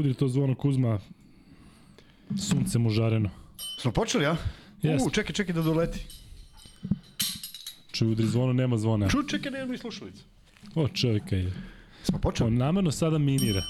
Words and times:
Udri 0.00 0.14
to 0.14 0.28
zvono 0.28 0.54
Kuzma, 0.54 0.98
sunce 2.38 2.78
mu 2.78 2.90
žareno. 2.90 3.30
Smo 3.78 3.92
počeli, 3.92 4.24
ja? 4.24 4.36
Jeste. 4.82 5.08
U, 5.08 5.10
čekaj, 5.10 5.34
čekaj 5.34 5.54
da 5.54 5.62
doleti. 5.62 6.00
Čuj, 7.92 8.08
udri 8.08 8.26
zvono, 8.26 8.52
nema 8.52 8.78
zvona. 8.78 9.08
Ču, 9.08 9.22
čekaj, 9.28 9.52
nema 9.52 9.72
ni 9.72 9.78
slušalicu. 9.78 10.24
O, 10.74 10.88
čovjeka 10.88 11.36
je. 11.36 11.52
Smo 12.02 12.16
On 12.16 12.20
počeli? 12.20 12.50
namerno 12.50 12.90
sada 12.90 13.18
minira. 13.18 13.60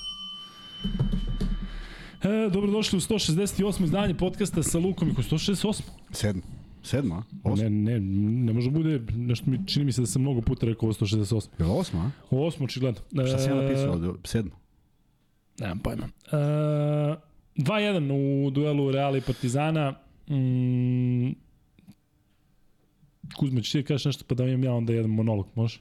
E, 2.22 2.50
dobrodošli 2.52 2.96
u 2.96 3.00
168. 3.00 3.84
izdanje 3.84 4.14
podcasta 4.14 4.62
sa 4.62 4.78
Lukom 4.78 5.10
i 5.10 5.14
ko 5.14 5.22
168. 5.22 5.82
Sedmo. 6.12 6.42
Sedmo, 6.82 7.24
a? 7.44 7.54
Ne, 7.54 7.70
ne, 7.70 8.00
ne 8.44 8.52
može 8.52 8.70
bude, 8.70 9.00
nešto 9.16 9.50
mi, 9.50 9.66
čini 9.66 9.84
mi 9.84 9.92
se 9.92 10.00
da 10.00 10.06
sam 10.06 10.22
mnogo 10.22 10.40
puta 10.40 10.66
rekao 10.66 10.86
ovo 10.86 10.92
168. 10.92 11.48
Je 11.58 11.64
li 11.64 11.72
osmo, 11.72 12.00
a? 12.00 12.10
Osmo, 12.30 12.64
očigledno. 12.64 13.00
E, 13.22 13.26
Šta 13.26 13.38
si 13.38 13.48
ja 13.48 13.54
napisao 13.54 13.92
ovde? 13.92 14.08
Sedmo. 14.24 14.59
Nemam 15.60 15.78
pojma. 15.78 16.08
E, 16.32 16.36
2-1 17.56 18.46
u 18.46 18.50
duelu 18.50 18.90
Reala 18.90 19.18
i 19.18 19.20
Partizana. 19.20 19.94
Mm, 20.30 21.30
Kuzma, 23.36 23.60
ćeš 23.60 23.72
ti 23.72 23.82
da 23.82 23.86
kažeš 23.86 24.04
nešto 24.04 24.24
pa 24.28 24.34
da 24.34 24.44
imam 24.44 24.64
ja 24.64 24.72
onda 24.72 24.92
jedan 24.92 25.10
monolog, 25.10 25.46
može? 25.54 25.80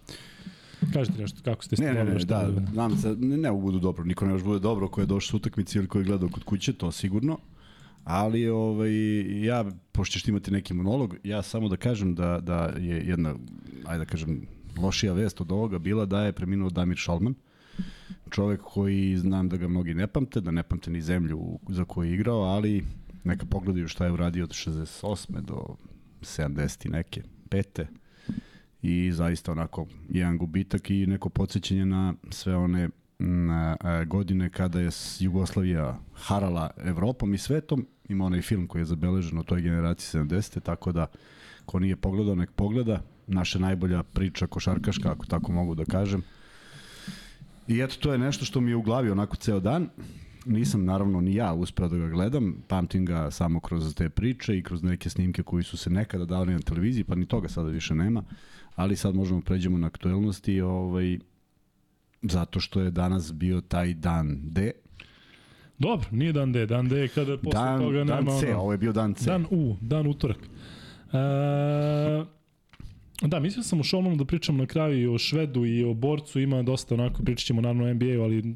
Kažete 0.94 1.22
nešto, 1.22 1.40
kako 1.44 1.64
ste 1.64 1.76
Ne, 1.80 1.94
ne, 1.94 2.04
ne, 2.04 2.26
da, 2.26 2.50
bude? 2.54 2.66
znam 2.72 2.98
se, 2.98 3.16
ne, 3.20 3.38
ne 3.38 3.52
budu 3.52 3.80
dobro, 3.80 4.04
niko 4.04 4.26
ne 4.26 4.32
može 4.32 4.44
bude 4.44 4.60
dobro 4.60 4.88
ko 4.88 5.02
je 5.02 5.08
došao 5.08 5.30
s 5.30 5.34
utakmice 5.34 5.80
ili 5.80 5.88
ko 5.88 5.98
je 5.98 6.04
gledao 6.04 6.30
kod 6.30 6.44
kuće, 6.44 6.74
to 6.74 6.92
sigurno. 6.92 7.38
Ali 8.04 8.50
ovaj, 8.50 8.92
ja, 9.46 9.66
pošto 9.92 10.14
ćeš 10.14 10.24
ti 10.24 10.32
imati 10.32 10.52
neki 10.52 10.74
monolog, 10.74 11.16
ja 11.24 11.42
samo 11.42 11.70
da 11.70 11.78
kažem 11.78 12.16
da, 12.16 12.40
da 12.40 12.74
je 12.78 13.08
jedna, 13.08 13.36
ajde 13.86 14.06
da 14.06 14.12
kažem, 14.12 14.42
lošija 14.78 15.14
vest 15.14 15.42
od 15.42 15.52
ovoga 15.52 15.80
bila 15.80 16.06
da 16.06 16.24
je 16.24 16.34
preminuo 16.34 16.70
Damir 16.70 16.98
Šalman. 16.98 17.36
Čovek 18.30 18.62
koji 18.62 19.18
znam 19.18 19.50
da 19.50 19.58
ga 19.58 19.68
mnogi 19.68 19.94
ne 19.94 20.08
pamte, 20.08 20.42
da 20.42 20.52
ne 20.52 20.64
pamte 20.64 20.92
ni 20.92 21.02
zemlju 21.02 21.60
za 21.70 21.86
koju 21.86 22.10
je 22.10 22.14
igrao, 22.14 22.42
ali 22.42 22.86
neka 23.24 23.46
pogledaju 23.46 23.88
šta 23.88 24.06
je 24.06 24.12
uradio 24.12 24.44
od 24.44 24.50
68. 24.50 25.42
do 25.42 25.76
70. 26.22 26.86
i 26.86 26.90
neke, 26.90 27.22
pete 27.50 27.88
i 28.82 29.12
zaista 29.12 29.52
onako 29.52 29.88
jedan 30.10 30.38
gubitak 30.38 30.90
i 30.90 31.08
neko 31.08 31.30
podsjećanje 31.30 31.86
na 31.86 32.14
sve 32.30 32.56
one 32.56 32.90
na, 33.20 33.78
a, 33.80 34.04
godine 34.04 34.50
kada 34.50 34.80
je 34.80 34.90
Jugoslavija 35.20 36.00
harala 36.14 36.70
Evropom 36.78 37.34
i 37.34 37.38
svetom. 37.38 37.88
Ima 38.10 38.26
onaj 38.26 38.42
film 38.42 38.68
koji 38.68 38.82
je 38.82 38.86
zabeležen 38.86 39.38
u 39.38 39.44
toj 39.44 39.62
generaciji 39.62 40.22
70. 40.22 40.60
Tako 40.60 40.92
da 40.92 41.08
ko 41.66 41.80
nije 41.80 41.96
pogledao, 41.96 42.36
nek 42.36 42.52
pogleda. 42.52 43.02
Naša 43.28 43.60
najbolja 43.60 44.04
priča 44.04 44.48
košarkaška, 44.48 45.12
ako 45.12 45.26
tako 45.26 45.52
mogu 45.52 45.76
da 45.76 45.86
kažem. 45.86 46.24
I 47.70 47.82
eto, 47.82 47.96
to 48.00 48.12
je 48.12 48.18
nešto 48.18 48.46
što 48.46 48.62
mi 48.62 48.72
je 48.72 48.76
u 48.76 48.82
glavi 48.82 49.12
onako 49.12 49.36
ceo 49.36 49.60
dan. 49.60 49.90
Nisam 50.46 50.86
naravno 50.86 51.22
ni 51.22 51.36
ja 51.36 51.54
uspeo 51.54 51.88
da 51.88 51.98
ga 51.98 52.08
gledam, 52.08 52.56
pamtim 52.68 53.06
ga 53.06 53.32
samo 53.32 53.60
kroz 53.60 53.96
te 53.96 54.10
priče 54.10 54.58
i 54.58 54.64
kroz 54.64 54.84
neke 54.84 55.10
snimke 55.10 55.44
koji 55.44 55.64
su 55.64 55.78
se 55.78 55.90
nekada 55.90 56.26
dali 56.26 56.54
na 56.54 56.60
televiziji, 56.60 57.04
pa 57.04 57.16
ni 57.16 57.26
toga 57.26 57.48
sada 57.50 57.70
više 57.70 57.96
nema 57.96 58.24
ali 58.80 58.96
sad 58.96 59.16
možemo 59.16 59.42
pređemo 59.42 59.78
na 59.78 59.88
aktuelnosti 59.88 60.62
ovaj, 60.62 61.20
zato 62.22 62.60
što 62.60 62.82
je 62.82 62.92
danas 62.92 63.34
bio 63.34 63.62
taj 63.62 63.94
dan 63.94 64.40
D. 64.44 64.72
Dobro, 65.80 66.08
nije 66.12 66.34
dan 66.34 66.52
D, 66.52 66.66
dan 66.66 66.88
D 66.88 66.98
je 66.98 67.08
kada 67.08 67.38
posle 67.38 67.60
Dan, 67.60 67.80
toga 67.80 68.04
dan 68.04 68.08
nema... 68.26 68.40
C, 68.40 68.50
ono- 68.50 68.60
ovo 68.62 68.72
je 68.72 68.78
bio 68.78 68.92
dan 68.92 69.14
C. 69.14 69.26
Dan 69.26 69.46
U, 69.52 69.78
dan 69.82 70.08
utorak. 70.08 70.38
E, 70.38 71.18
da, 73.22 73.40
mislio 73.40 73.64
sam 73.64 73.80
o 73.80 73.84
Šolmanu 73.84 74.16
da 74.16 74.26
pričam 74.26 74.58
na 74.58 74.66
kraju 74.66 75.02
i 75.02 75.08
o 75.08 75.18
Švedu 75.18 75.66
i 75.66 75.84
o 75.84 75.94
borcu, 75.94 76.40
ima 76.40 76.64
dosta 76.64 76.96
onako, 76.96 77.24
pričat 77.24 77.46
ćemo 77.46 77.62
naravno 77.62 77.86
o 77.86 77.94
NBA-u, 77.94 78.22
ali 78.22 78.56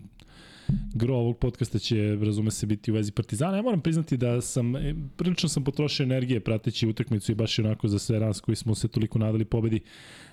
gro 0.94 1.16
ovog 1.16 1.38
podcasta 1.38 1.80
će, 1.80 2.18
razume 2.22 2.52
se, 2.52 2.66
biti 2.66 2.92
u 2.92 2.94
vezi 2.94 3.12
Partizana. 3.12 3.58
Ja 3.58 3.62
moram 3.64 3.82
priznati 3.82 4.18
da 4.18 4.42
sam, 4.42 4.76
e, 4.76 4.96
prilično 5.18 5.50
sam 5.50 5.64
potrošio 5.64 6.04
energije 6.04 6.40
prateći 6.40 6.88
utakmicu 6.88 7.32
i 7.32 7.36
baš 7.36 7.60
onako 7.60 7.88
za 7.88 8.00
sve 8.00 8.20
nas 8.20 8.40
koji 8.40 8.56
smo 8.56 8.76
se 8.76 8.88
toliko 8.88 9.20
nadali 9.20 9.46
pobedi. 9.46 9.82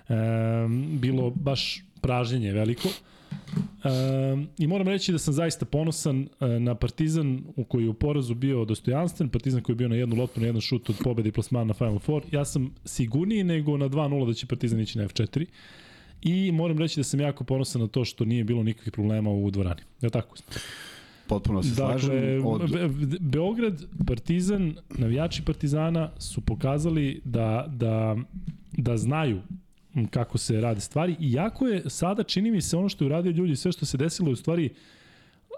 E, 0.08 0.14
bilo 1.00 1.30
baš 1.30 1.84
pražnjenje 2.00 2.52
veliko. 2.52 2.88
Um, 3.84 4.48
I 4.58 4.66
moram 4.66 4.88
reći 4.88 5.12
da 5.12 5.18
sam 5.18 5.34
zaista 5.34 5.64
ponosan 5.64 6.20
uh, 6.20 6.48
na 6.48 6.74
Partizan 6.74 7.42
u 7.56 7.64
koji 7.64 7.84
je 7.84 7.88
u 7.88 7.94
porazu 7.94 8.34
bio 8.34 8.64
dostojanstven, 8.64 9.28
Partizan 9.28 9.62
koji 9.62 9.74
je 9.74 9.76
bio 9.76 9.88
na 9.88 9.96
jednu 9.96 10.16
loptu, 10.16 10.41
na 10.41 10.46
jedan 10.46 10.60
šut 10.60 10.91
od 10.91 10.96
pobede 11.04 11.28
i 11.28 11.32
plasmana 11.32 11.64
na 11.64 11.74
Final 11.74 11.98
Four. 11.98 12.22
Ja 12.32 12.44
sam 12.44 12.74
sigurniji 12.84 13.44
nego 13.44 13.76
na 13.76 13.88
2-0 13.88 14.26
da 14.26 14.34
će 14.34 14.46
Partizan 14.46 14.80
ići 14.80 14.98
na 14.98 15.08
F4. 15.08 15.46
I 16.22 16.52
moram 16.52 16.78
reći 16.78 17.00
da 17.00 17.04
sam 17.04 17.20
jako 17.20 17.44
ponosan 17.44 17.82
na 17.82 17.88
to 17.88 18.04
što 18.04 18.24
nije 18.24 18.44
bilo 18.44 18.62
nikakvih 18.62 18.92
problema 18.92 19.30
u 19.30 19.50
dvorani. 19.50 19.80
Je 20.00 20.06
li 20.06 20.10
tako? 20.10 20.36
Potpuno 21.26 21.62
se 21.62 21.74
Dakle, 21.74 22.00
slažem. 22.00 22.47
Od, 22.47 22.72
Be- 22.72 22.88
Be- 22.88 23.18
Beograd, 23.20 23.82
Partizan, 24.06 24.76
navijači 24.98 25.42
Partizana 25.44 26.10
su 26.18 26.41
pokazali 26.41 27.20
da, 27.24 27.66
da, 27.68 28.16
da 28.72 28.97
znaju 28.97 29.41
kako 30.11 30.39
se 30.39 30.61
rade 30.61 30.81
stvari. 30.81 31.17
Iako 31.21 31.67
je 31.67 31.91
sada, 31.91 32.23
čini 32.23 32.51
mi 32.51 32.61
se, 32.61 32.77
ono 32.77 32.89
što 32.89 33.05
je 33.05 33.06
uradio 33.06 33.31
ljudi, 33.31 33.56
sve 33.56 33.73
što 33.73 33.87
se 33.87 33.97
desilo, 33.97 34.31
u 34.31 34.37
stvari 34.37 34.71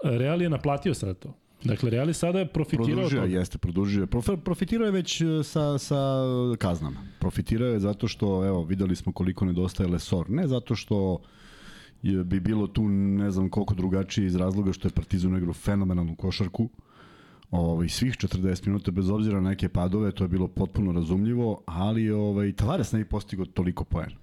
Real 0.03 0.41
je 0.41 0.49
naplatio 0.49 0.93
sada 0.93 1.13
to. 1.13 1.33
Dakle, 1.63 1.89
Real 1.89 2.07
je 2.07 2.13
sada 2.13 2.45
profitirao 2.45 2.89
od 2.89 2.95
produžio, 2.95 3.21
toga. 3.21 3.33
jeste, 3.33 3.57
produžio. 3.57 4.07
Prof, 4.07 4.29
profitirao 4.43 4.85
je 4.85 4.91
već 4.91 5.21
e, 5.21 5.25
sa, 5.43 5.77
sa 5.77 5.97
kaznama. 6.57 6.99
Profitirao 7.19 7.67
je 7.69 7.79
zato 7.79 8.07
što, 8.07 8.45
evo, 8.45 8.63
videli 8.63 8.95
smo 8.95 9.11
koliko 9.11 9.45
nedostaje 9.45 9.89
Lesor. 9.89 10.29
Ne 10.29 10.47
zato 10.47 10.75
što 10.75 11.21
je, 12.01 12.23
bi 12.23 12.39
bilo 12.39 12.67
tu 12.67 12.87
ne 12.89 13.31
znam 13.31 13.49
koliko 13.49 13.73
drugačije 13.73 14.27
iz 14.27 14.35
razloga 14.35 14.73
što 14.73 14.87
je 14.87 14.91
Partizan 14.91 15.37
igrao 15.37 15.53
fenomenalnu 15.53 16.15
košarku. 16.15 16.69
Ovaj 17.51 17.89
svih 17.89 18.13
40 18.13 18.67
minuta 18.67 18.91
bez 18.91 19.09
obzira 19.09 19.41
na 19.41 19.49
neke 19.49 19.69
padove, 19.69 20.11
to 20.11 20.23
je 20.23 20.27
bilo 20.27 20.47
potpuno 20.47 20.91
razumljivo, 20.91 21.61
ali 21.65 22.11
ovaj 22.11 22.53
Tavares 22.53 22.91
ne 22.91 22.99
bi 22.99 23.05
postigao 23.05 23.45
toliko 23.45 23.83
poena. 23.83 24.22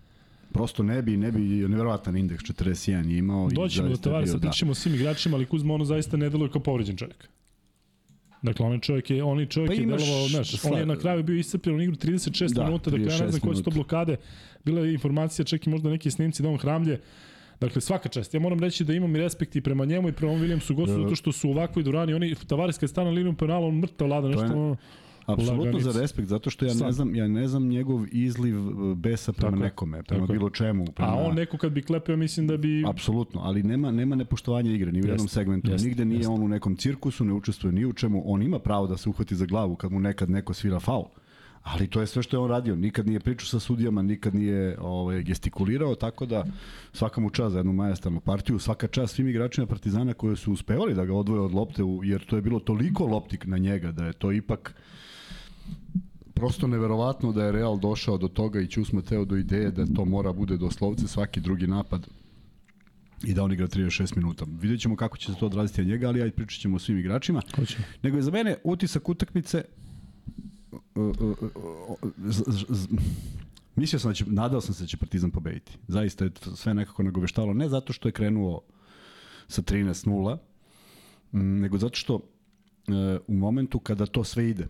Prosto 0.53 0.83
ne 0.83 1.03
bi, 1.03 1.17
ne 1.17 1.33
bi, 1.33 1.41
neverovatan 1.41 2.17
indeks 2.17 2.45
41 2.45 2.71
je 3.09 3.19
imao. 3.19 3.49
i 3.49 3.55
Doćemo 3.55 3.89
do 3.89 3.95
je 3.95 3.99
Tavaresa, 3.99 4.33
bio, 4.33 4.39
da. 4.39 4.49
pričamo 4.49 4.71
o 4.71 4.75
svim 4.75 4.95
igračima, 4.95 5.37
ali 5.37 5.47
Kuzma 5.47 5.75
ono 5.75 5.85
zaista 5.85 6.17
ne 6.17 6.31
deluje 6.31 6.51
kao 6.51 6.63
povređen 6.63 6.97
čovjek. 6.97 7.29
Dakle, 8.43 8.67
onaj 8.67 8.79
čovjek 8.81 9.11
je, 9.11 9.25
onaj 9.25 9.47
čovjek 9.47 9.69
Pa 9.69 9.75
je 9.75 9.81
delovao, 9.81 10.29
znaš, 10.29 10.65
on 10.65 10.79
je 10.79 10.87
na 10.87 10.97
kraju 10.97 11.23
bio 11.23 11.37
iscrpljen 11.37 11.77
u 11.77 11.83
igru 11.83 11.97
36 11.97 12.55
Da, 12.55 12.65
minuta, 12.65 12.91
dakle 12.91 13.07
ja 13.07 13.11
ne 13.11 13.17
36 13.17 13.29
znam 13.29 13.41
koje 13.41 13.57
su 13.57 13.63
to 13.63 13.71
blokade. 13.71 14.17
Bila 14.65 14.81
je 14.81 14.93
informacija, 14.93 15.45
čak 15.45 15.67
i 15.67 15.71
možda 15.71 15.91
neki 15.91 16.11
snimci 16.11 16.43
da 16.43 16.49
on 16.49 16.57
hramlje. 16.57 17.01
Dakle, 17.61 17.81
svaka 17.81 18.09
čast. 18.09 18.35
Ja 18.35 18.41
moram 18.41 18.61
reći 18.61 18.85
da 18.85 18.93
imam 18.95 19.17
i 19.17 19.19
respekt 19.19 19.57
i 19.57 19.61
prema 19.61 19.85
njemu 19.85 20.09
i 20.09 20.13
prema 20.13 20.33
ovom 20.33 20.43
Williamsu 20.45 20.75
Gosu, 20.75 20.93
Da. 20.93 21.03
zato 21.03 21.15
što 21.15 21.33
su 21.33 21.49
u 21.49 21.53
ovakvoj 21.53 21.83
durani, 21.83 22.15
oni, 22.15 22.35
Tavares 22.37 22.79
kad 22.79 22.89
stane 22.91 23.05
na 23.07 23.15
liniju 23.15 23.35
penala, 23.35 23.67
on 23.67 23.75
mrtav 23.75 24.09
lada, 24.09 24.29
nešto, 24.29 24.45
je- 24.45 24.51
ono, 24.53 24.77
Apsolutno 25.27 25.81
za 25.81 26.01
respekt, 26.01 26.29
zato 26.29 26.51
što 26.51 26.65
ja 26.65 26.73
ne 26.73 26.79
Sad. 26.79 26.93
znam, 26.93 27.15
ja 27.15 27.29
ne 27.29 27.49
znam 27.49 27.69
njegov 27.69 28.07
izliv 28.13 28.57
e, 28.57 28.95
besa 28.95 29.33
prema 29.33 29.51
Tako 29.51 29.63
nekome, 29.63 30.03
prema 30.03 30.27
Tako 30.27 30.33
bilo 30.33 30.51
čemu. 30.51 30.85
Prema, 30.85 31.13
a 31.13 31.15
on 31.15 31.35
neko 31.35 31.57
kad 31.59 31.73
bi 31.73 31.83
klepeo, 31.83 32.17
mislim 32.17 32.47
da 32.47 32.57
bi... 32.57 32.85
Apsolutno, 32.87 33.41
ali 33.45 33.63
nema 33.63 33.91
nema 33.91 34.17
nepoštovanja 34.17 34.73
igre 34.73 34.93
ni 34.93 35.03
u 35.03 35.07
jednom 35.07 35.29
segmentu. 35.29 35.71
jeste, 35.71 35.89
Nigde 35.89 36.05
nije 36.05 36.19
jeste. 36.19 36.33
on 36.33 36.43
u 36.43 36.49
nekom 36.49 36.77
cirkusu, 36.77 37.25
ne 37.25 37.33
učestvuje 37.33 37.73
ni 37.73 37.87
u 37.87 37.93
čemu. 37.93 38.23
On 38.25 38.43
ima 38.43 38.59
pravo 38.59 38.87
da 38.87 38.97
se 38.97 39.09
uhvati 39.09 39.37
za 39.37 39.47
glavu 39.47 39.77
kad 39.77 39.93
mu 39.93 40.01
nekad 40.01 40.31
neko 40.31 40.55
svira 40.55 40.81
faul. 40.81 41.05
Ali 41.63 41.87
to 41.87 42.01
je 42.01 42.07
sve 42.07 42.23
što 42.23 42.37
je 42.37 42.41
on 42.41 42.51
radio. 42.51 42.77
Nikad 42.77 43.07
nije 43.07 43.21
pričao 43.21 43.47
sa 43.47 43.61
sudijama, 43.61 44.03
nikad 44.03 44.35
nije 44.35 44.77
ovaj, 44.81 45.23
gestikulirao, 45.23 45.95
tako 45.95 46.27
da 46.27 46.45
svaka 46.93 47.21
mu 47.21 47.31
čast 47.31 47.53
za 47.53 47.59
jednu 47.59 47.73
majestarnu 47.73 48.21
partiju, 48.21 48.59
svaka 48.59 48.87
čast 48.87 49.15
svim 49.15 49.29
igračima 49.29 49.67
Partizana 49.67 50.15
koji 50.15 50.37
su 50.37 50.53
uspevali 50.53 50.95
da 50.95 51.05
ga 51.05 51.15
odvoje 51.15 51.41
od 51.41 51.53
lopte, 51.55 51.83
jer 52.05 52.25
to 52.27 52.37
je 52.37 52.43
bilo 52.43 52.61
toliko 52.61 53.07
loptik 53.07 53.47
na 53.47 53.59
njega 53.59 53.93
da 53.93 54.07
je 54.07 54.13
to 54.13 54.33
ipak 54.33 54.75
prosto 56.35 56.67
neverovatno 56.67 57.33
da 57.33 57.45
je 57.45 57.53
Real 57.53 57.79
došao 57.79 58.19
do 58.19 58.29
toga 58.29 58.61
i 58.61 58.67
Ćus 58.67 58.93
Mateo 58.93 59.25
do 59.25 59.37
ideje 59.37 59.71
da 59.71 59.87
to 59.87 60.05
mora 60.05 60.33
bude 60.33 60.57
doslovce 60.57 61.09
svaki 61.09 61.41
drugi 61.41 61.67
napad 61.67 62.07
i 63.25 63.35
da 63.35 63.43
on 63.45 63.53
igra 63.53 63.67
36 63.69 64.17
minuta. 64.17 64.45
Vidjet 64.61 64.81
ćemo 64.81 64.97
kako 64.97 65.17
će 65.19 65.33
se 65.33 65.39
to 65.39 65.47
odraziti 65.47 65.83
na 65.83 65.89
njega, 65.89 66.09
ali 66.09 66.23
ajde 66.23 66.35
pričat 66.37 66.61
ćemo 66.61 66.77
o 66.77 66.79
svim 66.79 66.99
igračima. 66.99 67.43
Hoće. 67.57 67.77
Nego 68.03 68.17
je 68.17 68.23
za 68.23 68.31
mene 68.31 68.57
utisak 68.65 69.09
utakmice 69.09 69.65
z- 72.19 72.45
z- 72.47 72.65
z- 72.69 72.89
mislio 73.77 73.99
sam 74.01 74.11
da 74.11 74.15
će, 74.15 74.25
nadao 74.27 74.61
sam 74.61 74.75
se 74.75 74.83
da 74.83 74.87
će 74.87 74.97
Partizan 74.97 75.31
pobediti. 75.31 75.73
Zaista 75.89 76.25
je 76.25 76.31
sve 76.55 76.75
nekako 76.75 77.03
nagoveštalo, 77.03 77.55
ne 77.55 77.69
zato 77.69 77.93
što 77.93 78.09
je 78.09 78.13
krenuo 78.13 78.61
sa 79.49 79.63
13-0, 79.63 80.39
m, 81.33 81.61
nego 81.61 81.79
zato 81.79 81.97
što 81.97 82.21
u 83.27 83.35
momentu 83.35 83.79
kada 83.79 84.07
to 84.07 84.25
sve 84.25 84.51
ide, 84.51 84.67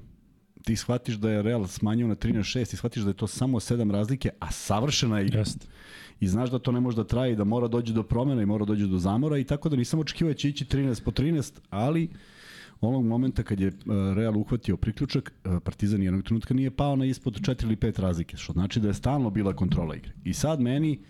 ti 0.65 0.77
shvatiš 0.77 1.15
da 1.15 1.31
je 1.31 1.43
Real 1.43 1.67
smanjio 1.67 2.09
na 2.09 2.15
13-6 2.15 2.75
i 2.75 2.77
shvatiš 2.77 3.03
da 3.03 3.11
je 3.11 3.15
to 3.15 3.27
samo 3.27 3.61
7 3.61 3.91
razlike, 3.91 4.31
a 4.41 4.51
savršena 4.51 5.19
je 5.19 5.27
igra 5.27 5.39
Jeste. 5.39 5.67
i 6.21 6.29
znaš 6.29 6.51
da 6.51 6.59
to 6.59 6.73
ne 6.73 6.81
može 6.81 6.97
da 6.97 7.05
traje 7.05 7.33
i 7.33 7.37
da 7.37 7.45
mora 7.45 7.69
dođe 7.69 7.93
do 7.93 8.03
promena 8.03 8.43
i 8.43 8.47
mora 8.47 8.65
dođe 8.65 8.87
do 8.87 8.99
zamora 8.99 9.39
i 9.39 9.45
tako 9.45 9.69
da 9.69 9.77
nisam 9.77 10.01
očekivao 10.01 10.33
da 10.33 10.39
će 10.39 10.49
ići 10.49 10.65
13 10.65 11.05
po 11.05 11.11
13, 11.11 11.59
ali 11.71 12.11
onog 12.81 13.05
momenta 13.05 13.43
kad 13.43 13.61
je 13.61 13.69
e, 13.69 13.73
Real 14.15 14.37
uhvatio 14.37 14.77
priključak, 14.77 15.33
e, 15.45 15.61
Partizan 15.65 16.03
jednog 16.03 16.23
trenutka 16.23 16.55
nije 16.55 16.71
pao 16.71 16.97
na 16.97 17.05
ispod 17.05 17.41
4 17.41 17.65
ili 17.65 17.77
5 17.77 18.01
razlike, 18.01 18.37
što 18.37 18.53
znači 18.53 18.81
da 18.81 18.89
je 18.89 18.95
stalno 18.95 19.31
bila 19.31 19.53
kontrola 19.53 19.97
igre. 19.97 20.13
I 20.25 20.35
sad 20.35 20.61
meni, 20.61 21.01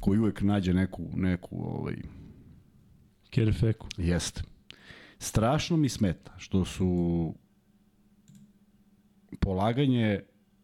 koji 0.00 0.18
uvek 0.18 0.42
nađe 0.42 0.74
neku, 0.74 1.08
neku 1.14 1.56
ovaj, 1.56 1.96
Kerefeku. 3.30 3.86
Jeste. 3.96 4.42
Strašno 5.18 5.76
mi 5.76 5.88
smeta 5.88 6.34
što 6.38 6.64
su 6.64 7.34
polaganje 9.40 10.20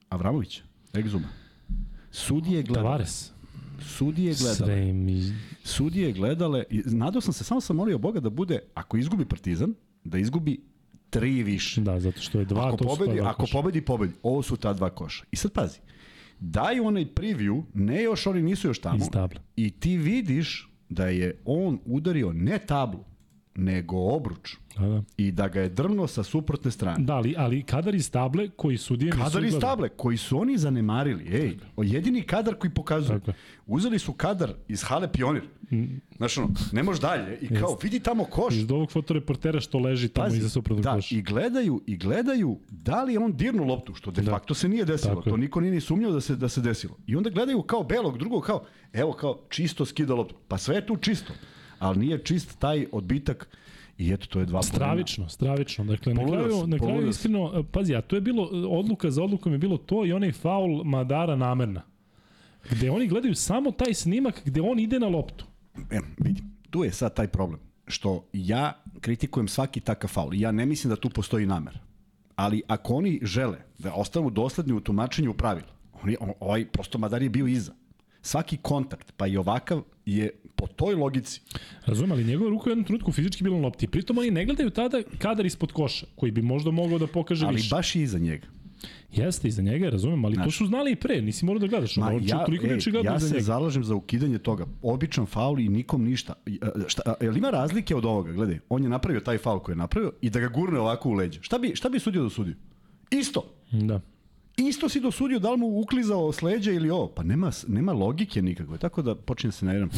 Avramovića, 0.08 0.62
Egzuma. 0.94 1.28
Sudije 2.10 2.62
gledale. 2.62 2.84
Tavares. 2.86 3.32
Sudije 3.80 4.34
gledale. 4.34 4.88
I... 4.88 5.32
Sudije 5.64 6.12
gledale. 6.12 6.64
i 6.70 6.82
Nadao 6.84 7.20
sam 7.20 7.32
se, 7.32 7.44
samo 7.44 7.60
sam 7.60 7.76
molio 7.76 7.98
Boga 7.98 8.20
da 8.20 8.30
bude, 8.30 8.58
ako 8.74 8.96
izgubi 8.96 9.24
Partizan, 9.24 9.74
da 10.04 10.18
izgubi 10.18 10.60
tri 11.10 11.42
više. 11.42 11.80
Da, 11.80 12.00
zato 12.00 12.20
što 12.20 12.38
je 12.38 12.44
dva, 12.44 12.68
Ako 12.68 12.76
to 12.76 12.84
su 12.84 12.98
pobedi, 12.98 13.18
dva 13.18 13.30
ako 13.30 13.42
koša. 13.42 13.52
pobedi, 13.52 13.80
pobedi. 13.80 14.12
Ovo 14.22 14.42
su 14.42 14.56
ta 14.56 14.72
dva 14.72 14.90
koša. 14.90 15.24
I 15.30 15.36
sad 15.36 15.52
pazi, 15.52 15.78
daju 16.40 16.86
onaj 16.86 17.06
preview, 17.14 17.62
ne 17.74 18.02
još, 18.02 18.26
oni 18.26 18.42
nisu 18.42 18.68
još 18.68 18.80
tamo. 18.80 18.96
Iz 18.96 19.10
table. 19.12 19.40
I 19.56 19.70
ti 19.70 19.96
vidiš 19.96 20.70
da 20.88 21.06
je 21.06 21.38
on 21.44 21.78
udario 21.84 22.32
ne 22.32 22.58
tablu, 22.58 23.04
nego 23.56 23.96
obruč. 23.96 24.56
Da, 24.78 24.86
da. 24.86 25.02
I 25.16 25.32
da 25.32 25.48
ga 25.48 25.60
je 25.60 25.68
drvno 25.68 26.06
sa 26.06 26.22
suprotne 26.22 26.70
strane. 26.70 27.04
Da, 27.04 27.14
ali, 27.14 27.34
ali 27.38 27.62
kadar 27.62 27.94
iz 27.94 28.10
table 28.10 28.48
koji 28.56 28.78
sudije 28.78 29.12
nisu 29.12 29.24
Kadar 29.24 29.44
iz 29.44 29.54
table, 29.60 29.88
koji 29.88 30.16
su 30.16 30.38
oni 30.38 30.58
zanemarili. 30.58 31.24
Ej, 31.36 31.56
o 31.76 31.82
jedini 31.82 32.22
kadar 32.22 32.54
koji 32.54 32.70
pokazuje. 32.70 33.20
Tako. 33.20 33.32
Uzeli 33.66 33.98
su 33.98 34.12
kadar 34.12 34.52
iz 34.68 34.82
Hale 34.82 35.12
Pionir. 35.12 35.42
Znaš 36.16 36.38
ono, 36.38 36.48
ne 36.72 36.82
može 36.82 37.00
dalje. 37.00 37.38
I 37.40 37.48
kao, 37.48 37.78
vidi 37.82 38.00
tamo 38.00 38.24
koš. 38.24 38.54
Iz 38.54 38.70
ovog 38.70 38.90
fotoreportera 38.90 39.60
što 39.60 39.78
leži 39.78 40.08
tamo 40.08 40.26
Pazi, 40.26 40.38
iza 40.38 40.48
suprotnog 40.48 40.84
da, 40.84 40.94
koša. 40.94 41.16
i 41.16 41.22
gledaju, 41.22 41.82
i 41.86 41.96
gledaju 41.96 42.58
da 42.70 43.02
li 43.02 43.12
je 43.12 43.18
on 43.18 43.36
dirnu 43.36 43.64
loptu, 43.64 43.94
što 43.94 44.10
de 44.10 44.22
facto 44.22 44.54
se 44.54 44.68
nije 44.68 44.84
desilo. 44.84 45.14
Tako 45.14 45.30
to 45.30 45.36
niko 45.36 45.60
nije 45.60 45.72
ni 45.72 45.80
sumnjao 45.80 46.12
da 46.12 46.20
se, 46.20 46.36
da 46.36 46.48
se 46.48 46.60
desilo. 46.60 46.96
I 47.06 47.16
onda 47.16 47.30
gledaju 47.30 47.62
kao 47.62 47.82
belog, 47.82 48.18
drugog 48.18 48.44
kao, 48.44 48.64
evo 48.92 49.12
kao 49.12 49.46
čisto 49.48 49.84
skida 49.84 50.14
loptu. 50.14 50.34
Pa 50.48 50.58
sve 50.58 50.74
je 50.74 50.86
tu 50.86 50.96
čisto, 50.96 51.32
ali 51.78 51.98
nije 51.98 52.24
čist 52.24 52.58
taj 52.58 52.86
odbitak 52.92 53.48
i 53.98 54.12
eto 54.12 54.26
to 54.26 54.40
je 54.40 54.46
dva 54.46 54.60
poena. 54.60 54.76
Stravično, 54.76 55.28
stravično. 55.28 55.84
Dakle, 55.84 56.14
na 56.14 56.26
kraju, 56.26 56.52
sam, 56.60 56.70
na 56.70 56.78
kraju 56.78 57.08
iskreno, 57.08 57.64
pazi, 57.72 57.94
a 57.94 58.00
to 58.00 58.16
je 58.16 58.20
bilo, 58.20 58.44
odluka 58.68 59.10
za 59.10 59.22
odlukom 59.22 59.52
je 59.52 59.58
bilo 59.58 59.76
to 59.76 60.06
i 60.06 60.12
onaj 60.12 60.32
faul 60.32 60.84
Madara 60.84 61.36
namerna. 61.36 61.82
Gde 62.70 62.90
oni 62.90 63.08
gledaju 63.08 63.34
samo 63.34 63.70
taj 63.70 63.94
snimak 63.94 64.42
gde 64.44 64.60
on 64.60 64.78
ide 64.78 65.00
na 65.00 65.08
loptu. 65.08 65.44
E, 65.90 65.98
vidi, 66.18 66.42
tu 66.70 66.84
je 66.84 66.92
sad 66.92 67.14
taj 67.14 67.28
problem. 67.28 67.60
Što 67.86 68.24
ja 68.32 68.82
kritikujem 69.00 69.48
svaki 69.48 69.80
takav 69.80 70.10
faul. 70.10 70.34
Ja 70.34 70.52
ne 70.52 70.66
mislim 70.66 70.90
da 70.90 70.96
tu 70.96 71.10
postoji 71.10 71.46
namer. 71.46 71.78
Ali 72.36 72.62
ako 72.68 72.94
oni 72.94 73.20
žele 73.22 73.58
da 73.78 73.94
ostanu 73.94 74.30
dosledni 74.30 74.72
u 74.72 74.80
tumačenju 74.80 75.34
pravila, 75.34 75.72
oni, 76.02 76.16
on, 76.20 76.32
ovaj 76.40 76.66
prosto 76.66 76.98
Madar 76.98 77.22
je 77.22 77.30
bio 77.30 77.46
iza. 77.46 77.72
Svaki 78.26 78.56
kontakt, 78.56 79.12
pa 79.16 79.26
i 79.26 79.36
ovakav, 79.36 79.82
je 80.06 80.30
po 80.56 80.66
toj 80.66 80.94
logici. 80.94 81.40
Razumem, 81.84 82.12
ali 82.12 82.24
njegova 82.24 82.50
ruka 82.50 82.64
je 82.64 82.70
u 82.70 82.72
jednom 82.72 82.84
trenutku 82.84 83.12
fizički 83.12 83.44
bila 83.44 83.56
na 83.56 83.62
lopti. 83.62 83.86
Pritom 83.86 84.18
oni 84.18 84.30
ne 84.30 84.44
gledaju 84.44 84.70
tada 84.70 85.02
kadar 85.18 85.46
ispod 85.46 85.72
koša, 85.72 86.06
koji 86.16 86.32
bi 86.32 86.42
možda 86.42 86.70
mogao 86.70 86.98
da 86.98 87.06
pokaže 87.06 87.46
Ali 87.46 87.56
više. 87.56 87.74
baš 87.74 87.94
i 87.94 88.02
iza 88.02 88.18
njega. 88.18 88.46
Jeste, 89.12 89.48
iza 89.48 89.62
njega, 89.62 89.90
razumem, 89.90 90.24
ali 90.24 90.36
to 90.44 90.50
su 90.50 90.66
znali 90.66 90.92
i 90.92 90.96
pre, 90.96 91.22
nisi 91.22 91.44
morao 91.44 91.58
da 91.58 91.66
gledaš. 91.66 91.96
Ma, 91.96 92.06
ono, 92.06 92.20
ja, 92.22 92.44
toliko 92.44 92.66
ej, 92.66 92.72
reči 92.72 92.90
gledao 92.90 93.14
ja 93.14 93.20
se 93.20 93.26
njega. 93.26 93.40
zalažem 93.40 93.84
za 93.84 93.94
ukidanje 93.94 94.38
toga. 94.38 94.66
Običan 94.82 95.26
faul 95.26 95.60
i 95.60 95.68
nikom 95.68 96.04
ništa. 96.04 96.34
I, 96.46 96.58
a, 96.62 96.68
Šta, 96.86 97.02
a, 97.06 97.14
jel 97.20 97.36
ima 97.36 97.50
razlike 97.50 97.96
od 97.96 98.04
ovoga? 98.04 98.32
Gledaj, 98.32 98.58
on 98.68 98.82
je 98.82 98.88
napravio 98.88 99.20
taj 99.20 99.38
faul 99.38 99.58
koji 99.60 99.72
je 99.72 99.76
napravio 99.76 100.12
i 100.20 100.30
da 100.30 100.40
ga 100.40 100.48
gurne 100.48 100.80
ovako 100.80 101.08
u 101.08 101.12
leđe. 101.12 101.38
Šta 101.42 101.58
bi, 101.58 101.72
šta 101.74 101.88
bi 101.88 101.98
sudio 101.98 102.22
da 102.22 102.30
sudio? 102.30 102.54
Isto. 103.10 103.44
Da. 103.72 104.00
Isto 104.58 104.88
si 104.88 105.00
dosudio 105.00 105.38
da 105.38 105.50
li 105.50 105.58
mu 105.58 105.80
uklizao 105.80 106.32
s 106.32 106.42
leđa 106.42 106.72
ili 106.72 106.90
ovo. 106.90 107.08
Pa 107.08 107.22
nema, 107.22 107.50
nema 107.68 107.92
logike 107.92 108.42
nikakve. 108.42 108.78
Tako 108.78 109.02
da 109.02 109.14
počinjem 109.14 109.52
se 109.52 109.66
nerviram. 109.66 109.90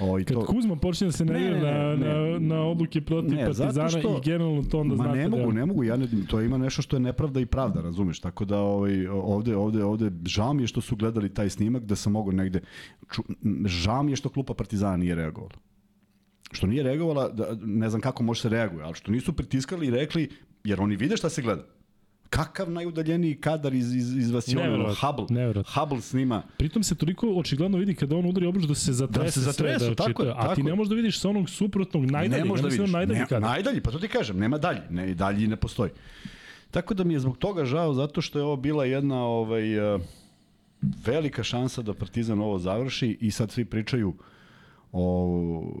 O, 0.00 0.18
i 0.18 0.24
Kad 0.24 0.36
to, 0.36 0.46
Kuzma 0.46 0.76
počne 0.76 1.06
da 1.06 1.12
se 1.12 1.24
Ne, 1.24 1.32
nervira 1.32 1.72
ne, 1.72 1.96
na, 1.96 2.06
ne. 2.06 2.30
na, 2.30 2.38
na 2.38 2.62
odluke 2.62 3.00
protiv 3.00 3.30
Ne, 3.30 3.44
Partizana 3.44 3.88
što- 3.88 3.98
i 3.98 4.24
generalno 4.24 4.62
to 4.62 4.80
onda 4.80 4.94
Ma 4.94 5.04
znate 5.04 5.18
ne 5.18 5.28
mogu, 5.28 5.42
da... 5.42 5.52
ne 5.52 5.66
mogu, 5.66 5.84
ja 5.84 5.96
ne, 5.96 6.06
to 6.28 6.40
ima 6.40 6.58
nešto 6.58 6.82
što 6.82 6.96
je 6.96 7.00
nepravda 7.00 7.40
i 7.40 7.46
pravda, 7.46 7.80
razumeš? 7.80 8.20
Tako 8.20 8.44
da 8.44 8.58
ovaj, 8.58 9.06
ovde, 9.06 9.56
ovde, 9.56 9.84
ovde, 9.84 10.10
žao 10.26 10.52
mi 10.52 10.62
je 10.62 10.66
što 10.66 10.80
su 10.80 10.96
gledali 10.96 11.34
taj 11.34 11.50
snimak, 11.50 11.82
da 11.82 11.96
sam 11.96 12.12
mogao 12.12 12.32
negde, 12.32 12.60
ču, 13.12 13.22
žao 13.64 14.02
mi 14.02 14.12
je 14.12 14.16
što 14.16 14.28
klupa 14.28 14.54
Partizana 14.54 14.96
nije 14.96 15.14
reagovala. 15.14 15.54
Što 16.52 16.66
nije 16.66 16.82
reagovala, 16.82 17.28
da, 17.28 17.46
ne 17.60 17.90
znam 17.90 18.00
kako 18.00 18.22
može 18.22 18.40
se 18.40 18.48
reaguje, 18.48 18.84
ali 18.84 18.94
što 18.94 19.12
nisu 19.12 19.32
pritiskali 19.32 19.86
i 19.86 19.90
rekli, 19.90 20.30
jer 20.64 20.80
oni 20.80 20.96
vide 20.96 21.16
šta 21.16 21.28
se 21.28 21.42
gleda. 21.42 21.64
Kakav 22.30 22.70
najudaljeniji 22.70 23.34
kadar 23.34 23.74
iz, 23.74 23.94
iz, 23.94 24.16
iz 24.16 24.30
Neverovatno, 24.54 25.08
Hubble, 25.08 25.26
neverovatno. 25.30 25.80
Hubble 25.80 26.00
snima. 26.00 26.42
Pritom 26.56 26.82
se 26.82 26.94
toliko 26.94 27.28
očigledno 27.28 27.78
vidi 27.78 27.94
kada 27.94 28.16
on 28.16 28.26
udari 28.26 28.46
obruč 28.46 28.64
da 28.64 28.74
se 28.74 28.92
zatrese, 28.92 29.24
Da 29.24 29.30
se 29.30 29.40
zatresu, 29.40 29.78
sve, 29.78 29.88
da 29.88 29.94
tako 29.94 30.22
čita, 30.22 30.34
a 30.36 30.42
ti 30.42 30.48
tako 30.48 30.62
ne 30.62 30.70
je. 30.70 30.74
možeš 30.74 30.88
da 30.88 30.94
vidiš 30.94 31.20
sa 31.20 31.28
onog 31.28 31.50
suprotnog 31.50 32.10
najdalje, 32.10 32.42
ne 32.42 32.48
možeš 32.48 32.62
da 32.62 32.68
vidiš. 32.68 32.84
on 32.84 32.90
najdalji 32.90 33.20
ne, 33.20 33.26
kadar. 33.26 33.50
najdalji, 33.50 33.80
pa 33.80 33.90
to 33.90 33.98
ti 33.98 34.08
kažem, 34.08 34.38
nema 34.38 34.58
dalji. 34.58 34.80
Ne, 34.90 35.14
dalji 35.14 35.46
ne 35.46 35.56
postoji. 35.56 35.90
Tako 36.70 36.94
da 36.94 37.04
mi 37.04 37.14
je 37.14 37.20
zbog 37.20 37.38
toga 37.38 37.64
žao, 37.64 37.94
zato 37.94 38.20
što 38.20 38.38
je 38.38 38.44
ovo 38.44 38.56
bila 38.56 38.84
jedna 38.84 39.24
ovaj, 39.24 39.94
uh, 39.94 40.00
velika 41.06 41.42
šansa 41.42 41.82
da 41.82 41.94
Partizan 41.94 42.40
ovo 42.40 42.58
završi 42.58 43.18
i 43.20 43.30
sad 43.30 43.50
svi 43.50 43.64
pričaju 43.64 44.14
o 44.92 45.72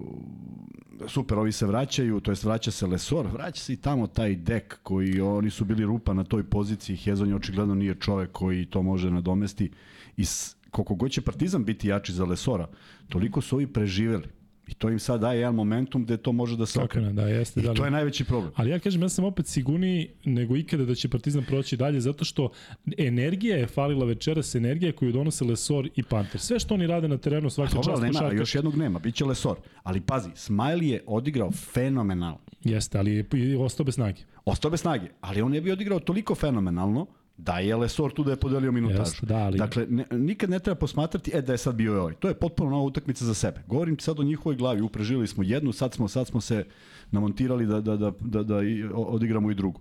super, 1.08 1.38
ovi 1.38 1.52
se 1.52 1.66
vraćaju, 1.66 2.20
to 2.20 2.30
jest 2.30 2.44
vraća 2.44 2.70
se 2.70 2.86
Lesor, 2.86 3.26
vraća 3.26 3.60
se 3.60 3.72
i 3.72 3.76
tamo 3.76 4.06
taj 4.06 4.36
dek 4.36 4.78
koji 4.82 5.20
oni 5.20 5.50
su 5.50 5.64
bili 5.64 5.84
rupa 5.84 6.14
na 6.14 6.24
toj 6.24 6.42
poziciji, 6.42 6.96
Hezon 6.96 7.28
je 7.28 7.34
očigledno 7.34 7.74
nije 7.74 7.94
čovek 7.94 8.32
koji 8.32 8.66
to 8.66 8.82
može 8.82 9.10
nadomesti 9.10 9.70
i 10.16 10.24
koliko 10.70 10.94
god 10.94 11.10
će 11.10 11.20
Partizan 11.20 11.64
biti 11.64 11.88
jači 11.88 12.12
za 12.12 12.24
Lesora, 12.24 12.68
toliko 13.08 13.40
su 13.40 13.56
ovi 13.56 13.66
preživeli. 13.66 14.39
I 14.70 14.74
to 14.74 14.90
im 14.90 14.98
sad 14.98 15.20
daje 15.20 15.38
jedan 15.38 15.54
momentum 15.54 16.04
gde 16.04 16.16
to 16.16 16.32
može 16.32 16.56
da 16.56 16.66
se 16.66 16.80
okrene. 16.80 17.12
da, 17.12 17.22
jeste. 17.22 17.60
I 17.60 17.62
da, 17.62 17.74
to 17.74 17.84
je 17.84 17.90
najveći 17.90 18.24
problem. 18.24 18.52
Ali 18.56 18.70
ja 18.70 18.78
kažem, 18.78 19.02
ja 19.02 19.08
sam 19.08 19.24
opet 19.24 19.46
sigurniji 19.46 20.10
nego 20.24 20.56
ikada 20.56 20.84
da 20.84 20.94
će 20.94 21.08
Partizan 21.08 21.44
proći 21.44 21.76
dalje, 21.76 22.00
zato 22.00 22.24
što 22.24 22.50
energija 22.98 23.56
je 23.56 23.66
falila 23.66 24.04
večeras, 24.04 24.54
energija 24.54 24.92
koju 24.92 25.12
donose 25.12 25.44
Lesor 25.44 25.88
i 25.96 26.02
Panter. 26.02 26.40
Sve 26.40 26.58
što 26.58 26.74
oni 26.74 26.86
rade 26.86 27.08
na 27.08 27.18
terenu, 27.18 27.50
čast 27.50 27.76
ali 27.88 28.10
nema, 28.10 28.32
još 28.32 28.54
jednog 28.54 28.76
nema, 28.76 28.98
bit 28.98 29.14
će 29.14 29.24
Lesor. 29.24 29.56
Ali 29.82 30.00
pazi, 30.00 30.30
Smiley 30.30 30.82
je 30.82 31.02
odigrao 31.06 31.50
fenomenalno. 31.50 32.38
Jeste, 32.64 32.98
ali 32.98 33.26
je 33.32 33.58
ostao 33.58 33.84
bez 33.84 33.94
snage. 33.94 34.22
Ostao 34.44 34.70
bez 34.70 34.80
snage, 34.80 35.08
ali 35.20 35.42
on 35.42 35.54
je 35.54 35.60
bi 35.60 35.72
odigrao 35.72 36.00
toliko 36.00 36.34
fenomenalno 36.34 37.06
da 37.40 37.58
je 37.58 37.76
Lesor 37.76 38.12
tu 38.12 38.24
da 38.24 38.30
je 38.30 38.36
podelio 38.38 38.72
minutažu. 38.72 39.00
Jeste, 39.02 39.26
da, 39.26 39.36
ali- 39.36 39.58
Dakle, 39.58 39.86
ne, 39.88 40.04
nikad 40.12 40.50
ne 40.50 40.58
treba 40.58 40.74
posmatrati, 40.76 41.30
e 41.34 41.42
da 41.42 41.52
je 41.52 41.58
sad 41.58 41.74
bio 41.74 42.00
ovaj. 42.00 42.14
To 42.14 42.28
je 42.28 42.34
potpuno 42.34 42.70
nova 42.70 42.82
utakmica 42.82 43.24
za 43.24 43.34
sebe. 43.34 43.62
Govorim 43.66 43.98
sad 43.98 44.20
o 44.20 44.22
njihovoj 44.22 44.56
glavi, 44.56 44.80
uprežili 44.82 45.26
smo 45.26 45.42
jednu, 45.42 45.72
sad 45.72 45.94
smo, 45.94 46.08
sad 46.08 46.26
smo 46.26 46.40
se 46.40 46.64
namontirali 47.10 47.66
da, 47.66 47.80
da, 47.80 47.96
da, 47.96 48.12
da, 48.20 48.42
da 48.42 48.56
odigramo 48.94 49.50
i 49.50 49.54
drugu. 49.54 49.80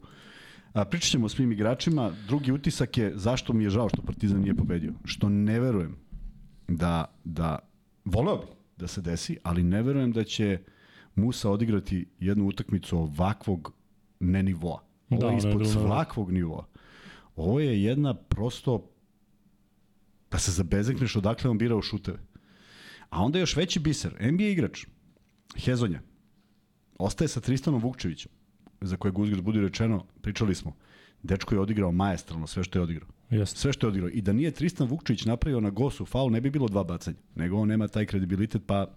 A, 0.74 0.86
pričat 0.86 1.10
ćemo 1.10 1.30
svim 1.30 1.52
igračima. 1.52 2.12
Drugi 2.28 2.52
utisak 2.52 2.98
je 2.98 3.12
zašto 3.16 3.54
mi 3.54 3.64
je 3.64 3.70
žao 3.70 3.90
što 3.90 4.02
Partizan 4.02 4.42
nije 4.42 4.56
pobedio. 4.56 4.94
Što 5.06 5.30
ne 5.30 5.60
verujem 5.60 5.96
da, 6.68 7.06
da 7.26 7.60
voleo 8.06 8.38
bi 8.38 8.46
da 8.78 8.88
se 8.88 9.02
desi, 9.02 9.38
ali 9.44 9.64
ne 9.64 9.82
verujem 9.82 10.12
da 10.12 10.24
će 10.24 10.60
Musa 11.16 11.50
odigrati 11.50 12.06
jednu 12.20 12.48
utakmicu 12.48 12.98
ovakvog 12.98 13.74
ne 14.20 14.44
nivoa. 14.44 14.80
Ovo 15.10 15.22
Da, 15.22 15.28
je 15.28 15.34
je 15.34 15.38
ispod 15.38 15.54
drugo. 15.54 15.66
svakog 15.66 16.32
nivoa. 16.32 16.66
Ovo 17.40 17.60
je 17.60 17.84
jedna 17.84 18.14
prosto 18.14 18.90
da 20.32 20.40
se 20.40 20.52
zabezekneš 20.52 21.16
odakle 21.16 21.50
on 21.50 21.58
birao 21.58 21.82
šuteve. 21.82 22.20
A 23.10 23.24
onda 23.24 23.40
još 23.40 23.56
veći 23.56 23.80
biser, 23.80 24.32
NBA 24.32 24.44
igrač, 24.44 24.86
Hezonja, 25.56 26.02
ostaje 26.98 27.28
sa 27.28 27.40
Tristanom 27.40 27.82
Vukčevićem, 27.82 28.32
za 28.82 28.98
kojeg 28.98 29.20
uzgled 29.20 29.44
budi 29.44 29.62
rečeno, 29.62 30.06
pričali 30.22 30.56
smo, 30.56 30.76
dečko 31.24 31.56
je 31.56 31.62
odigrao 31.62 31.92
majestralno 31.92 32.48
sve 32.48 32.64
što 32.64 32.80
je 32.80 32.84
odigrao. 32.84 33.10
Jeste. 33.30 33.60
Sve 33.60 33.74
što 33.74 33.88
je 33.88 33.90
odigrao. 33.90 34.10
I 34.10 34.22
da 34.22 34.34
nije 34.34 34.52
Tristan 34.52 34.88
Vukčević 34.88 35.26
napravio 35.26 35.60
na 35.60 35.70
Gosu 35.70 36.06
faul, 36.06 36.32
ne 36.32 36.42
bi 36.42 36.50
bilo 36.50 36.68
dva 36.68 36.84
bacanja. 36.84 37.18
Nego 37.36 37.58
on 37.58 37.68
nema 37.68 37.88
taj 37.88 38.06
kredibilitet, 38.06 38.62
pa 38.66 38.88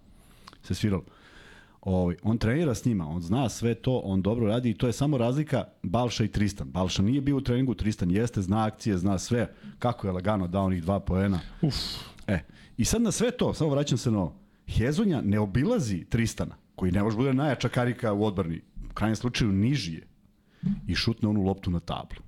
se 0.63 0.75
sviralo. 0.75 1.05
Ovaj, 1.85 2.15
on 2.23 2.37
trenira 2.37 2.75
s 2.75 2.85
njima, 2.85 3.07
on 3.07 3.21
zna 3.21 3.49
sve 3.49 3.73
to, 3.73 3.97
on 3.97 4.21
dobro 4.21 4.47
radi 4.47 4.69
i 4.69 4.73
to 4.73 4.87
je 4.87 4.93
samo 4.93 5.17
razlika 5.17 5.63
Balša 5.83 6.23
i 6.23 6.27
Tristan. 6.27 6.67
Balša 6.71 7.01
nije 7.01 7.21
bio 7.21 7.37
u 7.37 7.41
treningu, 7.41 7.73
Tristan 7.73 8.11
jeste, 8.11 8.41
zna 8.41 8.65
akcije, 8.65 8.97
zna 8.97 9.17
sve, 9.17 9.53
kako 9.79 10.07
je 10.07 10.13
lagano 10.13 10.47
dao 10.47 10.65
onih 10.65 10.83
dva 10.83 10.99
poena. 10.99 11.39
Uf, 11.61 11.75
E, 12.27 12.39
i 12.77 12.85
sad 12.85 13.01
na 13.01 13.11
sve 13.11 13.31
to, 13.31 13.53
samo 13.53 13.69
vraćam 13.69 13.97
se 13.97 14.11
na 14.11 14.19
ovo, 14.19 14.35
Hezonja 14.67 15.21
ne 15.21 15.39
obilazi 15.39 16.05
Tristana, 16.09 16.55
koji 16.75 16.91
ne 16.91 17.03
može 17.03 17.17
bude 17.17 17.33
najjača 17.33 17.69
karika 17.69 18.13
u 18.13 18.25
odbrani, 18.25 18.61
u 18.91 18.93
krajnjem 18.93 19.15
slučaju 19.15 19.51
niži 19.51 19.93
je, 19.93 20.07
i 20.87 20.95
šutne 20.95 21.29
onu 21.29 21.43
loptu 21.43 21.71
na 21.71 21.79
tablu. 21.79 22.19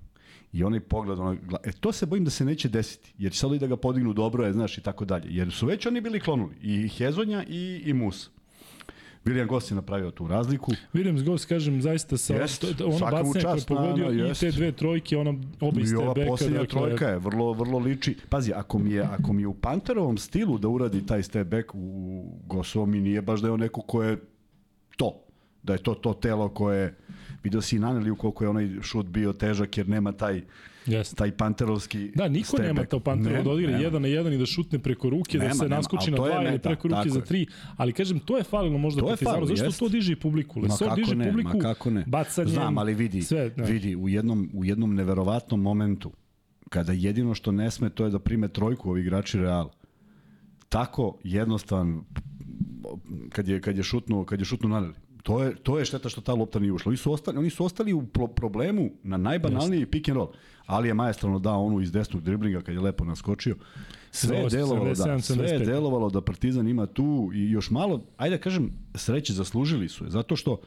I 0.53 0.63
onaj 0.63 0.79
pogled, 0.79 1.19
onaj, 1.19 1.37
e, 1.63 1.71
to 1.71 1.91
se 1.91 2.05
bojim 2.05 2.23
da 2.25 2.31
se 2.31 2.45
neće 2.45 2.69
desiti, 2.69 3.13
jer 3.17 3.31
će 3.31 3.39
sad 3.39 3.53
i 3.53 3.59
da 3.59 3.67
ga 3.67 3.77
podignu 3.77 4.13
dobro 4.13 4.45
je, 4.45 4.53
znaš, 4.53 4.77
i 4.77 4.81
tako 4.81 5.05
dalje. 5.05 5.27
Jer 5.29 5.51
su 5.51 5.65
već 5.65 5.85
oni 5.85 6.01
bili 6.01 6.19
klonuli, 6.19 6.55
i 6.61 6.87
Hezonja 6.87 7.43
i, 7.47 7.81
i 7.85 7.93
Musa. 7.93 8.29
William 9.25 9.47
Goss 9.47 9.71
je 9.71 9.75
napravio 9.75 10.11
tu 10.11 10.27
razliku. 10.27 10.71
Williams 10.93 11.23
Goss, 11.23 11.45
kažem, 11.45 11.81
zaista 11.81 12.17
sa 12.17 12.33
Jest, 12.33 12.63
ono 12.81 12.99
bacanje 13.01 13.31
koje 13.33 13.55
je 13.55 13.65
pogodio 13.67 14.05
na- 14.07 14.31
i 14.31 14.33
te 14.33 14.51
dve 14.51 14.71
trojke, 14.71 15.17
ona 15.17 15.33
oba 15.59 15.81
iz 15.81 15.91
I 15.91 15.95
ova 15.95 16.13
posljednja 16.27 16.59
dakle, 16.59 16.79
trojka 16.79 17.07
je 17.07 17.17
vrlo, 17.19 17.53
vrlo 17.53 17.79
liči. 17.79 18.15
Pazi, 18.29 18.51
ako 18.53 18.79
mi 18.79 18.91
je, 18.91 19.01
ako 19.03 19.33
mi 19.33 19.41
je 19.41 19.47
u 19.47 19.53
Panterovom 19.53 20.17
stilu 20.17 20.57
da 20.57 20.67
uradi 20.67 21.05
taj 21.05 21.23
step 21.23 21.47
back 21.47 21.69
u 21.73 22.23
Gosovom 22.47 22.91
mi 22.91 23.01
nije 23.01 23.21
baš 23.21 23.41
da 23.41 23.47
je 23.47 23.51
on 23.51 23.59
neko 23.59 23.81
ko 23.81 24.03
je 24.03 24.17
to. 24.97 25.21
Da 25.63 25.73
je 25.73 25.79
to 25.79 25.93
to 25.93 26.13
telo 26.13 26.49
koje, 26.49 26.95
vidio 27.43 27.61
si 27.61 27.75
i 27.75 27.79
Naneliju 27.79 28.15
koliko 28.15 28.43
je 28.43 28.49
onaj 28.49 28.69
šut 28.81 29.05
bio 29.05 29.33
težak 29.33 29.77
jer 29.77 29.89
nema 29.89 30.11
taj, 30.11 30.41
Jeste. 30.87 31.15
taj 31.15 31.31
panterovski 31.31 32.11
Da, 32.15 32.27
niko 32.27 32.47
stepek. 32.47 32.65
nema 32.65 32.85
to 32.85 32.99
Pantera 32.99 33.43
da 33.43 33.49
odigra 33.49 33.77
jedan 33.77 34.01
na 34.01 34.07
jedan 34.07 34.33
i 34.33 34.37
da 34.37 34.45
šutne 34.45 34.79
preko 34.79 35.09
ruke, 35.09 35.37
Nema, 35.37 35.47
da 35.47 35.53
se 35.53 35.63
nema, 35.63 35.75
naskoči 35.75 36.11
na 36.11 36.17
dva 36.17 36.43
ili 36.43 36.59
preko 36.59 36.87
ruke 36.87 37.09
za 37.09 37.21
tri, 37.21 37.45
ali 37.77 37.93
kažem, 37.93 38.19
to 38.19 38.37
je 38.37 38.43
falilo 38.43 38.77
možda 38.77 39.01
To 39.01 39.07
Partizanu, 39.07 39.45
zašto 39.45 39.65
jest. 39.65 39.79
to 39.79 39.89
diže 39.89 40.13
i 40.13 40.15
publiku? 40.15 40.59
Ma 40.59 40.63
Lesor 40.63 40.87
kako 40.87 40.95
diže 40.95 41.15
ne, 41.15 41.27
publiku 41.27 41.51
ma 41.53 41.63
kako 41.63 41.89
ne. 41.89 42.03
bacanjem, 42.07 42.49
Znam, 42.49 42.77
ali 42.77 42.93
vidi, 42.93 43.21
sve, 43.21 43.51
ne. 43.57 43.65
vidi 43.65 43.95
u 43.95 44.09
jednom, 44.09 44.49
u 44.53 44.65
jednom 44.65 44.95
neverovatnom 44.95 45.61
momentu, 45.61 46.11
kada 46.69 46.91
jedino 46.91 47.33
što 47.33 47.51
ne 47.51 47.71
sme 47.71 47.89
to 47.89 48.05
je 48.05 48.11
da 48.11 48.19
prime 48.19 48.47
trojku 48.47 48.89
ovi 48.89 49.01
igrači 49.01 49.39
Real. 49.39 49.69
Tako 50.69 51.17
jednostavan 51.23 52.01
kad 53.29 53.47
je 53.47 53.61
kad 53.61 53.77
je 53.77 53.83
šutnuo, 53.83 54.25
kad 54.25 54.39
je 54.39 54.45
šutnuo 54.45 54.69
Naneli. 54.69 54.93
To 55.25 55.43
je 55.43 55.55
to 55.55 55.79
je 55.79 55.85
šteta 55.85 56.09
što 56.09 56.21
ta 56.21 56.33
lopta 56.33 56.59
nije 56.59 56.73
ušla. 56.73 56.89
Oni 56.89 56.97
su 56.97 57.11
ostali, 57.11 57.37
oni 57.37 57.49
su 57.49 57.65
ostali 57.65 57.93
u 57.93 58.05
pro 58.05 58.27
problemu 58.27 58.89
na 59.03 59.17
najbanalniji 59.17 59.85
pick 59.85 60.09
and 60.09 60.17
roll. 60.17 60.31
Ali 60.65 60.87
je 60.87 60.93
maestralno 60.93 61.39
dao 61.39 61.65
onu 61.65 61.81
iz 61.81 61.91
desnog 61.91 62.23
driblinga 62.23 62.61
kad 62.61 62.75
je 62.75 62.81
lepo 62.81 63.05
naskočio. 63.05 63.55
Sve 64.11 64.37
je 64.37 64.49
delovalo 64.49 64.85
da, 64.85 64.93
77, 64.93 65.19
sve 65.21 65.45
je 65.45 65.59
75. 65.59 65.65
delovalo 65.65 66.09
da 66.09 66.21
Partizan 66.21 66.67
ima 66.67 66.85
tu 66.85 67.31
i 67.33 67.51
još 67.51 67.69
malo, 67.69 68.01
ajde 68.17 68.37
da 68.37 68.41
kažem, 68.41 68.71
sreće 68.95 69.33
zaslužili 69.33 69.89
su 69.89 70.03
je, 70.03 70.09
zato 70.09 70.35
što 70.35 70.61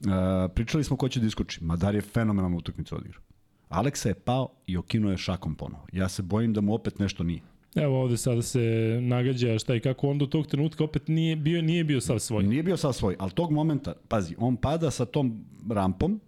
Uh, 0.00 0.06
pričali 0.54 0.84
smo 0.84 0.96
ko 0.96 1.08
će 1.08 1.20
da 1.20 1.26
iskoči. 1.26 1.64
Madar 1.64 1.94
je 1.94 2.00
fenomenalnu 2.00 2.56
utakmicu 2.56 2.96
odigrao. 2.96 3.22
Aleksa 3.68 4.08
je 4.08 4.14
pao 4.14 4.48
i 4.66 4.76
okinuo 4.76 5.10
je 5.10 5.18
šakom 5.18 5.54
ponovo. 5.54 5.86
Ja 5.92 6.08
se 6.08 6.22
bojim 6.22 6.52
da 6.52 6.60
mu 6.60 6.74
opet 6.74 6.98
nešto 6.98 7.24
nije. 7.24 7.40
Evo 7.74 8.00
ovde 8.00 8.16
sada 8.16 8.42
se 8.42 8.60
nagađa 9.02 9.58
šta 9.58 9.74
i 9.74 9.80
kako 9.80 10.08
on 10.08 10.18
do 10.18 10.26
tog 10.26 10.46
trenutka 10.46 10.84
opet 10.84 11.08
nije 11.08 11.36
bio, 11.36 11.62
nije 11.62 11.84
bio 11.84 12.00
sav 12.00 12.18
svoj. 12.18 12.42
Nije 12.42 12.62
bio 12.62 12.76
sad 12.76 12.94
svoj, 12.94 13.16
ali 13.18 13.30
tog 13.30 13.50
momenta, 13.50 13.94
pazi, 14.08 14.34
on 14.38 14.56
pada 14.56 14.90
sa 14.90 15.04
tom 15.04 15.44
rampom, 15.70 16.20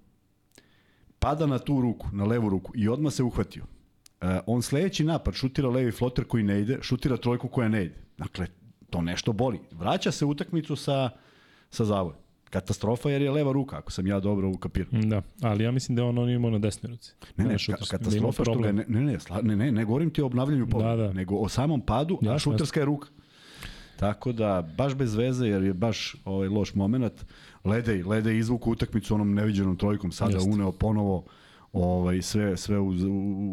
pada 1.18 1.46
na 1.46 1.58
tu 1.58 1.80
ruku, 1.80 2.06
na 2.12 2.24
levu 2.24 2.48
ruku 2.48 2.72
i 2.74 2.88
odmah 2.88 3.12
se 3.12 3.22
uhvatio. 3.22 3.62
Uh, 4.22 4.28
on 4.46 4.62
sledeći 4.62 5.04
napad 5.04 5.34
šutira 5.34 5.68
levi 5.68 5.92
floter 5.92 6.24
koji 6.24 6.44
ne 6.44 6.60
ide, 6.60 6.78
šutira 6.82 7.16
trojku 7.16 7.48
koja 7.48 7.68
ne 7.68 7.84
ide. 7.84 7.94
Dakle, 8.18 8.46
to 8.90 9.02
nešto 9.02 9.32
boli. 9.32 9.60
Vraća 9.70 10.10
se 10.10 10.24
utakmicu 10.24 10.76
sa, 10.76 11.10
sa 11.70 11.84
zavojem. 11.84 12.21
Katastrofa 12.52 13.10
jer 13.10 13.22
je 13.22 13.30
leva 13.30 13.52
ruka, 13.52 13.76
ako 13.76 13.92
sam 13.92 14.06
ja 14.06 14.20
dobro 14.20 14.48
ukapirao. 14.48 15.02
Da, 15.02 15.22
ali 15.42 15.64
ja 15.64 15.70
mislim 15.70 15.96
da 15.96 16.04
on, 16.04 16.18
on 16.18 16.30
imao 16.30 16.50
na 16.50 16.58
desnoj 16.58 16.90
ruci. 16.90 17.14
Ne, 17.36 17.44
ne, 17.44 17.56
ka, 17.66 17.72
da 17.72 17.86
katastrofa 17.90 18.44
što 18.44 18.54
ga, 18.58 18.72
ne, 18.72 18.84
ne, 18.88 19.00
ne, 19.00 19.20
sla, 19.20 19.42
ne, 19.42 19.56
ne, 19.56 19.72
ne 19.72 19.84
govorim 19.84 20.10
ti 20.10 20.22
o 20.22 20.26
obnavljanju 20.26 20.66
povreda, 20.66 20.96
Da, 20.96 21.06
da. 21.06 21.12
nego 21.12 21.36
o 21.36 21.48
samom 21.48 21.80
padu, 21.80 22.18
a 22.22 22.26
Jasno, 22.26 22.38
šuterska 22.52 22.80
je 22.80 22.86
ruka. 22.86 23.08
Tako 23.96 24.32
da, 24.32 24.68
baš 24.76 24.94
bez 24.94 25.14
veze, 25.14 25.46
jer 25.46 25.62
je 25.62 25.74
baš 25.74 26.16
ovaj 26.24 26.48
loš 26.48 26.74
moment. 26.74 27.24
Ledej, 27.64 28.02
Ledej 28.02 28.38
izvuku 28.38 28.70
utakmicu 28.70 29.14
onom 29.14 29.34
neviđenom 29.34 29.76
trojkom, 29.76 30.12
sada 30.12 30.34
Jeste. 30.34 30.50
uneo 30.50 30.72
ponovo 30.72 31.24
ovaj, 31.72 32.22
sve, 32.22 32.56
sve 32.56 32.78
u, 32.78 32.88
u, 32.88 32.94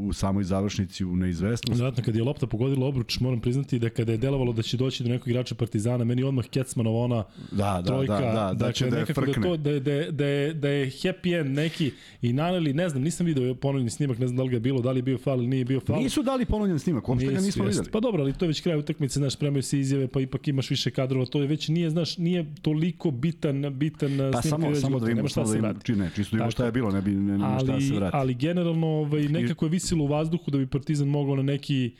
u 0.07 0.13
samoj 0.13 0.43
završnici 0.43 1.05
u 1.05 1.15
neizvestnost. 1.15 1.77
Znatno, 1.77 2.03
kad 2.03 2.15
je 2.15 2.23
lopta 2.23 2.47
pogodila 2.47 2.87
obruč, 2.87 3.19
moram 3.19 3.39
priznati 3.39 3.79
da 3.79 3.89
kada 3.89 4.11
je 4.11 4.17
delovalo 4.17 4.53
da 4.53 4.61
će 4.61 4.77
doći 4.77 5.03
do 5.03 5.09
nekog 5.09 5.27
igrača 5.27 5.55
Partizana, 5.55 6.03
meni 6.03 6.23
odmah 6.23 6.45
Kecmanova 6.47 6.99
ona 6.99 7.23
Da, 7.51 7.57
da, 7.57 7.83
trojka, 7.83 8.13
da, 8.13 8.19
da, 8.21 8.31
da, 8.33 8.53
dakle, 8.53 8.73
će 8.73 8.85
da 8.85 8.97
je 8.97 9.05
da, 9.05 9.13
frkne. 9.13 9.43
to, 9.43 9.57
da, 9.57 9.69
je- 9.69 9.79
da, 9.79 9.91
je- 9.93 10.11
da, 10.11 10.25
je, 10.25 10.53
da 10.53 10.69
je 10.69 10.85
happy 10.87 11.39
end 11.39 11.51
neki 11.51 11.91
i 12.21 12.33
naneli, 12.33 12.73
ne 12.73 12.89
znam, 12.89 13.03
nisam 13.03 13.25
video 13.25 13.55
ponovni 13.55 13.89
snimak, 13.89 14.17
ne 14.17 14.27
znam 14.27 14.37
da 14.37 14.43
li 14.43 14.49
ga 14.49 14.55
je 14.55 14.59
bilo, 14.59 14.81
da 14.81 14.91
li 14.91 14.99
je 14.99 15.03
bio 15.03 15.17
faul 15.17 15.37
ili 15.37 15.47
nije 15.47 15.65
bio 15.65 15.79
faul. 15.79 15.99
Nisu 15.99 16.23
dali 16.23 16.45
ponovljen 16.45 16.79
snimak, 16.79 17.09
uopšte 17.09 17.25
ga 17.27 17.39
nismo 17.39 17.65
videli. 17.65 17.91
Pa 17.91 17.99
dobro, 17.99 18.21
ali 18.21 18.33
to 18.33 18.45
je 18.45 18.47
već 18.47 18.61
kraj 18.61 18.77
utakmice, 18.77 19.19
znaš, 19.19 19.33
spremaju 19.33 19.63
se 19.63 19.79
izjave, 19.79 20.07
pa 20.07 20.21
ipak 20.21 20.47
imaš 20.47 20.69
više 20.69 20.91
kadrova, 20.91 21.25
to 21.25 21.41
je 21.41 21.47
već 21.47 21.67
nije, 21.67 21.89
znaš, 21.89 22.17
nije 22.17 22.45
toliko 22.61 23.11
bitan, 23.11 23.73
bitan 23.73 24.09
Pa 24.33 24.41
snimak 24.41 24.43
samo, 24.43 24.69
već 24.69 24.79
samo 24.79 24.99
da 24.99 25.05
samo 25.05 25.19
da 25.19 25.45
se 25.45 25.51
vidimo, 25.51 25.67
vrati. 25.67 25.85
či 25.85 25.95
ne, 25.95 26.11
čisto 26.15 26.31
da 26.31 26.37
vidimo 26.37 26.51
šta 26.51 26.65
je 26.65 26.71
bilo, 26.71 26.91
ne 26.91 27.01
bi 27.01 27.11
ne, 27.11 27.37
ne, 27.37 27.59
šta 27.59 27.65
da 27.65 27.81
se 27.81 27.93
ali, 27.93 28.08
vrati. 28.09 28.21
ali 28.21 28.33
generalno 28.33 28.87
ovaj, 28.87 29.23
nekako 29.23 29.65
je 29.65 29.69
visilo 29.69 30.03
u 30.03 30.07
vazduhu 30.07 30.51
da 30.51 30.57
bi 30.57 30.67
Partizan 30.67 31.07
mogao 31.07 31.35
na 31.35 31.43
neki 31.43 31.91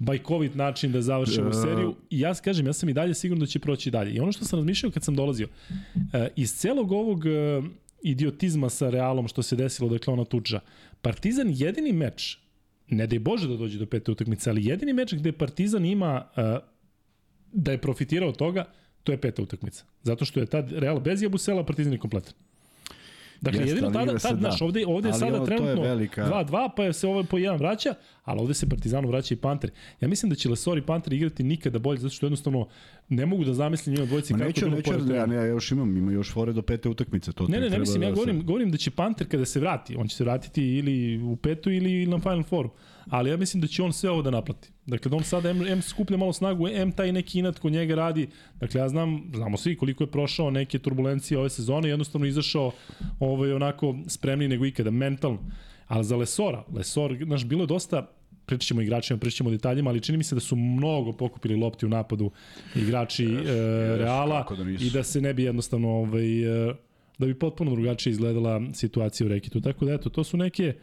bajkovit 0.00 0.54
način 0.54 0.92
da 0.92 1.02
završi 1.02 1.40
ovu 1.40 1.52
seriju. 1.52 1.94
I 2.10 2.20
ja 2.20 2.34
kažem, 2.34 2.66
ja 2.66 2.72
sam 2.72 2.88
i 2.88 2.92
dalje 2.92 3.14
siguran 3.14 3.40
da 3.40 3.46
će 3.46 3.58
proći 3.58 3.90
dalje. 3.90 4.12
I 4.12 4.20
ono 4.20 4.32
što 4.32 4.44
sam 4.44 4.58
razmišljao 4.58 4.92
kad 4.92 5.04
sam 5.04 5.14
dolazio, 5.14 5.48
eh, 6.12 6.28
iz 6.36 6.54
celog 6.54 6.92
ovog 6.92 7.26
eh, 7.26 7.62
idiotizma 8.02 8.68
sa 8.68 8.90
Realom 8.90 9.28
što 9.28 9.42
se 9.42 9.56
desilo, 9.56 9.88
dakle 9.88 10.12
ona 10.12 10.24
tuča, 10.24 10.60
Partizan 11.02 11.52
jedini 11.54 11.92
meč, 11.92 12.38
ne 12.88 13.06
daj 13.06 13.18
Bože 13.18 13.48
da 13.48 13.56
dođe 13.56 13.78
do 13.78 13.86
pete 13.86 14.12
utakmice, 14.12 14.50
ali 14.50 14.66
jedini 14.66 14.92
meč 14.92 15.14
gde 15.14 15.32
Partizan 15.32 15.84
ima 15.84 16.26
eh, 16.36 16.58
da 17.52 17.72
je 17.72 17.78
profitirao 17.78 18.28
od 18.28 18.36
toga, 18.36 18.64
to 19.02 19.12
je 19.12 19.20
peta 19.20 19.42
utakmica. 19.42 19.84
Zato 20.02 20.24
što 20.24 20.40
je 20.40 20.46
tad 20.46 20.72
Real 20.72 21.00
bez 21.00 21.22
Jabusela, 21.22 21.64
Partizan 21.66 21.92
je 21.92 21.98
kompletan. 21.98 22.34
Dakle, 23.40 23.60
Jeste, 23.60 23.70
jedino 23.70 23.90
tada, 23.90 24.18
tad, 24.18 24.32
da. 24.32 24.38
znaš, 24.40 24.62
ovde, 24.62 24.84
ovde 24.86 25.08
je 25.08 25.12
sada 25.14 25.26
ovo, 25.28 25.36
je 25.36 25.46
trenutno 25.46 25.82
velika- 25.84 26.24
2-2, 26.24 26.68
pa 26.76 26.92
se 26.92 27.06
ovo 27.06 27.24
po 27.24 27.38
jedan 27.38 27.58
vraća, 27.58 27.94
ali 28.24 28.40
ovde 28.40 28.54
se 28.54 28.68
Partizanu 28.68 29.08
vraća 29.08 29.34
i 29.34 29.38
Panter. 29.38 29.70
Ja 30.00 30.08
mislim 30.08 30.30
da 30.30 30.36
će 30.36 30.48
Lesor 30.48 30.78
i 30.78 30.82
Panter 30.82 31.12
igrati 31.12 31.42
nikada 31.42 31.78
bolje, 31.78 31.98
zato 31.98 32.14
što 32.14 32.26
jednostavno 32.26 32.68
ne 33.08 33.26
mogu 33.26 33.44
da 33.44 33.54
zamislim 33.54 33.94
njima 33.94 34.06
dvojici 34.06 34.32
Ma 34.32 34.38
kako 34.38 34.46
neću, 34.48 34.60
drugo 34.60 34.76
neću, 34.76 34.90
pored 34.90 35.08
ja, 35.08 35.34
ja 35.34 35.44
još 35.44 35.72
imam, 35.72 35.96
ima 35.96 36.12
još 36.12 36.32
fore 36.32 36.52
do 36.52 36.62
pete 36.62 36.88
utakmice. 36.88 37.32
To 37.32 37.46
Ne, 37.48 37.60
ne, 37.60 37.70
ne 37.70 37.78
mislim, 37.78 38.02
ja 38.02 38.08
da 38.08 38.14
se- 38.14 38.16
govorim, 38.16 38.46
govorim 38.46 38.70
da 38.70 38.76
će 38.76 38.90
Panter 38.90 39.28
kada 39.28 39.44
se 39.44 39.60
vrati, 39.60 39.96
on 39.96 40.08
će 40.08 40.16
se 40.16 40.24
vratiti 40.24 40.64
ili 40.68 40.96
u 41.22 41.36
petu 41.36 41.70
ili 41.70 42.06
na 42.06 42.18
Final 42.18 42.42
Fouru, 42.42 42.70
ali 43.10 43.30
ja 43.30 43.36
mislim 43.36 43.60
da 43.60 43.66
će 43.66 43.82
on 43.82 43.92
sve 43.92 44.10
ovo 44.10 44.22
da 44.22 44.30
naplati. 44.30 44.68
Dakle, 44.86 45.08
da 45.10 45.16
on 45.16 45.24
sada 45.24 45.50
M, 45.50 45.66
M 45.66 45.82
skuplja 45.82 46.16
malo 46.16 46.32
snagu, 46.32 46.68
M 46.68 46.92
taj 46.92 47.12
neki 47.12 47.38
inat 47.38 47.58
kod 47.58 47.72
njega 47.72 47.94
radi. 47.94 48.28
Dakle, 48.60 48.80
ja 48.80 48.88
znam, 48.88 49.30
znamo 49.34 49.56
svi 49.56 49.76
koliko 49.76 50.04
je 50.04 50.10
prošao 50.10 50.50
neke 50.50 50.78
turbulencije 50.78 51.38
ove 51.38 51.50
sezone, 51.50 51.88
jednostavno 51.88 52.26
izašao 52.26 52.72
ovaj, 53.20 53.52
onako 53.52 53.96
spremniji 54.06 54.48
nego 54.48 54.66
ikada, 54.66 54.90
mentalno. 54.90 55.38
Ali 55.86 56.04
za 56.04 56.16
Lesora, 56.16 56.64
Lesor, 56.72 57.16
znaš, 57.24 57.44
bilo 57.44 57.62
je 57.62 57.66
dosta 57.66 58.06
pričat 58.46 58.66
ćemo 58.66 58.80
igračima, 58.80 59.18
pričat 59.18 59.36
ćemo 59.36 59.50
detaljima, 59.50 59.90
ali 59.90 60.00
čini 60.00 60.18
mi 60.18 60.24
se 60.24 60.34
da 60.34 60.40
su 60.40 60.56
mnogo 60.56 61.12
pokupili 61.12 61.56
lopti 61.56 61.86
u 61.86 61.88
napadu 61.88 62.30
igrači 62.74 63.24
e, 63.24 63.38
Reala 63.96 64.42
kako 64.42 64.56
da 64.56 64.70
i 64.70 64.90
da 64.90 65.02
se 65.02 65.20
ne 65.20 65.34
bi 65.34 65.42
jednostavno 65.42 65.88
ovaj, 65.88 66.68
e, 66.68 66.74
da 67.18 67.26
bi 67.26 67.38
potpuno 67.38 67.70
drugačije 67.70 68.10
izgledala 68.10 68.62
situacija 68.74 69.26
u 69.26 69.28
Rekitu. 69.28 69.60
Tako 69.60 69.84
da 69.84 69.92
eto, 69.92 70.10
to 70.10 70.24
su 70.24 70.36
neke 70.36 70.74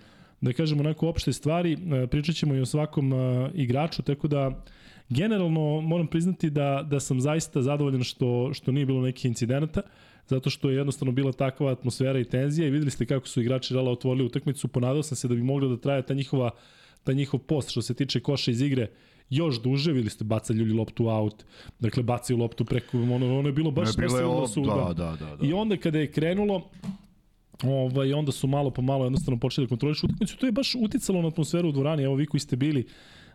da 0.41 0.53
kažemo 0.53 0.82
onako 0.82 1.10
opšte 1.10 1.34
stvari, 1.34 1.77
E, 2.03 2.08
pričat 2.08 2.36
ćemo 2.36 2.56
i 2.56 2.60
o 2.62 2.65
svakom 2.65 3.13
e, 3.13 3.50
igraču, 3.53 4.01
tako 4.01 4.27
da 4.27 4.63
generalno 5.10 5.82
moram 5.82 6.08
priznati 6.08 6.50
da, 6.50 6.86
da 6.89 7.00
sam 7.00 7.22
zaista 7.22 7.62
zadovoljan 7.62 8.03
što, 8.03 8.53
što 8.53 8.72
nije 8.72 8.86
bilo 8.86 9.01
nekih 9.01 9.25
incidenata, 9.25 9.82
zato 10.27 10.50
što 10.50 10.70
je 10.70 10.75
jednostavno 10.75 11.12
bila 11.12 11.32
takva 11.32 11.72
atmosfera 11.72 12.20
i 12.20 12.25
tenzija 12.25 12.67
i 12.67 12.72
videli 12.72 12.91
ste 12.91 13.06
kako 13.06 13.27
su 13.27 13.41
igrači 13.41 13.74
Reala 13.74 13.91
otvorili 13.91 14.25
utakmicu, 14.25 14.67
ponadao 14.67 15.03
sam 15.03 15.15
se 15.15 15.27
da 15.27 15.36
bi 15.36 15.44
mogla 15.44 15.70
da 15.70 15.77
traje 15.77 16.06
ta 16.06 16.13
njihova 16.13 16.51
ta 17.03 17.13
njihov 17.13 17.39
post 17.39 17.70
što 17.70 17.82
se 17.82 17.94
tiče 17.94 18.20
koša 18.20 18.51
iz 18.51 18.62
igre 18.62 18.88
još 19.29 19.62
duže, 19.62 19.91
videli 19.91 20.10
ste 20.10 20.24
baca 20.24 20.53
ljudi 20.53 20.74
loptu 20.74 21.08
out, 21.08 21.46
dakle 21.79 22.03
bacaju 22.03 22.38
loptu 22.39 22.65
preko, 22.65 22.98
ono, 22.98 23.39
ono 23.39 23.50
je 23.50 23.53
bilo 23.53 23.72
baš, 23.72 23.89
ovo- 24.25 24.48
su, 24.48 24.62
da, 24.62 24.94
da, 24.94 25.15
da, 25.20 25.36
da. 25.36 25.48
I 25.48 25.53
onda 25.53 25.77
kada 25.77 26.00
je 26.00 26.12
krenulo, 26.12 26.70
ovaj, 27.64 28.14
onda 28.14 28.32
su 28.32 28.48
malo 28.48 28.72
po 28.72 28.82
malo 28.82 29.04
jednostavno 29.04 29.40
počeli 29.40 29.68
da 29.68 29.70
kontrolišu 29.70 30.06
utakmicu. 30.06 30.38
To 30.38 30.46
je 30.46 30.52
baš 30.52 30.76
uticalo 30.76 31.22
na 31.22 31.28
atmosferu 31.28 31.70
u 31.70 31.72
dvorani. 31.72 32.04
Evo 32.04 32.16
vi 32.16 32.26
koji 32.26 32.42
ste 32.42 32.56
bili, 32.56 32.88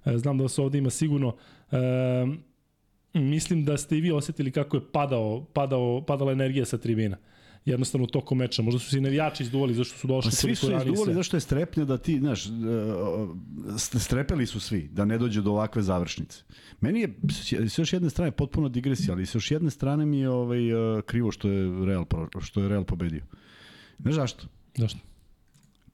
e, 0.04 0.18
znam 0.18 0.38
da 0.38 0.42
vas 0.42 0.58
ovde 0.58 0.78
ima 0.78 0.90
sigurno, 0.90 1.36
e, 1.70 1.76
mislim 3.14 3.64
da 3.64 3.76
ste 3.76 3.98
i 3.98 4.00
vi 4.00 4.12
osetili 4.12 4.50
kako 4.50 4.76
je 4.76 4.82
padao, 4.92 5.44
padao, 5.44 6.04
padala 6.06 6.32
energija 6.32 6.64
sa 6.64 6.78
tribina 6.78 7.16
jednostavno 7.64 8.06
tokom 8.06 8.38
meča. 8.38 8.62
Možda 8.62 8.80
su 8.80 8.90
se 8.90 8.98
i 8.98 9.00
navijači 9.00 9.42
izduvali 9.42 9.74
zašto 9.74 9.98
su 9.98 10.06
došli 10.06 10.30
Pa 10.30 10.36
svi 10.36 10.54
su 10.54 10.72
izduvali 10.72 11.14
zašto 11.14 11.36
je 11.36 11.40
strepnja 11.40 11.84
da 11.84 11.98
ti, 11.98 12.18
znaš, 12.18 12.46
e, 12.46 12.50
st- 13.66 13.98
strepeli 13.98 14.46
su 14.46 14.60
svi 14.60 14.88
da 14.92 15.04
ne 15.04 15.18
dođe 15.18 15.42
do 15.42 15.50
ovakve 15.50 15.82
završnice. 15.82 16.42
Meni 16.80 17.00
je 17.00 17.14
s 17.68 17.78
još 17.78 17.92
jedne 17.92 18.10
strane 18.10 18.30
potpuno 18.30 18.68
digresija, 18.68 19.14
ali 19.14 19.26
s 19.26 19.34
još 19.34 19.50
jedne 19.50 19.70
strane 19.70 20.06
mi 20.06 20.18
je 20.18 20.30
ovaj 20.30 20.70
e, 20.70 21.02
krivo 21.02 21.30
što 21.30 21.48
je 21.48 21.86
Real 21.86 22.04
što 22.40 22.60
je 22.60 22.68
Real 22.68 22.84
pobedio. 22.84 23.22
Znaš 24.02 24.14
zašto? 24.14 24.46
Zašto? 24.76 24.98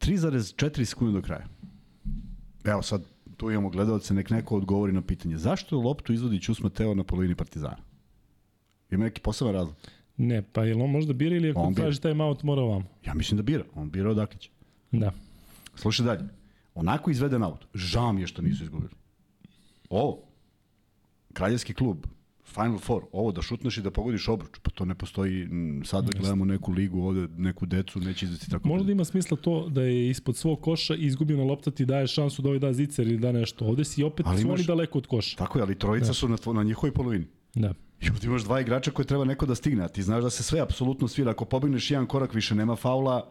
3,4 0.00 0.84
sekunde 0.84 1.12
do 1.12 1.22
kraja. 1.22 1.46
Evo 2.64 2.82
sad, 2.82 3.02
tu 3.36 3.50
imamo 3.50 3.70
gledalce, 3.70 4.14
nek 4.14 4.30
neko 4.30 4.56
odgovori 4.56 4.92
na 4.92 5.02
pitanje. 5.02 5.38
Zašto 5.38 5.80
loptu 5.80 6.12
izvodi 6.12 6.40
Ćus 6.40 6.58
Teo 6.74 6.94
na 6.94 7.04
polovini 7.04 7.34
Partizana? 7.34 7.78
Ima 8.90 9.04
neki 9.04 9.20
poseban 9.20 9.54
razlog? 9.54 9.76
Ne, 10.16 10.42
pa 10.42 10.64
je 10.64 10.74
on 10.74 10.90
možda 10.90 11.12
bira 11.12 11.36
ili 11.36 11.50
ako 11.50 11.60
On 11.60 11.74
traži 11.74 12.00
taj 12.00 12.14
maut 12.14 12.42
mora 12.42 12.62
ovamo? 12.62 12.84
Ja 13.06 13.14
mislim 13.14 13.36
da 13.36 13.42
bira. 13.42 13.64
On 13.74 13.90
bira 13.90 14.10
odakle 14.10 14.40
će. 14.40 14.50
Da. 14.92 15.12
Slušaj 15.74 16.06
dalje. 16.06 16.28
Onako 16.74 17.10
izveden 17.10 17.42
auto. 17.42 17.66
Žao 17.74 18.12
mi 18.12 18.20
je 18.20 18.26
što 18.26 18.42
nisu 18.42 18.64
izgubili. 18.64 18.92
Ovo, 19.90 20.22
kraljevski 21.32 21.74
klub, 21.74 22.06
Final 22.48 22.78
Four, 22.78 23.02
ovo 23.12 23.32
da 23.32 23.42
šutneš 23.42 23.78
i 23.78 23.82
da 23.82 23.90
pogodiš 23.90 24.28
obruč, 24.28 24.58
pa 24.62 24.70
to 24.70 24.84
ne 24.84 24.94
postoji, 24.94 25.48
sad 25.84 26.04
da 26.04 26.18
gledamo 26.18 26.44
neku 26.44 26.72
ligu 26.72 27.00
ovde, 27.00 27.28
neku 27.36 27.66
decu, 27.66 28.00
neće 28.00 28.26
izvesti 28.26 28.50
tako. 28.50 28.68
Možda 28.68 28.92
ima 28.92 29.04
smisla 29.04 29.36
to 29.36 29.68
da 29.68 29.82
je 29.82 30.10
ispod 30.10 30.36
svog 30.36 30.60
koša 30.60 30.94
izgubljena 30.94 31.42
lopta 31.44 31.70
ti 31.70 31.84
daje 31.84 32.06
šansu 32.06 32.42
da 32.42 32.48
ovaj 32.48 32.58
da 32.58 32.72
zicer 32.72 33.06
ili 33.06 33.18
da 33.18 33.32
nešto. 33.32 33.64
Ovde 33.64 33.84
si 33.84 34.02
opet 34.02 34.26
Ali 34.26 34.42
imaš- 34.42 34.66
daleko 34.66 34.98
od 34.98 35.06
koša. 35.06 35.36
Tako 35.36 35.58
je, 35.58 35.62
ali 35.62 35.74
trojica 35.74 36.12
su 36.14 36.28
na, 36.28 36.36
tvo, 36.36 36.52
na 36.52 36.62
njihovoj 36.62 36.92
polovini. 36.92 37.26
Da. 37.54 37.74
I 38.00 38.10
ovdje 38.10 38.26
imaš 38.26 38.42
dva 38.42 38.60
igrača 38.60 38.90
koje 38.90 39.06
treba 39.06 39.24
neko 39.24 39.46
da 39.46 39.54
stigne, 39.54 39.84
a 39.84 39.88
ti 39.88 40.02
znaš 40.02 40.22
da 40.22 40.30
se 40.30 40.42
sve 40.42 40.60
apsolutno 40.60 41.08
svira. 41.08 41.30
Ako 41.30 41.44
pobegneš 41.44 41.90
jedan 41.90 42.06
korak 42.06 42.34
više, 42.34 42.54
nema 42.54 42.76
faula, 42.76 43.30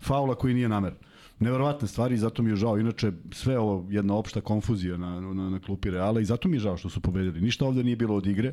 faula 0.00 0.34
koji 0.34 0.54
nije 0.54 0.68
namer. 0.68 0.92
Neverovatne 1.40 1.88
stvari 1.88 2.14
i 2.14 2.18
zato 2.18 2.42
mi 2.42 2.50
je 2.50 2.56
žao. 2.56 2.78
Inače, 2.78 3.12
sve 3.32 3.58
ovo 3.58 3.86
jedna 3.90 4.14
opšta 4.14 4.40
konfuzija 4.40 4.96
na, 4.96 5.20
na, 5.20 5.50
na 5.50 5.60
klupi 5.60 5.90
Reala 5.90 6.20
i 6.20 6.24
zato 6.24 6.48
mi 6.48 6.56
je 6.56 6.60
žao 6.60 6.76
što 6.76 6.88
su 6.88 7.00
pobedili. 7.00 7.40
Ništa 7.40 7.66
ovde 7.66 7.84
nije 7.84 7.96
bilo 7.96 8.14
od 8.14 8.26
igre. 8.26 8.52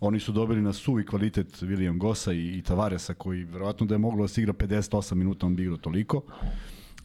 Oni 0.00 0.20
su 0.20 0.32
dobili 0.32 0.62
na 0.62 0.72
suvi 0.72 1.06
kvalitet 1.06 1.62
William 1.62 1.98
Gosa 1.98 2.32
i, 2.32 2.58
i 2.58 2.62
Tavaresa 2.62 3.14
koji 3.14 3.44
verovatno 3.44 3.86
da 3.86 3.94
je 3.94 3.98
moglo 3.98 4.24
da 4.24 4.28
se 4.28 4.42
igra 4.42 4.52
58 4.52 5.14
minuta, 5.14 5.46
on 5.46 5.56
bi 5.56 5.62
igrao 5.62 5.76
toliko. 5.76 6.22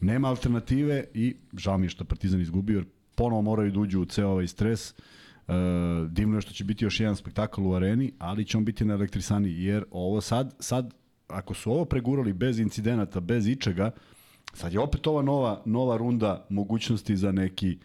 Nema 0.00 0.28
alternative 0.28 1.04
i 1.14 1.36
žao 1.56 1.78
mi 1.78 1.86
je 1.86 1.90
što 1.90 2.04
Partizan 2.04 2.40
izgubio 2.40 2.76
jer 2.76 2.84
ponovo 3.14 3.42
moraju 3.42 3.72
da 3.72 3.80
uđu 3.80 4.00
u 4.00 4.04
ceo 4.04 4.28
ovaj 4.28 4.46
stres. 4.46 4.94
Uh, 5.48 5.54
divno 6.10 6.36
je 6.36 6.40
što 6.40 6.52
će 6.52 6.64
biti 6.64 6.84
još 6.84 7.00
jedan 7.00 7.16
spektakl 7.16 7.66
u 7.66 7.74
areni, 7.74 8.12
ali 8.18 8.44
će 8.44 8.58
on 8.58 8.64
biti 8.64 8.84
na 8.84 8.94
elektrisani, 8.94 9.62
jer 9.62 9.84
ovo 9.90 10.20
sad, 10.20 10.56
sad 10.60 10.94
ako 11.28 11.54
su 11.54 11.72
ovo 11.72 11.84
pregurali 11.84 12.32
bez 12.32 12.58
incidenata, 12.58 13.20
bez 13.20 13.46
ičega, 13.46 13.90
sad 14.56 14.72
je 14.72 14.80
opet 14.80 15.06
ova 15.06 15.22
nova, 15.22 15.62
nova 15.64 15.96
runda 15.96 16.46
mogućnosti 16.50 17.16
za 17.16 17.32
neki 17.32 17.78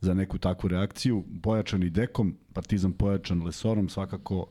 za 0.00 0.14
neku 0.14 0.38
takvu 0.38 0.68
reakciju. 0.68 1.24
Pojačan 1.42 1.82
i 1.82 1.90
dekom, 1.90 2.36
Partizan 2.52 2.92
pojačan 2.92 3.42
Lesorom, 3.42 3.88
svakako 3.88 4.46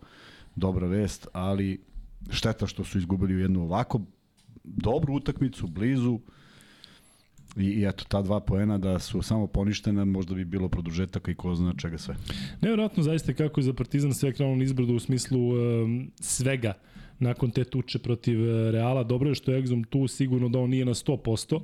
dobra 0.55 0.87
vest, 0.87 1.27
ali 1.33 1.83
šteta 2.29 2.67
što 2.67 2.83
su 2.83 2.97
izgubili 2.97 3.35
u 3.35 3.39
jednu 3.39 3.63
ovako 3.63 4.01
dobru 4.63 5.13
utakmicu, 5.13 5.67
blizu, 5.67 6.19
I, 7.57 7.65
I 7.65 7.85
eto, 7.87 8.03
ta 8.07 8.21
dva 8.21 8.39
poena 8.39 8.77
da 8.77 8.99
su 8.99 9.21
samo 9.21 9.47
poništena, 9.47 10.05
možda 10.05 10.35
bi 10.35 10.45
bilo 10.45 10.69
produžetaka 10.69 11.31
i 11.31 11.35
ko 11.35 11.55
zna 11.55 11.73
čega 11.77 11.97
sve. 11.97 12.15
Nevjerojatno 12.61 13.03
zaista 13.03 13.33
kako 13.33 13.59
je 13.59 13.63
za 13.63 13.73
Partizan 13.73 14.13
sve 14.13 14.33
krenulo 14.33 14.63
izbrdo 14.63 14.93
u 14.93 14.99
smislu 14.99 15.49
um, 15.49 16.11
svega 16.19 16.73
nakon 17.19 17.51
te 17.51 17.63
tuče 17.63 17.99
protiv 17.99 18.49
e, 18.49 18.71
Reala. 18.71 19.03
Dobro 19.03 19.29
je 19.29 19.35
što 19.35 19.51
je 19.51 19.63
Exum 19.63 19.85
tu, 19.89 20.07
sigurno 20.07 20.49
da 20.49 20.59
on 20.59 20.69
nije 20.69 20.85
na 20.85 20.93
100%, 20.93 21.59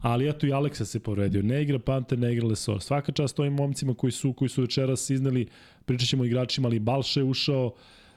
ali 0.00 0.28
eto 0.28 0.46
i 0.46 0.52
Aleksa 0.52 0.84
se 0.84 1.00
povredio. 1.00 1.42
Ne 1.42 1.62
igra 1.62 1.78
Panter, 1.78 2.18
ne 2.18 2.32
igra 2.32 2.46
Lesor. 2.46 2.82
Svaka 2.82 3.12
čast 3.12 3.40
ovim 3.40 3.52
momcima 3.52 3.94
koji 3.94 4.10
su, 4.10 4.32
koji 4.32 4.48
su 4.48 4.60
večeras 4.60 5.10
izneli, 5.10 5.46
pričat 5.84 6.08
ćemo 6.08 6.24
igračima, 6.24 6.68
ali 6.68 6.78
Balša 6.78 7.20
je 7.20 7.24
ušao, 7.24 7.74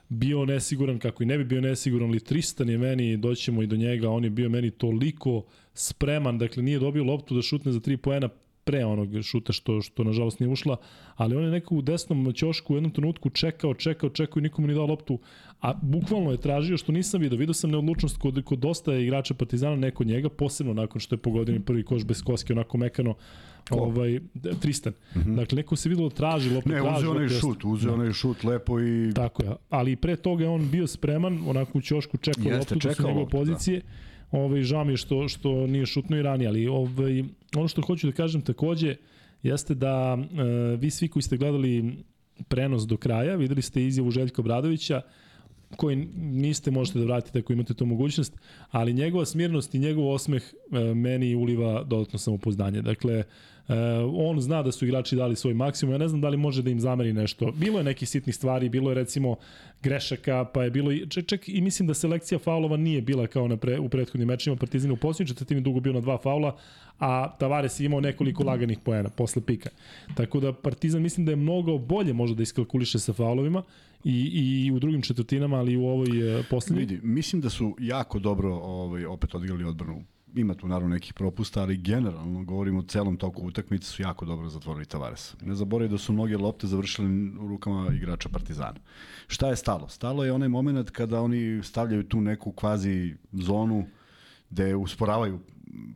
bio 0.10 0.45
nesiguran, 0.45 1.00
kako 1.00 1.23
i 1.23 1.26
ne 1.26 1.38
bi 1.38 1.43
bio 1.43 1.62
nesiguran, 1.62 2.10
ali 2.10 2.19
Tristan 2.19 2.69
je 2.69 2.78
meni, 2.78 3.17
doćemo 3.17 3.63
i 3.63 3.67
do 3.67 3.76
njega, 3.76 4.10
on 4.10 4.23
je 4.23 4.30
bio 4.30 4.50
meni 4.50 4.71
toliko 4.71 5.43
spreman, 5.73 6.38
dakle 6.38 6.63
nije 6.63 6.80
dobio 6.80 7.04
loptu 7.04 7.36
da 7.36 7.41
šutne 7.41 7.71
za 7.71 7.80
3 7.80 7.97
poena 7.97 8.30
pre 8.67 8.86
onog 8.86 9.10
šuta 9.23 9.54
što, 9.54 9.82
što 9.82 10.04
nažalost 10.04 10.39
nije 10.39 10.50
ušla, 10.52 10.78
ali 11.15 11.36
on 11.36 11.43
je 11.43 11.52
neko 11.52 11.76
u 11.76 11.82
desnom 11.82 12.34
ćošku 12.34 12.73
u 12.73 12.78
jednom 12.78 12.91
trenutku 12.91 13.30
čekao, 13.30 13.73
čekao, 13.73 14.10
čekao 14.10 14.39
i 14.39 14.43
nikomu 14.43 14.67
ni 14.67 14.73
dao 14.73 14.86
loptu, 14.86 15.19
a 15.61 15.73
bukvalno 15.81 16.31
je 16.31 16.37
tražio 16.37 16.77
što 16.77 16.91
nisam 16.91 17.21
video. 17.21 17.37
Video 17.37 17.53
sam 17.53 17.71
neodlučnost 17.71 18.17
kod, 18.17 18.43
kod 18.43 18.59
dosta 18.59 18.95
igrača 18.95 19.33
Partizana, 19.33 19.75
neko 19.75 20.03
njega, 20.03 20.29
posebno 20.29 20.73
nakon 20.73 21.01
što 21.01 21.15
je 21.15 21.19
pogodio 21.19 21.59
prvi 21.65 21.83
koš 21.83 22.03
bez 22.05 22.23
koske, 22.23 22.53
onako 22.53 22.77
mekano, 22.77 23.13
Ko? 23.69 23.75
ovaj 23.75 24.19
Tristan. 24.61 24.93
Mm 25.15 25.19
-hmm. 25.19 25.35
Dakle 25.35 25.55
neko 25.55 25.75
se 25.75 25.89
videlo 25.89 26.09
traži 26.09 26.49
loptu, 26.49 26.69
ne, 26.69 26.81
traži. 26.81 26.91
Ne, 26.91 26.97
uzeo 26.97 27.11
onaj 27.11 27.29
šut, 27.29 27.65
uzeo 27.65 27.91
da. 27.91 28.01
onaj 28.01 28.13
šut 28.13 28.43
lepo 28.43 28.79
i 28.79 29.13
Tako 29.15 29.43
je. 29.43 29.51
Ali 29.69 29.95
pre 29.95 30.15
toga 30.15 30.43
je 30.43 30.49
on 30.49 30.69
bio 30.69 30.87
spreman, 30.87 31.43
onako 31.47 31.77
u 31.77 31.81
ćošku 31.81 32.17
čekao 32.17 32.43
Jeste, 32.43 32.75
loptu, 32.75 32.79
to 32.79 32.93
su 32.93 33.03
njegove 33.03 33.19
loptu, 33.21 33.37
pozicije. 33.37 33.79
Da 33.79 33.87
Ovaj, 34.31 34.63
žao 34.63 34.83
mi 34.83 34.93
je 34.93 34.97
što, 34.97 35.27
što 35.27 35.67
nije 35.67 35.85
šutno 35.85 36.17
i 36.17 36.21
ranije, 36.21 36.47
ali 36.47 36.67
ovaj, 36.67 37.23
ono 37.55 37.67
što 37.67 37.81
hoću 37.81 38.07
da 38.07 38.13
kažem 38.13 38.41
takođe 38.41 38.95
jeste 39.43 39.75
da 39.75 40.17
e, 40.17 40.75
vi 40.75 40.89
svi 40.89 41.07
koji 41.07 41.23
ste 41.23 41.37
gledali 41.37 41.97
prenos 42.47 42.87
do 42.87 42.97
kraja, 42.97 43.35
videli 43.35 43.61
ste 43.61 43.85
izjavu 43.85 44.11
Željka 44.11 44.41
Bradovića, 44.41 45.01
koji 45.75 45.95
niste 46.15 46.71
možete 46.71 46.99
da 46.99 47.06
vratite 47.06 47.39
ako 47.39 47.53
imate 47.53 47.73
tu 47.73 47.86
mogućnost, 47.86 48.38
ali 48.71 48.93
njegova 48.93 49.25
smirnost 49.25 49.75
i 49.75 49.80
njegov 49.80 50.10
osmeh 50.10 50.43
e, 50.43 50.93
meni 50.93 51.36
uliva 51.36 51.84
dodatno 51.84 52.19
samopouzdanje. 52.19 52.82
Dakle, 52.82 53.17
Uh, 53.17 53.56
on 54.13 54.41
zna 54.41 54.63
da 54.63 54.71
su 54.71 54.86
igrači 54.86 55.15
dali 55.15 55.36
svoj 55.36 55.53
maksimum, 55.53 55.93
ja 55.93 55.97
ne 55.97 56.08
znam 56.08 56.21
da 56.21 56.30
li 56.30 56.38
može 56.38 56.62
da 56.62 56.69
im 56.69 56.80
zameri 56.80 57.13
nešto. 57.13 57.51
Bilo 57.51 57.77
je 57.77 57.84
nekih 57.84 58.10
sitnih 58.10 58.36
stvari, 58.36 58.69
bilo 58.69 58.91
je 58.91 58.95
recimo 58.95 59.36
grešaka, 59.84 60.45
pa 60.53 60.63
je 60.63 60.71
bilo, 60.71 60.91
ček, 61.10 61.25
ček 61.25 61.49
i 61.49 61.62
mislim 61.62 61.88
da 61.88 61.93
selekcija 61.93 62.39
faulova 62.39 62.77
nije 62.77 63.01
bila 63.01 63.27
kao 63.27 63.47
na 63.47 63.58
pre, 63.58 63.80
u 63.80 63.89
prethodnim 63.89 64.27
mečima, 64.27 64.56
Partizan 64.56 64.91
u 64.91 64.95
posljednju 64.95 65.27
četvrtini 65.27 65.62
dugo 65.62 65.80
bio 65.80 65.93
na 65.93 65.99
dva 65.99 66.17
faula, 66.17 66.58
a 66.99 67.38
Tavares 67.38 67.80
je 67.80 67.86
imao 67.86 68.01
nekoliko 68.01 68.43
laganih 68.43 68.80
poena 68.80 69.10
posle 69.10 69.41
pika. 69.41 69.69
Tako 70.15 70.39
da 70.39 70.53
Partizan 70.53 71.01
mislim 71.01 71.25
da 71.25 71.32
je 71.32 71.36
mnogo 71.36 71.77
bolje 71.77 72.13
možda 72.13 72.36
da 72.36 72.43
iskalkuliše 72.43 72.99
sa 72.99 73.13
faulovima 73.13 73.63
i, 74.03 74.32
i 74.34 74.71
u 74.71 74.80
drugim 74.80 75.01
četvrtinama, 75.01 75.58
ali 75.58 75.73
i 75.73 75.77
u 75.77 75.88
ovoj 75.88 76.39
e, 76.39 76.43
poslednjoj. 76.49 76.86
Vidi, 76.86 76.99
mislim 77.03 77.41
da 77.41 77.49
su 77.49 77.75
jako 77.80 78.19
dobro 78.19 78.56
ovaj, 78.56 79.06
opet 79.06 79.36
odigrali 79.36 79.63
odbranu 79.63 80.03
ima 80.35 80.53
tu 80.53 80.67
naravno 80.67 80.93
nekih 80.93 81.13
propusta, 81.13 81.61
ali 81.61 81.77
generalno 81.77 82.43
govorimo 82.43 82.79
o 82.79 82.83
celom 82.83 83.17
toku 83.17 83.47
utakmice 83.47 83.87
su 83.87 84.01
jako 84.01 84.25
dobro 84.25 84.49
zatvorili 84.49 84.85
Tavares. 84.85 85.35
Ne 85.41 85.55
zaboravite 85.55 85.91
da 85.91 85.97
su 85.97 86.13
mnoge 86.13 86.37
lopte 86.37 86.67
završile 86.67 87.09
u 87.39 87.47
rukama 87.47 87.93
igrača 87.93 88.29
Partizana. 88.29 88.79
Šta 89.27 89.49
je 89.49 89.55
stalo? 89.55 89.87
Stalo 89.89 90.23
je 90.23 90.31
onaj 90.31 90.47
moment 90.49 90.89
kada 90.89 91.21
oni 91.21 91.63
stavljaju 91.63 92.03
tu 92.03 92.21
neku 92.21 92.51
kvazi 92.51 93.15
zonu 93.31 93.85
gde 94.49 94.75
usporavaju 94.75 95.39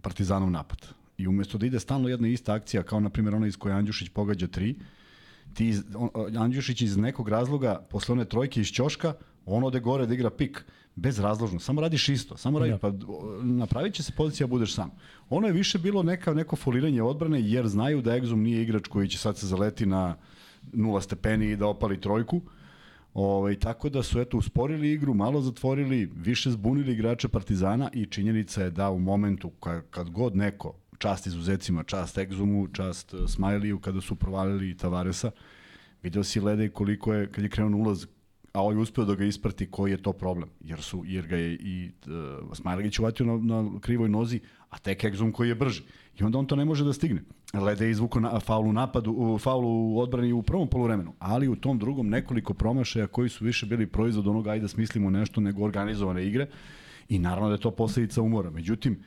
Partizanov 0.01 0.51
napad. 0.51 0.87
I 1.17 1.27
umesto 1.27 1.57
da 1.57 1.65
ide 1.65 1.79
stalno 1.79 2.09
jedna 2.09 2.27
ista 2.27 2.53
akcija, 2.53 2.83
kao 2.83 2.99
na 2.99 3.09
primjer 3.09 3.35
ona 3.35 3.47
iz 3.47 3.57
koje 3.57 3.75
Andjušić 3.75 4.09
pogađa 4.09 4.47
tri, 4.47 4.75
ti, 5.53 5.73
on, 5.95 6.37
Andjušić 6.37 6.81
iz 6.81 6.97
nekog 6.97 7.29
razloga, 7.29 7.87
posle 7.89 8.13
one 8.13 8.25
trojke 8.25 8.61
iz 8.61 8.67
Ćoška, 8.67 9.13
on 9.45 9.63
ode 9.63 9.79
gore 9.79 10.05
da 10.05 10.13
igra 10.13 10.29
pik 10.29 10.65
bezrazložno, 10.95 11.59
samo 11.59 11.81
radiš 11.81 12.09
isto, 12.09 12.37
samo 12.37 12.59
radi, 12.59 12.71
ja. 12.71 12.77
pa 12.77 12.91
napravit 13.43 13.93
će 13.93 14.03
se 14.03 14.11
pozicija 14.17 14.47
da 14.47 14.51
budeš 14.51 14.73
sam. 14.73 14.91
Ono 15.29 15.47
je 15.47 15.53
više 15.53 15.79
bilo 15.79 16.03
neka, 16.03 16.33
neko 16.33 16.55
foliranje 16.55 17.03
odbrane, 17.03 17.41
jer 17.41 17.67
znaju 17.67 18.01
da 18.01 18.11
Exum 18.11 18.35
nije 18.35 18.61
igrač 18.61 18.87
koji 18.87 19.07
će 19.07 19.17
sad 19.17 19.37
se 19.37 19.47
zaleti 19.47 19.85
na 19.85 20.15
nula 20.73 21.01
stepeni 21.01 21.51
i 21.51 21.55
da 21.55 21.67
opali 21.67 22.01
trojku. 22.01 22.41
Ovaj, 23.13 23.55
tako 23.55 23.89
da 23.89 24.03
su 24.03 24.19
eto 24.19 24.37
usporili 24.37 24.91
igru, 24.91 25.13
malo 25.13 25.41
zatvorili, 25.41 26.09
više 26.15 26.51
zbunili 26.51 26.93
igrače 26.93 27.27
Partizana 27.27 27.89
i 27.93 28.05
činjenica 28.05 28.63
je 28.63 28.71
da 28.71 28.89
u 28.89 28.99
momentu 28.99 29.49
kad, 29.49 29.83
kad 29.89 30.09
god 30.09 30.35
neko, 30.35 30.73
čast 30.97 31.27
izuzecima, 31.27 31.83
čast 31.83 32.17
Exumu, 32.17 32.75
čast 32.75 33.13
uh, 33.13 33.19
Smajliju, 33.27 33.79
kada 33.79 34.01
su 34.01 34.15
provalili 34.15 34.77
Tavaresa, 34.77 35.31
video 36.03 36.23
si 36.23 36.39
Lede 36.39 36.69
koliko 36.69 37.13
je, 37.13 37.27
kad 37.31 37.43
je 37.43 37.49
krenuo 37.49 37.81
ulaz, 37.81 38.05
a 38.53 38.61
ovaj 38.61 38.77
uspeo 38.77 39.05
da 39.05 39.15
ga 39.15 39.25
isprati 39.25 39.71
koji 39.71 39.91
je 39.91 40.01
to 40.01 40.13
problem. 40.13 40.49
Jer, 40.63 40.81
su, 40.81 41.03
jer 41.05 41.27
ga 41.27 41.37
je 41.37 41.53
i 41.53 41.91
uh, 42.07 42.57
Smajlegić 42.57 42.99
uvatio 42.99 43.25
na, 43.25 43.37
na 43.37 43.79
krivoj 43.79 44.09
nozi, 44.09 44.39
a 44.69 44.77
tek 44.77 45.03
Exum 45.03 45.31
koji 45.31 45.49
je 45.49 45.55
brži. 45.55 45.83
I 46.19 46.23
onda 46.23 46.37
on 46.37 46.45
to 46.45 46.55
ne 46.55 46.65
može 46.65 46.85
da 46.85 46.93
stigne. 46.93 47.21
Lede 47.53 47.85
je 47.85 47.91
izvuko 47.91 48.19
na, 48.19 48.39
faulu 48.39 48.73
napadu, 48.73 49.11
u, 49.11 49.37
faulu 49.37 49.93
u 49.93 49.99
odbrani 49.99 50.33
u 50.33 50.41
prvom 50.41 50.67
poluvremenu, 50.67 51.13
ali 51.19 51.47
u 51.47 51.55
tom 51.55 51.79
drugom 51.79 52.09
nekoliko 52.09 52.53
promašaja 52.53 53.07
koji 53.07 53.29
su 53.29 53.45
više 53.45 53.65
bili 53.65 53.87
proizvod 53.87 54.27
onoga 54.27 54.51
ajde 54.51 54.61
da 54.61 54.67
smislimo 54.67 55.09
nešto 55.09 55.41
nego 55.41 55.63
organizovane 55.63 56.27
igre 56.27 56.47
i 57.09 57.19
naravno 57.19 57.49
da 57.49 57.55
je 57.55 57.61
to 57.61 57.71
posledica 57.71 58.21
umora. 58.21 58.49
Međutim, 58.49 58.93
e, 58.93 58.97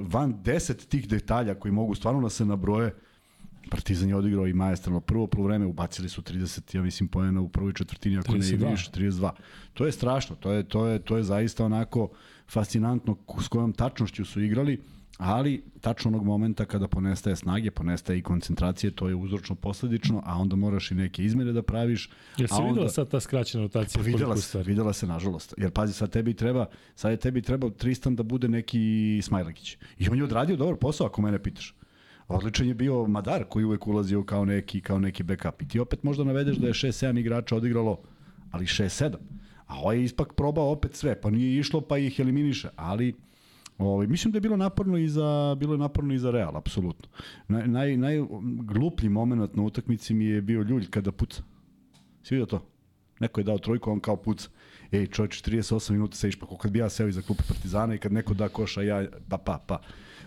van 0.00 0.42
deset 0.42 0.88
tih 0.88 1.08
detalja 1.08 1.54
koji 1.54 1.72
mogu 1.72 1.94
stvarno 1.94 2.20
da 2.20 2.28
se 2.28 2.44
nabroje, 2.44 2.86
uh, 2.86 2.92
Partizan 3.70 4.08
je 4.08 4.16
odigrao 4.16 4.46
i 4.46 4.52
majestralno 4.52 5.00
prvo 5.00 5.26
polovreme, 5.26 5.66
ubacili 5.66 6.08
su 6.08 6.22
30, 6.22 6.76
ja 6.76 6.82
mislim, 6.82 7.08
poena 7.08 7.40
u 7.40 7.48
prvoj 7.48 7.72
četvrtini, 7.72 8.18
ako 8.18 8.32
32. 8.32 8.60
ne 8.60 8.70
više, 8.70 8.90
32. 8.90 9.30
To 9.74 9.86
je 9.86 9.92
strašno, 9.92 10.36
to 10.36 10.52
je, 10.52 10.62
to 10.62 10.86
je, 10.86 10.98
to 10.98 11.16
je 11.16 11.22
zaista 11.22 11.64
onako 11.64 12.08
fascinantno 12.48 13.16
s 13.40 13.48
kojom 13.48 13.72
tačnošću 13.72 14.24
su 14.24 14.42
igrali, 14.42 14.80
ali 15.18 15.64
tačno 15.80 16.08
onog 16.08 16.24
momenta 16.24 16.64
kada 16.64 16.88
ponestaje 16.88 17.36
snage, 17.36 17.70
ponestaje 17.70 18.18
i 18.18 18.22
koncentracije, 18.22 18.90
to 18.90 19.08
je 19.08 19.14
uzročno 19.14 19.54
posledično, 19.54 20.22
a 20.24 20.38
onda 20.38 20.56
moraš 20.56 20.90
i 20.90 20.94
neke 20.94 21.24
izmere 21.24 21.52
da 21.52 21.62
praviš. 21.62 22.10
Jel 22.36 22.48
si 22.48 22.54
onda... 22.54 22.68
videla 22.68 22.88
sad 22.88 23.10
ta 23.10 23.20
skraćena 23.20 23.62
rotacija? 23.62 24.02
Pa 24.02 24.06
videla 24.06 24.36
se, 24.36 24.62
videla 24.62 24.92
se 24.92 25.06
nažalost. 25.06 25.54
Jer 25.58 25.70
pazi, 25.70 25.92
sad 25.92 26.10
tebi 26.10 26.34
treba, 26.34 26.66
sad 26.94 27.10
je 27.10 27.16
tebi 27.16 27.42
treba 27.42 27.70
Tristan 27.70 28.16
da 28.16 28.22
bude 28.22 28.48
neki 28.48 29.20
Smajlagić. 29.22 29.76
I 29.98 30.08
on 30.08 30.18
je 30.18 30.24
odradio 30.24 30.56
dobar 30.56 30.76
posao 30.76 31.06
ako 31.06 31.22
mene 31.22 31.42
pitaš. 31.42 31.74
Odličan 32.32 32.68
je 32.68 32.74
bio 32.74 33.06
Madar 33.06 33.44
koji 33.44 33.64
uvek 33.64 33.86
ulazio 33.86 34.24
kao 34.24 34.44
neki, 34.44 34.80
kao 34.80 34.98
neki 34.98 35.22
backup. 35.22 35.62
I 35.62 35.68
ti 35.68 35.78
opet 35.78 36.02
možda 36.02 36.24
navedeš 36.24 36.56
da 36.56 36.66
je 36.66 36.72
6-7 36.72 37.20
igrača 37.20 37.56
odigralo, 37.56 37.98
ali 38.50 38.64
6-7. 38.64 39.14
A 39.66 39.78
ovaj 39.78 39.96
je 39.96 40.04
ispak 40.04 40.32
probao 40.32 40.70
opet 40.70 40.94
sve, 40.94 41.20
pa 41.20 41.30
nije 41.30 41.58
išlo 41.58 41.80
pa 41.80 41.98
ih 41.98 42.20
eliminiše, 42.20 42.68
ali 42.76 43.14
Ovaj 43.78 44.06
mislim 44.06 44.32
da 44.32 44.36
je 44.36 44.40
bilo 44.40 44.56
naporno 44.56 44.98
i 44.98 45.08
za 45.08 45.56
bilo 45.58 45.74
je 45.74 45.78
naporno 45.78 46.14
i 46.14 46.18
za 46.18 46.30
Real, 46.30 46.56
apsolutno. 46.56 47.08
Naj 47.48 47.68
naj 47.68 47.96
najgluplji 47.96 49.08
momenat 49.08 49.56
na 49.56 49.62
utakmici 49.62 50.14
mi 50.14 50.24
je 50.24 50.40
bio 50.40 50.62
Ljulj 50.62 50.86
kada 50.90 51.12
puca. 51.12 51.42
Si 52.22 52.34
vidio 52.34 52.46
to? 52.46 52.66
Neko 53.20 53.40
je 53.40 53.44
dao 53.44 53.58
trojku, 53.58 53.90
on 53.90 54.00
kao 54.00 54.16
puca. 54.16 54.48
Ej, 54.92 55.06
čovječ, 55.06 55.42
38 55.42 55.92
minuta 55.92 56.16
sediš, 56.16 56.36
pa 56.36 56.46
kad 56.60 56.70
bi 56.70 56.78
ja 56.78 56.88
seo 56.88 57.08
iza 57.08 57.22
klupe 57.22 57.42
Partizana 57.48 57.94
i 57.94 57.98
kad 57.98 58.12
neko 58.12 58.34
da 58.34 58.48
koša, 58.48 58.82
ja, 58.82 59.06
pa, 59.28 59.38
pa, 59.38 59.58
pa 59.66 59.80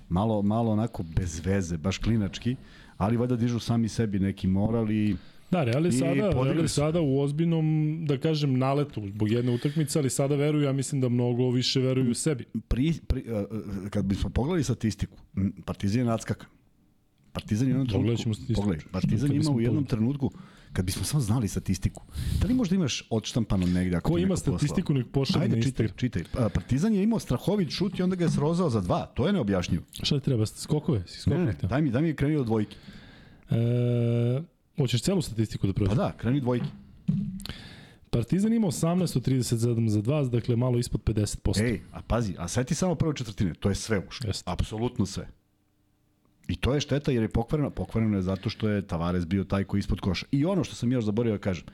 malo, 0.10 0.42
malo 0.42 0.72
onako 0.72 1.04
bez 1.04 1.46
veze, 1.46 1.78
baš 1.78 1.98
klinački, 1.98 2.56
ali 2.98 3.18
valjda 3.18 3.36
dižu 3.36 3.60
sami 3.60 3.90
sebi 3.90 4.20
neki 4.20 4.48
moral 4.48 4.92
i 4.92 5.16
Da, 5.52 5.64
Real 5.64 5.86
je 5.86 5.92
sada, 5.92 6.30
Real 6.30 6.60
je 6.60 6.68
sada 6.68 7.02
u 7.02 7.20
ozbiljnom, 7.20 7.66
da 8.08 8.18
kažem, 8.18 8.58
naletu 8.58 9.08
zbog 9.08 9.32
jedne 9.32 9.52
utakmice, 9.52 10.00
ali 10.00 10.10
sada 10.10 10.36
veruju, 10.36 10.64
ja 10.64 10.74
mislim 10.74 11.02
da 11.02 11.10
mnogo 11.10 11.50
više 11.50 11.80
veruju 11.80 12.14
sebi. 12.14 12.46
Pri, 12.68 12.94
pri, 13.08 13.24
kad 13.90 14.06
bismo 14.06 14.30
pogledali 14.30 14.64
statistiku, 14.64 15.18
Partizan 15.66 16.00
je 16.00 16.06
nadskakan. 16.06 16.50
Partizan 17.32 17.68
je 17.68 17.76
u 17.76 17.78
jednom 17.78 17.88
trenutku, 17.88 18.54
pogledaj, 18.56 18.86
Partizan 18.92 19.32
ima 19.32 19.52
u 19.52 19.62
jednom 19.62 19.86
trenutku, 19.86 20.32
kad 20.76 20.86
bismo 20.86 21.04
samo 21.04 21.22
znali 21.22 21.48
statistiku, 21.48 22.04
da 22.42 22.48
li 22.48 22.54
možda 22.54 22.76
imaš 22.76 23.08
odštampano 23.10 23.68
negde? 23.68 23.96
Ako 23.96 24.10
Ko 24.10 24.16
ti 24.16 24.24
ima 24.24 24.36
statistiku, 24.38 24.94
nek 24.94 25.08
pošalje 25.08 25.40
na 25.40 25.44
Ajde, 25.46 25.56
čitaj, 25.58 25.86
Instagram. 25.86 25.98
čitaj. 25.98 26.24
A, 26.38 26.50
Partizan 26.50 26.94
je 26.94 27.04
imao 27.04 27.20
strahovit 27.20 27.70
šut 27.72 28.00
i 28.00 28.04
onda 28.04 28.16
ga 28.16 28.24
je 28.24 28.32
srozao 28.32 28.70
za 28.70 28.82
dva. 28.82 29.06
To 29.08 29.28
je 29.28 29.34
neobjašnjivo. 29.34 29.84
Šta 29.94 30.20
ti 30.20 30.26
treba? 30.26 30.46
Skokove? 30.46 31.00
Si 31.00 31.16
Ne, 31.16 31.22
skokove? 31.22 31.46
ne, 31.46 31.54
hteo? 31.54 31.70
daj 31.70 31.82
mi, 31.82 31.92
daj 31.92 32.02
mi 32.02 32.16
kreni 32.16 32.36
od 32.36 32.46
dvojke. 32.46 32.76
E, 33.50 33.56
hoćeš 34.78 35.02
celu 35.02 35.22
statistiku 35.22 35.68
da 35.68 35.74
Pa 35.74 35.76
prođeš? 35.76 35.96
da, 35.96 36.12
kreni 36.12 36.42
dvojke. 36.42 36.66
Partizan 38.10 38.54
ima 38.54 38.68
18 38.68 39.18
od 39.18 39.24
37 39.24 39.44
za 39.88 40.02
2, 40.02 40.30
dakle 40.30 40.56
malo 40.56 40.78
ispod 40.78 41.02
50%. 41.04 41.62
Ej, 41.62 41.82
a 41.92 42.02
pazi, 42.02 42.36
a 42.38 42.48
sveti 42.48 42.76
samo 42.76 42.96
prve 42.96 43.16
četvrtine, 43.16 43.54
to 43.54 43.70
je 43.70 43.76
sve 43.76 44.02
ušlo. 44.08 44.30
Apsolutno 44.46 45.06
sve. 45.06 45.28
I 46.48 46.56
to 46.56 46.74
je 46.74 46.82
šteta 46.82 47.12
jer 47.12 47.24
je 47.24 47.30
pokvareno, 47.30 47.70
pokvareno 47.70 48.18
je 48.18 48.22
zato 48.22 48.50
što 48.50 48.70
je 48.70 48.88
Tavares 48.88 49.26
bio 49.26 49.44
taj 49.44 49.64
koji 49.64 49.80
ispod 49.80 50.00
koša. 50.00 50.26
I 50.32 50.46
ono 50.46 50.64
što 50.64 50.76
sam 50.76 50.92
još 50.92 51.06
zaboravio 51.06 51.38
da 51.38 51.42
kažem, 51.42 51.66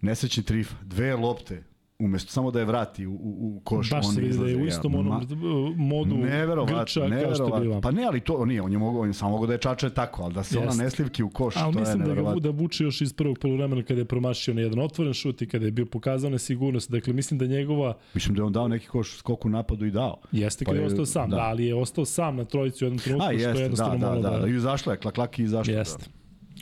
nesrećni 0.00 0.42
trif, 0.42 0.72
dve 0.82 1.16
lopte, 1.16 1.62
umesto 2.00 2.32
samo 2.32 2.50
da 2.50 2.58
je 2.58 2.64
vrati 2.64 3.06
u, 3.06 3.12
u, 3.12 3.16
u 3.48 3.60
koš, 3.60 3.90
Baš 3.90 4.06
on 4.06 4.12
se 4.12 4.20
vidi 4.20 4.38
da 4.38 4.46
je 4.46 4.56
u 4.56 4.66
istom 4.66 4.94
onom 4.94 5.12
ma- 5.12 5.74
modu 5.76 6.16
grča 6.16 6.26
Neverovatno, 6.28 6.76
kao 7.24 7.34
što 7.36 7.60
bila. 7.60 7.80
Pa 7.80 7.90
ne, 7.90 8.04
ali 8.04 8.20
to 8.20 8.44
nije, 8.44 8.62
on 8.62 8.72
je 8.72 8.78
mogao, 8.78 9.02
on 9.02 9.08
je 9.08 9.14
samo 9.14 9.30
mogao 9.30 9.46
da 9.46 9.52
je 9.52 9.58
čače 9.60 9.90
tako, 9.90 10.22
ali 10.22 10.34
da 10.34 10.42
se 10.42 10.58
ona 10.58 10.66
Jeste. 10.66 10.82
neslivki 10.82 11.22
u 11.22 11.30
koš, 11.30 11.56
Ali 11.56 11.72
to 11.72 11.78
je 11.78 11.80
mislim 11.80 11.98
da, 12.00 12.14
ga, 12.14 12.34
da 12.34 12.50
vuče 12.50 12.84
još 12.84 13.00
iz 13.00 13.12
prvog 13.12 13.38
poluvremena 13.38 13.82
kada 13.82 14.00
je 14.00 14.04
promašio 14.04 14.54
na 14.54 14.60
jedan 14.60 14.78
otvoren 14.80 15.12
šut 15.14 15.42
i 15.42 15.48
kada 15.48 15.64
je 15.64 15.70
bio 15.70 15.86
pokazao 15.86 16.30
nesigurnost. 16.30 16.90
Dakle, 16.90 17.12
mislim 17.12 17.38
da 17.38 17.46
njegova 17.46 17.94
Mislim 18.14 18.34
da 18.34 18.40
je 18.40 18.44
on 18.44 18.52
dao 18.52 18.68
neki 18.68 18.86
koš 18.86 19.16
skok 19.16 19.44
u 19.44 19.50
napadu 19.50 19.86
i 19.86 19.90
dao. 19.90 20.16
jeste 20.32 20.64
Pa 20.64 20.68
kada 20.68 20.78
je 20.78 20.82
je- 20.82 20.86
ostao 20.86 21.06
sam, 21.06 21.30
da. 21.30 21.36
da. 21.36 21.42
ali 21.42 21.64
je 21.64 21.74
ostao 21.74 22.04
sam 22.04 22.36
na 22.36 22.44
trojici 22.44 22.84
u 22.84 22.86
jednom 22.86 22.98
trenutku, 22.98 23.24
A, 23.24 23.28
što 23.28 23.32
je 23.32 23.38
jeste, 23.38 23.52
da, 23.52 23.60
jednostavno 23.60 23.98
da, 23.98 24.06
malo 24.08 24.20
da, 24.22 24.30
da, 24.30 24.46
i 24.46 24.50
izašla 24.50 24.92
je, 24.92 24.98
klak, 24.98 25.14
klak 25.14 25.38
i 25.38 25.42
izašla. 25.42 25.74
Jeste. 25.74 26.04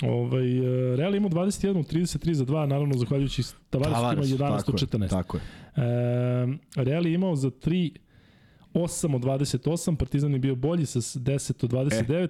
Ovaj, 0.02 0.58
e, 0.92 0.96
Real 0.96 1.14
ima 1.14 1.28
21 1.28 1.78
od 1.78 1.86
33 1.86 2.32
za 2.32 2.44
2, 2.44 2.66
naravno 2.66 2.94
zahvaljujući 2.94 3.42
Tavaresu 3.70 3.90
ima 3.92 4.00
Tavares, 4.02 4.28
11 4.28 4.38
tako 4.38 4.72
od 4.72 4.82
je, 4.82 4.86
14. 4.88 5.08
Tako 5.08 5.36
je. 5.36 5.42
E, 5.76 5.82
Real 6.76 7.06
je 7.06 7.14
imao 7.14 7.36
za 7.36 7.50
3 7.50 7.90
8 8.74 9.14
od 9.14 9.22
28, 9.22 9.96
Partizan 9.96 10.32
je 10.32 10.38
bio 10.38 10.54
bolji 10.54 10.86
sa 10.86 11.00
s- 11.00 11.16
10 11.16 11.64
od 11.64 11.70
29. 11.70 12.28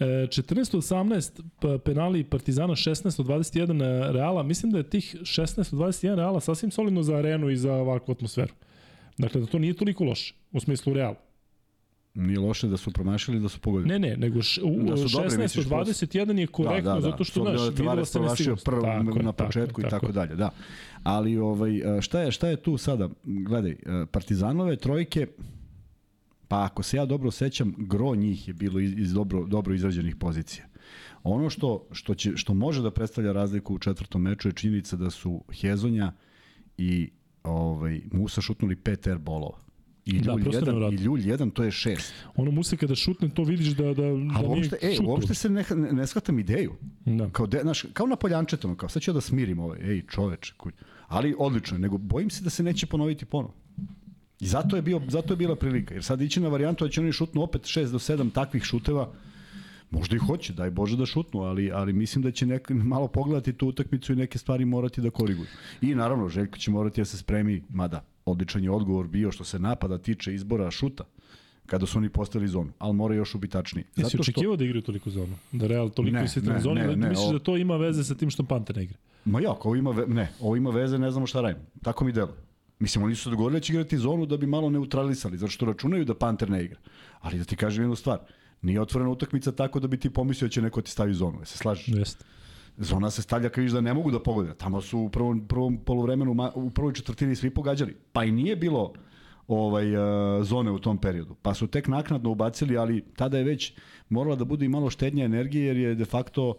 E, 0.00 0.04
14 0.26 0.74
od 0.74 0.82
18 0.82 1.30
pa- 1.60 1.78
penali 1.78 2.24
Partizana, 2.24 2.72
16 2.72 3.20
od 3.20 3.26
21 3.26 3.82
e, 3.82 4.12
Reala. 4.12 4.42
Mislim 4.42 4.72
da 4.72 4.78
je 4.78 4.90
tih 4.90 5.16
16 5.16 5.58
od 5.72 5.80
21 5.80 6.14
Reala 6.14 6.40
sasvim 6.40 6.70
solidno 6.70 7.02
za 7.02 7.16
arenu 7.16 7.50
i 7.50 7.56
za 7.56 7.72
ovakvu 7.74 8.12
atmosferu. 8.12 8.52
Dakle, 9.18 9.40
da 9.40 9.46
to 9.46 9.58
nije 9.58 9.74
toliko 9.74 10.04
loše, 10.04 10.34
u 10.52 10.60
smislu 10.60 10.92
Real. 10.94 11.14
Nije 12.18 12.38
loše 12.38 12.68
da 12.68 12.76
su 12.76 12.90
promašili 12.90 13.40
da 13.40 13.48
su 13.48 13.60
pogodili. 13.60 13.88
Ne, 13.88 13.98
ne, 13.98 14.16
nego 14.16 14.42
š, 14.42 14.60
u, 14.64 14.82
Da 14.82 14.96
su 14.96 15.08
dobri, 15.16 15.30
16 15.30 15.38
misliš, 15.38 15.66
od 15.66 15.72
21 15.72 16.38
je 16.38 16.46
korektno, 16.46 16.90
da, 16.90 16.94
da, 16.94 17.00
da. 17.00 17.10
zato 17.10 17.24
što, 17.24 17.42
znaš, 17.42 17.60
da 17.60 17.68
videla 17.68 18.04
se 18.04 18.20
nesigurnost. 18.20 18.64
Tako 18.64 18.86
je, 18.86 19.04
na 19.22 19.32
tako 19.32 19.42
je, 19.42 19.46
početku 19.46 19.80
i 19.80 19.84
tako 19.84 19.90
tako 19.90 20.06
je. 20.06 20.12
dalje, 20.12 20.34
da. 20.34 20.50
Ali 21.02 21.38
ovaj, 21.38 21.80
šta, 22.00 22.20
je, 22.20 22.32
šta 22.32 22.48
je 22.48 22.56
tu 22.56 22.76
sada? 22.76 23.08
Gledaj, 23.24 23.70
eh, 23.70 23.76
Partizanove 24.10 24.76
trojke, 24.76 25.26
pa 26.48 26.64
ako 26.64 26.82
se 26.82 26.96
ja 26.96 27.06
dobro 27.06 27.30
sećam, 27.30 27.74
gro 27.78 28.14
njih 28.14 28.48
je 28.48 28.54
bilo 28.54 28.80
iz, 28.80 28.92
iz 28.96 29.12
dobro, 29.12 29.44
dobro 29.44 29.74
izrađenih 29.74 30.16
pozicija. 30.16 30.64
Ono 31.22 31.50
što, 31.50 31.86
što, 31.92 32.14
će, 32.14 32.36
što 32.36 32.54
može 32.54 32.82
da 32.82 32.90
predstavlja 32.90 33.32
razliku 33.32 33.74
u 33.74 33.78
četvrtom 33.78 34.22
meču 34.22 34.48
je 34.48 34.52
činjenica 34.52 34.96
da 34.96 35.10
su 35.10 35.44
Hezonja 35.60 36.12
i 36.78 37.10
ovaj, 37.42 38.00
Musa 38.12 38.40
šutnuli 38.40 38.76
pet 38.76 39.06
air 39.06 39.18
bolova. 39.18 39.67
I 40.08 40.20
Da, 40.20 40.32
Ljulj, 40.32 40.42
prosto 40.42 40.70
jedan, 40.70 40.92
i. 40.92 40.96
Ljulj 40.96 41.28
jedan, 41.28 41.50
to 41.50 41.64
je 41.64 41.70
šest. 41.70 42.12
Ono 42.36 42.50
Musa 42.50 42.76
kada 42.76 42.94
šutne, 42.94 43.28
to 43.28 43.42
vidiš 43.44 43.68
da, 43.68 43.84
da, 43.84 43.92
da 43.92 44.02
A 44.02 44.12
nije 44.12 44.48
uopšte, 44.48 44.78
e, 44.82 44.94
šutno. 44.94 45.10
uopšte 45.10 45.34
se 45.34 45.50
ne, 45.50 45.64
ne, 45.76 45.92
ne 45.92 46.06
shvatam 46.06 46.38
ideju. 46.38 46.72
Da. 47.04 47.30
Kao, 47.30 47.46
de, 47.46 47.60
znaš, 47.62 47.84
kao 47.92 48.06
na 48.06 48.16
poljančetonu, 48.16 48.76
kao 48.76 48.88
sad 48.88 49.02
ću 49.02 49.10
ja 49.10 49.14
da 49.14 49.20
smirim 49.20 49.58
ovaj, 49.58 49.78
ej 49.82 50.02
čoveče, 50.10 50.54
kuj. 50.56 50.72
ali 51.08 51.34
odlično, 51.38 51.78
nego 51.78 51.98
bojim 51.98 52.30
se 52.30 52.44
da 52.44 52.50
se 52.50 52.62
neće 52.62 52.86
ponoviti 52.86 53.24
ponovo. 53.24 53.54
I 54.40 54.46
zato 54.46 54.76
je, 54.76 54.82
bio, 54.82 55.00
zato 55.08 55.32
je 55.32 55.36
bila 55.36 55.56
prilika, 55.56 55.94
jer 55.94 56.04
sad 56.04 56.20
ići 56.20 56.40
na 56.40 56.48
varijantu 56.48 56.84
da 56.84 56.90
će 56.90 57.00
oni 57.00 57.12
šutnu 57.12 57.42
opet 57.42 57.62
6 57.62 57.90
do 57.90 57.98
7 57.98 58.32
takvih 58.32 58.64
šuteva, 58.64 59.12
možda 59.90 60.16
i 60.16 60.18
hoće, 60.18 60.52
daj 60.52 60.70
Bože 60.70 60.96
da 60.96 61.06
šutnu, 61.06 61.40
ali, 61.40 61.70
ali 61.72 61.92
mislim 61.92 62.22
da 62.22 62.30
će 62.30 62.46
nek, 62.46 62.70
malo 62.70 63.08
pogledati 63.08 63.52
tu 63.52 63.68
utakmicu 63.68 64.12
i 64.12 64.16
neke 64.16 64.38
stvari 64.38 64.64
morati 64.64 65.00
da 65.00 65.10
koriguju. 65.10 65.46
I 65.80 65.94
naravno, 65.94 66.28
Željko 66.28 66.58
će 66.58 66.70
morati 66.70 67.00
da 67.00 67.04
se 67.04 67.18
spremi, 67.18 67.62
mada 67.68 68.04
odličan 68.28 68.64
je 68.64 68.70
odgovor 68.70 69.06
bio 69.06 69.32
što 69.32 69.44
se 69.44 69.58
napada 69.58 69.98
tiče 69.98 70.34
izbora 70.34 70.70
šuta, 70.70 71.04
kada 71.66 71.86
su 71.86 71.98
oni 71.98 72.08
postavili 72.08 72.48
zonu, 72.48 72.70
ali 72.78 72.94
mora 72.94 73.14
još 73.14 73.34
ubitačniji. 73.34 73.84
Jesi 73.96 74.16
očekivao 74.20 74.56
da 74.56 74.64
igraju 74.64 74.82
toliko 74.82 75.10
zonu? 75.10 75.36
Da 75.52 75.66
Real 75.66 75.90
toliko 75.90 76.14
Ne, 76.14 76.26
na 76.36 76.52
ne, 76.54 76.60
zoni? 76.60 76.80
ne, 76.80 76.86
da 76.86 76.96
ne, 76.96 77.08
misliš 77.08 77.28
o- 77.28 77.32
da 77.32 77.38
to 77.38 77.56
ima 77.56 77.76
veze 77.76 78.04
sa 78.04 78.14
tim 78.14 78.30
što 78.30 78.42
Panter 78.42 78.76
ne 78.76 78.82
igra? 78.82 78.96
Ma 79.24 79.40
ja, 79.40 79.50
ovo 79.52 79.76
ima, 79.76 79.90
ve, 79.90 80.06
ne, 80.06 80.28
ovo 80.40 80.56
ima 80.56 80.70
veze, 80.70 80.98
ne 80.98 81.10
znamo 81.10 81.26
šta 81.26 81.40
radimo. 81.40 81.64
Tako 81.82 82.04
mi 82.04 82.12
delo. 82.12 82.34
Mislim, 82.78 83.04
oni 83.04 83.14
su 83.14 83.22
se 83.22 83.30
dogovorili 83.30 83.56
da 83.56 83.62
će 83.62 83.72
igrati 83.72 83.98
zonu 83.98 84.26
da 84.26 84.36
bi 84.36 84.46
malo 84.46 84.70
neutralisali, 84.70 85.38
zato 85.38 85.50
što 85.50 85.66
računaju 85.66 86.04
da 86.04 86.14
Panter 86.14 86.50
ne 86.50 86.64
igra. 86.64 86.78
Ali 87.20 87.38
da 87.38 87.44
ti 87.44 87.56
kažem 87.56 87.82
jednu 87.84 87.96
stvar, 87.96 88.18
nije 88.62 88.80
otvorena 88.80 89.10
utakmica 89.10 89.52
tako 89.52 89.80
da 89.80 89.88
bi 89.88 89.96
ti 89.96 90.10
pomislio 90.10 90.48
da 90.48 90.52
će 90.52 90.62
neko 90.62 90.82
ti 90.82 90.90
stavi 90.90 91.14
zonu. 91.14 91.38
Se 91.44 91.58
slažeš? 91.58 91.88
Jeste. 91.88 92.24
Zona 92.78 93.10
se 93.10 93.22
stavlja 93.22 93.48
kad 93.48 93.62
vidiš 93.62 93.72
da 93.72 93.80
ne 93.80 93.94
mogu 93.94 94.10
da 94.10 94.22
pogode. 94.22 94.54
Tamo 94.54 94.80
su 94.80 94.98
u 94.98 95.08
prvom, 95.08 95.46
prvom 95.48 95.78
polovremenu, 95.84 96.36
u 96.54 96.70
prvoj 96.70 96.92
četvrtini 96.92 97.36
svi 97.36 97.50
pogađali. 97.50 97.96
Pa 98.12 98.24
i 98.24 98.32
nije 98.32 98.56
bilo 98.56 98.92
ovaj 99.48 99.96
uh, 99.96 100.44
zone 100.44 100.70
u 100.70 100.78
tom 100.78 100.98
periodu. 100.98 101.34
Pa 101.42 101.54
su 101.54 101.66
tek 101.66 101.88
naknadno 101.88 102.30
ubacili, 102.30 102.76
ali 102.76 103.04
tada 103.16 103.38
je 103.38 103.44
već 103.44 103.72
morala 104.08 104.36
da 104.36 104.44
bude 104.44 104.64
i 104.64 104.68
malo 104.68 104.90
štednja 104.90 105.24
energije 105.24 105.66
jer 105.66 105.76
je 105.76 105.94
de 105.94 106.04
facto 106.04 106.54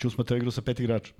Ćusmata 0.00 0.36
igrao 0.36 0.50
sa 0.50 0.62
pet 0.62 0.80
igrača. 0.80 1.12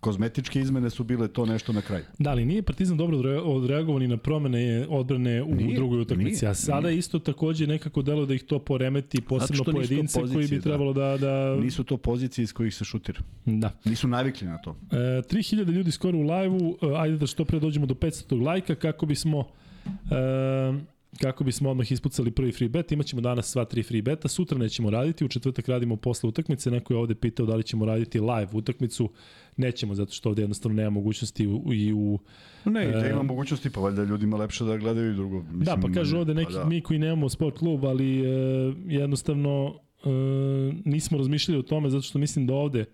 Kozmetičke 0.00 0.60
izmene 0.60 0.90
su 0.90 1.04
bile 1.04 1.28
to 1.28 1.46
nešto 1.46 1.72
na 1.72 1.80
kraju. 1.80 2.04
Da, 2.18 2.30
ali 2.30 2.44
nije 2.44 2.62
Partizan 2.62 2.96
dobro 2.96 3.18
odre- 3.18 3.40
odreagovan 3.40 4.02
i 4.02 4.08
na 4.08 4.16
promene 4.16 4.86
odbrane 4.88 5.42
u 5.42 5.54
Nije, 5.54 5.74
drugoj 5.76 6.00
utakmici. 6.00 6.46
A 6.46 6.54
sada 6.54 6.88
nije. 6.88 6.98
isto 6.98 7.18
takođe 7.18 7.66
nekako 7.66 8.02
delo 8.02 8.26
da 8.26 8.34
ih 8.34 8.42
to 8.42 8.58
poremeti, 8.58 9.20
posebno 9.20 9.64
pojedince 9.64 10.20
koji 10.20 10.32
pozicije, 10.32 10.48
bi 10.48 10.56
da. 10.56 10.62
trebalo 10.62 10.92
da... 10.92 11.16
da, 11.16 11.56
Nisu 11.56 11.84
to 11.84 11.96
pozicije 11.96 12.42
iz 12.42 12.52
kojih 12.52 12.74
se 12.74 12.84
šutira. 12.84 13.20
da. 13.46 13.70
Nisu 13.84 14.08
navikli 14.08 14.46
na 14.46 14.58
to. 14.58 14.76
E, 14.92 14.96
3000 14.96 15.54
ljudi 15.66 15.90
skoro 15.90 16.18
u 16.18 16.22
live-u, 16.22 16.78
e, 16.82 16.96
ajde 16.96 17.16
da 17.16 17.26
što 17.26 17.44
pre 17.44 17.60
dođemo 17.60 17.86
do 17.86 17.94
500 17.94 18.42
lajka 18.42 18.74
kako 18.74 19.06
bismo 19.06 19.44
e, 19.86 20.95
kako 21.20 21.44
bismo 21.44 21.70
odmah 21.70 21.92
ispucali 21.92 22.30
prvi 22.30 22.52
free 22.52 22.68
bet. 22.68 22.92
Imaćemo 22.92 23.22
danas 23.22 23.46
sva 23.46 23.64
tri 23.64 23.82
free 23.82 24.02
beta, 24.02 24.28
sutra 24.28 24.58
nećemo 24.58 24.90
raditi, 24.90 25.24
u 25.24 25.28
četvrtak 25.28 25.68
radimo 25.68 25.96
posle 25.96 26.28
utakmice. 26.28 26.70
Neko 26.70 26.94
je 26.94 26.98
ovde 26.98 27.14
pitao 27.14 27.46
da 27.46 27.54
li 27.54 27.62
ćemo 27.62 27.84
raditi 27.84 28.20
live 28.20 28.48
utakmicu. 28.52 29.10
Nećemo, 29.56 29.94
zato 29.94 30.12
što 30.12 30.28
ovde 30.28 30.42
jednostavno 30.42 30.76
nema 30.76 30.90
mogućnosti 30.90 31.46
u, 31.46 31.74
i 31.74 31.92
u... 31.92 32.18
Ne, 32.64 32.88
i 32.88 32.92
da 32.92 33.06
E, 33.06 33.10
ima 33.10 33.22
mogućnosti, 33.22 33.70
pa 33.70 33.80
valjda 33.80 34.04
ljudima 34.04 34.36
lepše 34.36 34.64
da 34.64 34.76
gledaju 34.76 35.12
i 35.12 35.14
drugo. 35.14 35.42
Mislim, 35.42 35.64
da, 35.64 35.76
pa 35.76 35.94
kaže 35.94 36.16
ovde 36.16 36.34
neki 36.34 36.52
pa 36.52 36.58
da. 36.58 36.64
mi 36.64 36.80
koji 36.80 36.98
nemamo 36.98 37.28
sport 37.28 37.58
klub, 37.58 37.84
ali 37.84 38.20
e, 38.20 38.28
jednostavno 38.86 39.74
e, 40.04 40.08
nismo 40.84 41.18
razmišljali 41.18 41.58
o 41.58 41.62
tome 41.62 41.90
zato 41.90 42.02
što 42.02 42.18
mislim 42.18 42.46
da 42.46 42.54
ovde 42.54 42.84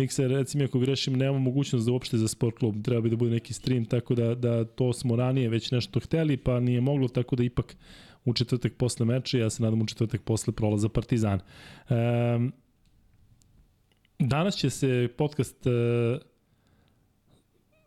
Mikser, 0.00 0.30
recimo 0.30 0.64
ako 0.64 0.78
grešim, 0.78 1.16
nemamo 1.16 1.38
mogućnost 1.38 1.86
da 1.86 1.92
uopšte 1.92 2.18
za 2.18 2.28
sport 2.28 2.58
klub, 2.58 2.82
treba 2.84 3.00
bi 3.00 3.10
da 3.10 3.16
bude 3.16 3.30
neki 3.30 3.52
stream, 3.52 3.84
tako 3.84 4.14
da, 4.14 4.34
da 4.34 4.64
to 4.64 4.92
smo 4.92 5.16
ranije 5.16 5.48
već 5.48 5.70
nešto 5.70 6.00
hteli, 6.00 6.36
pa 6.36 6.60
nije 6.60 6.80
moglo, 6.80 7.08
tako 7.08 7.36
da 7.36 7.44
ipak 7.44 7.76
u 8.24 8.34
četvrtak 8.34 8.72
posle 8.76 9.06
meča, 9.06 9.38
ja 9.38 9.50
se 9.50 9.62
nadam 9.62 9.82
u 9.82 9.86
četvrtak 9.86 10.22
posle 10.22 10.52
prolaza 10.52 10.88
Partizan. 10.88 11.40
Um, 11.90 12.52
danas 14.18 14.56
će 14.56 14.70
se 14.70 15.08
podcast 15.16 15.66
uh, 15.66 15.72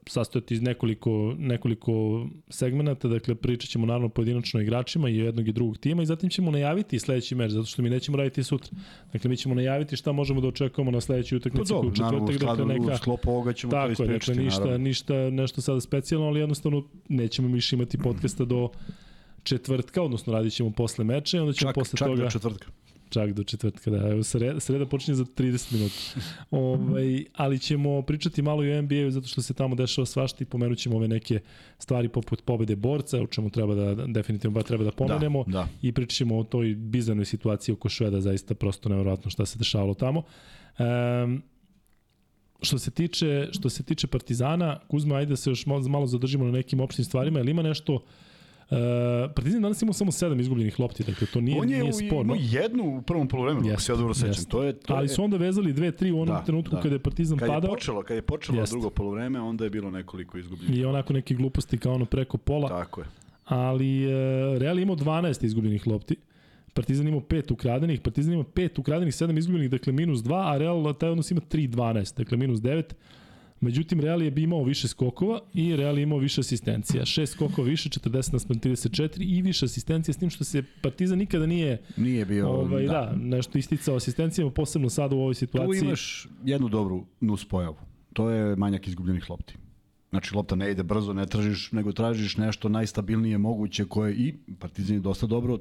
sastojati 0.07 0.53
iz 0.53 0.61
nekoliko, 0.61 1.35
nekoliko 1.37 2.25
segmenata, 2.49 3.07
dakle 3.07 3.35
pričat 3.35 3.69
ćemo 3.69 3.85
naravno 3.85 4.09
pojedinačno 4.09 4.61
igračima 4.61 5.09
i 5.09 5.17
jednog 5.17 5.47
i 5.47 5.51
drugog 5.51 5.77
tima 5.77 6.03
i 6.03 6.05
zatim 6.05 6.29
ćemo 6.29 6.51
najaviti 6.51 6.99
sledeći 6.99 7.35
meč, 7.35 7.51
zato 7.51 7.65
što 7.65 7.81
mi 7.81 7.89
nećemo 7.89 8.17
raditi 8.17 8.43
sutra. 8.43 8.71
Dakle, 9.13 9.29
mi 9.29 9.37
ćemo 9.37 9.55
najaviti 9.55 9.95
šta 9.95 10.11
možemo 10.11 10.41
da 10.41 10.47
očekujemo 10.47 10.91
na 10.91 11.01
sledećoj 11.01 11.39
Pa 11.39 11.41
utakmici 11.41 11.73
dobro, 11.73 11.89
u 11.89 11.91
naravno, 11.91 12.27
četvrtak, 12.27 12.41
skladu, 12.41 12.65
dakle 12.65 12.85
neka... 12.85 12.97
sklopu 12.97 13.31
ovoga 13.31 13.53
ćemo 13.53 13.71
to 13.71 13.75
Tako 13.75 13.87
je, 13.87 13.91
ispričati, 13.91 14.31
dakle 14.31 14.43
ništa, 14.43 14.63
naravno. 14.63 14.83
ništa 14.83 15.29
nešto 15.29 15.61
sada 15.61 15.81
specijalno, 15.81 16.27
ali 16.27 16.39
jednostavno 16.39 16.83
nećemo 17.09 17.47
više 17.47 17.75
imati 17.75 17.97
podcasta 17.97 18.45
do 18.45 18.69
četvrtka, 19.43 20.01
odnosno 20.01 20.33
radit 20.33 20.53
ćemo 20.53 20.71
posle 20.71 21.05
meča 21.05 21.37
i 21.37 21.39
onda 21.39 21.53
ćemo 21.53 21.69
Čak, 21.69 21.75
posle 21.75 21.97
čak 21.97 22.07
toga... 22.07 22.23
do 22.23 22.29
četvrtka. 22.29 22.67
Čak 23.13 23.33
do 23.33 23.43
četvrtka, 23.43 23.91
da. 23.91 24.11
Evo, 24.11 24.23
sreda, 24.23 24.59
sreda 24.59 24.85
počinje 24.85 25.15
za 25.15 25.25
30 25.25 25.73
minuta. 25.73 25.95
ovaj, 26.51 27.25
ali 27.33 27.59
ćemo 27.59 28.01
pričati 28.01 28.41
malo 28.41 28.63
i 28.63 28.71
o 28.71 28.81
NBA-u 28.81 29.11
zato 29.11 29.27
što 29.27 29.41
se 29.41 29.53
tamo 29.53 29.75
dešava 29.75 30.05
svašta 30.05 30.43
i 30.43 30.45
pomenut 30.45 30.77
ćemo 30.77 30.95
ove 30.95 31.07
neke 31.07 31.39
stvari 31.77 32.09
poput 32.09 32.41
pobede 32.45 32.75
borca, 32.75 33.21
o 33.21 33.27
čemu 33.27 33.49
treba 33.49 33.75
da, 33.75 34.07
definitivno 34.07 34.55
ba 34.55 34.63
treba 34.63 34.83
da 34.83 34.91
pomenemo. 34.91 35.43
Da, 35.43 35.51
da. 35.51 35.67
I 35.81 35.91
pričat 35.91 36.17
ćemo 36.17 36.37
o 36.37 36.43
toj 36.43 36.75
bizarnoj 36.75 37.25
situaciji 37.25 37.73
oko 37.73 37.89
Šveda, 37.89 38.21
zaista 38.21 38.55
prosto 38.55 38.89
nevjerojatno 38.89 39.31
šta 39.31 39.45
se 39.45 39.57
dešavalo 39.57 39.93
tamo. 39.93 40.23
Um, 40.79 41.43
što 42.61 42.79
se 42.79 42.91
tiče 42.91 43.47
što 43.51 43.69
se 43.69 43.83
tiče 43.83 44.07
Partizana, 44.07 44.79
Kuzma 44.87 45.15
ajde 45.15 45.29
da 45.29 45.35
se 45.35 45.49
još 45.49 45.65
malo, 45.65 45.81
malo 45.89 46.07
zadržimo 46.07 46.45
na 46.45 46.51
nekim 46.51 46.79
opštim 46.79 47.05
stvarima, 47.05 47.39
jel 47.39 47.49
ima 47.49 47.61
nešto 47.61 47.93
Uh, 47.93 48.01
Partizan 49.27 49.61
danas 49.61 49.81
imao 49.81 49.93
samo 49.93 50.11
sedam 50.11 50.39
izgubljenih 50.39 50.79
lopti, 50.79 51.03
dakle 51.03 51.27
to 51.27 51.41
nije, 51.41 51.61
On 51.61 51.69
je 51.69 51.79
nije 51.79 51.89
u- 51.89 51.93
sporno. 51.93 52.35
imao 52.35 52.37
jednu 52.51 52.97
u 52.97 53.01
prvom 53.01 53.27
poluvremenu, 53.27 53.71
ako 53.71 53.81
se 53.81 53.91
ja 53.91 53.95
dobro 53.95 54.13
sećam. 54.13 54.45
To 54.45 54.63
je, 54.63 54.73
to 54.73 54.93
Ali 54.93 55.05
je, 55.05 55.09
su 55.09 55.23
onda 55.23 55.37
vezali 55.37 55.73
dve, 55.73 55.91
tri 55.91 56.11
u 56.11 56.19
onom 56.19 56.35
Da, 56.35 56.43
trenutku 56.43 56.75
da. 56.75 56.81
kada 56.81 56.95
je 56.95 56.99
Partizan 56.99 57.37
kad 57.37 57.47
je 57.47 57.53
padao 57.53 57.71
počelo, 57.71 58.03
kad 58.03 58.15
je 58.15 58.21
počelo 58.23 58.59
Jeste. 58.59 58.73
drugo 58.73 58.89
poluvreme, 58.89 59.41
onda 59.41 59.63
je 59.63 59.69
bilo 59.69 59.91
nekoliko 59.91 60.37
izgubljenih. 60.37 60.77
i 60.77 60.85
onako 60.85 61.13
neke 61.13 61.35
gluposti 61.35 61.77
kao 61.77 61.93
ono 61.93 62.05
preko 62.05 62.37
pola. 62.37 62.69
Tako 62.69 63.01
je. 63.01 63.07
ali 63.45 64.03
e, 64.03 64.09
Real 64.57 64.77
je 64.77 64.83
imao 64.83 64.95
12 64.95 65.45
izgubljenih 65.45 65.87
lopti. 65.87 66.15
Partizan 66.73 67.07
imao 67.07 67.21
5 67.21 67.53
ukradenih, 67.53 68.01
Partizan 68.01 68.33
ima 68.33 68.43
5 68.45 68.79
ukradenih, 68.79 69.13
7 69.13 69.37
izgubljenih, 69.37 69.69
dakle 69.71 69.93
minus 69.93 70.19
2, 70.19 70.53
a 70.53 70.57
Real 70.57 70.93
taj 70.93 71.09
odnos 71.09 71.31
ima 71.31 71.41
3-12, 71.43 72.17
dakle 72.17 72.37
minus 72.37 72.59
9. 72.59 72.83
Međutim, 73.63 73.99
Real 73.99 74.21
je 74.21 74.31
bi 74.31 74.43
imao 74.43 74.63
više 74.63 74.87
skokova 74.87 75.39
i 75.53 75.75
Real 75.75 75.97
je 75.97 76.03
imao 76.03 76.17
više 76.17 76.41
asistencija. 76.41 77.05
6 77.05 77.25
skokova 77.25 77.67
više, 77.67 77.89
40 77.89 78.33
naspram 78.33 78.59
34 78.59 79.09
i 79.19 79.41
više 79.41 79.65
asistencija, 79.65 80.13
s 80.13 80.17
tim 80.17 80.29
što 80.29 80.43
se 80.43 80.63
Partizan 80.81 81.17
nikada 81.17 81.45
nije 81.45 81.81
Nije 81.97 82.25
bio... 82.25 82.49
ovaj, 82.49 82.85
da. 82.85 82.91
da, 82.91 83.15
nešto 83.15 83.57
isticao 83.57 83.95
asistencijama, 83.95 84.51
posebno 84.51 84.89
sad 84.89 85.13
u 85.13 85.17
ovoj 85.17 85.33
Tu 85.33 85.37
situaciji. 85.37 85.79
imaš 85.87 86.27
jednu 86.45 86.69
dobru 86.69 87.05
nus 87.21 87.45
pojavu. 87.45 87.75
To 88.13 88.29
je 88.29 88.55
manjak 88.55 88.87
izgubljenih 88.87 89.29
lopti. 89.29 89.55
Znači, 90.09 90.35
lopta 90.35 90.55
ne 90.55 90.71
ide 90.71 90.83
brzo, 90.83 91.13
ne 91.13 91.25
tražiš, 91.25 91.71
nego 91.71 91.91
tražiš 91.91 92.37
nešto 92.37 92.69
najstabilnije 92.69 93.37
moguće 93.37 93.85
koje 93.85 94.15
i 94.15 94.33
Partizan 94.59 94.95
je 94.95 94.99
dosta 94.99 95.27
dobro 95.27 95.59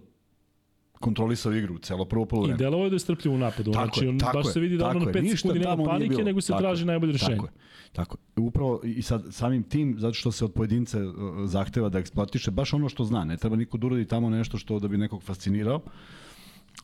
kontrolisao 1.02 1.52
igru, 1.52 1.78
celo 1.78 2.04
prvo 2.04 2.24
I 2.24 2.28
polovreme. 2.28 2.58
delovo 2.58 2.84
je 2.84 2.90
da 2.90 2.96
je 2.96 3.00
strpljiv 3.00 3.34
u 3.34 3.38
napadu. 3.38 3.72
Tako 3.72 3.84
znači, 3.84 4.08
on, 4.08 4.18
tako 4.18 4.36
baš 4.36 4.46
je, 4.46 4.52
se 4.52 4.60
vidi 4.60 4.76
da 4.76 4.88
ono 4.88 5.00
na 5.00 5.06
je. 5.06 5.12
5 5.14 5.22
Ništa 5.22 5.36
sekundi 5.36 5.60
nema 5.60 5.84
panike, 5.84 6.24
nego 6.24 6.40
se 6.40 6.52
Tako 6.52 6.62
traži 6.62 6.82
je, 6.82 6.86
najbolje 6.86 7.12
rešenje. 7.12 7.36
Tako 7.36 7.46
je. 7.46 7.52
Tako 7.92 8.16
je. 8.16 8.42
Upravo 8.42 8.80
i 8.84 9.02
sad 9.02 9.24
samim 9.30 9.62
tim, 9.62 9.96
zato 9.98 10.14
što 10.14 10.32
se 10.32 10.44
od 10.44 10.52
pojedince 10.52 11.02
uh, 11.02 11.14
zahteva 11.44 11.88
da 11.88 11.98
eksploatiše 11.98 12.50
baš 12.50 12.72
ono 12.72 12.88
što 12.88 13.04
zna. 13.04 13.24
Ne 13.24 13.36
treba 13.36 13.56
niko 13.56 13.78
da 13.78 13.86
uradi 13.86 14.04
tamo 14.04 14.30
nešto 14.30 14.58
što 14.58 14.78
da 14.78 14.88
bi 14.88 14.98
nekog 14.98 15.22
fascinirao. 15.22 15.80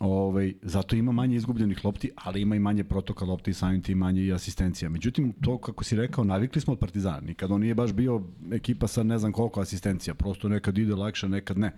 Ovaj, 0.00 0.54
zato 0.62 0.96
ima 0.96 1.12
manje 1.12 1.36
izgubljenih 1.36 1.84
lopti, 1.84 2.10
ali 2.14 2.40
ima 2.40 2.56
i 2.56 2.58
manje 2.58 2.84
protoka 2.84 3.24
lopti 3.24 3.50
i 3.50 3.54
samim 3.54 3.82
tim 3.82 3.98
manje 3.98 4.22
i 4.22 4.32
asistencija. 4.32 4.88
Međutim, 4.88 5.32
to 5.32 5.58
kako 5.58 5.84
si 5.84 5.96
rekao, 5.96 6.24
navikli 6.24 6.60
smo 6.60 6.72
od 6.72 6.78
Partizana. 6.78 7.20
Nikad 7.20 7.50
on 7.50 7.60
nije 7.60 7.74
baš 7.74 7.92
bio 7.92 8.22
ekipa 8.52 8.86
sa 8.86 9.02
ne 9.02 9.18
znam 9.18 9.32
koliko 9.32 9.60
asistencija. 9.60 10.14
Prosto 10.14 10.48
nekad 10.48 10.78
ide 10.78 10.94
lakše, 10.94 11.28
nekad 11.28 11.58
ne. 11.58 11.72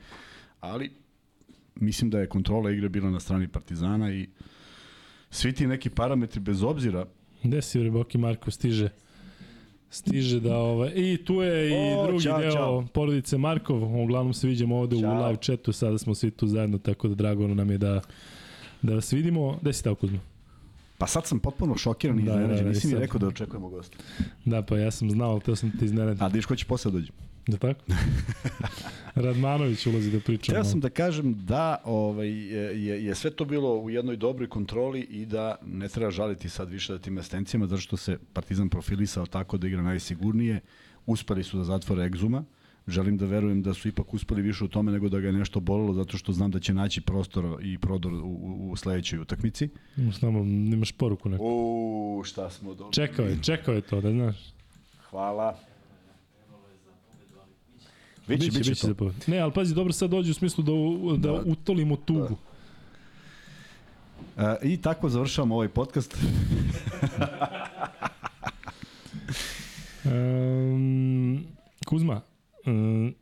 Ali 0.60 0.90
mislim 1.80 2.10
da 2.10 2.18
je 2.18 2.26
kontrola 2.26 2.70
igre 2.70 2.88
bila 2.88 3.10
na 3.10 3.20
strani 3.20 3.48
Partizana 3.48 4.12
i 4.12 4.28
svi 5.30 5.52
ti 5.52 5.66
neki 5.66 5.90
parametri 5.90 6.40
bez 6.40 6.62
obzira 6.62 7.06
Gde 7.42 7.62
si 7.62 7.78
bre 7.78 7.90
Boki 7.90 8.18
Marko 8.18 8.50
stiže? 8.50 8.88
Stiže 9.90 10.40
da 10.40 10.56
ovaj 10.56 10.92
i 10.94 11.24
tu 11.24 11.34
je 11.34 11.70
i 11.70 11.94
O, 11.94 12.06
drugi 12.06 12.22
ćao, 12.24 12.38
deo 12.40 12.50
ćao. 12.52 12.86
porodice 12.94 13.38
Markov. 13.38 14.02
Uglavnom 14.02 14.34
se 14.34 14.46
viđamo 14.48 14.76
ovde 14.76 14.96
u 14.96 15.00
Ćao. 15.00 15.26
live 15.26 15.38
chatu, 15.42 15.72
sada 15.72 15.98
smo 15.98 16.14
svi 16.14 16.30
tu 16.30 16.46
zajedno 16.46 16.78
tako 16.78 17.08
da 17.08 17.14
drago 17.14 17.46
nam 17.48 17.70
je 17.70 17.78
da 17.78 18.00
da 18.82 18.94
vas 18.94 19.12
vidimo. 19.12 19.58
Gde 19.62 19.72
si 19.72 19.84
tamo 19.84 19.96
Kuzma? 19.96 20.18
Pa 21.00 21.06
sad 21.06 21.26
sam 21.26 21.38
potpuno 21.38 21.76
šokiran 21.76 22.18
i 22.18 22.22
Da, 22.22 22.30
iznenađen. 22.30 22.56
da, 22.56 22.62
da, 22.62 22.68
Nisi 22.68 22.86
mi 22.88 22.94
rekao 22.94 23.18
da 23.18 23.26
očekujemo 23.26 23.68
gosta. 23.68 23.98
Da, 24.44 24.62
pa 24.62 24.78
ja 24.78 24.90
sam 24.90 25.10
znao, 25.10 25.30
ali 25.30 25.40
teo 25.40 25.56
sam 25.56 25.70
da 25.70 25.78
te 25.78 25.84
iznenadim. 25.84 26.24
A 26.24 26.28
da 26.28 26.34
viš 26.34 26.46
ko 26.46 26.56
će 26.56 26.66
posle 26.66 26.90
dođe. 26.90 27.12
Da 27.46 27.56
tako? 27.56 27.80
Radmanović 29.14 29.86
ulazi 29.86 30.10
da 30.10 30.20
priča. 30.20 30.52
Hteo 30.52 30.64
sam 30.64 30.80
da 30.80 30.90
kažem 30.90 31.46
da 31.46 31.82
ovaj, 31.84 32.28
je, 32.28 32.84
je, 32.84 33.04
je 33.04 33.14
sve 33.14 33.30
to 33.30 33.44
bilo 33.44 33.78
u 33.78 33.90
jednoj 33.90 34.16
dobroj 34.16 34.48
kontroli 34.48 35.00
i 35.00 35.26
da 35.26 35.56
ne 35.66 35.88
treba 35.88 36.10
žaliti 36.10 36.48
sad 36.48 36.70
više 36.70 36.92
da 36.92 36.98
tim 36.98 37.18
asistencijama, 37.18 37.66
zato 37.66 37.80
što 37.80 37.96
se 37.96 38.18
Partizan 38.32 38.68
profilisao 38.68 39.26
tako 39.26 39.56
da 39.58 39.66
igra 39.66 39.82
najsigurnije. 39.82 40.60
Uspeli 41.06 41.44
su 41.44 41.58
da 41.58 41.64
zatvore 41.64 42.04
egzuma. 42.04 42.44
Želim 42.90 43.16
da 43.16 43.26
verujem 43.26 43.62
da 43.62 43.74
su 43.74 43.88
ipak 43.88 44.14
uspeli 44.14 44.42
više 44.42 44.64
u 44.64 44.68
tome 44.68 44.92
nego 44.92 45.08
da 45.08 45.20
ga 45.20 45.26
je 45.26 45.32
nešto 45.32 45.60
bolilo, 45.60 45.92
zato 45.94 46.16
što 46.18 46.32
znam 46.32 46.50
da 46.50 46.60
će 46.60 46.74
naći 46.74 47.00
prostor 47.00 47.58
i 47.62 47.78
prodor 47.78 48.12
u, 48.12 48.18
u, 48.18 48.70
u 48.70 48.76
sledećoj 48.76 49.18
utakmici. 49.18 49.68
Samo 50.20 50.44
nemaš 50.44 50.92
poruku 50.92 51.28
neku. 51.28 51.44
U, 51.46 52.22
šta 52.24 52.50
smo 52.50 52.74
dobili. 52.74 52.92
Čekao 52.92 53.26
je, 53.26 53.38
čekao 53.42 53.74
je 53.74 53.80
to, 53.80 54.00
da 54.00 54.10
znaš. 54.10 54.36
Hvala. 55.10 55.58
Biće, 58.28 58.46
biće, 58.46 58.58
biće 58.58 58.80
to. 58.80 58.86
za 58.86 58.94
pobed. 58.94 59.14
Ne, 59.26 59.38
ali 59.38 59.52
pazi, 59.52 59.74
dobro 59.74 59.92
sad 59.92 60.10
dođe 60.10 60.30
u 60.30 60.34
smislu 60.34 60.64
da, 60.64 60.72
da, 61.16 61.32
Da. 61.32 61.42
utolimo 61.46 61.96
tugu. 61.96 62.36
E, 64.36 64.56
I 64.62 64.76
tako 64.76 65.08
završavamo 65.08 65.54
ovaj 65.54 65.68
podcast. 65.68 66.16
Um, 70.04 71.44
Kuzma, 71.86 72.20
um, 72.66 73.14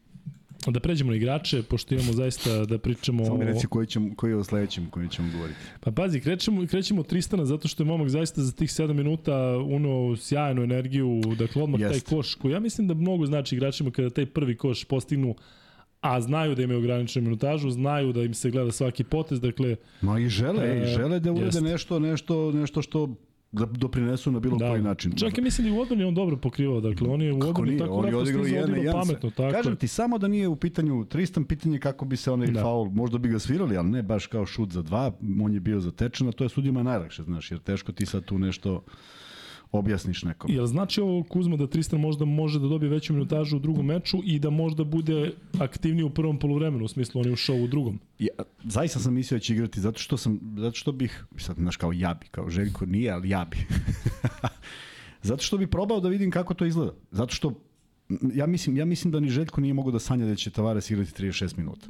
da 0.67 0.81
pređemo 0.81 1.11
na 1.11 1.17
igrače, 1.17 1.63
pošto 1.63 1.95
imamo 1.95 2.13
zaista 2.13 2.65
da 2.65 2.79
pričamo 2.79 3.25
Samo 3.25 3.37
mi 3.39 3.45
reci 3.45 3.67
koji, 3.67 3.87
ćemo, 3.87 4.15
koji 4.17 4.31
je 4.31 4.37
o 4.37 4.45
sledećem 4.45 4.87
koji 4.91 5.09
ćemo 5.09 5.29
govoriti. 5.33 5.59
Pa 5.81 5.91
pazi, 5.91 6.21
krećemo, 6.21 6.67
krećemo 6.67 7.03
Tristana 7.03 7.45
zato 7.45 7.69
što 7.69 7.83
je 7.83 7.87
momak 7.87 8.09
zaista 8.09 8.43
za 8.43 8.53
tih 8.53 8.69
7 8.71 8.93
minuta 8.93 9.35
uno 9.59 10.17
sjajnu 10.17 10.63
energiju, 10.63 11.21
dakle 11.39 11.63
odmah 11.63 11.81
Jest. 11.81 12.07
taj 12.07 12.17
koš 12.17 12.35
koji 12.35 12.53
ja 12.53 12.61
mislim 12.61 12.89
da 12.89 12.95
mnogo 12.95 13.27
znači 13.27 13.55
igračima 13.57 13.91
kada 13.91 14.11
taj 14.11 14.27
prvi 14.27 14.57
koš 14.57 14.85
postignu 14.85 15.35
a 16.01 16.21
znaju 16.21 16.55
da 16.55 16.63
imaju 16.63 16.79
ograničenu 16.79 17.25
minutažu, 17.25 17.71
znaju 17.71 18.13
da 18.13 18.23
im 18.23 18.35
se 18.35 18.51
gleda 18.51 18.73
svaki 18.73 19.05
potez, 19.05 19.41
dakle 19.41 19.77
Ma 20.01 20.19
i 20.19 20.29
žele, 20.29 20.65
E, 20.65 20.83
i 20.83 20.87
žele 20.87 21.21
da 21.21 21.31
jeste. 21.31 21.61
nešto, 21.61 21.99
nešto, 21.99 22.53
nešto 22.53 22.83
što 22.83 23.15
da 23.53 23.67
doprinesu 23.67 24.33
na 24.33 24.41
bilo 24.41 24.57
da, 24.57 24.71
koji 24.71 24.83
način. 24.83 25.13
Čak 25.17 25.39
i 25.39 25.41
mislim 25.41 25.67
da 25.67 25.75
i 25.75 25.79
u 25.79 25.81
odbrani 25.81 26.05
on 26.05 26.15
dobro 26.15 26.37
pokrivao, 26.37 26.81
dakle 26.81 27.09
on 27.09 27.23
je 27.23 27.33
u 27.33 27.39
odbrani 27.39 27.79
tako 27.79 27.93
on 27.93 28.09
je 28.09 28.17
odigrao 28.17 28.47
jedan 28.47 28.77
jedan. 28.77 28.93
pametno, 28.93 29.31
tako 29.31 29.53
Kažem 29.53 29.77
ti, 29.77 29.89
samo 29.89 30.19
da 30.19 30.29
nije 30.29 30.49
u 30.49 30.57
pitanju 30.57 31.05
Tristan, 31.05 31.45
pitanje 31.45 31.79
kako 31.79 32.05
bi 32.05 32.17
se 32.17 32.31
onaj 32.31 32.49
da. 32.49 32.61
faul, 32.63 32.91
možda 32.91 33.19
bi 33.19 33.29
ga 33.29 33.39
svirali, 33.39 33.77
ali 33.77 33.89
ne 33.91 34.03
baš 34.03 34.27
kao 34.27 34.47
šut 34.47 34.73
za 34.73 34.83
dva, 34.83 35.13
on 35.43 35.55
je 35.55 35.61
bio 35.61 35.81
zatečen, 35.81 36.29
a 36.29 36.33
to 36.33 36.45
je 36.45 36.49
sudima 36.49 36.83
najlakše, 36.83 37.23
znaš, 37.23 37.51
jer 37.51 37.61
teško 37.61 37.93
ti 37.93 38.07
sad 38.07 38.25
tu 38.25 38.39
nešto 38.39 38.83
objasniš 39.73 40.23
nekom. 40.23 40.51
Jel 40.51 40.67
znači 40.67 41.01
ovo 41.01 41.23
Kuzma 41.23 41.57
da 41.57 41.67
Tristan 41.67 42.01
možda 42.01 42.25
može 42.25 42.61
da 42.61 42.69
dobije 42.69 42.91
veću 42.91 43.13
minutažu 43.13 43.57
u 43.57 43.61
drugom 43.61 43.87
meču 43.87 44.19
i 44.25 44.39
da 44.39 44.51
možda 44.51 44.85
bude 44.85 45.33
aktivniji 45.61 46.05
u 46.05 46.11
prvom 46.11 46.39
poluvremenu, 46.39 46.85
u 46.85 46.89
smislu 46.89 47.21
on 47.21 47.27
je 47.27 47.33
ušao 47.33 47.57
u 47.57 47.67
drugom? 47.67 48.01
Ja, 48.19 48.33
zaista 48.65 48.99
sam 48.99 49.15
mislio 49.15 49.39
da 49.39 49.43
će 49.43 49.53
igrati 49.55 49.81
zato 49.81 49.99
što 49.99 50.17
sam 50.17 50.41
zato 50.59 50.77
što 50.77 50.93
bih 50.93 51.25
sad 51.37 51.57
znaš 51.57 51.77
kao 51.77 51.93
ja 51.93 52.15
bi 52.15 52.27
kao 52.31 52.51
Željko 52.51 52.87
nije 52.87 53.11
ali 53.11 53.29
ja 53.29 53.45
bi 53.51 53.57
zato 55.29 55.43
što 55.43 55.59
bi 55.59 55.67
probao 55.67 56.01
da 56.01 56.09
vidim 56.09 56.31
kako 56.31 56.55
to 56.55 56.65
izgleda 56.65 56.93
zato 57.11 57.35
što 57.35 57.53
ja 58.35 58.47
mislim 58.47 58.77
ja 58.77 58.85
mislim 58.85 59.13
da 59.13 59.21
ni 59.21 59.29
Željko 59.29 59.61
nije 59.61 59.75
mogao 59.75 59.93
da 59.93 59.99
sanja 59.99 60.27
da 60.27 60.35
će 60.35 60.51
Tavares 60.51 60.91
igrati 60.91 61.23
36 61.23 61.59
minuta 61.59 61.87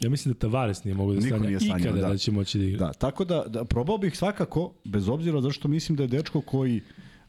Ja 0.00 0.10
mislim 0.10 0.34
da 0.34 0.38
Tavares 0.38 0.84
nije 0.84 0.94
mogao 0.94 1.14
da 1.14 1.20
Niko 1.20 1.36
sanja 1.36 1.48
nije 1.48 1.60
sanjao, 1.60 1.78
ikada 1.78 2.00
da. 2.00 2.08
da. 2.08 2.16
će 2.16 2.32
moći 2.32 2.58
da 2.58 2.64
igra. 2.64 2.86
da 2.86 2.92
tako 2.92 3.24
da, 3.24 3.44
da 3.48 3.64
probao 3.64 3.98
bih 3.98 4.16
svakako 4.18 4.72
bez 4.84 5.08
obzira 5.08 5.40
zašto 5.40 5.68
mislim 5.68 5.96
da 5.96 6.02
je 6.02 6.08
dečko 6.08 6.40
koji 6.40 6.80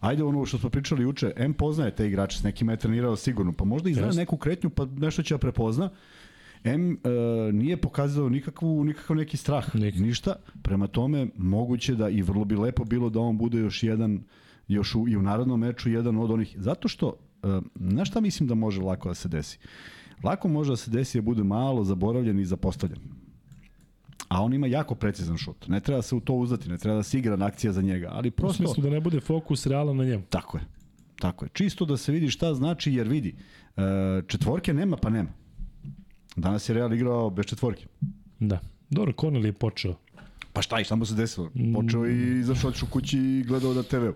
Ajde 0.04 0.24
ono 0.24 0.46
što 0.46 0.58
smo 0.58 0.70
pričali 0.70 1.04
juče, 1.04 1.32
M 1.36 1.54
poznaje 1.54 1.96
te 1.96 2.08
igrače, 2.08 2.40
s 2.40 2.44
nekima 2.44 2.72
je 2.72 2.78
trenirao 2.78 3.16
sigurno, 3.16 3.54
pa 3.54 3.66
možda 3.66 3.90
i 3.90 3.94
zna 3.94 4.12
neku 4.12 4.38
kretnju, 4.38 4.70
pa 4.70 4.86
nešto 4.86 5.24
će 5.24 5.34
da 5.34 5.38
prepozna. 5.38 5.90
M 6.64 6.92
e, 6.92 7.10
nije 7.54 7.78
pokazao 7.78 8.30
nikakvu, 8.30 8.84
nikakav 8.84 9.16
neki 9.16 9.38
strah, 9.38 9.76
Nik. 9.76 9.96
ništa. 9.96 10.36
Prema 10.62 10.88
tome, 10.88 11.28
moguće 11.38 11.96
da 11.96 12.10
i 12.10 12.22
vrlo 12.22 12.46
bi 12.46 12.56
lepo 12.56 12.84
bilo 12.84 13.10
da 13.10 13.20
on 13.20 13.38
bude 13.38 13.60
još 13.60 13.84
jedan, 13.84 14.24
još 14.68 14.96
u, 14.96 15.08
i 15.08 15.18
u 15.18 15.22
narodnom 15.22 15.60
meču 15.60 15.90
jedan 15.90 16.18
od 16.18 16.32
onih. 16.32 16.56
Zato 16.58 16.88
što, 16.88 17.16
e, 17.44 17.48
znaš 17.76 18.10
šta 18.10 18.22
mislim 18.22 18.48
da 18.48 18.56
može 18.56 18.82
lako 18.82 19.10
da 19.10 19.16
se 19.16 19.28
desi? 19.28 19.60
Lako 20.24 20.48
može 20.48 20.72
da 20.72 20.76
se 20.76 20.92
desi 20.92 21.18
da 21.18 21.22
bude 21.22 21.44
malo 21.44 21.84
zaboravljen 21.84 22.40
i 22.40 22.46
zapostavljen. 22.46 23.00
A 24.28 24.42
on 24.44 24.54
ima 24.54 24.68
jako 24.68 24.96
precizan 24.96 25.38
šut. 25.38 25.68
Ne 25.68 25.80
treba 25.80 26.02
se 26.02 26.16
u 26.16 26.20
to 26.20 26.34
uzdati, 26.34 26.70
ne 26.70 26.78
treba 26.78 26.98
da 26.98 27.04
se 27.04 27.20
igra 27.20 27.36
na 27.36 27.46
akcija 27.46 27.74
za 27.74 27.82
njega, 27.82 28.10
ali 28.12 28.30
U 28.30 28.32
prosto... 28.32 28.58
smislu 28.58 28.84
da 28.84 28.90
ne 28.90 29.00
bude 29.00 29.20
fokus 29.20 29.66
realan 29.66 29.98
na 29.98 30.04
njemu. 30.04 30.24
Tako 30.30 30.58
je. 30.58 30.64
Tako 31.20 31.46
je. 31.46 31.50
Čisto 31.54 31.86
da 31.86 31.98
se 31.98 32.12
vidi 32.12 32.30
šta 32.30 32.54
znači, 32.54 32.94
jer 32.94 33.08
vidi, 33.08 33.36
e, 33.78 33.82
četvorke 34.28 34.74
nema 34.74 34.98
pa 34.98 35.10
nema. 35.10 35.30
Danas 36.36 36.70
je 36.70 36.76
Real 36.76 36.94
igrao 36.94 37.30
bez 37.30 37.46
četvorke. 37.46 37.86
Da. 38.40 38.60
Dobro, 38.90 39.14
Cornel 39.20 39.46
je 39.46 39.54
počeo. 39.54 39.96
Pa 40.54 40.62
šta 40.62 40.80
i 40.80 40.84
šta 40.84 40.96
mu 40.96 41.06
se 41.06 41.16
desilo? 41.16 41.52
Počeo 41.76 42.08
i 42.08 42.40
izašao 42.40 42.70
otišao 42.70 42.90
kući 42.90 43.20
i 43.20 43.44
gledao 43.48 43.74
na 43.74 43.84
TV-u. 43.84 44.14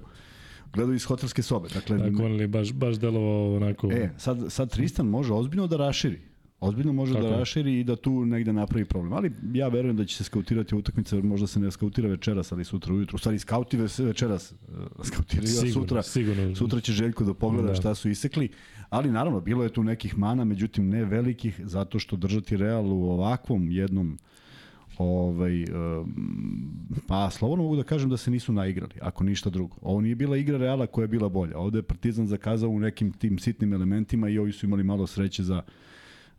Gledao 0.74 0.94
iz 0.94 1.06
hotelske 1.06 1.42
sobe. 1.42 1.70
Dakle, 1.74 1.98
Da, 1.98 2.18
Cornel 2.18 2.42
je 2.42 2.48
baš, 2.48 2.74
baš 2.74 2.96
delovao 2.96 3.56
onako... 3.56 3.92
e, 3.92 4.10
sad, 4.18 4.46
sad 4.50 4.72
Tristan 4.72 5.06
može 5.06 5.34
ozbiljno 5.34 5.68
da 5.68 5.78
raširi. 5.78 6.20
Ozbiljno 6.60 6.94
može 6.94 7.14
Tako 7.14 7.26
da 7.26 7.38
raširi 7.38 7.80
i 7.80 7.84
da 7.84 7.96
tu 7.96 8.26
negde 8.26 8.54
napravi 8.54 8.86
problem. 8.86 9.14
Ali 9.14 9.32
ja 9.54 9.68
verujem 9.68 9.98
da 9.98 10.06
će 10.06 10.16
se 10.16 10.24
skautirati 10.24 10.76
utakmica, 10.76 11.16
možda 11.16 11.48
se 11.48 11.60
ne 11.60 11.72
skautira 11.72 12.10
večeras, 12.10 12.52
ali 12.52 12.64
sutra 12.64 12.94
ujutru. 12.94 13.16
U 13.16 13.18
stvari 13.18 13.40
skautive 13.40 13.88
se 13.88 14.06
večeras 14.06 14.52
uh, 14.52 15.06
skautiraju, 15.06 15.48
a 15.48 15.62
sigurno, 15.62 15.74
sutra, 15.74 16.04
sigurno. 16.04 16.56
Sutra 16.56 16.80
će 16.80 16.92
Željko 16.92 17.24
da 17.24 17.34
pogleda 17.34 17.68
Da. 17.68 17.74
da. 17.74 17.76
šta 17.76 17.96
su 17.96 18.10
isekli, 18.10 18.50
ali 18.90 19.12
naravno 19.12 19.42
bilo 19.42 19.64
je 19.64 19.70
tu 19.74 19.84
nekih 19.84 20.18
mana, 20.18 20.46
međutim 20.46 20.90
ne 20.90 21.06
velikih, 21.06 21.62
zato 21.64 22.00
što 22.00 22.16
držati 22.16 22.58
Real 22.58 22.86
u 22.86 23.10
ovakvom 23.12 23.72
jednom 23.72 24.18
Ovaj, 24.98 25.66
pa 27.08 27.30
slobodno 27.30 27.64
mogu 27.64 27.76
da 27.76 27.84
kažem 27.84 28.10
da 28.10 28.18
se 28.18 28.32
nisu 28.32 28.54
naigrali, 28.54 28.94
ako 29.02 29.24
ništa 29.24 29.50
drugo. 29.50 29.76
Ovo 29.82 30.02
nije 30.02 30.16
bila 30.16 30.38
igra 30.38 30.58
Reala 30.58 30.88
koja 30.88 31.04
je 31.04 31.08
bila 31.08 31.30
bolja. 31.30 31.58
Ovde 31.58 31.78
je 31.78 31.84
Partizan 31.84 32.28
zakazao 32.28 32.70
u 32.70 32.80
nekim 32.80 33.12
tim 33.12 33.40
sitnim 33.40 33.74
elementima 33.74 34.30
i 34.30 34.40
ovi 34.40 34.52
su 34.52 34.66
imali 34.66 34.84
malo 34.84 35.08
sreće 35.08 35.44
za, 35.44 35.62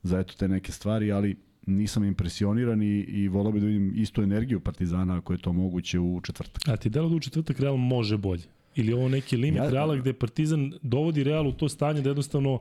za 0.03 0.19
eto 0.19 0.35
te 0.39 0.49
neke 0.49 0.73
stvari, 0.73 1.13
ali 1.13 1.37
nisam 1.67 2.05
impresioniran 2.05 2.83
i, 2.83 3.01
i 3.01 3.29
volao 3.29 3.53
bih 3.53 3.63
da 3.63 3.67
vidim 3.67 3.93
istu 3.97 4.23
energiju 4.23 4.61
Partizana 4.61 5.17
ako 5.17 5.33
je 5.33 5.39
to 5.39 5.53
moguće 5.53 5.99
u 5.99 6.21
četvrtak. 6.21 6.69
A 6.69 6.77
ti 6.77 6.91
delo 6.91 7.09
da 7.09 7.15
u 7.15 7.21
četvrtak 7.21 7.61
Real 7.61 7.77
može 7.77 8.17
bolje? 8.17 8.43
Ili 8.75 8.93
ovo 8.93 9.09
neki 9.09 9.37
limit 9.37 9.63
ja, 9.63 9.71
Reala 9.71 9.97
gde 9.97 10.13
Partizan 10.13 10.73
dovodi 10.83 11.25
Real 11.25 11.47
u 11.47 11.53
to 11.53 11.69
stanje 11.69 12.01
da 12.03 12.11
jednostavno 12.11 12.61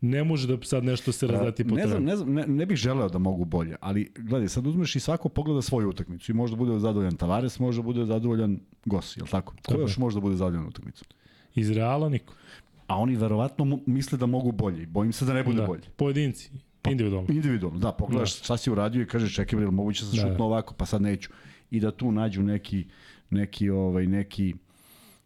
ne 0.00 0.24
može 0.24 0.46
da 0.48 0.62
sad 0.62 0.84
nešto 0.84 1.12
se 1.12 1.26
razlati 1.26 1.68
po 1.68 1.74
ne 1.74 1.86
znam, 1.86 2.04
ne, 2.04 2.16
znam, 2.16 2.32
ne, 2.32 2.46
ne 2.46 2.66
bih 2.66 2.76
želeo 2.76 3.08
da 3.08 3.18
mogu 3.18 3.44
bolje, 3.44 3.76
ali 3.80 4.12
gledaj, 4.18 4.48
sad 4.48 4.66
uzmeš 4.66 4.96
i 4.96 5.00
svako 5.00 5.28
pogleda 5.28 5.62
svoju 5.62 5.88
utakmicu 5.88 6.32
i 6.32 6.34
možda 6.34 6.56
bude 6.56 6.78
zadovoljan 6.78 7.16
Tavares, 7.16 7.58
možda 7.58 7.82
bude 7.82 8.04
zadovoljan 8.04 8.60
Gos, 8.84 9.16
je 9.16 9.22
li 9.22 9.28
tako? 9.28 9.54
Ko 9.66 9.80
još 9.80 9.96
može 9.96 10.16
da 10.16 10.20
bude 10.20 10.36
zadovoljan 10.36 10.68
utakmicu? 10.68 11.04
Iz 11.54 11.70
Reala 11.70 12.08
niko. 12.08 12.34
A 12.86 12.98
oni 12.98 13.16
verovatno 13.16 13.80
misle 13.86 14.18
da 14.18 14.26
mogu 14.26 14.52
bolje. 14.52 14.86
Bojim 14.86 15.12
se 15.12 15.24
da 15.24 15.32
ne 15.32 15.44
bude 15.44 15.60
da, 15.60 15.66
bolje. 15.66 15.82
Pojedinci. 15.96 16.50
Pa, 16.82 16.90
individualno. 16.90 17.28
Individualno, 17.34 17.78
da. 17.78 17.92
Pogledaš 17.92 18.38
da. 18.38 18.44
šta 18.44 18.56
si 18.56 18.70
uradio 18.70 19.02
i 19.02 19.06
kažeš 19.06 19.34
čekaj, 19.34 19.58
ili 19.58 19.70
moguće 19.70 20.04
da 20.04 20.10
se 20.10 20.16
da, 20.16 20.28
šutno 20.28 20.44
ovako, 20.44 20.74
pa 20.74 20.86
sad 20.86 21.02
neću. 21.02 21.30
I 21.70 21.80
da 21.80 21.90
tu 21.90 22.12
nađu 22.12 22.42
neki, 22.42 22.84
neki, 23.30 23.70
ovaj, 23.70 24.06
neki, 24.06 24.54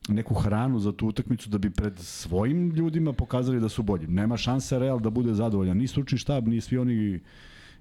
neku 0.08 0.34
hranu 0.34 0.78
za 0.78 0.92
tu 0.92 1.08
utakmicu 1.08 1.50
da 1.50 1.58
bi 1.58 1.70
pred 1.70 1.98
svojim 1.98 2.70
ljudima 2.70 3.12
pokazali 3.12 3.60
da 3.60 3.68
su 3.68 3.82
bolji. 3.82 4.06
Nema 4.06 4.36
šanse 4.36 4.78
Real 4.78 5.00
da 5.00 5.10
bude 5.10 5.34
zadovoljan. 5.34 5.76
Ni 5.76 5.86
stručni 5.86 6.18
štab, 6.18 6.48
ni 6.48 6.60
svi 6.60 6.78
oni 6.78 7.20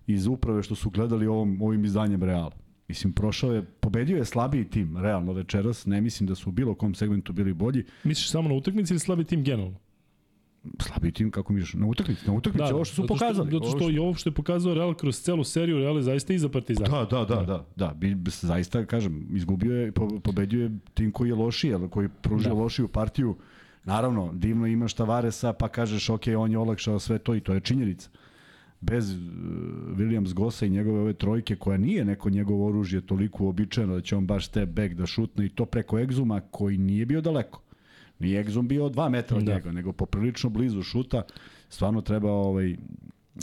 iz 0.08 0.27
uprave 0.27 0.63
što 0.63 0.75
su 0.75 0.89
gledali 0.89 1.27
ovom, 1.27 1.62
ovim 1.62 1.86
izdanjem 1.86 2.23
Reala. 2.23 2.51
Mislim, 2.88 3.13
prošao 3.13 3.53
je, 3.53 3.65
pobedio 3.65 4.17
je 4.17 4.25
slabiji 4.25 4.69
tim, 4.69 4.97
realno 4.97 5.34
večeras, 5.34 5.86
ne 5.86 6.01
mislim 6.01 6.27
da 6.27 6.36
su 6.36 6.49
u 6.49 6.51
bilo 6.51 6.75
kom 6.75 6.95
segmentu 6.95 7.34
bili 7.34 7.53
bolji. 7.53 7.84
Misliš 8.03 8.32
samo 8.32 8.49
na 8.49 8.55
utakmici 8.55 8.93
ili 8.93 8.99
slabiji 8.99 9.25
tim 9.25 9.43
generalno? 9.43 9.77
Slabiji 10.80 11.12
tim 11.12 11.32
kako 11.32 11.54
mi 11.54 11.63
na 11.74 11.88
utakmici, 11.88 12.28
na 12.28 12.34
utakmici 12.34 12.69
da, 12.69 12.76
ovo 12.76 12.86
što 12.86 12.95
su 12.95 13.02
zato 13.02 13.15
što, 13.15 13.26
pokazali. 13.26 13.52
Zato 13.52 13.65
što, 13.65 13.78
što 13.78 13.89
i 13.89 14.00
ovo 14.00 14.13
što 14.13 14.30
je 14.30 14.34
pokazao 14.34 14.74
Real 14.74 14.93
kroz 14.93 15.22
celu 15.22 15.43
seriju, 15.43 15.78
Real 15.78 15.95
je 15.95 16.04
zaista 16.04 16.34
iza 16.34 16.50
Partizana. 16.50 16.89
Da, 16.89 17.06
da, 17.06 17.36
da, 17.36 17.43
da, 17.43 17.65
da, 17.76 17.93
bi, 17.93 18.17
zaista 18.28 18.86
kažem, 18.86 19.28
izgubio 19.32 19.76
je, 19.76 19.91
po, 19.91 20.19
pobedio 20.24 20.63
je 20.63 20.72
tim 20.93 21.12
koji 21.12 21.30
je 21.30 21.36
lošiji, 21.36 21.74
ali 21.74 21.89
koji 21.89 22.10
pružio 22.22 22.54
da. 22.54 22.62
lošiju 22.62 22.88
partiju. 22.88 23.36
Naravno, 23.84 24.32
divno 24.34 24.67
imaš 24.67 24.93
Tavaresa, 24.93 25.54
pa 25.54 25.67
kažeš, 25.67 26.10
ok, 26.10 26.24
on 26.38 26.52
je 26.52 26.58
olakšao 26.58 27.00
sve 27.00 27.19
to 27.19 27.36
i 27.36 27.39
to 27.39 27.54
je 27.54 27.60
činjenica. 27.60 28.10
Bez 28.82 29.12
uh, 29.12 29.17
Williams 29.98 30.34
Gosa 30.34 30.65
i 30.65 30.69
njegove 30.69 31.00
ove 31.00 31.13
trojke, 31.13 31.56
koja 31.56 31.78
nije 31.78 32.06
neko 32.06 32.30
njegovo 32.30 32.67
oružje 32.67 33.02
toliko 33.02 33.43
uobičajeno 33.43 33.93
da 33.93 34.02
će 34.02 34.15
on 34.15 34.28
baš 34.28 34.48
step 34.48 34.69
back 34.69 34.93
da 34.93 35.06
šutne 35.06 35.45
i 35.45 35.50
to 35.50 35.65
preko 35.65 36.00
egzuma 36.00 36.41
koji 36.52 36.78
nije 36.78 37.06
bio 37.06 37.22
daleko 37.22 37.62
Nije 38.19 38.39
Egzum 38.39 38.67
bio 38.67 38.89
2 38.89 39.10
metra 39.10 39.38
od 39.38 39.43
da. 39.43 39.53
njega, 39.53 39.71
nego 39.71 39.91
poprilično 39.91 40.49
blizu 40.49 40.84
šuta. 40.84 41.21
Stvarno 41.69 42.01
treba 42.01 42.32
ovaj, 42.32 42.75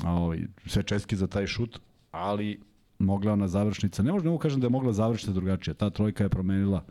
ovaj, 0.04 0.38
sve 0.66 0.82
česki 0.82 1.16
za 1.16 1.26
taj 1.26 1.46
šut, 1.46 1.80
ali 2.10 2.60
mogla 2.98 3.32
ona 3.32 3.48
završnica. 3.48 4.02
Ne 4.02 4.12
možemo 4.12 4.38
kažem 4.38 4.60
da 4.60 4.66
je 4.66 4.70
mogla 4.70 4.92
završiti 4.92 5.32
drugačije. 5.32 5.74
Ta 5.74 5.90
trojka 5.90 6.24
je 6.24 6.28
promenila 6.28 6.84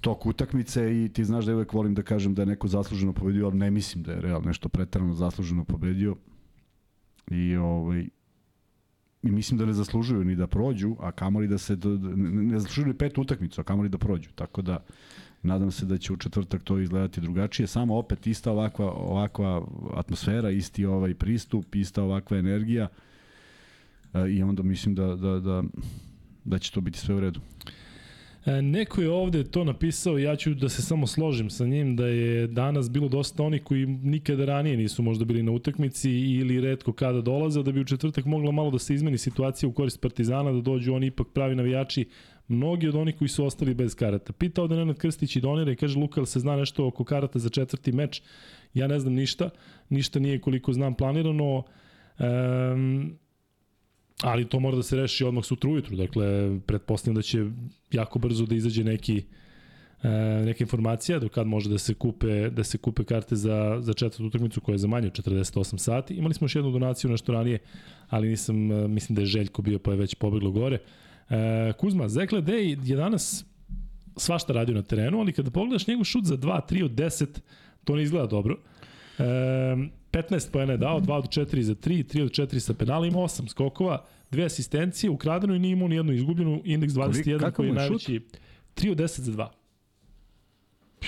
tok 0.00 0.26
utakmice 0.26 1.04
i 1.04 1.08
ti 1.08 1.24
znaš 1.24 1.44
da 1.44 1.50
je 1.50 1.56
uvek 1.56 1.72
volim 1.72 1.94
da 1.94 2.02
kažem 2.02 2.34
da 2.34 2.42
je 2.42 2.46
neko 2.46 2.68
zasluženo 2.68 3.12
pobedio, 3.12 3.46
ali 3.46 3.58
ne 3.58 3.70
mislim 3.70 4.04
da 4.04 4.12
je 4.12 4.20
Real 4.20 4.42
nešto 4.44 4.68
pretarano 4.68 5.14
zasluženo 5.14 5.64
pobedio. 5.64 6.16
I 7.30 7.56
ovaj, 7.56 8.08
i 9.22 9.30
mislim 9.30 9.58
da 9.58 9.66
ne 9.66 9.72
zaslužuju 9.72 10.24
ni 10.24 10.36
da 10.36 10.46
prođu, 10.46 10.96
a 11.00 11.12
kamoli 11.12 11.48
da 11.48 11.58
se 11.58 11.76
ne 12.16 12.58
zaslužuju 12.58 12.86
ni 12.86 12.94
petu 12.94 13.20
utakmicu, 13.20 13.60
a 13.60 13.64
kamoli 13.64 13.88
da 13.88 13.98
prođu. 13.98 14.30
Tako 14.34 14.62
da 14.62 14.84
Nadam 15.42 15.70
se 15.70 15.86
da 15.86 15.98
će 15.98 16.12
u 16.12 16.16
četvrtak 16.16 16.62
to 16.62 16.78
izgledati 16.78 17.20
drugačije. 17.20 17.66
Samo 17.66 17.96
opet 17.96 18.26
ista 18.26 18.52
ovakva, 18.52 18.92
ovakva 18.92 19.66
atmosfera, 19.94 20.50
isti 20.50 20.84
ovaj 20.84 21.14
pristup, 21.14 21.74
ista 21.74 22.02
ovakva 22.02 22.38
energija 22.38 22.88
e, 24.14 24.30
i 24.30 24.42
onda 24.42 24.62
mislim 24.62 24.94
da, 24.94 25.06
da, 25.16 25.40
da, 25.40 25.62
da 26.44 26.58
će 26.58 26.72
to 26.72 26.80
biti 26.80 26.98
sve 26.98 27.14
u 27.14 27.20
redu. 27.20 27.40
E, 28.46 28.62
neko 28.62 29.00
je 29.00 29.10
ovde 29.10 29.44
to 29.44 29.64
napisao 29.64 30.18
ja 30.18 30.36
ću 30.36 30.54
da 30.54 30.68
se 30.68 30.82
samo 30.82 31.06
složim 31.06 31.50
sa 31.50 31.66
njim 31.66 31.96
da 31.96 32.06
je 32.06 32.46
danas 32.46 32.90
bilo 32.90 33.08
dosta 33.08 33.42
oni 33.42 33.58
koji 33.58 33.86
nikada 33.86 34.44
ranije 34.44 34.76
nisu 34.76 35.02
možda 35.02 35.24
bili 35.24 35.42
na 35.42 35.52
utakmici 35.52 36.10
ili 36.10 36.60
redko 36.60 36.92
kada 36.92 37.20
dolaze, 37.20 37.62
da 37.62 37.72
bi 37.72 37.80
u 37.80 37.84
četvrtak 37.84 38.24
mogla 38.24 38.52
malo 38.52 38.70
da 38.70 38.78
se 38.78 38.94
izmeni 38.94 39.18
situacija 39.18 39.68
u 39.68 39.72
korist 39.72 40.00
Partizana, 40.00 40.52
da 40.52 40.60
dođu 40.60 40.94
oni 40.94 41.06
ipak 41.06 41.26
pravi 41.34 41.54
navijači 41.54 42.08
mnogi 42.50 42.88
od 42.88 42.94
onih 42.94 43.16
koji 43.18 43.28
su 43.28 43.44
ostali 43.44 43.74
bez 43.74 43.94
karata. 43.94 44.32
Pitao 44.32 44.66
da 44.66 44.76
Nenad 44.76 44.98
Krstić 44.98 45.36
i 45.36 45.40
donira 45.40 45.72
i 45.72 45.76
kaže 45.76 45.98
Luka, 45.98 46.26
se 46.26 46.40
zna 46.40 46.56
nešto 46.56 46.86
oko 46.86 47.04
karata 47.04 47.38
za 47.38 47.48
četvrti 47.48 47.92
meč? 47.92 48.22
Ja 48.74 48.86
ne 48.86 48.98
znam 48.98 49.14
ništa, 49.14 49.50
ništa 49.88 50.18
nije 50.18 50.40
koliko 50.40 50.72
znam 50.72 50.94
planirano, 50.94 51.62
um, 52.18 53.18
ali 54.22 54.48
to 54.48 54.60
mora 54.60 54.76
da 54.76 54.82
se 54.82 54.96
reši 54.96 55.24
odmah 55.24 55.44
sutra 55.44 55.70
ujutru, 55.70 55.96
dakle, 55.96 56.58
pretpostavljam 56.66 57.14
da 57.14 57.22
će 57.22 57.46
jako 57.92 58.18
brzo 58.18 58.46
da 58.46 58.54
izađe 58.54 58.84
neki 58.84 59.22
e, 60.02 60.08
neka 60.44 60.64
informacija 60.64 61.18
do 61.18 61.28
kad 61.28 61.46
može 61.46 61.70
da 61.70 61.78
se 61.78 61.94
kupe 61.94 62.50
da 62.50 62.64
se 62.64 62.78
kupe 62.78 63.04
karte 63.04 63.36
za 63.36 63.78
za 63.80 63.94
četvrtu 63.94 64.26
utakmicu 64.26 64.60
koja 64.60 64.74
je 64.74 64.78
za 64.78 64.88
manje 64.88 65.06
od 65.06 65.12
48 65.12 65.78
sati. 65.78 66.14
Imali 66.14 66.34
smo 66.34 66.44
još 66.44 66.54
jednu 66.54 66.70
donaciju 66.70 67.10
nešto 67.10 67.32
ranije, 67.32 67.58
ali 68.08 68.28
nisam 68.28 68.72
e, 68.72 68.88
mislim 68.88 69.16
da 69.16 69.22
je 69.22 69.26
Željko 69.26 69.62
bio 69.62 69.78
pa 69.78 69.90
je 69.90 69.96
već 69.96 70.14
pobeglo 70.14 70.50
gore. 70.50 70.78
E, 71.30 71.72
Kuzma, 71.78 72.08
Zekle 72.08 72.40
Dej 72.40 72.76
je 72.84 72.96
danas 72.96 73.44
svašta 74.16 74.52
radio 74.52 74.74
na 74.74 74.82
terenu, 74.82 75.20
ali 75.20 75.32
kada 75.32 75.50
pogledaš 75.50 75.86
njegov 75.86 76.04
šut 76.04 76.24
za 76.24 76.36
2, 76.36 76.60
3 76.70 76.84
od 76.84 76.90
10, 76.90 77.26
to 77.84 77.96
ne 77.96 78.02
izgleda 78.02 78.26
dobro. 78.26 78.56
E, 79.18 79.22
15 80.12 80.50
pojena 80.52 80.72
je 80.72 80.78
dao, 80.78 81.00
2 81.00 81.12
od 81.12 81.24
4 81.24 81.60
za 81.60 81.74
3, 81.74 82.16
3 82.16 82.22
od 82.22 82.30
4 82.30 82.58
sa 82.58 82.74
penala, 82.74 83.06
ima 83.06 83.18
8 83.18 83.48
skokova, 83.48 84.04
dve 84.30 84.44
asistencije, 84.44 85.10
ukradeno 85.10 85.54
i 85.54 85.58
nije 85.58 85.72
imao 85.72 85.88
ni 85.88 85.96
jednu 85.96 86.12
izgubljenu, 86.12 86.62
indeks 86.64 86.94
21 86.94 87.52
koji 87.52 87.66
je 87.66 87.72
najveći, 87.72 88.20
3 88.74 88.90
od 88.90 88.96
10 88.96 89.20
za 89.20 89.32
2. 89.32 89.59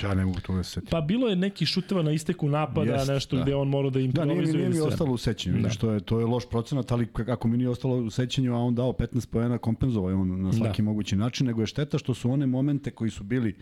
Ja 0.03 0.15
ne 0.15 0.25
mogu 0.27 0.41
to 0.41 0.55
da 0.55 0.63
se 0.63 0.71
setim. 0.71 0.89
Pa 0.91 1.01
bilo 1.01 1.29
je 1.29 1.37
neki 1.37 1.67
šuteva 1.67 2.03
na 2.03 2.13
isteku 2.13 2.49
napada, 2.49 2.93
Jest, 2.93 3.09
nešto 3.09 3.37
da. 3.37 3.43
gde 3.43 3.55
on 3.55 3.69
mora 3.69 3.91
da 3.91 4.01
improvizuje. 4.01 4.37
Da, 4.37 4.43
nije, 4.43 4.69
nije 4.69 4.69
mi 4.69 4.81
ostalo 4.81 5.13
u 5.13 5.17
sećanju, 5.17 5.63
da. 5.63 5.71
što 5.71 5.91
je, 5.91 6.01
to 6.01 6.21
je 6.21 6.27
loš 6.27 6.49
procenat, 6.49 6.93
ali 6.93 7.07
kako 7.07 7.49
mi 7.49 7.57
nije 7.57 7.69
ostalo 7.69 7.97
u 7.97 8.11
sećanju, 8.11 8.55
a 8.55 8.59
on 8.59 8.75
dao 8.75 8.93
15 8.93 9.27
pojena, 9.27 9.59
kompenzovao 9.59 10.11
je 10.11 10.17
on 10.17 10.43
na 10.43 10.53
svaki 10.53 10.83
da. 10.83 10.87
mogući 10.87 11.17
način, 11.17 11.47
nego 11.47 11.61
je 11.61 11.67
šteta 11.67 11.99
što 11.99 12.15
su 12.15 12.31
one 12.31 12.47
momente 12.47 12.91
koji 12.91 13.11
su 13.11 13.25
bili, 13.25 13.57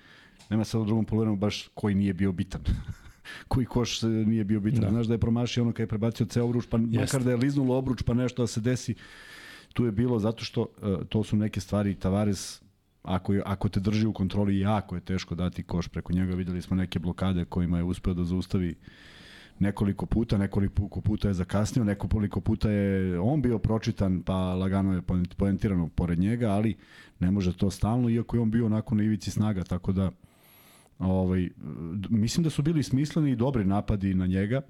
nema 0.50 0.64
sad 0.64 0.80
u 0.80 0.84
drugom 0.84 1.04
polovremenu 1.04 1.36
baš 1.36 1.68
koji 1.74 1.94
nije 1.94 2.14
bio 2.14 2.32
bitan. 2.32 2.60
koji 3.48 3.66
koš 3.66 4.02
nije 4.02 4.44
bio 4.44 4.60
bitan. 4.60 4.80
Da. 4.80 4.90
Znaš 4.90 5.06
da 5.06 5.14
je 5.14 5.18
promašio 5.18 5.62
ono 5.62 5.72
kada 5.72 5.82
je 5.82 5.86
prebacio 5.86 6.26
ceo 6.26 6.44
obruč, 6.44 6.66
pa 6.70 6.78
Jest. 6.78 6.94
makar 6.94 7.24
da 7.24 7.30
je 7.30 7.36
liznulo 7.36 7.76
obruč, 7.76 8.02
pa 8.02 8.14
nešto 8.14 8.42
da 8.42 8.46
se 8.46 8.60
desi. 8.60 8.94
Tu 9.72 9.84
je 9.84 9.92
bilo 9.92 10.18
zato 10.18 10.44
što 10.44 10.60
uh, 10.60 11.06
to 11.08 11.24
su 11.24 11.36
neke 11.36 11.60
stvari 11.60 11.94
Tavares 11.94 12.62
ako, 13.02 13.34
ako 13.44 13.68
te 13.68 13.80
drži 13.80 14.06
u 14.06 14.12
kontroli, 14.12 14.60
jako 14.60 14.94
je 14.94 15.00
teško 15.00 15.34
dati 15.34 15.62
koš 15.62 15.88
preko 15.88 16.12
njega. 16.12 16.34
Videli 16.34 16.62
smo 16.62 16.76
neke 16.76 16.98
blokade 16.98 17.44
kojima 17.44 17.76
je 17.76 17.84
uspeo 17.84 18.14
da 18.14 18.24
zaustavi 18.24 18.74
nekoliko 19.58 20.06
puta, 20.06 20.38
nekoliko 20.38 21.00
puta 21.00 21.28
je 21.28 21.34
zakasnio, 21.34 21.84
nekoliko 21.84 22.40
puta 22.40 22.70
je 22.70 23.20
on 23.20 23.42
bio 23.42 23.58
pročitan, 23.58 24.22
pa 24.22 24.54
lagano 24.54 24.94
je 24.94 25.02
poentirano 25.36 25.88
pored 25.88 26.18
njega, 26.18 26.50
ali 26.50 26.76
ne 27.20 27.30
može 27.30 27.56
to 27.56 27.70
stalno, 27.70 28.08
iako 28.08 28.36
je 28.36 28.40
on 28.40 28.50
bio 28.50 28.66
onako 28.66 28.94
na 28.94 29.02
ivici 29.02 29.30
snaga, 29.30 29.64
tako 29.64 29.92
da 29.92 30.10
ovaj, 30.98 31.48
mislim 32.10 32.44
da 32.44 32.50
su 32.50 32.62
bili 32.62 32.82
smisleni 32.82 33.30
i 33.30 33.36
dobri 33.36 33.64
napadi 33.64 34.14
na 34.14 34.26
njega, 34.26 34.60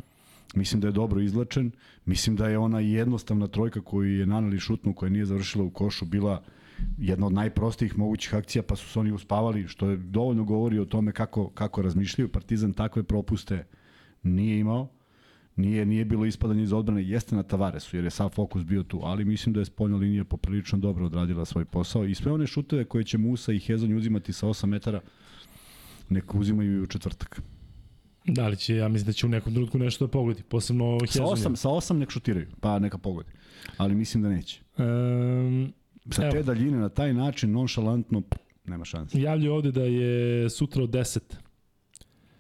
mislim 0.55 0.81
da 0.81 0.89
je 0.89 0.93
dobro 0.93 1.21
izlačen, 1.21 1.71
mislim 2.05 2.37
da 2.37 2.49
je 2.49 2.59
ona 2.59 2.81
jednostavna 2.81 3.47
trojka 3.47 3.81
koju 3.81 4.19
je 4.19 4.27
nanali 4.27 4.61
šutnu, 4.61 4.95
koja 4.95 5.11
nije 5.11 5.27
završila 5.27 5.65
u 5.65 5.71
košu, 5.71 6.05
bila 6.05 6.33
uh, 6.33 6.60
jedna 6.99 7.27
od 7.27 7.33
najprostijih 7.33 7.99
mogućih 7.99 8.35
akcija, 8.35 8.63
pa 8.63 8.77
su 8.77 8.89
se 8.89 9.01
oni 9.01 9.13
uspavali, 9.13 9.69
što 9.69 9.91
je 9.91 9.97
dovoljno 9.97 10.45
govori 10.45 10.79
o 10.79 10.85
tome 10.85 11.13
kako, 11.13 11.49
kako 11.49 11.83
razmišljaju. 11.83 12.29
Partizan 12.29 12.73
takve 12.73 13.03
propuste 13.03 13.67
nije 14.23 14.59
imao, 14.59 14.89
nije, 15.57 15.87
nije 15.87 16.05
bilo 16.05 16.27
ispadanje 16.27 16.63
iz 16.63 16.73
odbrane, 16.73 17.05
jeste 17.05 17.37
na 17.37 17.43
Tavaresu, 17.43 17.97
jer 17.97 18.05
je 18.05 18.11
sav 18.11 18.29
fokus 18.29 18.65
bio 18.65 18.83
tu, 18.83 19.01
ali 19.03 19.25
mislim 19.25 19.53
da 19.53 19.61
je 19.61 19.65
spoljna 19.65 19.97
linija 19.97 20.25
poprilično 20.25 20.79
dobro 20.79 21.07
odradila 21.07 21.45
svoj 21.45 21.65
posao 21.65 22.05
i 22.05 22.15
sve 22.15 22.33
one 22.33 22.47
šuteve 22.47 22.85
koje 22.85 23.05
će 23.05 23.19
Musa 23.19 23.53
i 23.53 23.59
Hezonj 23.59 23.95
uzimati 23.95 24.33
sa 24.33 24.47
8 24.47 24.67
metara, 24.67 25.01
neka 26.09 26.39
uzimaju 26.39 26.77
i 26.77 26.83
u 26.83 26.87
četvrtak. 26.87 27.43
Da 28.25 28.49
li 28.49 28.57
će, 28.57 28.77
ja 28.77 28.89
mislim 28.89 29.07
da 29.07 29.13
će 29.13 29.27
u 29.27 29.29
nekom 29.29 29.53
trenutku 29.53 29.79
nešto 29.79 30.07
da 30.07 30.11
pogodi, 30.11 30.43
posebno 30.43 30.99
Hezonj. 31.01 31.37
Sa 31.37 31.49
8, 31.49 31.57
sa 31.57 31.69
8 31.69 31.93
nek 31.99 32.11
šutiraju, 32.11 32.47
pa 32.61 32.79
neka 32.79 32.99
pogodi, 32.99 33.31
ali 33.77 33.95
mislim 33.95 34.23
da 34.23 34.29
neće. 34.29 34.61
Um, 34.79 35.73
Sa 36.11 36.23
Evo. 36.23 36.33
te 36.33 36.43
daljine 36.43 36.79
na 36.79 36.89
taj 36.89 37.15
način, 37.15 37.53
nonšalantno, 37.53 38.23
nema 38.65 38.85
šanse. 38.85 39.21
Javljaju 39.21 39.55
ovde 39.55 39.73
da 39.73 39.83
je 39.83 40.51
sutra 40.51 40.83
od 40.83 40.91
10 40.91 41.21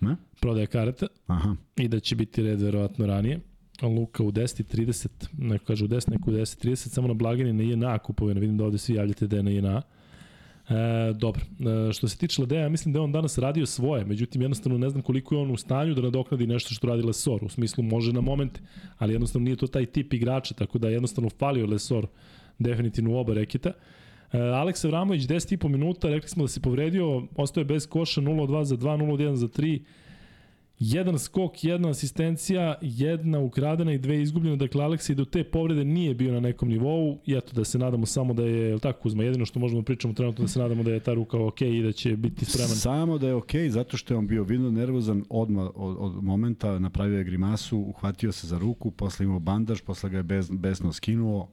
ne? 0.00 0.16
prodaje 0.40 0.66
karata 0.66 1.06
Aha. 1.26 1.56
i 1.76 1.88
da 1.88 2.00
će 2.00 2.16
biti 2.16 2.42
red 2.42 2.60
verovatno 2.60 3.06
ranije. 3.06 3.40
Luka 3.82 4.22
u 4.22 4.32
10.30, 4.32 5.08
neko 5.38 5.64
kaže 5.64 5.84
u 5.84 5.88
10, 5.88 6.10
neko 6.10 6.30
u 6.30 6.34
10.30, 6.34 6.76
samo 6.76 7.08
na 7.08 7.14
blagini 7.14 7.52
na 7.52 7.62
INA 7.62 7.98
kupovina, 7.98 8.40
vidim 8.40 8.56
da 8.56 8.64
ovde 8.64 8.78
svi 8.78 8.94
javljate 8.94 9.26
da 9.26 9.36
je 9.36 9.42
na 9.42 9.50
INA. 9.50 9.82
E, 10.68 11.12
dobro, 11.14 11.42
e, 11.88 11.92
što 11.92 12.08
se 12.08 12.16
tiče 12.16 12.42
Ladeja, 12.42 12.68
mislim 12.68 12.92
da 12.92 12.98
je 12.98 13.02
on 13.02 13.12
danas 13.12 13.38
radio 13.38 13.66
svoje, 13.66 14.04
međutim 14.04 14.42
jednostavno 14.42 14.78
ne 14.78 14.90
znam 14.90 15.02
koliko 15.02 15.34
je 15.34 15.40
on 15.40 15.50
u 15.50 15.56
stanju 15.56 15.94
da 15.94 16.02
nadoknadi 16.02 16.46
nešto 16.46 16.74
što 16.74 16.86
radi 16.86 17.02
Lesor, 17.02 17.44
u 17.44 17.48
smislu 17.48 17.84
može 17.84 18.12
na 18.12 18.20
momente, 18.20 18.60
ali 18.98 19.12
jednostavno 19.12 19.44
nije 19.44 19.56
to 19.56 19.66
taj 19.66 19.86
tip 19.86 20.12
igrača, 20.12 20.54
tako 20.54 20.78
da 20.78 20.88
jednostavno 20.88 21.30
falio 21.30 21.66
Lesor 21.66 22.06
definitivno 22.61 23.11
u 23.11 23.16
oba 23.16 23.34
reketa. 23.34 23.72
E, 24.32 24.38
Aleks 24.38 24.84
Avramović 24.84 25.22
10,5 25.22 25.68
minuta, 25.68 26.08
rekli 26.08 26.28
smo 26.28 26.44
da 26.44 26.48
se 26.48 26.61
povredio, 26.61 27.22
ostaje 27.36 27.64
bez 27.64 27.86
koša 27.86 28.20
0-2 28.20 28.62
za 28.62 28.76
2, 28.76 28.96
0-1 28.96 29.34
za 29.34 29.48
3, 29.48 29.80
jedan 30.80 31.18
skok, 31.18 31.64
jedna 31.64 31.88
asistencija, 31.88 32.74
jedna 32.82 33.38
ukradena 33.38 33.92
i 33.92 33.98
dve 33.98 34.22
izgubljene, 34.22 34.56
dakle 34.56 34.84
Aleksa 34.84 35.12
i 35.12 35.16
do 35.16 35.24
te 35.24 35.44
povrede 35.44 35.84
nije 35.84 36.14
bio 36.14 36.32
na 36.32 36.40
nekom 36.40 36.68
nivou. 36.68 37.18
I 37.26 37.34
eto 37.34 37.52
da 37.52 37.64
se 37.64 37.78
nadamo 37.78 38.06
samo 38.06 38.34
da 38.34 38.42
je, 38.42 38.78
tako 38.78 39.00
Kuzma, 39.00 39.22
jedino 39.22 39.46
što 39.46 39.58
možemo 39.58 39.80
da 39.80 39.84
pričamo 39.84 40.14
trenutno 40.14 40.44
da 40.44 40.48
se 40.48 40.58
nadamo 40.58 40.82
da 40.82 40.90
je 40.90 41.00
ta 41.00 41.14
ruka 41.14 41.38
ok 41.38 41.61
i 41.61 41.82
da 41.82 41.92
će 41.92 42.16
biti 42.16 42.44
spreman. 42.44 42.76
Samo 42.76 43.18
da 43.18 43.26
je 43.26 43.34
ok, 43.34 43.50
zato 43.68 43.96
što 43.96 44.14
je 44.14 44.18
on 44.18 44.26
bio 44.26 44.44
vidno 44.44 44.70
nervozan 44.70 45.24
odmah 45.30 45.70
od, 45.74 45.96
od 45.98 46.24
momenta, 46.24 46.78
napravio 46.78 47.18
je 47.18 47.24
grimasu, 47.24 47.78
uhvatio 47.78 48.32
se 48.32 48.46
za 48.46 48.58
ruku, 48.58 48.90
posle 48.90 49.24
imao 49.24 49.38
bandaž, 49.38 49.80
posle 49.80 50.11
ga 50.11 50.16
je 50.16 50.22
bez, 50.22 50.50
besno 50.50 50.92
skinuo, 50.92 51.48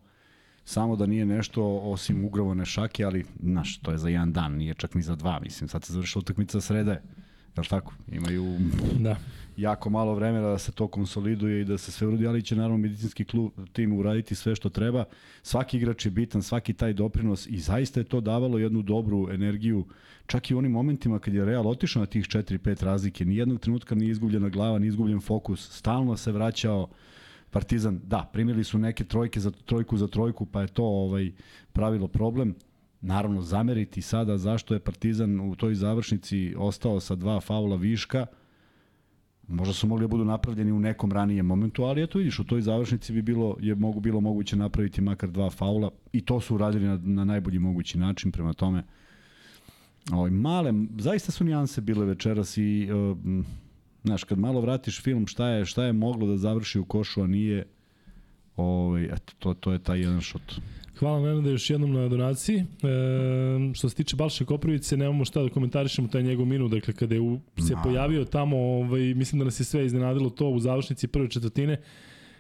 samo 0.67 0.95
da 0.95 1.05
nije 1.05 1.25
nešto 1.25 1.63
osim 1.65 2.25
ugrovane 2.25 2.65
šake, 2.65 3.03
ali, 3.03 3.25
znaš, 3.43 3.77
to 3.77 3.91
je 3.91 3.97
za 3.97 4.09
jedan 4.09 4.33
dan, 4.33 4.55
nije 4.55 4.73
čak 4.73 4.95
ni 4.95 5.01
za 5.01 5.15
dva, 5.15 5.39
mislim, 5.39 5.67
sad 5.67 5.83
se 5.83 5.93
završila 5.93 6.19
utakmica 6.19 6.61
srede. 6.61 7.01
Jel 7.55 7.65
tako? 7.65 7.93
Imaju 8.11 8.57
da. 8.99 9.15
jako 9.57 9.89
malo 9.89 10.15
vremena 10.15 10.47
da 10.47 10.57
se 10.57 10.71
to 10.71 10.87
konsoliduje 10.87 11.61
i 11.61 11.65
da 11.65 11.77
se 11.77 11.91
sve 11.91 12.07
uradi, 12.07 12.27
ali 12.27 12.41
će 12.41 12.55
naravno 12.55 12.77
medicinski 12.77 13.25
klub, 13.25 13.51
tim 13.73 13.93
uraditi 13.93 14.35
sve 14.35 14.55
što 14.55 14.69
treba. 14.69 15.05
Svaki 15.43 15.77
igrač 15.77 16.05
je 16.05 16.11
bitan, 16.11 16.43
svaki 16.43 16.73
taj 16.73 16.93
doprinos 16.93 17.47
i 17.47 17.59
zaista 17.59 17.99
je 17.99 18.03
to 18.03 18.21
davalo 18.21 18.57
jednu 18.57 18.81
dobru 18.81 19.29
energiju, 19.31 19.85
čak 20.25 20.51
i 20.51 20.55
u 20.55 20.57
onim 20.57 20.71
momentima 20.71 21.19
kad 21.19 21.33
je 21.33 21.45
Real 21.45 21.67
otišao 21.67 21.99
na 21.99 22.05
tih 22.05 22.25
4-5 22.25 22.83
razlike, 22.83 23.25
nijednog 23.25 23.59
trenutka 23.59 23.95
nije 23.95 24.11
izgubljena 24.11 24.49
glava, 24.49 24.79
nije 24.79 24.89
izgubljen 24.89 25.21
fokus, 25.21 25.71
stalno 25.71 26.17
se 26.17 26.31
vraćao 26.31 26.87
Partizan, 27.51 27.99
da, 28.03 28.29
primili 28.33 28.63
su 28.63 28.77
neke 28.77 29.03
trojke 29.03 29.39
za 29.39 29.51
trojku 29.51 29.97
za 29.97 30.07
trojku, 30.07 30.45
pa 30.45 30.61
je 30.61 30.67
to 30.67 30.83
ovaj 30.83 31.31
pravilo 31.73 32.07
problem 32.07 32.55
naravno 33.01 33.41
zameriti 33.41 34.01
sada 34.01 34.37
zašto 34.37 34.73
je 34.73 34.79
Partizan 34.79 35.39
u 35.39 35.55
toj 35.55 35.75
završnici 35.75 36.55
ostao 36.57 36.99
sa 36.99 37.15
dva 37.15 37.39
faula 37.39 37.75
viška. 37.75 38.25
Možda 39.47 39.73
su 39.73 39.87
mogli 39.87 40.03
da 40.03 40.07
budu 40.07 40.25
napravljeni 40.25 40.71
u 40.71 40.79
nekom 40.79 41.11
ranijem 41.11 41.45
momentu, 41.45 41.83
ali 41.83 42.03
eto 42.03 42.17
vidiš, 42.17 42.39
u 42.39 42.43
toj 42.43 42.61
završnici 42.61 43.13
bi 43.13 43.21
bilo, 43.21 43.55
je 43.59 43.75
mogu, 43.75 43.99
bilo 43.99 44.21
moguće 44.21 44.55
napraviti 44.55 45.01
makar 45.01 45.31
dva 45.31 45.49
faula 45.49 45.91
i 46.13 46.21
to 46.21 46.41
su 46.41 46.55
uradili 46.55 46.85
na, 46.85 46.99
na 47.03 47.25
najbolji 47.25 47.59
mogući 47.59 47.97
način, 47.97 48.31
prema 48.31 48.53
tome 48.53 48.83
ovaj, 50.11 50.31
male, 50.31 50.73
zaista 50.99 51.31
su 51.31 51.43
nijanse 51.43 51.81
bile 51.81 52.05
večeras 52.05 52.57
i 52.57 52.89
uh, 52.91 53.17
znaš, 54.07 54.23
kad 54.23 54.39
malo 54.39 54.61
vratiš 54.61 55.01
film 55.01 55.27
šta 55.27 55.47
je, 55.47 55.65
šta 55.65 55.83
je 55.83 55.93
moglo 55.93 56.27
da 56.27 56.37
završi 56.37 56.79
u 56.79 56.85
košu, 56.85 57.21
a 57.21 57.27
nije 57.27 57.65
ovaj, 58.55 59.05
eto, 59.05 59.33
to, 59.39 59.53
to 59.53 59.73
je 59.73 59.79
taj 59.79 59.99
jedan 59.99 60.21
šut. 60.21 60.59
Hvala 60.99 61.21
Nenade 61.21 61.51
još 61.51 61.69
jednom 61.69 61.93
na 61.93 62.07
donaciji. 62.07 62.57
E, 62.57 62.65
što 63.73 63.89
se 63.89 63.95
tiče 63.95 64.15
Balše 64.15 64.45
Koprivice, 64.45 64.97
nemamo 64.97 65.25
šta 65.25 65.43
da 65.43 65.49
komentarišemo 65.49 66.07
taj 66.07 66.23
njegov 66.23 66.45
minut, 66.45 66.71
dakle 66.71 66.93
kada 66.93 67.15
je 67.15 67.21
u, 67.21 67.39
se 67.67 67.73
no. 67.73 67.81
pojavio 67.83 68.25
tamo, 68.25 68.57
ovaj, 68.57 69.13
mislim 69.13 69.39
da 69.39 69.45
nas 69.45 69.59
je 69.59 69.63
sve 69.63 69.85
iznenadilo 69.85 70.29
to 70.29 70.49
u 70.49 70.59
završnici 70.59 71.07
prve 71.07 71.29
četvrtine. 71.29 71.81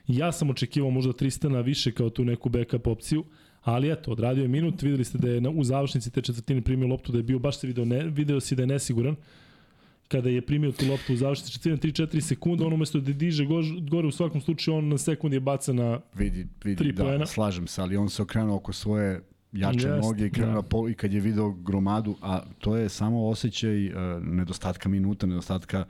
Ja 0.07 0.31
sam 0.31 0.49
očekivao 0.49 0.91
možda 0.91 1.13
Tristana 1.13 1.61
više 1.61 1.91
kao 1.91 2.09
tu 2.09 2.25
neku 2.25 2.49
backup 2.49 2.87
opciju, 2.87 3.23
ali 3.61 3.91
eto, 3.91 4.11
odradio 4.11 4.41
je 4.41 4.47
minut, 4.47 4.81
videli 4.81 5.03
ste 5.03 5.17
da 5.17 5.29
je 5.29 5.41
na, 5.41 5.49
u 5.49 5.63
završnici 5.63 6.11
te 6.11 6.21
četvrtine 6.21 6.61
primio 6.61 6.87
loptu, 6.87 7.11
da 7.11 7.17
je 7.17 7.23
bio, 7.23 7.39
baš 7.39 7.59
se 7.59 7.67
video, 7.67 7.85
ne, 7.85 8.03
video 8.03 8.39
si 8.39 8.55
da 8.55 8.63
je 8.63 8.67
nesiguran, 8.67 9.15
kada 10.07 10.29
je 10.29 10.41
primio 10.41 10.71
tu 10.71 10.85
loptu 10.89 11.13
u 11.13 11.17
završnici 11.17 11.51
četvrtine 11.51 11.93
3-4 11.93 12.21
sekunde, 12.21 12.65
on 12.65 12.73
umesto 12.73 12.99
da 12.99 13.13
diže 13.13 13.45
gore 13.89 14.07
u 14.07 14.11
svakom 14.11 14.41
slučaju 14.41 14.77
on 14.77 14.87
na 14.87 14.97
sekund 14.97 15.33
je 15.33 15.39
baca 15.39 15.73
na 15.73 15.99
vidi, 16.15 16.47
vidi, 16.63 16.83
3 16.83 16.91
da, 16.91 17.03
poena. 17.03 17.25
slažem 17.25 17.67
se, 17.67 17.81
ali 17.81 17.97
on 17.97 18.09
se 18.09 18.21
okrenuo 18.21 18.55
oko 18.55 18.73
svoje 18.73 19.21
jače 19.51 19.87
Jest, 19.87 20.07
noge 20.07 20.25
i 20.25 20.29
krenuo 20.29 20.61
da. 20.61 20.67
pol, 20.67 20.89
i 20.89 20.93
kad 20.93 21.13
je 21.13 21.19
video 21.19 21.51
gromadu, 21.51 22.15
a 22.21 22.41
to 22.59 22.77
je 22.77 22.89
samo 22.89 23.27
osjećaj 23.27 23.87
uh, 23.87 23.93
nedostatka 24.21 24.89
minuta, 24.89 25.27
nedostatka 25.27 25.85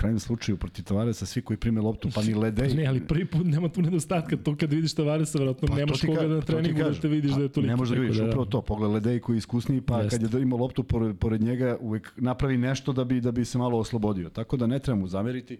krajnjem 0.00 0.20
slučaju 0.20 0.56
protiv 0.56 0.84
Tavaresa 0.84 1.26
svi 1.26 1.42
koji 1.42 1.56
prime 1.56 1.80
loptu 1.80 2.08
pa 2.14 2.22
ni 2.22 2.34
ledej. 2.34 2.74
Ne, 2.74 2.86
ali 2.86 3.00
prvi 3.06 3.24
put 3.26 3.46
nema 3.46 3.68
tu 3.68 3.82
nedostatka, 3.82 4.36
to 4.36 4.56
kad 4.56 4.72
vidiš 4.72 4.94
Tavaresa 4.94 5.38
verovatno 5.38 5.68
pa, 5.68 5.74
nemaš 5.74 6.00
koga 6.00 6.26
na 6.28 6.40
treningu 6.40 6.82
da 6.82 6.94
te 6.94 7.08
vidiš 7.08 7.30
pa, 7.30 7.36
da 7.36 7.42
je 7.42 7.48
toliko. 7.48 7.70
Ne 7.70 7.76
možeš 7.76 7.94
da 7.96 8.00
vidiš 8.00 8.16
da, 8.16 8.26
upravo 8.26 8.44
to, 8.44 8.62
pogled 8.62 8.90
ledej 8.90 9.20
koji 9.20 9.36
je 9.36 9.38
iskusniji 9.38 9.80
pa 9.80 10.00
Jest. 10.00 10.10
kad 10.10 10.22
je 10.22 10.28
da 10.28 10.38
ima 10.38 10.56
loptu 10.56 10.82
pored, 10.82 11.18
pored 11.18 11.42
njega 11.42 11.76
uvek 11.80 12.12
napravi 12.16 12.56
nešto 12.58 12.92
da 12.92 13.04
bi 13.04 13.20
da 13.20 13.32
bi 13.32 13.44
se 13.44 13.58
malo 13.58 13.78
oslobodio. 13.78 14.30
Tako 14.30 14.56
da 14.56 14.66
ne 14.66 14.78
treba 14.78 15.00
mu 15.00 15.08
zameriti. 15.08 15.58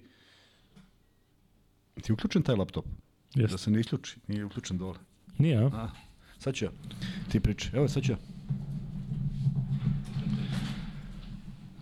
Ti 2.03 2.13
uključen 2.13 2.43
taj 2.43 2.57
laptop? 2.57 2.85
Jest. 3.35 3.53
Da 3.53 3.59
se 3.59 3.71
ne 3.71 3.81
isključi, 3.81 4.17
nije 4.29 4.45
uključen 4.45 4.79
dole. 4.79 4.99
Nije, 5.39 5.59
a? 5.59 5.67
a 5.67 5.89
sad 6.39 6.55
ću 6.55 6.65
ja. 6.65 6.71
Ti 7.33 7.41
priči. 7.41 7.71
Evo, 7.75 7.89
sad 7.89 8.03
ću 8.03 8.13
ja. 8.13 8.19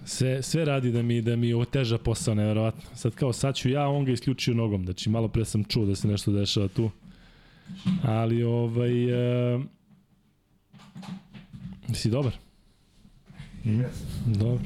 Sve, 0.08 0.42
sve 0.42 0.64
radi 0.64 0.92
da 0.92 1.02
mi 1.02 1.22
da 1.22 1.36
mi 1.36 1.54
oteža 1.54 1.98
posao, 1.98 2.34
neverovatno. 2.34 2.82
Sad 2.94 3.14
kao 3.14 3.32
sad 3.32 3.54
ću 3.54 3.68
ja, 3.68 3.88
on 3.88 4.04
ga 4.04 4.12
isključio 4.12 4.54
nogom. 4.54 4.84
Znači 4.84 5.10
malo 5.10 5.28
pre 5.28 5.44
sam 5.44 5.64
čuo 5.64 5.86
da 5.86 5.94
se 5.94 6.08
nešto 6.08 6.32
dešava 6.32 6.68
tu. 6.68 6.90
Ali 8.02 8.42
ovaj 8.42 9.04
e, 9.54 9.60
si 11.92 12.10
dobar. 12.10 12.32
Mm, 13.64 13.80
dobro. 14.26 14.64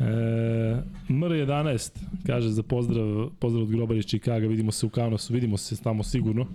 E, 0.00 0.82
MR11 1.08 1.90
kaže 2.26 2.48
za 2.48 2.62
pozdrav, 2.62 3.30
pozdrav 3.38 3.62
od 3.62 3.70
Grobara 3.70 3.98
iz 3.98 4.06
Čikaga, 4.06 4.46
vidimo 4.46 4.72
se 4.72 4.86
u 4.86 4.88
Kaunasu, 4.90 5.32
vidimo 5.32 5.56
se 5.56 5.82
tamo 5.82 6.02
sigurno. 6.02 6.46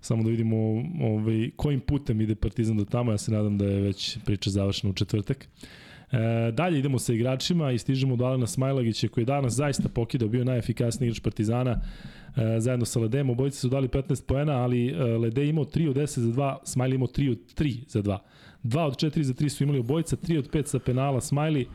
Samo 0.00 0.22
da 0.22 0.30
vidimo 0.30 0.56
ovaj, 1.00 1.50
kojim 1.56 1.80
putem 1.80 2.20
ide 2.20 2.34
Partizan 2.34 2.76
do 2.76 2.84
tamo, 2.84 3.12
ja 3.12 3.18
se 3.18 3.32
nadam 3.32 3.58
da 3.58 3.64
je 3.64 3.80
već 3.80 4.18
priča 4.24 4.50
završena 4.50 4.90
u 4.90 4.94
četvrtak. 4.94 5.48
E, 6.14 6.52
dalje 6.52 6.78
idemo 6.78 6.98
sa 6.98 7.12
igračima 7.12 7.72
i 7.72 7.78
stižemo 7.78 8.16
do 8.16 8.24
Alena 8.24 8.46
Smajlagića 8.46 9.08
koji 9.08 9.22
je 9.22 9.26
danas 9.26 9.52
zaista 9.52 9.88
pokidao, 9.88 10.28
bio 10.28 10.44
najefikasniji 10.44 11.08
igrač 11.08 11.20
Partizana 11.20 11.80
e, 12.36 12.60
zajedno 12.60 12.86
sa 12.86 13.00
Ledem. 13.00 13.30
Obojice 13.30 13.58
su 13.58 13.68
dali 13.68 13.88
15 13.88 14.26
poena, 14.26 14.52
ali 14.52 14.88
e, 14.88 15.02
Lede 15.02 15.48
imao 15.48 15.64
3 15.64 15.88
od 15.88 15.96
10 15.96 16.20
za 16.20 16.32
2, 16.32 16.56
Smajli 16.64 16.94
imao 16.94 17.08
3 17.08 17.30
od 17.30 17.38
3 17.56 17.78
za 17.88 18.02
2. 18.02 18.18
2 18.64 18.80
od 18.80 18.96
4 18.96 19.22
za 19.22 19.34
3 19.34 19.48
su 19.48 19.64
imali 19.64 19.78
obojica, 19.78 20.16
3 20.16 20.38
od 20.38 20.50
5 20.50 20.66
sa 20.66 20.78
penala 20.78 21.20
Smajli. 21.20 21.68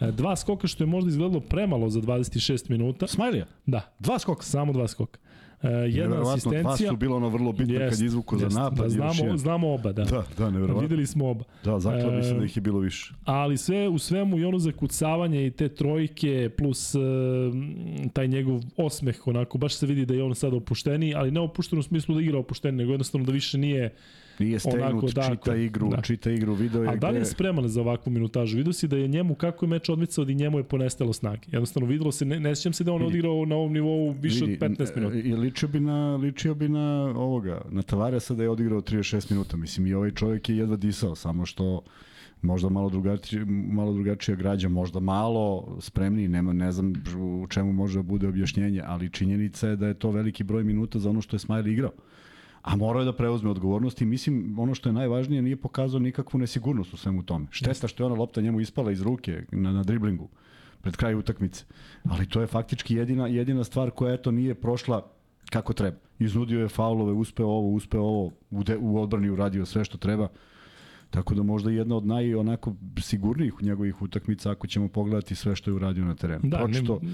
E, 0.00 0.12
dva 0.12 0.36
skoka 0.36 0.66
što 0.66 0.84
je 0.84 0.88
možda 0.88 1.08
izgledalo 1.08 1.40
premalo 1.40 1.90
za 1.90 2.00
26 2.00 2.70
minuta. 2.70 3.06
Smajlija? 3.06 3.46
Da. 3.66 3.94
Dva 3.98 4.18
skoka? 4.18 4.42
Samo 4.42 4.72
dva 4.72 4.88
skoka. 4.88 5.18
Uh, 5.64 5.70
jedna 5.88 6.32
asistencija. 6.32 6.62
Dva 6.62 6.76
su 6.76 6.96
bilo 6.96 7.16
ono 7.16 7.28
vrlo 7.28 7.52
bitno 7.52 7.74
jest, 7.74 7.96
kad 7.96 8.06
izvuku 8.06 8.38
za 8.38 8.48
napad. 8.48 8.78
Da, 8.78 8.88
znamo, 8.88 9.36
znamo 9.36 9.74
oba, 9.74 9.92
da. 9.92 10.04
Da, 10.04 10.24
da, 10.38 10.50
nevjerovatno. 10.50 10.82
Videli 10.82 11.06
smo 11.06 11.30
oba. 11.30 11.44
Da, 11.64 11.80
zaklad 11.80 12.06
uh, 12.06 12.14
mislim 12.14 12.38
da 12.38 12.44
ih 12.44 12.56
je 12.56 12.60
bilo 12.60 12.78
više. 12.78 13.14
Ali 13.24 13.56
sve 13.56 13.88
u 13.88 13.98
svemu 13.98 14.38
i 14.38 14.44
ono 14.44 14.58
zakucavanje 14.58 15.46
i 15.46 15.50
te 15.50 15.68
trojke 15.68 16.50
plus 16.58 16.94
uh, 16.94 17.02
taj 18.12 18.28
njegov 18.28 18.60
osmeh, 18.76 19.26
onako, 19.26 19.58
baš 19.58 19.74
se 19.74 19.86
vidi 19.86 20.06
da 20.06 20.14
je 20.14 20.22
on 20.22 20.34
sada 20.34 20.56
opušteniji, 20.56 21.14
ali 21.14 21.30
ne 21.30 21.40
opušten 21.40 21.78
u 21.78 21.82
smislu 21.82 22.14
da 22.14 22.20
igra 22.20 22.38
opušten, 22.38 22.76
nego 22.76 22.92
jednostavno 22.92 23.26
da 23.26 23.32
više 23.32 23.58
nije 23.58 23.94
Nije 24.38 24.58
stenut, 24.58 24.80
onako, 24.80 25.06
da, 25.14 25.30
čita 25.30 25.56
igru, 25.56 25.88
da. 25.88 26.00
čita 26.02 26.30
igru, 26.30 26.54
video 26.54 26.82
je 26.82 26.88
A 26.88 26.96
da 26.96 27.10
li 27.10 27.18
je 27.18 27.24
spreman 27.24 27.68
za 27.68 27.80
ovakvu 27.80 28.12
minutažu? 28.12 28.56
Vidio 28.56 28.72
si 28.72 28.88
da 28.88 28.96
je 28.96 29.08
njemu, 29.08 29.34
kako 29.34 29.64
je 29.64 29.68
meč 29.68 29.88
odmicao, 29.88 30.24
da 30.24 30.32
i 30.32 30.34
njemu 30.34 30.58
je 30.58 30.64
ponestalo 30.64 31.12
snage. 31.12 31.42
Jednostavno, 31.52 31.88
videlo 31.88 32.12
se, 32.12 32.24
ne, 32.24 32.40
ne 32.40 32.56
sjećam 32.56 32.72
se 32.72 32.84
da 32.84 32.92
on 32.92 33.02
odigrao 33.02 33.44
na 33.44 33.56
ovom 33.56 33.72
nivou 33.72 34.10
više 34.10 34.44
vidi, 34.44 34.64
od 34.64 34.70
15 34.70 34.96
minuta. 34.96 35.16
I 35.16 35.34
ličio 35.34 35.68
bi 35.68 35.80
na, 35.80 36.16
ličio 36.16 36.54
bi 36.54 36.68
na 36.68 37.12
ovoga, 37.16 37.62
na 37.70 37.82
Tavaresa 37.82 38.34
da 38.34 38.42
je 38.42 38.50
odigrao 38.50 38.80
36 38.80 39.30
minuta. 39.30 39.56
Mislim, 39.56 39.86
i 39.86 39.94
ovaj 39.94 40.10
čovjek 40.10 40.48
je 40.48 40.56
jedva 40.56 40.76
disao, 40.76 41.14
samo 41.14 41.46
što 41.46 41.82
možda 42.42 42.68
malo 42.68 42.90
drugačije, 42.90 43.44
malo 43.48 43.92
drugačija 43.92 44.36
građa, 44.36 44.68
možda 44.68 45.00
malo 45.00 45.76
spremniji, 45.80 46.28
nema, 46.28 46.52
ne 46.52 46.72
znam 46.72 46.92
u 47.16 47.46
čemu 47.46 47.72
može 47.72 47.98
da 47.98 48.02
bude 48.02 48.28
objašnjenje, 48.28 48.82
ali 48.86 49.10
činjenica 49.10 49.68
je 49.68 49.76
da 49.76 49.86
je 49.86 49.94
to 49.94 50.10
veliki 50.10 50.44
broj 50.44 50.64
minuta 50.64 50.98
za 50.98 51.10
ono 51.10 51.20
što 51.20 51.36
je 51.36 51.40
Smajli 51.40 51.72
igrao 51.72 51.92
a 52.64 52.76
morao 52.76 53.00
je 53.00 53.04
da 53.04 53.12
preuzme 53.12 53.50
odgovornost 53.50 54.00
i 54.00 54.06
mislim 54.06 54.58
ono 54.58 54.74
što 54.74 54.88
je 54.88 54.92
najvažnije 54.92 55.42
nije 55.42 55.56
pokazao 55.56 56.00
nikakvu 56.00 56.38
nesigurnost 56.38 56.94
u 56.94 56.96
svemu 56.96 57.22
tome. 57.22 57.46
Šteta 57.50 57.88
što 57.88 58.02
je 58.02 58.06
ona 58.06 58.14
lopta 58.14 58.40
njemu 58.40 58.60
ispala 58.60 58.92
iz 58.92 59.02
ruke 59.02 59.42
na, 59.52 59.72
na 59.72 59.82
driblingu 59.82 60.28
pred 60.80 60.96
kraj 60.96 61.14
utakmice. 61.14 61.64
Ali 62.04 62.28
to 62.28 62.40
je 62.40 62.46
faktički 62.46 62.94
jedina, 62.94 63.26
jedina 63.26 63.64
stvar 63.64 63.90
koja 63.90 64.14
eto 64.14 64.30
nije 64.30 64.54
prošla 64.54 65.06
kako 65.50 65.72
treba. 65.72 65.96
Iznudio 66.18 66.60
je 66.60 66.68
faulove, 66.68 67.12
uspeo 67.12 67.46
ovo, 67.46 67.70
uspeo 67.70 68.02
ovo, 68.02 68.30
u, 68.50 68.64
de, 68.64 68.76
u 68.76 69.00
odbrani 69.02 69.30
uradio 69.30 69.66
sve 69.66 69.84
što 69.84 69.98
treba. 69.98 70.28
Tako 71.14 71.34
da 71.34 71.42
možda 71.42 71.70
jedna 71.70 71.96
od 71.96 72.06
naj 72.06 72.34
onako 72.34 72.74
sigurnijih 73.00 73.54
njegovih 73.62 74.02
utakmica 74.02 74.50
ako 74.50 74.66
ćemo 74.66 74.88
pogledati 74.88 75.34
sve 75.34 75.56
što 75.56 75.70
je 75.70 75.74
uradio 75.74 76.04
na 76.04 76.14
terenu. 76.14 76.40
Da, 76.42 76.58
pročito, 76.58 76.98
ne, 77.02 77.10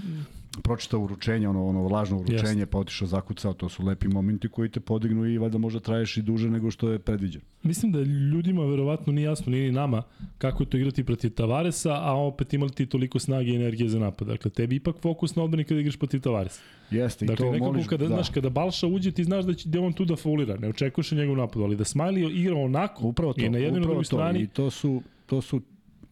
pročitao 0.62 1.00
uručenje, 1.00 1.48
ono, 1.48 1.66
ono 1.66 1.88
lažno 1.88 2.18
uručenje, 2.18 2.66
pa 2.66 2.78
otišao 2.78 3.08
zakucao, 3.08 3.52
to 3.52 3.68
su 3.68 3.84
lepi 3.84 4.08
momenti 4.08 4.48
koji 4.48 4.68
te 4.68 4.80
podignu 4.80 5.26
i 5.26 5.38
valjda 5.38 5.58
možda 5.58 5.80
traješ 5.80 6.16
i 6.16 6.22
duže 6.22 6.50
nego 6.50 6.70
što 6.70 6.90
je 6.90 6.98
predviđeno. 6.98 7.44
Mislim 7.62 7.92
da 7.92 8.00
ljudima 8.00 8.64
verovatno 8.64 9.12
nije 9.12 9.24
jasno, 9.24 9.50
nije 9.50 9.66
ni 9.66 9.72
nama, 9.72 10.02
kako 10.38 10.62
je 10.62 10.70
to 10.70 10.76
igrati 10.76 11.04
protiv 11.04 11.30
Tavaresa, 11.30 11.92
a 11.92 12.12
opet 12.12 12.52
imali 12.52 12.72
ti 12.72 12.86
toliko 12.86 13.18
snage 13.18 13.50
i 13.50 13.56
energije 13.56 13.88
za 13.88 13.98
napad. 13.98 14.28
Dakle, 14.28 14.50
tebi 14.50 14.76
ipak 14.76 14.96
fokus 14.96 15.36
na 15.36 15.42
odbrani 15.42 15.64
kada 15.64 15.80
igraš 15.80 15.96
protiv 15.96 16.20
Tavaresa. 16.20 16.60
Jeste, 16.90 17.24
dakle, 17.26 17.46
i 17.46 17.48
to 17.48 17.52
nekako 17.52 17.72
moliš, 17.72 17.86
kada, 17.86 18.08
da. 18.08 18.14
znaš, 18.14 18.30
kada 18.30 18.50
Balša 18.50 18.86
uđe, 18.86 19.10
ti 19.10 19.24
znaš 19.24 19.44
da 19.44 19.54
će 19.54 19.68
da 19.68 19.80
on 19.80 19.92
tu 19.92 20.04
da 20.04 20.16
faulira. 20.16 20.56
Ne 20.56 20.68
očekuješ 20.68 21.12
njegov 21.12 21.36
napad, 21.36 21.62
ali 21.62 21.76
da 21.76 21.84
Smiley 21.84 22.40
igra 22.40 22.56
onako 22.56 23.06
Upravo 23.06 23.32
to, 23.32 23.40
i 23.40 23.48
na 23.48 23.58
jednoj 23.58 23.80
i 23.90 23.94
na 23.94 24.00
drugoj 24.00 24.04
to. 24.04 24.16
strani. 24.16 24.40
I 24.40 24.46
to 24.46 24.70
su, 24.70 25.02
to 25.26 25.42
su 25.42 25.60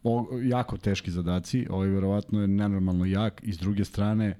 o, 0.03 0.27
jako 0.43 0.77
teški 0.77 1.11
zadaci. 1.11 1.67
Ovaj 1.69 1.87
verovatno 1.87 2.41
je 2.41 2.47
nenormalno 2.47 3.05
jak 3.05 3.41
i 3.43 3.53
s 3.53 3.57
druge 3.57 3.85
strane 3.85 4.35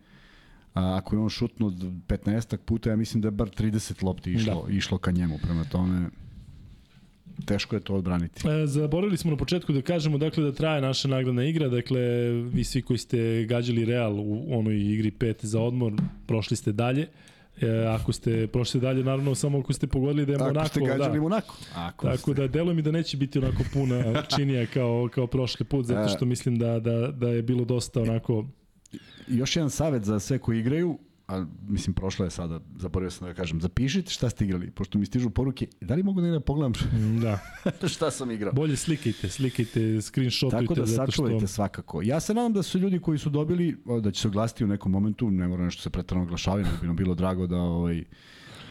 a, 0.74 0.98
ako 0.98 1.16
je 1.16 1.20
on 1.20 1.30
šutno 1.30 1.70
15 2.08 2.58
puta, 2.58 2.90
ja 2.90 2.96
mislim 2.96 3.22
da 3.22 3.28
je 3.28 3.32
bar 3.32 3.50
30 3.50 4.04
lopti 4.04 4.32
išlo, 4.32 4.66
da. 4.68 4.74
išlo 4.74 4.98
ka 4.98 5.12
njemu. 5.12 5.38
Prema 5.42 5.64
tome, 5.64 6.10
teško 7.46 7.76
je 7.76 7.80
to 7.80 7.96
odbraniti. 7.96 8.48
E, 8.48 8.68
zaboravili 8.68 9.18
smo 9.18 9.32
na 9.32 9.38
početku 9.38 9.74
da 9.74 9.82
kažemo 9.82 10.18
dakle 10.18 10.44
da 10.44 10.52
traje 10.52 10.82
naša 10.82 11.08
nagradna 11.08 11.44
igra, 11.44 11.68
dakle 11.68 12.02
vi 12.32 12.64
svi 12.64 12.82
koji 12.82 12.98
ste 12.98 13.46
gađali 13.46 13.86
Real 13.86 14.20
u 14.20 14.60
onoj 14.60 14.94
igri 14.94 15.12
5 15.12 15.46
za 15.46 15.62
odmor, 15.62 15.94
prošli 16.28 16.58
ste 16.58 16.72
dalje. 16.72 17.08
E, 17.62 17.88
ako 17.88 18.12
ste 18.12 18.47
prošli 18.47 18.82
dalje, 18.82 19.03
naravno 19.03 19.36
samo 19.36 19.60
ako 19.60 19.74
ste 19.74 19.88
pogodili 19.88 20.26
da 20.26 20.32
je 20.32 20.38
Monako... 20.38 20.60
Ako 20.60 20.70
ste 20.70 20.80
gađali 20.80 21.14
da. 21.14 21.22
Monako. 21.22 21.55
Ako 21.76 22.07
Tako 22.07 22.32
ste... 22.32 22.34
da 22.34 22.47
deluje 22.47 22.76
mi 22.76 22.82
da 22.82 22.91
neće 22.91 23.18
biti 23.18 23.39
onako 23.39 23.64
puna 23.74 24.22
činija 24.36 24.66
kao, 24.66 25.10
kao 25.12 25.28
prošli 25.28 25.66
put, 25.66 25.86
zato 25.86 26.10
što 26.10 26.26
mislim 26.26 26.60
da, 26.60 26.80
da, 26.80 27.12
da 27.12 27.30
je 27.30 27.41
bilo 27.41 27.66
dosta 27.66 28.01
onako... 28.01 28.45
Još 29.28 29.55
jedan 29.55 29.70
savet 29.70 30.03
za 30.03 30.20
sve 30.20 30.39
koji 30.39 30.60
igraju, 30.60 30.97
a 31.30 31.46
mislim 31.68 31.94
prošlo 31.94 32.26
je 32.26 32.32
sada, 32.32 32.60
zaboravio 32.78 33.12
sam 33.12 33.28
da 33.28 33.34
kažem, 33.34 33.62
zapišite 33.62 34.12
šta 34.12 34.30
ste 34.30 34.46
igrali, 34.46 34.72
pošto 34.72 34.98
mi 34.98 35.06
stižu 35.06 35.30
poruke, 35.30 35.68
da 35.82 35.96
li 35.96 36.04
mogu 36.04 36.22
da 36.22 36.28
da 36.28 36.40
pogledam 36.40 36.74
da. 37.22 37.40
šta 37.96 38.12
sam 38.12 38.32
igrao? 38.32 38.54
Bolje 38.54 38.76
slikajte, 38.76 39.30
slikajte, 39.30 40.02
screenshotujte. 40.02 40.66
Tako 40.66 40.76
da 40.76 40.88
sačuvajte 40.88 41.40
što... 41.40 41.48
svakako. 41.48 42.02
Ja 42.02 42.20
se 42.20 42.34
nadam 42.34 42.54
da 42.54 42.64
su 42.64 42.80
ljudi 42.80 43.00
koji 43.00 43.18
su 43.18 43.30
dobili, 43.30 43.78
da 44.02 44.12
će 44.12 44.22
se 44.22 44.28
oglasiti 44.28 44.64
u 44.64 44.68
nekom 44.68 44.92
momentu, 44.92 45.32
ne 45.32 45.48
mora 45.48 45.64
nešto 45.64 45.82
se 45.82 45.90
pretrano 45.90 46.24
oglašavaju, 46.24 46.66
ne 46.66 46.72
bi 46.82 46.88
nam 46.88 46.96
bilo 46.96 47.16
drago 47.16 47.48
da 47.48 47.58
ovaj, 47.58 48.04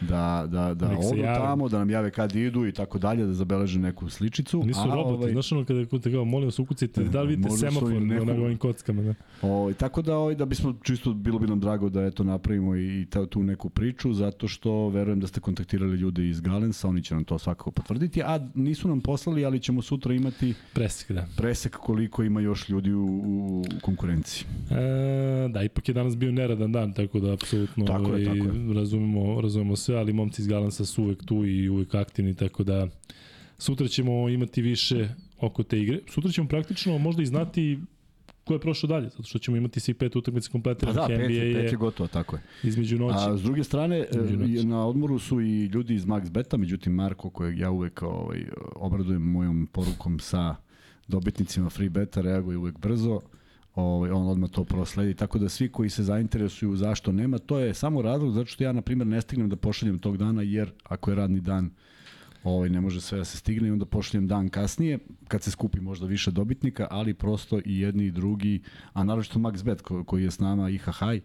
da, 0.01 0.47
da, 0.51 0.73
da 0.73 0.87
odu 0.87 1.17
jave. 1.17 1.39
tamo, 1.39 1.69
da 1.69 1.77
nam 1.77 1.89
jave 1.89 2.11
kad 2.11 2.35
idu 2.35 2.67
i 2.67 2.71
tako 2.71 2.99
dalje, 2.99 3.25
da 3.25 3.33
zabeleže 3.33 3.79
neku 3.79 4.09
sličicu. 4.09 4.63
Nisu 4.65 4.81
a, 4.81 4.95
roboti, 4.95 5.13
ovaj, 5.13 5.31
znaš 5.31 5.51
ono 5.51 5.65
kada, 5.65 5.85
kada 5.85 6.11
kao, 6.11 6.25
molim 6.25 6.47
vas 6.47 6.59
ukucite, 6.59 7.03
da 7.13 7.21
li 7.21 7.35
vidite 7.35 7.57
semafor 7.57 7.91
neku... 7.91 8.25
na 8.25 8.33
ovim 8.33 8.57
kockama. 8.57 9.01
Da. 9.01 9.13
O, 9.41 9.73
tako 9.77 10.01
da, 10.01 10.17
ovaj, 10.17 10.35
da 10.35 10.45
bismo 10.45 10.75
čisto, 10.83 11.13
bilo 11.13 11.39
bi 11.39 11.47
nam 11.47 11.59
drago 11.59 11.89
da 11.89 12.05
eto 12.05 12.23
napravimo 12.23 12.75
i 12.75 13.07
ta, 13.09 13.25
tu 13.25 13.43
neku 13.43 13.69
priču, 13.69 14.13
zato 14.13 14.47
što 14.47 14.89
verujem 14.89 15.19
da 15.19 15.27
ste 15.27 15.39
kontaktirali 15.39 15.97
ljude 15.97 16.29
iz 16.29 16.41
Galensa, 16.41 16.87
oni 16.87 17.03
će 17.03 17.15
nam 17.15 17.23
to 17.23 17.39
svakako 17.39 17.71
potvrditi, 17.71 18.21
a 18.23 18.39
nisu 18.55 18.87
nam 18.87 19.01
poslali, 19.01 19.45
ali 19.45 19.59
ćemo 19.59 19.81
sutra 19.81 20.13
imati 20.13 20.53
presek, 20.73 21.11
da. 21.11 21.27
presek 21.37 21.75
koliko 21.75 22.23
ima 22.23 22.41
još 22.41 22.69
ljudi 22.69 22.93
u, 22.93 23.05
u 23.05 23.63
konkurenciji. 23.81 24.45
E, 24.71 25.47
da, 25.49 25.63
ipak 25.63 25.87
je 25.87 25.93
danas 25.93 26.17
bio 26.17 26.31
neradan 26.31 26.71
dan, 26.71 26.93
tako 26.93 27.19
da 27.19 27.33
apsolutno 27.33 27.85
tako 27.85 28.15
je, 28.15 28.29
ovaj, 28.29 28.39
tako 28.39 28.57
je. 28.57 28.73
razumemo, 28.73 29.41
razumemo 29.41 29.75
sve, 29.89 29.97
ali 29.97 30.13
momci 30.13 30.41
iz 30.41 30.47
Galansa 30.47 30.85
su 30.85 31.03
uvek 31.03 31.25
tu 31.25 31.45
i 31.45 31.69
uvek 31.69 31.95
aktivni, 31.95 32.35
tako 32.35 32.63
da 32.63 32.87
sutra 33.57 33.87
ćemo 33.87 34.29
imati 34.29 34.61
više 34.61 35.09
oko 35.39 35.63
te 35.63 35.79
igre. 35.79 35.99
Sutra 36.07 36.31
ćemo 36.31 36.47
praktično 36.47 36.97
možda 36.97 37.23
i 37.23 37.25
znati 37.25 37.79
ko 38.43 38.53
je 38.53 38.59
prošao 38.59 38.87
dalje, 38.87 39.09
zato 39.09 39.23
što 39.23 39.39
ćemo 39.39 39.57
imati 39.57 39.79
svi 39.79 39.93
pet 39.93 40.15
utakmica 40.15 40.49
kompletiranih. 40.51 40.99
Pa 41.01 41.07
da, 41.07 41.13
NBA 41.13 41.27
pet, 41.27 41.35
je, 41.35 41.53
pet 41.53 41.71
je 41.71 41.77
gotovo, 41.77 42.07
tako 42.07 42.35
je. 42.35 42.41
Između 42.63 42.99
noći. 42.99 43.17
A 43.19 43.37
s 43.37 43.41
druge 43.41 43.63
strane, 43.63 44.05
noći. 44.13 44.65
na 44.65 44.87
odmoru 44.87 45.19
su 45.19 45.41
i 45.41 45.65
ljudi 45.65 45.93
iz 45.93 46.05
Max 46.05 46.29
Beta, 46.29 46.57
međutim 46.57 46.93
Marko, 46.93 47.29
kojeg 47.29 47.59
ja 47.59 47.71
uvek 47.71 48.01
ovaj, 48.01 48.45
obradujem 48.75 49.21
mojom 49.21 49.67
porukom 49.71 50.19
sa 50.19 50.55
dobitnicima 51.07 51.69
free 51.69 51.89
beta, 51.89 52.21
reaguje 52.21 52.57
uvek 52.57 52.79
brzo 52.79 53.21
ovaj, 53.75 54.11
on 54.11 54.27
odmah 54.27 54.49
to 54.49 54.63
prosledi. 54.63 55.13
Tako 55.13 55.39
da 55.39 55.49
svi 55.49 55.71
koji 55.71 55.89
se 55.89 56.03
zainteresuju 56.03 56.75
zašto 56.75 57.11
nema, 57.11 57.37
to 57.37 57.59
je 57.59 57.73
samo 57.73 58.01
razlog 58.01 58.33
zato 58.33 58.45
što 58.45 58.63
ja, 58.63 58.71
na 58.71 58.81
primjer, 58.81 59.07
ne 59.07 59.21
stignem 59.21 59.49
da 59.49 59.55
pošaljem 59.55 59.99
tog 59.99 60.17
dana, 60.17 60.41
jer 60.41 60.71
ako 60.83 61.11
je 61.11 61.15
radni 61.15 61.41
dan, 61.41 61.69
ovaj, 62.43 62.69
ne 62.69 62.81
može 62.81 63.01
sve 63.01 63.17
da 63.17 63.25
se 63.25 63.37
stigne 63.37 63.67
i 63.67 63.71
onda 63.71 63.85
pošaljem 63.85 64.27
dan 64.27 64.49
kasnije, 64.49 64.99
kad 65.27 65.43
se 65.43 65.51
skupi 65.51 65.79
možda 65.79 66.07
više 66.07 66.31
dobitnika, 66.31 66.87
ali 66.91 67.13
prosto 67.13 67.59
i 67.65 67.79
jedni 67.79 68.05
i 68.05 68.11
drugi, 68.11 68.61
a 68.93 69.03
naročito 69.03 69.39
Max 69.39 69.63
Bet 69.63 69.81
ko, 69.81 70.03
koji 70.03 70.23
je 70.23 70.31
s 70.31 70.39
nama 70.39 70.69
i 70.69 70.77
Hahaj, 70.77 71.21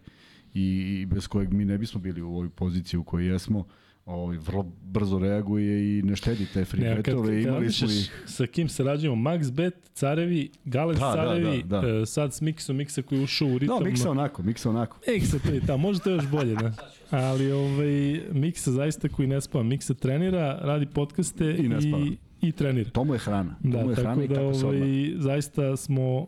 i, 0.53 0.99
i 1.01 1.05
bez 1.05 1.27
kojeg 1.27 1.53
mi 1.53 1.65
ne 1.65 1.77
bismo 1.77 2.01
bili 2.01 2.21
u 2.21 2.29
ovoj 2.29 2.49
poziciji 2.49 2.97
u 2.97 3.03
kojoj 3.03 3.27
jesmo, 3.27 3.65
ovaj, 4.05 4.37
vrlo 4.37 4.65
brzo 4.83 5.19
reaguje 5.19 5.99
i 5.99 6.01
ne 6.01 6.15
štedi 6.15 6.45
te 6.53 6.65
free 6.65 6.89
ne, 6.89 6.95
betove. 6.95 7.43
Kad, 7.43 7.49
Imali 7.49 7.71
smo 7.71 7.87
i... 7.87 8.27
Sa 8.27 8.47
kim 8.47 8.69
sarađujemo? 8.69 9.29
Max 9.29 9.51
Bet, 9.51 9.89
Carevi, 9.93 10.49
Galens 10.65 10.99
da, 10.99 11.13
Carevi, 11.15 11.63
da, 11.63 11.81
da, 11.81 11.87
da. 11.87 12.01
Uh, 12.01 12.07
sad 12.07 12.33
s 12.33 12.41
Miksom, 12.41 12.75
Miksa 12.75 13.01
koji 13.01 13.23
ušao 13.23 13.47
u 13.47 13.57
ritam. 13.57 13.77
No, 13.79 13.85
Miksa 13.85 14.11
onako, 14.11 14.43
Miksa 14.43 14.69
onako. 14.69 14.99
Miksa 15.07 15.39
to 15.39 15.73
je 15.73 15.77
može 15.77 15.99
to 15.99 16.09
još 16.09 16.27
bolje, 16.27 16.55
da. 16.55 16.73
Ali 17.09 17.51
ovaj, 17.51 18.21
Miksa 18.31 18.71
zaista 18.71 19.09
koji 19.09 19.27
ne 19.27 19.41
spava. 19.41 19.63
Miksa 19.63 19.93
trenira, 19.93 20.59
radi 20.61 20.85
podcaste 20.85 21.55
i, 21.59 21.69
ne 21.69 21.81
spava. 21.81 22.03
i, 22.03 22.17
i 22.41 22.51
trenira. 22.51 22.89
To 22.89 23.03
mu 23.03 23.13
je 23.13 23.19
hrana. 23.19 23.55
To 23.61 23.69
da, 23.69 23.83
mu 23.83 23.89
je 23.89 23.95
tako 23.95 24.01
hrana 24.01 24.15
da, 24.15 24.23
i 24.23 24.27
tako 24.27 24.67
ovaj, 24.67 25.13
zaista 25.15 25.77
smo 25.77 26.27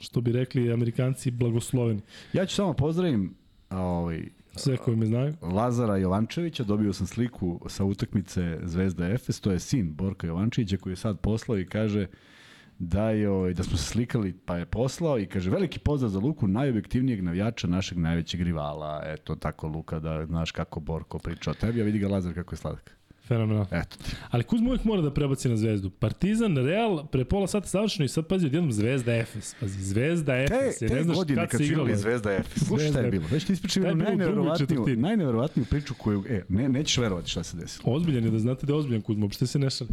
što 0.00 0.20
bi 0.20 0.32
rekli 0.32 0.72
amerikanci 0.72 1.30
blagosloveni. 1.30 2.00
Ja 2.32 2.46
ću 2.46 2.54
samo 2.54 2.72
pozdravim 2.72 3.34
ovaj, 3.70 4.22
Sve 4.56 4.76
koji 4.76 4.96
me 4.96 5.06
znaju. 5.06 5.34
Lazara 5.42 5.96
Jovančevića, 5.96 6.64
dobio 6.64 6.92
sam 6.92 7.06
sliku 7.06 7.60
sa 7.66 7.84
utakmice 7.84 8.58
Zvezda 8.62 9.08
Efes, 9.08 9.40
to 9.40 9.52
je 9.52 9.58
sin 9.58 9.94
Borka 9.94 10.26
Jovančevića 10.26 10.76
koji 10.76 10.92
je 10.92 10.96
sad 10.96 11.20
poslao 11.20 11.58
i 11.58 11.66
kaže 11.66 12.06
da, 12.78 13.10
je, 13.10 13.30
ovaj, 13.30 13.54
da 13.54 13.62
smo 13.62 13.76
se 13.76 13.84
slikali 13.84 14.34
pa 14.44 14.56
je 14.56 14.66
poslao 14.66 15.18
i 15.18 15.26
kaže 15.26 15.50
veliki 15.50 15.78
pozdrav 15.78 16.10
za 16.10 16.18
Luku, 16.18 16.46
najobjektivnijeg 16.46 17.22
navijača 17.24 17.66
našeg 17.66 17.98
najvećeg 17.98 18.42
rivala. 18.42 19.02
Eto 19.04 19.34
tako 19.34 19.68
Luka 19.68 19.98
da 19.98 20.26
znaš 20.26 20.50
kako 20.52 20.80
Borko 20.80 21.18
priča 21.18 21.50
o 21.50 21.54
tebi, 21.54 21.80
a 21.80 21.84
vidi 21.84 21.98
ga 21.98 22.08
Lazar 22.08 22.34
kako 22.34 22.54
je 22.54 22.58
sladak. 22.58 22.97
Fenomenal. 23.28 23.66
Eto. 23.70 23.96
Ali 24.30 24.44
Kuzma 24.44 24.68
uvijek 24.68 24.84
mora 24.84 25.02
da 25.02 25.14
prebaci 25.14 25.48
na 25.48 25.56
Zvezdu. 25.56 25.90
Partizan, 25.90 26.56
Real, 26.56 27.06
pre 27.06 27.24
pola 27.24 27.46
sata 27.46 27.66
savršeno 27.66 28.04
i 28.04 28.08
sad 28.08 28.26
pazi 28.26 28.46
odjednom 28.46 28.72
Zvezda 28.72 29.16
Efes. 29.16 29.54
Pazi, 29.60 29.82
Zvezda 29.82 30.36
Efes. 30.36 30.78
Te, 30.78 30.88
te 30.88 30.94
ne 30.94 31.02
znaš 31.02 31.16
godine 31.16 31.42
kad, 31.42 31.50
kad 31.50 31.60
su 31.60 31.64
igrali 31.64 31.96
Zvezda 31.96 32.32
Efes. 32.32 32.66
Slušaj 32.66 32.88
šta 32.88 33.00
je 33.00 33.10
bilo. 33.10 33.24
Već 33.30 33.44
ti 33.44 33.52
ispričam 33.52 33.84
jednu 33.84 34.04
najneverovatniju, 34.04 34.84
najneverovatniju 34.96 35.66
priču 35.70 35.94
koju, 35.94 36.24
e, 36.28 36.42
ne, 36.48 36.68
nećeš 36.68 36.98
verovati 36.98 37.30
šta 37.30 37.42
se 37.42 37.56
desilo. 37.56 37.92
Ozbiljan 37.92 38.24
je 38.24 38.30
da 38.30 38.38
znate 38.38 38.66
da 38.66 38.72
je 38.72 38.76
ozbiljan 38.76 39.02
Kuzma, 39.02 39.24
uopšte 39.24 39.46
se 39.46 39.58
ne 39.58 39.70
šali. 39.70 39.90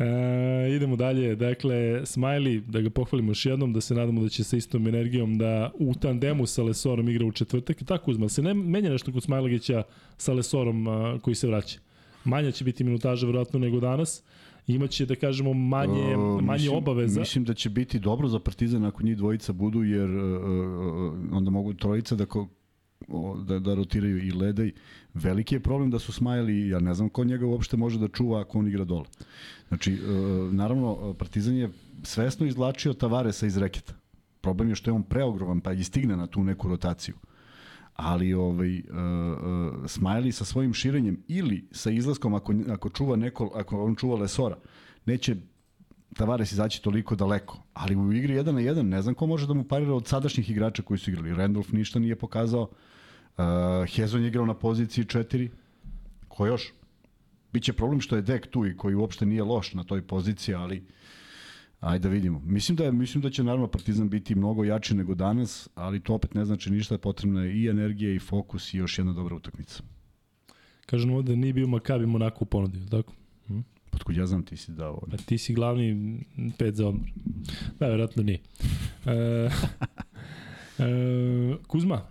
E, 0.00 0.76
idemo 0.76 0.96
dalje, 0.96 1.36
dakle, 1.36 2.00
Smiley, 2.04 2.60
da 2.60 2.80
ga 2.80 2.90
pohvalimo 2.90 3.30
još 3.30 3.46
jednom, 3.46 3.72
da 3.72 3.80
se 3.80 3.94
nadamo 3.94 4.22
da 4.22 4.28
će 4.28 4.44
sa 4.44 4.56
istom 4.56 4.86
energijom 4.86 5.38
da 5.38 5.70
u 5.74 5.94
tandemu 5.94 6.46
sa 6.46 6.62
Lesorom 6.62 7.08
igra 7.08 7.26
u 7.26 7.32
četvrtak. 7.32 7.82
Tako 7.84 8.10
uzma, 8.10 8.28
se 8.28 8.42
ne 8.42 8.54
menja 8.54 8.90
nešto 8.90 9.12
kod 9.12 9.22
Smajlagića 9.22 9.82
sa 10.16 10.32
Lesorom 10.32 10.88
a, 10.88 11.18
koji 11.22 11.34
se 11.34 11.46
vraća. 11.46 11.78
Manja 12.24 12.50
će 12.50 12.64
biti 12.64 12.84
minutaža 12.84 13.26
verovatno 13.26 13.58
nego 13.58 13.80
danas. 13.80 14.22
Imaće, 14.66 15.06
da 15.06 15.14
kažemo, 15.14 15.54
manje, 15.54 16.16
uh, 16.16 16.42
manje 16.42 16.62
mislim, 16.62 16.76
obaveza. 16.76 17.20
Mislim 17.20 17.44
da 17.44 17.54
će 17.54 17.70
biti 17.70 17.98
dobro 17.98 18.28
za 18.28 18.38
Partizan 18.38 18.84
ako 18.84 19.02
njih 19.02 19.16
dvojica 19.16 19.52
budu, 19.52 19.82
jer 19.82 20.10
uh, 20.10 21.12
onda 21.32 21.50
mogu 21.50 21.74
trojica 21.74 22.16
da 22.16 22.26
ko, 22.26 22.48
da, 23.44 23.58
da 23.58 23.74
rotiraju 23.74 24.26
i 24.26 24.32
ledaj. 24.32 24.72
Veliki 25.14 25.54
je 25.54 25.60
problem 25.60 25.90
da 25.90 25.98
su 25.98 26.12
Smajli, 26.12 26.68
ja 26.68 26.80
ne 26.80 26.94
znam 26.94 27.08
ko 27.08 27.24
njega 27.24 27.46
uopšte 27.46 27.76
može 27.76 27.98
da 27.98 28.08
čuva 28.08 28.40
ako 28.40 28.58
on 28.58 28.68
igra 28.68 28.84
dole. 28.84 29.06
Znači, 29.68 29.92
e, 29.92 29.96
naravno, 30.52 31.14
Partizan 31.18 31.56
je 31.56 31.70
svesno 32.02 32.46
izvlačio 32.46 32.92
Tavaresa 32.92 33.46
iz 33.46 33.56
reketa. 33.56 33.94
Problem 34.40 34.68
je 34.68 34.74
što 34.74 34.90
je 34.90 34.94
on 34.94 35.02
preogroman, 35.02 35.60
pa 35.60 35.72
i 35.72 35.84
stigne 35.84 36.16
na 36.16 36.26
tu 36.26 36.44
neku 36.44 36.68
rotaciju. 36.68 37.14
Ali 37.96 38.34
ovaj, 38.34 38.78
uh, 38.78 38.84
uh, 38.84 38.94
Smiley 39.84 40.30
sa 40.30 40.44
svojim 40.44 40.74
širenjem 40.74 41.22
ili 41.28 41.68
sa 41.72 41.90
izlaskom, 41.90 42.34
ako, 42.34 42.54
ako, 42.70 42.88
čuva 42.88 43.16
neko, 43.16 43.52
ako 43.54 43.84
on 43.84 43.96
čuva 43.96 44.16
Lesora, 44.16 44.56
neće 45.06 45.36
Tavares 46.16 46.52
izaći 46.52 46.82
toliko 46.82 47.16
daleko. 47.16 47.62
Ali 47.74 47.96
u 47.96 48.12
igri 48.12 48.34
1 48.34 48.44
na 48.44 48.60
1 48.60 48.82
ne 48.82 49.02
znam 49.02 49.14
ko 49.14 49.26
može 49.26 49.46
da 49.46 49.54
mu 49.54 49.64
parira 49.64 49.94
od 49.94 50.06
sadašnjih 50.06 50.50
igrača 50.50 50.82
koji 50.82 50.98
su 50.98 51.10
igrali. 51.10 51.34
Randolph 51.34 51.74
ništa 51.74 51.98
nije 51.98 52.16
pokazao. 52.16 52.62
Uh, 52.62 52.68
Hezon 53.94 54.22
je 54.22 54.28
igrao 54.28 54.46
na 54.46 54.54
poziciji 54.54 55.04
4. 55.04 55.48
Ko 56.28 56.46
još? 56.46 56.72
Biće 57.52 57.72
problem 57.72 58.00
što 58.00 58.16
je 58.16 58.22
Dek 58.22 58.46
tu 58.46 58.66
i 58.66 58.76
koji 58.76 58.94
uopšte 58.94 59.26
nije 59.26 59.42
loš 59.42 59.74
na 59.74 59.84
toj 59.84 60.02
poziciji, 60.02 60.54
ali 60.54 60.84
ajde 61.80 62.08
da 62.08 62.12
vidimo. 62.12 62.42
Mislim 62.44 62.76
da 62.76 62.92
mislim 62.92 63.22
da 63.22 63.30
će 63.30 63.44
naravno 63.44 63.66
Partizan 63.66 64.08
biti 64.08 64.34
mnogo 64.34 64.64
jači 64.64 64.94
nego 64.94 65.14
danas, 65.14 65.68
ali 65.74 66.00
to 66.00 66.14
opet 66.14 66.34
ne 66.34 66.44
znači 66.44 66.70
ništa, 66.70 66.98
potrebna 66.98 67.42
je 67.44 67.54
i 67.54 67.68
energija 67.68 68.14
i 68.14 68.18
fokus 68.18 68.74
i 68.74 68.78
još 68.78 68.98
jedna 68.98 69.12
dobra 69.12 69.36
utakmica. 69.36 69.82
Kažemo 70.86 71.22
da 71.22 71.36
nije 71.36 71.52
bio 71.52 71.66
Makabi 71.66 72.06
Monako 72.06 72.44
u 72.44 72.46
ponudi, 72.46 72.90
tako? 72.90 73.12
Hm? 73.46 73.60
Otkud 73.92 74.16
ja 74.16 74.26
znam 74.26 74.42
ti 74.42 74.56
si 74.56 74.72
dao. 74.72 75.00
Pa 75.10 75.16
ti 75.16 75.38
si 75.38 75.54
glavni 75.54 76.18
pet 76.58 76.74
za 76.74 76.88
odmor. 76.88 77.10
Da, 77.78 77.86
vjerojatno 77.86 78.22
nije. 78.22 78.38
E, 79.06 79.12
e, 80.78 81.56
Kuzma, 81.66 82.06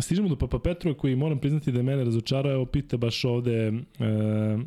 stižemo 0.00 0.28
do 0.28 0.36
Papa 0.36 0.58
Petrova 0.58 0.96
koji 0.96 1.16
moram 1.16 1.38
priznati 1.38 1.72
da 1.72 1.78
je 1.78 1.82
mene 1.82 2.04
razočarao. 2.04 2.52
Evo 2.52 2.66
pita 2.66 2.96
baš 2.96 3.24
ovde... 3.24 3.72
E, 3.98 4.58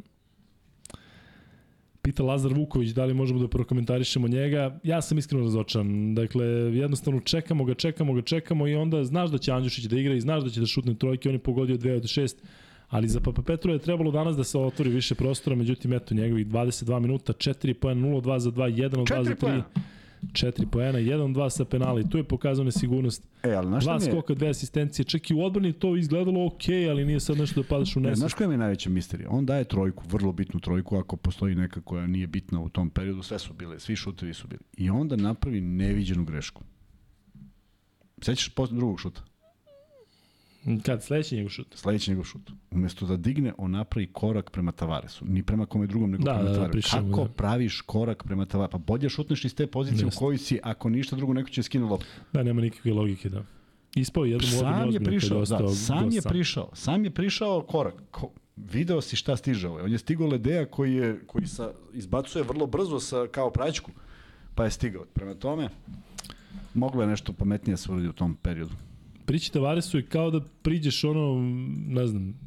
Pita 2.02 2.24
Lazar 2.24 2.54
Vuković 2.54 2.90
da 2.90 3.06
li 3.06 3.14
možemo 3.14 3.40
da 3.40 3.48
prokomentarišemo 3.48 4.28
njega. 4.28 4.80
Ja 4.84 5.02
sam 5.02 5.18
iskreno 5.18 5.44
razočan. 5.44 6.16
Dakle, 6.16 6.46
jednostavno 6.46 7.20
čekamo 7.20 7.66
ga, 7.66 7.74
čekamo 7.74 8.14
ga, 8.14 8.22
čekamo 8.22 8.68
i 8.68 8.76
onda 8.76 9.04
znaš 9.04 9.30
da 9.30 9.38
će 9.38 9.52
Andjušić 9.52 9.86
da 9.86 10.00
igra 10.00 10.14
i 10.14 10.22
znaš 10.22 10.44
da 10.44 10.50
će 10.50 10.60
da 10.60 10.66
šutne 10.66 10.96
trojke. 10.96 11.30
On 11.30 11.36
je 11.36 11.40
pogodio 11.40 11.78
2 11.78 11.96
od 11.96 12.04
6. 12.04 12.36
Ali 12.90 13.08
za 13.08 13.20
Papa 13.20 13.42
Petru 13.42 13.74
je 13.74 13.80
trebalo 13.80 14.12
danas 14.12 14.38
da 14.38 14.44
se 14.44 14.58
otvori 14.58 14.90
više 14.90 15.16
prostora, 15.16 15.56
međutim, 15.56 15.94
eto, 15.94 16.16
njegovih 16.16 16.48
22 16.48 17.00
minuta, 17.00 17.34
4 17.34 17.74
poena, 17.74 18.08
0-2 18.08 18.38
za 18.38 18.52
2, 18.52 18.76
1 18.76 19.00
od 19.00 19.08
2 19.08 19.24
za 19.24 19.36
3. 19.36 19.62
4 20.32 20.66
poena, 20.72 21.00
1-2 21.00 21.50
sa 21.50 21.66
penali, 21.66 22.10
tu 22.10 22.18
je 22.18 22.24
pokazao 22.24 22.66
nesigurnost. 22.66 23.28
E, 23.44 23.54
ali 23.54 23.68
znaš 23.68 23.84
Dva 23.84 24.00
šta 24.00 24.06
mi 24.06 24.12
je, 24.12 24.12
skoka, 24.12 24.34
dve 24.34 24.50
asistencije, 24.50 25.06
čak 25.06 25.30
i 25.32 25.34
u 25.34 25.42
odbrani 25.42 25.74
to 25.74 25.96
izgledalo 25.96 26.46
ok, 26.46 26.64
ali 26.90 27.06
nije 27.06 27.20
sad 27.20 27.38
nešto 27.38 27.62
da 27.62 27.68
padaš 27.68 27.96
u 27.96 28.00
ne, 28.00 28.04
nesvest. 28.04 28.20
znaš 28.20 28.34
koja 28.34 28.48
mi 28.48 28.54
je 28.54 28.58
najveća 28.58 28.90
misterija? 28.90 29.30
On 29.32 29.46
daje 29.46 29.64
trojku, 29.64 30.04
vrlo 30.08 30.32
bitnu 30.32 30.60
trojku, 30.60 30.98
ako 30.98 31.16
postoji 31.16 31.56
neka 31.56 31.82
koja 31.82 32.08
nije 32.08 32.28
bitna 32.28 32.60
u 32.62 32.70
tom 32.70 32.90
periodu, 32.90 33.22
sve 33.22 33.40
su 33.40 33.54
bile, 33.54 33.80
svi 33.80 33.96
šutevi 33.96 34.34
su 34.34 34.48
bili. 34.48 34.62
I 34.78 34.90
onda 34.90 35.16
napravi 35.16 35.62
neviđenu 35.62 36.26
grešku. 36.26 36.64
Sećaš 38.22 38.50
posle 38.50 38.78
drugog 38.78 39.00
šuta? 39.00 39.22
Kad 40.86 41.04
sledeći 41.04 41.36
njegov 41.36 41.50
šut? 41.50 41.68
Sledeći 41.76 42.12
njegov 42.12 42.24
šut. 42.24 42.52
Umesto 42.72 43.06
da 43.06 43.18
digne, 43.18 43.54
on 43.58 43.72
napravi 43.72 44.08
korak 44.08 44.50
prema 44.52 44.72
Tavaresu. 44.72 45.26
Ni 45.26 45.44
prema 45.44 45.66
kome 45.66 45.88
drugom, 45.88 46.12
nego 46.12 46.24
Da, 46.24 46.34
prema 46.34 46.44
da, 46.44 46.50
da, 46.50 46.56
Tavaresu. 46.56 46.72
pričamo, 46.72 47.10
Kako 47.10 47.24
da. 47.24 47.34
praviš 47.34 47.82
korak 47.82 48.24
prema 48.24 48.46
Tavaresu? 48.46 48.72
Pa 48.72 48.78
bolje 48.78 49.10
šutneš 49.10 49.46
iz 49.46 49.56
te 49.56 49.68
pozicije 49.68 50.06
Jeste. 50.06 50.18
u 50.18 50.20
kojoj 50.20 50.38
si, 50.38 50.60
ako 50.64 50.90
ništa 50.90 51.16
drugo, 51.16 51.34
neko 51.34 51.50
će 51.50 51.64
skinu 51.64 51.88
loptu. 51.88 52.08
Da, 52.34 52.44
nema 52.44 52.62
nikakve 52.62 52.94
logike, 52.94 53.30
da. 53.30 53.44
Ispao 53.96 54.26
je 54.26 54.32
jednom 54.32 54.50
Sam 54.52 54.92
je 54.92 55.00
prišao, 55.00 55.40
da, 55.40 55.68
sam 55.68 56.12
je 56.12 56.22
prišao, 56.22 56.70
sam 56.74 57.04
je 57.04 57.10
prišao 57.12 57.62
korak. 57.62 57.94
Ko, 58.12 58.30
video 58.56 59.02
si 59.02 59.16
šta 59.16 59.38
stiže 59.38 59.68
ovaj. 59.70 59.84
On 59.84 59.92
je 59.92 59.98
stigao 59.98 60.28
Ledeja 60.28 60.66
koji 60.66 60.94
je 60.94 61.20
koji 61.28 61.48
sa 61.48 61.72
izbacuje 61.94 62.44
vrlo 62.44 62.66
brzo 62.66 63.00
sa 63.00 63.28
kao 63.32 63.50
praćku, 63.50 63.92
pa 64.56 64.64
je 64.64 64.72
stigao. 64.72 65.06
Prema 65.14 65.34
tome 65.34 65.70
moglo 66.74 67.02
je 67.02 67.08
nešto 67.08 67.34
pametnije 67.34 67.78
se 67.78 67.92
uradi 67.92 68.08
u 68.08 68.14
tom 68.14 68.36
periodu. 68.36 68.74
Prići 69.26 69.52
Tavaresu 69.52 69.98
je 69.98 70.06
kao 70.06 70.32
da 70.32 70.42
priđeš 70.62 71.04
ono, 71.04 71.42
ne 71.88 72.08
znam, 72.08 72.40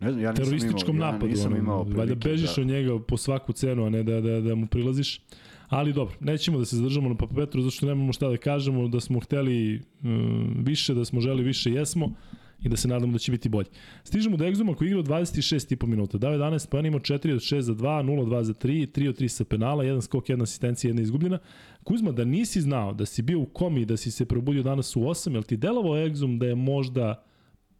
Ne 0.00 0.12
znam, 0.12 0.24
ja 0.24 0.30
nisam 0.30 0.44
terorističkom 0.44 0.96
imao, 0.96 1.12
napadu. 1.12 1.26
Ja 1.26 1.30
nisam 1.30 1.52
ono, 1.52 1.60
imao 1.60 1.82
Valjda 1.82 1.96
prilike 1.96 2.28
bežiš 2.28 2.56
da, 2.56 2.62
od 2.62 2.68
njega 2.68 2.98
po 2.98 3.16
svaku 3.16 3.52
cenu, 3.52 3.86
a 3.86 3.90
ne 3.90 4.02
da, 4.02 4.20
da, 4.20 4.40
da 4.40 4.54
mu 4.54 4.66
prilaziš. 4.66 5.20
Ali 5.68 5.92
dobro, 5.92 6.14
nećemo 6.20 6.58
da 6.58 6.64
se 6.64 6.76
zadržamo 6.76 7.08
na 7.08 7.14
Papa 7.14 7.34
Petru, 7.34 7.62
zato 7.62 7.70
što 7.70 7.86
nemamo 7.86 8.12
šta 8.12 8.28
da 8.28 8.36
kažemo, 8.36 8.88
da 8.88 9.00
smo 9.00 9.20
hteli 9.20 9.82
um, 10.02 10.56
više, 10.66 10.94
da 10.94 11.04
smo 11.04 11.20
želi 11.20 11.42
više, 11.42 11.70
jesmo 11.72 12.14
i 12.62 12.68
da 12.68 12.76
se 12.76 12.88
nadamo 12.88 13.12
da 13.12 13.18
će 13.18 13.32
biti 13.32 13.48
bolje. 13.48 13.68
Stižemo 14.04 14.36
do 14.36 14.44
Exuma 14.44 14.74
koji 14.74 14.88
igra 14.88 15.02
26,5 15.02 15.86
minuta. 15.86 16.18
Dao 16.18 16.32
11 16.32 16.68
pojena, 16.68 16.88
imao 16.88 17.00
4 17.00 17.32
od 17.32 17.40
6 17.40 17.60
za 17.60 17.74
2, 17.74 18.04
0 18.04 18.20
od 18.20 18.28
2 18.28 18.42
za 18.42 18.54
3, 18.54 18.86
3 18.98 19.08
od 19.08 19.20
3 19.20 19.28
sa 19.28 19.44
penala, 19.44 19.84
jedan 19.84 20.02
skok, 20.02 20.28
jedna 20.28 20.42
asistencija, 20.42 20.88
jedna 20.88 21.02
izgubljena. 21.02 21.38
Kuzma, 21.84 22.12
da 22.12 22.24
nisi 22.24 22.60
znao 22.60 22.94
da 22.94 23.06
si 23.06 23.22
bio 23.22 23.40
u 23.40 23.46
komi, 23.46 23.84
da 23.84 23.96
si 23.96 24.10
se 24.10 24.24
probudio 24.24 24.62
danas 24.62 24.96
u 24.96 25.00
8, 25.00 25.32
jel 25.32 25.42
ti 25.42 25.56
delovao 25.56 25.96
Exum 25.96 26.38
da 26.38 26.46
je 26.46 26.54
možda, 26.54 27.22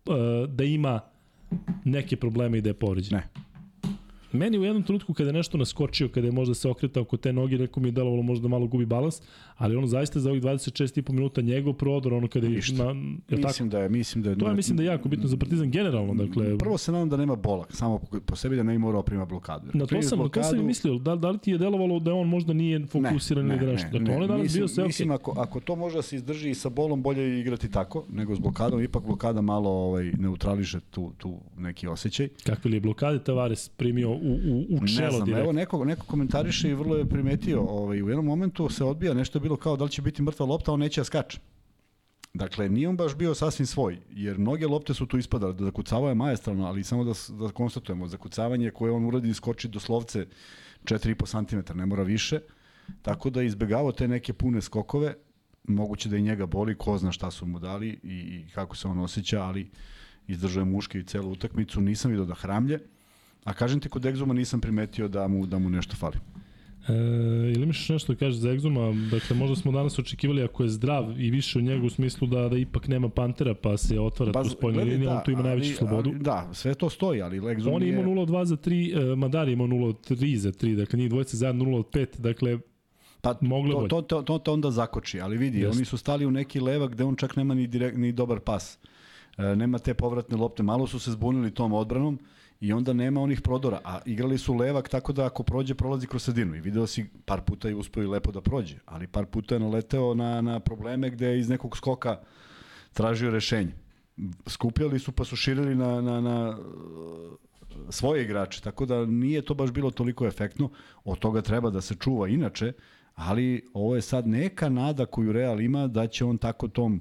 uh, 0.06 0.14
da 0.48 0.64
ima 0.64 1.00
neke 1.84 2.16
probleme 2.16 2.58
i 2.58 2.60
da 2.60 2.70
je 2.70 2.74
povređen? 2.74 3.18
Ne. 3.18 3.28
Meni 4.32 4.58
u 4.58 4.64
jednom 4.64 4.82
trenutku 4.82 5.14
kada 5.14 5.28
je 5.28 5.32
nešto 5.32 5.58
naskočio, 5.58 6.08
kada 6.08 6.26
je 6.26 6.32
možda 6.32 6.54
se 6.54 6.68
okretao 6.68 7.02
oko 7.02 7.16
te 7.16 7.32
noge, 7.32 7.58
neko 7.58 7.80
mi 7.80 7.88
je 7.88 7.92
delovalo 7.92 8.22
možda 8.22 8.48
malo 8.48 8.66
gubi 8.66 8.86
balans, 8.86 9.22
ali 9.56 9.76
ono 9.76 9.86
zaista 9.86 10.20
za 10.20 10.30
ovih 10.30 10.42
26,5 10.42 11.12
minuta 11.12 11.40
njegov 11.40 11.72
prodor, 11.72 12.14
ono 12.14 12.28
kada 12.28 12.46
je... 12.46 12.52
Ništa. 12.52 12.84
Na, 12.84 12.90
je 13.28 13.40
tako? 13.40 13.46
Mislim 13.46 13.68
da 13.68 13.78
je, 13.78 13.88
mislim 13.88 14.22
da 14.24 14.30
je... 14.30 14.38
To 14.38 14.48
je 14.48 14.54
mislim 14.54 14.76
da 14.76 14.82
je 14.82 14.86
jako 14.86 15.08
bitno 15.08 15.28
za 15.28 15.36
Partizan 15.36 15.70
generalno, 15.70 16.14
dakle... 16.14 16.58
Prvo 16.58 16.78
se 16.78 16.92
nadam 16.92 17.08
da 17.08 17.16
nema 17.16 17.36
bolak, 17.36 17.72
samo 17.72 17.98
po, 18.26 18.36
sebi 18.36 18.56
da 18.56 18.62
ne 18.62 18.72
bi 18.72 18.78
morao 18.78 19.02
prima 19.02 19.24
blokadu. 19.24 19.70
Na 19.74 19.86
to 19.86 20.02
sam, 20.02 20.18
na 20.18 20.28
to 20.28 20.42
sam 20.42 20.54
i 20.54 20.58
blokadu- 20.58 20.66
mislio, 20.66 20.98
da, 20.98 21.16
da 21.16 21.30
li 21.30 21.38
ti 21.38 21.50
je 21.50 21.58
delovalo 21.58 22.00
da 22.00 22.14
on 22.14 22.28
možda 22.28 22.52
nije 22.52 22.86
fokusiran 22.86 23.46
ili 23.50 23.58
da 23.58 23.66
nešto. 23.66 23.98
Dakle, 23.98 24.16
on 24.16 24.22
je 24.22 24.28
danas 24.28 24.42
mislim, 24.42 24.60
bio 24.60 24.68
sve 24.68 24.86
Mislim, 24.86 25.10
okej. 25.10 25.14
ako, 25.14 25.40
ako 25.40 25.60
to 25.60 25.76
može 25.76 25.96
da 25.96 26.02
se 26.02 26.16
izdrži 26.16 26.50
i 26.50 26.54
sa 26.54 26.68
bolom, 26.68 27.02
bolje 27.02 27.22
je 27.22 27.40
igrati 27.40 27.70
tako, 27.70 28.04
nego 28.12 28.34
s 28.34 28.38
blokadom. 28.38 28.82
Ipak 28.82 29.02
blokada 29.06 29.40
malo 29.40 29.70
ovaj, 29.70 30.12
neutrališe 30.18 30.80
tu, 30.90 31.12
tu 31.18 31.38
neki 31.58 31.86
osjećaj. 31.86 32.28
Kakve 32.46 32.70
li 32.70 32.76
je 32.76 32.80
blokade 32.80 33.18
Tavares 33.18 33.68
primio 33.68 34.17
u, 34.22 34.32
u, 34.32 34.76
u 34.76 34.80
Ne 34.80 34.96
čelo 34.96 35.24
znam, 35.24 35.34
evo 35.34 35.52
neko, 35.52 35.84
neko 35.84 36.06
komentariše 36.06 36.70
i 36.70 36.74
vrlo 36.74 36.96
je 36.96 37.08
primetio, 37.08 37.60
ovaj, 37.60 38.02
u 38.02 38.08
jednom 38.08 38.26
momentu 38.26 38.68
se 38.68 38.84
odbija, 38.84 39.14
nešto 39.14 39.38
je 39.38 39.42
bilo 39.42 39.56
kao 39.56 39.76
da 39.76 39.84
li 39.84 39.90
će 39.90 40.02
biti 40.02 40.22
mrtva 40.22 40.46
lopta, 40.46 40.72
on 40.72 40.80
neće 40.80 41.00
da 41.00 41.04
skače. 41.04 41.38
Dakle, 42.34 42.68
nije 42.68 42.88
on 42.88 42.96
baš 42.96 43.16
bio 43.16 43.34
sasvim 43.34 43.66
svoj, 43.66 43.98
jer 44.10 44.38
mnoge 44.38 44.66
lopte 44.66 44.94
su 44.94 45.06
tu 45.06 45.18
ispadale, 45.18 45.52
da 45.52 45.64
zakucavao 45.64 46.08
je 46.08 46.14
majestralno, 46.14 46.66
ali 46.66 46.84
samo 46.84 47.04
da, 47.04 47.12
da 47.28 47.48
konstatujemo, 47.48 48.08
zakucavanje 48.08 48.70
koje 48.70 48.92
on 48.92 49.04
uradi 49.04 49.34
skoči 49.34 49.68
do 49.68 49.80
slovce 49.80 50.26
4,5 50.84 51.48
cm, 51.48 51.78
ne 51.78 51.86
mora 51.86 52.02
više, 52.02 52.40
tako 53.02 53.30
da 53.30 53.42
izbegavao 53.42 53.92
te 53.92 54.08
neke 54.08 54.32
pune 54.32 54.60
skokove, 54.60 55.14
moguće 55.64 56.08
da 56.08 56.16
i 56.16 56.22
njega 56.22 56.46
boli, 56.46 56.74
ko 56.74 56.98
zna 56.98 57.12
šta 57.12 57.30
su 57.30 57.46
mu 57.46 57.58
dali 57.58 57.88
i, 58.02 58.12
i 58.12 58.46
kako 58.54 58.76
se 58.76 58.88
on 58.88 58.98
osjeća, 58.98 59.42
ali 59.42 59.70
izdržao 60.26 60.60
je 60.60 60.64
muške 60.64 60.98
i 60.98 61.04
celu 61.04 61.30
utakmicu, 61.30 61.80
nisam 61.80 62.10
vidio 62.10 62.24
da 62.24 62.34
hramlje, 62.34 62.78
a 63.48 63.52
kažem 63.52 63.80
ti 63.80 63.88
kod 63.88 64.06
Egzuma 64.06 64.34
nisam 64.34 64.60
primetio 64.60 65.08
da 65.08 65.28
mu, 65.28 65.46
da 65.46 65.58
mu 65.58 65.70
nešto 65.70 65.96
fali. 65.96 66.16
E, 66.88 66.92
ili 67.52 67.62
imaš 67.62 67.88
nešto 67.88 68.12
da 68.12 68.18
kažeš 68.18 68.36
za 68.36 68.48
Exuma? 68.48 69.10
Dakle, 69.10 69.36
možda 69.36 69.56
smo 69.56 69.72
danas 69.72 69.98
očekivali 69.98 70.42
ako 70.42 70.62
je 70.62 70.68
zdrav 70.68 71.20
i 71.20 71.30
više 71.30 71.58
od 71.58 71.64
njega 71.64 71.86
u 71.86 71.90
smislu 71.90 72.28
da, 72.28 72.48
da 72.48 72.56
ipak 72.58 72.88
nema 72.88 73.08
Pantera 73.08 73.54
pa 73.54 73.76
se 73.76 74.00
otvara 74.00 74.42
tu 74.42 74.48
spoljna 74.48 74.82
linija, 74.82 75.10
on 75.10 75.20
tu 75.24 75.30
ima 75.30 75.40
ali- 75.40 75.48
najveću 75.48 75.74
slobodu. 75.74 76.10
Ali, 76.10 76.18
da, 76.18 76.48
sve 76.52 76.74
to 76.74 76.90
stoji, 76.90 77.22
ali 77.22 77.40
Legzum 77.40 77.74
On 77.74 77.82
je 77.82 77.88
imao 77.88 78.04
0-2 78.04 78.44
za 78.44 78.56
3, 78.56 79.12
uh, 79.12 79.18
Madar 79.18 79.48
je 79.48 79.52
imao 79.52 79.66
0-3 79.66 80.36
za 80.36 80.52
3, 80.52 80.76
dakle 80.76 80.98
njih 80.98 81.10
dvojica 81.10 81.36
zajedno 81.36 81.64
0-5, 81.64 82.06
dakle 82.18 82.58
Pa 83.20 83.34
to, 83.88 84.02
to, 84.02 84.02
to, 84.02 84.22
to, 84.22 84.38
to 84.38 84.52
onda 84.52 84.70
zakoči, 84.70 85.20
ali 85.20 85.36
vidi, 85.36 85.58
Jeste. 85.58 85.76
oni 85.76 85.84
su 85.84 85.98
stali 85.98 86.26
u 86.26 86.30
neki 86.30 86.60
levak 86.60 86.90
gde 86.90 87.04
on 87.04 87.16
čak 87.16 87.36
nema 87.36 87.54
ni, 87.54 87.66
direkt, 87.66 87.96
ni 87.96 88.12
dobar 88.12 88.40
pas. 88.40 88.78
E, 89.38 89.56
nema 89.56 89.78
te 89.78 89.94
povratne 89.94 90.36
lopte, 90.36 90.62
malo 90.62 90.86
su 90.86 90.98
se 90.98 91.10
zbunili 91.10 91.50
tom 91.50 91.72
odbranom 91.72 92.18
i 92.60 92.72
onda 92.72 92.92
nema 92.92 93.20
onih 93.20 93.40
prodora, 93.40 93.80
a 93.84 94.00
igrali 94.06 94.38
su 94.38 94.54
levak 94.54 94.88
tako 94.88 95.12
da 95.12 95.26
ako 95.26 95.42
prođe, 95.42 95.74
prolazi 95.74 96.06
kroz 96.06 96.22
sredinu 96.22 96.56
i 96.56 96.60
video 96.60 96.86
si 96.86 97.06
par 97.24 97.40
puta 97.40 97.68
je 97.68 97.74
uspio 97.74 98.02
i 98.02 98.06
lepo 98.06 98.32
da 98.32 98.40
prođe, 98.40 98.76
ali 98.84 99.06
par 99.06 99.26
puta 99.26 99.54
je 99.54 99.60
naleteo 99.60 100.14
na, 100.14 100.40
na 100.40 100.60
probleme 100.60 101.10
gde 101.10 101.26
je 101.26 101.38
iz 101.38 101.48
nekog 101.48 101.76
skoka 101.76 102.20
tražio 102.92 103.30
rešenje. 103.30 103.72
Skupljali 104.46 104.98
su 104.98 105.12
pa 105.12 105.24
su 105.24 105.36
širili 105.36 105.74
na, 105.74 106.00
na, 106.00 106.20
na 106.20 106.58
svoje 107.90 108.22
igrače, 108.22 108.60
tako 108.60 108.86
da 108.86 109.06
nije 109.06 109.42
to 109.42 109.54
baš 109.54 109.70
bilo 109.70 109.90
toliko 109.90 110.26
efektno, 110.26 110.70
od 111.04 111.18
toga 111.18 111.42
treba 111.42 111.70
da 111.70 111.80
se 111.80 111.94
čuva 111.94 112.28
inače, 112.28 112.72
ali 113.14 113.66
ovo 113.74 113.94
je 113.94 114.02
sad 114.02 114.26
neka 114.26 114.68
nada 114.68 115.06
koju 115.06 115.32
Real 115.32 115.60
ima 115.60 115.86
da 115.86 116.06
će 116.06 116.24
on 116.24 116.38
tako 116.38 116.68
tom 116.68 117.00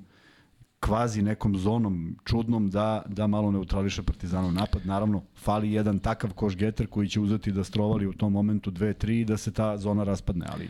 kvazi 0.88 1.22
nekom 1.22 1.58
zonom 1.58 2.16
čudnom 2.26 2.70
da, 2.70 3.04
da 3.08 3.28
malo 3.28 3.52
neutrališe 3.52 4.04
Partizanov 4.04 4.54
napad. 4.54 4.86
Naravno, 4.86 5.24
fali 5.36 5.72
jedan 5.72 6.00
takav 6.00 6.34
koš 6.34 6.56
getter 6.56 6.88
koji 6.88 7.10
će 7.10 7.20
uzeti 7.20 7.52
da 7.52 7.64
strovali 7.64 8.08
u 8.08 8.14
tom 8.14 8.34
momentu 8.34 8.72
2-3 8.72 9.22
i 9.22 9.26
da 9.26 9.38
se 9.38 9.52
ta 9.52 9.78
zona 9.78 10.04
raspadne, 10.04 10.46
ali 10.54 10.70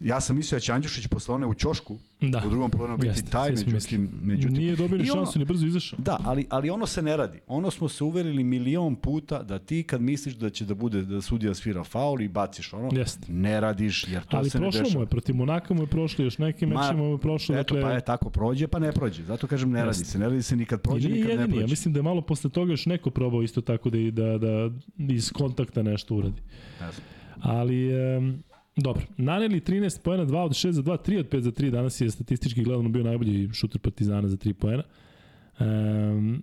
ja 0.00 0.20
sam 0.20 0.36
mislio 0.36 0.56
da 0.56 0.60
će 0.60 0.72
Andjušić 0.72 1.06
posle 1.06 1.34
one 1.34 1.46
u 1.46 1.54
ćošku 1.54 1.96
Da. 2.20 2.42
u 2.46 2.50
drugom 2.50 2.70
polovremenu 2.70 2.98
biti 2.98 3.08
Jeste, 3.08 3.30
taj, 3.30 3.50
međutim, 3.50 4.10
međutim 4.22 4.56
Nije 4.56 4.76
dobio 4.76 4.98
ni 4.98 5.04
šansu, 5.06 5.38
ni 5.38 5.44
brzo 5.44 5.66
izašao. 5.66 5.98
Da, 5.98 6.18
ali, 6.24 6.46
ali 6.50 6.70
ono 6.70 6.86
se 6.86 7.02
ne 7.02 7.16
radi. 7.16 7.38
Ono 7.46 7.70
smo 7.70 7.88
se 7.88 8.04
uverili 8.04 8.44
milion 8.44 8.96
puta 8.96 9.42
da 9.42 9.58
ti 9.58 9.82
kad 9.82 10.00
misliš 10.00 10.34
da 10.34 10.50
će 10.50 10.64
da 10.64 10.74
bude 10.74 11.02
da 11.02 11.20
sudija 11.22 11.54
svira 11.54 11.84
faul 11.84 12.20
i 12.20 12.28
baciš 12.28 12.72
ono, 12.72 12.88
Jeste. 12.92 13.32
ne 13.32 13.60
radiš 13.60 14.08
jer 14.08 14.24
to 14.24 14.36
Ali 14.36 14.50
se 14.50 14.58
ne 14.58 14.62
prošlo 14.62 14.80
dešava. 14.80 14.94
mu 14.94 15.02
je, 15.02 15.06
protiv 15.06 15.34
Monaka 15.36 15.74
mu 15.74 15.82
je 15.82 15.86
prošlo, 15.86 16.24
još 16.24 16.38
nekim 16.38 16.68
Ma, 16.68 16.80
mečima 16.80 16.98
mu 16.98 17.12
je 17.12 17.18
prošlo. 17.18 17.54
Eto, 17.54 17.74
dakle, 17.74 17.82
pa 17.82 17.94
je 17.94 18.00
tako, 18.00 18.30
prođe, 18.30 18.66
pa 18.66 18.78
ne 18.78 18.92
prođe. 18.92 19.22
Zato 19.22 19.46
kažem, 19.46 19.70
ne 19.70 19.78
radi 19.78 19.90
Jeste. 19.90 20.04
se. 20.04 20.18
Ne 20.18 20.28
radi 20.28 20.42
se 20.42 20.56
nikad 20.56 20.80
prođe, 20.82 21.08
nikad 21.08 21.26
ne 21.26 21.32
jedini, 21.32 21.48
ja 21.48 21.60
prođe. 21.60 21.70
mislim 21.70 21.94
da 21.94 21.98
je 21.98 22.02
malo 22.02 22.20
posle 22.20 22.50
toga 22.50 22.72
još 22.72 22.86
neko 22.86 23.10
probao 23.10 23.42
isto 23.42 23.60
tako 23.60 23.90
da, 23.90 23.98
da, 24.12 24.38
da 24.38 24.70
iz 24.98 25.32
kontakta 25.32 25.82
nešto 25.82 26.14
uradi. 26.14 26.40
Ne 26.80 26.92
znam. 26.92 27.06
Ali, 27.40 27.90
um, 28.18 28.42
dobro, 28.76 29.02
naneli 29.16 29.60
13 29.60 30.02
poena, 30.02 30.24
2 30.24 30.36
od 30.38 30.50
6 30.50 30.70
za 30.70 30.82
2, 30.82 31.10
3 31.10 31.18
od 31.18 31.28
5 31.28 31.40
za 31.40 31.50
3, 31.50 31.70
danas 31.70 32.00
je 32.00 32.10
statistički 32.10 32.62
gledano 32.62 32.88
bio 32.88 33.02
najbolji 33.02 33.48
šuter 33.52 33.80
Partizana 33.80 34.28
za 34.28 34.36
3 34.36 34.52
poena. 34.52 34.82
Um, 35.60 36.42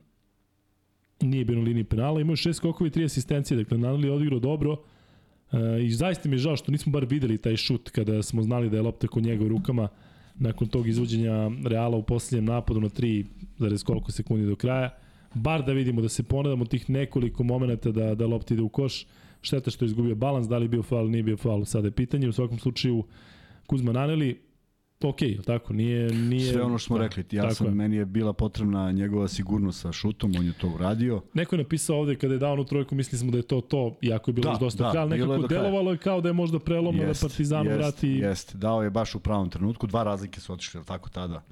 nije 1.21 1.45
bio 1.45 1.57
na 1.57 1.63
liniji 1.63 1.83
penala, 1.83 2.21
imao 2.21 2.33
je 2.33 2.37
6 2.37 2.53
skokova 2.53 2.87
i 2.87 2.91
3 2.91 3.05
asistencije, 3.05 3.57
dakle 3.57 3.77
naneli 3.77 4.07
je 4.07 4.11
odigrao 4.11 4.39
dobro. 4.39 4.71
Uh, 4.71 5.59
I 5.81 5.91
zaista 5.91 6.29
mi 6.29 6.35
je 6.35 6.39
žao 6.39 6.55
što 6.55 6.71
nismo 6.71 6.91
bar 6.91 7.05
videli 7.05 7.37
taj 7.37 7.57
šut 7.57 7.89
kada 7.89 8.23
smo 8.23 8.41
znali 8.41 8.69
da 8.69 8.77
je 8.77 8.81
lopta 8.81 9.07
kod 9.07 9.23
njega 9.23 9.45
u 9.45 9.47
rukama 9.47 9.87
nakon 10.35 10.67
tog 10.67 10.87
izvođenja 10.87 11.51
Reala 11.65 11.97
u 11.97 12.03
posljednjem 12.03 12.45
napadu 12.45 12.81
na 12.81 12.89
3 12.89 13.25
zarez 13.57 13.83
koliko 13.83 14.11
sekundi 14.11 14.45
do 14.45 14.55
kraja. 14.55 14.89
Bar 15.33 15.65
da 15.65 15.73
vidimo 15.73 16.01
da 16.01 16.09
se 16.09 16.23
ponadamo 16.23 16.65
tih 16.65 16.89
nekoliko 16.89 17.43
momenata 17.43 17.91
da, 17.91 18.15
da 18.15 18.27
lopta 18.27 18.53
ide 18.53 18.63
u 18.63 18.69
koš. 18.69 19.05
Šteta 19.43 19.71
što 19.71 19.85
je 19.85 19.87
izgubio 19.87 20.15
balans, 20.15 20.47
da 20.47 20.57
li 20.57 20.65
je 20.65 20.69
bio 20.69 20.83
faul, 20.83 21.09
nije 21.09 21.23
bio 21.23 21.37
faul, 21.37 21.65
sada 21.65 21.87
je 21.87 21.91
pitanje. 21.91 22.29
U 22.29 22.33
svakom 22.33 22.59
slučaju, 22.59 23.03
Kuzma 23.65 23.91
Naneli, 23.91 24.41
ok, 25.03 25.17
tako, 25.45 25.73
nije... 25.73 26.11
nije 26.13 26.51
Sve 26.51 26.61
ono 26.61 26.77
što 26.77 26.87
smo 26.87 26.97
da, 26.97 27.03
rekli, 27.03 27.25
ja 27.31 27.53
sam, 27.53 27.67
je. 27.67 27.73
meni 27.73 27.95
je 27.95 28.05
bila 28.05 28.33
potrebna 28.33 28.91
njegova 28.91 29.27
sigurnost 29.27 29.81
sa 29.81 29.91
šutom, 29.91 30.33
on 30.39 30.45
je 30.45 30.53
to 30.53 30.69
uradio. 30.69 31.21
Neko 31.33 31.55
je 31.55 31.63
napisao 31.63 31.97
ovde 31.97 32.15
kada 32.15 32.33
je 32.33 32.39
dao 32.39 32.53
onu 32.53 32.65
trojku, 32.65 32.95
mislili 32.95 33.19
smo 33.19 33.31
da 33.31 33.37
je 33.37 33.43
to 33.43 33.61
to, 33.61 33.97
iako 34.01 34.31
je 34.31 34.33
bilo 34.33 34.43
Da, 34.43 34.51
još 34.51 34.59
dosta 34.59 34.91
da, 34.91 34.99
ali 34.99 35.15
je 35.15 35.25
nekako 35.25 35.47
kraja. 35.47 35.61
delovalo 35.61 35.91
je 35.91 35.97
kao 35.97 36.21
da 36.21 36.29
je 36.29 36.33
možda 36.33 36.59
prelomno 36.59 37.03
da 37.03 37.13
Partizanu 37.21 37.69
jest, 37.69 37.77
vrati... 37.77 38.09
Jest, 38.09 38.55
dao 38.55 38.83
je 38.83 38.89
baš 38.89 39.15
u 39.15 39.19
pravom 39.19 39.49
trenutku, 39.49 39.87
dva 39.87 40.03
razlike 40.03 40.39
su 40.39 40.53
otišli, 40.53 40.77
jel 40.77 40.85
tako 40.85 41.09
tada? 41.09 41.43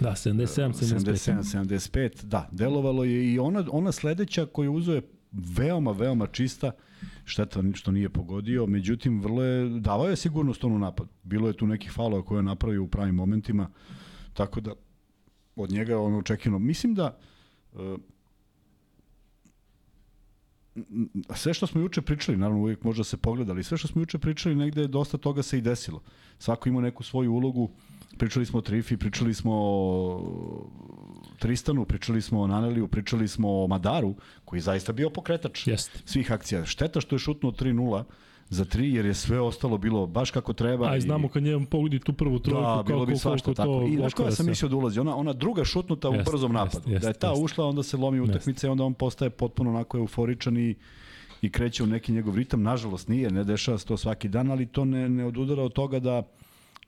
Da, 0.00 0.10
77, 0.10 0.72
75. 0.72 1.42
77, 1.42 1.64
75, 1.90 2.24
da, 2.24 2.48
delovalo 2.52 3.04
je 3.04 3.32
i 3.32 3.38
ona, 3.38 3.64
ona 3.70 3.92
sledeća 3.92 4.46
koju 4.46 4.72
uzo 4.72 4.92
je 4.92 5.02
veoma, 5.32 5.92
veoma 5.92 6.26
čista, 6.26 6.70
šteta 7.26 7.62
što 7.74 7.92
nije 7.92 8.08
pogodio, 8.08 8.66
međutim, 8.66 9.20
vrlo 9.20 9.44
je, 9.44 9.80
davao 9.80 10.08
je 10.08 10.16
sigurnost 10.16 10.64
onu 10.64 10.78
napadu. 10.78 11.10
Bilo 11.22 11.48
je 11.48 11.56
tu 11.56 11.66
nekih 11.66 11.92
falova 11.92 12.22
koje 12.22 12.38
je 12.38 12.42
napravio 12.42 12.82
u 12.82 12.88
pravim 12.88 13.14
momentima, 13.14 13.68
tako 14.32 14.60
da 14.60 14.72
od 15.56 15.70
njega 15.70 15.92
je 15.92 15.96
ono 15.96 16.18
očekivano. 16.18 16.58
Mislim 16.58 16.94
da 16.94 17.18
uh, 17.72 17.80
sve 21.34 21.54
što 21.54 21.66
smo 21.66 21.80
juče 21.80 22.02
pričali, 22.02 22.38
naravno 22.38 22.60
uvijek 22.60 22.84
možda 22.84 23.04
se 23.04 23.16
pogleda, 23.16 23.52
ali 23.52 23.64
sve 23.64 23.78
što 23.78 23.88
smo 23.88 24.02
juče 24.02 24.18
pričali, 24.18 24.54
negde 24.54 24.86
dosta 24.86 25.18
toga 25.18 25.42
se 25.42 25.58
i 25.58 25.60
desilo. 25.60 26.02
Svako 26.38 26.68
ima 26.68 26.80
neku 26.80 27.02
svoju 27.02 27.32
ulogu, 27.32 27.70
pričali 28.18 28.46
smo 28.46 28.58
o 28.58 28.62
Trifi, 28.62 28.96
pričali 28.96 29.34
smo 29.34 29.52
o 29.54 30.70
Tristanu, 31.36 31.84
pričali 31.84 32.22
smo 32.22 32.40
o 32.40 32.46
Naneliju, 32.46 32.88
pričali 32.88 33.28
smo 33.28 33.62
o 33.62 33.66
Madaru, 33.66 34.14
koji 34.44 34.58
je 34.58 34.62
zaista 34.62 34.92
bio 34.92 35.10
pokretač 35.10 35.66
Jeste. 35.66 35.98
svih 36.04 36.32
akcija. 36.32 36.64
Šteta 36.66 37.00
što 37.00 37.14
je 37.14 37.18
šutnuo 37.18 37.52
3-0 37.52 38.04
za 38.48 38.64
3, 38.64 38.80
jer 38.86 39.06
je 39.06 39.14
sve 39.14 39.40
ostalo 39.40 39.78
bilo 39.78 40.06
baš 40.06 40.30
kako 40.30 40.52
treba. 40.52 40.90
A 40.90 40.96
i 40.96 41.00
znamo 41.00 41.28
kad 41.28 41.42
njemu 41.42 41.66
pogodi 41.66 41.98
tu 41.98 42.12
prvu 42.12 42.38
trojku, 42.38 42.62
Da, 42.62 42.82
bilo 42.86 43.06
bi 43.06 43.16
svašta 43.16 43.54
tako. 43.54 43.82
I 43.82 43.96
znaš 43.96 44.14
koja 44.14 44.30
sam 44.30 44.46
mislio 44.46 44.68
da 44.68 44.76
ulazi? 44.76 45.00
Ona, 45.00 45.16
ona 45.16 45.32
druga 45.32 45.64
šutnuta 45.64 46.08
Jest, 46.08 46.28
u 46.28 46.32
brzom 46.32 46.52
jest, 46.52 46.64
napadu. 46.64 46.90
jest, 46.90 47.02
da 47.02 47.08
je 47.08 47.14
ta 47.14 47.30
jest. 47.30 47.42
ušla, 47.42 47.66
onda 47.66 47.82
se 47.82 47.96
lomi 47.96 48.20
utakmica 48.20 48.66
i 48.66 48.70
onda 48.70 48.84
on 48.84 48.94
postaje 48.94 49.30
potpuno 49.30 49.70
onako 49.70 49.98
euforičan 49.98 50.56
i 50.56 50.74
i 51.42 51.50
kreće 51.50 51.82
u 51.82 51.86
neki 51.86 52.12
njegov 52.12 52.36
ritam. 52.36 52.62
Nažalost 52.62 53.08
nije, 53.08 53.30
ne 53.30 53.44
dešava 53.44 53.78
se 53.78 53.86
to 53.86 53.96
svaki 53.96 54.28
dan, 54.28 54.50
ali 54.50 54.66
to 54.66 54.84
ne, 54.84 55.08
ne 55.08 55.24
odudara 55.24 55.62
od 55.62 55.72
toga 55.72 55.98
da 55.98 56.22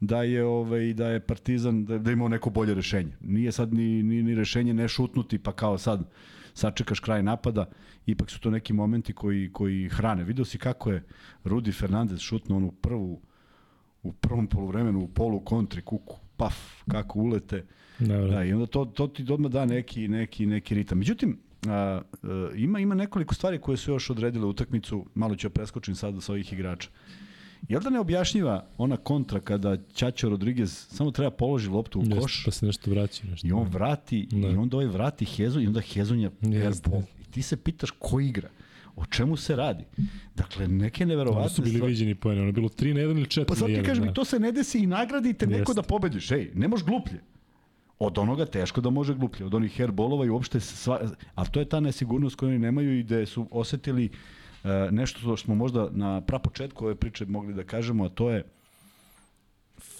da 0.01 0.22
je 0.22 0.44
ovaj 0.44 0.92
da 0.92 1.09
je 1.09 1.20
Partizan 1.20 1.84
da, 1.84 1.99
da 1.99 2.12
imao 2.12 2.28
neko 2.28 2.51
bolje 2.51 2.74
rešenje. 2.74 3.16
Nije 3.20 3.53
sad 3.53 3.74
ni, 3.74 4.03
ni, 4.03 4.22
ni 4.22 4.34
rešenje 4.34 4.74
ne 4.74 4.88
šutnuti 4.88 5.38
pa 5.38 5.53
kao 5.53 5.78
sad 5.78 6.11
sačekaš 6.55 7.01
kraj 7.01 7.22
napada, 7.22 7.66
ipak 8.07 8.30
su 8.30 8.40
to 8.40 8.51
neki 8.51 8.72
momenti 8.72 9.12
koji, 9.12 9.53
koji 9.53 9.88
hrane. 9.88 10.24
Video 10.24 10.44
si 10.44 10.59
kako 10.59 10.90
je 10.90 11.05
Rudi 11.44 11.72
Fernandez 11.72 12.20
šutnuo 12.20 12.57
onu 12.57 12.70
prvu 12.70 13.20
u 14.03 14.12
prvom 14.12 14.46
poluvremenu 14.46 15.01
u 15.01 15.09
polu 15.09 15.40
kontri 15.40 15.82
kuku, 15.82 16.16
paf, 16.36 16.82
kako 16.90 17.18
ulete. 17.18 17.66
Dobro. 17.99 18.28
Da, 18.28 18.44
i 18.44 18.53
onda 18.53 18.66
to, 18.66 18.84
to 18.84 19.07
ti 19.07 19.26
odmah 19.32 19.51
da 19.51 19.66
neki, 19.66 20.09
neki, 20.09 20.46
neki 20.46 20.74
ritam. 20.74 20.99
Međutim, 20.99 21.38
a, 21.66 21.72
a, 21.72 22.51
ima, 22.55 22.80
ima 22.80 22.94
nekoliko 22.94 23.34
stvari 23.34 23.61
koje 23.61 23.76
su 23.76 23.90
još 23.90 24.11
odredile 24.11 24.46
utakmicu, 24.46 25.07
malo 25.14 25.36
ću 25.36 25.46
ja 25.46 25.51
preskočim 25.51 25.94
sada 25.94 26.20
sa 26.20 26.32
ovih 26.32 26.53
igrača. 26.53 26.88
Jel 27.68 27.80
da 27.80 27.90
ne 27.90 28.00
objašnjiva 28.00 28.66
ona 28.78 28.96
kontra 28.96 29.40
kada 29.40 29.76
Ćaćo 29.94 30.28
Rodriguez 30.28 30.86
samo 30.88 31.11
treba 31.11 31.30
položi 31.30 31.68
loptu 31.68 31.98
u 31.98 32.02
Jeste, 32.02 32.20
koš 32.20 32.44
Pa 32.44 32.50
se 32.50 32.66
nešto 32.66 32.90
vraća. 32.90 33.26
Nešto. 33.26 33.46
i 33.46 33.52
on 33.52 33.68
vrati 33.68 34.28
Da. 34.30 34.48
i 34.48 34.56
onda 34.56 34.76
ovaj 34.76 34.88
vrati 34.88 35.24
Hezon 35.24 35.62
i 35.62 35.66
onda 35.66 35.80
Hezonja 35.80 36.30
Jeste. 36.40 36.66
airball. 36.66 37.02
I 37.20 37.24
ti 37.24 37.42
se 37.42 37.56
pitaš 37.56 37.90
ko 37.90 38.20
igra? 38.20 38.48
O 38.96 39.06
čemu 39.06 39.36
se 39.36 39.56
radi? 39.56 39.84
Dakle, 40.36 40.68
neke 40.68 41.06
neverovatne 41.06 41.48
su 41.48 41.62
bili 41.62 41.74
stvari. 41.74 41.92
viđeni 41.92 42.14
poene, 42.14 42.40
ono 42.40 42.48
je 42.48 42.52
bilo 42.52 42.68
3 42.68 42.94
na 42.94 43.00
1 43.00 43.11
ili 43.11 43.24
4 43.24 43.44
Pa 43.44 43.54
sad 43.54 43.68
na 43.70 43.74
1. 43.74 43.80
ti 43.80 43.86
kažem, 43.86 44.04
da. 44.04 44.12
to 44.12 44.24
se 44.24 44.38
ne 44.38 44.52
desi 44.52 44.78
i 44.78 44.86
nagradite 44.86 45.46
neko 45.46 45.59
Jeste. 45.61 45.74
da 45.74 45.82
pobediš. 45.82 46.30
Ej, 46.30 46.50
ne 46.54 46.68
možeš 46.68 46.86
gluplje. 46.86 47.20
Od 47.98 48.18
onoga 48.18 48.46
teško 48.46 48.80
da 48.80 48.90
može 48.90 49.14
gluplje. 49.14 49.46
Od 49.46 49.54
onih 49.54 49.72
herbolova 49.72 50.26
i 50.26 50.30
uopšte 50.30 50.61
sva... 50.61 51.00
Ali 51.34 51.48
to 51.48 51.61
je 51.61 51.68
ta 51.68 51.80
nesigurnost 51.80 52.36
koju 52.36 52.48
oni 52.48 52.59
nemaju 52.59 52.98
i 52.98 53.02
gde 53.02 53.26
su 53.26 53.48
osetili 53.50 54.04
uh, 54.04 54.12
nešto 54.90 55.20
što 55.20 55.36
smo 55.36 55.54
možda 55.54 55.88
na 55.90 56.20
prapočetku 56.20 56.84
ove 56.84 56.94
priče 56.94 57.26
mogli 57.26 57.54
da 57.54 57.64
kažemo, 57.64 58.04
a 58.04 58.08
to 58.08 58.30
je 58.30 58.44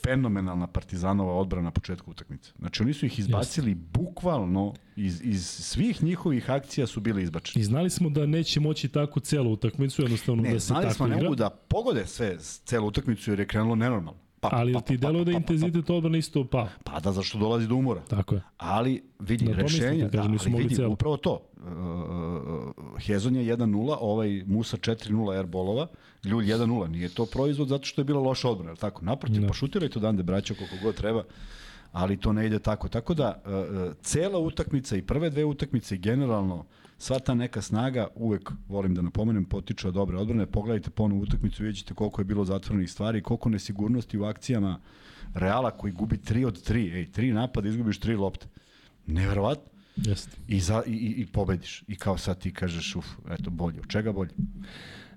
fenomenalna 0.03 0.67
partizanova 0.67 1.35
odbrana 1.35 1.65
na 1.65 1.71
početku 1.71 2.11
utakmice. 2.11 2.53
Znači 2.59 2.83
oni 2.83 2.95
su 2.95 3.07
ih 3.07 3.19
izbacili 3.19 3.75
bukvalno 3.75 4.75
iz, 4.97 5.21
iz 5.25 5.47
svih 5.47 6.03
njihovih 6.03 6.51
akcija 6.51 6.87
su 6.87 7.01
bili 7.01 7.23
izbačeni. 7.23 7.61
I 7.63 7.65
znali 7.65 7.91
smo 7.91 8.11
da 8.11 8.27
neće 8.27 8.61
moći 8.61 8.89
tako 8.89 9.21
celu 9.21 9.53
utakmicu, 9.53 10.03
jednostavno 10.03 10.43
Ne, 10.43 10.53
da 10.53 10.61
se 10.61 10.67
znali 10.67 10.83
tako 10.83 10.95
smo 10.95 11.07
ne 11.07 11.15
igra. 11.15 11.25
mogu 11.25 11.35
da 11.37 11.51
pogode 11.51 12.07
sve 12.07 12.37
celu 12.65 12.87
utakmicu 12.87 13.31
jer 13.31 13.41
je 13.41 13.47
krenulo 13.47 13.75
nenormalno. 13.75 14.21
Pa, 14.41 14.49
Ali 14.53 14.73
pa, 14.73 14.81
ti 14.81 14.99
pa, 14.99 15.07
deluje 15.07 15.25
da 15.25 15.33
pa, 15.33 15.39
pa, 15.41 15.47
pa, 15.47 15.53
intenzitet 15.55 15.91
odbrane 15.91 16.19
isto 16.19 16.45
pao. 16.45 16.69
Pa 16.85 17.01
da, 17.01 17.13
zašto 17.13 17.39
dolazi 17.39 17.67
do 17.69 17.75
umora. 17.75 18.01
Tako 18.01 18.35
je. 18.35 18.43
Ali 18.57 19.03
vidi, 19.19 19.45
Da, 19.45 19.55
kažem, 19.57 20.09
da, 20.09 20.23
ali 20.23 20.39
vidi, 20.57 20.85
upravo 20.85 21.17
to. 21.17 21.48
Uh, 21.59 22.99
Hezon 22.99 23.37
je 23.37 23.57
1-0, 23.57 23.97
ovaj 24.01 24.43
Musa 24.47 24.77
4-0 24.77 25.37
airbolova, 25.37 25.87
Ljulj 26.25 26.45
1-0. 26.45 26.89
Nije 26.89 27.09
to 27.09 27.27
proizvod 27.27 27.69
zato 27.69 27.85
što 27.85 28.01
je 28.01 28.05
bila 28.05 28.21
loša 28.21 28.51
odbrana, 28.51 28.77
tako? 28.77 29.05
Naprotiv, 29.05 29.41
Da. 29.41 29.47
pa 29.47 29.53
šutirajte 29.55 29.99
odande, 29.99 30.23
braćo, 30.23 30.55
koliko 30.55 30.77
god 30.83 30.95
treba, 30.95 31.25
ali 31.93 32.17
to 32.17 32.33
ne 32.33 32.47
ide 32.47 32.59
tako. 32.59 32.89
Tako 32.89 33.15
da, 33.15 33.43
uh, 33.47 33.53
uh, 33.53 33.93
cela 34.03 34.39
utakmica 34.39 34.97
i 34.97 35.03
prve 35.03 35.31
dve 35.31 35.45
utakmice 35.45 35.95
i 35.95 35.99
generalno 35.99 36.65
sva 36.99 37.19
ta 37.19 37.35
neka 37.35 37.63
snaga, 37.63 38.09
uvek 38.15 38.51
volim 38.69 38.95
da 38.95 39.03
napomenem, 39.03 39.45
potiče 39.45 39.89
od 39.89 39.95
dobre 39.95 40.17
odbrane. 40.19 40.47
Pogledajte 40.47 40.91
ponovo 40.91 41.23
utakmicu, 41.23 41.63
vidjet 41.63 41.79
ćete 41.79 41.95
koliko 41.95 42.21
je 42.21 42.25
bilo 42.25 42.45
zatvorenih 42.45 42.91
stvari, 42.91 43.23
koliko 43.23 43.49
nesigurnosti 43.49 44.19
u 44.19 44.25
akcijama 44.25 44.81
Reala 45.35 45.71
koji 45.71 45.93
gubi 45.93 46.17
3 46.17 46.47
od 46.47 46.69
3. 46.71 46.95
Ej, 46.95 47.07
3 47.07 47.33
napada, 47.33 47.69
izgubiš 47.69 48.01
3 48.01 48.19
lopte. 48.19 48.47
Neverovatno. 49.07 49.78
Jeste. 49.99 50.37
I, 50.49 50.61
za, 50.61 50.83
i, 50.87 50.91
i, 50.91 51.11
i 51.13 51.27
pobediš. 51.27 51.85
I 51.89 51.97
kao 51.97 52.19
sad 52.19 52.39
ti 52.39 52.53
kažeš, 52.53 52.97
uf, 52.97 53.07
eto, 53.31 53.51
bolje. 53.51 53.81
Od 53.81 53.89
čega 53.89 54.13
bolje? 54.13 54.31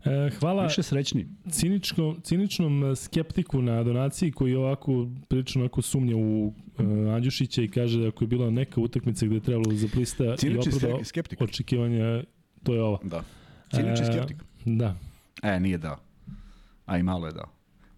E, 0.05 0.29
hvala 0.32 0.63
Više 0.63 0.84
srećni. 0.84 1.27
ciničko, 1.49 2.15
ciničnom 2.23 2.84
e, 2.84 2.95
skeptiku 2.95 3.61
na 3.61 3.84
donaciji 3.84 4.32
koji 4.32 4.55
ovako 4.55 5.07
prilično 5.27 5.61
onako 5.61 5.82
sumnja 5.82 6.15
u 6.15 6.47
uh, 6.47 6.53
Andjušića 7.09 7.61
i 7.61 7.67
kaže 7.67 7.99
da 7.99 8.07
ako 8.07 8.23
je 8.23 8.27
bila 8.27 8.49
neka 8.49 8.82
utakmica 8.82 9.25
gde 9.25 9.36
je 9.36 9.41
trebalo 9.41 9.73
za 9.73 9.88
plista 9.88 10.23
i 10.25 10.38
Cinični 10.38 10.59
opravdao 10.69 10.97
ste- 10.97 11.05
skeptik. 11.05 11.41
očekivanja, 11.41 12.23
to 12.63 12.73
je 12.73 12.82
ova. 12.84 12.99
Da. 13.03 13.23
Cinični 13.71 14.05
E, 14.05 14.11
skeptik. 14.11 14.38
Da, 14.65 14.95
E, 15.43 15.59
nije 15.59 15.77
dao. 15.77 15.97
A 16.86 16.97
i 16.97 17.03
malo 17.03 17.27
je 17.27 17.34
dao. 17.34 17.49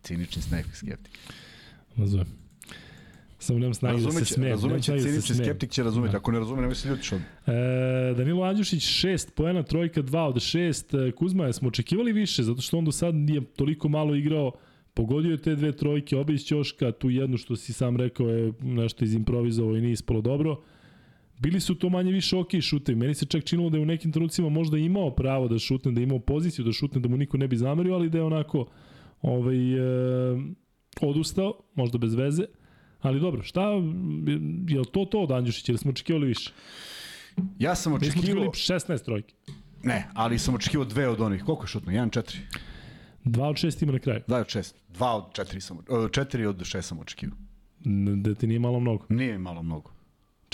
Cinični 0.01 0.41
skeptik. 0.73 1.13
razumem. 1.97 2.42
Samo 3.43 3.59
nemam 3.59 3.73
snage 3.73 4.01
da 4.01 4.11
se 4.11 4.25
smijem. 4.25 4.51
razumeće, 4.51 4.99
snage 4.99 5.15
da 5.15 5.21
skeptik 5.21 5.71
će 5.71 5.83
razumeti. 5.83 6.11
Da. 6.11 6.17
Ako 6.17 6.31
ne 6.31 6.39
razume, 6.39 6.61
nemoj 6.61 6.75
se 6.75 6.89
ljutiš 6.89 7.11
od... 7.11 7.19
E, 7.47 8.13
Danilo 8.17 8.43
Andjušić 8.43 8.83
6 8.83 9.31
poena, 9.35 9.63
trojka 9.63 10.01
2 10.01 10.17
od 10.19 10.35
6. 10.35 11.07
E, 11.07 11.11
Kuzma, 11.11 11.53
smo 11.53 11.67
očekivali 11.67 12.13
više, 12.13 12.43
zato 12.43 12.61
što 12.61 12.77
on 12.77 12.85
do 12.85 12.91
sad 12.91 13.15
nije 13.15 13.41
toliko 13.45 13.89
malo 13.89 14.15
igrao, 14.15 14.51
pogodio 14.93 15.31
je 15.31 15.41
te 15.41 15.55
dve 15.55 15.71
trojke, 15.71 16.17
obe 16.17 16.33
iz 16.33 16.45
ćoška, 16.45 16.91
tu 16.91 17.09
jednu 17.09 17.37
što 17.37 17.55
si 17.55 17.73
sam 17.73 17.97
rekao 17.97 18.29
je 18.29 18.53
nešto 18.61 19.05
izimprovizovao 19.05 19.77
i 19.77 19.81
nije 19.81 19.93
ispalo 19.93 20.21
dobro. 20.21 20.61
Bili 21.39 21.59
su 21.59 21.75
to 21.75 21.89
manje 21.89 22.11
više 22.11 22.37
ok 22.37 22.49
šutevi. 22.61 22.99
Meni 22.99 23.13
se 23.13 23.25
čak 23.25 23.43
činilo 23.43 23.69
da 23.69 23.77
je 23.77 23.83
u 23.83 23.85
nekim 23.85 24.11
trenucima 24.11 24.49
možda 24.49 24.77
imao 24.77 25.11
pravo 25.15 25.47
da 25.47 25.59
šutne, 25.59 25.91
da 25.91 25.99
je 25.99 26.03
imao 26.03 26.19
poziciju 26.19 26.65
da 26.65 26.71
šutne, 26.71 27.01
da 27.01 27.09
mu 27.09 27.17
niko 27.17 27.37
ne 27.37 27.47
bi 27.47 27.57
zamerio, 27.57 27.93
ali 27.93 28.09
da 28.09 28.17
je 28.17 28.23
onako 28.23 28.65
ovaj, 29.21 29.73
e, 29.73 30.37
odustao, 31.01 31.53
možda 31.75 31.97
bez 31.97 32.15
veze. 32.15 32.43
Ali 33.03 33.19
dobro, 33.19 33.43
šta, 33.43 33.61
je 34.67 34.79
li 34.79 34.85
to 34.91 35.05
to 35.05 35.19
od 35.19 35.31
Andjušića 35.31 35.71
ili 35.71 35.79
smo 35.79 35.91
očekivali 35.91 36.27
više? 36.27 36.51
Ja 37.59 37.75
sam 37.75 37.91
smo 37.91 37.95
očekivali 37.95 38.47
očekivao... 38.47 38.79
16 38.79 39.05
trojki. 39.05 39.35
Ne, 39.83 40.07
ali 40.13 40.39
sam 40.39 40.55
očekivao 40.55 40.85
dve 40.85 41.07
od 41.07 41.21
onih. 41.21 41.43
Koliko 41.43 41.63
je 41.63 41.67
šutno? 41.67 41.91
1-4. 41.91 42.37
2 43.25 43.43
od 43.43 43.55
6 43.55 43.83
ima 43.83 43.91
na 43.91 43.99
kraju. 43.99 44.21
2 44.27 44.39
od 44.39 44.47
6. 44.47 44.73
2 44.97 45.05
od 45.05 45.23
4 45.47 45.59
sam... 45.59 45.77
4 45.77 46.47
od 46.47 46.59
6 46.59 46.81
sam 46.81 46.99
očekivao. 46.99 47.37
Da 48.15 48.35
ti 48.35 48.47
nije 48.47 48.59
malo 48.59 48.79
mnogo. 48.79 49.05
Nije 49.09 49.37
malo 49.37 49.63
mnogo. 49.63 49.91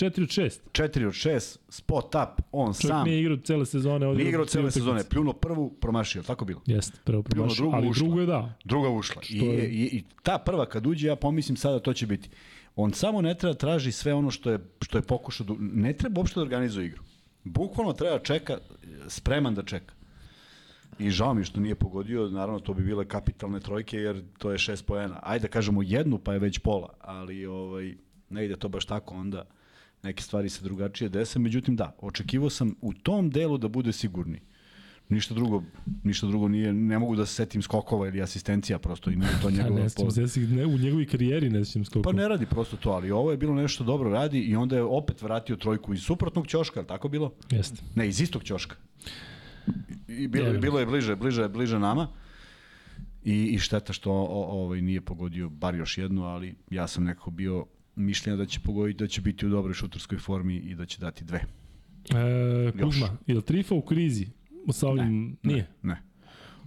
4 0.00 0.22
od 0.22 0.28
6. 0.28 0.58
4 0.72 1.06
od 1.06 1.12
6, 1.12 1.56
spot 1.68 2.04
up, 2.14 2.42
on 2.52 2.72
Čovjek 2.72 2.86
sam. 2.88 3.04
nije 3.04 3.20
igrao 3.20 3.36
cele 3.36 3.66
sezone. 3.66 4.06
Nije 4.06 4.28
igrao 4.28 4.44
cele 4.44 4.70
sezone. 4.70 5.04
Pljuno 5.04 5.32
prvu, 5.32 5.70
promašio. 5.70 6.22
Tako 6.22 6.44
bilo. 6.44 6.60
Jeste, 6.66 6.98
prvo 7.04 7.22
Pljuno 7.22 7.42
promašao, 7.42 7.56
drugu, 7.56 7.76
ali 7.76 7.88
ušla. 7.88 8.04
drugo 8.04 8.20
je 8.20 8.26
dao. 8.26 8.52
Druga 8.64 8.88
ušla. 8.88 9.22
I, 9.30 9.38
je- 9.38 9.70
i, 9.70 9.82
I 9.86 10.04
ta 10.22 10.38
prva 10.38 10.66
kad 10.66 10.86
uđe, 10.86 11.06
ja 11.06 11.16
pomislim 11.16 11.56
sada 11.56 11.78
to 11.78 11.92
će 11.92 12.06
biti. 12.06 12.28
On 12.76 12.92
samo 12.92 13.20
ne 13.20 13.34
treba 13.34 13.54
traži 13.54 13.92
sve 13.92 14.14
ono 14.14 14.30
što 14.30 14.50
je, 14.50 14.58
što 14.82 14.98
je 14.98 15.02
pokušao. 15.02 15.46
Da, 15.46 15.54
ne 15.58 15.92
treba 15.92 16.20
uopšte 16.20 16.34
da 16.36 16.42
organizuje 16.42 16.86
igru. 16.86 17.02
Bukvalno 17.44 17.92
treba 17.92 18.18
čeka, 18.18 18.58
spreman 19.08 19.54
da 19.54 19.62
čeka. 19.62 19.94
I 20.98 21.10
žao 21.10 21.34
mi 21.34 21.44
što 21.44 21.60
nije 21.60 21.74
pogodio, 21.74 22.28
naravno 22.28 22.60
to 22.60 22.74
bi 22.74 22.82
bile 22.82 23.04
kapitalne 23.04 23.60
trojke 23.60 23.96
jer 23.96 24.22
to 24.38 24.50
je 24.50 24.58
šest 24.58 24.86
poena. 24.86 25.20
Ajde 25.22 25.42
da 25.42 25.48
kažemo 25.48 25.82
jednu 25.82 26.18
pa 26.18 26.32
je 26.32 26.38
već 26.38 26.58
pola, 26.58 26.88
ali 27.00 27.46
ovaj, 27.46 27.94
ne 28.30 28.44
ide 28.44 28.56
to 28.56 28.68
baš 28.68 28.84
tako 28.84 29.14
onda 29.14 29.44
neke 30.02 30.22
stvari 30.22 30.48
se 30.48 30.64
drugačije 30.64 31.08
dese. 31.08 31.38
Međutim 31.38 31.76
da, 31.76 31.96
očekivao 31.98 32.50
sam 32.50 32.74
u 32.80 32.92
tom 32.92 33.30
delu 33.30 33.58
da 33.58 33.68
bude 33.68 33.92
sigurni. 33.92 34.40
Ništa 35.08 35.34
drugo, 35.34 35.62
ništa 36.04 36.26
drugo 36.26 36.48
nije, 36.48 36.72
ne 36.72 36.98
mogu 36.98 37.16
da 37.16 37.26
se 37.26 37.34
setim 37.34 37.62
skokova 37.62 38.08
ili 38.08 38.22
asistencija 38.22 38.78
prosto 38.78 39.10
i 39.10 39.16
to 39.42 39.48
Ja 39.58 39.70
ne 39.70 39.88
sjećam 39.88 40.10
se, 40.10 40.20
ja 40.20 40.28
se 40.28 40.40
ne, 40.40 40.66
u 40.66 40.78
njegovoj 40.78 41.06
karijeri 41.06 41.50
ne 41.50 41.64
sjećam 41.64 41.84
skoliko. 41.84 42.10
Pa 42.10 42.16
ne 42.16 42.28
radi 42.28 42.46
prosto 42.46 42.76
to, 42.76 42.90
ali 42.90 43.10
ovo 43.10 43.30
je 43.30 43.36
bilo 43.36 43.54
nešto 43.54 43.84
dobro 43.84 44.10
radi 44.10 44.40
i 44.40 44.56
onda 44.56 44.76
je 44.76 44.82
opet 44.82 45.22
vratio 45.22 45.56
trojku 45.56 45.94
iz 45.94 46.00
suprotnog 46.00 46.46
ćoška, 46.46 46.80
li 46.80 46.86
tako 46.86 47.08
bilo? 47.08 47.32
Jeste. 47.50 47.82
Ne, 47.94 48.08
iz 48.08 48.20
istog 48.20 48.42
ćoška. 48.42 48.76
I 50.08 50.28
bilo, 50.28 50.46
Jebeno. 50.46 50.60
bilo 50.60 50.80
je 50.80 50.86
bliže, 50.86 51.16
bliže, 51.16 51.48
bliže 51.48 51.78
nama. 51.78 52.08
I, 53.24 53.44
I 53.44 53.58
šteta 53.58 53.92
što 53.92 54.12
o, 54.12 54.62
ovaj 54.62 54.82
nije 54.82 55.00
pogodio 55.00 55.48
bar 55.48 55.74
još 55.74 55.98
jednu, 55.98 56.24
ali 56.24 56.54
ja 56.70 56.86
sam 56.86 57.04
nekako 57.04 57.30
bio 57.30 57.66
mišljenja 58.00 58.36
da 58.36 58.46
će 58.46 58.60
pogoditi, 58.60 59.04
da 59.04 59.06
će 59.06 59.20
biti 59.20 59.46
u 59.46 59.50
dobroj 59.50 59.74
šuterskoj 59.74 60.18
formi 60.18 60.56
i 60.56 60.74
da 60.74 60.86
će 60.86 61.00
dati 61.00 61.24
dve. 61.24 61.40
E, 62.10 62.72
Kuzma, 62.82 63.16
je 63.26 63.34
li 63.34 63.42
Trifa 63.42 63.74
u 63.74 63.82
krizi? 63.82 64.26
Sa 64.72 64.88
ovim, 64.88 65.36
nije. 65.42 65.66
Ne. 65.82 66.02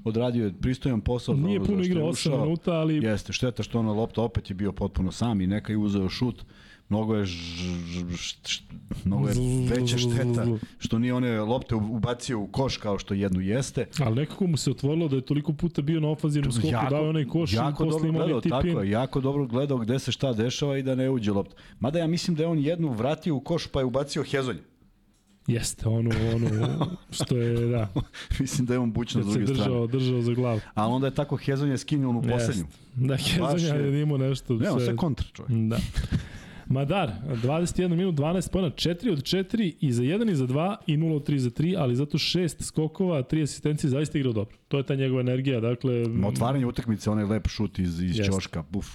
Odradio 0.04 0.46
je 0.46 0.54
pristojan 0.62 1.02
posao. 1.02 1.36
Nije 1.36 1.64
puno 1.64 1.84
igrao 1.84 2.08
8 2.08 2.12
ušao. 2.12 2.46
minuta, 2.46 2.72
ali 2.72 2.96
Jeste, 2.96 3.34
šteta 3.34 3.64
što 3.64 3.80
ona 3.80 3.92
lopta 3.92 4.22
opet 4.22 4.50
je 4.50 4.54
bio 4.54 4.72
potpuno 4.72 5.12
sam 5.12 5.42
i 5.42 5.48
neka 5.48 5.72
je 5.74 5.78
uzeo 5.78 6.10
šut. 6.10 6.46
Mnogo 6.90 7.16
je, 7.16 7.26
ž, 7.26 7.38
ž, 7.86 8.18
š, 8.18 8.36
š, 8.44 8.62
mnogo 9.06 9.28
je 9.28 9.36
veća 9.70 9.98
šteta 9.98 10.46
što 10.80 11.00
nije 11.00 11.14
one 11.14 11.40
lopte 11.40 11.76
ubacio 11.76 12.40
u 12.40 12.48
koš 12.48 12.78
kao 12.78 13.00
što 13.00 13.14
jednu 13.14 13.42
jeste. 13.42 13.86
Ali 14.00 14.16
nekako 14.16 14.48
mu 14.48 14.58
se 14.58 14.72
otvorilo 14.72 15.08
da 15.08 15.16
je 15.16 15.22
toliko 15.22 15.54
puta 15.54 15.82
bio 15.82 16.00
na 16.00 16.10
ofanzivnom 16.10 16.52
skoku, 16.52 16.68
dao 16.90 17.04
je 17.04 17.10
onaj 17.10 17.26
koš 17.26 17.54
i 17.54 17.56
jako 17.56 17.84
posle 17.84 17.92
dobro 17.92 18.10
imao 18.10 18.22
gledao, 18.22 18.42
tako 18.42 18.68
je, 18.68 18.90
jako 18.90 19.22
dobro 19.22 19.46
gledao 19.46 19.78
gde 19.78 20.00
se 20.00 20.12
šta 20.12 20.34
dešava 20.34 20.78
i 20.78 20.84
da 20.84 20.96
ne 20.96 21.10
uđe 21.10 21.32
lopta. 21.32 21.56
Mada 21.80 22.00
ja 22.00 22.08
mislim 22.08 22.36
da 22.36 22.44
je 22.44 22.48
on 22.48 22.60
jednu 22.60 22.90
vratio 22.90 23.36
u 23.36 23.40
koš 23.40 23.68
pa 23.68 23.80
je 23.80 23.86
ubacio 23.86 24.24
hezonje. 24.24 24.60
Jeste, 25.48 25.90
ono, 25.90 26.10
ono, 26.36 26.50
što 27.12 27.38
je, 27.38 27.68
da, 27.68 27.90
mislim 28.40 28.66
da 28.66 28.74
je 28.74 28.80
on 28.80 28.92
bućno 28.92 29.24
s 29.24 29.28
druge 29.28 29.46
strane. 29.46 29.60
držao, 29.60 29.88
držao 29.88 30.22
za 30.22 30.34
glavu. 30.34 30.60
A 30.74 30.88
onda 30.88 31.08
je 31.08 31.14
tako 31.14 31.36
hezonje 31.36 31.78
skinuo 31.78 32.10
onu 32.10 32.22
poslednju. 32.22 32.64
Jeste. 32.64 32.68
Da, 32.98 33.18
Kezanja 33.18 33.76
je- 33.76 33.94
je 33.94 34.02
imao 34.02 34.18
nešto. 34.18 34.54
Ne, 34.54 34.70
on 34.72 34.78
sve- 34.78 34.86
sve 34.86 34.96
kontra 34.96 35.28
čovjek. 35.34 35.70
Da. 35.70 35.78
Madar, 36.68 37.12
21 37.26 37.88
minut, 37.90 38.16
12 38.16 38.52
pojena, 38.52 38.70
4 38.70 39.12
od 39.12 39.20
4 39.20 39.74
i 39.80 39.92
za 39.92 40.04
1 40.04 40.32
i 40.32 40.36
za 40.36 40.48
2 40.48 40.76
i 40.88 40.98
0 40.98 41.16
od 41.16 41.30
3 41.30 41.38
za 41.38 41.50
3, 41.50 41.76
ali 41.78 41.96
zato 41.96 42.18
6 42.18 42.62
skokova, 42.62 43.24
3 43.24 43.44
asistencije, 43.44 43.90
zaista 43.90 44.18
igrao 44.18 44.34
dobro. 44.34 44.56
To 44.68 44.78
je 44.78 44.84
ta 44.84 44.96
njegova 44.96 45.22
energija, 45.22 45.60
dakle 45.60 45.94
Na 46.08 46.28
otvaranje 46.28 46.66
utakmice, 46.66 47.10
onaj 47.10 47.26
lep 47.26 47.48
šut 47.48 47.80
iz, 47.80 48.02
iz 48.02 48.18
Jeste. 48.18 48.34
ćoška, 48.34 48.64
buf. 48.70 48.88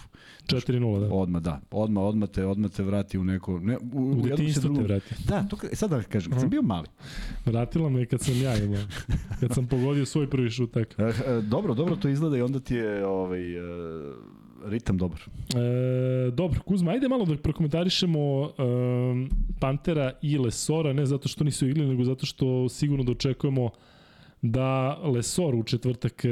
4-0, 0.46 1.00
da. 1.00 1.14
Odma, 1.14 1.40
da. 1.40 1.60
Odma, 1.70 2.00
odma 2.02 2.26
te, 2.26 2.46
odma 2.46 2.68
te 2.68 2.82
vrati 2.82 3.18
u 3.18 3.24
neko... 3.24 3.58
Ne, 3.58 3.78
u, 3.92 4.10
U 4.10 4.22
se 4.22 4.28
detinjstvu 4.28 4.62
te 4.62 4.68
drugu- 4.68 4.82
vrati. 4.82 5.14
Da, 5.28 5.42
to, 5.42 5.56
sad 5.72 5.90
da 5.90 6.02
kažem, 6.02 6.32
kad 6.32 6.40
sam 6.40 6.50
bio 6.50 6.62
mali. 6.62 6.86
Vratila 7.46 7.88
me 7.90 8.06
kad 8.06 8.20
sam 8.20 8.42
ja 8.42 8.56
imao. 8.56 8.82
Kad 9.40 9.54
sam 9.54 9.66
pogodio 9.66 10.06
svoj 10.06 10.30
prvi 10.30 10.50
šut 10.50 10.72
tako. 10.72 11.02
E, 11.02 11.04
e, 11.26 11.40
dobro, 11.42 11.74
dobro 11.74 11.96
to 11.96 12.08
izgleda 12.08 12.36
i 12.36 12.42
onda 12.42 12.60
ti 12.60 12.74
je 12.74 13.06
ovaj, 13.06 13.56
e, 13.56 13.60
ritam 14.68 14.98
dobar. 14.98 15.20
E, 15.20 16.30
dobro, 16.30 16.60
Kuzma, 16.60 16.90
ajde 16.90 17.08
malo 17.08 17.24
da 17.24 17.36
prokomentarišemo 17.36 18.40
um, 18.40 19.30
Pantera 19.60 20.12
i 20.22 20.38
Lesora, 20.38 20.92
ne 20.92 21.06
zato 21.06 21.28
što 21.28 21.44
nisu 21.44 21.68
igrali, 21.68 21.88
nego 21.88 22.04
zato 22.04 22.26
što 22.26 22.68
sigurno 22.68 23.04
da 23.04 23.12
očekujemo 23.12 23.70
da 24.42 24.98
Lesor 25.02 25.54
u 25.54 25.62
četvrtak 25.62 26.24
e, 26.24 26.28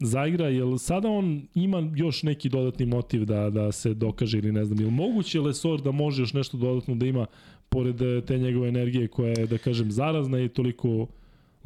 zaigra, 0.00 0.48
jer 0.48 0.66
sada 0.78 1.08
on 1.08 1.42
ima 1.54 1.90
još 1.96 2.22
neki 2.22 2.48
dodatni 2.48 2.86
motiv 2.86 3.24
da, 3.24 3.50
da 3.50 3.72
se 3.72 3.94
dokaže 3.94 4.38
ili 4.38 4.52
ne 4.52 4.64
znam, 4.64 4.80
ili 4.80 4.90
moguće 4.90 5.40
Lesor 5.40 5.80
da 5.80 5.90
može 5.90 6.22
još 6.22 6.32
nešto 6.32 6.56
dodatno 6.56 6.94
da 6.94 7.06
ima 7.06 7.26
pored 7.68 8.02
e, 8.02 8.20
te 8.20 8.38
njegove 8.38 8.68
energije 8.68 9.08
koja 9.08 9.34
je, 9.38 9.46
da 9.46 9.58
kažem, 9.58 9.90
zarazna 9.90 10.40
i 10.40 10.48
toliko 10.48 11.06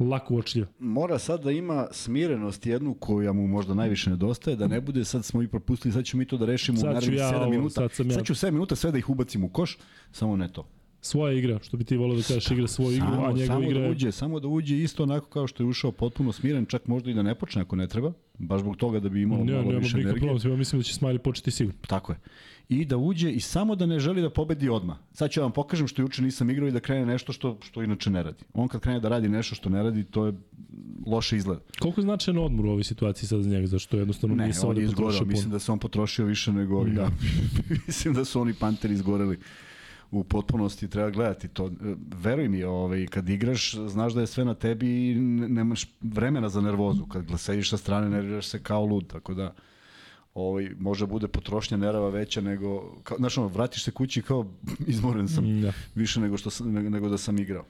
lako 0.01 0.33
uočljiva. 0.33 0.67
Mora 0.79 1.19
sad 1.19 1.43
da 1.43 1.51
ima 1.51 1.87
smirenost 1.91 2.65
jednu 2.65 2.93
koja 2.93 3.33
mu 3.33 3.47
možda 3.47 3.73
najviše 3.73 4.09
nedostaje, 4.09 4.55
da 4.55 4.67
ne 4.67 4.81
bude 4.81 5.05
sad 5.05 5.25
smo 5.25 5.41
i 5.41 5.47
propustili, 5.47 5.91
sad 5.91 6.05
ćemo 6.05 6.19
mi 6.19 6.25
to 6.25 6.37
da 6.37 6.45
rešimo 6.45 6.77
Sad 6.77 6.89
u 6.89 6.93
narednih 6.93 7.19
ja 7.19 7.29
7 7.29 7.35
ovo, 7.35 7.49
minuta. 7.49 7.69
sad 7.71 7.91
sam 7.91 8.07
ja- 8.07 8.13
sad 8.13 8.25
ću 8.25 8.33
7 8.35 8.51
minuta 8.51 8.75
sve 8.75 8.91
da 8.91 8.97
ih 8.97 9.09
ubacim 9.09 9.43
u 9.43 9.49
koš, 9.49 9.77
samo 10.11 10.35
ne 10.35 10.47
to. 10.49 10.67
Svoja 11.01 11.33
igra, 11.33 11.59
što 11.61 11.77
bi 11.77 11.83
ti 11.83 11.97
volio 11.97 12.15
da 12.17 12.23
kažeš, 12.23 12.51
igra 12.51 12.67
svoju 12.67 12.91
igru, 12.91 13.07
samo, 13.07 13.17
a 13.17 13.31
njegova 13.31 13.45
samo 13.47 13.63
igra 13.63 13.81
da 13.81 13.89
uđe, 13.89 14.11
samo 14.11 14.39
da 14.39 14.47
uđe 14.47 14.77
isto 14.77 15.03
onako 15.03 15.27
kao 15.27 15.47
što 15.47 15.63
je 15.63 15.67
ušao 15.67 15.91
potpuno 15.91 16.31
smiren, 16.31 16.65
čak 16.65 16.87
možda 16.87 17.11
i 17.11 17.13
da 17.13 17.23
ne 17.23 17.35
počne 17.35 17.61
ako 17.61 17.75
ne 17.75 17.87
treba, 17.87 18.13
baš 18.35 18.61
zbog 18.61 18.77
toga 18.77 18.99
da 18.99 19.09
bi 19.09 19.21
imao 19.21 19.37
Ne, 19.37 19.53
malo 19.53 19.63
nema 19.63 19.79
više 19.79 19.97
energije. 19.97 20.21
problem, 20.21 20.51
ja 20.51 20.57
mislim 20.57 20.79
da 20.79 20.83
će 20.83 20.93
Smiley 20.95 21.17
početi 21.17 21.51
sigurno. 21.51 21.79
Tako 21.87 22.11
je. 22.11 22.17
I 22.69 22.85
da 22.85 22.97
uđe 22.97 23.31
i 23.31 23.39
samo 23.39 23.75
da 23.75 23.85
ne 23.85 23.99
želi 23.99 24.21
da 24.21 24.29
pobedi 24.29 24.69
odmah. 24.69 24.97
Sad 25.13 25.31
ću 25.31 25.41
vam 25.41 25.51
pokažem 25.51 25.87
što 25.87 26.01
juče 26.01 26.21
nisam 26.21 26.49
igrao 26.49 26.67
i 26.67 26.71
da 26.71 26.79
krene 26.79 27.05
nešto 27.05 27.33
što, 27.33 27.57
što 27.61 27.83
inače 27.83 28.09
ne 28.09 28.23
radi. 28.23 28.43
On 28.53 28.67
kad 28.67 28.81
krene 28.81 28.99
da 28.99 29.09
radi 29.09 29.29
nešto 29.29 29.55
što 29.55 29.69
ne 29.69 29.83
radi, 29.83 30.03
to 30.03 30.25
je 30.25 30.33
loše 31.05 31.37
izgleda. 31.37 31.61
Koliko 31.79 32.01
je 32.01 32.03
značajan 32.03 32.37
odmor 32.37 32.65
u 32.65 32.69
ovoj 32.69 32.83
situaciji 32.83 33.27
sad 33.27 33.41
za 33.41 33.49
njega, 33.49 33.67
zašto 33.67 33.97
jednostavno 33.97 34.35
Ne, 34.35 34.43
nije 34.43 34.53
se 34.53 34.65
ovde 34.67 34.87
potrošio 34.87 35.25
Mislim 35.25 35.43
puno. 35.43 35.55
da 35.55 35.59
se 35.59 35.71
on 35.71 35.79
potrošio 35.79 36.25
više 36.25 36.53
nego 36.53 36.77
ovi. 36.77 36.91
Da. 36.91 37.01
Ja. 37.01 37.09
mislim 37.87 38.13
da 38.13 38.25
su 38.25 38.41
oni 38.41 38.53
Panteri 38.53 38.93
izgoreli 38.93 39.39
u 40.11 40.23
potpunosti 40.23 40.87
treba 40.87 41.09
gledati 41.09 41.47
to. 41.47 41.71
Veruj 42.13 42.47
mi, 42.47 42.63
ovaj, 42.63 43.07
kad 43.07 43.29
igraš, 43.29 43.75
znaš 43.75 44.13
da 44.13 44.21
je 44.21 44.27
sve 44.27 44.45
na 44.45 44.53
tebi 44.53 45.09
i 45.11 45.15
ne- 45.15 45.49
nemaš 45.49 45.85
vremena 46.01 46.49
za 46.49 46.61
nervozu. 46.61 47.05
Kad 47.05 47.25
sediš 47.37 47.69
sa 47.69 47.77
strane, 47.77 48.09
nerviraš 48.09 48.47
se 48.47 48.63
kao 48.63 48.85
lud, 48.85 49.07
tako 49.07 49.33
da 49.33 49.53
ovaj, 50.37 50.69
može 50.79 51.05
bude 51.05 51.27
potrošnja 51.27 51.77
nerava 51.77 52.09
veća 52.09 52.41
nego, 52.41 52.95
kao, 53.03 53.17
znaš 53.17 53.37
ono, 53.37 53.47
vratiš 53.47 53.83
se 53.83 53.91
kući 53.91 54.21
kao 54.21 54.45
izmoren 54.87 55.27
sam, 55.27 55.61
Da. 55.61 55.73
više 55.95 56.19
nego, 56.19 56.37
što 56.37 56.49
sam, 56.49 56.71
nego, 56.73 57.09
da 57.09 57.17
sam 57.17 57.37
igrao. 57.39 57.65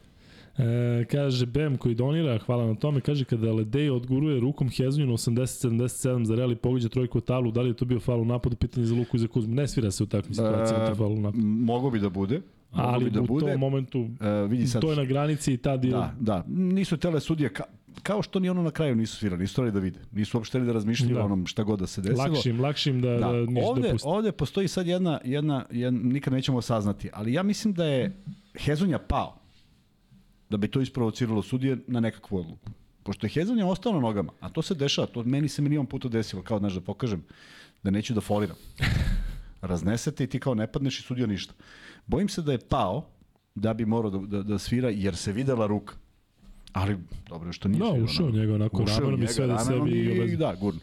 E, 0.57 1.05
kaže 1.11 1.45
Bem 1.45 1.77
koji 1.77 1.95
donira, 1.95 2.37
hvala 2.37 2.65
na 2.67 2.75
tome, 2.75 3.01
kaže 3.01 3.25
kada 3.25 3.51
Ledej 3.53 3.89
odguruje 3.89 4.39
rukom 4.39 4.69
Hezonju 4.69 5.05
na 5.07 5.13
80-77 5.13 6.23
za 6.23 6.35
Real 6.35 6.51
i 6.51 6.55
pogađa 6.55 6.89
trojku 6.89 7.17
u 7.17 7.21
tablu, 7.21 7.51
da 7.51 7.61
li 7.61 7.69
je 7.69 7.73
to 7.73 7.85
bio 7.85 7.99
faul 7.99 8.21
u 8.21 8.25
napadu, 8.25 8.55
pitanje 8.55 8.85
za 8.85 8.95
Luku 8.95 9.17
i 9.17 9.19
za 9.19 9.27
Kuzmu. 9.27 9.55
Ne 9.55 9.67
svira 9.67 9.91
se 9.91 10.03
u 10.03 10.05
takvim 10.05 10.33
situacijama 10.33 10.83
E, 10.83 10.87
to 10.89 10.95
faul 10.95 11.11
u 11.13 11.21
napadu. 11.21 11.43
Mogo 11.45 11.89
bi 11.89 11.99
da 11.99 12.09
bude. 12.09 12.41
Ali 12.71 13.09
da 13.09 13.21
u 13.21 13.25
bude. 13.25 13.45
tom 13.45 13.59
momentu 13.59 13.99
E, 14.21 14.47
vidi 14.47 14.67
sad, 14.67 14.81
to 14.81 14.89
je 14.91 14.95
na 14.97 15.05
granici 15.05 15.53
i 15.53 15.57
tad 15.57 15.85
je... 15.85 15.91
Da, 15.91 16.13
da. 16.19 16.43
Nisu 16.47 16.97
tele 16.97 17.19
sudije, 17.19 17.49
ka, 17.49 17.63
kao 18.03 18.21
što 18.21 18.39
ni 18.39 18.49
ono 18.49 18.63
na 18.63 18.71
kraju 18.71 18.95
nisu 18.95 19.15
svirali, 19.15 19.41
nisu 19.41 19.53
hteli 19.53 19.71
da 19.71 19.79
vide. 19.79 19.99
Nisu 20.11 20.37
uopšte 20.37 20.59
da 20.59 20.73
razmišljaju 20.73 21.15
Da. 21.15 21.21
o 21.21 21.25
onom 21.25 21.45
šta 21.45 21.63
god 21.63 21.79
da 21.79 21.87
se 21.87 22.01
desilo. 22.01 22.27
lakšim, 22.27 22.61
lakšim 22.61 23.01
da, 23.01 23.09
da, 23.09 23.17
Da, 23.17 23.31
ništa 23.33 23.69
ovde, 23.69 23.81
da 23.81 23.91
pusti. 23.91 24.07
ovde 24.07 24.31
postoji 24.31 24.67
sad 24.67 24.87
jedna, 24.87 25.19
jedna, 25.23 25.65
jedna, 25.71 25.99
nikad 26.03 26.33
nećemo 26.33 26.61
saznati, 26.61 27.09
ali 27.13 27.33
ja 27.33 27.43
mislim 27.43 27.73
da 27.73 27.85
je 27.85 28.23
Hezonja 28.59 28.99
pao 28.99 29.39
da 30.49 30.57
bi 30.57 30.67
to 30.67 30.81
isprovociralo 30.81 31.41
sudije 31.41 31.77
na 31.87 31.99
nekakvu 31.99 32.37
odluku. 32.37 32.69
Pošto 33.03 33.25
je 33.25 33.31
Hezonja 33.31 33.65
ostao 33.67 33.93
na 33.93 33.99
nogama, 33.99 34.31
a 34.39 34.49
to 34.49 34.61
se 34.61 34.75
dešava, 34.75 35.07
to 35.07 35.23
meni 35.23 35.47
se 35.47 35.61
milion 35.61 35.85
puta 35.85 36.09
desilo, 36.09 36.41
kao 36.43 36.59
znaš 36.59 36.73
da 36.73 36.81
pokažem 36.81 37.23
da 37.83 37.91
neću 37.91 38.13
da 38.13 38.21
foliram. 38.21 38.55
Raznesete 39.61 40.23
i 40.23 40.27
ti 40.27 40.39
kao 40.39 40.53
ne 40.55 40.67
padneš 40.71 40.99
i 40.99 41.03
sudija 41.03 41.27
ništa. 41.27 41.53
Bojim 42.07 42.29
se 42.29 42.41
da 42.41 42.51
je 42.51 42.57
pao 42.59 43.05
da 43.55 43.73
bi 43.73 43.85
morao 43.85 44.11
da, 44.11 44.17
da, 44.37 44.43
da 44.43 44.59
svira 44.59 44.89
jer 44.89 45.15
se 45.15 45.31
videla 45.31 45.67
ruka. 45.67 45.95
Ali 46.73 46.97
dobro 47.29 47.53
što 47.53 47.67
nije 47.67 47.79
Da, 47.79 47.89
svirao, 47.89 48.05
ušao 48.05 48.29
njega 48.29 48.53
onako 48.55 48.85
ramenom 48.87 49.23
i 49.23 49.27
sve 49.27 49.47
da 49.47 49.59
sebi 49.59 49.91
i 49.91 50.33
i, 50.33 50.37
da, 50.37 50.55
gurno. 50.55 50.79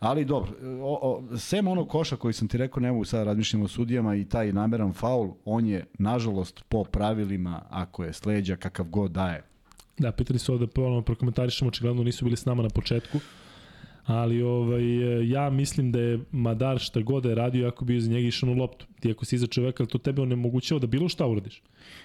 Ali 0.00 0.24
dobro, 0.24 0.52
o, 0.82 0.98
o, 1.02 1.38
sem 1.38 1.68
onog 1.68 1.88
koša 1.88 2.16
koji 2.16 2.34
sam 2.34 2.48
ti 2.48 2.58
rekao, 2.58 2.80
ne 2.80 2.92
mogu 2.92 3.04
sad 3.04 3.26
razmišljam 3.26 3.62
o 3.62 3.68
sudijama 3.68 4.16
i 4.16 4.24
taj 4.24 4.52
nameran 4.52 4.92
faul, 4.92 5.30
on 5.44 5.66
je, 5.66 5.84
nažalost, 5.98 6.64
po 6.68 6.84
pravilima, 6.84 7.62
ako 7.70 8.04
je 8.04 8.12
sleđa, 8.12 8.56
kakav 8.56 8.86
god 8.86 9.10
daje. 9.10 9.42
Da, 9.98 10.12
pitali 10.12 10.38
su 10.38 10.52
ovde 10.52 10.66
ponovno 10.66 11.02
prokomentarišemo, 11.02 11.68
očigledno 11.68 12.02
nisu 12.02 12.24
bili 12.24 12.36
s 12.36 12.44
nama 12.44 12.62
na 12.62 12.68
početku. 12.68 13.18
Ali 14.06 14.42
ovaj, 14.42 14.82
e, 15.20 15.28
ja 15.28 15.50
mislim 15.50 15.92
da 15.92 16.00
je 16.00 16.20
Madar 16.32 16.78
šta 16.78 17.00
god 17.00 17.22
da 17.22 17.28
je 17.28 17.34
radio, 17.34 17.68
ako 17.68 17.84
bi 17.84 17.96
iz 17.96 18.08
njega 18.08 18.28
išao 18.28 18.48
na 18.48 18.56
loptu. 18.56 18.86
Ti 19.00 19.10
ako 19.10 19.24
si 19.24 19.36
iza 19.36 19.46
čoveka, 19.46 19.86
to 19.86 19.98
tebe 19.98 20.22
onemogućava 20.22 20.78
da 20.78 20.86
bilo 20.86 21.08
šta 21.08 21.26
uradiš. 21.26 21.62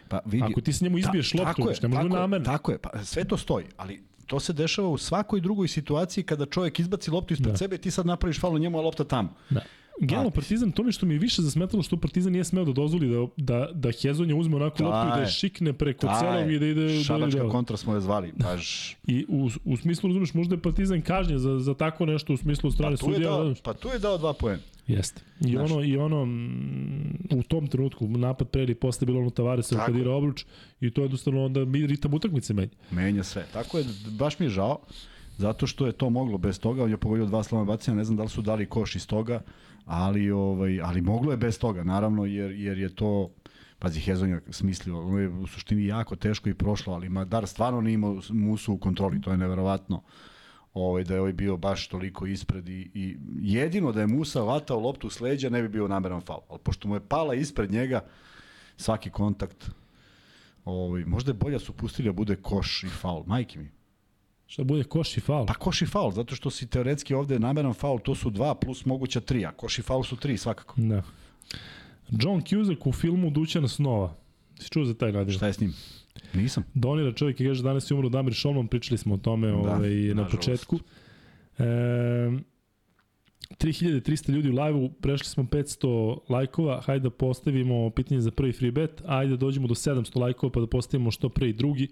Pa 0.07 0.19
vidi, 0.25 0.43
Ako 0.43 0.61
ti 0.61 0.73
s 0.73 0.81
njemu 0.81 0.97
izbiješ 0.97 1.31
Ta- 1.31 1.37
loptu, 1.39 1.61
je, 1.61 1.89
ne 1.89 1.97
je, 1.97 2.03
namerno. 2.03 2.45
Tako 2.45 2.71
je, 2.71 2.77
pa 2.77 3.03
sve 3.03 3.23
to 3.23 3.37
stoji, 3.37 3.65
ali 3.77 4.01
to 4.27 4.39
se 4.39 4.53
dešava 4.53 4.87
u 4.87 4.97
svakoj 4.97 5.41
drugoj 5.41 5.67
situaciji 5.67 6.23
kada 6.23 6.45
čovjek 6.45 6.79
izbaci 6.79 7.11
loptu 7.11 7.33
ispred 7.33 7.51
Da. 7.51 7.57
sebe 7.57 7.75
i 7.75 7.79
ti 7.79 7.91
sad 7.91 8.05
napraviš 8.05 8.39
faul 8.39 8.59
njemu, 8.59 8.77
a 8.77 8.81
lopta 8.81 9.03
tamo. 9.03 9.33
Da. 9.49 9.61
Generalno 9.99 10.29
Partizan, 10.31 10.71
to 10.71 10.83
mi 10.83 10.91
što 10.91 11.05
mi 11.05 11.13
je 11.13 11.19
više 11.19 11.41
zasmetalo 11.41 11.83
što 11.83 11.97
Partizan 11.97 12.31
nije 12.31 12.43
smeo 12.43 12.65
da 12.65 12.71
dozvoli 12.73 13.09
da, 13.09 13.27
da, 13.37 13.69
da 13.73 13.91
Hezonja 14.01 14.35
uzme 14.35 14.55
onako 14.55 14.83
loptu 14.83 15.07
i 15.07 15.11
da 15.15 15.21
je 15.21 15.27
šikne 15.27 15.73
preko 15.73 16.07
celog 16.19 16.51
i 16.51 16.59
da 16.59 16.65
ide 16.65 17.03
Šabačka 17.03 17.37
dela. 17.37 17.51
kontra 17.51 17.77
smo 17.77 17.93
je 17.93 18.01
zvali, 18.01 18.33
baš... 18.35 18.97
I 19.07 19.25
u, 19.29 19.49
u 19.65 19.77
smislu, 19.77 20.07
razumeš, 20.07 20.33
možda 20.33 20.55
je 20.55 20.61
Partizan 20.61 21.01
kažnjen 21.01 21.39
za, 21.39 21.59
za 21.59 21.73
tako 21.73 22.05
nešto 22.05 22.33
u 22.33 22.37
smislu 22.37 22.71
strane 22.71 22.93
je 22.93 22.97
sudija. 22.97 23.29
dao, 23.29 23.53
pa 23.63 23.73
tu 23.73 23.87
je 23.87 23.99
dao 23.99 24.17
dva 24.17 24.33
poena. 24.33 24.61
Jeste. 24.87 25.21
I 25.41 25.51
Znaš. 25.51 25.71
ono, 25.71 25.83
i 25.83 25.97
ono 25.97 26.25
mm, 26.25 27.17
u 27.31 27.43
tom 27.43 27.67
trenutku, 27.67 28.07
napad 28.07 28.49
pre 28.49 28.63
ili 28.63 28.75
posle 28.75 29.05
bilo 29.05 29.19
ono 29.19 29.29
Tavaresa 29.29 29.75
Tako 29.75 29.85
kad 29.85 29.95
je. 29.95 30.01
ira 30.01 30.11
obruč 30.11 30.45
i 30.81 30.91
to 30.91 31.01
je 31.01 31.05
jednostavno 31.05 31.45
onda 31.45 31.65
mi 31.65 31.87
ritam 31.87 32.13
utakmice 32.13 32.53
menja. 32.53 32.69
Menja 32.91 33.23
sve. 33.23 33.45
Tako 33.53 33.77
je, 33.77 33.85
baš 34.19 34.39
mi 34.39 34.45
je 34.45 34.49
žao, 34.49 34.79
zato 35.37 35.67
što 35.67 35.85
je 35.85 35.91
to 35.91 36.09
moglo 36.09 36.37
bez 36.37 36.59
toga, 36.59 36.83
on 36.83 36.89
je 36.89 36.97
pogodio 36.97 37.25
dva 37.25 37.43
slama 37.43 37.65
bacanja, 37.65 37.97
ne 37.97 38.03
znam 38.03 38.17
da 38.17 38.23
li 38.23 38.29
su 38.29 38.41
dali 38.41 38.65
koš 38.65 38.95
iz 38.95 39.07
toga, 39.07 39.41
ali, 39.91 40.31
ovaj, 40.31 40.81
ali 40.81 41.01
moglo 41.01 41.31
je 41.31 41.37
bez 41.37 41.59
toga, 41.59 41.83
naravno, 41.83 42.25
jer, 42.25 42.51
jer 42.51 42.77
je 42.77 42.95
to 42.95 43.29
Pazi, 43.79 43.99
Hezonja 43.99 44.41
smislio, 44.49 45.01
ono 45.01 45.19
je 45.19 45.29
u 45.29 45.47
suštini 45.47 45.85
jako 45.85 46.15
teško 46.15 46.49
i 46.49 46.53
prošlo, 46.53 46.93
ali 46.93 47.09
Madar 47.09 47.47
stvarno 47.47 47.81
nije 47.81 47.93
imao 47.93 48.21
Musu 48.29 48.73
u 48.73 48.77
kontroli, 48.77 49.21
to 49.21 49.31
je 49.31 49.37
neverovatno. 49.37 50.03
Ovaj, 50.73 51.03
da 51.03 51.13
je 51.13 51.19
ovaj 51.19 51.33
bio 51.33 51.57
baš 51.57 51.87
toliko 51.87 52.25
ispred 52.25 52.69
i, 52.69 52.89
i 52.93 53.17
jedino 53.39 53.91
da 53.91 54.01
je 54.01 54.07
Musa 54.07 54.41
vatao 54.41 54.79
loptu 54.79 55.09
s 55.09 55.19
leđa 55.19 55.49
ne 55.49 55.61
bi 55.61 55.69
bio 55.69 55.87
nameran 55.87 56.21
faul. 56.21 56.41
Ali 56.49 56.59
pošto 56.63 56.87
mu 56.87 56.95
je 56.95 57.07
pala 57.07 57.35
ispred 57.35 57.71
njega, 57.71 58.05
svaki 58.77 59.09
kontakt, 59.09 59.69
ovaj, 60.65 61.05
možda 61.05 61.29
je 61.29 61.33
bolje 61.33 61.53
da 61.53 61.59
su 61.59 61.73
pustili 61.73 62.09
da 62.09 62.13
bude 62.13 62.35
koš 62.35 62.83
i 62.83 62.89
faul. 62.89 63.23
Majke 63.27 63.59
mi. 63.59 63.71
Šta 64.51 64.63
bude 64.63 64.83
koš 64.83 65.17
i 65.17 65.21
faul? 65.21 65.45
Pa 65.45 65.53
koš 65.53 65.81
i 65.81 65.85
faul, 65.85 66.11
zato 66.11 66.35
što 66.35 66.49
si 66.49 66.67
teoretski 66.67 67.13
ovde 67.13 67.39
nameran 67.39 67.73
faul, 67.73 67.99
to 67.99 68.15
su 68.15 68.29
dva 68.29 68.55
plus 68.55 68.85
moguća 68.85 69.19
tri, 69.19 69.45
a 69.45 69.51
koš 69.51 69.79
i 69.79 69.81
faul 69.81 70.03
su 70.03 70.15
tri 70.15 70.37
svakako. 70.37 70.73
Da. 70.77 71.03
John 72.09 72.41
Cusack 72.41 72.87
u 72.87 72.91
filmu 72.91 73.29
Dućana 73.29 73.67
snova. 73.67 74.15
Si 74.59 74.69
čuo 74.69 74.85
za 74.85 74.93
taj 74.93 75.11
nadir? 75.11 75.35
Šta 75.35 75.47
je 75.47 75.53
s 75.53 75.59
njim? 75.59 75.73
Nisam. 76.33 76.63
Donira 76.73 77.13
čovjek 77.13 77.39
je 77.39 77.47
kaže 77.47 77.63
danas 77.63 77.91
je 77.91 77.95
umro 77.95 78.09
Damir 78.09 78.33
Šolman, 78.33 78.67
pričali 78.67 78.97
smo 78.97 79.13
o 79.13 79.17
tome 79.17 79.47
da, 79.47 79.57
ovaj, 79.57 79.89
na 79.89 80.13
nažalost. 80.13 80.35
početku. 80.35 80.79
E, 81.57 81.63
3300 83.57 84.29
ljudi 84.29 84.49
u 84.49 84.53
live-u, 84.53 84.89
prešli 84.89 85.27
smo 85.27 85.43
500 85.43 86.17
lajkova, 86.29 86.81
hajde 86.81 87.03
da 87.03 87.09
postavimo 87.09 87.89
pitanje 87.89 88.21
za 88.21 88.31
prvi 88.31 88.51
free 88.51 88.71
bet, 88.71 89.01
ajde 89.05 89.31
da 89.31 89.37
dođemo 89.37 89.67
do 89.67 89.75
700 89.75 90.19
lajkova 90.19 90.51
pa 90.51 90.59
da 90.59 90.67
postavimo 90.67 91.11
što 91.11 91.29
pre 91.29 91.49
i 91.49 91.53
drugi, 91.53 91.87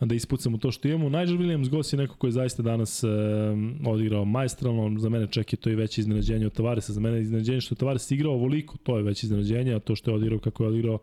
da 0.00 0.14
ispucamo 0.14 0.58
to 0.58 0.70
što 0.70 0.88
imamo. 0.88 1.18
Nigel 1.18 1.36
Williams 1.36 1.68
Goss 1.68 1.92
je 1.92 1.96
neko 1.96 2.16
koji 2.16 2.28
je 2.28 2.32
zaista 2.32 2.62
danas 2.62 3.04
e, 3.04 3.08
odigrao 3.86 4.24
majstralno, 4.24 4.98
za 4.98 5.08
mene 5.08 5.26
čak 5.30 5.52
je 5.52 5.56
to 5.56 5.70
i 5.70 5.74
veće 5.74 6.00
iznenađenje 6.00 6.46
od 6.46 6.52
Tavaresa, 6.52 6.92
za 6.92 7.00
mene 7.00 7.16
je 7.16 7.22
iznenađenje 7.22 7.60
što 7.60 7.74
je 7.74 7.78
Tavares 7.78 8.10
igrao 8.10 8.32
ovoliko, 8.32 8.76
to 8.82 8.96
je 8.96 9.02
veće 9.02 9.26
iznenađenje, 9.26 9.74
a 9.74 9.78
to 9.78 9.96
što 9.96 10.10
je 10.10 10.14
odigrao 10.14 10.38
kako 10.38 10.64
je 10.64 10.68
odigrao 10.68 10.98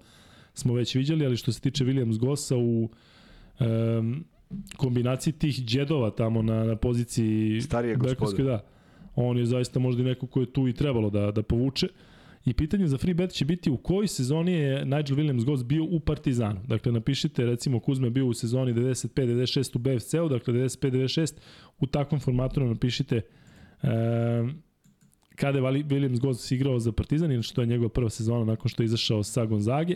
smo 0.54 0.74
već 0.74 0.96
viđali, 0.96 1.26
ali 1.26 1.38
što 1.38 1.52
se 1.52 1.62
tiče 1.62 1.86
Williams 1.86 2.18
Gossa 2.20 2.56
u 2.58 2.90
um, 3.60 4.24
kombinaciji 4.78 5.34
tih 5.34 5.66
džedova 5.66 6.12
tamo 6.12 6.42
na, 6.42 6.64
na 6.64 6.76
poziciji 6.76 7.62
Starije 7.62 7.96
gospode. 7.96 8.44
Da, 8.44 8.64
on 9.16 9.38
je 9.38 9.46
zaista 9.46 9.80
možda 9.80 10.02
i 10.02 10.06
neko 10.06 10.28
ko 10.28 10.40
je 10.40 10.54
tu 10.54 10.68
i 10.68 10.74
trebalo 10.74 11.10
da, 11.10 11.32
da 11.32 11.44
povuče. 11.44 11.88
I 12.46 12.54
pitanje 12.54 12.88
za 12.88 12.98
free 12.98 13.14
bet 13.14 13.32
će 13.32 13.46
biti 13.46 13.72
u 13.72 13.78
kojoj 13.78 14.08
sezoni 14.08 14.52
je 14.52 14.86
Nigel 14.86 15.18
Williams 15.18 15.46
Goss 15.46 15.64
bio 15.64 15.84
u 15.84 16.00
Partizanu. 16.00 16.60
Dakle, 16.68 16.92
napišite, 16.92 17.46
recimo, 17.46 17.80
Kuzma 17.80 18.08
je 18.08 18.12
bio 18.12 18.26
u 18.26 18.34
sezoni 18.34 18.74
95-96 18.74 19.76
u 19.76 19.80
BFC-u, 19.80 20.30
dakle 20.30 20.54
95-96, 20.54 21.34
u 21.80 21.88
takvom 21.88 22.20
formatu 22.20 22.60
napišite 22.60 23.22
um, 23.84 23.90
kada 25.36 25.58
je 25.58 25.64
Williams 25.64 26.20
Goss 26.20 26.52
igrao 26.52 26.80
za 26.80 26.92
Partizan, 26.92 27.32
inače 27.32 27.54
to 27.54 27.62
je 27.62 27.68
njegova 27.68 27.90
prva 27.90 28.10
sezona 28.10 28.46
nakon 28.46 28.70
što 28.70 28.84
je 28.84 28.86
izašao 28.86 29.24
sa 29.24 29.46
Gonzage. 29.46 29.96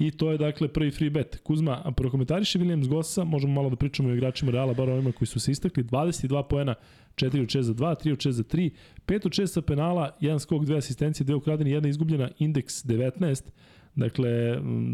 I 0.00 0.10
to 0.10 0.30
je 0.32 0.38
dakle 0.38 0.68
prvi 0.68 0.90
free 0.90 1.10
bet. 1.10 1.38
Kuzma, 1.42 1.82
a 1.84 1.92
prokomentariše 1.92 2.58
Williams 2.58 2.88
Gossa, 2.88 3.24
možemo 3.24 3.52
malo 3.52 3.70
da 3.70 3.76
pričamo 3.76 4.08
o 4.08 4.12
igračima 4.12 4.52
Reala, 4.52 4.74
bar 4.74 4.90
ovima 4.90 5.12
koji 5.12 5.28
su 5.28 5.40
se 5.40 5.52
istakli, 5.52 5.84
22 5.84 6.42
poena, 6.48 6.74
4 7.16 7.42
od 7.42 7.48
6 7.48 7.60
za 7.60 7.74
2, 7.74 7.94
3 8.04 8.12
od 8.12 8.18
6 8.18 8.30
za 8.30 8.42
3, 8.42 8.70
5 9.06 9.26
od 9.26 9.32
6 9.32 9.46
sa 9.46 9.62
penala, 9.62 10.16
jedan 10.20 10.40
skok, 10.40 10.64
dve 10.64 10.76
asistencije, 10.76 11.24
dve 11.24 11.34
ukradeni, 11.34 11.70
jedna 11.70 11.88
izgubljena, 11.88 12.30
indeks 12.38 12.84
19, 12.84 13.42
dakle, 13.94 14.30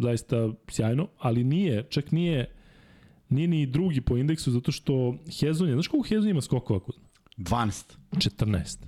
zaista 0.02 0.48
sjajno, 0.68 1.08
ali 1.18 1.44
nije, 1.44 1.86
čak 1.88 2.12
nije, 2.12 2.50
nije 3.28 3.48
ni 3.48 3.66
drugi 3.66 4.00
po 4.00 4.16
indeksu, 4.16 4.50
zato 4.50 4.72
što 4.72 5.18
Hezon 5.40 5.68
je, 5.68 5.72
znaš 5.72 5.88
koliko 5.88 6.08
Hezon 6.08 6.28
ima 6.28 6.40
skokova? 6.40 6.80
Kuzma? 6.80 7.04
12. 7.36 7.96
14. 8.12 8.78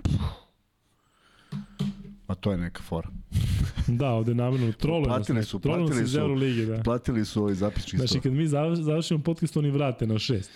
Ma 2.28 2.34
to 2.34 2.50
je 2.52 2.58
neka 2.58 2.82
fora. 2.82 3.08
da, 4.00 4.10
ovde 4.10 4.34
namjerno 4.34 4.72
trolujemo. 4.72 5.14
Platili 5.14 5.44
su, 5.44 5.60
platili 5.60 6.08
su, 6.08 6.26
Lige, 6.26 6.66
da. 6.66 6.82
platili 6.82 7.24
su 7.24 7.42
ovaj 7.42 7.54
zapisčki 7.54 7.96
Znači, 7.96 8.20
kad 8.20 8.32
mi 8.32 8.46
završimo 8.46 9.22
podcast, 9.22 9.56
oni 9.56 9.70
vrate 9.70 10.06
na 10.06 10.18
šest. 10.18 10.50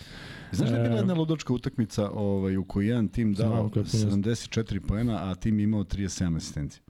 Znaš 0.51 0.69
da 0.69 0.75
je 0.75 0.83
bila 0.83 0.95
e, 0.95 0.97
jedna 0.97 1.13
ludočka 1.13 1.53
utakmica 1.53 2.09
ovaj, 2.09 2.57
u 2.57 2.63
kojoj 2.63 2.87
jedan 2.87 3.07
tim 3.07 3.33
dao 3.33 3.69
74 3.69 4.79
poena, 4.87 5.31
a 5.31 5.35
tim 5.35 5.59
imao 5.59 5.83
37 5.83 6.37
asistencija? 6.37 6.83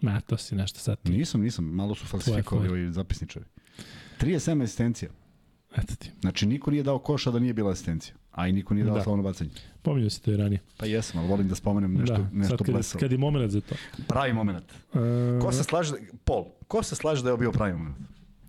Ma, 0.00 0.20
to 0.20 0.36
si 0.36 0.54
nešto 0.54 0.78
sad. 0.78 0.98
Nisam, 1.04 1.40
nisam. 1.40 1.64
Malo 1.64 1.94
su 1.94 2.06
falsifikovali 2.06 2.68
ovi 2.68 2.92
zapisničari. 2.92 3.44
37 4.20 4.62
asistencija. 4.62 5.10
Eto 5.76 5.94
ti. 5.98 6.10
Znači, 6.20 6.46
niko 6.46 6.70
nije 6.70 6.82
dao 6.82 6.98
koša 6.98 7.30
da 7.30 7.38
nije 7.38 7.54
bila 7.54 7.70
asistencija. 7.70 8.14
A 8.40 8.48
i 8.48 8.52
niko 8.52 8.74
nije 8.74 8.84
dao 8.84 8.94
da. 8.94 9.02
slavno 9.02 9.22
bacanje. 9.22 9.50
Pominjao 9.82 10.10
si 10.10 10.22
to 10.22 10.32
i 10.32 10.36
ranije. 10.36 10.60
Pa 10.76 10.86
jesam, 10.86 11.20
ali 11.20 11.28
volim 11.28 11.48
da 11.48 11.54
spomenem 11.54 11.94
nešto, 11.94 12.16
da, 12.16 12.28
nešto 12.32 12.56
sad 12.56 12.66
kad, 12.66 12.74
blesalo. 12.74 13.00
kad 13.00 13.12
je 13.12 13.18
moment 13.18 13.50
za 13.50 13.60
to. 13.60 13.74
Pravi 14.08 14.32
moment. 14.32 14.64
Uh, 14.92 15.00
ko 15.42 15.52
se 15.52 15.64
slaže, 15.64 15.94
Pol, 16.24 16.44
ko 16.68 16.82
se 16.82 16.96
slaže 16.96 17.22
da 17.22 17.30
je 17.30 17.36
bio 17.36 17.52
pravi 17.52 17.72
moment? 17.72 17.96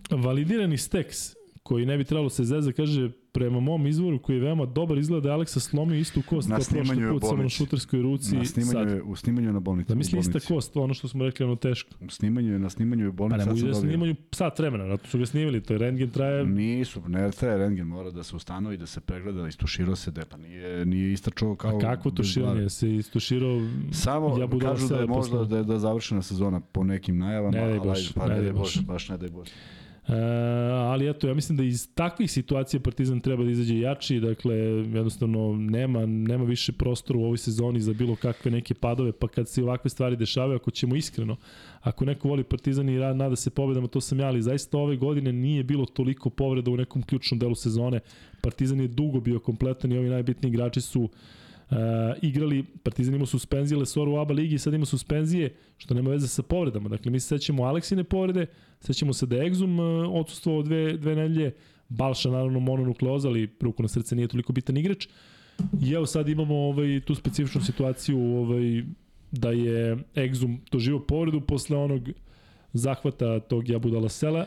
Validirani 0.10 0.78
Stex, 0.78 1.36
koji 1.64 1.86
ne 1.86 1.98
bi 1.98 2.04
trebalo 2.04 2.30
se 2.30 2.44
zeza, 2.44 2.72
kaže 2.72 3.12
prema 3.32 3.60
mom 3.60 3.88
izvoru 3.88 4.20
koji 4.20 4.36
je 4.36 4.42
veoma 4.42 4.66
dobar 4.66 4.98
izgleda 4.98 5.28
da 5.28 5.34
Aleksa 5.34 5.60
slomio 5.60 6.00
istu 6.00 6.22
kost 6.30 6.50
na 6.50 6.56
kao 6.56 6.66
prošli 6.70 7.10
put 7.10 7.24
samo 7.24 7.44
na 7.44 7.50
šuterskoj 7.50 8.02
ruci 8.02 8.36
na 8.36 8.46
snimanju 8.46 8.72
sad. 8.72 8.90
je, 8.90 9.02
u 9.02 9.16
snimanju 9.16 9.54
na 9.54 9.60
bolnici 9.60 9.90
da 9.90 9.96
misli 9.96 10.20
ista 10.20 10.40
kost 10.40 10.78
ono 10.78 10.94
što 10.94 11.08
smo 11.08 11.26
rekli 11.26 11.46
ono 11.46 11.56
teško. 11.56 11.90
U 12.02 12.10
snimanju 12.10 12.54
je 12.54 12.60
na 12.60 12.70
snimanju 12.70 13.06
je 13.06 13.12
bolnica 13.12 13.46
pa 13.46 13.54
ne 13.54 13.62
mogu 13.62 13.68
da 13.68 13.74
snimanju 13.74 14.16
sat 14.32 14.60
vremena 14.60 14.88
zato 14.88 15.08
su 15.08 15.20
ga 15.20 15.26
snimili 15.26 15.64
to 15.64 15.74
je 15.74 15.78
rentgen 15.78 16.10
traje. 16.10 16.46
Nisu 16.46 17.02
ne 17.08 17.32
traje 17.32 17.58
rentgen 17.58 17.88
mora 17.88 18.12
da 18.12 18.24
se 18.24 18.36
ustanovi 18.36 18.78
da 18.78 18.86
se 18.86 19.02
pregleda 19.02 19.48
istuširao 19.48 19.96
se 19.96 20.12
da 20.12 20.26
pa 20.26 20.38
nije 20.38 20.86
nije 20.86 21.14
istračao 21.14 21.56
kao 21.56 21.78
A 21.78 21.80
kako 21.80 22.12
tuširanje? 22.12 22.70
se 22.70 22.96
istuširao 22.96 23.62
samo 23.92 24.38
ja 24.40 24.48
kažu 24.62 24.88
da 24.88 24.96
je 24.96 25.08
možda 25.08 25.46
da 25.46 25.58
je 25.58 25.64
da 25.64 25.80
završena 25.80 26.22
sezona 26.22 26.60
po 26.60 26.84
nekim 26.84 27.18
najavama 27.18 27.58
ne 27.58 27.68
daj 27.68 27.80
bož, 27.80 28.14
pa 28.14 28.28
ne 28.28 28.42
daj 28.42 28.54
bož, 28.54 28.82
baš 28.82 29.10
ne 29.10 29.18
daj 29.18 29.30
bož 29.30 29.50
E, 30.08 30.14
ali 30.72 31.10
eto, 31.10 31.28
ja 31.28 31.34
mislim 31.34 31.58
da 31.58 31.64
iz 31.64 31.94
takvih 31.96 32.32
situacija 32.32 32.80
Partizan 32.80 33.20
treba 33.20 33.44
da 33.44 33.52
izađe 33.52 33.80
jači, 33.80 34.20
dakle, 34.20 34.56
jednostavno 34.56 35.56
nema, 35.56 36.06
nema 36.06 36.44
više 36.44 36.72
prostora 36.72 37.20
u 37.20 37.24
ovoj 37.24 37.38
sezoni 37.38 37.80
za 37.80 37.94
bilo 37.94 38.16
kakve 38.16 38.52
neke 38.52 38.74
padove, 38.74 39.12
pa 39.12 39.28
kad 39.28 39.50
se 39.50 39.64
ovakve 39.64 39.90
stvari 39.90 40.16
dešavaju, 40.16 40.56
ako 40.56 40.72
ćemo 40.72 40.96
iskreno, 40.96 41.36
ako 41.82 42.06
neko 42.06 42.28
voli 42.28 42.44
Partizan 42.44 42.90
i 42.90 43.00
rad, 43.00 43.16
nada 43.16 43.36
se 43.36 43.50
pobedama, 43.50 43.88
to 43.88 44.02
sam 44.02 44.20
ja, 44.20 44.28
ali 44.28 44.42
zaista 44.42 44.78
ove 44.78 44.96
godine 44.96 45.34
nije 45.34 45.64
bilo 45.64 45.86
toliko 45.86 46.30
povreda 46.30 46.72
u 46.72 46.78
nekom 46.78 47.02
ključnom 47.02 47.40
delu 47.40 47.56
sezone. 47.56 48.00
Partizan 48.42 48.80
je 48.80 48.88
dugo 48.88 49.20
bio 49.20 49.40
kompletan 49.40 49.92
i 49.92 49.98
ovi 49.98 50.10
najbitniji 50.10 50.50
igrači 50.50 50.82
su 50.82 51.02
Uh, 51.02 51.10
igrali, 52.22 52.64
Partizan 52.64 53.16
ima 53.16 53.26
suspenzije, 53.26 53.78
Lesor 53.78 54.08
u 54.08 54.18
ABA 54.18 54.34
ligi, 54.34 54.58
sad 54.58 54.74
ima 54.74 54.86
suspenzije, 54.86 55.56
što 55.78 55.94
nema 55.94 56.10
veze 56.10 56.28
sa 56.28 56.44
povredama. 56.44 56.90
Dakle, 56.90 57.12
mi 57.12 57.20
se 57.20 57.28
sećamo 57.28 57.64
Aleksine 57.64 58.04
povrede, 58.04 58.46
sećamo 58.80 59.14
se 59.14 59.26
da 59.26 59.36
je 59.36 59.52
Exum 59.52 59.80
uh, 59.80 60.16
odsustvovao 60.16 60.64
dve, 60.64 60.98
dve 60.98 61.16
nedelje, 61.16 61.54
Balša 61.90 62.30
naravno 62.30 62.60
mononukleoza, 62.60 63.28
ali 63.28 63.50
ruku 63.62 63.84
na 63.84 63.88
srce 63.88 64.16
nije 64.16 64.28
toliko 64.28 64.54
bitan 64.54 64.78
igrač. 64.78 65.08
I 65.82 65.92
evo 65.92 66.06
sad 66.06 66.30
imamo 66.30 66.56
ovaj, 66.56 67.02
tu 67.06 67.16
specifičnu 67.16 67.62
situaciju 67.62 68.20
ovaj, 68.20 68.84
da 69.32 69.52
je 69.52 69.98
Exum 70.16 70.58
doživao 70.72 71.00
povredu 71.08 71.42
posle 71.42 71.78
onog 71.78 72.10
zahvata 72.74 73.40
tog 73.40 73.70
Jabudala 73.70 74.10
Sela. 74.10 74.46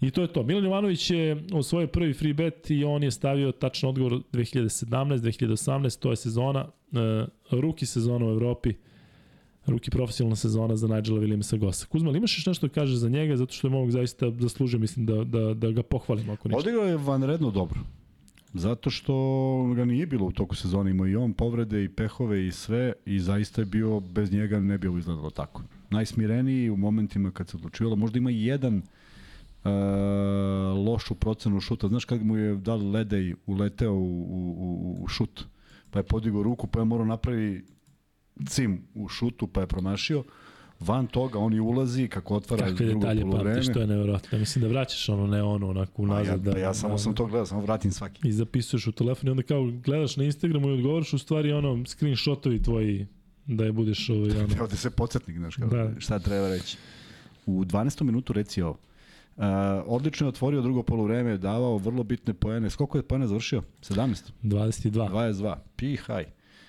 I 0.00 0.10
to 0.10 0.22
je 0.22 0.32
to. 0.32 0.42
Milan 0.42 0.64
Jovanović 0.64 1.10
je 1.10 1.44
osvojio 1.52 1.88
prvi 1.88 2.14
free 2.14 2.34
bet 2.34 2.70
i 2.70 2.84
on 2.84 3.02
je 3.02 3.10
stavio 3.10 3.52
tačan 3.52 3.90
odgovor 3.90 4.12
2017, 4.12 4.86
2018, 5.18 5.98
to 5.98 6.10
je 6.10 6.16
sezona, 6.16 6.64
uh, 6.64 7.60
ruki 7.60 7.86
sezona 7.86 8.26
u 8.26 8.30
Evropi, 8.30 8.74
ruki 9.66 9.90
profesionalna 9.90 10.36
sezona 10.36 10.76
za 10.76 10.88
Nigela 10.88 11.20
Williamsa 11.20 11.58
Gossa. 11.58 11.86
Kuzma, 11.86 12.10
imaš 12.10 12.38
još 12.38 12.46
nešto 12.46 12.66
da 12.66 12.72
kažeš 12.72 12.96
za 12.96 13.08
njega, 13.08 13.36
zato 13.36 13.52
što 13.52 13.66
je 13.66 13.70
mogu 13.70 13.90
zaista 13.90 14.30
zaslužio, 14.38 14.78
mislim, 14.78 15.06
da, 15.06 15.24
da, 15.24 15.54
da 15.54 15.70
ga 15.70 15.82
pohvalimo 15.82 16.32
ako 16.32 16.48
ništa. 16.48 16.58
Odigrao 16.58 16.86
je 16.86 16.96
vanredno 16.96 17.50
dobro. 17.50 17.80
Zato 18.54 18.90
što 18.90 19.14
ga 19.76 19.84
nije 19.84 20.06
bilo 20.06 20.26
u 20.26 20.32
toku 20.32 20.56
sezona, 20.56 20.90
imao 20.90 21.06
i 21.06 21.16
on 21.16 21.32
povrede 21.32 21.84
i 21.84 21.88
pehove 21.88 22.46
i 22.46 22.52
sve 22.52 22.92
i 23.06 23.20
zaista 23.20 23.62
je 23.62 23.66
bio, 23.66 24.00
bez 24.00 24.32
njega 24.32 24.60
ne 24.60 24.78
bi 24.78 24.88
ovo 24.88 24.98
izgledalo 24.98 25.30
tako. 25.30 25.62
Najsmireniji 25.90 26.70
u 26.70 26.76
momentima 26.76 27.30
kad 27.30 27.48
se 27.48 27.56
odlučivalo, 27.56 27.96
možda 27.96 28.18
ima 28.18 28.30
jedan 28.30 28.82
uh, 29.64 29.70
lošu 30.86 31.14
procenu 31.14 31.60
šuta. 31.60 31.88
Znaš 31.88 32.04
kad 32.04 32.24
mu 32.24 32.36
je 32.36 32.56
dal 32.56 32.90
Ledej 32.90 33.34
uleteo 33.46 33.92
u, 33.92 34.26
u, 34.30 34.96
u 35.00 35.08
šut, 35.08 35.44
pa 35.90 35.98
je 35.98 36.02
podigao 36.02 36.42
ruku, 36.42 36.66
pa 36.66 36.78
je 36.78 36.84
morao 36.84 37.06
napravi 37.06 37.64
cim 38.46 38.82
u 38.94 39.08
šutu, 39.08 39.46
pa 39.46 39.60
je 39.60 39.66
promašio. 39.66 40.24
Van 40.80 41.06
toga 41.06 41.38
on 41.38 41.54
i 41.54 41.60
ulazi 41.60 42.08
kako 42.08 42.34
otvara 42.34 42.66
Kakve 42.66 42.86
drugo 42.86 43.00
detalje 43.00 43.30
pamtiš, 43.30 43.72
to 43.72 43.80
je 43.80 43.86
nevjerojatno. 43.86 44.38
Mislim 44.38 44.62
da 44.62 44.68
vraćaš 44.68 45.08
ono, 45.08 45.26
ne 45.26 45.42
ono, 45.42 45.68
onako 45.68 46.02
unazad. 46.02 46.26
Ja, 46.26 46.36
da, 46.36 46.52
pa 46.52 46.58
ja 46.58 46.74
samo 46.74 46.94
da, 46.94 46.98
sam 46.98 47.14
to 47.14 47.26
gledao, 47.26 47.46
samo 47.46 47.60
vratim 47.60 47.92
svaki. 47.92 48.28
I 48.28 48.32
zapisuješ 48.32 48.86
u 48.86 48.92
telefon 48.92 49.28
i 49.28 49.30
onda 49.30 49.42
kao 49.42 49.70
gledaš 49.84 50.16
na 50.16 50.24
Instagramu 50.24 50.68
i 50.68 50.72
odgovaraš 50.72 51.12
u 51.12 51.18
stvari 51.18 51.52
ono 51.52 51.86
screenshotovi 51.86 52.62
tvoji 52.62 53.06
da 53.46 53.64
je 53.64 53.72
budeš 53.72 54.10
ovaj 54.10 54.30
ono. 54.44 54.48
Evo 54.56 54.66
da 54.66 54.76
se 54.76 54.90
podsjetnik, 54.90 55.36
znaš 55.36 55.56
kao, 55.56 55.68
da. 55.68 55.90
šta 55.98 56.18
treba 56.18 56.48
reći. 56.48 56.76
U 57.46 57.64
12. 57.64 58.02
minutu 58.02 58.32
reci 58.32 58.62
ovo. 58.62 58.78
Uh, 59.40 59.46
odlično 59.86 60.26
je 60.26 60.28
otvorio 60.28 60.62
drugo 60.62 60.82
polovreme, 60.82 61.38
davao 61.38 61.78
vrlo 61.78 62.02
bitne 62.02 62.34
poene. 62.34 62.70
Skoliko 62.70 62.98
je 62.98 63.02
poena 63.02 63.26
završio? 63.26 63.62
17? 63.80 64.30
22. 64.42 65.10
22. 65.10 65.54
Pihaj. 65.76 66.24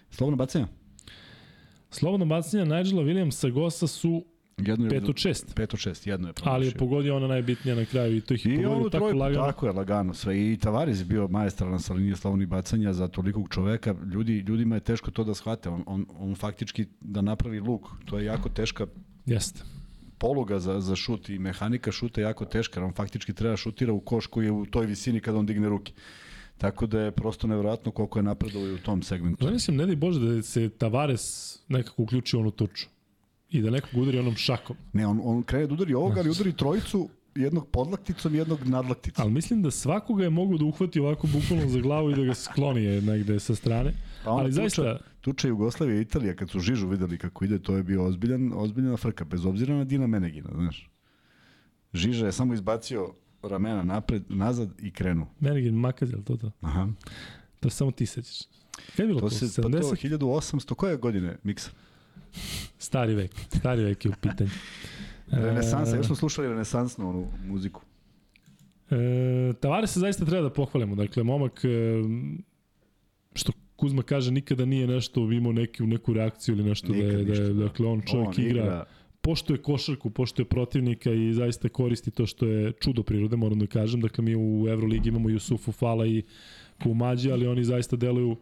Slobodno 0.10 0.38
bacanje? 0.38 0.68
Slobodno 1.90 2.26
bacanje 2.26 2.66
Nigela 2.66 3.04
Williamsa 3.04 3.52
Gossa 3.52 3.88
su 3.88 4.26
Jedno 4.58 4.86
je 4.86 5.02
5 5.02 5.10
od 5.10 5.16
6. 5.16 5.54
5 5.56 5.64
od 5.64 5.70
6, 5.70 6.08
jedno 6.08 6.28
je 6.28 6.34
Ali 6.44 6.66
je 6.66 6.72
promašio. 6.72 6.80
pogodio 6.80 7.16
ona 7.16 7.28
najbitnija 7.28 7.76
na 7.76 7.86
kraju 7.86 8.18
i 8.18 8.22
to 8.22 8.34
ih 8.34 8.46
je 8.46 8.54
I 8.54 8.64
pogodio 8.64 8.90
tako 8.90 9.06
trojku, 9.06 9.18
lagano. 9.18 9.46
tako 9.46 9.66
je, 9.66 9.72
lagano 9.72 10.14
sve. 10.14 10.52
I 10.52 10.58
Tavares 10.58 11.00
je 11.00 11.06
bio 11.06 11.28
majestralan 11.28 11.80
sa 11.80 11.94
linije 11.94 12.16
slavnih 12.16 12.48
bacanja 12.48 12.94
za 12.94 13.08
tolikog 13.08 13.50
čoveka. 13.50 13.96
Ljudi, 14.14 14.34
ljudima 14.48 14.76
je 14.76 14.82
teško 14.82 15.12
to 15.12 15.24
da 15.24 15.34
shvate. 15.34 15.70
On, 15.70 15.84
on, 15.86 16.06
on 16.20 16.36
faktički 16.36 16.86
da 17.02 17.22
napravi 17.22 17.60
luk, 17.60 17.88
to 18.06 18.18
je 18.18 18.26
jako 18.26 18.50
teška 18.50 18.88
Jeste. 19.26 19.64
Poluga 20.22 20.60
za, 20.60 20.80
za 20.80 20.96
šut 20.96 21.30
i 21.30 21.40
mehanika 21.40 21.92
šuta 21.92 22.22
je 22.22 22.26
jako 22.26 22.46
teška, 22.46 22.80
jer 22.80 22.86
on 22.86 22.94
faktički 22.94 23.34
treba 23.34 23.58
šutira 23.58 23.94
u 23.94 24.00
koš 24.00 24.28
koji 24.28 24.46
je 24.46 24.52
u 24.52 24.66
toj 24.66 24.86
visini 24.86 25.20
kada 25.20 25.38
on 25.38 25.46
digne 25.46 25.70
ruke. 25.70 25.94
Tako 26.58 26.86
da 26.86 27.00
je 27.02 27.12
prosto 27.12 27.48
nevjerojatno 27.48 27.92
koliko 27.92 28.20
je 28.20 28.24
napredovao 28.24 28.70
i 28.70 28.74
u 28.74 28.78
tom 28.78 29.02
segmentu. 29.04 29.46
Zamislim, 29.46 29.78
ne 29.78 29.86
daj 29.86 29.96
Bože 29.96 30.20
da 30.20 30.42
se 30.42 30.70
Tavares 30.70 31.24
nekako 31.68 32.04
uključi 32.04 32.38
u 32.38 32.40
onu 32.40 32.52
tuču 32.52 32.86
i 33.50 33.62
da 33.62 33.70
nekog 33.70 34.02
udari 34.02 34.20
onom 34.20 34.36
šakom. 34.36 34.78
Ne, 34.94 35.08
on, 35.08 35.20
on 35.24 35.44
krene 35.44 35.68
da 35.68 35.74
udari 35.74 35.94
ovoga, 35.94 36.20
ali 36.20 36.30
udari 36.30 36.54
trojicu, 36.54 37.10
jednog 37.36 37.68
podlakticom 37.68 38.36
jednog 38.36 38.64
nadlakticom. 38.64 39.24
Ali 39.24 39.32
mislim 39.32 39.62
da 39.62 39.72
svakoga 39.72 40.24
je 40.24 40.30
mogu 40.30 40.58
da 40.58 40.66
uhvati 40.66 41.00
ovako 41.00 41.28
bukvalno 41.28 41.70
za 41.70 41.80
glavu 41.80 42.12
i 42.12 42.16
da 42.16 42.24
ga 42.24 42.34
skloni 42.34 42.84
je 42.84 43.02
negde 43.02 43.40
sa 43.40 43.56
strane. 43.56 43.94
Pa 44.24 44.32
Ali 44.32 44.52
tuča- 44.52 44.56
zaista, 44.56 44.98
Tuča 45.22 45.48
Jugoslavija 45.48 45.98
i 45.98 46.02
Italija, 46.02 46.36
kad 46.36 46.50
su 46.50 46.60
Žižu 46.60 46.88
videli 46.88 47.18
kako 47.18 47.46
ide, 47.46 47.60
to 47.60 47.76
je 47.76 47.84
bio 47.84 48.06
ozbiljan, 48.06 48.52
ozbiljna 48.56 48.98
frka, 48.98 49.26
bez 49.26 49.46
obzira 49.46 49.76
na 49.76 49.84
Dina 49.84 50.08
Menegina, 50.08 50.50
znaš. 50.54 50.90
Žiža 51.94 52.26
je 52.26 52.32
samo 52.32 52.54
izbacio 52.54 53.14
ramena 53.44 53.84
napred, 53.84 54.24
nazad 54.30 54.70
i 54.80 54.92
krenuo. 54.92 55.28
Menegin 55.40 55.76
Makaz, 55.76 56.10
je 56.12 56.18
li 56.18 56.24
to 56.24 56.38
to? 56.38 56.52
Aha. 56.62 56.88
To 57.60 57.70
samo 57.70 57.92
ti 57.92 58.06
sećaš. 58.06 58.40
Kada 58.88 59.04
je 59.04 59.08
bilo 59.08 59.20
to? 59.20 59.30
To 59.30 59.36
se, 59.36 59.62
pa 59.62 59.62
to 59.62 59.70
70? 59.70 60.10
1800, 60.10 60.74
koje 60.74 60.98
godine 60.98 61.38
miksa? 61.44 61.70
Stari 62.78 63.16
vek. 63.16 63.32
Stari 63.50 63.84
vek 63.84 64.06
je 64.06 64.12
u 64.12 64.14
pitanju. 64.22 64.50
Renesansa, 65.32 65.96
E, 65.96 65.98
još 65.98 66.06
smo 66.06 66.16
slušali 66.16 66.48
renesansnu 66.48 67.10
onu 67.10 67.28
muziku. 67.48 67.82
E, 68.90 69.54
Tavares 69.60 69.94
se 69.94 70.00
zaista 70.00 70.26
treba 70.26 70.44
da 70.44 70.54
pohvalimo. 70.54 70.96
Dakle, 70.96 71.24
momak, 71.24 71.66
e, 71.66 71.70
što 73.34 73.52
Kuzma 73.76 74.04
kaže, 74.04 74.32
nikada 74.32 74.66
nije 74.66 74.88
nešto 74.88 75.32
imao 75.32 75.52
neki, 75.52 75.84
neku 75.84 76.14
reakciju 76.14 76.56
ili 76.56 76.64
nešto 76.64 76.94
Nikad 76.94 77.10
da 77.10 77.18
je, 77.18 77.24
da 77.24 77.34
je, 77.34 77.54
da. 77.54 77.64
dakle, 77.64 77.88
on 77.88 78.02
čovjek 78.02 78.28
On 78.38 78.46
igra, 78.46 78.84
poštuje 79.22 79.62
košarku, 79.62 80.10
poštuje 80.10 80.46
protivnika 80.46 81.12
i 81.12 81.34
zaista 81.34 81.70
koristi 81.70 82.12
to 82.12 82.26
što 82.26 82.46
je 82.46 82.72
čudo 82.72 83.04
prirode, 83.04 83.36
moram 83.36 83.60
da 83.60 83.68
kažem. 83.68 84.02
Dakle, 84.02 84.24
mi 84.24 84.36
u 84.36 84.66
Euroligi 84.70 85.10
imamo 85.10 85.30
Jusufu 85.30 85.72
Fala 85.72 86.06
i 86.06 86.24
Kumađi, 86.84 87.32
ali 87.32 87.48
oni 87.48 87.64
zaista 87.64 87.96
deluju 87.96 88.38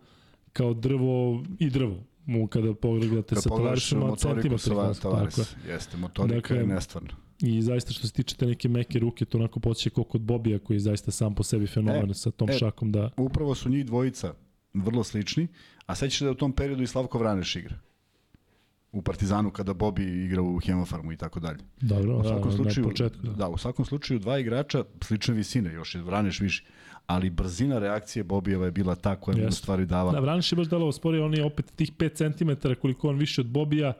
kao 0.53 0.73
drvo 0.73 1.43
i 1.59 1.69
drvo. 1.69 2.03
Mu 2.29 2.47
kada 2.47 2.73
pogledate 2.73 3.35
Kad 3.35 3.43
sa 3.43 3.49
pogledaš 3.49 3.89
sa 3.89 3.95
Tako 3.95 4.87
je. 4.87 4.93
Tavares, 5.01 5.55
jeste, 5.67 5.97
motorika 5.97 6.35
Dakle, 6.35 6.57
je 6.57 6.67
nestvarna. 6.67 7.09
I 7.41 7.61
zaista 7.61 7.93
što 7.93 8.07
se 8.07 8.13
tiče 8.13 8.35
te 8.35 8.45
neke 8.45 8.69
meke 8.69 8.99
ruke, 8.99 9.25
to 9.25 9.37
onako 9.37 9.59
podsjeća 9.59 9.95
kao 9.95 10.03
kod 10.03 10.21
Bobija 10.21 10.59
koji 10.59 10.75
je 10.75 10.79
zaista 10.79 11.11
sam 11.11 11.35
po 11.35 11.43
sebi 11.43 11.67
fenomen 11.67 12.11
E, 12.11 12.13
sa 12.13 12.31
tom 12.31 12.49
e. 12.49 12.53
šakom 12.53 12.91
da... 12.91 13.09
Upravo 13.17 13.55
su 13.55 13.69
njih 13.69 13.85
dvojica 13.85 14.33
vrlo 14.73 15.03
slični, 15.03 15.47
a 15.85 15.95
sećaš 15.95 16.17
se 16.19 16.25
da 16.25 16.29
je 16.29 16.31
u 16.31 16.35
tom 16.35 16.51
periodu 16.53 16.83
i 16.83 16.87
Slavko 16.87 17.19
Vraneš 17.19 17.55
igra. 17.55 17.75
U 18.91 19.01
Partizanu 19.01 19.51
kada 19.51 19.73
Bobi 19.73 20.25
igra 20.25 20.41
u 20.41 20.59
Hemofarmu 20.59 21.11
i 21.11 21.17
tako 21.17 21.39
dalje. 21.39 21.59
Dobro, 21.81 22.17
U 22.17 22.23
svakom 22.23 22.51
da, 22.51 22.55
slučaju, 22.55 22.85
na 22.85 22.89
početku. 22.91 23.27
Da. 23.27 23.31
da, 23.31 23.47
u 23.47 23.57
svakom 23.57 23.85
slučaju 23.85 24.19
dva 24.19 24.39
igrača 24.39 24.83
slične 25.01 25.33
visine, 25.33 25.73
još 25.73 25.95
je 25.95 26.01
Vraneš 26.01 26.39
više, 26.39 26.65
ali 27.09 27.29
brzina 27.29 27.79
reakcije 27.79 28.23
Bobijeva 28.23 28.65
je 28.65 28.71
bila 28.71 28.95
ta 28.95 29.15
koja 29.15 29.37
mu 29.37 29.47
u 29.47 29.51
stvari 29.51 29.85
dava. 29.85 30.11
Da, 30.11 30.19
Vraniš 30.19 30.51
je 30.51 30.55
baš 30.55 30.67
delovao 30.67 30.91
sporije, 30.91 31.23
on 31.23 31.33
je 31.33 31.43
opet 31.43 31.71
tih 31.75 31.93
5 31.93 32.37
cm 32.37 32.73
koliko 32.81 33.09
on 33.09 33.17
više 33.17 33.41
od 33.41 33.47
Bobija 33.47 33.93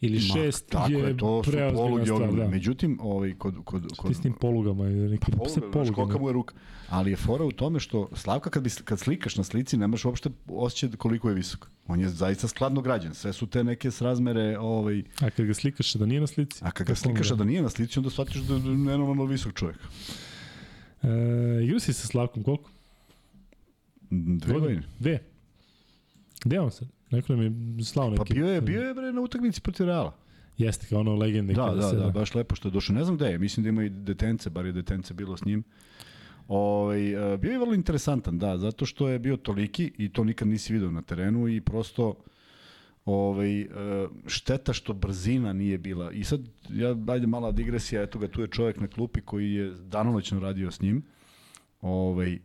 ili 0.00 0.18
6 0.18 0.62
tako 0.68 0.92
je, 0.92 0.98
je, 0.98 1.16
to 1.16 1.44
su 1.44 1.50
poluge 1.74 2.04
stvar. 2.04 2.32
Da. 2.32 2.48
Međutim, 2.48 2.98
ovaj, 3.02 3.34
kod, 3.38 3.54
kod, 3.64 3.82
kod, 3.96 4.16
s 4.16 4.20
tim 4.20 4.32
polugama 4.32 4.88
i 4.88 4.92
nekim 4.92 5.34
Poluga, 5.34 5.50
se 5.50 5.60
kolika 5.94 6.18
mu 6.18 6.28
je 6.28 6.32
ruka. 6.32 6.54
Ali 6.88 7.10
je 7.10 7.16
fora 7.16 7.44
u 7.44 7.52
tome 7.52 7.80
što 7.80 8.08
Slavka 8.14 8.50
kad, 8.50 8.62
bi, 8.62 8.70
kad 8.84 8.98
slikaš 8.98 9.36
na 9.36 9.44
slici 9.44 9.76
nemaš 9.76 10.04
uopšte 10.04 10.30
osjećaj 10.48 10.96
koliko 10.96 11.28
je 11.28 11.34
visok. 11.34 11.70
On 11.86 12.00
je 12.00 12.08
zaista 12.08 12.48
skladno 12.48 12.80
građen. 12.80 13.14
Sve 13.14 13.32
su 13.32 13.46
te 13.46 13.64
neke 13.64 13.90
srazmere 13.90 14.58
ovaj, 14.58 15.02
A 15.20 15.30
kad 15.30 15.46
ga 15.46 15.54
slikaš 15.54 15.94
da 15.94 16.06
nije 16.06 16.20
na 16.20 16.26
slici? 16.26 16.64
A 16.64 16.70
kad 16.70 16.86
ga 16.86 16.94
slikaš 16.94 17.28
da 17.28 17.44
nije 17.44 17.62
na 17.62 17.68
slici, 17.68 17.98
onda 17.98 18.10
shvatiš 18.10 18.36
da 18.36 18.54
je 18.54 18.60
nenormalno 18.60 19.24
visok 19.24 19.54
čovjek. 19.54 19.78
E, 21.02 21.64
igrao 21.64 21.80
si 21.80 21.92
sa 21.92 22.06
Slavkom 22.06 22.42
koliko? 22.42 22.70
Dve 24.10 24.60
godine. 24.60 24.82
Dve. 24.98 25.18
Gde 26.44 26.56
je 26.56 26.60
on 26.60 26.70
sad? 26.70 26.88
Neko 27.10 27.36
nam 27.36 27.42
je 27.42 27.84
slao 27.84 28.10
neki... 28.10 28.18
Pa 28.18 28.34
bio 28.34 28.46
je, 28.46 28.60
bio 28.60 28.82
je 28.82 28.94
bre 28.94 29.12
na 29.12 29.20
utakmici 29.20 29.60
protiv 29.60 29.86
Reala. 29.86 30.16
Jeste, 30.58 30.86
kao 30.86 31.00
ono 31.00 31.14
legende. 31.14 31.54
Da, 31.54 31.74
da, 31.74 31.90
se, 31.90 31.96
da, 31.96 32.10
baš 32.10 32.34
lepo 32.34 32.54
što 32.54 32.68
je 32.68 32.72
došao. 32.72 32.96
Ne 32.96 33.04
znam 33.04 33.16
gde 33.16 33.26
je, 33.26 33.38
mislim 33.38 33.64
da 33.64 33.68
ima 33.68 33.84
i 33.84 33.88
detence, 33.88 34.50
bar 34.50 34.66
je 34.66 34.72
detence 34.72 35.14
bilo 35.14 35.36
s 35.36 35.44
njim. 35.44 35.64
Ovaj, 36.48 37.34
e, 37.34 37.36
bio 37.36 37.52
je 37.52 37.58
vrlo 37.58 37.74
interesantan, 37.74 38.38
da, 38.38 38.58
zato 38.58 38.86
što 38.86 39.08
je 39.08 39.18
bio 39.18 39.36
toliki 39.36 39.92
i 39.98 40.12
to 40.12 40.24
nikad 40.24 40.48
nisi 40.48 40.72
video 40.72 40.90
na 40.90 41.02
terenu 41.02 41.48
i 41.48 41.60
prosto 41.60 42.14
ovaj, 43.08 43.60
e, 43.60 43.66
šteta 44.26 44.72
što 44.72 44.92
brzina 44.92 45.52
nije 45.52 45.78
bila. 45.78 46.12
I 46.12 46.24
sad, 46.24 46.40
ja, 46.70 46.96
ajde 47.08 47.26
mala 47.26 47.52
digresija, 47.52 48.02
eto 48.02 48.18
ga, 48.18 48.28
tu 48.28 48.40
je 48.40 48.48
čovjek 48.48 48.80
na 48.80 48.88
klupi 48.88 49.20
koji 49.20 49.52
je 49.52 49.70
danonoćno 49.70 50.40
radio 50.40 50.70
s 50.70 50.80
njim. 50.80 51.02
Ovaj, 51.80 52.38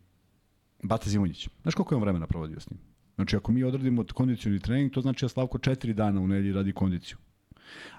Bata 0.83 1.09
Zimonjić. 1.09 1.49
Znaš 1.61 1.75
koliko 1.75 1.95
je 1.95 1.97
on 1.97 2.03
vremena 2.03 2.27
provodio 2.27 2.59
s 2.59 2.69
njim? 2.69 2.79
Znači, 3.15 3.35
ako 3.35 3.51
mi 3.51 3.63
odradimo 3.63 4.05
kondicioni 4.13 4.59
trening, 4.59 4.91
to 4.91 5.01
znači 5.01 5.25
da 5.25 5.29
Slavko 5.29 5.57
četiri 5.57 5.93
dana 5.93 6.21
u 6.21 6.27
nedelji 6.27 6.53
radi 6.53 6.73
kondiciju. 6.73 7.17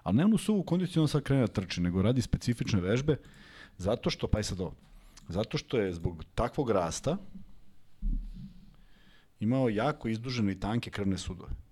Ali 0.03 0.17
ne 0.17 0.25
onu 0.25 0.39
suvu 0.39 0.63
kondiciju, 0.63 1.03
on 1.03 1.09
sad 1.09 1.23
krene 1.23 1.41
da 1.43 1.47
trči, 1.47 1.81
nego 1.81 2.03
radi 2.03 2.23
specifične 2.23 2.81
vežbe, 2.81 3.17
zato 3.79 4.11
što, 4.11 4.27
pa 4.27 4.39
je 4.39 4.45
sad 4.45 4.61
ovo, 4.61 4.75
zato 5.29 5.59
što 5.59 5.79
je 5.79 5.93
zbog 5.93 6.25
takvog 6.35 6.71
rasta 6.71 7.17
imao 9.41 9.69
jako 9.69 10.09
izdužene 10.09 10.53
i 10.53 10.61
tanke 10.61 10.91
krvne 10.91 11.19
sudove. 11.19 11.64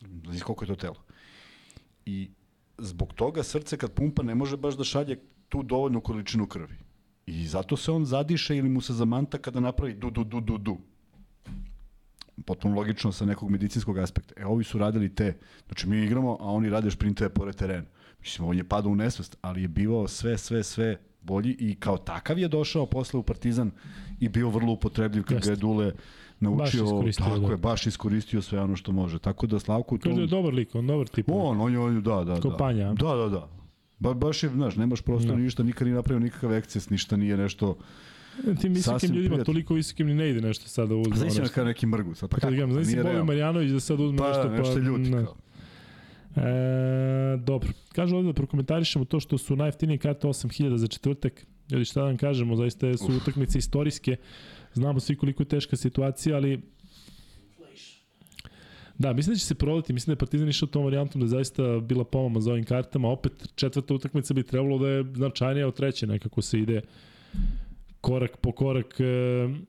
Znači 0.00 0.40
koliko 0.40 0.64
je 0.64 0.68
to 0.68 0.76
telo. 0.76 1.02
I 2.06 2.30
zbog 2.78 3.12
toga 3.12 3.42
srce 3.42 3.76
kad 3.76 3.92
pumpa 3.92 4.22
ne 4.22 4.34
može 4.34 4.56
baš 4.56 4.76
da 4.76 4.84
šalje 4.84 5.20
tu 5.48 5.62
dovoljnu 5.62 6.00
količinu 6.00 6.46
krvi. 6.46 6.76
I 7.26 7.46
zato 7.46 7.76
se 7.76 7.90
on 7.92 8.04
zadiše 8.04 8.56
ili 8.56 8.68
mu 8.68 8.80
se 8.80 8.92
zamanta 8.92 9.38
kada 9.38 9.60
napravi 9.60 9.94
du, 9.94 10.10
du, 10.10 10.24
du, 10.24 10.40
du, 10.40 10.58
du. 10.58 10.78
Potpuno 12.44 12.74
logično 12.74 13.12
sa 13.12 13.24
nekog 13.24 13.50
medicinskog 13.50 13.98
aspekta. 13.98 14.34
E, 14.36 14.46
ovi 14.46 14.64
su 14.64 14.78
radili 14.78 15.14
te, 15.14 15.38
znači 15.66 15.88
mi 15.88 16.04
igramo, 16.04 16.36
a 16.40 16.44
oni 16.44 16.70
rade 16.70 16.90
šprinteve 16.90 17.30
pored 17.30 17.54
terena. 17.54 17.86
Mislim, 18.20 18.48
on 18.48 18.56
je 18.56 18.68
padao 18.68 18.92
u 18.92 18.94
nesvest, 18.94 19.36
ali 19.42 19.62
je 19.62 19.68
bivao 19.68 20.08
sve, 20.08 20.38
sve, 20.38 20.62
sve 20.62 20.98
bolji 21.20 21.56
i 21.58 21.74
kao 21.74 21.98
takav 21.98 22.38
je 22.38 22.48
došao 22.48 22.86
posle 22.86 23.20
u 23.20 23.22
Partizan 23.22 23.70
i 24.20 24.28
bio 24.28 24.48
vrlo 24.48 24.72
upotrebljiv 24.72 25.24
kad 25.24 25.44
ga 25.44 25.50
je. 25.50 25.56
Dule 25.56 25.92
naučio, 26.40 26.84
iskoristio, 26.84 27.24
tako 27.24 27.38
da. 27.38 27.46
je, 27.46 27.56
baš 27.56 27.86
iskoristio 27.86 28.42
sve 28.42 28.60
ono 28.60 28.76
što 28.76 28.92
može. 28.92 29.18
Tako 29.18 29.46
da 29.46 29.58
Kaže 29.98 30.14
da 30.14 30.20
je 30.20 30.28
tom... 30.28 30.38
dobar 30.38 30.54
lik, 30.54 30.74
on 30.74 30.86
dobar 30.86 31.08
tip. 31.08 31.26
On, 31.28 31.60
on 31.60 31.72
je, 31.72 31.78
on 31.78 31.94
je, 31.94 32.00
da, 32.00 32.24
da, 32.24 32.40
Ko 32.40 32.48
da. 32.48 32.56
Da, 32.94 33.14
da, 33.14 33.28
da. 33.28 33.48
Ba, 33.98 34.14
baš 34.14 34.42
je, 34.42 34.48
znaš, 34.48 34.76
nemaš 34.76 35.00
prostor 35.00 35.30
Da. 35.30 35.36
ni 35.36 35.42
ništa, 35.42 35.62
nikad 35.62 35.86
nije 35.86 35.94
napravio 35.94 36.20
nikakav 36.20 36.52
eksces, 36.54 36.90
ništa 36.90 37.16
nije 37.16 37.36
nešto... 37.36 37.76
Tim 38.36 38.72
visokim 38.72 38.82
Sasvim 38.82 39.10
ljudima, 39.10 39.28
prijatno. 39.28 39.44
toliko 39.44 39.74
visokim 39.74 40.06
ni 40.06 40.14
ne 40.14 40.30
ide 40.30 40.40
nešto 40.40 40.68
sada 40.68 40.94
uzme. 40.94 41.16
Znaš 41.16 41.30
ono 41.30 41.40
na 41.40 41.46
što- 41.46 41.54
kao 41.54 41.64
neki 41.64 41.86
mrgus, 41.86 42.22
a 42.22 42.28
pa 42.28 42.36
Kad 42.36 42.40
kako? 42.40 42.50
Nije 42.50 42.66
Bojan 42.66 43.02
realno. 43.04 43.24
Marjanović 43.24 43.70
da 43.70 43.80
sad 43.80 44.00
uzme 44.00 44.18
Pa, 44.18 44.28
nešto, 44.28 44.42
pa... 44.42 44.48
nešto 44.50 44.72
je 44.72 44.82
ljut. 44.82 45.00
ne. 45.00 45.24
kao. 45.24 45.34
E, 46.36 46.42
dobro. 47.36 47.68
Kažu 47.92 48.16
ovde 48.16 48.26
da 48.26 48.32
prokomentarišemo 48.32 49.04
to 49.04 49.20
što 49.20 49.38
su 49.38 49.56
najjeftinije 49.56 49.98
karte 49.98 50.26
8000 50.28 50.76
za 50.76 50.86
četvrtak. 50.86 51.32
Ljudi, 51.70 51.84
šta 51.84 52.00
da 52.00 52.06
vam 52.06 52.16
kažemo, 52.16 52.56
zaista 52.56 52.96
su 52.96 53.06
utakmice 53.16 53.58
istorijske. 53.58 54.16
Znamo 54.74 55.00
svi 55.00 55.16
koliko 55.16 55.42
je 55.42 55.48
teška 55.48 55.76
situacija, 55.76 56.36
ali 56.36 56.60
Da, 59.00 59.12
mislim 59.12 59.34
da 59.34 59.38
će 59.38 59.46
se 59.46 59.54
prodati, 59.54 59.92
mislim 59.92 60.10
da 60.10 60.12
je 60.12 60.18
Partizan 60.18 60.48
išao 60.48 60.68
tom 60.68 60.84
varijantom 60.84 61.20
da 61.20 61.24
je 61.24 61.28
zaista 61.28 61.80
bila 61.80 62.04
pomama 62.04 62.40
za 62.40 62.52
ovim 62.52 62.64
kartama. 62.64 63.08
Opet 63.08 63.32
četvrta 63.54 63.94
utakmica 63.94 64.34
bi 64.34 64.42
trebalo 64.42 64.78
da 64.78 64.88
je 64.88 65.04
značajnija 65.14 65.68
od 65.68 65.74
treće, 65.74 66.06
nekako 66.06 66.42
se 66.42 66.58
ide 66.58 66.80
korak 68.00 68.36
po 68.36 68.52
korak 68.52 69.00
e, 69.00 69.04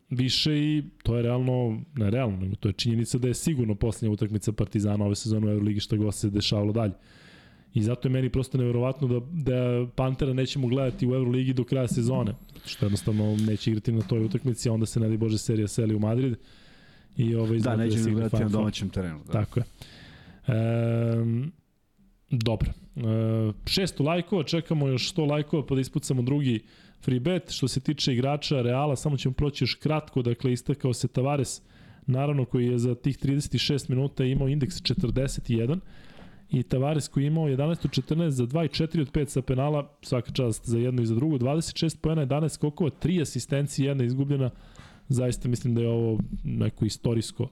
više 0.09 0.57
i 0.57 0.83
to 1.03 1.15
je 1.15 1.21
realno, 1.21 1.81
ne 1.95 2.09
realno, 2.09 2.37
nego 2.37 2.55
to 2.55 2.69
je 2.69 2.73
činjenica 2.73 3.17
da 3.17 3.27
je 3.27 3.33
sigurno 3.33 3.75
posljednja 3.75 4.13
utakmica 4.13 4.51
Partizana 4.51 5.05
ove 5.05 5.15
sezone 5.15 5.47
u 5.47 5.49
Euroligi 5.49 5.79
šta 5.79 5.95
god 5.95 6.15
se 6.15 6.29
dešavalo 6.29 6.71
dalje. 6.71 6.93
I 7.73 7.83
zato 7.83 8.07
je 8.07 8.11
meni 8.11 8.29
prosto 8.29 8.57
neverovatno 8.57 9.07
da, 9.07 9.19
da 9.31 9.87
Pantera 9.95 10.33
nećemo 10.33 10.67
gledati 10.67 11.07
u 11.07 11.15
Euroligi 11.15 11.53
do 11.53 11.63
kraja 11.63 11.87
sezone, 11.87 12.33
što 12.65 12.85
jednostavno 12.85 13.35
neće 13.35 13.71
igrati 13.71 13.91
na 13.91 14.01
toj 14.01 14.25
utakmici, 14.25 14.69
a 14.69 14.73
onda 14.73 14.85
se 14.85 14.99
ne 14.99 15.17
Bože 15.17 15.37
serija 15.37 15.67
seli 15.67 15.95
u 15.95 15.99
Madrid. 15.99 16.35
I 17.17 17.35
ovaj, 17.35 17.57
Da, 17.57 17.59
znate 17.59 17.77
neće 17.77 17.95
da 17.95 18.01
igra 18.01 18.13
gledati 18.13 18.43
na 18.43 18.49
domaćem 18.49 18.89
terenu. 18.89 19.19
Da. 19.25 19.31
Tako 19.31 19.59
je. 19.59 19.65
E, 20.47 20.55
dobro. 22.29 22.71
E, 22.95 23.01
600 23.01 24.05
lajkova, 24.05 24.43
čekamo 24.43 24.87
još 24.87 25.13
100 25.13 25.29
lajkova 25.29 25.65
pa 25.65 25.75
da 25.75 25.81
ispucamo 25.81 26.21
drugi 26.21 26.59
free 27.01 27.19
bet. 27.19 27.51
Što 27.51 27.67
se 27.67 27.79
tiče 27.79 28.13
igrača 28.13 28.61
Reala, 28.61 28.95
samo 28.95 29.17
ćemo 29.17 29.33
proći 29.33 29.63
još 29.63 29.75
kratko, 29.75 30.21
dakle 30.21 30.53
istakao 30.53 30.93
se 30.93 31.07
Tavares, 31.07 31.61
naravno 32.07 32.45
koji 32.45 32.67
je 32.67 32.77
za 32.77 32.95
tih 32.95 33.17
36 33.17 33.89
minuta 33.89 34.23
imao 34.23 34.47
indeks 34.47 34.75
41 34.75 35.79
i 36.51 36.63
Tavares 36.63 37.07
koji 37.07 37.23
je 37.23 37.27
imao 37.27 37.45
11 37.45 37.85
od 37.85 37.91
14 37.91 38.29
za 38.29 38.43
2 38.43 38.65
i 38.65 38.67
4 38.67 39.01
od 39.01 39.11
5 39.11 39.25
sa 39.25 39.41
penala, 39.41 39.89
svaka 40.01 40.31
čast 40.31 40.69
za 40.69 40.77
jedno 40.77 41.01
i 41.01 41.05
za 41.05 41.15
drugo, 41.15 41.37
26 41.37 41.97
poena, 41.97 42.25
11 42.25 42.49
skokova, 42.49 42.89
3 43.03 43.21
asistencije, 43.21 43.87
jedna 43.87 44.03
izgubljena. 44.03 44.49
Zaista 45.09 45.49
mislim 45.49 45.75
da 45.75 45.81
je 45.81 45.89
ovo 45.89 46.19
neko 46.43 46.85
istorijsko 46.85 47.47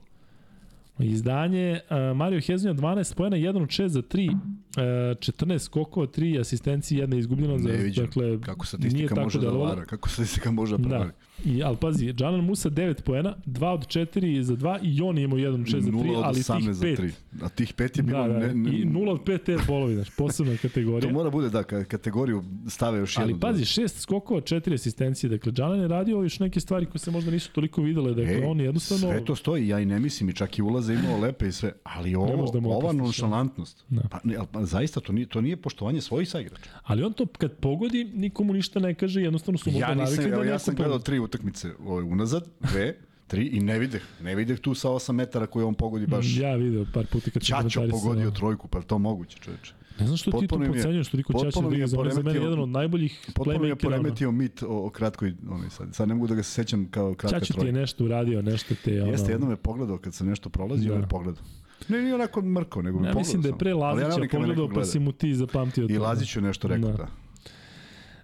izdanje. 0.98 1.80
Uh, 1.90 2.16
Mario 2.16 2.40
Hezonja 2.40 2.74
12 2.74 3.14
poena, 3.14 3.36
1 3.36 3.62
od 3.62 3.68
6 3.68 3.86
za 3.86 4.02
3, 4.02 4.30
uh, 4.30 4.38
14 4.76 5.58
skokova, 5.58 6.06
3 6.06 6.40
asistencije, 6.40 7.00
jedna 7.00 7.16
izgubljena. 7.16 7.58
Za, 7.58 7.68
vidim 7.68 8.04
dakle, 8.04 8.40
kako 8.40 8.66
statistika 8.66 9.22
može 9.22 9.40
da 9.40 9.50
vara, 9.50 9.84
kako 9.84 10.08
statistika 10.08 10.50
može 10.50 10.78
da 10.78 10.88
pravi. 10.88 11.04
Da. 11.04 11.29
I, 11.44 11.62
ali 11.62 11.76
pazi, 11.76 12.12
Džanan 12.12 12.44
Musa 12.44 12.70
9 12.70 13.02
poena, 13.02 13.36
2 13.46 13.66
od 13.66 13.86
4 13.86 14.40
za 14.42 14.56
2 14.56 14.78
i 14.82 15.02
on 15.02 15.18
je 15.18 15.24
imao 15.24 15.38
1 15.38 15.54
od 15.54 15.60
6 15.60 15.80
za 15.80 15.90
3, 15.90 16.22
ali 16.24 16.34
tih 16.34 16.44
5. 16.44 16.72
Za 16.72 16.86
3. 16.86 17.12
A 17.42 17.48
tih 17.48 17.74
5 17.74 17.98
je 17.98 18.02
bilo... 18.02 18.22
Da, 18.22 18.28
da, 18.28 18.38
ne, 18.38 18.54
ne, 18.54 18.70
I 18.70 18.84
0 18.84 19.10
od 19.10 19.20
5 19.24 19.50
air 19.50 19.60
bolovi, 19.66 19.94
znači, 19.94 20.10
posebna 20.16 20.56
kategorija. 20.62 21.08
to 21.08 21.14
mora 21.14 21.30
bude 21.30 21.48
da, 21.48 21.62
kategoriju 21.64 22.44
stave 22.68 22.98
još 22.98 23.16
jednu. 23.16 23.32
Ali 23.32 23.40
pazi, 23.40 23.64
6 23.64 23.88
skokova, 23.88 24.40
4 24.40 24.74
asistencije, 24.74 25.30
dakle, 25.30 25.52
Džanan 25.52 25.80
je 25.80 25.88
radio 25.88 26.22
još 26.22 26.38
neke 26.40 26.60
stvari 26.60 26.86
koje 26.86 26.98
se 26.98 27.10
možda 27.10 27.30
nisu 27.30 27.52
toliko 27.52 27.82
videle, 27.82 28.14
dakle, 28.14 28.38
e, 28.42 28.46
on 28.46 28.60
jednostavno... 28.60 29.08
Sve 29.08 29.24
to 29.24 29.36
stoji, 29.36 29.68
ja 29.68 29.80
i 29.80 29.86
ne 29.86 30.00
mislim, 30.00 30.28
i 30.28 30.32
čak 30.32 30.58
i 30.58 30.62
ulaze 30.62 30.94
imao 30.94 31.20
lepe 31.20 31.48
i 31.48 31.52
sve, 31.52 31.72
ali 31.82 32.14
ovo, 32.14 32.50
da 32.52 32.68
ova 32.68 32.92
nonšalantnost, 32.92 33.84
da. 33.88 34.02
pa, 34.10 34.20
ne, 34.24 34.36
pa, 34.52 34.64
zaista 34.64 35.00
to 35.00 35.12
nije, 35.12 35.26
to 35.26 35.40
nije 35.40 35.56
poštovanje 35.56 36.00
svojih 36.00 36.28
saigrača. 36.28 36.70
Ali 36.82 37.02
on 37.02 37.12
to 37.12 37.26
kad 37.26 37.52
pogodi, 37.52 38.04
nikomu 38.04 38.52
ništa 38.52 38.80
ne 38.80 38.94
kaže, 38.94 39.22
jednostavno 39.22 39.58
su 39.58 39.70
možda 39.70 39.86
ja 39.86 39.94
navikli 39.94 40.30
da 40.30 40.44
Ja 40.44 40.58
sam 40.58 40.74
gledao 40.74 40.98
tri 40.98 41.18
utakmice 41.30 41.72
ovaj, 41.86 42.04
unazad, 42.04 42.48
dve, 42.60 42.94
tri 43.26 43.46
i 43.46 43.60
ne 43.60 43.78
videh, 43.78 44.02
ne 44.22 44.34
videh 44.34 44.60
tu 44.60 44.74
sa 44.74 44.88
8 44.88 45.12
metara 45.12 45.46
koji 45.46 45.64
on 45.64 45.74
pogodi 45.74 46.06
baš. 46.06 46.36
Ja 46.36 46.56
video 46.56 46.86
par 46.94 47.06
puta 47.06 47.30
kad 47.30 47.42
Čačo 47.42 47.86
pogodio 47.90 48.30
trojku, 48.30 48.68
pa 48.68 48.82
to 48.82 48.98
moguće, 48.98 49.38
čoveče. 49.38 49.74
Ne 50.00 50.06
znam 50.06 50.16
što 50.16 50.30
potpuno 50.30 50.64
ti 50.64 50.70
to 50.70 50.74
podcenjuješ, 50.74 51.08
što 51.08 51.16
Riko 51.16 51.32
da 51.32 51.50
za, 51.86 51.96
za 52.10 52.22
mene 52.22 52.38
jedan 52.38 52.58
od 52.58 52.68
najboljih 52.68 53.20
playmakera. 53.26 53.34
Potpuno 53.34 53.66
je 53.66 53.76
poremetio 53.76 54.32
mit 54.32 54.62
o, 54.62 54.86
o 54.86 54.90
kratkoj, 54.90 55.34
onaj 55.50 55.70
sad, 55.70 55.94
sad 55.94 56.08
ne 56.08 56.14
mogu 56.14 56.26
da 56.26 56.34
ga 56.34 56.42
se 56.42 56.50
sećam 56.50 56.88
kao 56.90 57.14
kratka 57.14 57.40
trojka. 57.40 57.60
ti 57.60 57.66
je 57.66 57.72
nešto 57.72 58.04
uradio, 58.04 58.42
nešto 58.42 58.74
te... 58.84 59.02
Ono... 59.02 59.12
Jeste, 59.12 59.32
jedno 59.32 59.46
me 59.46 59.56
pogledao 59.56 59.98
kad 59.98 60.14
sam 60.14 60.26
nešto 60.26 60.48
prolazio, 60.48 60.88
da. 60.88 60.94
on 60.94 61.00
me 61.00 61.08
pogledao. 61.08 61.42
Ne, 61.88 62.02
nije 62.02 62.14
onako 62.14 62.42
mrko, 62.42 62.82
nego 62.82 62.98
ja, 62.98 63.00
pogledao 63.00 63.18
Mislim 63.18 63.42
da 63.42 63.48
je 63.48 63.58
pre 63.58 63.74
Lazića 63.74 64.22
ja 64.22 64.28
pogledao, 64.30 64.68
pa 64.74 64.84
si 64.84 64.98
mu 64.98 65.12
ti 65.12 65.34
zapamtio 65.34 65.86
to. 65.86 65.92
I 65.92 65.98
Laziću 65.98 66.40
nešto 66.40 66.68
rekao, 66.68 66.90
da. 66.90 66.96
da. 66.96 67.08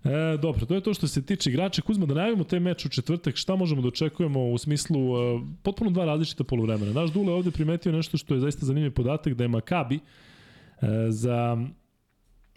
E, 0.06 0.36
dobro, 0.36 0.66
to 0.66 0.74
je 0.74 0.80
to 0.80 0.94
što 0.94 1.08
se 1.08 1.22
tiče 1.22 1.50
igrača. 1.50 1.82
Kuzma, 1.82 2.06
da 2.06 2.14
najavimo 2.14 2.44
taj 2.44 2.60
meč 2.60 2.84
u 2.86 2.88
četvrtak, 2.88 3.36
šta 3.36 3.56
možemo 3.56 3.82
da 3.82 3.88
očekujemo 3.88 4.48
u 4.48 4.58
smislu 4.58 5.12
uh, 5.12 5.42
potpuno 5.62 5.90
dva 5.90 6.04
različita 6.04 6.44
poluvremena. 6.44 6.92
Naš 6.92 7.10
Dule 7.10 7.32
ovde 7.32 7.50
primetio 7.50 7.92
nešto 7.92 8.16
što 8.16 8.34
je 8.34 8.40
zaista 8.40 8.66
zanimljiv 8.66 8.92
podatak, 8.92 9.34
da 9.34 9.44
je 9.44 9.48
Makabi 9.48 9.96
uh, 9.96 10.88
za 11.08 11.58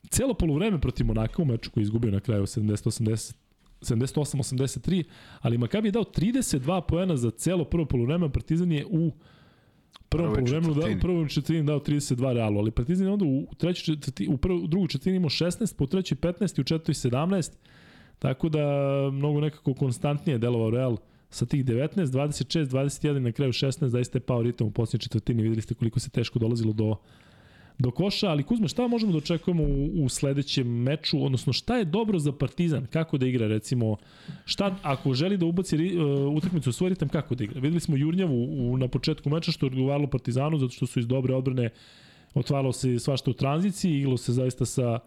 celo 0.10 0.34
poluvreme 0.34 0.82
protiv 0.82 1.06
Monaka 1.06 1.42
u 1.42 1.46
meču 1.46 1.72
koji 1.72 1.82
je 1.82 1.86
izgubio 1.86 2.12
na 2.12 2.20
kraju 2.20 2.44
70-80 2.44 3.34
78-83, 3.82 5.04
ali 5.42 5.58
Makabi 5.58 5.88
je 5.88 5.92
dao 5.92 6.04
32 6.04 6.82
poena 6.82 7.18
za 7.18 7.32
celo 7.32 7.66
prvo 7.66 7.86
poluvreme, 7.86 8.32
Partizan 8.32 8.72
je 8.72 8.86
u 8.90 9.12
prvom 10.10 10.34
poluvremenu 10.34 10.74
da 10.74 10.88
u 10.88 11.00
prvom 11.02 11.28
četvrtini 11.28 11.64
dao 11.64 11.80
32 11.80 12.34
Realu, 12.34 12.60
ali 12.60 12.72
Partizan 12.72 13.08
je 13.08 13.14
onda 13.14 13.26
u 13.26 13.48
trećoj 13.58 13.96
četvrtini 13.96 14.34
u 14.34 14.38
prvu 14.38 14.64
u 14.64 14.68
drugoj 14.68 14.88
četvrtini 14.88 15.16
imao 15.16 15.30
16, 15.30 15.76
po 15.76 15.86
trećoj 15.86 16.18
15 16.18 16.58
i 16.58 16.62
u 16.62 16.64
četvrtoj 16.64 16.94
17. 16.94 17.52
Tako 18.20 18.50
da 18.50 18.66
mnogo 19.14 19.40
nekako 19.40 19.74
konstantnije 19.74 20.38
delovao 20.38 20.70
Real 20.70 20.98
sa 21.30 21.46
tih 21.46 21.66
19, 21.66 22.06
26, 22.06 22.66
21 22.66 23.20
na 23.20 23.32
kraju 23.32 23.52
16, 23.52 23.88
zaista 23.88 24.18
je 24.18 24.22
pao 24.22 24.42
ritam 24.42 24.68
u 24.68 24.72
posljednjoj 24.72 25.04
četvrtini, 25.04 25.44
videli 25.44 25.62
ste 25.62 25.74
koliko 25.74 26.00
se 26.00 26.10
teško 26.10 26.40
dolazilo 26.40 26.74
do 26.74 26.96
do 27.80 27.92
koša, 27.92 28.30
ali 28.30 28.44
Kuzma, 28.44 28.68
šta 28.68 28.88
možemo 28.88 29.12
da 29.12 29.18
očekujemo 29.18 29.64
u, 29.64 30.04
u 30.04 30.10
sledećem 30.10 30.68
meču, 30.68 31.26
odnosno 31.26 31.54
šta 31.54 31.78
je 31.78 31.86
dobro 31.86 32.20
za 32.20 32.32
Partizan, 32.32 32.86
kako 32.86 33.18
da 33.18 33.28
igra, 33.28 33.48
recimo, 33.48 33.98
šta, 34.46 34.76
ako 34.82 35.14
želi 35.14 35.38
da 35.38 35.46
ubaci 35.46 35.76
uh, 35.76 36.36
utakmicu 36.36 36.70
u 36.70 36.74
svoj 36.74 36.90
ritam, 36.90 37.10
kako 37.10 37.36
da 37.36 37.44
igra? 37.44 37.62
Videli 37.62 37.80
smo 37.80 37.98
Jurnjavu 37.98 38.44
u, 38.44 38.78
na 38.78 38.88
početku 38.88 39.30
meča 39.30 39.52
što 39.52 39.66
je 39.66 39.72
odgovaralo 39.72 40.08
Partizanu, 40.08 40.58
zato 40.58 40.74
što 40.74 40.88
su 40.88 41.00
iz 41.00 41.08
dobre 41.08 41.36
odbrane 41.36 41.70
otvaralo 42.34 42.74
se 42.74 43.00
svašta 43.00 43.32
u 43.32 43.34
tranziciji, 43.34 44.00
iglo 44.00 44.18
se 44.18 44.34
zaista 44.34 44.66
sa 44.66 45.00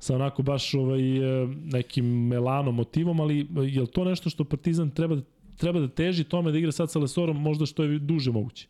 sa 0.00 0.14
onako 0.14 0.42
baš 0.42 0.74
ovaj, 0.74 1.16
e, 1.18 1.46
nekim 1.64 2.06
melanom, 2.28 2.74
motivom, 2.74 3.20
ali 3.20 3.48
je 3.72 3.80
li 3.80 3.86
to 3.86 4.04
nešto 4.04 4.30
što 4.30 4.44
Partizan 4.44 4.90
treba, 4.90 5.20
treba 5.56 5.80
da 5.80 5.88
teži 5.88 6.24
tome 6.24 6.52
da 6.52 6.58
igra 6.58 6.72
sad 6.72 6.90
sa 6.90 6.98
Lesorom 6.98 7.36
možda 7.36 7.66
što 7.66 7.84
je 7.84 7.98
duže 7.98 8.32
moguće? 8.32 8.66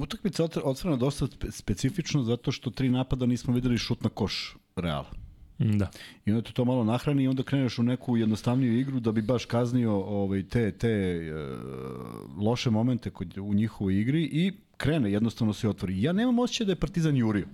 E, 0.00 0.02
utakmica 0.02 0.48
otvorena 0.64 0.96
dosta 0.96 1.26
specifično 1.50 2.22
zato 2.22 2.52
što 2.52 2.70
tri 2.70 2.88
napada 2.88 3.26
nismo 3.26 3.54
videli 3.54 3.78
šut 3.78 4.02
na 4.02 4.08
koš 4.08 4.56
Reala. 4.76 5.10
Mm, 5.58 5.78
da. 5.78 5.90
I 6.26 6.30
onda 6.30 6.42
te 6.42 6.52
to 6.52 6.64
malo 6.64 6.84
nahrani 6.84 7.22
i 7.22 7.28
onda 7.28 7.42
kreneš 7.42 7.78
u 7.78 7.82
neku 7.82 8.16
jednostavniju 8.16 8.78
igru 8.78 9.00
da 9.00 9.12
bi 9.12 9.22
baš 9.22 9.44
kaznio 9.44 9.92
ovaj, 9.92 10.42
te, 10.42 10.72
te 10.72 11.20
uh, 11.32 12.44
loše 12.44 12.70
momente 12.70 13.10
kod, 13.10 13.38
u 13.38 13.54
njihovoj 13.54 14.00
igri 14.00 14.22
i 14.22 14.52
krene, 14.76 15.12
jednostavno 15.12 15.52
se 15.52 15.68
otvori. 15.68 16.02
Ja 16.02 16.12
nemam 16.12 16.38
osjećaj 16.38 16.66
da 16.66 16.72
je 16.72 16.76
Partizan 16.76 17.16
jurio. 17.16 17.46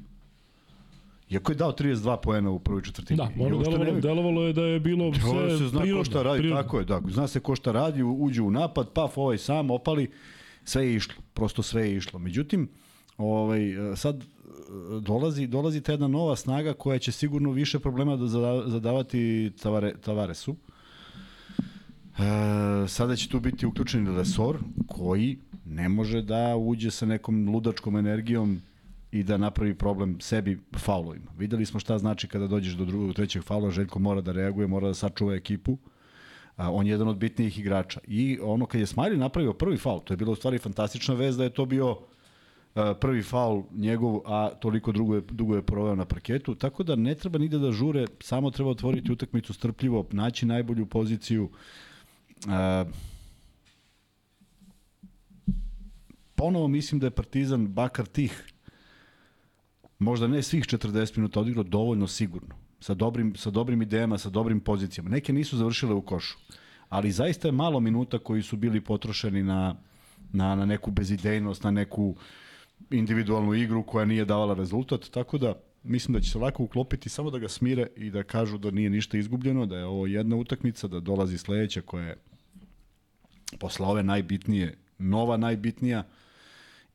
Iako 1.31 1.53
je 1.53 1.57
dao 1.57 1.73
32 1.73 2.17
poena 2.23 2.51
u 2.51 2.59
prvoj 2.59 2.83
četvrtini. 2.83 3.17
Da, 3.17 3.31
ono 3.39 3.63
delovalo, 3.63 3.85
ne... 3.85 4.01
delovalo 4.01 4.43
je 4.43 4.53
da 4.53 4.63
je 4.63 4.81
bilo 4.81 5.15
sve 5.15 5.59
se 5.59 5.69
zna 5.69 5.81
prirodno, 5.81 6.01
ko 6.01 6.05
šta 6.05 6.23
radi, 6.23 6.39
prirodno. 6.39 6.63
tako 6.63 6.79
je, 6.79 6.85
da. 6.85 7.01
Zna 7.09 7.29
se 7.29 7.41
ko 7.41 7.57
šta 7.57 7.73
radi, 7.73 8.03
uđe 8.03 8.43
u 8.43 8.51
napad, 8.51 8.93
paf, 8.93 9.19
ovaj 9.19 9.39
sam, 9.39 9.71
opali 9.71 10.11
sve 10.67 10.87
je 10.87 10.97
išlo, 10.97 11.15
prosto 11.35 11.63
sve 11.63 11.89
je 11.89 11.97
išlo. 11.97 12.19
Međutim, 12.19 12.69
ovaj, 13.19 13.61
sad 13.97 14.25
dolazi, 15.01 15.47
dolazi 15.47 15.81
ta 15.81 15.93
jedna 15.93 16.09
nova 16.09 16.37
snaga 16.37 16.73
koja 16.73 16.99
će 16.99 17.13
sigurno 17.13 17.51
više 17.51 17.79
problema 17.79 18.17
da 18.17 18.27
zadavati 18.67 19.53
Tavare, 19.63 19.95
Tavaresu. 20.01 20.57
E, 22.19 22.89
sada 22.89 23.17
će 23.17 23.29
tu 23.29 23.41
biti 23.41 23.67
uključen 23.67 24.17
Lesor, 24.17 24.59
koji 24.89 25.39
ne 25.65 25.89
može 25.89 26.23
da 26.23 26.57
uđe 26.57 26.91
sa 26.91 27.07
nekom 27.07 27.49
ludačkom 27.49 27.97
energijom 27.97 28.61
i 29.13 29.23
da 29.23 29.37
napravi 29.37 29.75
problem 29.75 30.21
sebi 30.21 30.59
faulovima. 30.77 31.31
Videli 31.39 31.67
smo 31.67 31.81
šta 31.81 31.99
znači 31.99 32.29
kada 32.29 32.47
dođeš 32.47 32.75
do 32.75 32.85
drugog, 32.85 33.15
trećeg 33.15 33.43
faula, 33.43 33.71
Željko 33.71 33.99
mora 33.99 34.21
da 34.21 34.33
reaguje, 34.33 34.67
mora 34.67 34.89
da 34.89 34.95
sačuva 34.95 35.35
ekipu. 35.35 35.79
On 36.57 36.87
je 36.87 36.91
jedan 36.91 37.09
od 37.09 37.17
bitnijih 37.17 37.59
igrača. 37.59 38.01
I 38.07 38.39
ono 38.43 38.67
kad 38.67 38.81
je 38.81 38.87
Smiley 38.87 39.17
napravio 39.17 39.53
prvi 39.53 39.77
faul, 39.77 40.01
to 40.01 40.13
je 40.13 40.17
bila 40.17 40.33
u 40.33 40.35
stvari 40.35 40.59
fantastična 40.59 41.15
vez 41.15 41.37
da 41.37 41.45
je 41.45 41.51
to 41.51 41.67
bio 41.67 41.99
a, 42.75 42.95
prvi 42.95 43.23
faul 43.23 43.63
njegov, 43.73 44.21
a 44.25 44.51
toliko 44.61 44.93
dugo 44.93 45.15
je, 45.15 45.23
dugo 45.31 45.57
je 45.57 45.63
proveo 45.63 45.95
na 45.95 46.05
parketu, 46.05 46.55
tako 46.55 46.83
da 46.83 46.97
ne 46.97 47.15
treba 47.15 47.39
nigde 47.39 47.59
da 47.59 47.73
žure, 47.73 48.07
samo 48.21 48.51
treba 48.51 48.71
otvoriti 48.71 49.13
utakmicu 49.13 49.53
strpljivo, 49.53 50.07
naći 50.13 50.47
najbolju 50.47 50.87
poziciju. 50.87 51.51
A, 52.49 52.85
ponovo 56.35 56.69
mislim 56.69 56.99
da 56.99 57.07
je 57.07 57.11
Partizan 57.11 57.67
bakar 57.67 58.07
tih 58.07 58.45
možda 59.99 60.27
ne 60.27 60.43
svih 60.43 60.65
40 60.65 61.17
minuta 61.17 61.41
odigrao 61.41 61.65
dovoljno 61.65 62.07
sigurno 62.07 62.66
sa 62.81 62.95
dobrim, 62.95 63.35
sa 63.37 63.51
dobrim 63.51 63.83
idejama, 63.83 64.19
sa 64.19 64.31
dobrim 64.31 64.61
pozicijama. 64.61 65.11
Neke 65.11 65.33
nisu 65.33 65.57
završile 65.57 65.95
u 65.95 66.03
košu, 66.03 66.39
ali 66.89 67.13
zaista 67.13 67.49
je 67.49 67.53
malo 67.53 67.81
minuta 67.81 68.19
koji 68.19 68.43
su 68.43 68.57
bili 68.57 68.81
potrošeni 68.81 69.43
na, 69.43 69.77
na, 70.33 70.55
na 70.55 70.67
neku 70.67 70.91
bezidejnost, 70.91 71.65
na 71.65 71.71
neku 71.71 72.17
individualnu 72.91 73.55
igru 73.55 73.83
koja 73.83 74.05
nije 74.05 74.25
davala 74.25 74.55
rezultat, 74.55 75.11
tako 75.11 75.39
da 75.39 75.55
mislim 75.83 76.15
da 76.15 76.21
će 76.21 76.31
se 76.31 76.39
lako 76.39 76.63
uklopiti 76.63 77.09
samo 77.09 77.31
da 77.31 77.39
ga 77.39 77.49
smire 77.49 77.87
i 77.97 78.11
da 78.11 78.23
kažu 78.23 78.59
da 78.59 78.71
nije 78.71 78.91
ništa 78.91 79.19
izgubljeno, 79.19 79.67
da 79.67 79.79
je 79.79 79.85
ovo 79.85 80.07
jedna 80.07 80.37
utakmica, 80.37 80.89
da 80.89 81.01
dolazi 81.01 81.39
sledeća 81.39 81.81
koja 81.81 82.07
je 82.07 82.17
posle 83.59 83.87
ove 83.87 84.03
najbitnije, 84.03 84.79
nova 84.99 85.37
najbitnija 85.37 86.05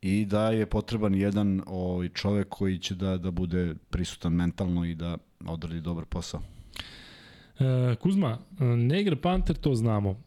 i 0.01 0.25
da 0.25 0.49
je 0.49 0.65
potreban 0.65 1.15
jedan 1.15 1.61
ovaj 1.65 2.09
čovek 2.09 2.49
koji 2.49 2.79
će 2.79 2.95
da 2.95 3.17
da 3.17 3.31
bude 3.31 3.75
prisutan 3.89 4.33
mentalno 4.33 4.85
i 4.85 4.95
da 4.95 5.17
odradi 5.45 5.81
dobar 5.81 6.05
posao. 6.05 6.41
E, 7.59 7.95
Kuzma, 7.95 8.37
ne 8.59 9.01
igra 9.01 9.15
Panter, 9.15 9.55
to 9.55 9.75
znamo. 9.75 10.21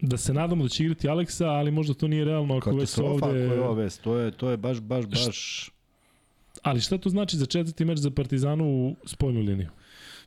Da 0.00 0.16
se 0.16 0.34
nadamo 0.34 0.62
da 0.62 0.68
će 0.68 0.84
igrati 0.84 1.08
Aleksa, 1.08 1.48
ali 1.48 1.70
možda 1.70 1.94
to 1.94 2.08
nije 2.08 2.24
realno 2.24 2.56
ako 2.56 2.70
već 2.70 2.76
ovde... 2.76 2.80
Katastrofa 2.80 3.26
ako 3.26 3.36
je 3.36 3.60
ova 3.60 3.74
vest, 3.74 4.02
to 4.02 4.16
je, 4.16 4.30
to 4.30 4.50
je 4.50 4.56
baš, 4.56 4.80
baš, 4.80 5.06
baš... 5.06 5.70
Ali 6.62 6.80
šta 6.80 6.98
to 6.98 7.08
znači 7.08 7.36
za 7.36 7.46
četvrti 7.46 7.84
meč 7.84 7.98
za 7.98 8.10
Partizanu 8.10 8.64
u 8.64 8.96
spojnu 9.06 9.40
liniju? 9.40 9.68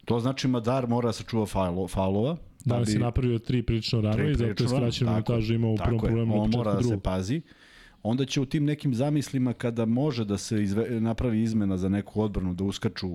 To 0.05 0.19
znači 0.19 0.47
Madar 0.47 0.87
mora 0.87 1.09
da 1.09 1.13
se 1.13 1.23
čuva 1.23 1.45
faulova. 1.89 2.33
Da 2.65 2.73
Danas 2.75 2.87
bi... 2.87 2.93
je 2.93 2.99
napravio 2.99 3.39
tri 3.39 3.63
prilično 3.63 4.01
rano 4.01 4.29
i 4.29 4.35
zato 4.35 4.63
je 4.63 4.69
skraćenu 4.69 5.11
minutažu 5.11 5.53
imao 5.53 5.71
u 5.71 5.77
prvom 5.77 5.99
problemu. 5.99 6.41
On 6.41 6.49
mora 6.49 6.73
da 6.73 6.83
se 6.83 6.99
pazi. 6.99 7.41
Onda 8.07 8.25
će 8.25 8.41
u 8.41 8.45
tim 8.45 8.65
nekim 8.65 8.93
zamislima 8.93 9.53
kada 9.53 9.85
može 9.85 10.25
da 10.25 10.37
se 10.37 10.63
izve, 10.63 10.99
napravi 10.99 11.41
izmena 11.41 11.77
za 11.77 11.89
neku 11.89 12.21
odbranu, 12.21 12.53
da 12.53 12.63
uskaču 12.63 13.09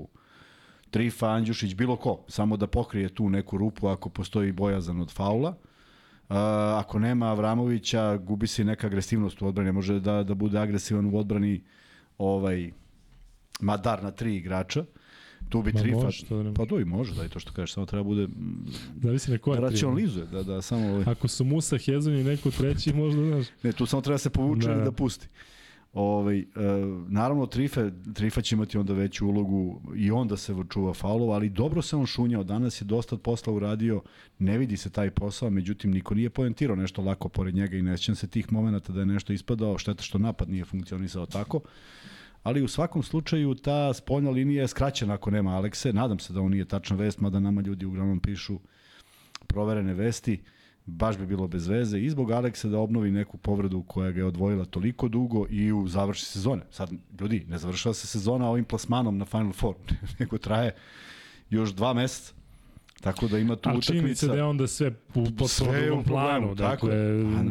Trifa, 0.91 1.29
Andjušić, 1.29 1.75
bilo 1.75 1.97
ko, 1.97 2.25
samo 2.29 2.57
da 2.57 2.67
pokrije 2.67 3.09
tu 3.09 3.29
neku 3.31 3.59
rupu 3.59 3.89
ako 3.89 4.09
postoji 4.11 4.53
bojazan 4.53 5.01
od 5.01 5.12
faula. 5.12 5.51
Uh, 5.51 6.37
ako 6.79 6.99
nema 6.99 7.27
Avramovića, 7.27 8.17
gubi 8.17 8.47
se 8.47 8.65
neka 8.65 8.87
agresivnost 8.87 9.43
u 9.43 9.47
odbrani, 9.47 9.73
može 9.73 10.01
da, 10.01 10.23
da 10.23 10.35
bude 10.35 10.59
agresivan 10.59 11.07
u 11.07 11.19
odbrani 11.19 11.62
ovaj 12.19 12.71
Madar 13.61 14.03
na 14.03 14.11
tri 14.11 14.37
igrača, 14.37 14.85
tu 15.51 15.62
bi 15.62 15.72
da 15.72 15.82
ne 15.82 16.55
Pa 16.55 16.66
to 16.66 16.81
i 16.81 16.85
može, 16.85 17.14
da 17.14 17.22
je 17.22 17.28
to 17.28 17.39
što 17.40 17.52
kažeš, 17.52 17.74
samo 17.74 17.86
treba 17.86 18.02
bude... 18.05 18.28
Zavisi 19.02 19.31
na 19.31 19.36
Da 19.36 19.43
koja 19.43 19.56
tri. 19.56 19.64
racionalizuje, 19.70 20.27
da, 20.27 20.43
da 20.43 20.62
samo... 20.62 20.89
Ovaj, 20.89 21.05
Ako 21.06 21.28
su 21.28 21.44
Musa, 21.44 21.78
Hezon 21.78 22.14
i 22.14 22.24
neko 22.24 22.51
treći, 22.51 22.93
možda, 22.93 23.27
znaš. 23.27 23.47
ne, 23.62 23.72
tu 23.72 23.86
samo 23.86 24.02
treba 24.02 24.18
se 24.18 24.31
povuče 24.31 24.68
Da. 24.68 24.74
da. 24.74 24.85
da 24.85 24.93
pusti. 24.93 25.28
Ovaj, 25.93 26.39
e, 26.39 26.44
naravno, 27.09 27.47
Trife, 27.47 27.90
Trifa 28.14 28.40
će 28.40 28.55
imati 28.55 28.78
onda 28.78 28.93
veću 28.93 29.27
ulogu 29.27 29.81
i 29.97 30.10
onda 30.10 30.36
se 30.36 30.55
čuva 30.70 30.94
faulova, 30.94 31.35
ali 31.35 31.48
dobro 31.48 31.82
se 31.82 31.97
on 31.97 32.06
šunjao. 32.06 32.44
Danas 32.44 32.81
je 32.81 32.85
dosta 32.85 33.16
posla 33.16 33.52
uradio, 33.52 34.02
ne 34.39 34.59
vidi 34.59 34.77
se 34.77 34.90
taj 34.90 35.10
posao, 35.10 35.51
međutim, 35.51 35.90
niko 35.90 36.14
nije 36.14 36.31
poentirao 36.31 36.77
nešto 36.77 37.02
lako 37.02 37.28
pored 37.28 37.55
njega 37.55 37.77
i 37.77 37.82
ne 37.82 37.97
sjećam 37.97 38.14
se 38.14 38.27
tih 38.27 38.52
momenta 38.52 38.93
da 38.93 39.01
je 39.01 39.06
nešto 39.06 39.32
ispadao, 39.32 39.78
šteta 39.78 40.02
što 40.02 40.18
napad 40.18 40.51
nije 40.51 40.64
funkcionisao 40.64 41.27
tako. 41.27 41.60
Ali 42.43 42.62
u 42.62 42.69
svakom 42.69 43.03
slučaju 43.03 43.55
ta 43.55 43.93
spoljna 43.95 44.31
linija 44.31 44.62
je 44.62 44.69
skraćena 44.69 45.15
ako 45.15 45.31
nema 45.31 45.57
Alekse. 45.57 45.93
Nadam 45.93 46.19
se 46.19 46.33
da 46.33 46.41
on 46.41 46.51
nije 46.51 46.65
tačna 46.65 46.97
vest, 46.97 47.21
mada 47.21 47.41
nama 47.41 47.61
ljudi 47.61 47.87
uglavnom 47.87 48.21
pišu 48.21 48.59
proverene 49.47 49.95
vesti 49.95 50.41
baš 50.87 51.19
bi 51.19 51.27
bilo 51.27 51.49
bez 51.49 51.69
veze 51.69 51.99
i 52.01 52.11
zbog 52.11 52.31
Aleksa 52.31 52.69
da 52.69 52.79
obnovi 52.79 53.11
neku 53.11 53.39
povredu 53.39 53.83
koja 53.83 54.11
ga 54.11 54.21
je 54.21 54.25
odvojila 54.25 54.65
toliko 54.65 55.09
dugo 55.09 55.47
i 55.51 55.73
u 55.73 55.89
završi 55.89 56.25
sezone. 56.25 56.62
Sad, 56.71 56.91
ljudi, 57.21 57.45
ne 57.49 57.59
završava 57.59 57.95
se 57.95 58.07
sezona 58.07 58.49
ovim 58.49 58.65
plasmanom 58.65 59.19
na 59.19 59.25
Final 59.25 59.53
Four, 59.53 59.75
nego 60.19 60.39
traje 60.39 60.75
još 61.51 61.71
dva 61.71 61.95
meseca. 61.95 62.40
Tako 63.01 63.28
da 63.28 63.39
ima 63.39 63.56
tu 63.56 63.68
Ali 63.68 63.82
činjenica 63.82 64.10
utakmica. 64.10 64.27
da 64.27 64.35
je 64.35 64.43
onda 64.43 64.66
sve 64.66 64.89
u 64.89 65.24
potpuno 65.24 65.72
drugom 65.86 66.05
planu. 66.05 66.55
Dakle, 66.55 66.94
je. 66.94 67.20
A, 67.24 67.43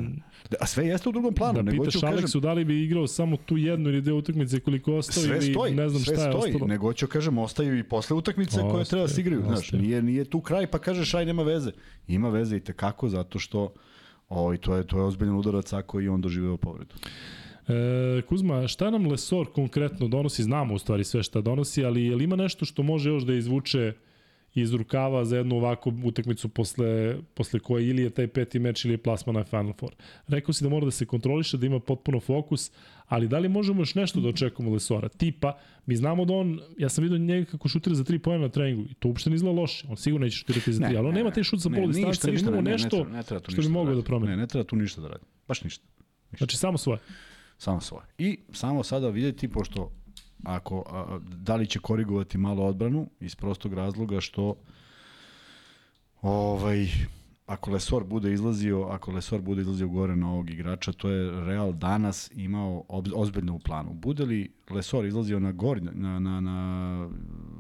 da. 0.50 0.58
A 0.62 0.66
sve 0.66 0.88
jeste 0.88 1.10
u 1.10 1.12
drugom 1.12 1.34
planu. 1.34 1.54
da 1.54 1.62
nego 1.62 1.84
pitaš 1.84 1.94
hoću 1.94 2.06
kažem, 2.06 2.18
Aleksu 2.18 2.40
da 2.40 2.54
li 2.54 2.66
bi 2.66 2.84
igrao 2.84 3.08
samo 3.08 3.38
tu 3.38 3.58
jednu 3.58 3.90
ili 3.90 4.02
dve 4.02 4.14
utakmice 4.14 4.60
koliko 4.60 4.96
ostao 4.96 5.24
sve 5.24 5.38
ili 5.38 5.54
stoji, 5.54 5.76
ne 5.76 5.90
znam 5.90 6.02
sve 6.02 6.16
šta 6.16 6.26
je 6.26 6.32
stoji, 6.32 6.54
ostalo. 6.54 6.68
nego 6.68 6.88
hoću 6.88 7.08
kažem, 7.08 7.38
ostaju 7.38 7.80
i 7.80 7.84
posle 7.84 8.16
utakmice 8.16 8.62
koje 8.72 8.86
treba 8.86 9.02
da 9.02 9.08
se 9.08 9.22
igraju. 9.22 9.44
Znaš, 9.48 9.72
nije, 9.72 10.02
nije 10.02 10.26
tu 10.26 10.42
kraj 10.42 10.68
pa 10.68 10.80
kažeš 10.80 11.14
aj 11.14 11.26
nema 11.26 11.44
veze. 11.44 11.72
Ima 12.08 12.30
veze 12.30 12.58
i 12.58 12.60
tekako 12.60 13.10
zato 13.10 13.40
što 13.40 13.74
Oj, 14.30 14.58
to 14.58 14.76
je 14.76 14.88
to 14.88 14.98
je 14.98 15.04
ozbiljan 15.04 15.36
udarac 15.36 15.74
ako 15.74 16.02
i 16.02 16.08
on 16.08 16.22
doživeo 16.22 16.58
povredu. 16.58 16.96
E, 17.68 18.22
Kuzma, 18.22 18.68
šta 18.68 18.90
nam 18.90 19.08
Lesor 19.08 19.48
konkretno 19.54 20.08
donosi? 20.08 20.44
Znamo 20.44 20.74
u 20.74 20.80
stvari 20.80 21.04
sve 21.04 21.24
šta 21.24 21.42
donosi, 21.42 21.86
ali 21.86 22.06
je 22.06 22.16
li 22.16 22.24
ima 22.24 22.36
nešto 22.36 22.66
što 22.66 22.84
može 22.84 23.10
još 23.10 23.24
da 23.24 23.34
izvuče 23.34 23.94
iz 24.56 24.74
rukava 24.74 25.26
za 25.26 25.38
jednu 25.38 25.56
ovakvu 25.56 25.94
utakmicu 26.04 26.50
posle, 26.50 27.18
posle 27.34 27.60
koje 27.60 27.88
ili 27.88 28.02
je 28.02 28.10
taj 28.10 28.28
peti 28.28 28.60
meč 28.60 28.86
ili 28.86 28.94
je 28.94 28.98
plasma 28.98 29.34
na 29.34 29.44
Final 29.44 29.74
Four. 29.74 29.92
Rekao 30.28 30.54
si 30.54 30.64
da 30.64 30.70
mora 30.70 30.86
da 30.86 30.92
se 30.92 31.06
kontroliše, 31.06 31.58
da 31.58 31.66
ima 31.66 31.80
potpuno 31.80 32.20
fokus, 32.20 32.72
ali 33.08 33.28
da 33.28 33.40
li 33.40 33.50
možemo 33.50 33.82
još 33.82 33.96
nešto 33.96 34.20
da 34.20 34.30
očekujemo 34.30 34.74
Lesora? 34.74 35.10
Tipa, 35.10 35.58
mi 35.86 35.96
znamo 35.96 36.26
da 36.26 36.34
on, 36.34 36.60
ja 36.78 36.90
sam 36.90 37.02
vidio 37.02 37.18
njega 37.18 37.46
kako 37.46 37.68
šutira 37.68 37.96
za 37.96 38.04
tri 38.04 38.20
pojena 38.20 38.44
na 38.44 38.50
treningu 38.50 38.82
i 38.82 38.94
to 38.94 39.08
uopšte 39.08 39.30
ne 39.30 39.36
izgleda 39.36 39.60
loše. 39.62 39.88
On 39.90 39.98
sigurno 39.98 40.26
neće 40.26 40.38
šutirati 40.38 40.74
za 40.74 40.88
tri, 40.88 40.98
ali 40.98 41.08
on 41.08 41.14
nema 41.14 41.32
taj 41.32 41.44
šut 41.44 41.62
sa 41.62 41.70
polu 41.70 41.88
distance, 41.88 42.28
ali 42.28 42.40
imamo 42.40 42.62
ne, 42.62 42.72
nešto 42.72 42.98
ne, 42.98 43.04
treba- 43.04 43.18
ne 43.18 43.24
treba 43.24 43.40
tu 43.40 43.52
što 43.52 43.56
bi 43.56 43.60
ništa 43.62 43.74
mogao 43.74 43.94
da 43.94 44.00
radi. 44.00 44.06
promeni. 44.06 44.32
Ne, 44.32 44.38
ne 44.38 44.48
treba 44.48 44.64
tu 44.64 44.76
ništa 44.76 45.02
da 45.02 45.08
radi. 45.08 45.24
Baš 45.48 45.64
ništa. 45.64 45.86
Znači 46.38 46.58
samo 46.58 46.78
svoje. 46.78 47.00
Samo 47.58 47.82
svoje. 47.82 48.04
I 48.18 48.40
samo 48.54 48.84
sada 48.84 49.10
videti, 49.10 49.48
pošto 49.48 49.92
ako, 50.44 50.84
a, 50.88 51.20
da 51.22 51.56
li 51.56 51.68
će 51.68 51.80
korigovati 51.80 52.38
malo 52.38 52.64
odbranu, 52.64 53.10
iz 53.20 53.36
prostog 53.36 53.74
razloga 53.74 54.22
što 54.22 54.56
ovaj, 56.22 56.88
ako 57.46 57.72
Lesor 57.72 58.04
bude 58.04 58.34
izlazio, 58.34 58.82
ako 58.82 59.12
Lesor 59.12 59.42
bude 59.42 59.62
izlazio 59.62 59.88
gore 59.88 60.16
na 60.16 60.32
ovog 60.32 60.50
igrača, 60.50 60.92
to 60.92 61.10
je 61.10 61.46
Real 61.46 61.74
danas 61.74 62.32
imao 62.36 62.84
ob, 62.88 63.08
ozbiljno 63.16 63.56
u 63.56 63.60
planu. 63.60 63.94
Bude 63.94 64.26
li 64.26 64.52
Lesor 64.70 65.06
izlazio 65.06 65.40
na 65.40 65.52
gor, 65.52 65.82
na, 65.82 66.20
na, 66.20 66.42
na 66.42 67.10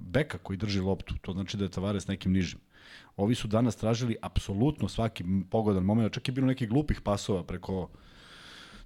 beka 0.01 0.37
koji 0.37 0.57
drži 0.57 0.79
loptu, 0.79 1.15
to 1.21 1.33
znači 1.33 1.57
da 1.57 1.63
je 1.63 1.71
Tavares 1.71 2.07
nekim 2.07 2.31
nižim. 2.31 2.59
Ovi 3.17 3.35
su 3.35 3.47
danas 3.47 3.75
tražili 3.75 4.17
apsolutno 4.21 4.87
svaki 4.87 5.23
pogodan 5.49 5.83
moment, 5.83 6.13
čak 6.13 6.27
je 6.27 6.31
bilo 6.31 6.47
nekih 6.47 6.69
glupih 6.69 7.01
pasova 7.01 7.43
preko 7.43 7.89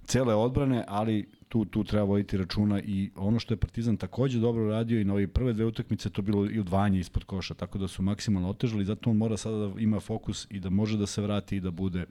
cele 0.04 0.34
odbrane, 0.34 0.84
ali 0.88 1.28
tu, 1.54 1.64
tu 1.64 1.84
treba 1.84 2.04
voditi 2.04 2.36
računa 2.36 2.80
i 2.80 3.10
ono 3.16 3.38
što 3.38 3.54
je 3.54 3.58
Partizan 3.58 3.96
takođe 3.96 4.38
dobro 4.40 4.70
radio 4.70 5.00
i 5.00 5.04
na 5.04 5.12
ove 5.12 5.28
prve 5.28 5.52
dve 5.52 5.64
utakmice 5.64 6.10
to 6.10 6.22
bilo 6.22 6.50
i 6.50 6.60
udvajanje 6.60 7.00
ispod 7.00 7.24
koša, 7.24 7.54
tako 7.54 7.78
da 7.78 7.88
su 7.88 8.02
maksimalno 8.02 8.48
otežali, 8.48 8.84
zato 8.84 9.10
on 9.10 9.16
mora 9.16 9.36
sada 9.36 9.56
da 9.56 9.80
ima 9.80 10.00
fokus 10.00 10.46
i 10.50 10.60
da 10.60 10.70
može 10.70 10.98
da 10.98 11.06
se 11.06 11.22
vrati 11.22 11.56
i 11.56 11.60
da 11.60 11.70
bude 11.70 12.06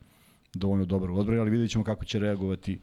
dovoljno 0.54 0.86
dobar 0.86 1.12
u 1.12 1.18
odbrani, 1.18 1.42
ali 1.42 1.50
vidjet 1.50 1.72
ćemo 1.72 1.84
kako 1.84 2.06
će 2.06 2.20
reagovati 2.20 2.80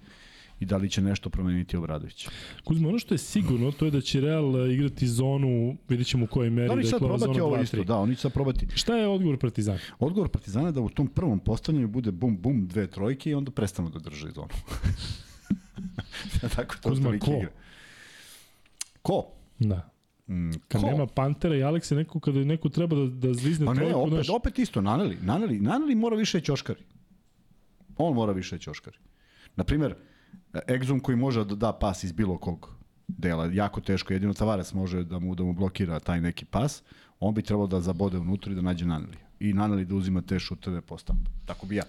i 0.61 0.67
da 0.67 0.77
li 0.77 0.91
će 0.91 1.03
nešto 1.03 1.31
promeniti 1.31 1.77
Obradović. 1.77 2.29
Kuzma, 2.65 2.89
ono 2.89 2.99
što 2.99 3.15
je 3.15 3.19
sigurno, 3.19 3.73
to 3.73 3.85
je 3.85 3.91
da 3.91 4.01
će 4.01 4.21
Real 4.21 4.67
e, 4.67 4.75
igrati 4.75 5.07
zonu, 5.07 5.77
vidjet 5.89 6.09
ćemo 6.09 6.25
u 6.25 6.29
kojoj 6.29 6.51
meri. 6.51 6.69
Da 6.69 6.75
li 6.75 6.85
će 6.85 6.91
sad 6.91 7.01
dakle, 7.01 7.09
ova 7.09 7.19
probati 7.19 7.41
ovo 7.41 7.57
2-3. 7.57 7.63
isto? 7.63 7.85
Da, 7.85 7.97
oni 7.97 8.17
će 8.17 8.21
sad 8.21 8.33
probati. 8.33 8.67
Šta 8.75 8.97
je 8.97 9.09
odgovor 9.09 9.39
Partizana? 9.39 9.79
Odgovor 9.99 10.29
Partizana 10.29 10.67
je 10.67 10.73
da 10.73 10.81
u 10.81 10.89
tom 10.89 11.09
prvom 11.09 11.39
postavljanju 11.39 11.89
bude 11.89 12.13
bum 12.13 12.39
bum 12.41 12.67
dve 12.67 12.87
trojke 12.87 13.31
i 13.31 13.35
onda 13.35 13.51
prestanu 13.51 13.91
da 13.91 13.99
drže 13.99 14.29
zonu. 14.31 14.49
Tako 16.57 16.75
to 16.83 16.89
Kuzma, 16.89 17.19
ko? 17.19 17.33
igra. 17.37 17.51
Ko? 19.03 19.27
Da. 19.59 19.91
Mm, 20.29 20.51
Kad 20.69 20.81
ko? 20.81 20.87
nema 20.87 21.07
Pantera 21.07 21.57
i 21.57 21.63
Aleksa, 21.63 21.95
neko 21.95 22.21
kada 22.21 22.45
neko 22.45 22.69
treba 22.69 22.97
da, 22.97 23.07
da 23.07 23.35
zvizne 23.35 23.67
Pa 23.67 23.75
ne, 23.75 23.81
trojku, 23.81 24.01
opet, 24.01 24.13
znaš, 24.13 24.29
opet 24.29 24.59
isto, 24.59 24.81
Naneli. 24.81 25.19
Naneli, 25.23 25.61
Naneli 25.61 25.95
mora 25.95 26.17
više 26.17 26.41
ćoškari. 26.41 26.81
On 27.97 28.15
mora 28.15 28.33
više 28.33 28.59
ćoškari. 28.59 28.99
Naprimer, 29.57 29.95
Exum 30.53 31.01
koji 31.01 31.17
može 31.17 31.45
da 31.45 31.55
da 31.55 31.73
pas 31.73 32.05
iz 32.05 32.13
bilo 32.13 32.39
kog 32.39 32.71
dela, 33.09 33.51
jako 33.53 33.81
teško, 33.81 34.13
jedino 34.13 34.35
Tavares 34.35 34.75
može 34.75 35.05
da 35.05 35.19
mu, 35.19 35.35
da 35.35 35.45
mu 35.45 35.53
blokira 35.53 36.01
taj 36.01 36.21
neki 36.21 36.45
pas, 36.45 36.83
on 37.21 37.35
bi 37.35 37.43
trebalo 37.43 37.67
da 37.67 37.81
zabode 37.81 38.19
unutra 38.19 38.53
i 38.53 38.55
da 38.55 38.63
nađe 38.63 38.87
Naneli. 38.87 39.17
I 39.41 39.53
Naneli 39.53 39.85
da 39.85 39.95
uzima 39.95 40.23
te 40.23 40.39
šuteve 40.39 40.81
postav. 40.81 41.17
Tako 41.47 41.67
bi 41.67 41.77
ja. 41.77 41.85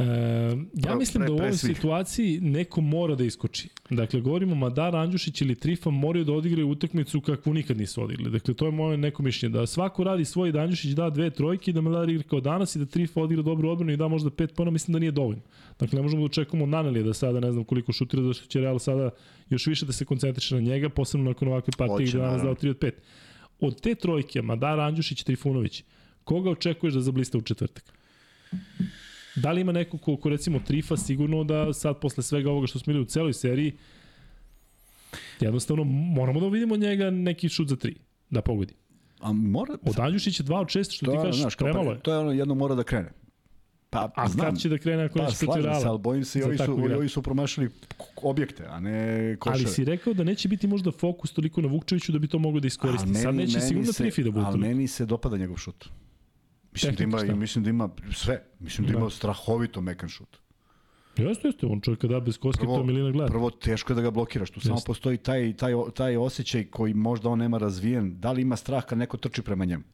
E, 0.00 0.56
ja 0.74 0.94
mislim 0.94 1.22
pre- 1.22 1.26
da 1.26 1.32
u 1.32 1.36
ovoj 1.36 1.52
situaciji 1.52 2.40
neko 2.40 2.80
mora 2.80 3.14
da 3.14 3.24
iskoči. 3.24 3.68
Dakle, 3.90 4.20
govorimo 4.20 4.54
Madar, 4.54 4.96
Andjušić 4.96 5.40
ili 5.40 5.54
Trifa 5.54 5.90
moraju 5.90 6.24
da 6.24 6.32
odigraju 6.32 6.68
utakmicu 6.68 7.20
kakvu 7.20 7.54
nikad 7.54 7.76
nisu 7.76 8.02
odigrali. 8.02 8.30
Dakle, 8.30 8.54
to 8.54 8.66
je 8.66 8.72
moje 8.72 8.96
neko 8.96 9.22
mišljenje. 9.22 9.52
Da 9.52 9.66
svako 9.66 10.04
radi 10.04 10.24
svoj, 10.24 10.52
da 10.52 10.60
Andjušić 10.60 10.90
da 10.90 11.10
dve 11.10 11.30
trojke, 11.30 11.72
da 11.72 11.80
Madar 11.80 12.08
igra 12.08 12.22
kao 12.22 12.40
danas 12.40 12.76
i 12.76 12.78
da 12.78 12.86
Trifa 12.86 13.20
odigra 13.20 13.42
dobru 13.42 13.68
odbranu 13.68 13.92
i 13.92 13.96
da 13.96 14.08
možda 14.08 14.30
pet 14.30 14.54
pona, 14.54 14.70
mislim 14.70 14.92
da 14.92 14.98
nije 14.98 15.12
dovoljno. 15.12 15.42
Dakle, 15.80 15.96
ne 15.96 16.02
možemo 16.02 16.22
da 16.22 16.26
očekujemo 16.26 16.64
od 16.64 16.68
Nanelija 16.70 17.02
da 17.02 17.14
sada 17.14 17.40
ne 17.40 17.52
znam 17.52 17.64
koliko 17.64 17.92
šutira, 17.92 18.22
da 18.22 18.32
će 18.32 18.60
Real 18.60 18.78
sada 18.78 19.10
još 19.50 19.66
više 19.66 19.86
da 19.86 19.92
se 19.92 20.04
koncentriše 20.04 20.54
na 20.54 20.60
njega, 20.60 20.88
posebno 20.88 21.28
nakon 21.30 21.48
ovakve 21.48 21.72
partije 21.78 22.08
gde 22.08 22.18
danas 22.18 22.42
dao 22.42 22.54
3 22.54 22.70
od 22.70 22.78
5. 22.78 22.92
Od 23.60 23.80
te 23.80 23.94
trojke, 23.94 24.42
Madar, 24.42 24.80
Andjušić, 24.80 25.22
Trifunović, 25.22 25.84
koga 26.24 26.50
očekuješ 26.50 26.94
da 26.94 27.00
zablista 27.00 27.38
u 27.38 27.40
četvrtak? 27.40 27.92
Da 29.42 29.52
li 29.52 29.60
ima 29.60 29.72
neko 29.72 29.98
ko, 29.98 30.16
ko 30.16 30.28
recimo 30.28 30.60
Trifa 30.60 30.96
sigurno 30.96 31.44
da 31.44 31.72
sad 31.72 32.00
posle 32.00 32.22
svega 32.22 32.50
ovoga 32.50 32.66
što 32.66 32.78
smo 32.78 32.90
videli 32.90 33.02
u 33.02 33.06
celoj 33.06 33.32
seriji 33.32 33.72
jednostavno 35.40 35.84
moramo 35.84 36.40
da 36.40 36.48
vidimo 36.48 36.76
njega 36.76 37.10
neki 37.10 37.48
šut 37.48 37.68
za 37.68 37.76
tri 37.76 37.94
da 38.30 38.42
pogodi. 38.42 38.74
A 39.20 39.32
mora... 39.32 39.74
Od 39.82 40.00
Andjušića 40.00 40.42
2 40.42 40.56
od 40.56 40.66
6 40.66 40.94
što 40.94 41.06
to 41.06 41.12
ti 41.12 41.18
kažeš 41.18 41.40
znaš, 41.40 41.56
premalo 41.56 41.84
pre- 41.84 41.94
je. 41.94 42.00
To 42.00 42.12
je 42.12 42.18
ono, 42.18 42.32
jedno 42.32 42.54
mora 42.54 42.74
da 42.74 42.82
krene. 42.82 43.12
Pa, 43.90 44.10
A 44.14 44.28
znam, 44.28 44.46
kad 44.46 44.58
će 44.58 44.68
da 44.68 44.78
krene 44.78 45.04
ako 45.04 45.18
pa, 45.18 45.24
neće 45.24 45.36
protiv 45.38 45.46
slažem 45.46 45.62
se, 45.62 45.68
ali 45.70 45.82
Reala? 45.84 45.98
bojim 45.98 46.24
se 46.24 46.38
i 46.38 46.42
ovi 46.42 46.58
su, 46.58 46.72
ovi 46.96 47.08
su 47.08 47.22
promašili 47.22 47.68
objekte, 48.16 48.64
a 48.68 48.80
ne 48.80 49.36
koševe. 49.36 49.64
Ali 49.64 49.74
si 49.74 49.84
rekao 49.84 50.14
da 50.14 50.24
neće 50.24 50.48
biti 50.48 50.66
možda 50.66 50.90
fokus 50.90 51.32
toliko 51.32 51.60
na 51.60 51.68
Vukčeviću 51.68 52.12
da 52.12 52.18
bi 52.18 52.28
to 52.28 52.38
moglo 52.38 52.60
da 52.60 52.66
iskoristi. 52.66 53.08
Ali 53.08 53.14
Sad 53.14 53.34
neće 53.34 53.60
sigurno 53.60 53.92
se- 53.92 54.02
Trifi 54.02 54.22
da 54.22 54.30
bude 54.30 54.46
Ali 54.46 54.58
meni 54.58 54.88
se 54.88 55.06
dopada 55.06 55.36
njegov 55.36 55.56
šut. 55.56 55.88
Mislim 56.72 56.92
da, 56.92 56.96
Tehnika 56.96 57.16
ima, 57.16 57.26
šta? 57.26 57.34
mislim 57.36 57.64
da 57.64 57.70
ima 57.70 57.88
sve. 58.12 58.42
Mislim 58.60 58.86
da, 58.86 58.92
Da. 58.92 58.98
ima 58.98 59.10
strahovito 59.10 59.80
mekan 59.80 60.08
šut. 60.08 60.36
Jeste, 61.16 61.48
jeste, 61.48 61.66
on 61.66 61.80
čovjek 61.80 62.00
kada 62.00 62.20
bez 62.20 62.38
koske 62.38 62.60
Prvo- 62.60 62.76
to 62.76 62.84
Milina 62.84 63.10
gleda. 63.10 63.28
Prvo, 63.28 63.50
teško 63.50 63.92
je 63.92 63.94
da 63.94 64.02
ga 64.02 64.10
blokiraš. 64.10 64.50
Tu 64.50 64.60
samo 64.60 64.74
Jeste. 64.74 64.86
postoji 64.86 65.16
taj, 65.16 65.52
taj, 65.54 65.72
taj 65.94 66.16
osjećaj 66.16 66.64
koji 66.64 66.94
možda 66.94 67.28
on 67.28 67.38
nema 67.38 67.58
razvijen. 67.58 68.20
Da 68.20 68.32
li 68.32 68.42
ima 68.42 68.56
strah 68.56 68.84
kad 68.84 68.98
neko 68.98 69.16
trči 69.16 69.42
prema 69.42 69.64
njemu? 69.64 69.84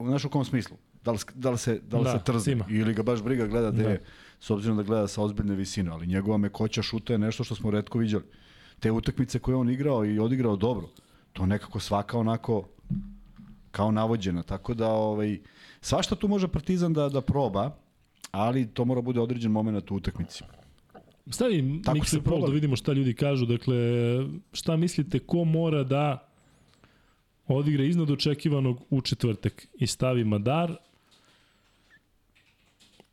Znaš 0.00 0.24
u 0.24 0.28
kom 0.28 0.44
smislu? 0.44 0.76
Da 1.04 1.12
li, 1.12 1.18
da 1.34 1.50
li 1.50 1.58
se, 1.58 1.80
da 1.80 1.98
li 1.98 2.04
Da, 2.04 2.12
se 2.12 2.24
trzne? 2.24 2.52
ima. 2.52 2.64
Ili 2.70 2.94
ga 2.94 3.02
baš 3.02 3.22
briga 3.22 3.46
gleda 3.46 3.70
Da. 3.70 3.82
je, 3.82 4.02
s 4.40 4.50
obzirom 4.50 4.76
da 4.76 4.82
gleda 4.82 5.08
sa 5.08 5.22
ozbiljne 5.22 5.54
visine. 5.54 5.90
Ali 5.90 6.06
njegova 6.06 6.38
mekoća 6.38 6.82
šuta 6.82 7.12
je 7.12 7.18
nešto 7.18 7.44
što 7.44 7.54
smo 7.54 7.70
redko 7.70 7.98
viđali. 7.98 8.24
Te 8.80 8.90
utakmice 8.90 9.38
koje 9.38 9.52
je 9.52 9.56
on 9.56 9.70
igrao 9.70 10.04
i 10.04 10.18
odigrao 10.18 10.56
dobro, 10.56 10.88
to 11.32 11.46
nekako 11.46 11.80
svaka 11.80 12.18
onako 12.18 12.68
kao 13.74 13.90
navođena. 13.90 14.42
Tako 14.42 14.74
da 14.74 14.88
ovaj, 14.88 15.38
svašta 15.80 16.14
tu 16.14 16.28
može 16.28 16.48
Partizan 16.48 16.92
da, 16.92 17.08
da 17.08 17.20
proba, 17.20 17.70
ali 18.30 18.66
to 18.66 18.84
mora 18.84 19.00
bude 19.00 19.20
određen 19.20 19.52
moment 19.52 19.90
u 19.90 19.96
utakmici. 19.96 20.44
Stavi 21.30 21.82
Tako 21.84 22.06
Pro 22.24 22.38
da 22.38 22.52
vidimo 22.52 22.76
šta 22.76 22.92
ljudi 22.92 23.14
kažu. 23.14 23.46
Dakle, 23.46 23.76
šta 24.52 24.76
mislite 24.76 25.18
ko 25.18 25.44
mora 25.44 25.82
da 25.82 26.28
odigra 27.46 27.84
iznad 27.84 28.10
očekivanog 28.10 28.82
u 28.90 29.00
četvrtak 29.00 29.66
i 29.74 29.86
stavi 29.86 30.24
Madar, 30.24 30.76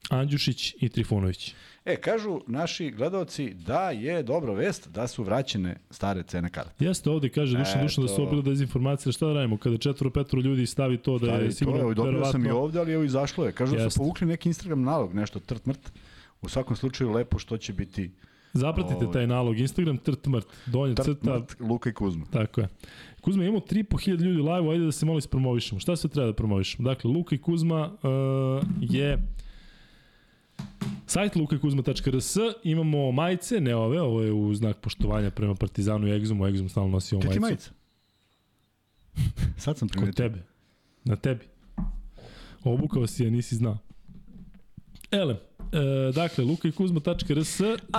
Andjušić 0.09 0.75
i 0.79 0.89
Trifunović. 0.89 1.55
E, 1.85 1.95
kažu 1.95 2.41
naši 2.47 2.91
gledalci 2.91 3.53
da 3.55 3.89
je 3.91 4.23
dobro 4.23 4.53
vest 4.53 4.89
da 4.89 5.07
su 5.07 5.23
vraćene 5.23 5.75
stare 5.89 6.23
cene 6.23 6.49
karata. 6.49 6.75
Jeste 6.79 7.09
ovde, 7.09 7.29
kaže 7.29 7.57
Dušan 7.57 7.79
E, 7.79 7.83
Dušan 7.83 8.01
da 8.01 8.07
su 8.07 8.15
to- 8.15 8.21
ovo 8.21 8.31
bila 8.31 8.41
dezinformacija, 8.43 9.11
šta 9.11 9.27
da 9.27 9.33
radimo? 9.33 9.57
Kada 9.57 9.77
četvoro, 9.77 10.09
petoro 10.11 10.41
ljudi 10.41 10.65
stavi 10.65 10.97
to 10.97 11.17
da 11.19 11.27
je 11.27 11.45
to 11.45 11.51
sigurno 11.51 11.89
je, 11.89 11.95
dobio 11.95 12.25
sam 12.25 12.41
i 12.41 12.43
verovatno- 12.43 12.57
ovde, 12.57 12.79
ali 12.79 12.93
evo 12.93 13.03
izašlo 13.03 13.45
je. 13.45 13.51
Kažu 13.51 13.75
da 13.75 13.89
su 13.89 13.97
povukli 13.97 14.27
neki 14.27 14.49
Instagram 14.49 14.81
nalog, 14.83 15.13
nešto 15.13 15.39
trt 15.39 15.65
mrt. 15.65 15.91
U 16.41 16.49
svakom 16.49 16.75
slučaju 16.75 17.11
lepo 17.11 17.39
što 17.39 17.57
će 17.57 17.73
biti 17.73 18.11
Zapratite 18.53 18.95
Ovaj. 18.95 19.11
taj 19.11 19.27
nalog, 19.27 19.59
Instagram 19.59 19.97
trt 19.97 20.25
mrt, 20.27 20.45
donja 20.65 20.95
trt 20.95 21.05
crta, 21.05 21.33
mrt 21.33 21.55
Luka 21.59 21.89
i 21.89 21.93
Kuzma. 21.93 22.25
tako 22.25 22.61
je. 22.61 22.67
Kuzma, 23.21 23.43
imamo 23.43 23.59
3.500 23.61 24.09
ljudi 24.15 24.37
live, 24.39 24.71
ajde 24.71 24.85
da 24.85 24.91
se 24.91 25.05
malo 25.05 25.17
ispromovišemo. 25.17 25.79
Šta 25.79 25.95
sve 25.95 26.09
treba 26.09 26.27
da 26.27 26.33
promovišemo? 26.33 26.89
Dakle, 26.89 27.11
Luka 27.11 27.35
i 27.35 27.39
Kuzma 27.39 27.91
uh, 27.93 27.99
je 28.81 29.17
sajt 31.07 31.35
lukakuzma.rs, 31.35 32.35
imamo 32.63 33.11
majice, 33.11 33.61
ne 33.61 33.75
ove, 33.75 34.01
ovo 34.01 34.21
je 34.21 34.31
u 34.31 34.53
znak 34.53 34.77
poštovanja 34.77 35.31
prema 35.31 35.55
Partizanu 35.55 36.07
i 36.07 36.11
Egzumu, 36.15 36.47
Egzum 36.47 36.69
stalno 36.69 36.89
nosi 36.89 37.15
ovu 37.15 37.21
ti 37.21 37.27
majicu. 37.27 37.41
majica? 37.41 37.71
Sad 39.63 39.77
sam 39.77 39.87
Kod 39.87 39.97
primetio. 39.97 40.23
tebe. 40.29 40.43
Na 41.03 41.15
tebi. 41.15 41.45
Obukao 42.63 43.07
si 43.07 43.23
je, 43.23 43.31
nisi 43.31 43.55
znao. 43.55 43.77
Ele, 45.11 45.33
e, 45.71 46.11
dakle, 46.11 46.43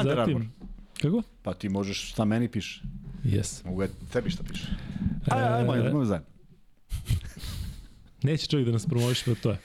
Under 0.00 0.20
Armour. 0.20 0.42
zatim... 0.42 0.52
Kako? 1.00 1.22
Pa 1.42 1.54
ti 1.54 1.68
možeš, 1.68 2.10
šta 2.10 2.24
meni 2.24 2.48
piše? 2.48 2.82
Yes. 3.24 3.64
Mogu 3.66 3.82
ja 3.82 3.88
tebi 4.12 4.30
šta 4.30 4.42
piše? 4.42 4.66
Aj, 5.30 5.42
aj, 5.42 5.58
ajmo, 5.58 5.72
ajmo 5.72 6.04
zajedno. 6.04 6.28
Neće 8.22 8.46
čovjek 8.46 8.66
da 8.66 8.72
nas 8.72 8.86
promoviš, 8.86 9.24
pa 9.24 9.34
to 9.34 9.50
je. 9.50 9.58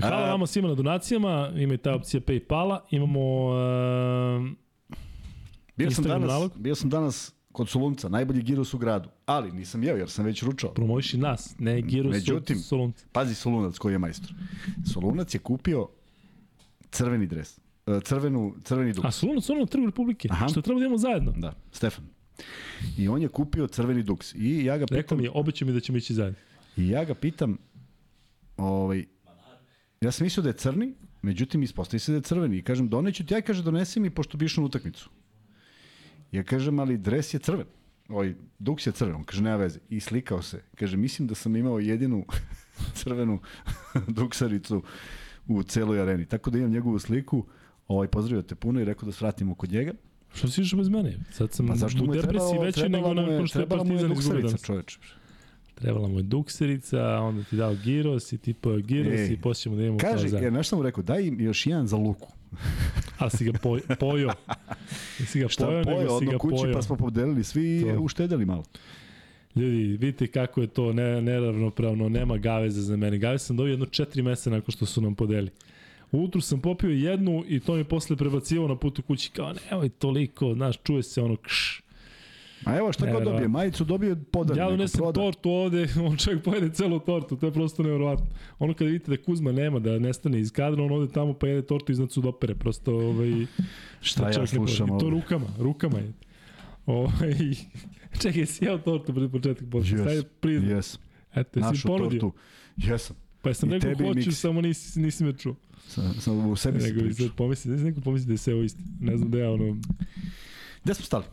Hvala 0.00 0.16
A- 0.16 0.30
vama 0.30 0.46
svima 0.46 0.68
na 0.68 0.74
donacijama, 0.74 1.52
ima 1.56 1.74
i 1.74 1.78
ta 1.78 1.94
opcija 1.94 2.20
Paypala, 2.20 2.78
imamo... 2.90 3.46
Uh, 3.46 4.48
Bio 5.76 5.90
sam, 5.90 6.04
danas, 6.04 6.28
nalog? 6.28 6.52
bio 6.58 6.74
sam 6.74 6.90
danas 6.90 7.32
kod 7.52 7.68
Solunca, 7.68 8.08
najbolji 8.08 8.42
giros 8.42 8.74
u 8.74 8.78
gradu, 8.78 9.08
ali 9.26 9.52
nisam 9.52 9.82
jeo 9.82 9.96
jer 9.96 10.10
sam 10.10 10.24
već 10.24 10.42
ručao. 10.42 10.70
promoviši 10.74 11.18
nas, 11.18 11.54
ne 11.58 11.80
Girus 11.82 12.12
Međutim, 12.12 12.56
Solunca. 12.58 13.06
Pazi 13.12 13.34
Solunac 13.34 13.78
koji 13.78 13.92
je 13.92 13.98
majstor. 13.98 14.30
Solunac 14.92 15.34
je 15.34 15.38
kupio 15.38 15.88
crveni 16.90 17.26
dres, 17.26 17.58
e, 17.86 18.00
crvenu, 18.04 18.54
crveni 18.64 18.92
duks. 18.92 19.08
A 19.08 19.10
Solunac, 19.10 19.50
ono 19.50 19.66
trgu 19.66 19.86
Republike, 19.86 20.28
Aha. 20.30 20.48
što 20.48 20.62
treba 20.62 20.78
da 20.80 20.84
idemo 20.84 20.98
zajedno. 20.98 21.32
Da, 21.36 21.52
Stefan. 21.72 22.04
I 22.98 23.08
on 23.08 23.22
je 23.22 23.28
kupio 23.28 23.66
crveni 23.66 24.02
duks. 24.02 24.34
I 24.34 24.64
ja 24.64 24.76
ga 24.78 24.84
Rekao 24.90 25.02
pitam, 25.02 25.18
mi 25.18 25.24
je, 25.24 25.30
obećao 25.34 25.66
mi 25.68 25.72
da 25.74 25.80
ćemo 25.80 25.98
ići 25.98 26.14
zajedno. 26.14 26.38
i 26.76 26.88
ja 26.88 27.04
ga 27.04 27.14
pitam, 27.14 27.58
ovaj, 28.56 29.04
ja 30.02 30.10
sam 30.10 30.24
mislio 30.24 30.42
da 30.42 30.48
je 30.48 30.56
crni, 30.56 30.94
međutim 31.22 31.62
ispostavi 31.62 32.00
se 32.00 32.12
da 32.12 32.16
je 32.16 32.22
crveni. 32.22 32.58
I 32.58 32.62
kažem, 32.62 32.88
doneću 32.88 33.26
ti, 33.26 33.34
ja 33.34 33.40
kaže, 33.40 33.62
donesi 33.62 34.00
mi, 34.00 34.10
pošto 34.10 34.38
bi 34.38 34.44
išao 34.44 34.62
na 34.62 34.66
utakmicu. 34.66 35.10
Ja 36.32 36.42
kažem, 36.42 36.78
ali 36.78 36.98
dres 36.98 37.34
je 37.34 37.38
crven. 37.38 37.66
Ovaj, 38.08 38.34
duks 38.58 38.86
je 38.86 38.92
crven. 38.92 39.14
On 39.14 39.24
kaže, 39.24 39.42
nema 39.42 39.56
veze. 39.56 39.78
I 39.88 40.00
slikao 40.00 40.42
se. 40.42 40.62
Kaže, 40.74 40.96
mislim 40.96 41.28
da 41.28 41.34
sam 41.34 41.56
imao 41.56 41.78
jedinu 41.78 42.24
crvenu 42.98 43.40
duksaricu 44.18 44.82
u 45.46 45.62
celoj 45.62 46.00
areni. 46.00 46.26
Tako 46.26 46.50
da 46.50 46.58
imam 46.58 46.70
njegovu 46.70 46.98
sliku, 46.98 47.46
ovaj, 47.88 48.08
pozdravio 48.08 48.42
te 48.42 48.54
puno 48.54 48.80
i 48.80 48.84
rekao 48.84 49.06
da 49.06 49.12
svratimo 49.12 49.54
kod 49.54 49.72
njega. 49.72 49.92
Što 50.34 50.48
si 50.48 50.62
išao 50.62 50.78
bez 50.78 50.88
mene? 50.88 51.18
Sad 51.30 51.52
sam 51.52 51.66
Pa 51.66 51.74
zašto 51.74 52.04
u 52.04 52.06
depresiji 52.06 52.58
veći 52.60 52.88
nego 52.88 53.14
nakon 53.14 53.46
što 53.46 53.58
je 53.58 53.66
trebala 53.66 53.84
mu 53.84 53.92
je 53.92 53.98
Partizan 53.98 54.12
izgubio 54.12 54.40
duksarica, 54.40 54.46
danas. 54.46 54.64
čoveče. 54.64 54.98
Trebala 55.82 56.08
mu 56.08 56.18
je 56.18 56.22
dukserica, 56.22 57.18
onda 57.18 57.42
ti 57.44 57.56
dao 57.56 57.74
giros 57.74 58.32
i 58.32 58.38
ti 58.38 58.54
pojao 58.54 58.80
giros 58.80 59.20
Ej, 59.20 59.32
i 59.32 59.36
poslije 59.36 59.62
ćemo 59.62 59.76
da 59.76 59.82
imamo 59.82 59.98
Kaže, 59.98 60.14
kao 60.14 60.22
jer 60.22 60.30
zajedno. 60.30 60.58
nešto 60.58 60.76
mu 60.76 60.82
rekao, 60.82 61.02
daj 61.02 61.22
im 61.22 61.40
još 61.40 61.66
jedan 61.66 61.86
za 61.86 61.96
luku. 61.96 62.32
Ali 63.18 63.30
si 63.30 63.44
ga 63.44 63.52
poj, 63.52 63.80
pojao. 64.00 64.32
Nisi 65.20 65.40
ga 65.40 65.48
Šta 65.48 65.66
pojao, 65.66 65.84
pojeo, 65.84 65.98
nego 66.00 66.18
si 66.18 66.26
ga 66.26 66.38
kući 66.38 66.56
pojao. 66.56 66.74
pa 66.74 66.82
smo 66.82 66.96
podelili 66.96 67.44
svi 67.44 67.84
To. 67.86 68.00
uštedeli 68.00 68.44
malo. 68.44 68.64
Ljudi, 69.56 69.76
vidite 69.76 70.26
kako 70.26 70.60
je 70.60 70.66
to 70.66 70.92
ne, 70.92 71.22
neravnopravno, 71.22 72.08
nema 72.08 72.36
gaveza 72.38 72.82
za 72.82 72.96
mene. 72.96 73.18
Gaveza 73.18 73.44
sam 73.44 73.56
dobio 73.56 73.70
jedno 73.70 73.86
četiri 73.86 74.22
meseca 74.22 74.50
nakon 74.50 74.72
što 74.72 74.86
su 74.86 75.00
nam 75.00 75.14
podeli. 75.14 75.50
Ujutru 76.12 76.40
sam 76.40 76.60
popio 76.60 76.90
jednu 76.90 77.44
i 77.48 77.60
to 77.60 77.74
mi 77.74 77.84
posle 77.84 78.16
prebacivo 78.16 78.68
na 78.68 78.76
putu 78.76 79.02
kući 79.02 79.30
kao 79.30 79.54
nemoj 79.70 79.88
toliko, 79.88 80.54
znaš, 80.54 80.76
čuje 80.82 81.02
se 81.02 81.22
ono 81.22 81.36
kš. 81.36 81.81
A 82.64 82.76
evo 82.76 82.92
šta 82.92 83.00
god 83.00 83.06
Neverovatno. 83.06 83.32
dobije, 83.32 83.48
majicu 83.48 83.84
dobije 83.84 84.16
podar. 84.24 84.56
Ja 84.58 84.70
donesem 84.70 84.98
proda. 84.98 85.12
tortu 85.12 85.50
ovde, 85.50 85.88
on 86.06 86.16
čovjek 86.16 86.42
pojede 86.44 86.68
celu 86.70 86.98
tortu, 87.00 87.36
to 87.36 87.46
je 87.46 87.52
prosto 87.52 87.82
nevjerovatno. 87.82 88.26
Ono 88.58 88.74
kada 88.74 88.86
vidite 88.86 89.10
da 89.10 89.22
Kuzma 89.22 89.52
nema, 89.52 89.78
da 89.78 89.98
nestane 89.98 90.40
iz 90.40 90.52
kadra, 90.52 90.84
on 90.84 90.92
ode 90.92 91.12
tamo 91.12 91.34
pa 91.34 91.46
jede 91.46 91.62
tortu 91.62 91.92
iznad 91.92 92.12
sudopere, 92.12 92.54
prosto 92.54 92.94
ovaj, 92.96 93.46
Šta 94.00 94.26
ja 94.26 94.32
čovjek 94.32 94.52
ne 94.52 94.56
slušam. 94.56 94.86
I 94.86 94.90
to 94.90 94.94
ovde? 94.94 95.10
rukama, 95.10 95.46
rukama 95.58 95.98
je. 95.98 96.12
Ovaj, 96.86 97.34
čekaj, 98.22 98.46
si 98.46 98.64
jeo 98.64 98.78
tortu 98.78 99.14
pred 99.14 99.30
početak 99.30 99.64
posle, 99.70 99.98
Yes, 99.98 100.24
priznam. 100.40 100.70
Yes. 100.70 100.98
Eto, 101.34 101.60
Našu 101.60 101.88
ponudio. 101.88 102.20
tortu. 102.20 102.38
Jesam. 102.78 103.16
Pa 103.42 103.48
jesam 103.48 103.68
I 103.68 103.72
rekao 103.72 103.90
hoću, 103.96 104.16
Miksi. 104.16 104.32
samo 104.32 104.60
nisi, 104.60 105.00
nisi 105.00 105.24
me 105.24 105.32
čuo. 105.32 105.54
Sam, 105.88 106.14
sam 106.14 106.50
u 106.50 106.56
sebi 106.56 106.78
Nego 106.78 107.00
i 107.00 107.04
pričao. 107.04 107.28
pomisli, 107.36 107.70
da 107.72 107.78
se 107.78 107.84
neko 107.84 108.00
pomisli 108.00 108.26
da 108.26 108.32
je 108.32 108.38
sve 108.38 108.54
ovo 108.54 108.62
isti. 108.62 108.82
Ne 109.00 109.16
znam 109.16 109.30
da 109.30 109.38
ja 109.38 109.50
ono... 109.50 109.76
Gde 110.84 110.94
smo 110.94 111.04
stali? 111.04 111.24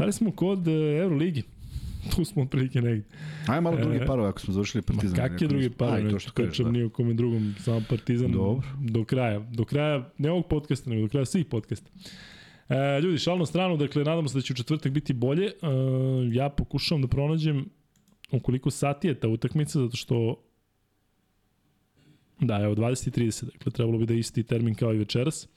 Stali 0.00 0.12
smo 0.12 0.32
kod 0.32 0.68
uh, 0.68 0.74
Euroligi. 0.74 1.42
Tu 2.16 2.24
smo 2.24 2.42
otprilike 2.42 2.80
negde. 2.82 3.04
Ajde 3.46 3.60
malo 3.60 3.78
E, 3.78 3.80
drugi 3.80 4.06
parove 4.06 4.28
ako 4.28 4.40
smo 4.40 4.54
završili 4.54 4.82
Ma 4.88 4.94
Partizan. 4.94 5.16
kak 5.16 5.42
je 5.42 5.48
drugi 5.48 5.70
par, 5.70 5.94
Aj, 5.94 6.10
to 6.10 6.18
što 6.18 6.32
kažeš, 6.32 6.58
da. 6.58 6.70
ni 6.70 6.82
o 6.82 6.90
kome 6.90 7.14
drugom, 7.14 7.54
samo 7.58 7.82
Partizan 7.88 8.32
Dobro. 8.32 8.68
do 8.80 9.04
kraja. 9.04 9.38
Do 9.38 9.64
kraja, 9.64 10.10
ne 10.18 10.30
ovog 10.30 10.46
podcasta, 10.46 10.90
nego 10.90 11.02
do 11.02 11.08
kraja 11.08 11.24
svih 11.24 11.46
podcasta. 11.46 11.90
E, 12.68 13.00
ljudi, 13.00 13.18
šalno 13.18 13.46
stranu, 13.46 13.76
dakle, 13.76 14.04
nadamo 14.04 14.28
se 14.28 14.38
da 14.38 14.42
će 14.42 14.52
u 14.52 14.56
četvrtak 14.56 14.92
biti 14.92 15.12
bolje. 15.12 15.46
E, 15.46 15.52
ja 16.32 16.48
pokušavam 16.48 17.02
da 17.02 17.08
pronađem 17.08 17.68
u 18.32 18.40
koliko 18.40 18.70
sati 18.70 19.08
je 19.08 19.20
ta 19.20 19.28
utakmica, 19.28 19.78
zato 19.80 19.96
što 19.96 20.44
da, 22.40 22.60
evo, 22.62 22.74
20.30, 22.74 23.44
dakle, 23.44 23.72
trebalo 23.72 23.98
bi 23.98 24.06
da 24.06 24.14
je 24.14 24.20
isti 24.20 24.42
termin 24.42 24.74
kao 24.74 24.94
i 24.94 24.98
večeras. 24.98 25.48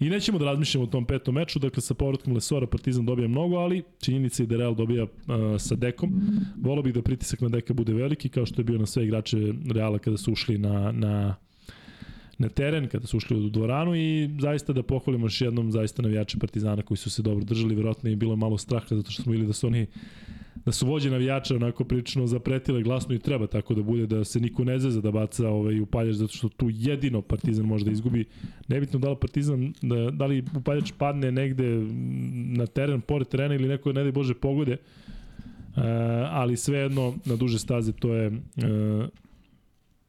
I 0.00 0.10
nećemo 0.10 0.38
da 0.38 0.44
razmišljamo 0.44 0.84
o 0.84 0.86
tom 0.86 1.04
petom 1.04 1.34
meču, 1.34 1.58
dakle 1.58 1.82
sa 1.82 1.94
povratkom 1.94 2.34
Lesora 2.34 2.66
Partizan 2.66 3.06
dobija 3.06 3.28
mnogo, 3.28 3.56
ali 3.56 3.82
činjenica 4.00 4.42
je 4.42 4.46
da 4.46 4.56
Real 4.56 4.74
dobija 4.74 5.02
uh, 5.02 5.10
sa 5.58 5.74
Dekom. 5.74 6.20
Volao 6.62 6.82
bih 6.82 6.94
da 6.94 7.02
pritisak 7.02 7.40
na 7.40 7.48
Deka 7.48 7.74
bude 7.74 7.92
veliki, 7.92 8.28
kao 8.28 8.46
što 8.46 8.60
je 8.60 8.64
bio 8.64 8.78
na 8.78 8.86
sve 8.86 9.04
igrače 9.04 9.36
Reala 9.70 9.98
kada 9.98 10.16
su 10.16 10.32
ušli 10.32 10.58
na, 10.58 10.92
na, 10.92 11.36
na 12.38 12.48
teren, 12.48 12.88
kada 12.88 13.06
su 13.06 13.16
ušli 13.16 13.36
u 13.36 13.48
dvoranu 13.48 13.96
i 13.96 14.30
zaista 14.40 14.72
da 14.72 14.82
pohvalimo 14.82 15.26
još 15.26 15.40
jednom 15.40 15.72
zaista 15.72 16.02
navijače 16.02 16.38
Partizana 16.38 16.82
koji 16.82 16.98
su 16.98 17.10
se 17.10 17.22
dobro 17.22 17.44
držali, 17.44 17.74
verovatno 17.74 18.10
je 18.10 18.16
bilo 18.16 18.36
malo 18.36 18.58
straha 18.58 18.96
zato 18.96 19.10
što 19.10 19.22
smo 19.22 19.32
bili 19.32 19.46
da 19.46 19.52
su 19.52 19.66
oni 19.66 19.86
da 20.64 20.72
su 20.72 20.86
vođe 20.86 21.10
navijača 21.10 21.56
onako 21.56 21.84
prilično 21.84 22.26
zapretile 22.26 22.82
glasno 22.82 23.14
i 23.14 23.18
treba 23.18 23.46
tako 23.46 23.74
da 23.74 23.82
bude 23.82 24.06
da 24.06 24.24
se 24.24 24.40
niko 24.40 24.64
ne 24.64 24.78
zeza 24.78 25.00
da 25.00 25.10
baca 25.10 25.48
ovaj 25.48 25.80
upaljač 25.80 26.14
zato 26.14 26.32
što 26.32 26.48
tu 26.48 26.70
jedino 26.72 27.22
Partizan 27.22 27.66
može 27.66 27.84
da 27.84 27.90
izgubi 27.90 28.24
nebitno 28.68 28.98
da 28.98 29.10
li 29.10 29.16
Partizan 29.20 29.72
da, 29.82 30.10
da 30.10 30.26
li 30.26 30.44
upaljač 30.56 30.92
padne 30.98 31.32
negde 31.32 31.64
na 32.56 32.66
teren 32.66 33.00
pored 33.00 33.28
terena 33.28 33.54
ili 33.54 33.68
neko 33.68 33.92
ne 33.92 34.02
daj 34.02 34.12
bože 34.12 34.34
pogode 34.34 34.72
e, 34.72 34.78
ali 36.30 36.56
svejedno 36.56 37.14
na 37.24 37.36
duže 37.36 37.58
staze 37.58 37.92
to 37.92 38.14
je 38.14 38.26
e, 38.26 38.32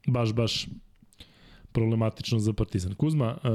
baš 0.07 0.33
baš 0.33 0.67
problematično 1.71 2.39
za 2.39 2.53
Partizan. 2.53 2.93
Kuzma, 2.93 3.37
e, 3.43 3.47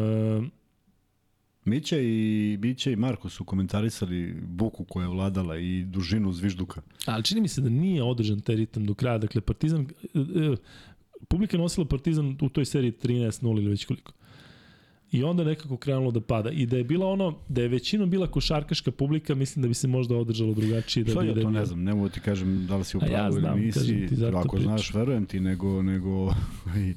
Mića 1.67 1.99
i 1.99 2.57
Bića 2.57 2.91
i 2.91 2.97
Marko 2.97 3.29
su 3.29 3.45
komentarisali 3.45 4.35
buku 4.43 4.85
koja 4.85 5.05
je 5.05 5.09
vladala 5.09 5.59
i 5.59 5.85
dužinu 5.85 6.33
zvižduka. 6.33 6.81
ali 7.07 7.25
čini 7.25 7.41
mi 7.41 7.49
se 7.49 7.61
da 7.61 7.69
nije 7.69 8.03
održan 8.03 8.41
taj 8.41 8.57
ritam 8.57 8.87
do 8.87 8.95
kraja. 8.95 9.19
Dakle, 9.19 9.41
Partizan, 9.41 9.81
e, 9.81 10.19
e, 10.19 10.57
publika 11.29 11.57
je 11.57 11.61
nosila 11.61 11.87
Partizan 11.87 12.37
u 12.41 12.49
toj 12.49 12.65
seriji 12.65 12.93
13-0 12.93 13.59
ili 13.59 13.69
već 13.69 13.85
koliko. 13.85 14.13
I 15.13 15.23
onda 15.23 15.45
nekako 15.45 15.77
krenulo 15.77 16.11
da 16.11 16.21
pada. 16.21 16.51
I 16.51 16.67
da 16.67 16.77
je 16.77 16.85
bila 16.85 17.07
ono, 17.07 17.39
da 17.49 17.63
je 17.63 17.69
većinom 17.69 18.11
bila 18.11 18.27
košarkaška 18.27 18.91
publika, 18.91 19.35
mislim 19.35 19.63
da 19.63 19.69
bi 19.69 19.75
se 19.75 19.89
možda 19.89 20.17
održalo 20.17 20.55
drugačije. 20.55 21.05
Da 21.05 21.21
bi, 21.21 21.27
ja 21.27 21.35
da 21.35 21.41
to 21.41 21.47
bi- 21.49 21.55
ne 21.55 21.67
znam, 21.67 21.83
ne 21.83 21.95
mogu 21.95 22.09
ti 22.09 22.21
kažem 22.21 22.67
da 22.67 22.77
li 22.77 22.85
si 22.85 22.97
u 22.97 23.01
ja 23.01 23.07
pravu 23.07 23.33
znam, 23.33 23.57
ili 23.59 23.67
nisi. 23.67 24.07
ti, 24.09 24.25
Ako 24.27 24.49
pričam. 24.49 24.63
znaš, 24.63 24.95
verujem 24.95 25.27
ti, 25.27 25.41
nego... 25.41 25.83
nego 25.83 26.35
i, 26.79 26.95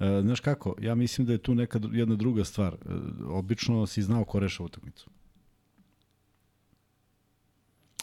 e, 0.00 0.20
znaš 0.22 0.40
kako, 0.40 0.74
ja 0.80 0.94
mislim 0.94 1.26
da 1.26 1.32
je 1.32 1.38
tu 1.38 1.54
neka 1.54 1.80
jedna 1.92 2.16
druga 2.16 2.44
stvar. 2.44 2.74
E, 2.74 2.76
obično 3.26 3.86
si 3.86 4.02
znao 4.02 4.24
ko 4.24 4.38
reša 4.38 4.62
utakmicu. 4.62 5.10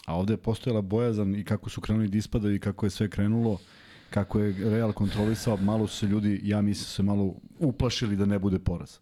A 0.06 0.16
ovde 0.16 0.32
je 0.32 0.36
postojala 0.36 0.80
bojazan 0.80 1.34
i 1.34 1.44
kako 1.44 1.70
su 1.70 1.80
krenuli 1.80 2.08
da 2.08 2.18
ispadaju 2.18 2.54
i 2.54 2.60
kako 2.60 2.86
je 2.86 2.90
sve 2.90 3.10
krenulo, 3.10 3.58
kako 4.10 4.40
je 4.40 4.70
Real 4.70 4.92
kontrolisao, 4.92 5.56
malo 5.56 5.86
su 5.86 5.96
se 5.96 6.06
ljudi, 6.06 6.40
ja 6.44 6.60
mislim, 6.60 6.84
se 6.84 7.02
malo 7.02 7.34
uplašili 7.58 8.16
da 8.16 8.26
ne 8.26 8.38
bude 8.38 8.58
poraz. 8.58 8.98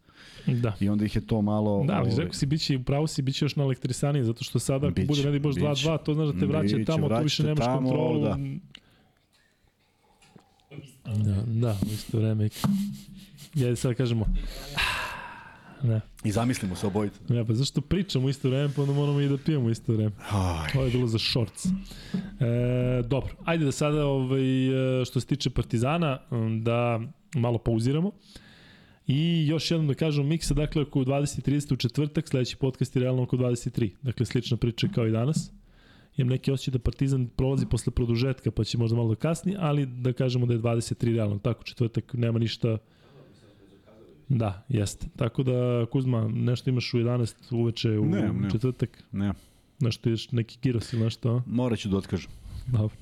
Da. 0.46 0.72
I 0.80 0.88
onda 0.88 1.04
ih 1.04 1.16
je 1.16 1.26
to 1.26 1.42
malo... 1.42 1.84
Da, 1.86 1.94
ali 1.94 2.10
ovaj, 2.10 2.16
rekao 2.16 2.32
si, 2.32 2.46
biće, 2.46 2.76
upravo 2.76 3.06
si, 3.06 3.22
biće 3.22 3.44
još 3.44 3.56
na 3.56 3.64
elektrisaniji, 3.64 4.24
zato 4.24 4.44
što 4.44 4.58
sada 4.58 4.86
ako 4.86 4.94
Biće, 4.94 5.06
bude, 5.06 5.24
ne 5.24 5.30
di 5.30 5.38
biće. 5.38 5.60
2-2, 5.60 6.02
to 6.02 6.14
znaš 6.14 6.28
da 6.28 6.40
te 6.40 6.46
vraća 6.46 6.76
Biće, 6.76 6.84
tamo, 6.84 7.08
tu 7.08 7.22
više 7.22 7.42
nemaš 7.42 7.64
tamo, 7.64 7.88
kontrolu. 7.88 8.20
da. 8.20 8.38
Da, 11.04 11.42
da, 11.46 11.78
u 11.82 11.92
isto 11.92 12.18
vreme. 12.18 12.48
Ja 13.54 13.76
sad 13.76 13.94
kažemo, 13.94 14.26
Ne. 15.84 16.00
I 16.24 16.32
zamislimo 16.32 16.76
se 16.76 16.86
obojica. 16.86 17.20
Ne, 17.28 17.46
pa 17.46 17.54
zašto 17.54 17.80
pričamo 17.80 18.26
u 18.26 18.30
isto 18.30 18.48
vreme, 18.48 18.74
pa 18.76 18.82
onda 18.82 18.94
moramo 18.94 19.20
i 19.20 19.28
da 19.28 19.38
pijemo 19.38 19.66
u 19.66 19.70
isto 19.70 19.92
vreme. 19.92 20.12
Aj. 20.30 20.70
Ovo 20.74 20.84
je 20.84 20.90
bilo 20.90 21.06
za 21.06 21.18
shorts. 21.18 21.66
E, 21.66 21.70
dobro, 23.06 23.34
ajde 23.44 23.64
da 23.64 23.72
sada 23.72 24.06
ovaj, 24.06 25.00
e, 25.00 25.04
što 25.04 25.20
se 25.20 25.26
tiče 25.26 25.50
Partizana, 25.50 26.18
da 26.62 27.00
malo 27.34 27.58
pauziramo. 27.58 28.10
I 29.06 29.46
još 29.46 29.70
jednom 29.70 29.88
da 29.88 29.94
kažem 29.94 30.26
miksa, 30.26 30.54
dakle 30.54 30.82
oko 30.82 31.00
20.30 31.00 31.72
u 31.72 31.76
četvrtak, 31.76 32.28
sledeći 32.28 32.56
podcast 32.56 32.96
je 32.96 33.02
realno 33.02 33.22
oko 33.22 33.36
23. 33.36 33.90
Dakle, 34.02 34.26
slična 34.26 34.56
priča 34.56 34.88
kao 34.94 35.06
i 35.06 35.10
danas. 35.10 35.50
Imam 36.16 36.28
neki 36.30 36.52
osjećaj 36.52 36.72
da 36.72 36.78
Partizan 36.78 37.26
prolazi 37.26 37.66
posle 37.66 37.92
produžetka, 37.92 38.50
pa 38.50 38.64
će 38.64 38.78
možda 38.78 38.96
malo 38.96 39.08
da 39.08 39.14
kasni, 39.14 39.56
ali 39.58 39.86
da 39.86 40.12
kažemo 40.12 40.46
da 40.46 40.52
je 40.52 40.60
23 40.60 41.14
realno. 41.14 41.38
Tako, 41.38 41.62
četvrtak 41.64 42.14
nema 42.14 42.38
ništa... 42.38 42.78
Da, 44.28 44.64
jeste. 44.68 45.06
Tako 45.16 45.42
da, 45.42 45.86
Kuzma, 45.92 46.28
nešto 46.28 46.70
imaš 46.70 46.94
u 46.94 46.98
11 46.98 47.34
uveče 47.54 47.90
u 47.90 48.04
Nemam, 48.04 48.34
nemam. 48.34 48.50
četvrtak? 48.50 49.04
Ne, 49.12 49.32
Nešto 49.80 50.10
ješ, 50.10 50.30
neki 50.32 50.58
giros 50.62 50.92
ili 50.92 51.02
nešto, 51.02 51.30
a? 51.30 51.42
morat 51.46 51.78
ću 51.78 51.88
da 51.88 51.96
otkažem. 51.96 52.30
Dobro. 52.66 52.96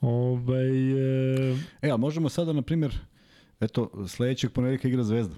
Ovaj, 0.00 0.92
e, 1.52 1.56
E, 1.82 1.90
a 1.90 1.96
možemo 1.96 2.28
sada, 2.28 2.52
na 2.52 2.62
primjer, 2.62 2.98
eto, 3.60 4.06
sledećeg 4.08 4.50
ponedjeljka 4.52 4.88
igra 4.88 5.02
Zvezda. 5.02 5.34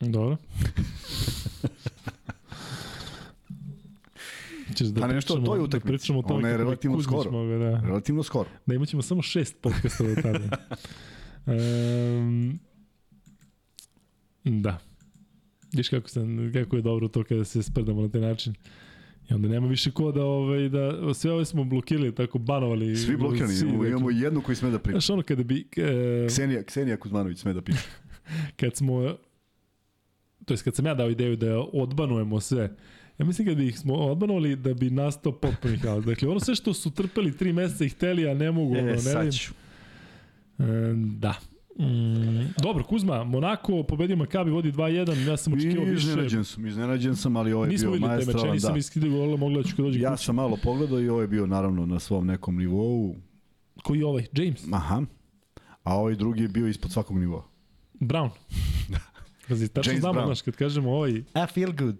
dobro. 0.00 0.36
Ćeš 4.74 4.86
da 4.86 5.00
Pa 5.00 5.06
nešto 5.06 5.34
pričamo- 5.34 5.46
toj 5.46 5.58
Da 5.58 5.64
utakmici. 5.64 5.86
pričamo 5.88 6.18
o 6.18 6.22
tome 6.22 6.34
Ona 6.34 6.48
je 6.48 6.56
relativno 6.56 7.02
skoro. 7.02 7.30
Da. 7.58 7.80
Relativno 7.80 8.22
skoro. 8.22 8.48
da 8.66 8.74
imat 8.74 8.88
ćemo 8.88 9.02
samo 9.02 9.22
šest 9.22 9.56
podcasta 9.60 10.04
do 10.04 10.14
tada. 10.14 10.56
um, 12.18 12.58
da. 14.44 14.78
Viš 15.72 15.88
kako, 15.88 16.08
sam, 16.08 16.26
kako 16.52 16.76
je 16.76 16.82
dobro 16.82 17.08
to 17.08 17.24
kada 17.24 17.44
se 17.44 17.62
sprdamo 17.62 18.02
na 18.02 18.08
taj 18.08 18.20
način. 18.20 18.54
I 19.30 19.34
onda 19.34 19.48
nema 19.48 19.66
više 19.66 19.90
ko 19.90 20.12
da, 20.12 20.24
ovaj, 20.24 20.68
da 20.68 21.14
sve 21.14 21.32
ove 21.32 21.44
smo 21.44 21.64
blokirali, 21.64 22.14
tako 22.14 22.38
banovali. 22.38 22.96
Svi 22.96 23.16
blokirani, 23.16 23.54
svi, 23.54 23.68
imamo, 23.68 23.86
imamo 23.86 24.10
jednu 24.10 24.42
koji 24.42 24.56
sme 24.56 24.70
da 24.70 24.78
priča. 24.78 24.94
Znaš 24.94 25.10
ono 25.10 25.22
kada 25.22 25.42
bi... 25.42 25.66
E, 25.76 26.26
Ksenija, 26.28 26.62
Ksenija 26.62 26.96
Kuzmanović 26.96 27.38
sme 27.38 27.52
da 27.52 27.62
piše. 27.62 27.88
kad 28.60 28.76
smo 28.76 29.14
to 30.44 30.54
jest 30.54 30.62
kad 30.62 30.74
sam 30.74 30.86
ja 30.86 30.94
dao 30.94 31.10
ideju 31.10 31.36
da 31.36 31.58
odbanujemo 31.72 32.40
sve 32.40 32.76
Ja 33.18 33.24
mislim 33.24 33.48
kad 33.48 33.56
bi 33.56 33.66
ih 33.66 33.78
smo 33.78 33.94
odbanovali 33.94 34.56
da 34.56 34.74
bi 34.74 34.90
nastao 34.90 35.32
potpuni 35.32 35.76
haos. 35.76 36.04
Dakle, 36.04 36.28
ono 36.28 36.40
sve 36.40 36.54
što 36.54 36.74
su 36.74 36.90
trpeli 36.90 37.36
tri 37.36 37.52
meseca 37.52 37.84
i 37.84 37.88
hteli, 37.88 38.28
a 38.28 38.34
ne 38.34 38.50
mogu, 38.50 38.70
ono, 38.70 38.80
E, 38.80 38.84
ne 38.84 38.98
sad 38.98 39.16
vidim. 39.18 39.32
ću. 39.32 39.52
E, 40.58 40.64
da. 40.96 41.34
Mm, 41.78 42.52
dobro, 42.58 42.84
Kuzma, 42.84 43.24
Monako 43.24 43.82
pobedio 43.82 44.16
Makabi, 44.16 44.50
vodi 44.50 44.72
2-1, 44.72 45.28
ja 45.28 45.36
sam 45.36 45.52
očekivao 45.52 45.84
više. 45.84 46.06
iznenađen 46.06 46.44
sam, 46.44 46.66
iznenađen 46.66 47.16
sam, 47.16 47.36
ali 47.36 47.52
ovo 47.52 47.64
je 47.64 47.70
Nismo 47.70 47.86
bio 47.86 47.94
videli 47.94 48.10
te 48.10 48.16
meče, 48.16 48.26
maestralan, 48.26 48.54
nisam 48.54 48.72
da. 48.72 48.78
iskidao 48.78 49.10
gola, 49.10 49.36
mogla 49.36 49.62
da 49.62 49.68
ću 49.68 49.76
kad 49.76 49.84
dođe 49.84 50.00
Ja 50.00 50.10
kući. 50.10 50.24
sam 50.24 50.34
malo 50.34 50.56
pogledao 50.56 51.00
i 51.00 51.08
ovo 51.08 51.20
je 51.20 51.28
bio 51.28 51.46
naravno 51.46 51.86
na 51.86 51.98
svom 51.98 52.26
nekom 52.26 52.56
nivou. 52.56 53.14
Koji 53.82 53.98
je 53.98 54.06
ovaj? 54.06 54.26
James? 54.32 54.64
Aha. 54.72 55.02
A 55.82 55.96
ovaj 55.96 56.14
drugi 56.14 56.42
je 56.42 56.48
bio 56.48 56.66
ispod 56.68 56.90
svakog 56.92 57.18
nivoa. 57.18 57.44
Brown. 57.94 58.30
Pazi, 59.48 59.68
tačno 59.68 59.92
James 59.92 60.00
znamo, 60.00 60.14
Brown. 60.14 60.26
znaš, 60.26 60.42
kad 60.42 60.56
kažemo 60.56 60.90
ovaj, 60.90 61.10
I 61.12 61.22
feel 61.54 61.72
good. 61.72 61.96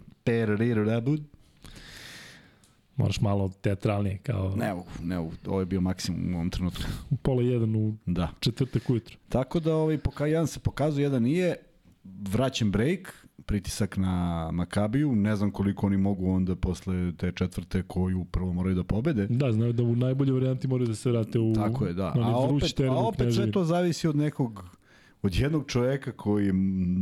Moraš 2.96 3.20
malo 3.20 3.50
teatralnije, 3.60 4.18
kao 4.18 4.56
Ne 4.56 4.74
ne. 5.02 5.18
Ovo 5.46 5.60
je 5.60 5.66
bio 5.66 5.80
maksimum 5.80 6.34
u 6.34 6.36
ovom 6.36 6.50
trenutku. 6.50 6.82
u 7.10 7.16
pola 7.16 7.42
jedan 7.42 7.76
u 7.76 7.94
Da. 8.06 8.28
četvrtak 8.40 8.90
ujutru. 8.90 9.16
Tako 9.28 9.60
da 9.60 9.74
ovaj, 9.76 9.98
poka 9.98 10.26
jedan 10.26 10.46
se 10.46 10.60
pokazuje, 10.60 11.02
jedan 11.04 11.22
nije. 11.22 11.56
Vraćen 12.04 12.70
break, 12.70 13.26
pritisak 13.46 13.96
na 13.96 14.50
Makabiju. 14.52 15.14
Ne 15.16 15.36
znam 15.36 15.50
koliko 15.50 15.86
oni 15.86 15.96
mogu 15.96 16.30
onda 16.30 16.56
posle 16.56 17.12
te 17.16 17.32
četvrte 17.32 17.82
koju 17.82 18.24
prvo 18.24 18.52
moraju 18.52 18.76
da 18.76 18.84
pobede. 18.84 19.26
Da, 19.26 19.52
znaju 19.52 19.72
da 19.72 19.82
u 19.82 19.96
najboljoj 19.96 20.32
varijanti 20.32 20.68
moraju 20.68 20.88
da 20.88 20.94
se 20.94 21.10
vrate 21.10 21.38
u 21.38 21.54
Tako 21.54 21.86
je, 21.86 21.92
da. 21.92 22.12
A 22.16 22.36
opet, 22.36 22.80
a 22.80 22.92
opet 22.94 23.34
sve 23.34 23.50
to 23.50 23.64
zavisi 23.64 24.08
od 24.08 24.16
nekog 24.16 24.64
od 25.24 25.34
jednog 25.34 25.64
čoveka 25.66 26.12
koji 26.12 26.46
je 26.46 26.52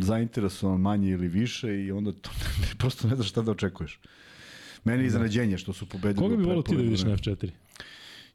zainteresovan 0.02 0.80
manje 0.80 1.10
ili 1.10 1.28
više 1.28 1.84
i 1.84 1.92
onda 1.92 2.12
to, 2.12 2.30
prosto 2.78 3.08
ne 3.08 3.14
znaš 3.14 3.28
šta 3.28 3.42
da 3.42 3.52
očekuješ. 3.52 4.00
Meni 4.84 5.02
je 5.02 5.06
iznenađenje 5.06 5.58
što 5.58 5.72
su 5.72 5.86
pobedili. 5.86 6.26
Koga 6.26 6.36
bi 6.36 6.42
volio 6.42 6.62
ti 6.62 6.76
da 6.76 6.82
vidiš 6.82 7.02
na 7.02 7.14
vremenu. 7.14 7.36
F4? 7.36 7.50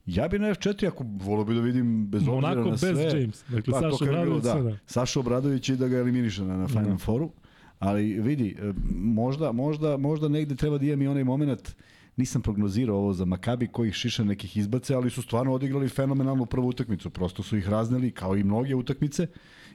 Ja 0.05 0.27
bi 0.27 0.39
na 0.39 0.47
F4 0.47 0.87
ako 0.87 1.05
volio 1.07 1.45
bi 1.45 1.55
da 1.55 1.61
vidim 1.61 2.07
bez 2.07 2.27
obzira 2.27 2.55
na 2.55 2.77
sve. 2.77 2.93
bez 2.93 3.13
James. 3.13 3.43
Dakle, 3.47 3.73
Pa, 3.73 3.81
to 3.81 3.91
Saša 3.91 4.03
Obradović 4.09 4.43
da. 4.43 4.51
sada. 4.51 4.77
Saša 4.85 5.19
Obradović 5.19 5.69
i 5.69 5.75
da 5.75 5.87
ga 5.87 5.97
eliminiše 5.97 6.43
na, 6.43 6.57
na 6.57 6.67
Final 6.67 6.85
Da. 6.85 6.97
Fouru. 6.97 7.31
Ali 7.79 8.19
vidi, 8.21 8.55
e, 8.59 8.73
možda, 8.95 9.51
možda, 9.51 9.97
možda 9.97 10.27
negde 10.27 10.55
treba 10.55 10.77
da 10.77 10.85
imam 10.85 11.01
i 11.01 11.07
onaj 11.07 11.23
moment 11.23 11.75
nisam 12.15 12.41
prognozirao 12.41 12.97
ovo 12.97 13.13
za 13.13 13.25
Makabi 13.25 13.67
koji 13.67 13.87
ih 13.87 13.93
šiša 13.93 14.23
nekih 14.23 14.57
izbace, 14.57 14.95
ali 14.95 15.09
su 15.09 15.21
stvarno 15.21 15.53
odigrali 15.53 15.89
fenomenalnu 15.89 16.45
prvu 16.45 16.67
utakmicu. 16.67 17.09
Prosto 17.09 17.43
su 17.43 17.57
ih 17.57 17.69
razneli 17.69 18.11
kao 18.11 18.37
i 18.37 18.43
mnoge 18.43 18.75
utakmice. 18.75 19.27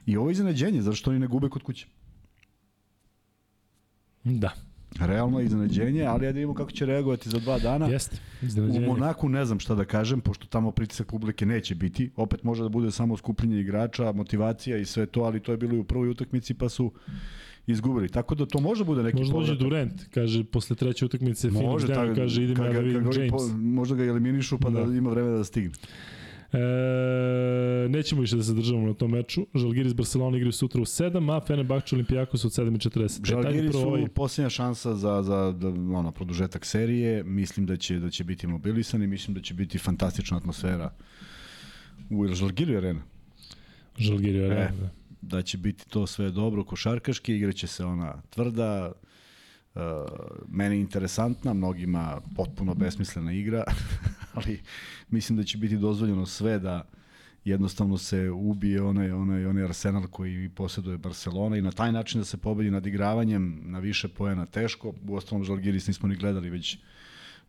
I 0.07 0.17
ovo 0.17 0.29
je 0.29 0.33
iznenađenje, 0.33 0.83
zašto 0.83 1.11
oni 1.11 1.19
ne 1.19 1.27
gube 1.27 1.49
kod 1.49 1.63
kuće. 1.63 1.87
Da, 4.25 4.53
Realno 5.01 5.39
je 5.39 5.45
iznenađenje, 5.45 6.05
ali 6.05 6.25
ja 6.25 6.33
da 6.33 6.37
vidimo 6.37 6.55
kako 6.55 6.71
će 6.71 6.87
reagovati 6.87 7.29
za 7.31 7.39
dva 7.39 7.59
dana. 7.59 7.87
jeste. 7.87 8.17
U 8.43 8.47
Iznenađenje. 8.47 8.87
Monaku 8.87 9.29
ne 9.29 9.45
znam 9.45 9.61
šta 9.61 9.75
da 9.75 9.85
kažem, 9.85 10.21
pošto 10.21 10.47
tamo 10.47 10.71
pritisak 10.71 11.07
publike 11.07 11.47
neće 11.47 11.75
biti. 11.75 12.11
Opet 12.17 12.43
može 12.43 12.63
da 12.63 12.69
bude 12.69 12.91
samo 12.91 13.17
skupljenje 13.17 13.61
igrača, 13.61 14.13
motivacija 14.13 14.77
i 14.77 14.85
sve 14.85 15.07
to, 15.07 15.21
ali 15.21 15.41
to 15.41 15.53
je 15.53 15.57
bilo 15.57 15.75
i 15.75 15.79
u 15.79 15.85
prvoj 15.85 16.09
utakmici 16.09 16.55
pa 16.55 16.69
su 16.69 16.93
izgubili. 17.67 18.09
Tako 18.09 18.35
da 18.35 18.47
to 18.47 18.61
može 18.61 18.85
bude 18.85 19.03
neki 19.03 19.19
Možda 19.19 19.35
dođe 19.35 19.53
povratak. 19.53 19.69
Durant, 19.69 20.15
kaže, 20.15 20.45
posle 20.45 20.77
treće 20.77 21.05
utakmice 21.05 21.51
Phoenix 21.51 21.67
Može, 21.67 21.87
tako, 21.87 22.15
kaže, 22.15 22.43
idem 22.43 22.65
ja 22.65 22.73
da 22.73 22.81
vidim 22.81 23.05
James. 23.05 23.31
Po, 23.31 23.57
možda 23.57 23.95
ga 23.95 24.05
eliminišu 24.05 24.59
pa 24.59 24.71
da. 24.71 24.85
Da. 24.85 24.97
ima 24.97 25.11
vremena 25.11 25.37
da 25.37 25.45
stigne. 25.45 25.75
E, 26.53 27.89
nećemo 27.89 28.21
više 28.21 28.37
da 28.37 28.43
se 28.43 28.55
državamo 28.55 28.87
na 28.87 28.95
tom 28.95 29.11
meču. 29.11 29.47
Žalgiris 29.55 29.95
Barcelona 29.95 30.37
igraju 30.37 30.53
sutra 30.53 30.81
u 30.81 30.85
7, 30.85 31.37
a 31.37 31.41
Fenerbahče 31.47 31.97
Olimpijakos 31.97 32.45
od 32.45 32.53
7.40. 32.53 33.27
Žalgiri 33.27 33.73
su 33.73 33.79
ovaj, 33.79 34.09
posljednja 34.09 34.51
šansa 34.51 34.95
za, 34.95 35.23
za 35.23 35.53
da, 35.53 35.69
ono, 35.69 36.13
produžetak 36.13 36.65
serije. 36.65 37.25
Mislim 37.25 37.67
da 37.67 37.77
će, 37.77 37.99
da 37.99 38.11
će 38.11 38.25
biti 38.25 38.47
mobilisani, 38.47 39.07
mislim 39.07 39.35
da 39.35 39.41
će 39.41 39.55
biti 39.55 39.79
fantastična 39.79 40.37
atmosfera 40.37 40.93
u 42.11 42.27
Žalgiri 42.27 42.77
arena. 42.77 43.03
Žalgiri 43.99 44.39
E. 44.39 44.45
Arena. 44.45 44.71
da. 44.81 44.91
da 45.37 45.43
će 45.43 45.59
biti 45.59 45.89
to 45.89 46.07
sve 46.07 46.31
dobro 46.31 46.65
košarkaški, 46.65 47.37
igraće 47.37 47.67
se 47.67 47.85
ona 47.85 48.23
tvrda, 48.31 48.93
uh, 49.75 49.83
meni 50.49 50.81
interesantna, 50.81 51.53
mnogima 51.53 52.21
potpuno 52.37 52.75
besmislena 52.75 53.33
igra, 53.33 53.65
ali 54.35 54.61
mislim 55.11 55.39
da 55.39 55.45
će 55.45 55.59
biti 55.59 55.77
dozvoljeno 55.77 56.27
sve 56.27 56.59
da 56.59 56.89
jednostavno 57.45 57.99
se 57.99 58.31
ubije 58.31 58.83
onaj, 58.83 59.13
onaj, 59.13 59.47
onaj 59.47 59.65
arsenal 59.65 60.07
koji 60.07 60.49
posjeduje 60.49 60.99
Barcelona 60.99 61.57
i 61.57 61.63
na 61.63 61.73
taj 61.73 61.93
način 61.93 62.21
da 62.21 62.25
se 62.25 62.37
pobedi 62.37 62.71
nad 62.71 62.87
igravanjem 62.87 63.61
na 63.65 63.79
više 63.79 64.09
poena 64.09 64.47
teško. 64.47 64.95
U 65.09 65.17
ostalom 65.17 65.45
Žalgiris 65.45 65.87
nismo 65.87 66.09
ni 66.09 66.17
gledali 66.17 66.51
već 66.51 66.79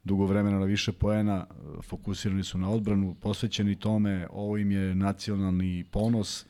dugo 0.03 0.25
vremena 0.25 0.59
na 0.59 0.65
više 0.65 0.91
poena, 0.91 1.45
fokusirani 1.81 2.43
su 2.43 2.57
na 2.57 2.69
odbranu, 2.69 3.15
posvećeni 3.21 3.75
tome, 3.75 4.27
ovo 4.31 4.57
im 4.57 4.71
je 4.71 4.95
nacionalni 4.95 5.85
ponos, 5.91 6.45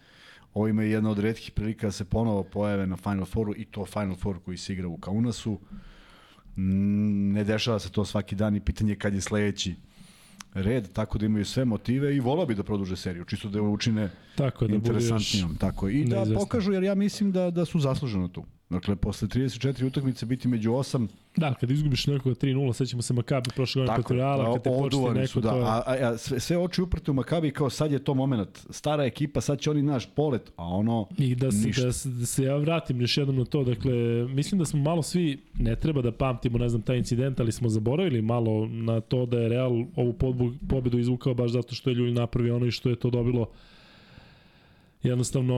ovo 0.54 0.68
im 0.68 0.80
je 0.80 0.92
jedna 0.92 1.10
od 1.10 1.20
redkih 1.20 1.52
prilika 1.52 1.88
da 1.88 1.92
se 1.92 2.06
ponovo 2.06 2.44
pojave 2.44 2.88
na 2.88 2.98
Final 2.98 3.26
Fouru 3.26 3.54
i 3.58 3.66
to 3.66 3.86
Final 3.86 4.16
Four 4.16 4.40
koji 4.40 4.58
se 4.58 4.74
igra 4.74 4.88
u 4.88 4.98
Kaunasu. 4.98 5.60
Mm, 6.58 7.32
Ne 7.32 7.44
dešava 7.44 7.80
se 7.80 7.92
to 7.92 8.06
svaki 8.06 8.36
dan 8.36 8.56
i 8.56 8.60
pitanje 8.60 8.92
je 8.92 9.00
kad 9.00 9.14
je 9.14 9.22
sledeći 9.22 9.76
red, 10.54 10.94
tako 10.94 11.18
da 11.18 11.26
imaju 11.26 11.46
sve 11.46 11.66
motive 11.66 12.16
i 12.16 12.20
volao 12.20 12.46
bi 12.46 12.56
da 12.56 12.64
produže 12.64 12.96
seriju, 12.96 13.26
čisto 13.26 13.50
da 13.50 13.58
je 13.58 13.62
učine 13.62 14.10
Tako 14.36 14.68
da 14.68 14.76
interesantnijom. 14.76 15.56
Tako, 15.56 15.90
I 15.90 16.06
da 16.06 16.26
pokažu, 16.36 16.72
jer 16.72 16.84
ja 16.84 16.96
mislim 16.96 17.32
da, 17.32 17.52
da 17.52 17.66
su 17.66 17.80
zasluženo 17.80 18.28
tu. 18.28 18.46
Dakle, 18.74 18.96
posle 18.96 19.28
34 19.28 19.88
utakmice 19.88 20.26
biti 20.26 20.48
među 20.48 20.72
8, 20.72 21.08
Da, 21.36 21.54
kad 21.54 21.72
izgubiš 21.72 22.08
nekoga 22.08 22.36
3-0, 22.36 22.74
sećamo 22.74 23.02
se 23.02 23.14
Makabi 23.14 23.50
prošle 23.56 23.80
godine 23.82 23.96
protiv 23.96 24.18
Reala, 24.18 24.54
kad 24.54 24.64
te 24.64 24.70
počne 24.70 25.14
neko 25.14 25.28
su, 25.28 25.42
da. 25.42 25.50
to 25.50 25.58
je... 25.58 25.64
A, 25.64 25.68
a, 25.68 26.10
a 26.10 26.18
sve, 26.18 26.40
sve 26.40 26.58
oči 26.58 26.82
uprte 26.82 27.12
u 27.12 27.14
Makabi 27.14 27.52
kao 27.52 27.70
sad 27.70 27.92
je 27.92 28.00
to 28.00 28.14
moment. 28.14 28.66
Stara 28.70 29.04
ekipa, 29.06 29.42
sad 29.42 29.60
će 29.60 29.72
oni 29.72 29.82
naš 29.82 30.06
polet, 30.16 30.52
a 30.56 30.64
ono 30.68 31.08
I 31.18 31.36
da 31.36 31.52
se, 31.52 31.68
ništa. 31.68 31.86
da, 31.86 31.94
se, 31.94 32.10
da 32.10 32.26
se 32.26 32.44
ja 32.44 32.58
vratim 32.58 33.02
još 33.02 33.18
jednom 33.18 33.38
na 33.38 33.46
to, 33.46 33.64
dakle, 33.64 33.94
mislim 34.28 34.60
da 34.60 34.66
smo 34.66 34.80
malo 34.80 35.02
svi, 35.02 35.40
ne 35.54 35.76
treba 35.76 36.02
da 36.02 36.12
pamtimo, 36.12 36.58
ne 36.58 36.70
znam, 36.70 36.82
taj 36.82 36.98
incident, 36.98 37.40
ali 37.40 37.52
smo 37.52 37.70
zaboravili 37.70 38.22
malo 38.22 38.68
na 38.68 39.02
to 39.02 39.26
da 39.26 39.40
je 39.40 39.50
Real 39.50 39.72
ovu 39.96 40.14
podbu, 40.14 40.52
pobedu 40.70 41.00
izvukao 41.00 41.34
baš 41.34 41.52
zato 41.52 41.76
što 41.76 41.90
je 41.90 41.94
Ljulj 41.94 42.12
napravio 42.12 42.56
ono 42.56 42.66
i 42.66 42.72
što 42.72 42.90
je 42.90 42.96
to 42.96 43.10
dobilo 43.10 43.50
jednostavno 45.04 45.56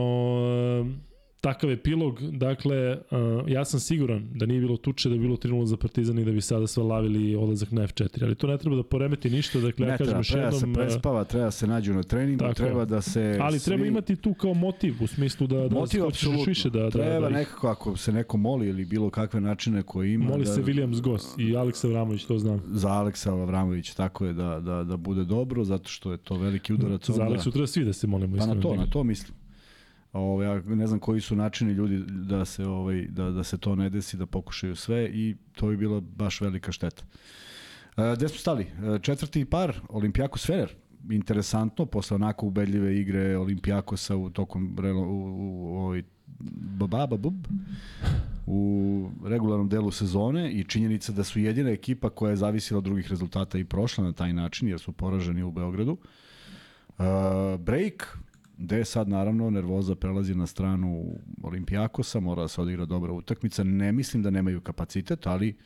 takav 1.40 1.70
epilog, 1.70 2.22
dakle, 2.22 2.98
ja 3.46 3.64
sam 3.64 3.80
siguran 3.80 4.28
da 4.34 4.46
nije 4.46 4.60
bilo 4.60 4.76
tuče, 4.76 5.08
da 5.08 5.14
je 5.14 5.20
bilo 5.20 5.36
3 5.36 5.66
za 5.66 5.76
Partizan 5.76 6.18
i 6.18 6.24
da 6.24 6.32
bi 6.32 6.40
sada 6.40 6.66
sve 6.66 6.82
lavili 6.82 7.36
odlazak 7.36 7.70
na 7.70 7.82
F4, 7.82 8.24
ali 8.24 8.34
to 8.34 8.46
ne 8.46 8.58
treba 8.58 8.76
da 8.76 8.82
poremeti 8.82 9.30
ništa, 9.30 9.60
dakle, 9.60 9.86
ne 9.86 9.92
ja 9.92 9.98
kažem 9.98 10.06
treba, 10.06 10.20
još 10.20 10.28
treba 10.28 10.46
jednom... 10.46 10.60
se 10.60 10.80
prespava, 10.80 11.24
treba 11.24 11.50
se 11.50 11.66
nađu 11.66 11.94
na 11.94 12.02
treningu, 12.02 12.38
Tako 12.38 12.54
treba 12.54 12.84
da 12.84 13.00
se... 13.00 13.38
Ali 13.40 13.60
treba 13.60 13.82
svi- 13.82 13.88
imati 13.88 14.16
tu 14.16 14.34
kao 14.34 14.54
motiv, 14.54 14.94
u 15.00 15.06
smislu 15.06 15.46
da, 15.46 15.68
da 15.68 15.74
Motiv, 15.74 16.00
hoćeš 16.00 16.22
još 16.22 16.46
više 16.46 16.70
da, 16.70 16.82
da, 16.82 16.90
treba 16.90 17.20
da, 17.20 17.28
ih- 17.28 17.34
nekako, 17.34 17.68
ako 17.68 17.96
se 17.96 18.12
neko 18.12 18.36
moli 18.36 18.68
ili 18.68 18.84
bilo 18.84 19.10
kakve 19.10 19.40
načine 19.40 19.82
koje 19.82 20.12
ima... 20.12 20.24
Moli 20.24 20.44
da, 20.44 20.52
se 20.52 20.62
Williams 20.62 21.00
Goss 21.00 21.34
i 21.38 21.56
Aleksa 21.56 21.88
Vramović, 21.88 22.24
to 22.24 22.38
znam. 22.38 22.62
Za 22.66 22.88
Aleksa 22.88 23.32
Avramović, 23.32 23.94
tako 23.94 24.26
je, 24.26 24.32
da, 24.32 24.60
da, 24.60 24.84
da 24.84 24.96
bude 24.96 25.24
dobro, 25.24 25.64
zato 25.64 25.88
što 25.88 26.12
je 26.12 26.18
to 26.18 26.36
veliki 26.36 26.74
udarac. 26.74 27.10
Za 27.10 27.22
Aleksu 27.24 27.50
treba 27.50 27.66
svi 27.66 27.84
da 27.84 27.92
se 27.92 28.06
molimo. 28.06 28.36
Pa 28.36 28.46
na 28.46 28.60
to, 28.60 28.70
da 28.70 28.76
na 28.76 28.86
to 28.86 29.04
mislim. 29.04 29.45
Ovo, 30.16 30.42
ja 30.42 30.60
ne 30.60 30.86
znam 30.86 31.00
koji 31.00 31.20
su 31.20 31.36
načini 31.36 31.72
ljudi 31.72 32.04
da 32.08 32.44
se 32.44 32.66
ovaj 32.66 33.06
da 33.08 33.30
da 33.30 33.44
se 33.44 33.58
to 33.58 33.74
ne 33.74 33.90
desi, 33.90 34.16
da 34.16 34.26
pokušaju 34.26 34.76
sve 34.76 35.04
i 35.04 35.36
to 35.52 35.66
bi 35.66 35.76
bila 35.76 36.00
baš 36.00 36.40
velika 36.40 36.72
šteta. 36.72 37.04
E, 37.96 38.14
gde 38.16 38.28
smo 38.28 38.38
stali? 38.38 38.62
E, 38.62 38.98
četvrti 39.02 39.44
par, 39.44 39.80
Olimpijakos 39.88 40.46
Fener. 40.46 40.74
Interesantno, 41.10 41.86
posle 41.86 42.14
onako 42.14 42.46
ubedljive 42.46 42.96
igre 43.00 43.38
Olimpijakosa 43.38 44.16
u 44.16 44.30
tokom 44.30 44.76
u, 44.78 44.98
u, 44.98 45.72
u 45.72 45.78
ovoj 45.78 46.02
bababa 46.78 47.16
bub 47.16 47.46
u 48.46 49.10
regularnom 49.24 49.68
delu 49.68 49.90
sezone 49.90 50.52
i 50.52 50.64
činjenica 50.64 51.12
da 51.12 51.24
su 51.24 51.40
jedina 51.40 51.70
ekipa 51.70 52.10
koja 52.10 52.30
je 52.30 52.36
zavisila 52.36 52.78
od 52.78 52.84
drugih 52.84 53.08
rezultata 53.10 53.58
i 53.58 53.64
prošla 53.64 54.04
na 54.04 54.12
taj 54.12 54.32
način 54.32 54.68
jer 54.68 54.78
su 54.80 54.92
poraženi 54.92 55.42
u 55.42 55.50
Beogradu. 55.50 55.96
Uh, 56.98 57.04
break, 57.60 58.18
gde 58.56 58.84
sad 58.84 59.08
naravno 59.08 59.50
nervoza 59.50 59.94
prelazi 59.94 60.34
na 60.34 60.46
stranu 60.46 61.04
Olimpijakosa, 61.42 62.20
mora 62.20 62.42
da 62.42 62.48
se 62.48 62.60
odigra 62.60 62.84
dobra 62.84 63.12
utakmica. 63.12 63.64
Ne 63.64 63.92
mislim 63.92 64.22
da 64.22 64.30
nemaju 64.30 64.60
kapacitet, 64.60 65.26
ali 65.26 65.56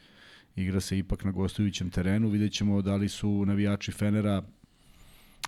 igra 0.57 0.81
se 0.81 0.99
ipak 0.99 1.25
na 1.25 1.31
gostujućem 1.31 1.91
terenu. 1.91 2.29
Vidjet 2.29 2.53
ćemo 2.53 2.83
da 2.83 2.97
li 2.97 3.09
su 3.09 3.45
navijači 3.47 3.93
Fenera 3.93 4.43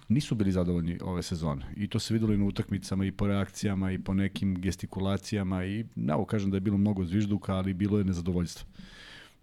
nisu 0.09 0.35
bili 0.35 0.53
zadovoljni 0.53 0.99
ove 1.03 1.23
sezone. 1.23 1.67
I 1.77 1.89
to 1.89 1.99
se 1.99 2.15
videlo 2.15 2.33
i 2.33 2.39
na 2.39 2.45
utakmicama 2.45 3.05
i 3.05 3.13
po 3.13 3.27
reakcijama 3.27 3.93
i 3.93 3.99
po 3.99 4.15
nekim 4.15 4.61
gestikulacijama 4.61 5.65
i 5.65 5.85
ovo 6.15 6.25
kažem 6.25 6.51
da 6.51 6.57
je 6.57 6.61
bilo 6.61 6.79
mnogo 6.79 7.05
zvižduka, 7.05 7.55
ali 7.55 7.75
bilo 7.75 7.99
je 7.99 8.05
nezadovoljstva. 8.05 8.67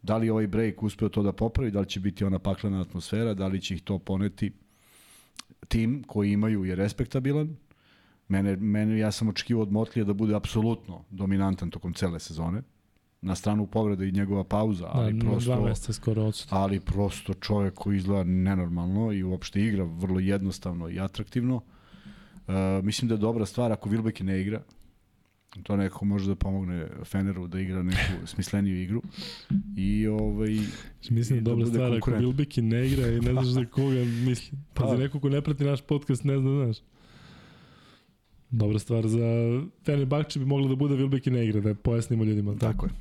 Da 0.01 0.17
li 0.17 0.29
ovaj 0.29 0.47
break 0.47 0.83
uspeo 0.83 1.09
to 1.09 1.23
da 1.23 1.31
popravi, 1.31 1.71
da 1.71 1.79
li 1.79 1.89
će 1.89 1.99
biti 1.99 2.23
ona 2.23 2.39
paklena 2.39 2.81
atmosfera, 2.81 3.33
da 3.33 3.47
li 3.47 3.61
će 3.61 3.75
ih 3.75 3.81
to 3.81 3.99
poneti 3.99 4.51
tim 5.67 6.03
koji 6.07 6.31
imaju 6.31 6.65
je 6.65 6.75
respektabilan. 6.75 7.55
Mene, 8.29 8.55
mene 8.55 8.97
ja 8.99 9.11
sam 9.11 9.27
očekivao 9.29 9.63
od 9.63 9.71
Motlija 9.71 10.05
da 10.05 10.13
bude 10.13 10.35
apsolutno 10.35 11.03
dominantan 11.09 11.69
tokom 11.69 11.93
cele 11.93 12.19
sezone. 12.19 12.61
Na 13.21 13.35
stranu 13.35 13.67
povrede 13.67 14.07
i 14.07 14.11
njegova 14.11 14.43
pauza, 14.43 14.85
ali 14.93 15.13
Da, 15.13 15.25
prosto 15.25 15.55
Dva 15.55 15.65
meseca 15.65 15.93
skoro 15.93 16.23
odsutan. 16.23 16.57
ali 16.61 16.79
prosto 16.79 17.33
čovjek 17.33 17.73
koji 17.73 17.97
izgleda 17.97 18.23
nenormalno 18.23 19.11
i 19.11 19.23
uopšte 19.23 19.61
igra 19.61 19.83
vrlo 19.83 20.19
jednostavno 20.19 20.89
i 20.89 20.99
atraktivno. 20.99 21.55
Uh, 21.55 22.53
mislim 22.83 23.09
da 23.09 23.13
je 23.15 23.19
dobra 23.19 23.45
stvar 23.45 23.71
ako 23.71 23.89
Vilbeki 23.89 24.23
ne 24.23 24.41
igra. 24.41 24.61
To 25.63 25.75
nekako 25.75 26.05
može 26.05 26.27
da 26.27 26.35
pomogne 26.35 26.87
Feneru 27.03 27.47
da 27.47 27.59
igra 27.59 27.83
neku 27.83 27.97
smisleniju 28.27 28.81
igru. 28.81 29.01
I 29.77 30.07
ovaj 30.07 30.57
Mislim 31.09 31.39
da 31.39 31.43
da 31.43 31.49
dobra 31.49 31.65
bude 31.65 31.77
stvar, 31.77 31.97
ako. 31.97 32.11
Bilbeki 32.11 32.61
ne 32.61 32.87
igra 32.87 33.07
i 33.07 33.19
ne 33.19 33.31
znaš 33.31 33.45
za 33.45 33.65
koga 33.65 34.03
misli. 34.25 34.57
Pa 34.73 34.83
Pa. 34.83 34.89
za 34.89 34.97
neko 34.97 35.19
ko 35.19 35.29
ne 35.29 35.41
prati 35.41 35.63
naš 35.63 35.81
podcast 35.81 36.23
ne 36.23 36.39
zna, 36.39 36.49
znaš. 36.63 36.77
Dobra 38.51 38.79
stvar 38.79 39.07
za 39.07 39.19
Fenerbahče 39.85 40.39
bi 40.39 40.45
moglo 40.45 40.67
da 40.67 40.75
bude 40.75 40.95
Vilbeki 40.95 41.31
ne 41.31 41.45
igra, 41.45 41.61
da 41.61 41.73
pojasnimo 41.75 42.23
ljudima. 42.23 42.55
tako 42.55 42.85
je. 42.85 42.91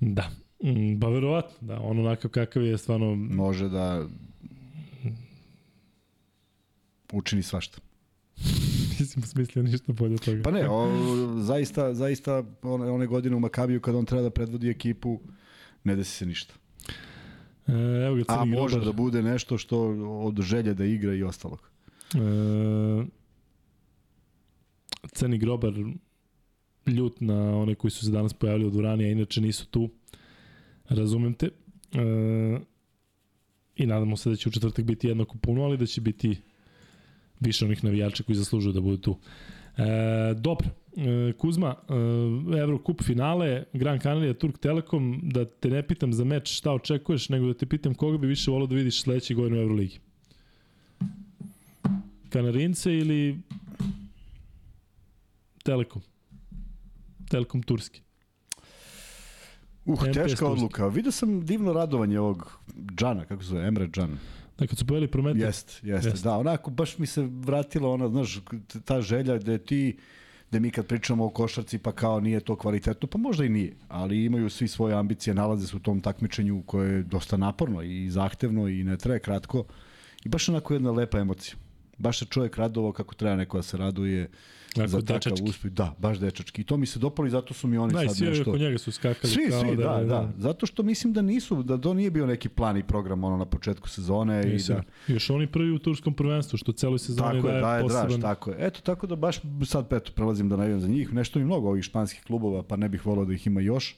Da. 0.00 0.30
Mm, 0.64 1.00
Pa 1.00 1.08
verovatno, 1.08 1.56
da. 1.60 1.80
On 1.80 1.98
onakav 1.98 2.30
kakav 2.30 2.62
je 2.62 2.78
stvarno... 2.78 3.14
Može 3.14 3.68
da 3.68 4.06
učini 7.12 7.42
svašta. 7.42 7.78
Nisam 9.00 9.22
smislio 9.22 9.62
ništa 9.62 9.92
bolje 9.92 10.14
od 10.14 10.24
toga. 10.24 10.42
Pa 10.42 10.50
ne, 10.50 10.68
o, 10.68 10.88
zaista, 11.40 11.94
zaista 11.94 12.44
one, 12.62 12.90
one 12.90 13.06
godine 13.06 13.36
u 13.36 13.40
Makabiju 13.40 13.80
kada 13.80 13.98
on 13.98 14.04
treba 14.04 14.22
da 14.22 14.30
predvodi 14.30 14.70
ekipu, 14.70 15.20
ne 15.84 15.96
desi 15.96 16.10
se 16.10 16.26
ništa. 16.26 16.54
E, 17.66 17.72
evo 18.06 18.16
ga 18.16 18.24
A 18.28 18.44
može 18.44 18.74
grobar. 18.76 18.86
da 18.86 18.92
bude 18.92 19.22
nešto 19.22 19.58
što 19.58 19.78
od 20.24 20.40
želje 20.40 20.74
da 20.74 20.84
igra 20.84 21.14
i 21.14 21.22
ostalog. 21.22 21.70
E, 22.14 23.04
Crni 25.12 25.38
grobar 25.38 25.72
ljut 26.86 27.20
na 27.20 27.58
one 27.58 27.74
koji 27.74 27.90
su 27.90 28.04
se 28.04 28.10
danas 28.10 28.32
pojavili 28.32 28.66
u 28.66 28.70
dvorani, 28.70 29.04
a 29.04 29.10
inače 29.10 29.40
nisu 29.40 29.66
tu. 29.66 29.88
Razumem 30.88 31.34
te. 31.34 31.46
E, 31.46 31.50
I 33.76 33.86
nadamo 33.86 34.16
se 34.16 34.30
da 34.30 34.36
će 34.36 34.48
u 34.48 34.52
četvrtak 34.52 34.84
biti 34.84 35.06
jednako 35.06 35.38
puno, 35.38 35.62
ali 35.62 35.76
da 35.76 35.86
će 35.86 36.00
biti 36.00 36.36
više 37.40 37.64
onih 37.64 37.84
navijača 37.84 38.22
koji 38.22 38.36
zaslužuju 38.36 38.72
da 38.72 38.80
budu 38.80 38.96
tu. 38.96 39.18
E, 39.76 40.34
dobro. 40.34 40.68
E, 40.96 41.32
Kuzma, 41.32 41.74
e, 41.88 42.58
Eurocup 42.58 43.02
finale, 43.02 43.64
Gran 43.72 44.00
Canaria, 44.00 44.34
Turk 44.34 44.58
Telekom, 44.58 45.20
da 45.22 45.44
te 45.44 45.70
ne 45.70 45.86
pitam 45.86 46.12
za 46.12 46.24
meč 46.24 46.56
šta 46.56 46.72
očekuješ, 46.72 47.28
nego 47.28 47.46
da 47.46 47.54
te 47.54 47.66
pitam 47.66 47.94
koga 47.94 48.18
bi 48.18 48.26
više 48.26 48.50
volao 48.50 48.66
da 48.66 48.74
vidiš 48.74 49.02
sledeće 49.02 49.34
godine 49.34 49.58
u 49.58 49.62
Euroligi. 49.62 49.98
Kanarince 52.34 52.92
ili 52.92 53.38
Telekom? 55.62 56.02
Telekom 57.30 57.62
Turski. 57.62 58.02
Uh, 59.84 60.02
MTS 60.02 60.14
teška 60.14 60.26
Turski. 60.26 60.44
odluka. 60.44 60.88
Vidio 60.88 61.12
sam 61.12 61.46
divno 61.46 61.72
radovanje 61.72 62.20
ovog 62.20 62.58
Džana, 62.94 63.24
kako 63.24 63.42
se 63.42 63.48
zove, 63.48 63.66
Emre 63.66 63.88
Džan. 63.88 64.18
Da, 64.58 64.66
kad 64.66 64.78
su 64.78 64.86
pojeli 64.86 65.10
Prometheus, 65.10 65.44
Jeste, 65.44 65.72
jeste. 65.82 66.08
Jeste. 66.08 66.28
Da, 66.28 66.36
onako 66.36 66.70
baš 66.70 66.98
mi 66.98 67.06
se 67.06 67.22
vratila 67.22 67.90
ona, 67.90 68.08
znaš, 68.08 68.40
ta 68.84 69.00
želja 69.00 69.38
da 69.38 69.58
ti 69.58 69.96
da 70.50 70.60
mi 70.60 70.70
kad 70.70 70.86
pričamo 70.86 71.26
o 71.26 71.30
košarci 71.30 71.78
pa 71.78 71.92
kao 71.92 72.20
nije 72.20 72.40
to 72.40 72.56
kvalitetno, 72.56 73.08
pa 73.08 73.18
možda 73.18 73.44
i 73.44 73.48
nije, 73.48 73.76
ali 73.88 74.24
imaju 74.24 74.50
svi 74.50 74.68
svoje 74.68 74.94
ambicije, 74.94 75.34
nalaze 75.34 75.66
se 75.66 75.76
u 75.76 75.80
tom 75.80 76.00
takmičenju 76.00 76.62
koje 76.66 76.92
je 76.92 77.02
dosta 77.02 77.36
naporno 77.36 77.82
i 77.82 78.10
zahtevno 78.10 78.68
i 78.68 78.84
ne 78.84 78.96
traje 78.96 79.20
kratko 79.20 79.64
i 80.24 80.28
baš 80.28 80.48
onako 80.48 80.74
jedna 80.74 80.90
lepa 80.90 81.18
emocija. 81.18 81.63
Baš 81.98 82.18
se 82.18 82.24
čovjek 82.24 82.56
radovao 82.56 82.92
kako 82.92 83.14
treba 83.14 83.36
neko 83.36 83.58
da 83.58 83.62
se 83.62 83.76
raduje 83.76 84.28
Onako 84.76 84.90
za 84.90 85.00
takav 85.00 85.16
dečački. 85.16 85.48
uspeh. 85.48 85.72
Da, 85.72 85.94
baš 85.98 86.18
dečački. 86.18 86.62
I 86.62 86.64
to 86.64 86.76
mi 86.76 86.86
se 86.86 86.98
dopalo 86.98 87.26
i 87.26 87.30
zato 87.30 87.54
su 87.54 87.68
mi 87.68 87.78
oni 87.78 87.92
Da, 87.92 88.02
i 88.02 88.06
sad 88.06 88.16
svi 88.16 88.26
ovi 88.26 88.36
nešto... 88.36 88.50
oko 88.50 88.58
njega 88.58 88.78
su 88.78 88.92
skakali. 88.92 89.32
Svi, 89.32 89.46
kao 89.50 89.60
svi, 89.60 89.76
da, 89.76 90.04
da, 90.04 90.32
Zato 90.36 90.66
što 90.66 90.82
mislim 90.82 91.12
da 91.12 91.22
nisu, 91.22 91.62
da 91.62 91.78
to 91.78 91.94
nije 91.94 92.10
bio 92.10 92.26
neki 92.26 92.48
plan 92.48 92.76
i 92.76 92.82
program 92.82 93.24
ono 93.24 93.36
na 93.36 93.44
početku 93.44 93.88
sezone 93.88 94.42
i 94.42 94.52
Nisam. 94.52 94.76
da 95.06 95.12
Još 95.12 95.30
oni 95.30 95.46
prvi 95.46 95.72
u 95.72 95.78
turskom 95.78 96.14
prvenstvu, 96.14 96.56
što 96.56 96.72
celoj 96.72 96.98
sezoni 96.98 97.42
tako 97.42 97.48
je, 97.48 97.52
daje, 97.52 97.62
daje 97.62 97.82
poseban... 97.82 98.08
draž, 98.08 98.20
tako 98.20 98.50
je. 98.50 98.56
Eto, 98.60 98.80
tako 98.80 99.06
da 99.06 99.16
baš 99.16 99.40
sad 99.64 99.92
eto, 99.92 100.12
prelazim 100.14 100.48
da 100.48 100.56
navijam 100.56 100.80
za 100.80 100.88
njih. 100.88 101.12
Nešto 101.12 101.38
mi 101.38 101.44
mnogo 101.44 101.68
ovih 101.68 101.84
španskih 101.84 102.22
klubova, 102.24 102.62
pa 102.62 102.76
ne 102.76 102.88
bih 102.88 103.06
volao 103.06 103.24
da 103.24 103.32
ih 103.32 103.46
ima 103.46 103.60
još. 103.60 103.96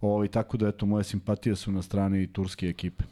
Ovaj, 0.00 0.28
tako 0.28 0.56
da, 0.56 0.68
eto, 0.68 0.86
moje 0.86 1.04
simpatije 1.04 1.56
su 1.56 1.72
na 1.72 1.82
strani 1.82 2.26
turske 2.26 2.66
ekipe. 2.68 3.04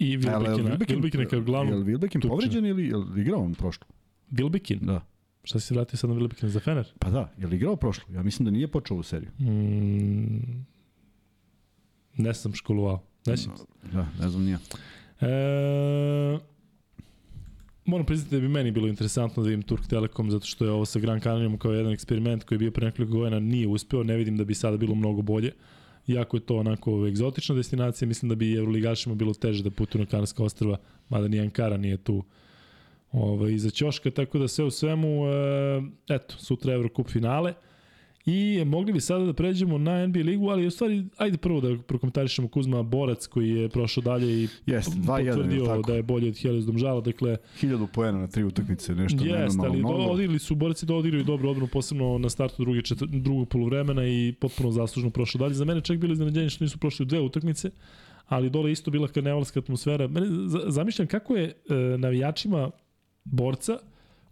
I 0.00 0.16
Vilbekina, 0.16 0.76
Vilbekina 0.88 1.24
kao 1.24 1.36
Je 1.36 1.40
li 1.40 1.44
glavno. 1.44 1.76
Vilbekin 1.78 2.20
Turčina. 2.20 2.30
povređen 2.30 2.66
ili 2.66 2.88
je 2.88 2.96
li 2.96 3.20
igrao 3.20 3.40
on 3.40 3.54
prošlo? 3.54 3.86
Vilbekin? 4.30 4.78
Da. 4.82 5.06
Šta 5.44 5.60
si 5.60 5.66
se 5.66 5.74
vratio 5.74 5.96
sad 5.96 6.10
na 6.10 6.16
Vilbekina 6.16 6.50
za 6.50 6.60
Fener? 6.60 6.86
Pa 6.98 7.10
da, 7.10 7.32
je 7.38 7.46
li 7.46 7.56
igrao 7.56 7.76
prošlo? 7.76 8.14
Ja 8.14 8.22
mislim 8.22 8.44
da 8.44 8.50
nije 8.50 8.68
počeo 8.68 8.94
ovu 8.94 9.02
seriju. 9.02 9.30
Mm, 9.38 10.66
ne 12.16 12.34
sam 12.34 12.54
školovao. 12.54 13.02
Ne 13.26 13.36
sam. 13.36 13.52
Da, 13.92 14.06
ne 14.20 14.28
znam 14.28 14.42
nije. 14.44 14.58
E, 15.20 16.38
moram 17.84 18.06
priznati 18.06 18.34
da 18.34 18.40
bi 18.40 18.48
meni 18.48 18.70
bilo 18.70 18.88
interesantno 18.88 19.42
da 19.42 19.48
vidim 19.48 19.62
Turk 19.62 19.86
Telekom, 19.86 20.30
zato 20.30 20.46
što 20.46 20.64
je 20.64 20.70
ovo 20.70 20.84
sa 20.84 20.98
Gran 20.98 21.20
Canariom 21.20 21.58
kao 21.58 21.72
jedan 21.72 21.92
eksperiment 21.92 22.44
koji 22.44 22.56
je 22.56 22.60
bio 22.60 22.70
pre 22.70 22.86
nekoliko 22.86 23.12
godina 23.12 23.40
nije 23.40 23.68
uspeo. 23.68 24.02
Ne 24.02 24.16
vidim 24.16 24.36
da 24.36 24.44
bi 24.44 24.54
sada 24.54 24.76
bilo 24.76 24.94
mnogo 24.94 25.22
bolje. 25.22 25.52
Iako 26.08 26.36
je 26.36 26.40
to 26.40 26.56
onako 26.56 27.06
egzotična 27.06 27.54
destinacija, 27.54 28.08
mislim 28.08 28.28
da 28.28 28.34
bi 28.34 28.56
Evroligašima 28.56 29.14
bilo 29.14 29.34
teže 29.34 29.62
da 29.62 29.70
putuju 29.70 30.00
na 30.00 30.06
Kanarska 30.06 30.44
ostrava, 30.44 30.76
mada 31.08 31.28
ni 31.28 31.40
Ankara 31.40 31.76
nije 31.76 31.96
tu 31.96 32.22
ovaj, 33.12 33.52
iza 33.52 33.70
ćoška, 33.70 34.10
tako 34.10 34.38
da 34.38 34.48
sve 34.48 34.64
u 34.64 34.70
svemu, 34.70 35.26
e, 35.26 35.82
eto, 36.08 36.34
sutra 36.38 36.72
Eurocup 36.72 37.08
finale. 37.08 37.54
I 38.28 38.64
mogli 38.64 38.92
bi 38.92 39.00
sada 39.00 39.24
da 39.24 39.32
pređemo 39.32 39.78
na 39.78 40.06
NBA 40.06 40.18
ligu, 40.20 40.48
ali 40.48 40.66
u 40.66 40.70
stvari, 40.70 41.04
ajde 41.16 41.36
prvo 41.38 41.60
da 41.60 41.78
prokomentarišemo 41.78 42.48
Kuzma 42.48 42.82
Borac 42.82 43.26
koji 43.26 43.50
je 43.50 43.68
prošao 43.68 44.02
dalje 44.02 44.26
i 44.34 44.48
Jeste, 44.66 44.90
2-1 44.92 45.18
je 45.18 45.32
potvrdio 45.32 45.64
tako. 45.66 45.82
da 45.82 45.94
je 45.94 46.02
bolje 46.02 46.28
od 46.28 46.38
Helios 46.38 46.64
Domžala, 46.64 47.00
dakle, 47.00 47.36
Hiljadu 47.56 47.86
poena 47.86 48.18
na 48.18 48.26
tri 48.26 48.44
utakmice, 48.44 48.94
nešto 48.94 49.16
Jeste, 49.16 49.32
nenormalno 49.32 49.64
ali 49.64 49.78
mnogo. 49.78 49.94
odigrali 50.04 50.38
su, 50.38 50.54
borci 50.54 50.86
da 50.86 50.94
odigraju 50.94 51.24
dobro 51.24 51.50
odbranu, 51.50 51.68
posebno 51.68 52.18
na 52.18 52.28
startu 52.30 52.62
druge 52.62 52.82
četvr, 52.82 53.06
drugog 53.08 53.48
poluvremena 53.48 54.06
i 54.06 54.32
potpuno 54.32 54.70
zaslužno 54.70 55.10
prošlo 55.10 55.38
dalje. 55.38 55.54
Za 55.54 55.64
mene 55.64 55.80
čak 55.80 55.98
bilo 55.98 56.12
iznenađenje 56.12 56.50
što 56.50 56.64
nisu 56.64 56.78
prošli 56.78 57.06
dve 57.06 57.20
utakmice, 57.20 57.70
ali 58.26 58.50
dole 58.50 58.72
isto 58.72 58.90
bila 58.90 59.08
karnevalska 59.08 59.60
atmosfera. 59.60 60.08
Mene, 60.08 60.26
za- 60.46 60.64
zamišljam 60.66 61.08
kako 61.08 61.36
je 61.36 61.44
e, 61.44 61.54
navijačima 61.98 62.70
borca 63.24 63.78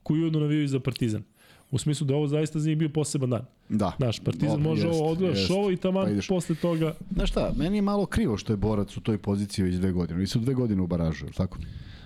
koji 0.03 0.21
ujedno 0.21 0.41
navijaju 0.41 0.69
za 0.69 0.81
Partizan. 0.81 1.23
U 1.71 1.79
smislu 1.79 2.07
da 2.07 2.15
ovo 2.15 2.29
zaista 2.29 2.59
za 2.59 2.69
njih 2.69 2.79
bio 2.79 2.89
poseban 2.89 3.31
dan. 3.31 3.45
Da. 3.69 3.93
Znaš, 3.97 4.21
Partizan 4.21 4.57
Dobro, 4.57 4.71
može 4.71 4.87
jest, 4.87 5.01
ovo 5.01 5.11
odgledaš 5.11 5.51
ovo 5.51 5.71
i 5.71 5.77
taman 5.77 6.05
Pa 6.05 6.11
ideš. 6.11 6.29
posle 6.29 6.55
toga... 6.55 6.95
Znaš 7.15 7.31
šta, 7.31 7.53
meni 7.57 7.79
je 7.79 7.83
malo 7.83 8.07
krivo 8.07 8.37
što 8.37 8.53
je 8.53 8.57
borac 8.57 8.97
u 8.97 9.01
toj 9.01 9.19
poziciji 9.19 9.65
već 9.65 9.75
dve 9.75 9.93
godine. 9.93 10.17
Oni 10.19 10.27
su 10.27 10.39
dve 10.39 10.55
godine 10.55 10.83
u 10.83 10.87
baražu, 10.87 11.27
tako? 11.37 11.59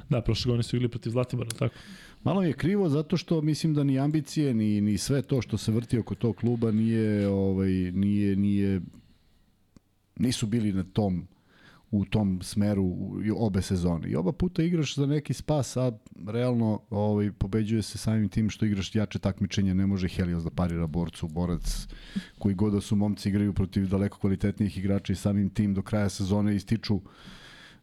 Da, 0.09 0.21
prošle 0.21 0.49
godine 0.49 0.63
su 0.63 0.77
igli 0.77 0.89
protiv 0.89 1.11
Zlatibora, 1.11 1.51
tako? 1.51 1.75
Malo 2.25 2.41
mi 2.41 2.47
je 2.47 2.53
krivo 2.53 2.89
zato 2.89 3.17
što 3.17 3.41
mislim 3.41 3.75
da 3.75 3.85
ni 3.85 3.99
ambicije 3.99 4.55
ni 4.55 4.81
ni 4.81 4.99
sve 4.99 5.23
to 5.23 5.43
što 5.43 5.57
se 5.57 5.73
vrti 5.73 5.99
oko 5.99 6.15
tog 6.15 6.37
kluba 6.37 6.71
nije 6.71 7.29
ovaj 7.29 7.71
nije 7.93 8.37
nije 8.37 8.81
nisu 10.17 10.47
bili 10.47 10.73
na 10.73 10.85
tom 10.93 11.27
u 11.91 12.05
tom 12.05 12.43
smeru 12.43 12.97
obe 13.37 13.63
sezone. 13.63 14.09
I 14.09 14.17
oba 14.17 14.33
puta 14.33 14.63
igraš 14.63 14.95
za 14.95 15.07
neki 15.07 15.35
spas, 15.35 15.77
a 15.77 15.93
realno 16.27 16.81
ovaj, 16.91 17.33
pobeđuje 17.33 17.83
se 17.83 17.99
samim 17.99 18.29
tim 18.29 18.51
što 18.51 18.65
igraš 18.65 18.95
jače 18.95 19.19
takmičenje. 19.19 19.75
Ne 19.75 19.87
može 19.87 20.09
Helios 20.09 20.45
da 20.45 20.51
parira 20.51 20.87
borcu, 20.87 21.29
borac 21.29 21.87
koji 22.39 22.55
god 22.55 22.73
da 22.73 22.81
su 22.81 22.97
momci 22.97 23.29
igraju 23.29 23.53
protiv 23.53 23.89
daleko 23.89 24.19
kvalitetnijih 24.19 24.79
igrača 24.79 25.13
i 25.13 25.17
samim 25.17 25.51
tim 25.51 25.75
do 25.75 25.83
kraja 25.83 26.09
sezone 26.09 26.57
ističu 26.57 27.01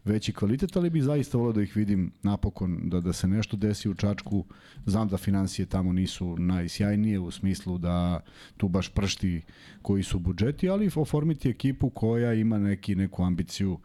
veći 0.07 0.33
kvalitet, 0.33 0.77
ali 0.77 0.89
bih 0.89 1.03
zaista 1.03 1.37
volio 1.37 1.53
da 1.53 1.61
ih 1.61 1.75
vidim 1.75 2.11
napokon, 2.23 2.79
da, 2.83 3.01
da 3.01 3.13
se 3.13 3.27
nešto 3.27 3.57
desi 3.57 3.89
u 3.89 3.93
Čačku. 3.93 4.45
Znam 4.85 5.07
da 5.07 5.17
financije 5.17 5.65
tamo 5.65 5.93
nisu 5.93 6.35
najsjajnije 6.37 7.19
u 7.19 7.31
smislu 7.31 7.77
da 7.77 8.19
tu 8.57 8.67
baš 8.67 8.89
pršti 8.89 9.41
koji 9.81 10.03
su 10.03 10.19
budžeti, 10.19 10.69
ali 10.69 10.89
oformiti 10.95 11.49
ekipu 11.49 11.89
koja 11.89 12.33
ima 12.33 12.59
neki, 12.59 12.95
neku 12.95 13.23
ambiciju 13.23 13.79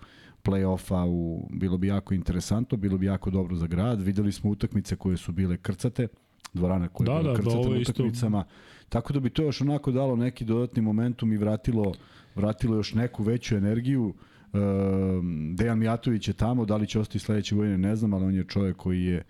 play-offa 0.44 1.05
u, 1.09 1.49
bilo 1.51 1.78
bi 1.78 1.86
jako 1.86 2.15
interesantno, 2.15 2.78
bilo 2.78 2.99
bi 2.99 3.07
jako 3.07 3.31
dobro 3.31 3.57
za 3.57 3.66
grad. 3.66 4.01
Videli 4.03 4.32
smo 4.32 4.51
utakmice 4.51 4.97
koje 4.97 5.16
su 5.16 5.32
bile 5.32 5.57
krcate, 5.57 6.09
dvorana 6.55 6.89
koja 6.89 7.07
Da, 7.07 7.12
je 7.12 7.19
bila 7.19 7.32
da, 7.32 7.36
da, 7.36 7.43
krcata 7.43 7.69
na 7.69 7.74
je 7.74 7.81
isto- 7.82 7.93
utakmicama. 7.93 8.44
Tako 8.89 9.12
da 9.12 9.20
bi 9.20 9.31
to 9.31 9.43
još 9.43 9.61
onako 9.61 9.93
dalo 9.93 10.16
neki 10.16 10.44
dodatni 10.44 10.82
momentum 10.82 11.32
i 11.32 11.36
vratilo, 11.36 11.93
vratilo 12.35 12.77
još 12.77 12.94
neku 12.94 13.23
veću 13.23 13.57
energiju. 13.57 14.15
Ehm, 14.55 15.55
Dejan 15.55 15.79
Mijatović 15.79 16.29
je 16.29 16.35
tamo, 16.35 16.65
da 16.65 16.77
li 16.77 16.87
će 16.87 17.01
ostati 17.01 17.19
sledeće 17.19 17.55
godine 17.55 17.79
ne 17.79 17.97
znam, 17.97 18.15
ali 18.15 18.24
on 18.24 18.35
je 18.35 18.45
čovjek 18.45 18.77
koji 18.77 19.05
je 19.05 19.23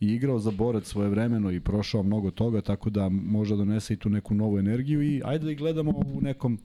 i 0.00 0.06
igrao 0.06 0.38
za 0.38 0.50
borac 0.50 0.86
svoje 0.86 1.08
vremeno 1.08 1.50
i 1.50 1.60
prošao 1.60 2.02
mnogo 2.02 2.30
toga, 2.30 2.60
tako 2.60 2.90
da 2.90 3.08
može 3.08 3.56
da 3.56 3.58
donese 3.58 3.94
i 3.94 3.96
tu 3.96 4.08
neku 4.08 4.34
novu 4.34 4.58
energiju 4.58 5.02
i 5.02 5.22
ajde 5.24 5.44
da 5.44 5.50
ih 5.50 5.58
gledamo 5.58 5.90
u 5.90 6.20
nekom 6.20 6.58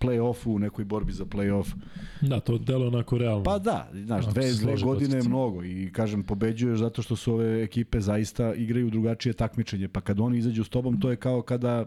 play-offu, 0.00 0.54
u 0.54 0.58
nekoj 0.58 0.84
borbi 0.84 1.12
za 1.12 1.24
play-off. 1.24 1.74
Da, 2.20 2.40
to 2.40 2.58
delo 2.58 2.86
onako 2.86 3.18
realno. 3.18 3.44
Pa 3.44 3.58
da, 3.58 3.90
znaš, 4.04 4.26
dve, 4.26 4.52
dve 4.52 4.76
godine 4.82 5.16
je 5.16 5.22
mnogo 5.22 5.64
i 5.64 5.90
kažem, 5.92 6.22
pobeđuješ 6.22 6.78
zato 6.78 7.02
što 7.02 7.16
su 7.16 7.32
ove 7.32 7.62
ekipe 7.62 8.00
zaista 8.00 8.54
igraju 8.54 8.90
drugačije 8.90 9.32
takmičenje, 9.32 9.88
pa 9.88 10.00
kad 10.00 10.20
oni 10.20 10.38
izađu 10.38 10.64
s 10.64 10.68
tobom, 10.68 11.00
to 11.00 11.10
je 11.10 11.16
kao 11.16 11.42
kada 11.42 11.84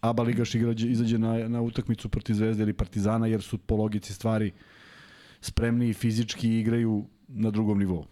ABA 0.00 0.22
ligaš 0.22 0.54
igrađe, 0.54 0.88
izađe 0.88 1.18
na, 1.18 1.48
na 1.48 1.60
utakmicu 1.60 2.08
protiv 2.08 2.34
Zvezde 2.34 2.62
ili 2.62 2.72
Partizana, 2.72 3.26
jer 3.26 3.42
su 3.42 3.58
po 3.58 3.76
logici 3.76 4.14
stvari 4.14 4.52
spremni 5.40 5.88
i 5.88 5.92
fizički 5.92 6.58
igraju 6.58 7.04
na 7.28 7.50
drugom 7.50 7.78
nivou. 7.78 8.04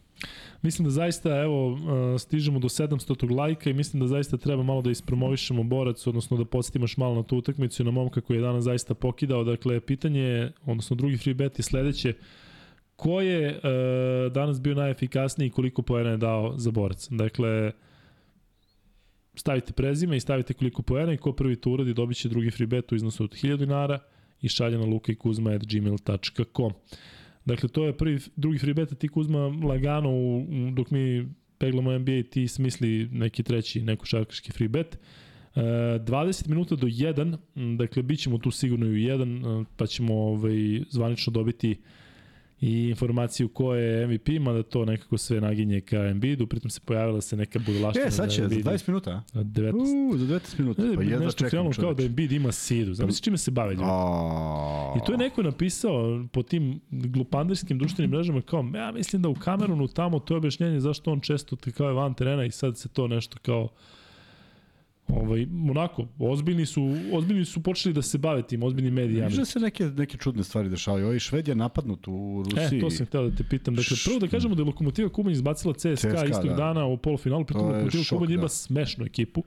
Mislim 0.62 0.84
da 0.84 0.90
zaista, 0.90 1.40
evo, 1.42 1.72
uh, 1.72 1.78
stižemo 2.18 2.58
do 2.58 2.68
700. 2.68 3.36
lajka 3.36 3.70
i 3.70 3.72
mislim 3.72 4.00
da 4.00 4.06
zaista 4.06 4.36
treba 4.36 4.62
malo 4.62 4.82
da 4.82 4.90
ispromovišemo 4.90 5.62
borac, 5.62 6.06
odnosno 6.06 6.36
da 6.36 6.44
podsjetimo 6.44 6.86
malo 6.96 7.14
na 7.14 7.22
tu 7.22 7.36
utakmicu 7.36 7.82
i 7.82 7.84
na 7.84 7.90
momka 7.90 8.20
koji 8.20 8.36
je 8.36 8.40
danas 8.40 8.64
zaista 8.64 8.94
pokidao. 8.94 9.44
Dakle, 9.44 9.80
pitanje 9.80 10.20
je, 10.20 10.52
odnosno 10.66 10.96
drugi 10.96 11.16
free 11.16 11.34
bet 11.34 11.58
je 11.58 11.62
sledeće, 11.62 12.14
ko 12.96 13.20
je 13.20 13.50
uh, 13.50 14.32
danas 14.32 14.60
bio 14.60 14.74
najefikasniji 14.74 15.46
i 15.46 15.50
koliko 15.50 15.82
poena 15.82 16.10
je 16.10 16.16
dao 16.16 16.54
za 16.56 16.70
borac? 16.70 17.08
Dakle, 17.10 17.72
stavite 19.34 19.72
prezime 19.72 20.16
i 20.16 20.20
stavite 20.20 20.54
koliko 20.54 20.82
poena 20.82 21.12
i 21.12 21.16
ko 21.16 21.32
prvi 21.32 21.56
to 21.56 21.70
uradi 21.70 21.94
dobit 21.94 22.16
će 22.16 22.28
drugi 22.28 22.50
free 22.50 22.66
bet 22.66 22.92
u 22.92 22.96
iznosu 22.96 23.24
od 23.24 23.30
1000 23.30 23.56
dinara 23.56 23.98
i 24.42 24.48
šalje 24.48 24.78
na 24.78 24.84
lukajkuzma.gmail.com. 24.84 26.72
Dakle, 27.48 27.68
to 27.68 27.84
je 27.86 27.96
prvi, 27.96 28.18
drugi 28.36 28.58
free 28.58 28.74
bet, 28.74 28.98
ti 28.98 29.08
Kuzma 29.08 29.38
lagano 29.64 30.10
u, 30.10 30.46
dok 30.72 30.90
mi 30.90 31.28
peglamo 31.58 31.98
NBA 31.98 32.22
ti 32.30 32.48
smisli 32.48 33.08
neki 33.12 33.42
treći, 33.42 33.82
neko 33.82 34.06
šarkaški 34.06 34.52
free 34.52 34.68
bet. 34.68 34.98
E, 35.54 35.60
20 35.60 36.48
minuta 36.48 36.76
do 36.76 36.86
1, 36.86 37.36
m, 37.56 37.76
dakle, 37.76 38.02
bit 38.02 38.20
ćemo 38.20 38.38
tu 38.38 38.50
sigurno 38.50 38.86
i 38.86 38.90
u 38.90 38.92
1, 38.92 39.62
e, 39.62 39.64
pa 39.76 39.86
ćemo 39.86 40.14
ovaj, 40.14 40.82
zvanično 40.90 41.32
dobiti 41.32 41.76
i 42.60 42.88
informaciju 42.88 43.48
ko 43.48 43.74
je 43.74 44.06
MVP, 44.06 44.28
mada 44.40 44.62
to 44.62 44.84
nekako 44.84 45.18
sve 45.18 45.40
naginje 45.40 45.80
ka 45.80 45.96
Embiidu, 45.96 46.46
pritom 46.46 46.70
se 46.70 46.80
pojavila 46.84 47.20
se 47.20 47.36
neka 47.36 47.58
budalaština. 47.66 48.06
E, 48.06 48.10
sad 48.10 48.30
će, 48.30 48.42
za 48.42 48.48
Embiid- 48.48 48.64
20 48.64 48.88
minuta, 48.88 49.10
a? 49.10 49.38
a 49.38 49.42
19. 49.42 49.72
U, 50.14 50.16
za 50.18 50.26
19 50.26 50.58
minuta, 50.58 50.82
pa 50.96 51.02
jedva 51.02 51.24
nešto 51.24 51.38
čekam 51.38 51.50
krenulo 51.50 51.72
kao 51.80 51.94
da. 51.94 52.02
Embiid 52.04 52.32
ima 52.32 52.52
sidu. 52.52 52.94
Znam 52.94 53.12
se 53.12 53.22
čime 53.22 53.38
se 53.38 53.50
bave 53.50 53.74
ljudi. 53.74 53.84
I 54.96 55.06
to 55.06 55.12
je 55.12 55.18
neko 55.18 55.42
napisao 55.42 56.24
po 56.32 56.42
tim 56.42 56.80
glupanderskim 56.90 57.78
društvenim 57.78 58.10
mrežama 58.10 58.40
kao, 58.40 58.64
ja 58.74 58.92
mislim 58.92 59.22
da 59.22 59.28
u 59.28 59.34
Kamerunu 59.34 59.88
tamo 59.88 60.18
to 60.18 60.34
je 60.34 60.38
objašnjenje 60.38 60.80
zašto 60.80 61.12
on 61.12 61.20
često 61.20 61.56
kao 61.76 61.86
je 61.88 61.94
van 61.94 62.14
terena 62.14 62.44
i 62.44 62.50
sad 62.50 62.78
se 62.78 62.88
to 62.88 63.08
nešto 63.08 63.38
kao 63.42 63.68
ovaj, 65.08 65.46
onako, 65.70 66.06
ozbiljni 66.18 66.66
su, 66.66 66.94
ozbiljni 67.12 67.44
su 67.44 67.62
počeli 67.62 67.94
da 67.94 68.02
se 68.02 68.18
bave 68.18 68.42
tim, 68.42 68.62
ozbiljni 68.62 68.90
mediji. 68.90 69.22
Viš 69.22 69.36
da 69.36 69.44
se 69.44 69.60
neke, 69.60 69.84
neke 69.84 70.16
čudne 70.18 70.44
stvari 70.44 70.68
dešavaju. 70.68 71.06
Ovaj 71.06 71.18
Šved 71.18 71.48
je 71.48 71.54
napadnut 71.54 72.08
u 72.08 72.44
Rusiji. 72.44 72.78
E, 72.78 72.80
to 72.80 72.90
sam 72.90 73.06
htio 73.06 73.28
da 73.28 73.36
te 73.36 73.44
pitam. 73.50 73.74
Dakle, 73.74 73.96
prvo 74.04 74.18
da 74.18 74.28
kažemo 74.28 74.54
da 74.54 74.62
je 74.62 74.66
Lokomotiva 74.66 75.08
Kubanj 75.08 75.32
izbacila 75.32 75.74
CSKA, 75.74 75.94
CSKA, 75.94 76.24
istog 76.24 76.48
da. 76.48 76.54
dana 76.54 76.86
u 76.86 76.96
polufinalu, 76.96 77.44
pritom 77.44 77.66
Lokomotiva 77.66 78.04
Kubanj 78.10 78.32
ima 78.32 78.42
da. 78.42 78.48
smešnu 78.48 79.04
ekipu. 79.04 79.44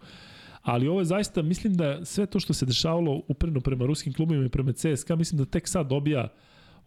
Ali 0.62 0.88
ovo 0.88 1.02
je 1.02 1.06
zaista, 1.06 1.42
mislim 1.42 1.74
da 1.74 2.06
sve 2.06 2.26
to 2.26 2.40
što 2.40 2.54
se 2.54 2.66
dešavalo 2.66 3.22
upreno 3.28 3.60
prema 3.60 3.86
ruskim 3.86 4.14
klubima 4.14 4.46
i 4.46 4.50
prema 4.50 4.74
CSKA, 4.74 5.16
mislim 5.16 5.38
da 5.38 5.46
tek 5.46 5.68
sad 5.68 5.88
dobija 5.88 6.28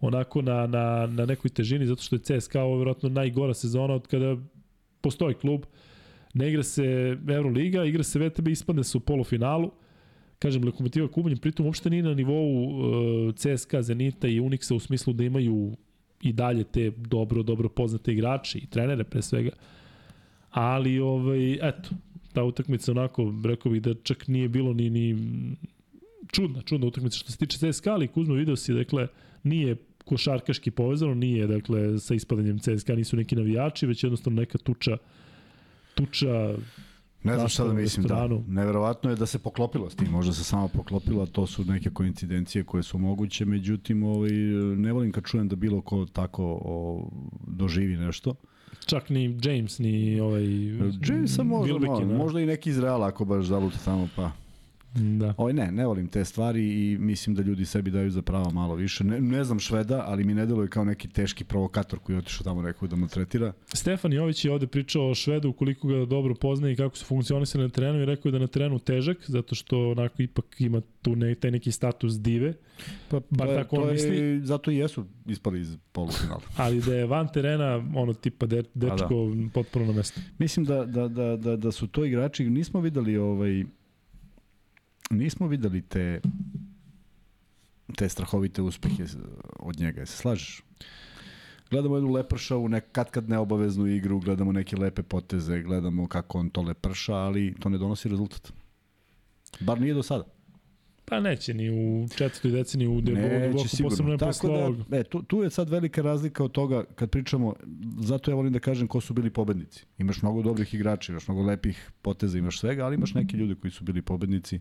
onako 0.01 0.43
na, 0.43 0.67
na, 0.67 1.07
na 1.07 1.27
nekoj 1.27 1.49
težini, 1.49 1.87
zato 1.87 2.03
što 2.03 2.17
je 2.17 2.41
CSKA 2.41 2.63
ovo 2.63 2.77
vjerojatno 2.77 3.09
najgora 3.09 3.55
sezona 3.55 3.95
od 3.95 4.07
kada 4.07 4.37
postoji 5.01 5.35
klub. 5.35 5.65
Ne 6.35 6.49
igra 6.49 6.63
se 6.63 6.85
Euroliga, 7.29 7.85
igra 7.85 8.03
se 8.03 8.19
VTB, 8.19 8.49
ispadne 8.49 8.85
se 8.85 8.97
u 8.99 9.01
polufinalu. 9.01 9.71
Kažem, 10.39 10.65
Lokomotiva 10.65 11.09
Kubanj 11.09 11.37
pritom 11.37 11.67
uopšte 11.67 11.91
nije 11.91 12.03
na 12.03 12.15
nivou 12.15 12.69
uh, 12.69 13.35
CSKA, 13.35 13.83
Zenita 13.83 14.29
i 14.29 14.41
Unixa 14.41 14.75
u 14.75 14.81
smislu 14.81 15.13
da 15.13 15.25
imaju 15.25 15.77
i 16.23 16.33
dalje 16.33 16.65
te 16.65 16.91
dobro, 16.97 17.43
dobro 17.43 17.69
poznate 17.69 18.13
igrače 18.13 18.59
i 18.59 18.67
trenere 18.67 19.05
pre 19.05 19.23
svega. 19.23 19.51
Ali, 20.51 20.99
ovaj, 20.99 21.53
eto, 21.53 21.91
ta 22.33 22.45
utakmica 22.45 22.93
onako, 22.93 23.35
rekao 23.45 23.73
bih 23.73 23.83
da 23.83 23.95
čak 23.95 24.29
nije 24.29 24.49
bilo 24.49 24.73
ni, 24.73 24.91
ni 24.91 25.17
čudna, 26.33 26.63
čudna 26.63 26.87
utakmica 26.87 27.19
što 27.19 27.33
se 27.33 27.39
tiče 27.39 27.59
CSKA, 27.59 27.93
ali 27.93 28.09
Kuzma 28.09 28.35
video 28.35 28.57
si, 28.57 28.75
dakle, 28.75 29.07
nije 29.43 29.77
košarkaški 30.05 30.71
povezano, 30.71 31.15
nije, 31.15 31.47
dakle, 31.47 31.99
sa 31.99 32.15
ispadanjem 32.15 32.59
CSKA, 32.59 32.95
nisu 32.95 33.17
neki 33.17 33.37
navijači, 33.37 33.87
već 33.87 34.05
jednostavno 34.05 34.41
neka 34.41 34.59
tuča 34.59 34.97
tuča 35.95 36.55
Ne 37.25 37.35
znam 37.35 37.49
šta 37.49 37.65
da 37.65 37.73
mislim, 37.73 38.07
da. 38.07 38.29
Neverovatno 38.49 39.11
je 39.11 39.17
da 39.17 39.27
se 39.27 39.39
poklopilo 39.39 39.91
s 39.91 39.97
tim, 39.97 40.11
možda 40.11 40.33
se 40.33 40.45
samo 40.45 40.69
poklopilo, 40.69 41.23
a 41.23 41.27
to 41.27 41.47
su 41.47 41.65
neke 41.65 41.91
koincidencije 41.91 42.65
koje 42.65 42.83
su 42.83 42.99
moguće, 42.99 43.45
međutim, 43.45 44.03
ovaj, 44.03 44.31
ne 44.77 44.93
volim 44.93 45.13
kad 45.13 45.25
čujem 45.25 45.49
da 45.49 45.57
bilo 45.57 45.81
ko 45.81 46.07
tako 46.13 46.59
o, 46.65 47.09
doživi 47.47 47.97
nešto. 47.97 48.35
čak 48.87 49.11
ni 49.11 49.39
James, 49.43 49.79
ni 49.79 50.21
ovaj... 50.21 50.45
Jamesa 51.09 51.43
možda, 51.43 51.75
Wilbekin, 51.75 51.89
možda, 51.89 52.07
da. 52.07 52.19
možda 52.19 52.41
i 52.41 52.47
neki 52.47 52.71
iz 52.71 52.79
Reala 52.79 53.07
ako 53.07 53.25
baš 53.25 53.45
zaluta 53.45 53.79
tamo, 53.85 54.09
pa... 54.17 54.31
Da. 54.95 55.35
Ovaj 55.37 55.53
ne, 55.53 55.73
ne 55.73 55.87
volim 55.87 56.09
te 56.09 56.25
stvari 56.25 56.63
i 56.85 56.99
mislim 56.99 57.37
da 57.37 57.43
ljudi 57.43 57.65
sebi 57.65 57.91
daju 57.91 58.11
za 58.11 58.23
pravo 58.23 58.51
malo 58.51 58.75
više. 58.75 59.05
Ne, 59.05 59.21
ne 59.21 59.45
znam 59.45 59.61
Šveda, 59.61 60.05
ali 60.07 60.25
mi 60.25 60.35
ne 60.35 60.47
deluje 60.47 60.69
kao 60.69 60.85
neki 60.85 61.09
teški 61.09 61.45
provokator 61.45 61.99
koji 61.99 62.15
je 62.15 62.19
otišao 62.19 62.45
tamo 62.45 62.63
nekog 62.63 62.89
da 62.89 62.97
mu 62.97 63.09
tretira. 63.09 63.53
Stefan 63.67 64.13
Jović 64.13 64.45
je 64.45 64.53
ovde 64.53 64.67
pričao 64.67 65.11
o 65.11 65.15
Švedu 65.15 65.53
koliko 65.53 65.89
ga 65.89 66.05
dobro 66.05 66.35
poznaje 66.35 66.73
i 66.73 66.77
kako 66.77 66.97
su 66.97 67.05
funkcionisali 67.05 67.65
na 67.65 67.71
terenu 67.71 68.03
i 68.03 68.05
rekao 68.05 68.29
je 68.29 68.33
da 68.33 68.39
na 68.39 68.47
terenu 68.47 68.79
težak, 68.79 69.17
zato 69.27 69.55
što 69.55 69.91
onako 69.91 70.23
ipak 70.23 70.45
ima 70.59 70.81
tu 71.03 71.17
ne, 71.17 71.35
taj 71.35 71.51
neki 71.51 71.73
status 71.73 72.15
dive, 72.15 72.55
Pa, 73.09 73.21
Bar 73.31 73.47
to 73.47 73.53
je- 73.53 73.59
tako 73.59 73.77
on 73.77 73.83
to 73.83 73.89
je- 73.89 73.93
misli. 73.93 74.41
Zato 74.43 74.71
i 74.71 74.77
jesu 74.77 75.05
ispali 75.27 75.61
iz 75.61 75.77
polufinala. 75.93 76.41
ali 76.57 76.81
da 76.81 76.95
je 76.95 77.07
van 77.07 77.29
terena 77.29 77.85
ono 77.95 78.13
tipa 78.15 78.47
de, 78.47 78.63
dečko 78.75 79.15
potpuno 79.55 79.87
na 79.87 79.93
mestu. 79.93 80.21
Mislim 80.39 80.67
da, 80.67 80.85
da, 80.85 81.09
da, 81.09 81.37
da, 81.37 81.57
da 81.57 81.73
su 81.73 81.87
to 81.87 82.05
igrači, 82.05 82.45
nismo 82.45 82.81
videli 82.81 83.17
ovaj 83.17 83.65
nismo 85.11 85.49
videli 85.49 85.83
te 85.83 86.21
te 87.97 88.09
strahovite 88.09 88.63
uspehe 88.63 89.05
od 89.59 89.81
njega, 89.81 90.07
se 90.07 90.17
slažeš? 90.17 90.63
Gledamo 91.71 91.97
jednu 91.97 92.13
lepršavu, 92.13 92.69
nek, 92.69 92.85
kad 92.93 93.11
kad 93.11 93.29
neobaveznu 93.29 93.87
igru, 93.87 94.21
gledamo 94.21 94.53
neke 94.53 94.77
lepe 94.77 95.03
poteze, 95.03 95.63
gledamo 95.63 96.09
kako 96.09 96.39
on 96.39 96.51
to 96.51 96.63
leprša, 96.63 97.15
ali 97.15 97.55
to 97.61 97.69
ne 97.69 97.79
donosi 97.79 98.09
rezultat. 98.09 98.53
Bar 99.61 99.81
nije 99.81 99.95
do 99.95 100.03
sada. 100.03 100.25
Pa 101.05 101.21
neće 101.21 101.55
ni 101.55 101.71
u 101.71 102.09
četvrtoj 102.17 102.51
deceniji 102.51 102.89
u 102.89 103.01
debolu, 103.01 103.65
posebno 103.83 104.13
ne 104.13 104.19
posle 104.19 104.49
da, 104.49 104.65
ovog. 104.65 104.77
E, 104.93 105.05
tu, 105.05 105.23
tu 105.23 105.43
je 105.43 105.51
sad 105.51 105.69
velika 105.69 106.03
razlika 106.03 106.45
od 106.45 106.53
toga 106.53 106.85
kad 106.95 107.11
pričamo, 107.11 107.55
zato 108.01 108.31
ja 108.31 108.35
volim 108.35 108.53
da 108.53 108.59
kažem 108.59 108.89
ko 108.89 109.01
su 109.01 109.15
bili 109.15 109.31
pobednici. 109.31 109.85
Imaš 109.99 110.23
mnogo 110.23 110.43
dobrih 110.43 110.75
igrača, 110.75 111.13
imaš 111.13 111.29
mnogo 111.29 111.43
lepih 111.43 111.91
poteza, 112.03 112.39
imaš 112.39 112.61
svega, 112.61 112.85
ali 112.85 112.95
imaš 112.95 113.15
neke 113.15 113.37
ljude 113.37 113.55
koji 113.55 113.71
su 113.71 113.85
bili 113.85 114.03
pobednici 114.03 114.61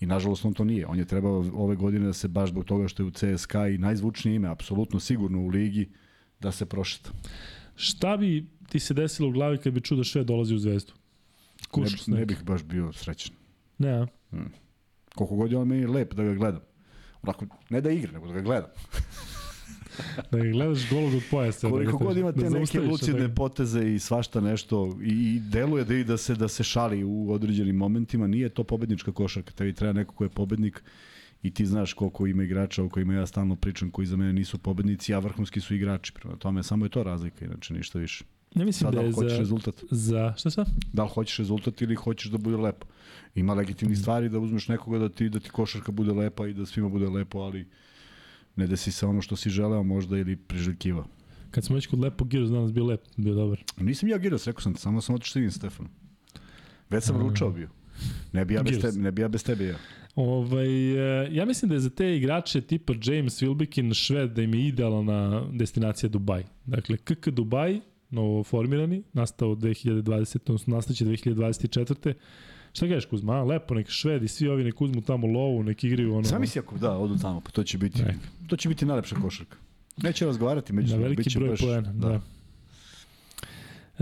i 0.00 0.06
nažalost 0.06 0.44
on 0.44 0.54
to 0.54 0.64
nije. 0.64 0.86
On 0.86 0.98
je 0.98 1.04
trebao 1.04 1.44
ove 1.54 1.76
godine 1.76 2.06
da 2.06 2.12
se 2.12 2.28
baš 2.28 2.50
zbog 2.50 2.64
toga 2.64 2.88
što 2.88 3.02
je 3.02 3.06
u 3.06 3.10
CSKA 3.10 3.68
i 3.68 3.78
najzvučnije 3.78 4.36
ime, 4.36 4.48
apsolutno 4.48 5.00
sigurno 5.00 5.40
u 5.40 5.48
ligi, 5.48 5.90
da 6.40 6.52
se 6.52 6.66
prošeta. 6.66 7.10
Šta 7.76 8.16
bi 8.16 8.46
ti 8.68 8.80
se 8.80 8.94
desilo 8.94 9.28
u 9.28 9.32
glavi 9.32 9.58
kad 9.58 9.72
bi 9.72 9.80
čuo 9.80 9.96
da 9.96 10.04
Šved 10.04 10.26
dolazi 10.26 10.54
u 10.54 10.58
zvezdu? 10.58 10.92
Kušus 11.70 12.06
ne, 12.06 12.18
ne 12.18 12.26
bih 12.26 12.44
baš 12.44 12.62
bio 12.62 12.92
srećan. 12.92 13.36
Ne, 13.78 13.90
a? 13.90 14.06
Hmm. 14.30 14.52
Koliko 15.14 15.36
god 15.36 15.52
je 15.52 15.58
on 15.58 15.68
meni 15.68 15.86
lep 15.86 16.14
da 16.14 16.24
ga 16.24 16.34
gledam. 16.34 16.60
Onako, 17.22 17.46
ne 17.70 17.80
da 17.80 17.90
igra, 17.90 18.12
nego 18.12 18.26
da 18.26 18.32
ga 18.32 18.40
gledam. 18.40 18.70
da 20.30 20.38
ga 20.38 20.50
gledaš 20.50 20.90
golog 20.90 21.14
od 21.14 21.22
pojasa. 21.30 21.66
Da 21.66 21.72
Koliko 21.72 21.98
da 21.98 22.04
god 22.04 22.16
ima 22.16 22.32
te 22.32 22.40
da 22.40 22.58
neke 22.58 22.80
lucidne 22.80 23.28
da... 23.28 23.34
poteze 23.34 23.94
i 23.94 23.98
svašta 23.98 24.40
nešto 24.40 24.98
i, 25.02 25.08
i 25.08 25.40
deluje 25.40 25.84
da 25.84 25.94
i 25.94 26.04
da 26.04 26.16
se 26.16 26.34
da 26.34 26.48
se 26.48 26.62
šali 26.62 27.04
u 27.04 27.32
određenim 27.32 27.76
momentima, 27.76 28.26
nije 28.26 28.48
to 28.48 28.64
pobednička 28.64 29.12
košarka, 29.12 29.52
tebi 29.52 29.72
treba 29.72 29.92
neko 29.92 30.14
ko 30.14 30.24
je 30.24 30.30
pobednik 30.30 30.82
i 31.42 31.54
ti 31.54 31.66
znaš 31.66 31.92
koliko 31.92 32.26
ima 32.26 32.42
igrača 32.42 32.82
o 32.84 32.88
kojima 32.88 33.14
ja 33.14 33.26
stalno 33.26 33.56
pričam 33.56 33.90
koji 33.90 34.06
za 34.06 34.16
mene 34.16 34.32
nisu 34.32 34.58
pobednici, 34.58 35.14
a 35.14 35.18
vrhunski 35.18 35.60
su 35.60 35.74
igrači. 35.74 36.12
Prema 36.12 36.36
tome, 36.36 36.62
samo 36.62 36.84
je 36.84 36.88
to 36.88 37.02
razlika, 37.02 37.44
inače 37.44 37.74
ništa 37.74 37.98
više. 37.98 38.24
Ja 38.54 38.64
mislim 38.64 38.86
Sad, 38.86 38.94
da, 38.94 39.00
da 39.00 39.06
je 39.06 39.12
hoćeš 39.12 39.32
za, 39.32 39.38
rezultat. 39.38 39.74
Za, 39.90 40.34
šta 40.36 40.50
sa? 40.50 40.64
Da 40.92 41.02
li 41.02 41.08
hoćeš 41.08 41.38
rezultat 41.38 41.82
ili 41.82 41.94
hoćeš 41.94 42.30
da 42.30 42.38
bude 42.38 42.56
lepo. 42.56 42.86
Ima 43.34 43.54
legitimni 43.54 43.96
stvari 43.96 44.28
da 44.28 44.38
uzmeš 44.38 44.68
nekoga 44.68 44.98
da 44.98 45.08
ti, 45.08 45.28
da 45.28 45.40
ti 45.40 45.50
košarka 45.50 45.92
bude 45.92 46.12
lepa 46.12 46.46
i 46.46 46.54
da 46.54 46.66
svima 46.66 46.88
bude 46.88 47.08
lepo, 47.08 47.38
ali 47.38 47.66
ne 48.56 48.66
desi 48.66 48.92
se 48.92 49.06
ono 49.06 49.22
što 49.22 49.36
si 49.36 49.50
želeo 49.50 49.82
možda 49.82 50.18
ili 50.18 50.36
priželjkivao. 50.36 51.04
Kad 51.50 51.64
smo 51.64 51.74
već 51.74 51.86
kod 51.86 51.98
lepog 51.98 52.28
Giros, 52.28 52.50
danas 52.50 52.72
bio 52.72 52.84
lep, 52.84 53.00
bio 53.16 53.34
dobar. 53.34 53.64
Nisam 53.76 54.08
ja 54.08 54.18
Giros, 54.18 54.46
rekao 54.46 54.60
sam, 54.60 54.76
samo 54.76 55.00
sam 55.00 55.14
otišao 55.14 55.40
vidim 55.40 55.52
Stefan. 55.52 55.88
Već 56.90 57.04
sam 57.04 57.16
ručao 57.16 57.50
bio. 57.50 57.68
Ne 58.32 58.44
bi 58.44 58.54
ja 58.54 58.62
bez 58.62 58.80
tebe, 58.80 58.98
ne 58.98 59.12
bi 59.12 59.22
ja 59.22 59.28
bez 59.28 59.44
tebe 59.44 59.64
ja. 59.64 59.76
Ovaj, 60.14 60.92
e, 61.24 61.28
ja 61.32 61.44
mislim 61.44 61.68
da 61.68 61.74
je 61.74 61.80
za 61.80 61.90
te 61.90 62.16
igrače 62.16 62.60
tipa 62.60 62.92
James 62.92 63.42
Wilbekin 63.42 63.94
Šved 63.94 64.30
da 64.30 64.42
im 64.42 64.54
je 64.54 64.66
idealna 64.66 65.46
destinacija 65.52 66.10
Dubaj. 66.10 66.44
Dakle, 66.66 66.96
KK 66.96 67.28
Dubaj, 67.28 67.80
novo 68.10 68.44
formirani, 68.44 69.02
nastao 69.12 69.54
2020, 69.54 70.38
odnosno 70.46 70.74
nastaće 70.74 71.04
2024. 71.04 72.12
Šta 72.72 72.86
kažeš 72.86 73.04
Kuzma, 73.04 73.42
lepo, 73.42 73.74
nek 73.74 73.88
Švedi, 73.88 74.28
svi 74.28 74.48
ovi 74.48 74.64
nek 74.64 74.80
uzmu 74.80 75.00
tamo 75.00 75.26
lovu, 75.26 75.62
nek 75.62 75.84
igraju 75.84 76.14
ono... 76.14 76.24
Sami 76.24 76.46
si 76.46 76.58
ako 76.58 76.78
da, 76.78 76.98
odu 76.98 77.18
tamo, 77.18 77.40
pa 77.40 77.50
to 77.50 77.64
će 77.64 77.78
biti, 77.78 78.02
ne. 78.02 78.18
to 78.46 78.56
će 78.56 78.68
biti 78.68 78.86
najlepša 78.86 79.16
košarka. 79.16 79.56
Neće 79.96 80.26
razgovarati 80.26 80.72
među 80.72 80.96
Na 80.96 81.02
veliki 81.02 81.38
broj 81.38 81.48
baš, 81.48 81.60
poena, 81.60 81.92
da. 81.92 82.08
da. 82.08 82.20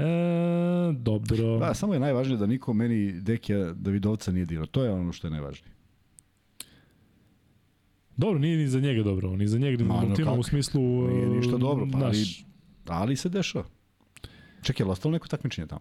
E, 0.03 0.93
dobro. 0.93 1.59
Da, 1.59 1.75
samo 1.75 1.95
je 1.95 2.01
najvažnije 2.01 2.39
da 2.39 2.47
niko 2.47 2.73
meni 2.73 3.13
Dekija 3.13 3.73
Davidovca 3.73 4.33
nije 4.33 4.47
dirao. 4.47 4.67
To 4.67 4.85
je 4.85 4.91
ono 4.91 5.13
što 5.13 5.27
je 5.27 5.31
najvažnije. 5.31 5.73
Dobro, 8.17 8.39
nije 8.39 8.57
ni 8.57 8.69
za 8.69 8.81
njega 8.81 9.03
dobro, 9.03 9.37
ni 9.37 9.49
za 9.49 9.59
njega, 9.59 9.85
ni 9.85 10.25
za 10.25 10.33
u 10.33 10.43
smislu... 10.43 10.83
Nije 11.09 11.29
ništa 11.29 11.57
dobro, 11.57 11.89
pa 11.93 11.99
ali, 11.99 12.19
naš... 12.19 12.45
ali 12.87 13.17
se 13.17 13.29
dešava. 13.29 13.65
Čekaj, 14.63 14.85
je 14.85 14.87
li 14.87 14.93
ostalo 14.93 15.13
neko 15.13 15.29
takmičenje 15.29 15.67
tamo? 15.67 15.81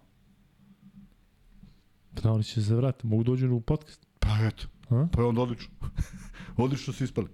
Pa 2.18 2.22
da, 2.22 2.32
oni 2.32 2.44
će 2.44 2.62
se 2.62 2.76
vratiti, 2.76 3.08
mogu 3.08 3.24
dođu 3.24 3.56
u 3.56 3.62
podcast. 3.62 4.08
Pa 4.20 4.30
eto, 4.48 4.68
A? 4.90 5.08
pa 5.12 5.22
je 5.22 5.28
onda 5.28 5.42
odlično. 5.42 5.74
odlično 6.58 6.94
su 6.94 7.04
ispali. 7.04 7.28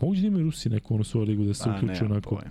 Mogu 0.00 0.14
da 0.14 0.20
imaju 0.26 0.44
Rusi 0.44 0.68
neku 0.68 0.94
onu 0.94 1.04
svoju 1.04 1.26
ligu 1.26 1.44
da 1.44 1.54
se 1.54 1.64
pa, 1.64 1.76
uključu 1.76 2.04
onako 2.04 2.30
pojem. 2.36 2.50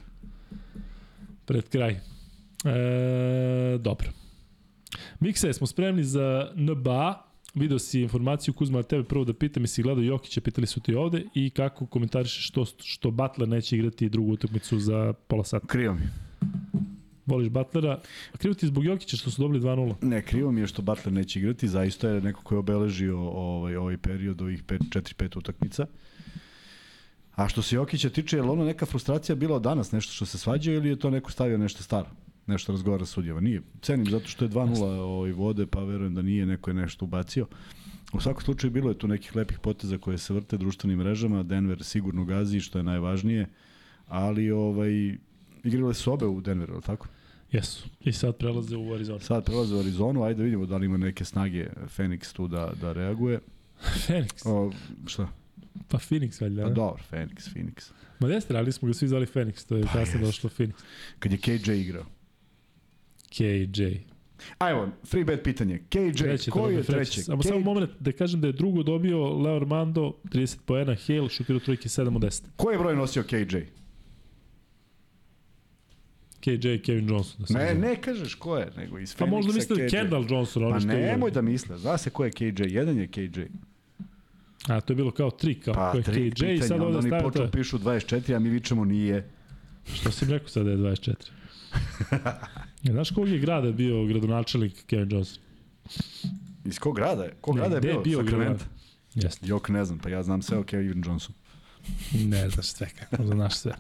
pred 1.46 1.70
kraj. 1.70 1.92
E, 1.92 3.78
dobro. 3.78 4.10
Mikse, 5.20 5.54
smo 5.54 5.68
spremni 5.68 6.04
za 6.04 6.52
NBA. 6.56 7.24
Video 7.54 7.80
si 7.80 8.02
informaciju, 8.02 8.54
Kuzma, 8.54 8.84
tebe 8.84 9.04
prvo 9.04 9.26
da 9.26 9.34
pitam, 9.34 9.64
jesi 9.64 9.84
gledao 9.84 10.04
Jokića, 10.04 10.42
pitali 10.42 10.68
su 10.68 10.80
ti 10.80 10.96
ovde, 10.96 11.24
i 11.34 11.50
kako 11.50 11.86
komentarišeš 11.86 12.48
što, 12.48 12.66
što 12.66 13.12
Butler 13.12 13.50
neće 13.50 13.78
igrati 13.78 14.10
drugu 14.10 14.32
utakmicu 14.32 14.80
za 14.80 15.14
pola 15.28 15.44
sata? 15.44 15.68
Krivo 15.68 15.94
mi. 15.94 16.02
Voliš 17.28 17.50
Butlera. 17.50 18.00
A 18.34 18.38
krivo 18.38 18.54
ti 18.54 18.68
zbog 18.68 18.86
Jokića 18.86 19.18
što 19.18 19.32
su 19.32 19.42
dobili 19.42 19.64
2-0? 19.64 19.96
Ne, 20.02 20.22
krivo 20.22 20.52
mi 20.52 20.62
je 20.62 20.68
što 20.68 20.82
Butler 20.82 21.14
neće 21.14 21.40
igrati. 21.40 21.68
Zaista 21.68 22.10
je 22.10 22.22
neko 22.22 22.42
ko 22.44 22.56
je 22.56 22.60
obeležio 22.60 23.20
ovaj, 23.20 23.76
ovaj 23.76 23.98
period, 23.98 24.42
ovih 24.42 24.64
4-5 24.64 25.38
utakmica. 25.38 25.86
A 27.36 27.48
što 27.48 27.62
se 27.62 27.76
Jokića 27.76 28.10
tiče, 28.10 28.38
je 28.38 28.42
li 28.42 28.50
ono 28.50 28.66
neka 28.66 28.86
frustracija 28.86 29.36
bila 29.36 29.56
od 29.56 29.62
danas, 29.62 29.92
nešto 29.92 30.14
što 30.14 30.26
se 30.26 30.38
svađa 30.38 30.72
ili 30.72 30.90
je 30.90 31.00
to 31.00 31.10
neko 31.10 31.32
stavio 31.32 31.58
nešto 31.58 31.84
staro? 31.84 32.08
Nešto 32.48 32.72
razgovara 32.72 33.06
sa 33.06 33.12
sudjeva. 33.12 33.42
Nije. 33.42 33.62
Cenim 33.82 34.06
zato 34.06 34.28
što 34.28 34.46
je 34.46 34.50
2-0 34.50 34.84
ovaj, 34.84 35.32
vode, 35.32 35.68
pa 35.68 35.84
verujem 35.84 36.16
da 36.16 36.22
nije, 36.22 36.46
neko 36.46 36.70
je 36.70 36.74
nešto 36.74 37.06
ubacio. 37.06 37.48
U 38.14 38.22
svakom 38.22 38.42
slučaju 38.42 38.72
bilo 38.72 38.90
je 38.90 38.98
tu 38.98 39.08
nekih 39.08 39.36
lepih 39.36 39.60
poteza 39.60 39.98
koje 39.98 40.18
se 40.18 40.34
vrte 40.34 40.58
društvenim 40.58 41.00
mrežama, 41.00 41.44
Denver 41.44 41.84
sigurno 41.84 42.26
gazi, 42.26 42.60
što 42.60 42.80
je 42.80 42.84
najvažnije, 42.84 43.48
ali 44.08 44.52
ovaj, 44.52 45.18
igrale 45.64 45.94
su 45.94 46.14
obe 46.14 46.26
u 46.26 46.42
Denveru, 46.42 46.82
tako? 46.82 47.08
Jesu. 47.52 47.90
I 48.02 48.12
sad 48.14 48.38
prelaze 48.38 48.78
u 48.78 48.94
Arizonu. 48.94 49.20
Sad 49.20 49.46
prelaze 49.46 49.76
u 49.76 49.80
Arizonu, 49.80 50.24
ajde 50.24 50.44
vidimo 50.44 50.66
da 50.66 50.78
li 50.78 50.86
ima 50.86 50.98
neke 50.98 51.26
snage 51.26 51.68
Phoenix 51.98 52.34
tu 52.34 52.48
da, 52.48 52.74
da 52.82 52.94
reaguje. 52.94 53.40
Phoenix? 54.08 54.50
O, 54.50 54.72
šta? 55.08 55.28
Pa 55.88 55.98
Phoenix, 55.98 56.42
valjda. 56.42 56.64
Pa 56.64 56.70
dobro, 56.70 57.04
Phoenix, 57.12 57.50
Phoenix. 57.56 57.92
Ma 58.20 58.28
jeste, 58.28 58.58
ali 58.58 58.72
smo 58.72 58.88
ga 58.88 58.94
svi 58.94 59.08
zvali 59.08 59.26
Phoenix, 59.26 59.68
to 59.68 59.78
je 59.78 59.84
pa 59.84 59.94
kasno 59.94 60.20
došlo 60.20 60.50
Phoenix. 60.50 60.74
Kad 61.20 61.32
je 61.32 61.38
KJ 61.38 61.72
igrao. 61.72 62.06
KJ. 63.30 63.84
Ajmo, 64.58 64.92
free 65.06 65.24
bet 65.24 65.44
pitanje. 65.44 65.80
KJ, 65.90 66.18
treće, 66.18 66.52
koji 66.52 66.76
je 66.76 66.84
treći? 66.84 67.22
Samo 67.22 67.44
samo 67.44 67.60
moment 67.60 67.92
da 68.00 68.12
kažem 68.12 68.42
da 68.42 68.48
je 68.48 68.54
drugo 68.54 68.84
dobio 68.84 69.34
Leo 69.34 69.56
Armando, 69.56 70.14
30 70.24 70.58
poena, 70.66 70.96
Hale, 71.08 71.30
šutirao 71.30 71.60
trojke 71.60 71.90
7 71.90 72.16
od 72.16 72.22
10. 72.22 72.44
Koji 72.56 72.74
je 72.74 72.80
broj 72.80 72.96
nosio 72.96 73.24
KJ? 73.24 73.58
KJ 76.48 76.78
Kevin 76.84 77.10
Johnson. 77.10 77.46
Da 77.50 77.60
ne, 77.60 77.76
ne 77.76 77.96
kažeš 78.02 78.36
ko 78.36 78.58
je, 78.58 78.72
nego 78.78 79.00
iz 79.00 79.16
Phoenixa. 79.16 79.20
Pa 79.20 79.26
možda 79.26 79.54
misle 79.54 79.90
Kendall 79.90 80.26
Johnson. 80.30 80.64
Ono 80.64 80.74
pa 80.74 80.80
što 80.80 80.88
nemoj 80.88 81.32
da 81.32 81.42
misle, 81.42 81.78
zna 81.78 81.98
se 81.98 82.10
ko 82.10 82.26
je 82.26 82.32
KJ, 82.32 82.64
jedan 82.68 82.98
je 82.98 83.08
KJ. 83.08 83.42
A, 84.68 84.82
to 84.82 84.94
je 84.94 84.96
bilo 84.96 85.12
kao 85.12 85.32
tri, 85.32 85.60
kao 85.60 85.74
pa, 85.74 85.92
ko 85.92 85.98
je 85.98 86.04
KJ 86.04 86.54
i 86.54 86.62
sad 86.62 86.82
ovde 86.82 87.02
stavio 87.02 87.32
to. 87.32 87.42
Oni 87.42 87.52
pišu 87.52 87.80
24, 87.80 88.36
a 88.36 88.40
mi 88.40 88.50
vičemo 88.50 88.86
nije. 88.86 89.30
Što 89.94 90.12
si 90.12 90.26
rekao 90.26 90.48
sada 90.48 90.72
je 90.72 90.78
24? 90.78 91.14
ja, 92.84 92.92
znaš 92.94 93.12
kog 93.12 93.30
je 93.30 93.40
grada 93.40 93.72
bio 93.72 94.06
gradonačelnik 94.06 94.86
Kevin 94.86 95.12
Johnson? 95.12 95.44
Iz 96.66 96.80
kog 96.80 96.96
grada 96.96 97.24
je? 97.24 97.34
Kog 97.42 97.56
grada 97.56 97.76
je 97.76 97.82
bio? 97.82 98.02
bio 98.02 98.24
Sacramento. 98.24 98.66
Jeste. 99.16 99.48
Jok 99.48 99.70
ne 99.70 99.86
znam, 99.86 100.00
pa 100.00 100.10
ja 100.10 100.24
znam 100.24 100.42
sve 100.42 100.58
o 100.58 100.64
Kevin 100.64 101.04
Johnson. 101.06 101.36
ne 102.14 102.50
znaš 102.50 102.66
sve 102.66 102.88
kako, 103.00 103.26
znaš 103.26 103.56
sve. 103.58 103.74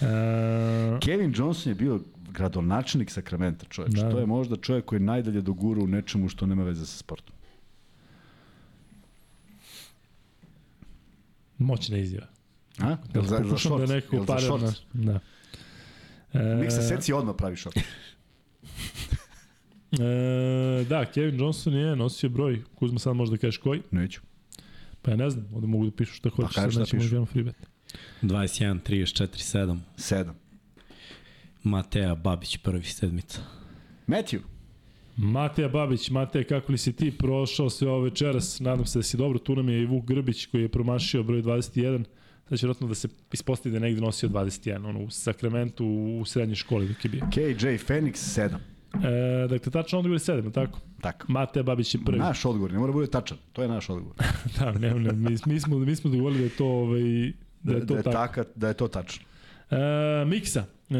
Uh, 0.00 0.98
Kevin 1.00 1.32
Johnson 1.36 1.70
je 1.70 1.74
bio 1.74 2.00
gradonačelnik 2.30 3.10
Sakramenta, 3.10 3.66
čovječ. 3.68 3.94
Da. 3.94 4.10
To 4.10 4.18
je 4.18 4.26
možda 4.26 4.56
čovjek 4.56 4.84
koji 4.84 4.96
je 4.96 5.04
najdalje 5.04 5.40
dogura 5.40 5.82
u 5.82 5.86
nečemu 5.86 6.28
što 6.28 6.46
nema 6.46 6.62
veze 6.62 6.86
sa 6.86 6.96
sportom. 6.96 7.34
Moćna 11.58 11.98
izjava. 11.98 12.26
A? 12.78 12.96
Jel 13.14 13.24
za, 13.24 13.44
za 13.44 13.56
šort? 13.56 13.88
Da 13.88 13.94
neko 13.94 14.16
Jel 14.16 14.24
za 14.24 14.38
šort? 14.38 14.62
Na, 14.92 15.12
da. 15.12 15.20
E, 16.40 16.56
Nek 16.56 16.72
se 16.72 16.82
seci 16.82 17.12
odmah 17.12 17.34
pravi 17.38 17.56
šort. 17.56 17.76
e, 19.92 20.84
da, 20.88 21.04
Kevin 21.14 21.40
Johnson 21.40 21.74
je 21.74 21.96
nosio 21.96 22.30
broj, 22.30 22.62
Kuzma 22.74 22.98
sad 22.98 23.16
možda 23.16 23.36
kažeš 23.36 23.58
koji? 23.58 23.82
Neću. 23.90 24.20
Pa 25.02 25.10
ja 25.10 25.16
ne 25.16 25.30
znam, 25.30 25.46
ovde 25.54 25.66
mogu 25.66 25.84
da 25.84 25.96
pišu 25.96 26.14
šta 26.14 26.30
hoćeš, 26.30 26.54
pa, 26.54 26.70
sad 26.70 26.80
nećemo 26.80 27.20
da 27.20 27.26
free 27.26 27.44
bet. 27.44 27.77
21, 28.22 28.80
34, 28.82 29.28
7. 29.36 29.78
7. 29.96 30.32
Mateja 31.62 32.14
Babić, 32.14 32.56
prvi 32.56 32.84
sedmica. 32.84 33.40
Matthew. 34.06 34.40
Mateja 35.16 35.68
Babić, 35.68 36.10
Mateja, 36.10 36.44
kako 36.44 36.72
li 36.72 36.78
si 36.78 36.92
ti 36.92 37.18
prošao 37.18 37.70
sve 37.70 37.88
ovo 37.88 38.00
večeras? 38.00 38.60
Nadam 38.60 38.86
se 38.86 38.98
da 38.98 39.02
si 39.02 39.16
dobro. 39.16 39.38
Tu 39.38 39.56
nam 39.56 39.68
je 39.68 39.82
i 39.82 39.86
Vuk 39.86 40.04
Grbić 40.04 40.46
koji 40.46 40.62
je 40.62 40.68
promašio 40.68 41.22
broj 41.22 41.42
21. 41.42 42.04
Sad 42.48 42.58
će 42.58 42.66
vjerojatno 42.66 42.88
da 42.88 42.94
se 42.94 43.08
ispostavi 43.32 43.72
da 43.72 43.78
negde 43.78 44.00
nosio 44.00 44.28
21, 44.28 44.88
ono, 44.88 45.00
u 45.00 45.10
Sakramentu, 45.10 45.86
u 46.20 46.24
srednjoj 46.24 46.54
školi 46.54 46.88
dok 46.88 47.04
je 47.04 47.10
bio. 47.10 47.20
KJ 47.32 47.66
Phoenix 47.66 48.14
7. 48.14 48.56
E, 48.94 49.48
dakle, 49.48 49.72
tačno 49.72 49.98
odgovor 49.98 50.14
je 50.14 50.18
7, 50.18 50.52
tako? 50.52 50.80
Tako. 51.00 51.26
Mateja 51.28 51.62
Babić 51.62 51.94
je 51.94 52.00
prvi. 52.04 52.18
Naš 52.18 52.44
odgovor, 52.44 52.72
ne 52.72 52.78
mora 52.78 52.92
da 52.92 52.96
bude 52.96 53.10
tačan. 53.10 53.38
To 53.52 53.62
je 53.62 53.68
naš 53.68 53.90
odgovor. 53.90 54.16
da, 54.58 54.72
ne, 54.72 54.94
ne, 54.94 55.12
mi, 55.12 55.36
mi, 55.46 55.60
smo, 55.60 55.78
mi 55.78 55.96
smo 55.96 56.10
dogovorili 56.10 56.38
da 56.38 56.44
je 56.44 56.56
to, 56.56 56.66
ovaj, 56.66 57.32
da 57.62 57.72
je 57.72 57.86
to 57.86 57.94
da, 57.94 57.94
da 57.94 57.98
je 57.98 58.02
tako. 58.02 58.16
Taka, 58.16 58.44
da 58.54 58.68
je 58.68 58.74
to 58.74 58.88
tačno. 58.88 59.24
E, 59.70 60.24
Miksa, 60.24 60.64
e, 60.90 60.94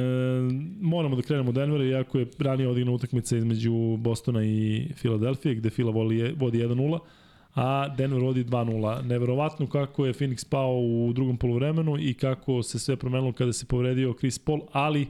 moramo 0.80 1.16
da 1.16 1.22
krenemo 1.22 1.50
u 1.50 1.52
Denver, 1.52 1.80
iako 1.80 2.18
je 2.18 2.26
ranije 2.38 2.68
odigrana 2.68 2.94
utakmica 2.94 3.36
između 3.36 3.96
Bostona 3.96 4.44
i 4.44 4.88
Filadelfije, 4.96 5.54
gde 5.54 5.70
Fila 5.70 5.90
vodi, 5.90 6.34
vodi 6.36 6.58
1-0, 6.58 6.98
a 7.54 7.88
Denver 7.96 8.22
vodi 8.22 8.44
2-0. 8.44 9.02
Neverovatno 9.02 9.66
kako 9.66 10.06
je 10.06 10.12
Phoenix 10.12 10.48
pao 10.50 10.78
u 10.78 11.12
drugom 11.12 11.36
polovremenu 11.36 11.98
i 11.98 12.14
kako 12.14 12.62
se 12.62 12.78
sve 12.78 12.96
promenilo 12.96 13.32
kada 13.32 13.52
se 13.52 13.66
povredio 13.66 14.14
Chris 14.18 14.38
Paul, 14.38 14.60
ali 14.72 15.08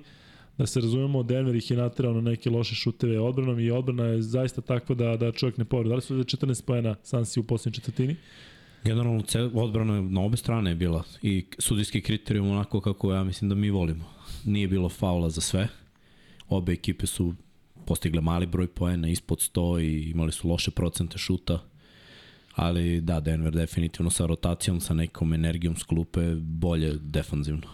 da 0.59 0.67
se 0.67 0.81
razumemo, 0.81 1.23
Denver 1.23 1.57
ih 1.57 1.71
je 1.71 1.77
naterao 1.77 2.13
na 2.13 2.21
neke 2.21 2.51
loše 2.51 2.75
šuteve 2.75 3.21
odbranom 3.21 3.61
i 3.61 3.71
odbrana 3.71 4.05
je 4.05 4.23
zaista 4.23 4.61
takva 4.61 4.95
da, 4.95 5.17
da 5.17 5.33
čovjek 5.33 5.59
ne 5.59 5.65
povredi. 5.65 5.89
Da 5.89 5.95
li 5.95 6.03
su 6.03 6.17
da 6.17 6.25
14 6.25 6.65
pojena 6.65 6.95
Sansi 7.03 7.41
u 7.41 7.43
posljednjoj 7.43 7.75
četvrtini? 7.75 8.17
Generalno, 8.85 9.23
odbrana 9.55 10.01
na 10.01 10.21
obe 10.21 10.37
strane 10.37 10.71
je 10.71 10.75
bila 10.75 11.03
i 11.23 11.47
sudijski 11.59 12.01
kriterijum 12.01 12.51
onako 12.51 12.81
kako 12.81 13.13
ja 13.13 13.25
mislim 13.25 13.49
da 13.49 13.55
mi 13.55 13.71
volimo. 13.71 14.05
Nije 14.45 14.69
bilo 14.69 14.89
faula 14.89 15.31
za 15.31 15.41
sve. 15.41 15.69
Obe 16.49 16.73
ekipe 16.73 17.07
su 17.07 17.35
postigle 17.85 18.21
mali 18.21 18.47
broj 18.47 18.67
poena 18.67 19.09
ispod 19.09 19.39
100 19.39 19.83
i 19.83 20.11
imali 20.11 20.33
su 20.33 20.49
loše 20.49 20.71
procente 20.71 21.19
šuta. 21.19 21.65
Ali 22.55 23.01
da, 23.01 23.21
Denver 23.21 23.55
definitivno 23.55 24.11
sa 24.11 24.27
rotacijom, 24.27 24.81
sa 24.81 24.95
nekom 24.95 25.35
energijom 25.35 25.77
s 25.77 25.83
klupe 25.83 26.35
bolje 26.35 26.95
defanzivno. 27.01 27.69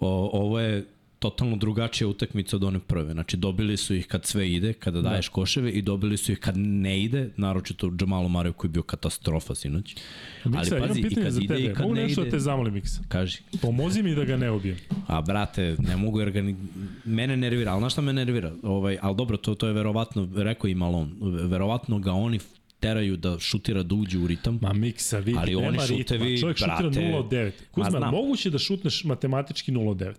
O, 0.00 0.30
ovo 0.32 0.60
je 0.60 0.86
totalno 1.18 1.56
drugačija 1.56 2.08
utakmica 2.08 2.56
od 2.56 2.64
one 2.64 2.78
prve. 2.78 3.12
Znači 3.12 3.36
dobili 3.36 3.76
su 3.76 3.94
ih 3.94 4.06
kad 4.06 4.24
sve 4.24 4.52
ide, 4.52 4.72
kada 4.72 5.00
daješ 5.00 5.26
da. 5.26 5.32
koševe 5.32 5.70
i 5.70 5.82
dobili 5.82 6.16
su 6.16 6.32
ih 6.32 6.38
kad 6.38 6.56
ne 6.56 7.02
ide, 7.02 7.30
naročito 7.36 7.90
Džamalo 7.90 8.28
Mario 8.28 8.52
koji 8.52 8.68
je 8.68 8.72
bio 8.72 8.82
katastrofa 8.82 9.54
sinoć. 9.54 9.96
Miksa, 10.44 10.58
Ali 10.58 10.88
pazi, 10.88 11.00
imam 11.00 11.10
pitanje 11.10 11.30
za 11.30 11.40
tebe. 11.40 11.60
Ide, 11.60 11.74
mogu 11.78 11.94
nešto 11.94 12.20
ide... 12.20 12.30
da 12.30 12.36
te 12.36 12.40
zamolim, 12.40 12.74
Miksa? 12.74 13.00
Kaži. 13.08 13.38
Pomozi 13.62 14.02
mi 14.02 14.14
da 14.14 14.24
ga 14.24 14.36
ne 14.36 14.50
ubijem. 14.50 14.78
A 15.06 15.20
brate, 15.22 15.76
ne 15.78 15.96
mogu 15.96 16.20
jer 16.20 16.30
ga 16.30 16.42
ni... 16.42 16.56
Mene 17.04 17.36
nervira, 17.36 17.72
ali 17.72 17.80
znaš 17.80 17.92
šta 17.92 18.02
me 18.02 18.12
nervira? 18.12 18.52
Ovaj, 18.62 18.98
ali 19.02 19.16
dobro, 19.16 19.36
to, 19.36 19.54
to 19.54 19.66
je 19.66 19.72
verovatno, 19.72 20.28
rekao 20.36 20.68
i 20.68 20.74
Malon, 20.74 21.12
verovatno 21.48 21.98
ga 21.98 22.12
oni 22.12 22.38
teraju 22.80 23.16
da 23.16 23.38
šutira 23.38 23.82
da 23.82 23.94
uđe 23.94 24.18
u 24.18 24.26
ritam. 24.26 24.58
Ma 24.62 24.72
miksa, 24.72 25.18
vidi, 25.18 25.38
ali 25.38 25.54
oni 25.54 25.78
šutevi, 25.78 26.40
Čovjek 26.40 26.58
brate, 26.60 26.82
šutira 26.82 27.06
0-9. 27.06 27.50
Kuzma, 27.70 28.10
moguće 28.10 28.50
da 28.50 28.58
šutneš 28.58 29.04
matematički 29.04 29.72
0-9? 29.72 30.14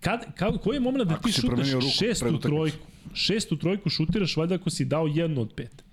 Kad, 0.00 0.34
kad, 0.34 0.60
koji 0.60 0.76
je 0.76 0.80
moment 0.80 1.08
da 1.08 1.16
ti 1.16 1.32
šutaš 1.32 1.68
šestu 1.98 2.38
trojku? 2.38 2.86
Šestu 3.14 3.56
trojku 3.56 3.90
šutiraš 3.90 4.36
valjda 4.36 4.54
ako 4.54 4.70
si 4.70 4.84
dao 4.84 5.06
jednu 5.06 5.40
od 5.40 5.52
pet. 5.54 5.84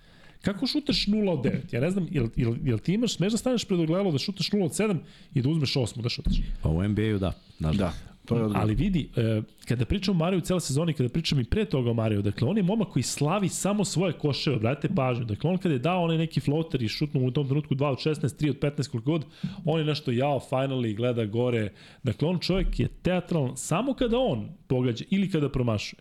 Kako 0.42 0.68
šutaš 0.68 1.06
0 1.06 1.30
od 1.30 1.40
9? 1.40 1.52
Ja 1.72 1.82
ne 1.82 1.92
znam, 1.92 2.08
jel, 2.12 2.30
jel, 2.36 2.56
jel 2.64 2.80
ti 2.80 2.94
imaš, 2.94 3.16
smeš 3.16 3.32
da 3.32 3.38
staneš 3.38 3.66
pred 3.66 3.80
ogledalo 3.80 4.12
da 4.12 4.18
šutaš 4.18 4.50
0 4.50 4.64
od 4.66 4.72
7 4.72 4.98
i 5.34 5.42
da 5.42 5.50
uzmeš 5.50 5.76
osmu 5.76 6.02
da 6.02 6.10
šutaš? 6.10 6.36
Pa 6.62 6.70
u 6.70 6.84
NBA-u 6.88 7.20
da. 7.20 7.34
Da. 7.60 7.72
da. 7.72 7.94
To 8.30 8.38
je 8.38 8.50
Ali 8.56 8.76
vidi, 8.76 9.10
e, 9.16 9.42
kada 9.68 9.86
pričam 9.86 10.16
o 10.16 10.18
Mariju 10.18 10.42
cele 10.42 10.62
sezoni, 10.62 10.94
kada 10.94 11.10
pričam 11.10 11.40
i 11.40 11.44
pre 11.44 11.66
toga 11.66 11.92
o 11.92 11.94
Mariju, 11.94 12.22
dakle, 12.22 12.48
on 12.48 12.58
je 12.58 12.64
momak 12.64 12.88
koji 12.88 13.04
slavi 13.04 13.50
samo 13.50 13.86
svoje 13.86 14.14
koševe, 14.14 14.60
brate 14.60 14.90
pažnju. 14.96 15.26
Dakle, 15.26 15.50
on 15.50 15.58
kada 15.58 15.76
je 15.76 15.80
dao 15.80 16.04
onaj 16.04 16.18
neki 16.18 16.40
floater 16.40 16.82
i 16.84 16.88
šutnu 16.88 17.26
u 17.26 17.32
tom 17.32 17.48
trenutku 17.48 17.76
2 17.76 17.86
od 17.86 17.98
16, 17.98 18.44
3 18.44 18.50
od 18.50 18.60
15, 18.60 18.90
koliko 18.90 19.12
god, 19.12 19.26
on 19.66 19.80
je 19.80 19.86
nešto 19.86 20.12
jao, 20.12 20.40
finally, 20.50 20.96
gleda 20.96 21.26
gore. 21.26 21.72
Dakle, 22.04 22.28
on 22.28 22.40
čovjek 22.40 22.80
je 22.80 22.88
teatralan 22.88 23.58
samo 23.58 23.94
kada 23.94 24.18
on 24.18 24.50
pogađa 24.68 25.06
ili 25.10 25.32
kada 25.32 25.50
promašuje. 25.50 26.00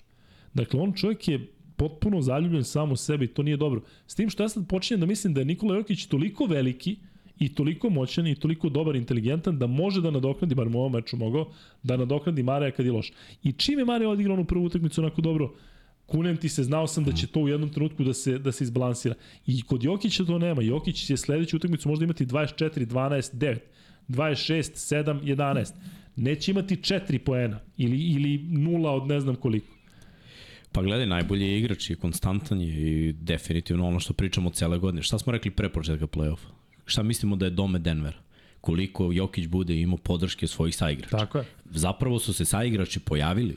Dakle, 0.55 0.81
on 0.81 0.93
čovjek 0.93 1.29
je 1.29 1.47
potpuno 1.77 2.21
zaljubljen 2.23 2.65
samo 2.65 2.93
u 2.93 2.97
sebi, 2.97 3.27
to 3.27 3.43
nije 3.43 3.57
dobro. 3.57 3.81
S 4.07 4.15
tim 4.15 4.31
što 4.31 4.43
ja 4.43 4.49
sad 4.49 4.69
počinjem 4.69 5.01
da 5.01 5.07
mislim 5.07 5.35
da 5.35 5.41
je 5.41 5.45
Nikola 5.45 5.77
Jokić 5.77 6.07
toliko 6.07 6.45
veliki, 6.45 6.97
i 7.39 7.55
toliko 7.55 7.91
moćan 7.91 8.27
i 8.27 8.35
toliko 8.35 8.69
dobar, 8.69 8.97
inteligentan 8.97 9.59
da 9.59 9.67
može 9.67 10.01
da 10.01 10.11
nadoknadi, 10.11 10.55
bar 10.55 10.69
u 10.69 10.79
ovom 10.79 10.93
meču 10.93 11.17
mogao, 11.17 11.53
da 11.83 11.97
nadoknadi 11.97 12.43
Mareja 12.43 12.71
kad 12.71 12.87
je 12.87 12.93
loš. 12.93 13.13
I 13.43 13.53
čim 13.53 13.79
je 13.79 13.85
Mareja 13.85 14.11
odigrao 14.11 14.35
onu 14.35 14.45
prvu 14.45 14.65
utakmicu 14.65 15.01
onako 15.01 15.21
dobro, 15.21 15.55
kunem 16.07 16.37
ti 16.37 16.49
se, 16.49 16.63
znao 16.63 16.87
sam 16.87 17.05
da 17.05 17.13
će 17.13 17.27
to 17.27 17.41
u 17.41 17.49
jednom 17.49 17.71
trenutku 17.71 18.05
da 18.05 18.15
se, 18.15 18.39
da 18.39 18.53
se 18.53 18.65
izbalansira. 18.65 19.15
I 19.47 19.63
kod 19.63 19.85
Jokića 19.85 20.25
to 20.25 20.39
nema. 20.39 20.63
Jokić 20.63 21.07
će 21.07 21.17
sledeću 21.17 21.57
utakmicu 21.57 21.89
možda 21.89 22.05
imati 22.05 22.27
24, 22.27 22.87
12, 22.87 23.35
9, 23.35 23.59
26, 24.09 25.05
7, 25.05 25.21
11. 25.23 25.73
Neće 26.17 26.51
imati 26.51 26.77
4 26.77 27.19
poena 27.19 27.61
ili, 27.77 27.99
ili 27.99 28.39
0 28.39 28.89
od 28.89 29.07
ne 29.07 29.21
znam 29.21 29.37
koliko. 29.37 29.79
Pa 30.73 30.83
gledaj, 30.83 31.07
najbolji 31.07 31.47
je 31.47 31.59
igrač 31.59 31.91
i 31.91 31.95
konstantan 31.95 32.61
je 32.61 33.09
i 33.09 33.13
definitivno 33.13 33.87
ono 33.89 34.01
što 34.01 34.13
pričamo 34.13 34.51
cele 34.51 34.79
godine. 34.79 35.03
Šta 35.03 35.19
smo 35.19 35.33
rekli 35.33 35.51
pre 35.51 35.69
početka 35.69 36.07
play-offa? 36.07 36.58
Šta 36.89 37.03
mislimo 37.03 37.37
da 37.37 37.45
je 37.45 37.51
dome 37.51 37.79
Denver? 37.79 38.15
Koliko 38.61 39.13
Jokić 39.13 39.47
bude 39.47 39.81
imao 39.81 39.97
podrške 39.97 40.47
svojih 40.47 40.77
saigrača. 40.77 41.17
Tako 41.17 41.39
je. 41.39 41.45
Zapravo 41.71 42.19
su 42.19 42.33
se 42.33 42.45
saigrači 42.45 43.01
pojavili, 43.01 43.57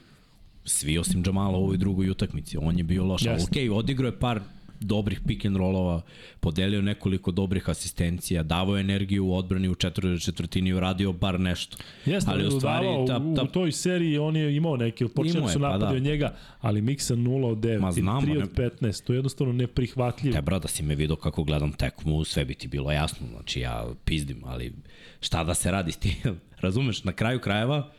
svi 0.65 0.97
osim 0.97 1.23
Džamala 1.23 1.57
u 1.57 1.63
ovoj 1.63 1.77
drugoj 1.77 2.09
utakmici. 2.09 2.57
On 2.57 2.77
je 2.77 2.83
bio 2.83 3.05
loš. 3.05 3.21
Yes. 3.21 3.43
Ok, 3.43 3.77
odigrao 3.77 4.07
je 4.07 4.19
par 4.19 4.41
dobrih 4.81 5.19
pick 5.27 5.45
and 5.45 5.57
rollova, 5.57 6.01
podelio 6.39 6.81
nekoliko 6.81 7.31
dobrih 7.31 7.69
asistencija, 7.69 8.43
davao 8.43 8.77
energiju 8.77 9.25
u 9.25 9.35
odbrani 9.35 9.69
u 9.69 9.75
četvrtoj 9.75 10.19
četvrtini, 10.19 10.73
uradio 10.73 11.13
bar 11.13 11.39
nešto. 11.39 11.77
Jeste, 12.05 12.31
ali 12.31 12.47
u 12.47 12.51
stvari 12.51 12.87
ta, 13.07 13.21
ta, 13.35 13.43
u 13.43 13.47
toj 13.47 13.71
seriji 13.71 14.17
on 14.17 14.35
je 14.35 14.55
imao 14.55 14.77
neke, 14.77 15.07
počeli 15.07 15.49
su 15.49 15.59
napadi 15.59 15.85
pa 15.85 15.93
da. 15.93 15.99
njega, 15.99 16.35
ali 16.59 16.81
miksa 16.81 17.15
0 17.15 17.45
od 17.45 17.57
9 17.57 17.79
Ma, 17.79 17.91
znamo, 17.91 18.21
3 18.21 18.43
od 18.43 18.51
15, 18.81 19.03
to 19.03 19.13
je 19.13 19.17
jednostavno 19.17 19.53
neprihvatljivo. 19.53 20.33
Te 20.33 20.59
da 20.59 20.67
si 20.67 20.83
me 20.83 20.95
vidio 20.95 21.15
kako 21.15 21.43
gledam 21.43 21.71
tekmu, 21.71 22.23
sve 22.23 22.45
bi 22.45 22.53
ti 22.53 22.67
bilo 22.67 22.91
jasno, 22.91 23.27
znači 23.27 23.59
ja 23.59 23.87
pizdim, 24.05 24.41
ali 24.45 24.73
šta 25.21 25.43
da 25.43 25.53
se 25.53 25.71
radi 25.71 25.91
s 25.91 25.97
tim? 25.97 26.13
Razumeš, 26.61 27.03
na 27.03 27.13
kraju 27.13 27.39
krajeva 27.39 27.91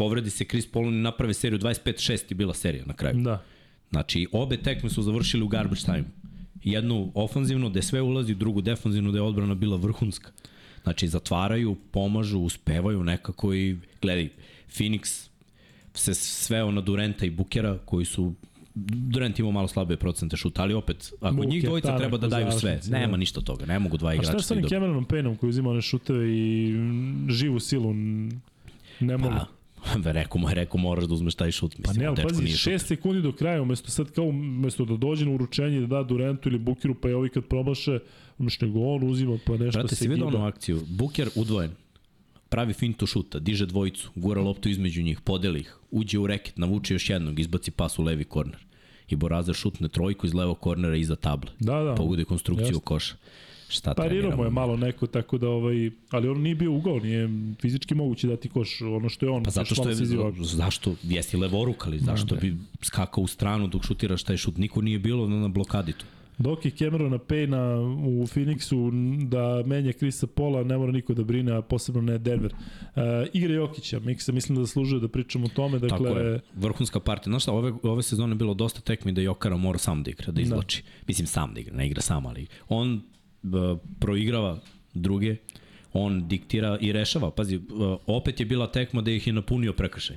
povredi 0.00 0.30
se 0.30 0.44
Chris 0.44 0.66
Paul 0.66 0.86
i 0.88 0.90
naprave 0.90 1.34
seriju 1.34 1.58
25-6 1.58 2.30
je 2.30 2.34
bila 2.34 2.54
serija 2.54 2.84
na 2.86 2.94
kraju. 2.94 3.16
Da. 3.16 3.42
Znači, 3.90 4.26
obe 4.32 4.56
tekme 4.56 4.90
su 4.90 5.02
završili 5.02 5.42
u 5.42 5.48
garbage 5.48 5.80
time. 5.80 6.04
Jednu 6.64 7.12
ofanzivnu 7.14 7.70
gde 7.70 7.82
sve 7.82 8.02
ulazi, 8.02 8.34
drugu 8.34 8.60
defanzivnu 8.60 9.10
gde 9.10 9.18
je 9.18 9.22
odbrana 9.22 9.54
bila 9.54 9.76
vrhunska. 9.76 10.30
Znači, 10.82 11.08
zatvaraju, 11.08 11.76
pomažu, 11.90 12.38
uspevaju 12.38 13.04
nekako 13.04 13.54
i, 13.54 13.76
gledaj, 14.02 14.28
Phoenix 14.68 15.28
se 15.94 16.14
sveo 16.14 16.70
na 16.70 16.80
Durenta 16.80 17.26
i 17.26 17.30
Bukera, 17.30 17.78
koji 17.84 18.04
su 18.04 18.34
Durant 18.74 19.38
ima 19.38 19.50
malo 19.50 19.68
slabe 19.68 19.96
procente 19.96 20.36
šuta, 20.36 20.62
ali 20.62 20.74
opet, 20.74 21.12
ako 21.20 21.34
Buker, 21.34 21.50
njih 21.50 21.64
dvojica 21.64 21.98
treba 21.98 22.18
da 22.18 22.28
daju 22.28 22.52
sve, 22.52 22.80
nema 22.88 23.10
da. 23.10 23.16
ništa 23.16 23.40
toga, 23.40 23.66
ne 23.66 23.78
mogu 23.78 23.96
dva 23.96 24.14
igrača. 24.14 24.30
A 24.30 24.32
šta 24.32 24.42
sa 24.42 24.54
onim 24.54 24.68
Cameronom 24.68 25.06
Payneom 25.06 25.36
koji 25.36 25.50
uzima 25.50 25.70
one 25.70 25.82
šuteve 25.82 26.30
i 26.30 26.74
živu 27.28 27.60
silu 27.60 27.94
ne 29.00 29.16
mogu? 29.16 29.34
Pa, 29.34 29.46
Reku 30.04 30.38
mu 30.38 30.48
je, 30.48 30.54
rekao 30.54 30.80
moraš 30.80 31.04
da 31.04 31.14
uzmeš 31.14 31.34
taj 31.34 31.50
šut. 31.50 31.78
Mislim, 31.78 31.96
pa 31.96 32.00
ne, 32.00 32.06
ali 32.06 32.22
pazi, 32.22 32.42
6 32.42 32.78
sekundi 32.78 33.22
do 33.22 33.32
kraja, 33.32 33.62
umesto 33.62 33.90
sad 33.90 34.10
kao, 34.10 34.24
umesto 34.24 34.84
da 34.84 34.96
dođe 34.96 35.26
na 35.26 35.32
uručenje 35.32 35.80
da 35.80 35.86
da 35.86 36.02
Durantu 36.02 36.48
ili 36.48 36.58
Bukeru, 36.58 36.94
pa 36.94 37.08
je 37.08 37.16
ovi 37.16 37.28
kad 37.28 37.44
probaše, 37.44 37.98
umesto 38.38 38.66
nego 38.66 38.80
on 38.80 39.10
uzima, 39.10 39.38
pa 39.46 39.52
nešto 39.52 39.80
Brate, 39.80 39.94
se 39.94 40.08
vidio 40.08 40.26
onu 40.26 40.44
akciju, 40.44 40.82
Buker 40.88 41.28
udvojen, 41.34 41.70
pravi 42.48 42.72
fintu 42.72 43.06
šuta, 43.06 43.38
diže 43.38 43.66
dvojicu, 43.66 44.10
gura 44.14 44.42
loptu 44.42 44.68
između 44.68 45.02
njih, 45.02 45.20
podeli 45.20 45.60
ih, 45.60 45.76
uđe 45.90 46.18
u 46.18 46.26
reket, 46.26 46.58
navuče 46.58 46.94
još 46.94 47.10
jednog, 47.10 47.40
izbaci 47.40 47.70
pas 47.70 47.98
u 47.98 48.02
levi 48.02 48.24
korner. 48.24 48.66
I 49.08 49.16
Borazer 49.16 49.54
šutne 49.54 49.88
trojku 49.88 50.26
iz 50.26 50.34
levog 50.34 50.60
kornera 50.60 50.96
iza 50.96 51.16
table. 51.16 51.50
Da, 51.58 51.82
da. 51.82 51.94
Pogode 51.94 52.24
konstrukciju 52.24 52.66
Jasne. 52.66 52.80
koša 52.84 53.14
šta 53.70 53.94
Parirao 53.94 54.36
mu 54.36 54.44
je 54.44 54.50
malo 54.50 54.76
neko, 54.76 55.06
tako 55.06 55.38
da, 55.38 55.48
ovaj, 55.48 55.90
ali 56.10 56.28
on 56.28 56.40
nije 56.40 56.54
bio 56.54 56.72
ugao, 56.72 56.98
nije 56.98 57.28
fizički 57.60 57.94
moguće 57.94 58.26
dati 58.26 58.48
koš, 58.48 58.80
ono 58.80 59.08
što 59.08 59.26
je 59.26 59.30
on. 59.30 59.42
Pa 59.42 59.50
zato 59.50 59.74
što 59.74 59.88
je, 59.88 59.94
zašto, 60.40 60.94
jesi 61.02 61.36
levoruk, 61.36 61.86
ali 61.86 61.98
zašto 61.98 62.34
da, 62.34 62.40
bi 62.40 62.56
skakao 62.82 63.24
u 63.24 63.26
stranu 63.26 63.66
dok 63.68 63.84
šutiraš 63.84 64.22
taj 64.22 64.36
šut, 64.36 64.56
niko 64.56 64.82
nije 64.82 64.98
bilo 64.98 65.28
na, 65.28 65.48
blokadi 65.48 65.92
tu. 65.92 66.04
Dok 66.38 66.64
je 66.64 66.70
Camerona 66.70 67.18
Payna 67.18 67.80
u 68.06 68.26
Phoenixu 68.26 68.90
da 69.28 69.62
menja 69.66 69.92
Krisa 69.92 70.26
Pola, 70.26 70.64
ne 70.64 70.78
mora 70.78 70.92
niko 70.92 71.14
da 71.14 71.24
brine, 71.24 71.52
a 71.52 71.62
posebno 71.62 72.02
ne 72.02 72.18
Denver. 72.18 72.52
Uh, 72.54 73.02
igra 73.32 73.54
Jokića, 73.54 73.98
Miksa 73.98 74.32
mislim 74.32 74.56
da 74.56 74.64
zaslužuje 74.64 75.00
da 75.00 75.08
pričamo 75.08 75.46
o 75.46 75.48
tome. 75.48 75.78
Dakle, 75.78 75.98
Tako 75.98 76.18
je, 76.18 76.40
vrhunska 76.54 77.00
partija. 77.00 77.30
Znaš 77.30 77.42
šta, 77.42 77.52
ove, 77.52 77.72
ove 77.82 78.02
sezone 78.02 78.32
je 78.32 78.36
bilo 78.36 78.54
dosta 78.54 78.80
tekmi 78.80 79.12
da 79.12 79.20
Jokara 79.20 79.56
mora 79.56 79.78
sam 79.78 80.02
da 80.02 80.10
igra, 80.10 80.26
da, 80.26 80.32
da. 80.32 80.40
izloči. 80.40 80.82
Da. 80.82 81.04
Mislim 81.06 81.26
sam 81.26 81.54
da 81.54 81.60
igra, 81.60 81.76
ne 81.76 81.86
igra 81.86 82.00
sam, 82.00 82.26
ali 82.26 82.46
on 82.68 83.02
proigrava 84.00 84.58
druge, 84.94 85.36
on 85.92 86.28
diktira 86.28 86.78
i 86.80 86.92
rešava. 86.92 87.30
Pazi, 87.30 87.60
opet 88.06 88.40
je 88.40 88.46
bila 88.46 88.66
tekma 88.66 89.02
da 89.02 89.10
ih 89.10 89.26
je 89.26 89.32
napunio 89.32 89.72
prekršaj. 89.72 90.16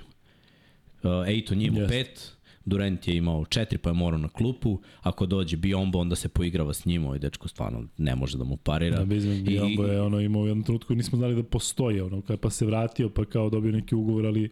Ejton 1.27 1.61
je 1.61 1.67
imao 1.67 1.81
yes. 1.81 1.89
pet, 1.89 2.33
Durant 2.65 3.07
je 3.07 3.15
imao 3.15 3.45
četiri 3.45 3.77
pa 3.77 3.89
je 3.89 3.93
morao 3.93 4.17
na 4.17 4.27
klupu, 4.27 4.79
ako 5.01 5.25
dođe 5.25 5.57
Biombo 5.57 5.99
onda 5.99 6.15
se 6.15 6.29
poigrava 6.29 6.73
s 6.73 6.85
njim, 6.85 7.05
ovaj 7.05 7.19
dečko 7.19 7.47
stvarno 7.47 7.83
ne 7.97 8.15
može 8.15 8.37
da 8.37 8.43
mu 8.43 8.57
parira. 8.57 8.97
Da, 8.97 9.05
Bizman 9.05 9.43
Biombo 9.43 9.83
je 9.83 10.01
ono 10.01 10.19
imao 10.19 10.41
u 10.41 10.47
jednom 10.47 10.63
trenutku 10.63 10.95
nismo 10.95 11.17
znali 11.17 11.35
da 11.35 11.43
postoje, 11.43 12.03
ono, 12.03 12.21
pa 12.41 12.49
se 12.49 12.65
vratio 12.65 13.09
pa 13.09 13.25
kao 13.25 13.49
dobio 13.49 13.71
neki 13.71 13.95
ugovor, 13.95 14.25
ali 14.25 14.49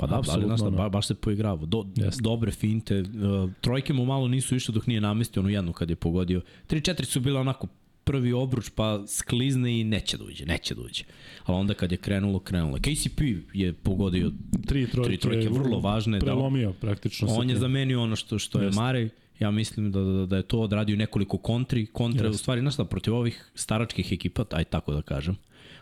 Pa 0.00 0.06
da, 0.06 0.22
ali 0.28 0.44
znaš 0.44 0.60
da, 0.60 0.70
ba, 0.70 0.88
baš 0.88 1.06
se 1.06 1.14
poigravao. 1.14 1.66
Do, 1.66 1.78
yes. 1.78 2.22
Dobre 2.22 2.52
finte. 2.52 3.00
Uh, 3.00 3.50
trojke 3.60 3.92
mu 3.92 4.04
malo 4.04 4.28
nisu 4.28 4.56
išle 4.56 4.74
dok 4.74 4.86
nije 4.86 5.00
namestio 5.00 5.40
onu 5.40 5.50
jednu 5.50 5.72
kad 5.72 5.90
je 5.90 5.96
pogodio. 5.96 6.40
3-4 6.68 7.04
su 7.04 7.20
bile 7.20 7.40
onako 7.40 7.66
prvi 8.04 8.32
obruč 8.32 8.70
pa 8.74 9.02
sklizne 9.06 9.80
i 9.80 9.84
neće 9.84 10.16
da 10.16 10.24
uđe, 10.24 10.46
neće 10.46 10.74
da 10.74 10.82
uđe. 10.82 11.04
Ali 11.44 11.58
onda 11.58 11.74
kad 11.74 11.92
je 11.92 11.98
krenulo, 11.98 12.38
krenulo. 12.38 12.76
KCP 12.76 13.20
je 13.52 13.72
pogodio 13.72 14.32
tri 14.66 14.86
trojke, 14.86 15.08
tri 15.08 15.18
trojke 15.18 15.48
vrlo 15.48 15.80
važne. 15.80 16.20
Prelomio 16.20 16.68
da, 16.68 16.78
praktično. 16.78 17.28
On 17.30 17.50
je 17.50 17.56
zamenio 17.56 18.02
ono 18.02 18.16
što, 18.16 18.38
što 18.38 18.58
yes. 18.58 18.62
je 18.62 18.70
Marej 18.70 19.08
Ja 19.40 19.50
mislim 19.50 19.92
da, 19.92 20.00
da, 20.00 20.26
da 20.26 20.36
je 20.36 20.42
to 20.42 20.60
odradio 20.60 20.96
nekoliko 20.96 21.38
kontri, 21.38 21.86
kontre, 21.86 22.26
Jeste. 22.26 22.34
u 22.34 22.38
stvari, 22.38 22.60
znaš 22.60 22.74
šta, 22.74 22.84
protiv 22.84 23.14
ovih 23.14 23.50
staračkih 23.54 24.12
ekipa, 24.12 24.44
aj 24.50 24.64
tako 24.64 24.92
da 24.92 25.02
kažem, 25.02 25.36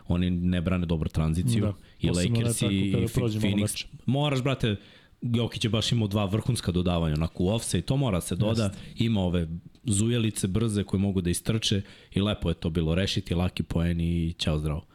oni 0.09 0.29
ne 0.29 0.61
brane 0.61 0.85
dobro 0.85 1.09
tranziciju, 1.09 1.61
Da, 1.61 1.73
i 1.99 2.09
Lakers 2.09 2.61
i, 2.61 2.65
i 2.65 2.95
Phoenix. 3.07 3.85
Moraš, 4.05 4.43
brate, 4.43 4.75
Jokić 5.21 5.63
je 5.63 5.69
baš 5.69 5.91
imao 5.91 6.07
dva 6.07 6.25
vrhunska 6.25 6.71
dodavanja, 6.71 7.15
onako 7.15 7.43
u 7.43 7.49
offside, 7.49 7.81
to 7.81 7.97
mora 7.97 8.21
se 8.21 8.35
doda, 8.35 8.71
ima 8.95 9.21
ove 9.21 9.47
zujelice 9.83 10.47
brze 10.47 10.83
koje 10.83 10.99
mogu 10.99 11.21
da 11.21 11.29
istrče 11.29 11.81
i 12.11 12.21
lepo 12.21 12.49
je 12.49 12.55
to 12.55 12.69
bilo 12.69 12.95
rešiti, 12.95 13.35
laki 13.35 13.63
poen 13.63 14.01
i 14.01 14.33
ćao 14.37 14.59
zdravo. 14.59 14.85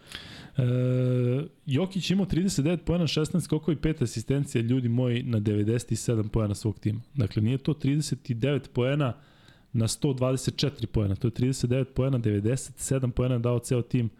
E, 0.57 0.63
Jokić 1.67 2.11
imao 2.11 2.27
39 2.27 2.77
pojena, 2.77 3.07
16 3.07 3.41
skokova 3.41 3.73
i 3.73 3.77
5 3.77 4.03
asistencija, 4.03 4.63
ljudi 4.63 4.89
moji, 4.89 5.23
na 5.23 5.41
97 5.41 6.29
pojena 6.29 6.55
svog 6.55 6.79
tima. 6.79 7.01
Dakle, 7.15 7.43
nije 7.43 7.59
to 7.59 7.75
39 7.75 8.69
pojena 8.69 9.13
na 9.73 9.89
124 9.89 10.87
pojena, 10.87 11.15
to 11.15 11.27
je 11.27 11.33
39 11.33 11.85
pojena, 11.85 12.19
97 12.19 13.11
pojena 13.11 13.35
je 13.35 13.39
dao 13.39 13.59
ceo 13.59 13.83
tim, 13.83 14.11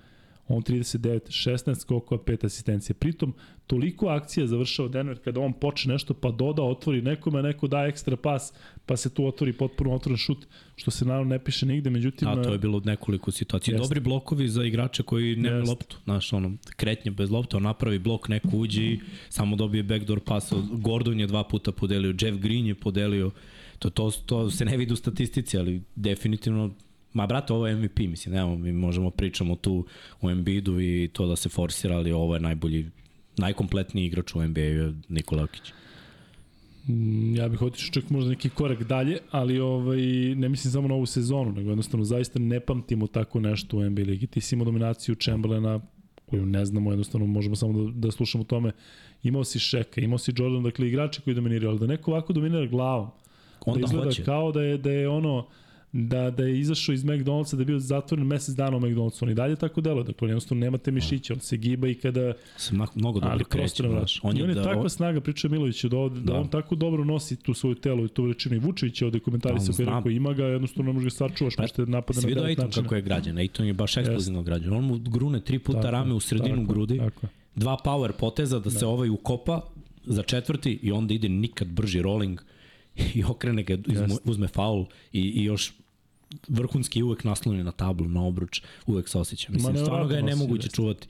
on 0.49 0.63
39, 0.63 1.29
16 1.29 1.81
skokova, 1.81 2.23
5 2.23 2.47
asistencija. 2.47 2.95
Pritom, 2.99 3.35
toliko 3.67 4.09
akcija 4.09 4.47
završao 4.47 4.89
Denver 4.89 5.19
kada 5.25 5.41
on 5.41 5.53
počne 5.53 5.93
nešto, 5.93 6.15
pa 6.15 6.31
doda, 6.31 6.63
otvori 6.63 7.03
nekome, 7.03 7.43
neko 7.43 7.69
da 7.69 7.87
ekstra 7.87 8.17
pas, 8.17 8.53
pa 8.87 8.97
se 8.97 9.15
tu 9.15 9.27
otvori 9.27 9.53
potpuno 9.53 9.95
otvoren 9.95 10.17
šut, 10.17 10.47
što 10.77 10.91
se 10.91 11.05
naravno 11.05 11.31
ne 11.31 11.45
piše 11.45 11.67
nigde, 11.67 11.91
međutim... 11.91 12.29
A 12.29 12.43
to 12.43 12.53
je 12.53 12.59
bilo 12.59 12.81
nekoliko 12.85 13.31
situacija. 13.31 13.75
Jeste. 13.75 13.85
Dobri 13.85 14.01
blokovi 14.01 14.49
za 14.49 14.65
igrače 14.65 15.03
koji 15.03 15.37
nemaju 15.37 15.61
Jeste. 15.61 15.71
loptu. 15.71 15.97
Znaš, 16.05 16.33
ono, 16.33 16.53
kretnje 16.77 17.11
bez 17.11 17.31
lopte, 17.31 17.57
on 17.57 17.63
napravi 17.63 17.99
blok, 17.99 18.29
neko 18.29 18.57
uđe 18.57 18.83
i 18.83 19.01
samo 19.29 19.57
dobije 19.57 19.83
backdoor 19.83 20.21
pas. 20.21 20.53
Gordon 20.73 21.21
je 21.21 21.27
dva 21.27 21.45
puta 21.45 21.73
podelio, 21.73 22.15
Jeff 22.21 22.39
Green 22.39 22.67
je 22.67 22.75
podelio. 22.75 23.31
To, 23.79 23.91
to, 23.91 24.11
to 24.27 24.51
se 24.51 24.65
ne 24.65 24.77
vidi 24.77 24.93
u 24.93 24.97
statistici, 24.97 25.59
ali 25.59 25.83
definitivno 25.97 26.75
Ma 27.15 27.27
brate, 27.27 27.53
ovo 27.53 27.67
je 27.67 27.77
MVP, 27.77 27.99
mislim, 27.99 28.35
nemamo, 28.35 28.57
mi 28.57 28.73
možemo 28.73 29.11
pričamo 29.11 29.57
tu 29.57 29.87
o 30.21 30.31
Embiidu 30.31 30.81
i 30.81 31.11
to 31.13 31.27
da 31.27 31.37
se 31.37 31.49
forsira, 31.49 31.97
ali 31.97 32.13
ovo 32.13 32.35
je 32.35 32.41
najbolji, 32.41 32.87
najkompletniji 33.37 34.07
igrač 34.07 34.35
u 34.35 34.43
NBA 34.43 34.61
je 34.61 34.93
Nikola 35.09 35.41
Jokić. 35.41 35.73
Mm, 36.89 37.35
Ja 37.37 37.49
bih 37.49 37.63
otišao 37.63 37.93
čak 37.93 38.11
možda 38.11 38.31
neki 38.31 38.49
korak 38.49 38.83
dalje, 38.83 39.19
ali 39.31 39.59
ovaj, 39.61 39.99
ne 40.37 40.49
mislim 40.49 40.73
samo 40.73 40.89
na 40.89 40.95
ovu 40.95 41.07
sezonu, 41.07 41.53
nego 41.53 41.71
jednostavno 41.71 42.05
zaista 42.05 42.39
ne 42.39 42.61
pamtimo 42.61 43.07
tako 43.07 43.41
nešto 43.41 43.77
u 43.77 43.91
NBA 43.91 44.03
ligi. 44.03 44.27
Ti 44.27 44.41
si 44.41 44.55
imao 44.55 44.65
dominaciju 44.65 45.15
Chamberlaina, 45.15 45.81
koju 46.31 46.47
ne 46.47 46.65
znamo, 46.65 46.91
jednostavno 46.91 47.27
možemo 47.27 47.57
samo 47.57 47.83
da, 47.83 47.91
da 48.07 48.11
slušamo 48.11 48.43
o 48.43 48.47
tome. 48.47 48.73
Imao 49.23 49.45
si 49.45 49.59
Šeka, 49.59 50.01
imao 50.01 50.19
si 50.19 50.33
Jordan, 50.37 50.63
dakle 50.63 50.89
igrače 50.89 51.21
koji 51.21 51.35
dominiraju, 51.35 51.71
ali 51.71 51.79
da 51.79 51.87
neko 51.87 52.11
ovako 52.11 52.33
dominira 52.33 52.67
glavom, 52.67 53.09
Onda 53.67 53.81
da 53.81 53.85
izgleda 53.85 54.05
hoće. 54.05 54.25
kao 54.25 54.53
da 54.53 54.63
je, 54.63 54.79
da 54.79 54.91
je 54.91 55.09
ono, 55.09 55.47
da, 55.97 56.31
da 56.31 56.45
je 56.45 56.61
izašao 56.61 56.93
iz 56.93 57.05
McDonald'sa, 57.05 57.57
da 57.57 57.63
je 57.63 57.67
bio 57.67 57.79
zatvoren 57.79 58.27
mesec 58.27 58.55
dana 58.55 58.77
u 58.77 58.81
McDonald'su. 58.81 59.23
On 59.23 59.31
i 59.31 59.35
dalje 59.35 59.57
tako 59.57 59.81
deluje. 59.81 60.05
Dakle, 60.05 60.27
on 60.27 60.31
jednostavno 60.31 60.61
nema 60.61 60.79
te 60.79 60.91
mišiće, 60.91 61.33
on 61.33 61.41
se 61.41 61.57
giba 61.57 61.89
i 61.89 61.95
kada 61.95 62.33
Se 62.57 62.75
mnogo 62.75 63.21
dobro 63.21 63.33
ali 63.33 63.45
kreće. 63.45 63.83
znaš. 63.89 64.21
On 64.23 64.37
je, 64.37 64.43
on 64.45 64.49
je 64.49 64.55
da, 64.55 64.63
takva 64.63 64.89
snaga, 64.89 65.21
priča 65.21 65.49
Milović, 65.49 65.85
da, 65.85 65.89
da. 65.89 66.09
da 66.09 66.21
Da. 66.21 66.35
on 66.35 66.49
tako 66.49 66.75
dobro 66.75 67.05
nosi 67.05 67.37
tu 67.37 67.55
svoju 67.55 67.75
telo 67.75 68.05
i 68.05 68.09
tu 68.09 68.23
veličinu. 68.23 68.57
I 68.57 68.59
Vučević 68.59 69.03
je 69.03 69.07
ovde 69.07 69.21
komentarisao 69.21 69.67
Da, 69.69 69.77
koji 69.77 69.87
rekao 69.87 70.11
ima 70.11 70.33
ga, 70.33 70.45
jednostavno 70.45 70.93
ne 70.93 70.95
može 70.95 71.05
ga 71.05 71.11
sačuvaš, 71.11 71.57
Pa, 71.57 71.63
možete 71.63 71.83
napada 71.83 72.21
na 72.21 72.29
devet 72.29 72.59
načina. 72.59 72.83
kako 72.83 72.95
je 72.95 73.03
građan? 73.03 73.39
Aiton 73.39 73.67
je 73.67 73.73
baš 73.73 73.97
eksplozivno 73.97 74.43
građan. 74.43 74.73
On 74.73 74.85
mu 74.85 74.99
grune 74.99 75.41
tri 75.41 75.59
puta 75.59 75.81
Tako 75.81 75.91
rame 75.91 76.15
u 76.15 76.21
sredinu 76.21 76.57
tako 76.57 76.73
grudi, 76.73 76.99
Tako 76.99 77.27
dva 77.55 77.77
power 77.85 78.13
poteza 78.13 78.59
da, 78.59 78.71
se 78.71 78.87
ovaj 78.87 79.09
ukopa 79.11 79.61
za 80.05 80.23
četvrti 80.23 80.79
i 80.83 80.93
onda 80.93 81.15
ide 81.15 81.29
nikad 81.29 81.69
brži 81.69 82.03
rolling 82.03 82.41
i 83.15 83.25
okrene 83.25 83.63
ga, 83.63 83.73
Jeste. 83.87 84.17
uzme 84.25 84.49
faul 84.49 84.85
i, 85.13 85.21
i 85.21 85.45
još 85.45 85.73
vrhunski 86.49 87.03
uvek 87.03 87.25
nasloni 87.25 87.65
na 87.65 87.73
tablu, 87.73 88.09
na 88.09 88.25
obruč, 88.25 88.63
uvek 88.87 89.09
se 89.09 89.19
osjeća. 89.19 89.53
Mislim, 89.53 89.77
stvarno 89.77 90.07
ga 90.07 90.17
je 90.17 90.23
nemoguće 90.23 90.69
čuvati. 90.69 91.09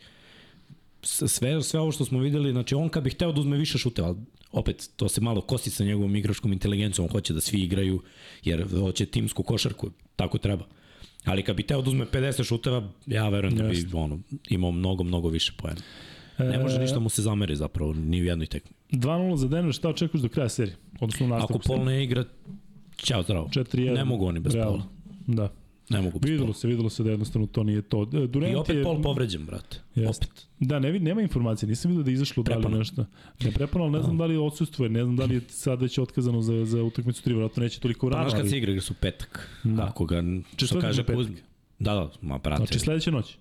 Sve, 1.03 1.63
sve 1.63 1.81
ovo 1.81 1.93
što 1.93 2.05
smo 2.05 2.19
videli, 2.19 2.53
znači 2.53 2.75
on 2.75 2.89
kad 2.89 3.05
bi 3.05 3.11
hteo 3.11 3.33
da 3.33 3.41
uzme 3.41 3.57
više 3.57 3.79
šuteva, 3.79 4.15
opet 4.53 4.91
to 4.97 5.09
se 5.09 5.21
malo 5.21 5.41
kosi 5.41 5.71
sa 5.71 5.85
njegovom 5.85 6.17
igračkom 6.17 6.53
inteligencijom, 6.53 7.05
on 7.05 7.13
hoće 7.13 7.33
da 7.33 7.41
svi 7.41 7.63
igraju, 7.63 8.03
jer 8.45 8.67
hoće 8.81 9.07
timsku 9.07 9.43
košarku, 9.43 9.91
tako 10.17 10.39
treba. 10.39 10.65
Ali 11.25 11.43
kad 11.43 11.57
bi 11.57 11.63
teo 11.63 11.83
da 11.83 11.91
uzme 11.91 12.07
50 12.13 12.45
šuteva, 12.45 12.89
ja 13.07 13.29
verujem 13.29 13.57
da 13.57 13.65
bi 13.65 13.87
ono, 13.93 14.19
imao 14.49 14.71
mnogo, 14.71 15.05
mnogo 15.05 15.29
više 15.29 15.53
poena. 15.57 15.81
Ne 16.39 16.59
može 16.59 16.77
E, 16.77 16.79
ništa 16.79 16.99
mu 16.99 17.09
se 17.09 17.23
zameri 17.23 17.57
zapravo, 17.57 17.93
ni 17.93 18.23
u 18.23 18.25
jednoj 18.25 18.47
tekmi. 18.47 18.77
2-0 18.91 19.37
za 19.37 19.49
Denver, 19.49 19.75
šta 19.75 19.89
očekuješ 19.89 20.23
do 20.23 20.29
kraja 20.29 20.49
serije? 20.49 20.77
Odnosno 21.01 21.27
u 21.27 21.29
Ako 21.29 21.39
nastavku 21.39 21.63
Pol 21.67 21.85
ne 21.85 22.05
igra, 22.05 22.25
ćao 22.97 23.23
zdravo. 23.23 23.49
4-1. 23.49 23.95
Ne 23.95 24.05
mogu 24.05 24.27
oni 24.27 24.41
bez 24.41 24.55
Realno. 24.55 24.79
Pola. 24.79 24.94
Da. 25.27 25.53
Ne 25.89 26.01
mogu 26.01 26.19
bez 26.19 26.31
Videlo 26.31 26.53
se, 26.53 26.69
videlo 26.69 26.91
se 26.91 27.03
da 27.03 27.11
jednostavno 27.11 27.47
to 27.47 27.63
nije 27.63 27.83
to. 27.83 28.03
E, 28.03 28.27
Durant 28.27 28.53
I 28.53 28.57
opet 28.57 28.77
je, 28.77 28.83
Pol 28.83 29.03
povređen, 29.03 29.45
brate. 29.47 29.81
Jeste. 29.95 30.27
Opet. 30.27 30.47
Da, 30.61 30.79
ne, 30.79 30.99
nema 30.99 31.23
informacije, 31.23 31.69
nisam 31.69 31.91
vidio 31.91 32.05
da 32.05 32.11
je 32.11 32.15
izašlo 32.15 32.43
da 32.43 32.57
li 32.57 32.79
nešto. 32.79 33.07
Ne 33.45 33.53
prepano, 33.53 33.89
ne 33.89 34.03
znam 34.03 34.19
da 34.19 34.27
li 34.27 34.37
odsustvuje, 34.37 34.91
ne 34.91 35.05
znam 35.05 35.17
da 35.17 35.25
li 35.25 35.35
je 35.35 35.41
sad 35.49 35.83
već 35.83 35.99
otkazano 35.99 36.43
za, 36.43 36.65
za 36.65 36.83
utakmicu 36.83 37.23
3, 37.23 37.27
vjerojatno 37.27 37.63
neće 37.63 37.81
toliko 37.81 38.11
Pa 38.11 38.17
rano. 38.17 38.31
znaš 38.31 38.41
kad 38.41 38.51
se 38.51 38.59
igra, 38.59 38.71
igra 38.71 38.83
su 38.83 38.95
petak. 38.95 39.51
Da. 39.65 39.85
Ako 39.85 40.05
ga, 40.05 40.23
što 40.57 40.81
kaže 40.81 41.05
petak. 41.05 41.27
Da, 41.79 41.95
da, 41.95 42.11
ma 42.23 42.39
brate. 42.39 42.61
Znači 42.61 42.79
sledeće 42.79 43.11
noć. 43.11 43.37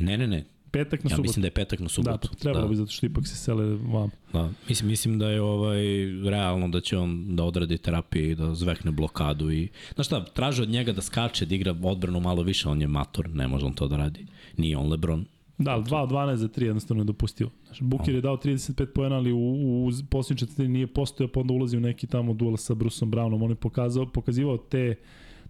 Ne, 0.00 0.18
ne, 0.18 0.26
ne. 0.26 0.44
Petak 0.72 1.04
na 1.04 1.08
Ja 1.08 1.10
subotu. 1.10 1.22
mislim 1.22 1.42
da 1.42 1.46
je 1.46 1.50
petak 1.50 1.78
na 1.78 1.84
Da, 1.84 1.88
subotu. 1.88 2.28
pa 2.28 2.34
trebalo 2.34 2.64
da. 2.64 2.68
bi 2.68 2.76
zato 2.76 2.90
što 2.90 3.06
ipak 3.06 3.26
se 3.26 3.36
sele 3.36 3.64
vam. 3.66 4.10
Da, 4.32 4.50
mislim, 4.68 4.88
mislim 4.88 5.18
da 5.18 5.28
je 5.28 5.40
ovaj 5.42 5.82
realno 6.24 6.68
da 6.68 6.80
će 6.80 6.98
on 6.98 7.36
da 7.36 7.44
odradi 7.44 7.78
terapiju 7.78 8.30
i 8.30 8.34
da 8.34 8.54
zvekne 8.54 8.90
blokadu 8.90 9.50
i 9.50 9.68
znaš 9.94 10.06
šta, 10.06 10.24
traže 10.24 10.62
od 10.62 10.68
njega 10.68 10.92
da 10.92 11.02
skače, 11.02 11.46
da 11.46 11.54
igra 11.54 11.74
odbranu 11.82 12.20
malo 12.20 12.42
više, 12.42 12.68
on 12.68 12.80
je 12.80 12.86
mator, 12.88 13.30
ne 13.30 13.48
može 13.48 13.66
on 13.66 13.72
to 13.72 13.88
da 13.88 13.96
radi. 13.96 14.26
Nije 14.56 14.76
on 14.76 14.88
Lebron. 14.88 15.24
Da, 15.58 15.70
ali 15.70 15.84
2 15.84 15.96
od 15.96 16.10
12 16.10 16.34
za 16.34 16.48
3 16.48 16.62
jednostavno 16.62 17.02
je 17.02 17.06
dopustivo. 17.06 17.50
Znači, 17.66 17.84
Buker 17.84 18.14
je 18.14 18.20
dao 18.20 18.36
35 18.36 18.86
poena, 18.86 19.16
ali 19.16 19.32
u, 19.32 19.38
u 19.38 19.90
posljednji 20.10 20.38
četvrtini 20.38 20.68
nije 20.68 20.86
postojao, 20.86 21.28
pa 21.28 21.40
onda 21.40 21.52
ulazi 21.54 21.76
u 21.76 21.80
neki 21.80 22.06
tamo 22.06 22.34
duel 22.34 22.56
sa 22.56 22.74
Bruceom 22.74 23.10
Brownom. 23.12 23.44
On 23.44 23.50
je 23.50 23.56
pokazao, 23.56 24.06
pokazivao 24.06 24.56
te 24.58 24.94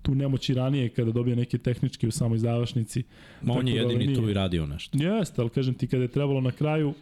tu 0.03 0.15
nemoć 0.15 0.49
i 0.49 0.55
ranije 0.55 0.89
kada 0.89 1.13
dobije 1.13 1.37
neke 1.37 1.59
tehničke 1.59 2.09
u 2.09 2.11
samoj 2.11 2.39
završnici. 2.39 3.03
Ma 3.43 3.53
on 3.55 3.69
je 3.69 3.75
da, 3.75 3.81
jedini 3.81 4.07
nije. 4.07 4.17
tu 4.19 4.31
i 4.31 4.35
radio 4.35 4.67
nešto. 4.67 4.99
Jeste, 4.99 5.41
ali 5.41 5.51
kažem 5.51 5.75
ti 5.75 5.87
kada 5.87 6.03
je 6.03 6.09
trebalo 6.09 6.41
na 6.41 6.51
kraju, 6.51 6.95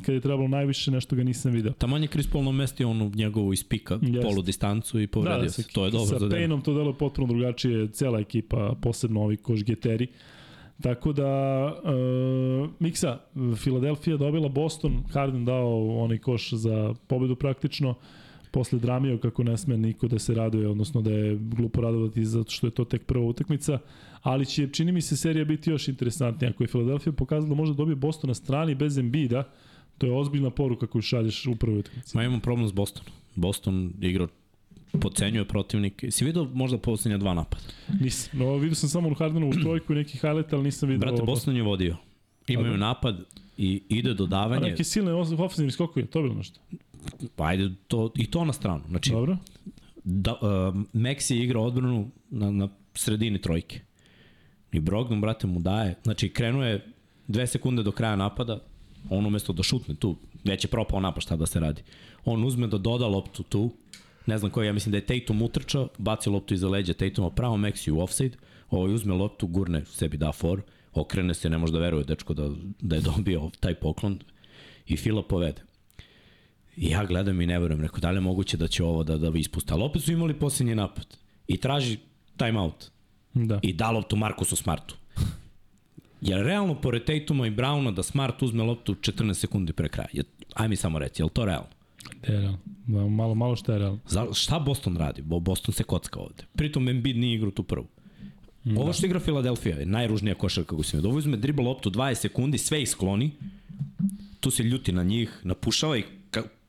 kada 0.00 0.12
je 0.12 0.20
trebalo 0.20 0.48
najviše, 0.48 0.90
nešto 0.90 1.16
ga 1.16 1.24
nisam 1.24 1.52
video. 1.52 1.72
Taman 1.72 2.02
je 2.02 2.08
Chris 2.08 2.26
Paul 2.26 2.44
namestio 2.44 2.90
onu 2.90 3.10
njegovu 3.14 3.52
iz 3.52 3.64
pika, 3.64 3.98
polu 4.22 4.42
distancu 4.42 5.00
i 5.00 5.06
povredio 5.06 5.48
sa- 5.48 5.62
se. 5.62 5.68
To 5.72 5.84
je 5.84 5.90
dobro 5.90 6.18
sa. 6.18 6.26
Payneom 6.26 6.62
to 6.64 6.74
delo 6.74 6.92
potpuno 6.92 7.26
drugačije, 7.26 7.88
cela 7.88 8.20
ekipa, 8.20 8.74
posebno 8.82 9.20
ovi 9.22 9.36
košgeteri. 9.36 10.06
Tako 10.82 11.12
da, 11.12 11.28
uh, 11.84 12.70
Miksa, 12.78 13.18
Filadelfija 13.56 14.16
dobila 14.16 14.48
Boston, 14.48 15.02
Harden 15.12 15.44
dao 15.44 15.98
onaj 15.98 16.18
koš 16.18 16.52
za 16.52 16.94
pobedu 17.06 17.36
praktično, 17.36 17.94
posle 18.52 18.78
dramio 18.78 19.18
kako 19.18 19.42
ne 19.42 19.56
sme 19.58 19.76
niko 19.76 20.08
da 20.08 20.18
se 20.18 20.34
raduje, 20.34 20.68
odnosno 20.68 21.02
da 21.02 21.10
je 21.10 21.36
glupo 21.36 21.80
radovati 21.80 22.24
zato 22.24 22.50
što 22.50 22.66
je 22.66 22.70
to 22.70 22.84
tek 22.84 23.04
prva 23.04 23.24
utakmica, 23.24 23.78
ali 24.22 24.46
će, 24.46 24.68
čini 24.68 24.92
mi 24.92 25.00
se, 25.00 25.16
serija 25.16 25.44
biti 25.44 25.70
još 25.70 25.88
interesantnija. 25.88 26.50
Ako 26.50 26.64
je 26.64 26.68
Filadelfija 26.68 27.12
pokazala 27.12 27.48
da 27.48 27.54
može 27.54 27.72
da 27.72 27.76
dobije 27.76 27.96
Boston 27.96 28.28
na 28.28 28.34
strani 28.34 28.74
bez 28.74 28.98
Embida, 28.98 29.48
to 29.98 30.06
je 30.06 30.12
ozbiljna 30.12 30.50
poruka 30.50 30.86
koju 30.86 31.02
šalješ 31.02 31.46
u 31.46 31.56
prvoj 31.56 31.78
utakmici. 31.78 32.16
Ma 32.16 32.24
imam 32.24 32.40
problem 32.40 32.68
s 32.68 32.72
Bostonom. 32.72 33.12
Boston 33.34 33.92
igra 34.00 34.28
pocenjuje 35.00 35.44
protivnike. 35.44 36.10
Si 36.10 36.24
vidio 36.24 36.48
možda 36.54 36.78
poslednja 36.78 37.18
dva 37.18 37.34
napada? 37.34 37.62
Nisam. 38.00 38.38
No, 38.38 38.56
vidio 38.56 38.74
sam 38.74 38.88
samo 38.88 39.14
Hardenovu 39.14 39.52
trojku 39.52 39.92
i 39.92 39.96
neki 39.96 40.18
highlight, 40.18 40.52
ali 40.52 40.62
nisam 40.62 40.88
vidio... 40.88 41.00
Brate, 41.00 41.22
Boston 41.22 41.56
je 41.56 41.62
vodio. 41.62 41.96
Imaju 42.48 42.66
Dobro. 42.66 42.80
napad 42.80 43.24
i 43.58 43.82
ide 43.88 44.10
A 44.10 44.14
dodavanje. 44.14 44.70
neke 44.70 44.84
silne 44.84 45.12
ofenzivni 45.12 45.70
skokovi, 45.70 46.06
to 46.06 46.18
je 46.18 46.22
bilo 46.22 46.34
nešto. 46.34 46.60
Pa 47.36 47.46
ajde 47.46 47.70
to, 47.88 48.10
i 48.16 48.30
to 48.30 48.44
na 48.44 48.52
stranu. 48.52 48.82
Znači, 48.88 49.10
Dobro. 49.10 49.36
da, 50.04 50.32
uh, 50.32 50.38
Maxi 50.94 51.34
igra 51.34 51.60
odbranu 51.60 52.10
na, 52.30 52.50
na 52.50 52.68
sredini 52.94 53.40
trojke. 53.40 53.80
I 54.72 54.80
Brogdon, 54.80 55.20
brate, 55.20 55.46
mu 55.46 55.60
daje. 55.60 55.96
Znači, 56.02 56.32
krenuo 56.32 56.64
je 56.64 56.92
dve 57.28 57.46
sekunde 57.46 57.82
do 57.82 57.92
kraja 57.92 58.16
napada, 58.16 58.60
on 59.10 59.26
umesto 59.26 59.52
da 59.52 59.62
šutne 59.62 59.94
tu, 59.94 60.16
već 60.44 60.64
je 60.64 60.70
propao 60.70 61.00
napad 61.00 61.22
šta 61.22 61.36
da 61.36 61.46
se 61.46 61.60
radi. 61.60 61.82
On 62.24 62.44
uzme 62.44 62.66
da 62.66 62.78
doda 62.78 63.06
loptu 63.06 63.42
tu, 63.42 63.70
ne 64.26 64.38
znam 64.38 64.50
koji, 64.50 64.66
ja 64.66 64.72
mislim 64.72 64.92
da 64.92 64.98
je 64.98 65.06
Tatum 65.06 65.42
utrčao, 65.42 65.88
baci 65.98 66.30
loptu 66.30 66.54
iza 66.54 66.68
leđa 66.68 66.92
Tatuma 66.92 67.30
pravo 67.30 67.56
Maxi 67.56 67.90
u 67.90 68.00
offside, 68.00 68.36
ovaj 68.70 68.94
uzme 68.94 69.14
loptu, 69.14 69.46
gurne 69.46 69.84
sebi 69.84 70.16
da 70.16 70.32
for, 70.32 70.62
okrene 70.94 71.34
se, 71.34 71.50
ne 71.50 71.58
može 71.58 71.72
da 71.72 71.78
veruje 71.78 72.04
dečko 72.04 72.34
da, 72.34 72.50
da 72.80 72.96
je 72.96 73.02
dobio 73.02 73.50
taj 73.60 73.74
poklon 73.74 74.18
i 74.86 74.96
Fila 74.96 75.22
povede. 75.22 75.62
I 76.76 76.88
ja 76.88 77.04
gledam 77.04 77.40
i 77.40 77.46
ne 77.46 77.58
verujem, 77.58 77.80
rekao, 77.80 78.00
da 78.00 78.10
li 78.10 78.16
je 78.16 78.20
moguće 78.20 78.56
da 78.56 78.68
će 78.68 78.84
ovo 78.84 79.04
da, 79.04 79.18
da 79.18 79.32
ispuste. 79.34 79.74
Ali 79.74 79.82
opet 79.82 80.02
su 80.02 80.12
imali 80.12 80.34
posljednji 80.34 80.74
napad. 80.74 81.06
I 81.48 81.56
traži 81.56 81.98
timeout. 82.36 82.84
Da. 83.34 83.58
I 83.62 83.72
da 83.72 83.90
loptu 83.90 84.16
Markusu 84.16 84.56
Smartu. 84.56 84.96
Jer 86.20 86.40
realno, 86.40 86.74
pored 86.74 87.04
Tatuma 87.04 87.46
i 87.46 87.50
Browna, 87.50 87.90
da 87.90 88.02
Smart 88.02 88.42
uzme 88.42 88.62
loptu 88.62 88.94
14 88.94 89.34
sekundi 89.34 89.72
pre 89.72 89.88
kraja. 89.88 90.08
Je- 90.12 90.24
Aj 90.54 90.68
mi 90.68 90.76
samo 90.76 90.98
reci, 90.98 91.22
je 91.22 91.24
li 91.24 91.30
to 91.30 91.44
realno? 91.44 91.68
De, 92.22 92.32
realno. 92.32 92.58
Da, 92.86 93.00
malo, 93.00 93.34
malo 93.34 93.56
šta 93.56 93.72
je 93.72 93.78
realno. 93.78 93.98
Za, 94.06 94.26
šta 94.32 94.58
Boston 94.58 94.96
radi? 94.96 95.22
Bo 95.22 95.40
Boston 95.40 95.74
se 95.74 95.84
kocka 95.84 96.20
ovde. 96.20 96.44
Pritom 96.54 96.88
Embiid 96.88 97.16
nije 97.16 97.34
igrao 97.34 97.50
tu 97.50 97.62
prvu. 97.62 97.86
Da. 98.64 98.80
Ovo 98.80 98.92
što 98.92 99.06
igra 99.06 99.20
Filadelfija 99.20 99.76
je 99.76 99.86
najružnija 99.86 100.34
košarka 100.34 100.68
koju 100.70 100.82
sam 100.82 100.98
vidio. 100.98 101.10
Ovo 101.10 101.18
uzme 101.18 101.36
dribla 101.36 101.64
loptu 101.64 101.90
20 101.90 102.14
sekundi, 102.14 102.58
sve 102.58 102.82
ih 102.82 102.90
skloni, 102.90 103.30
tu 104.40 104.50
se 104.50 104.62
ljuti 104.62 104.92
na 104.92 105.02
njih, 105.02 105.40
napušava 105.42 105.96
ih 105.96 106.04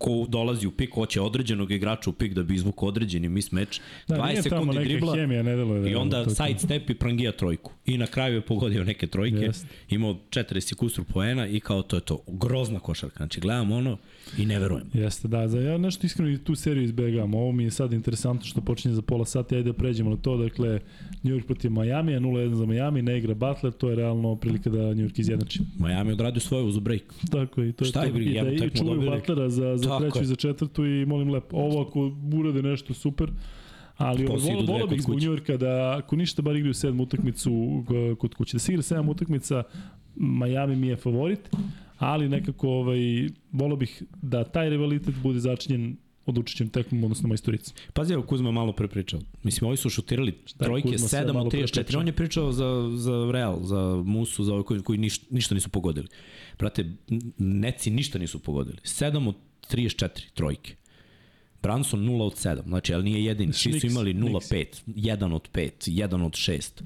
ko 0.04 0.26
dolazi 0.30 0.68
u 0.68 0.72
pik, 0.72 0.94
hoće 0.94 1.22
određenog 1.22 1.72
igrača 1.72 2.10
u 2.10 2.14
pik 2.14 2.34
da 2.34 2.44
bi 2.44 2.56
izvuk 2.56 2.84
određeni 2.84 3.30
mismatch. 3.30 3.80
Da, 4.08 4.16
20 4.16 4.28
nije 4.28 4.44
tamo 4.44 4.62
sekundi 4.74 4.90
dribla 4.90 5.16
hemija, 5.16 5.44
ne 5.44 5.56
deluje 5.56 5.82
da 5.82 5.90
i 5.90 5.96
onda 5.96 6.24
to 6.24 6.30
to. 6.30 6.36
side 6.36 6.60
step 6.60 6.90
i 6.90 6.94
prangija 6.96 7.32
trojku. 7.32 7.72
I 7.86 7.98
na 7.98 8.08
kraju 8.08 8.36
je 8.36 8.42
pogodio 8.42 8.84
neke 8.84 9.08
trojke, 9.08 9.38
Jeste. 9.38 9.68
imao 9.90 10.14
40 10.30 10.76
kusur 10.76 11.06
poena 11.14 11.48
i 11.48 11.60
kao 11.60 11.82
to 11.82 11.96
je 11.96 12.02
to. 12.02 12.20
Grozna 12.28 12.80
košarka. 12.80 13.18
Znači 13.18 13.40
gledam 13.40 13.72
ono 13.72 13.98
i 14.38 14.46
ne 14.46 14.60
verujem. 14.60 14.88
Jeste, 14.94 15.28
da, 15.28 15.48
za 15.48 15.60
ja 15.60 15.78
nešto 15.78 16.06
iskreno 16.06 16.32
i 16.32 16.38
tu 16.38 16.56
seriju 16.56 16.84
izbegavam. 16.84 17.34
Ovo 17.34 17.52
mi 17.52 17.64
je 17.64 17.72
sad 17.72 17.94
interesantno 17.94 18.46
što 18.46 18.62
počinje 18.62 18.96
za 18.96 19.02
pola 19.02 19.26
sata, 19.26 19.56
ajde 19.56 19.72
da 19.72 19.78
pređemo 19.78 20.10
na 20.10 20.18
to. 20.18 20.38
Dakle, 20.38 20.80
New 21.24 21.36
York 21.36 21.46
protiv 21.46 21.72
Miami, 21.72 22.12
0-1 22.14 22.54
za 22.54 22.66
Miami, 22.66 23.02
ne 23.02 23.18
igra 23.18 23.34
Butler, 23.34 23.74
to 23.74 23.90
je 23.90 23.96
realno 23.96 24.36
prilika 24.36 24.70
da 24.70 24.78
New 24.94 25.06
York 25.08 25.20
izjednači. 25.20 25.60
Miami 25.80 26.12
odradio 26.12 26.40
svoje 26.40 26.64
uz 26.64 26.80
break. 26.80 27.02
Tako 27.32 27.62
je, 27.62 27.72
to 27.72 27.86
je 27.86 27.90
Šta 27.90 28.00
to. 28.00 28.06
je, 28.06 28.12
bre, 28.14 28.24
I 28.24 28.34
da 28.60 28.66
i 28.66 28.70
čuvaju. 28.70 29.12
Butlera 29.12 29.50
za, 29.50 29.78
za 29.78 29.93
Tako 30.00 30.02
treću 30.02 30.20
je. 30.20 30.24
i 30.24 30.26
za 30.26 30.36
četvrtu 30.36 30.86
i 30.86 31.06
molim 31.06 31.30
lepo. 31.30 31.58
Ovo 31.58 31.82
ako 31.82 32.12
urade 32.34 32.62
nešto 32.62 32.94
super, 32.94 33.30
ali 33.98 34.26
Posle 34.26 34.52
idu 34.52 34.58
vol, 34.58 34.66
dve 34.66 34.74
volio 34.74 34.88
kod 34.88 34.96
bih 34.96 35.02
zbog 35.02 35.24
Yorka 35.24 35.58
da 35.58 35.96
ako 35.98 36.16
ništa 36.16 36.42
bar 36.42 36.56
igraju 36.56 36.74
sedmu 36.74 37.04
utakmicu 37.04 37.84
kod 38.20 38.34
kuće. 38.34 38.56
Da 38.56 38.60
se 38.60 38.72
igra 38.72 38.82
sedam 38.82 39.10
utakmica, 39.10 39.64
Miami 40.16 40.76
mi 40.76 40.88
je 40.88 40.96
favorit, 40.96 41.50
ali 41.98 42.30
nekako 42.30 42.70
ovaj, 42.70 43.30
volio 43.52 43.76
bih 43.76 44.04
da 44.22 44.44
taj 44.44 44.70
rivalitet 44.70 45.16
bude 45.24 45.40
začinjen 45.40 45.98
odlučićem 46.26 46.70
tekmom, 46.70 47.04
odnosno 47.04 47.28
majstoricom. 47.28 47.76
Pazi, 47.94 48.14
evo 48.14 48.24
Kuzma 48.24 48.52
malo 48.52 48.74
pre 48.74 48.88
pričao. 48.88 49.20
Mislim, 49.44 49.68
ovi 49.68 49.78
su 49.78 49.90
šutirali 49.90 50.32
je 50.32 50.58
trojke 50.58 50.92
Kuzma 50.92 51.08
sve 51.08 51.20
7 51.20 51.34
malo 51.34 51.46
od 51.46 51.52
pre 51.52 51.60
34. 51.60 51.84
pričao? 51.84 52.00
On 52.00 52.08
je 52.08 52.14
pričao 52.14 52.52
za, 52.52 52.90
za 52.96 53.32
Real, 53.32 53.64
za 53.64 54.04
Musu, 54.06 54.44
za 54.44 54.54
ove 54.54 54.64
koji, 54.64 54.82
koji 54.82 55.00
niš, 55.00 55.30
ništa 55.30 55.56
nisu 55.56 55.70
pogodili. 55.70 56.08
Brate, 56.60 56.92
Neci 57.38 57.92
ništa 57.92 58.20
nisu 58.20 58.40
pogodili. 58.40 58.78
7 58.84 59.28
od 59.30 59.36
34 59.72 60.10
trojke. 60.34 60.76
Branson 61.62 62.00
0 62.00 62.24
od 62.24 62.34
7, 62.34 62.64
znači, 62.68 62.94
ali 62.94 63.04
nije 63.04 63.26
jedini. 63.26 63.54
Svi 63.54 63.80
su 63.80 63.88
imali 63.88 64.14
0 64.14 64.30
Knicks. 64.30 64.52
5, 64.52 64.66
1 64.88 65.34
od 65.34 65.50
5, 65.54 65.72
1 65.92 66.26
od 66.26 66.32
6. 66.32 66.84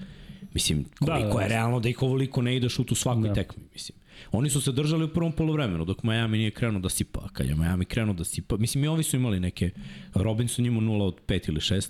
Mislim, 0.53 0.85
koliko 0.99 1.27
Da, 1.27 1.27
da, 1.27 1.33
da. 1.33 1.41
je 1.41 1.49
realno 1.49 1.79
da 1.79 1.89
ih 1.89 2.01
ovoliko 2.01 2.41
ne 2.41 2.55
ideš 2.55 2.79
u 2.79 2.83
tu 2.83 2.95
svakoj 2.95 3.27
Da. 3.27 3.33
tekmi, 3.33 3.63
mislim. 3.73 3.97
Oni 4.31 4.49
su 4.49 4.61
se 4.61 4.71
držali 4.71 5.03
u 5.05 5.13
prvom 5.13 5.31
polovremenu, 5.31 5.85
dok 5.85 6.03
Miami 6.03 6.37
nije 6.37 6.51
krenuo 6.51 6.81
da 6.81 6.89
sipa. 6.89 7.29
Kad 7.33 7.47
je 7.47 7.55
Miami 7.55 7.85
krenuo 7.85 8.13
da 8.13 8.23
sipa, 8.23 8.57
mislim 8.57 8.83
i 8.83 8.87
ovi 8.87 9.03
su 9.03 9.15
imali 9.15 9.39
neke, 9.39 9.69
Robinson 10.13 10.65
imao 10.65 10.81
0 10.81 11.01
od 11.03 11.15
5 11.27 11.49
ili 11.49 11.59
6, 11.59 11.89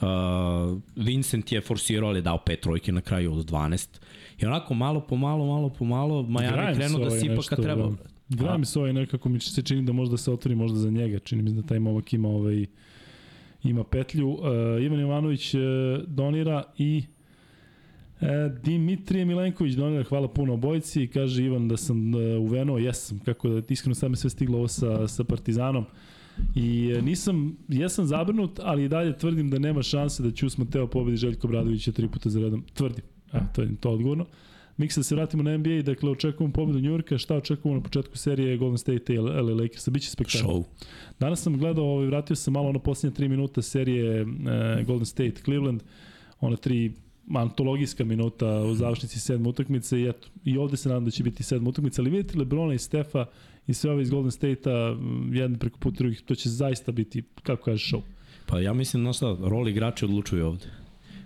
Uh, 0.00 0.04
Vincent 0.96 1.52
je 1.52 1.60
forsirao, 1.60 2.08
ali 2.08 2.18
je 2.18 2.22
dao 2.22 2.38
pet 2.38 2.60
trojke 2.60 2.92
na 2.92 3.00
kraju 3.00 3.32
od 3.32 3.50
12. 3.50 3.88
I 4.38 4.46
onako 4.46 4.74
malo 4.74 5.00
po 5.00 5.16
malo, 5.16 5.46
malo 5.46 5.68
po 5.68 5.84
malo, 5.84 6.22
Miami 6.22 6.56
Grimes 6.56 6.76
krenuo 6.76 6.98
da 6.98 7.06
ovaj 7.06 7.20
sipa 7.20 7.34
nešto, 7.34 7.56
kad 7.56 7.64
treba. 7.64 7.82
Da. 7.82 7.96
Grimes 8.28 8.76
ovaj 8.76 8.92
nekako 8.92 9.28
mi 9.28 9.40
se 9.40 9.62
čini 9.62 9.82
da 9.82 9.92
možda 9.92 10.16
se 10.16 10.30
otvori 10.30 10.54
možda 10.54 10.78
za 10.78 10.90
njega. 10.90 11.18
Čini 11.18 11.42
mi 11.42 11.50
se 11.50 11.56
da 11.56 11.62
taj 11.62 11.78
momak 11.78 12.12
ima 12.12 12.28
ovaj 12.28 12.66
ima 13.64 13.84
petlju. 13.84 14.28
Uh, 14.28 14.40
Ivan 14.82 15.00
Jovanović 15.00 15.54
uh, 15.54 15.60
donira 16.06 16.62
i 16.78 17.02
E, 18.20 18.50
Dimitrije 18.64 19.24
Milenković 19.24 19.74
donira, 19.74 20.04
hvala 20.04 20.28
puno 20.28 20.54
obojici, 20.54 21.06
kaže 21.06 21.44
Ivan 21.44 21.68
da 21.68 21.76
sam 21.76 22.14
uh, 22.14 22.20
uvenuo, 22.40 22.78
jesam, 22.78 23.18
kako 23.18 23.48
da 23.48 23.62
iskreno 23.68 23.94
sad 23.94 24.10
me 24.10 24.16
sve 24.16 24.30
stiglo 24.30 24.58
ovo 24.58 24.68
sa, 24.68 25.08
sa 25.08 25.24
Partizanom. 25.24 25.84
I 26.54 26.94
e, 26.98 27.02
nisam, 27.02 27.56
jesam 27.68 28.06
zabrinut, 28.06 28.60
ali 28.62 28.84
i 28.84 28.88
dalje 28.88 29.18
tvrdim 29.18 29.50
da 29.50 29.58
nema 29.58 29.82
šanse 29.82 30.22
da 30.22 30.30
Ćus 30.30 30.58
Mateo 30.58 30.86
pobedi 30.86 31.16
Željko 31.16 31.48
Bradovića 31.48 31.92
tri 31.92 32.08
puta 32.08 32.30
za 32.30 32.40
redom, 32.40 32.64
tvrdim, 32.74 33.04
a, 33.32 33.52
to 33.52 33.62
je 33.62 33.76
to 33.80 33.90
odgovorno. 33.90 34.26
Miksa 34.78 35.02
se 35.02 35.14
vratimo 35.14 35.42
na 35.42 35.56
NBA, 35.56 35.82
dakle 35.82 36.10
očekujemo 36.10 36.52
pobedu 36.52 36.80
Njurka, 36.80 37.18
šta 37.18 37.36
očekujemo 37.36 37.76
na 37.76 37.82
početku 37.82 38.16
serije 38.16 38.56
Golden 38.56 38.78
State 38.78 39.14
i 39.14 39.18
LA 39.18 39.54
Lakersa, 39.54 39.90
biće 39.90 40.10
spektakl. 40.10 40.46
Show. 40.46 40.64
Danas 41.20 41.42
sam 41.42 41.58
gledao, 41.58 41.84
ovaj, 41.84 42.06
vratio 42.06 42.36
sam 42.36 42.52
malo 42.52 42.68
ono 42.68 42.78
posljednje 42.78 43.16
3 43.26 43.28
minuta 43.28 43.62
serije 43.62 44.20
e, 44.20 44.24
Golden 44.86 45.06
State 45.06 45.42
Cleveland, 45.44 45.82
one 46.40 46.56
tri 46.56 46.92
antologijska 47.34 48.04
minuta 48.04 48.46
u 48.46 48.74
završnici 48.74 49.20
sedme 49.20 49.48
utakmice 49.48 50.00
i 50.00 50.08
eto, 50.08 50.28
i 50.44 50.58
ovde 50.58 50.76
se 50.76 50.88
nadam 50.88 51.04
da 51.04 51.10
će 51.10 51.22
biti 51.22 51.42
sedma 51.42 51.68
utakmica, 51.68 52.02
ali 52.02 52.10
vidite 52.10 52.38
Lebrona 52.38 52.74
i 52.74 52.78
Stefa 52.78 53.26
i 53.66 53.74
sve 53.74 53.90
ove 53.90 54.02
iz 54.02 54.10
Golden 54.10 54.30
State-a, 54.30 54.96
jedan 55.32 55.58
preko 55.58 55.78
puta 55.78 55.96
drugih, 55.98 56.22
to 56.22 56.34
će 56.34 56.48
zaista 56.48 56.92
biti, 56.92 57.22
kako 57.42 57.64
kaže, 57.64 57.96
show. 57.96 58.00
Pa 58.46 58.60
ja 58.60 58.72
mislim, 58.72 59.02
znaš 59.02 59.16
šta, 59.16 59.36
rol 59.40 59.68
igrači 59.68 60.04
odlučuju 60.04 60.46
ovde. 60.46 60.66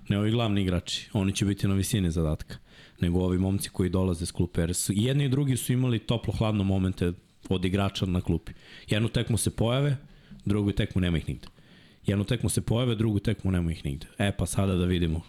Ne 0.08 0.18
ovi 0.18 0.30
glavni 0.30 0.62
igrači, 0.62 1.10
oni 1.12 1.32
će 1.32 1.44
biti 1.44 1.68
na 1.68 1.74
visini 1.74 2.10
zadatka, 2.10 2.56
nego 3.02 3.20
ovi 3.20 3.38
momci 3.38 3.68
koji 3.68 3.90
dolaze 3.90 4.26
s 4.26 4.30
klupe. 4.30 4.60
Jer 4.60 4.74
su, 4.74 4.92
i 4.92 5.04
jedni 5.04 5.24
i 5.24 5.28
drugi 5.28 5.56
su 5.56 5.72
imali 5.72 5.98
toplo-hladno 5.98 6.64
momente 6.64 7.12
od 7.48 7.64
igrača 7.64 8.06
na 8.06 8.20
klupi. 8.20 8.52
Jednu 8.88 9.08
tekmu 9.08 9.36
se 9.36 9.50
pojave, 9.50 9.96
drugu 10.44 10.72
tekmu 10.72 11.02
nema 11.02 11.18
ih 11.18 11.28
nigde. 11.28 11.46
Jednu 12.06 12.24
tekmu 12.24 12.48
se 12.48 12.60
pojave, 12.60 12.94
drugu 12.94 13.18
tekmu 13.18 13.50
nema 13.50 13.72
ih 13.72 13.84
nigde. 13.84 14.06
E 14.18 14.32
pa 14.32 14.46
sada 14.46 14.74
da 14.74 14.84
vidimo. 14.84 15.20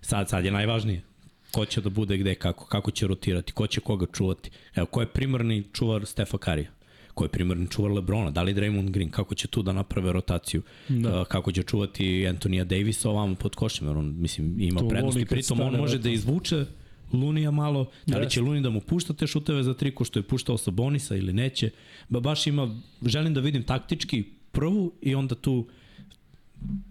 Sad, 0.00 0.28
sad 0.28 0.44
je 0.44 0.50
najvažnije. 0.50 1.02
Ko 1.50 1.64
će 1.64 1.80
da 1.80 1.90
bude 1.90 2.16
gde, 2.16 2.34
kako, 2.34 2.66
kako 2.66 2.90
će 2.90 3.06
rotirati, 3.06 3.52
ko 3.52 3.66
će 3.66 3.80
koga 3.80 4.06
čuvati. 4.12 4.50
Evo, 4.74 4.86
ko 4.86 5.00
je 5.00 5.06
primarni 5.06 5.64
čuvar 5.72 6.06
Stefa 6.06 6.38
Karija? 6.38 6.70
Ko 7.14 7.24
je 7.24 7.28
primarni 7.28 7.68
čuvar 7.70 7.92
Lebrona? 7.92 8.30
Da 8.30 8.42
li 8.42 8.54
Draymond 8.54 8.90
Green? 8.90 9.10
Kako 9.10 9.34
će 9.34 9.48
tu 9.48 9.62
da 9.62 9.72
naprave 9.72 10.12
rotaciju? 10.12 10.62
Da. 10.88 11.20
Uh, 11.20 11.26
kako 11.26 11.52
će 11.52 11.62
čuvati 11.62 12.26
Antonija 12.28 12.64
Davisa 12.64 13.10
ovamo 13.10 13.34
pod 13.34 13.54
košem, 13.54 13.86
jer 13.86 13.96
on, 13.96 14.14
mislim, 14.18 14.60
ima 14.60 14.80
Tu 14.80 14.88
prednosti. 14.88 15.24
Pritom 15.24 15.60
on 15.60 15.76
može 15.76 15.98
da 15.98 16.10
izvuče 16.10 16.64
Lunija 17.12 17.50
malo, 17.50 17.90
da 18.06 18.18
li 18.18 18.30
će. 18.30 18.40
Luni 18.40 18.60
da 18.60 18.70
mu 18.70 18.80
pušta 18.80 19.12
te 19.12 19.26
šuteve 19.26 19.62
za 19.62 19.74
tri 19.74 19.94
ko 19.94 20.04
što 20.04 20.18
je 20.18 20.22
puštao 20.22 20.58
sa 20.58 20.70
Bonisa 20.70 21.16
ili 21.16 21.32
neće. 21.32 21.70
Ba, 22.08 22.20
baš 22.20 22.46
ima, 22.46 22.80
želim 23.06 23.34
da 23.34 23.40
vidim 23.40 23.62
taktički 23.62 24.24
prvu 24.52 24.92
i 25.00 25.14
onda 25.14 25.34
tu 25.34 25.66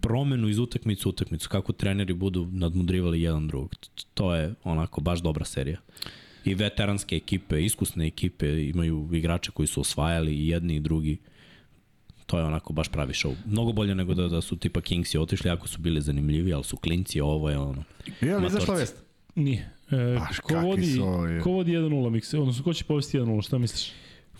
promenu 0.00 0.48
iz 0.48 0.58
utakmicu 0.58 1.08
u 1.08 1.10
utakmicu, 1.10 1.48
kako 1.48 1.72
treneri 1.72 2.14
budu 2.14 2.48
nadmudrivali 2.52 3.22
jedan 3.22 3.48
drugog. 3.48 3.74
To 4.14 4.34
je 4.34 4.54
onako 4.64 5.00
baš 5.00 5.20
dobra 5.20 5.44
serija. 5.44 5.78
I 6.44 6.54
veteranske 6.54 7.16
ekipe, 7.16 7.64
iskusne 7.64 8.06
ekipe 8.06 8.68
imaju 8.68 9.08
igrače 9.12 9.50
koji 9.50 9.66
su 9.66 9.80
osvajali 9.80 10.34
i 10.34 10.48
jedni 10.48 10.76
i 10.76 10.80
drugi. 10.80 11.18
To 12.26 12.38
je 12.38 12.44
onako 12.44 12.72
baš 12.72 12.88
pravi 12.88 13.12
show. 13.12 13.34
Mnogo 13.46 13.72
bolje 13.72 13.94
nego 13.94 14.14
da, 14.14 14.28
da 14.28 14.40
su 14.40 14.56
tipa 14.56 14.80
Kingsi 14.80 15.18
otišli, 15.18 15.50
ako 15.50 15.68
su 15.68 15.80
bili 15.80 16.00
zanimljivi, 16.00 16.52
ali 16.52 16.64
su 16.64 16.76
klinci, 16.76 17.20
ovo 17.20 17.50
je 17.50 17.58
ono. 17.58 17.84
Je 18.20 18.38
li 18.38 18.46
izašla 18.46 18.74
vest? 18.74 18.96
Nije. 19.34 19.70
E, 19.92 20.16
Baš 20.18 20.38
ko, 20.38 20.54
vodi, 20.56 20.98
ko 21.42 21.50
vodi 21.50 21.72
1-0 21.72 22.10
mikse? 22.10 22.38
Odnosno, 22.38 22.64
ko 22.64 22.72
će 22.72 22.84
povesti 22.84 23.18
1-0? 23.18 23.42
Šta 23.42 23.58
misliš? 23.58 23.92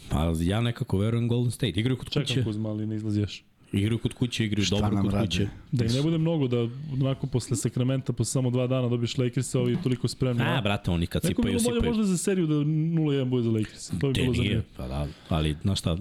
Pa 0.09 0.33
ja 0.41 0.61
nekako 0.61 0.99
verujem 0.99 1.29
Golden 1.29 1.51
State. 1.51 1.69
Igraju 1.71 1.97
kod 1.97 2.11
Čekam 2.11 2.27
kuće, 2.27 2.45
Kuzma, 2.45 2.69
ali 2.69 2.87
ne 2.87 2.97
izlazi 2.97 3.21
još. 3.21 3.45
igraju 3.73 3.99
kod 3.99 4.15
kuće, 4.15 4.45
igraju 4.45 4.65
Šta 4.65 4.77
dobro 4.77 5.03
kod 5.03 5.13
rade? 5.13 5.27
kuće. 5.27 5.49
Da 5.73 5.85
im 5.85 5.93
ne 5.93 6.03
bude 6.03 6.19
mnogo, 6.19 6.49
da 6.49 6.69
onako 6.95 7.27
posle 7.27 7.57
Sakramenta, 7.57 8.13
posle 8.13 8.31
samo 8.31 8.51
dva 8.51 8.67
dana 8.67 8.89
dobiješ 8.89 9.19
Lakersa, 9.19 9.61
ovi 9.61 9.77
toliko 9.83 10.09
spremni. 10.09 10.43
A, 10.43 10.61
brate, 10.61 10.91
oni 10.91 11.07
kad 11.07 11.25
Neko 11.25 11.43
bi 11.43 11.49
sipaju, 11.49 11.59
sipaju. 11.61 11.83
možda 11.85 12.05
za 12.05 12.19
seriju 12.19 12.47
da 12.47 12.55
0-1 12.55 13.25
bude 13.25 13.43
za 13.43 13.51
Lakers. 13.51 13.89
To 13.91 14.07
bi 14.07 14.13
bilo 14.13 14.27
nije, 14.27 14.35
zanimljivo. 14.35 14.63
pa 14.77 14.89
da, 14.89 15.07
ali, 15.29 15.57
znaš 15.63 15.79
šta, 15.79 15.97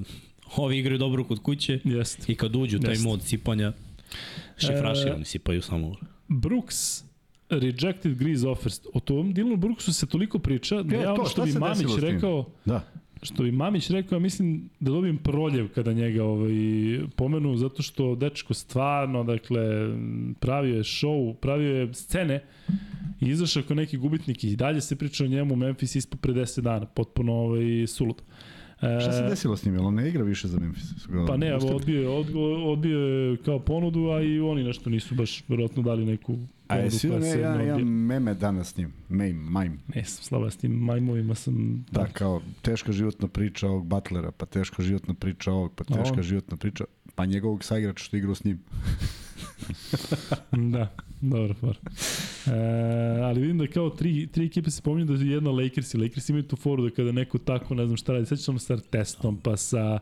ovi 0.55 0.77
igraju 0.77 0.97
dobro 0.97 1.23
kod 1.23 1.39
kuće 1.39 1.79
Jeste. 1.83 2.31
i 2.31 2.35
kad 2.35 2.55
uđu 2.55 2.79
taj 2.79 2.91
Jeste. 2.91 3.07
mod 3.07 3.21
sipanja, 3.21 3.73
šifraši, 4.57 5.07
E, 5.07 5.13
oni 5.13 5.25
sipaju 5.25 5.61
samo 5.61 5.95
Brooks 6.27 7.03
rejected 7.51 8.17
Grease 8.17 8.47
offers. 8.47 8.79
O 8.93 8.99
tom 8.99 9.33
Dylan 9.33 9.55
Brooksu 9.57 9.93
se 9.93 10.05
toliko 10.05 10.39
priča 10.39 10.83
da 10.83 10.95
E, 10.95 10.99
ja 10.99 11.13
ono 11.13 11.23
to, 11.23 11.29
što 11.29 11.43
bi 11.45 11.51
Mamić 11.53 11.97
rekao, 12.01 12.45
Da. 12.65 12.81
što 13.23 13.43
bi 13.43 13.51
Mamić 13.51 13.89
rekao, 13.89 14.15
ja 14.15 14.19
mislim 14.19 14.69
da 14.79 14.91
dobijem 14.91 15.17
proljev 15.17 15.67
kada 15.75 15.93
njega 15.93 16.23
ovaj, 16.23 16.51
pomenu, 17.15 17.57
zato 17.57 17.83
što 17.83 18.15
dečko 18.15 18.53
stvarno, 18.53 19.23
dakle, 19.23 19.61
pravio 20.39 20.75
je 20.75 20.83
show, 20.83 21.35
pravio 21.35 21.75
je 21.75 21.93
scene 21.93 22.43
i 23.21 23.27
izašao 23.27 23.63
kao 23.63 23.75
neki 23.75 23.97
gubitnik 23.97 24.43
i 24.43 24.55
dalje 24.55 24.81
se 24.81 24.95
priča 24.95 25.23
o 25.23 25.27
njemu, 25.27 25.55
Memphis 25.55 25.95
ispo 25.95 26.17
pre 26.17 26.33
10 26.33 26.61
dana, 26.61 26.85
potpuno 26.85 27.33
ovaj, 27.33 27.87
sulud. 27.87 28.21
E, 28.81 28.99
Šta 29.01 29.11
se 29.11 29.23
desilo 29.23 29.57
s 29.57 29.65
njim? 29.65 29.75
Jel 29.75 29.85
on 29.85 29.95
ne 29.95 30.09
igra 30.09 30.23
više 30.23 30.47
za 30.47 30.59
Memphis? 30.59 30.83
Pa 31.27 31.37
ne, 31.37 31.55
odbio 31.55 32.01
je, 32.01 32.07
odbio 32.65 32.99
je 32.99 33.37
kao 33.37 33.59
ponudu, 33.59 34.09
a 34.09 34.21
i 34.21 34.39
oni 34.39 34.63
nešto 34.63 34.89
nisu 34.89 35.15
baš 35.15 35.43
verovatno 35.47 35.83
dali 35.83 36.05
neku 36.05 36.37
A 36.71 36.77
jesi 36.77 36.99
se 36.99 37.39
ja, 37.39 37.61
ja 37.61 37.73
odbija. 37.73 37.77
meme 37.85 38.33
danas 38.33 38.73
s 38.73 38.77
njim. 38.77 38.93
Meme, 39.09 39.33
mime. 39.33 39.77
Ne 39.95 40.05
sam 40.05 40.23
slaba 40.23 40.51
s 40.51 40.57
tim 40.57 40.71
majmovima 40.71 41.35
sam... 41.35 41.85
Da, 41.91 42.05
kao 42.05 42.41
teška 42.61 42.91
životna 42.91 43.27
priča 43.27 43.67
ovog 43.67 43.85
Butlera, 43.85 44.31
pa 44.31 44.45
teška 44.45 44.83
životna 44.83 45.13
priča 45.13 45.51
ovog, 45.51 45.71
pa 45.75 45.83
teška 45.83 46.17
on? 46.17 46.23
životna 46.23 46.57
priča, 46.57 46.85
pa 47.15 47.25
njegovog 47.25 47.63
saigrača 47.63 48.03
što 48.03 48.17
igrao 48.17 48.35
s 48.35 48.43
njim. 48.43 48.59
da, 50.73 50.95
dobro, 51.21 51.55
dobro. 51.61 51.79
E, 52.47 53.21
ali 53.23 53.41
vidim 53.41 53.57
da 53.57 53.67
kao 53.67 53.89
tri, 53.89 54.27
tri 54.27 54.45
ekipe 54.45 54.71
se 54.71 54.81
pominju 54.81 55.05
da 55.05 55.23
je 55.23 55.31
jedna 55.31 55.51
Lakers 55.51 55.93
i 55.93 55.97
Lakers 55.97 56.29
imaju 56.29 56.43
tu 56.43 56.55
foru 56.55 56.83
da 56.83 56.89
kada 56.89 57.11
neko 57.11 57.37
tako, 57.37 57.75
ne 57.75 57.85
znam 57.85 57.97
šta 57.97 58.13
radi, 58.13 58.37
ćemo 58.37 58.59
sa 58.59 58.77
testom, 58.77 59.37
pa 59.37 59.57
sa 59.57 59.99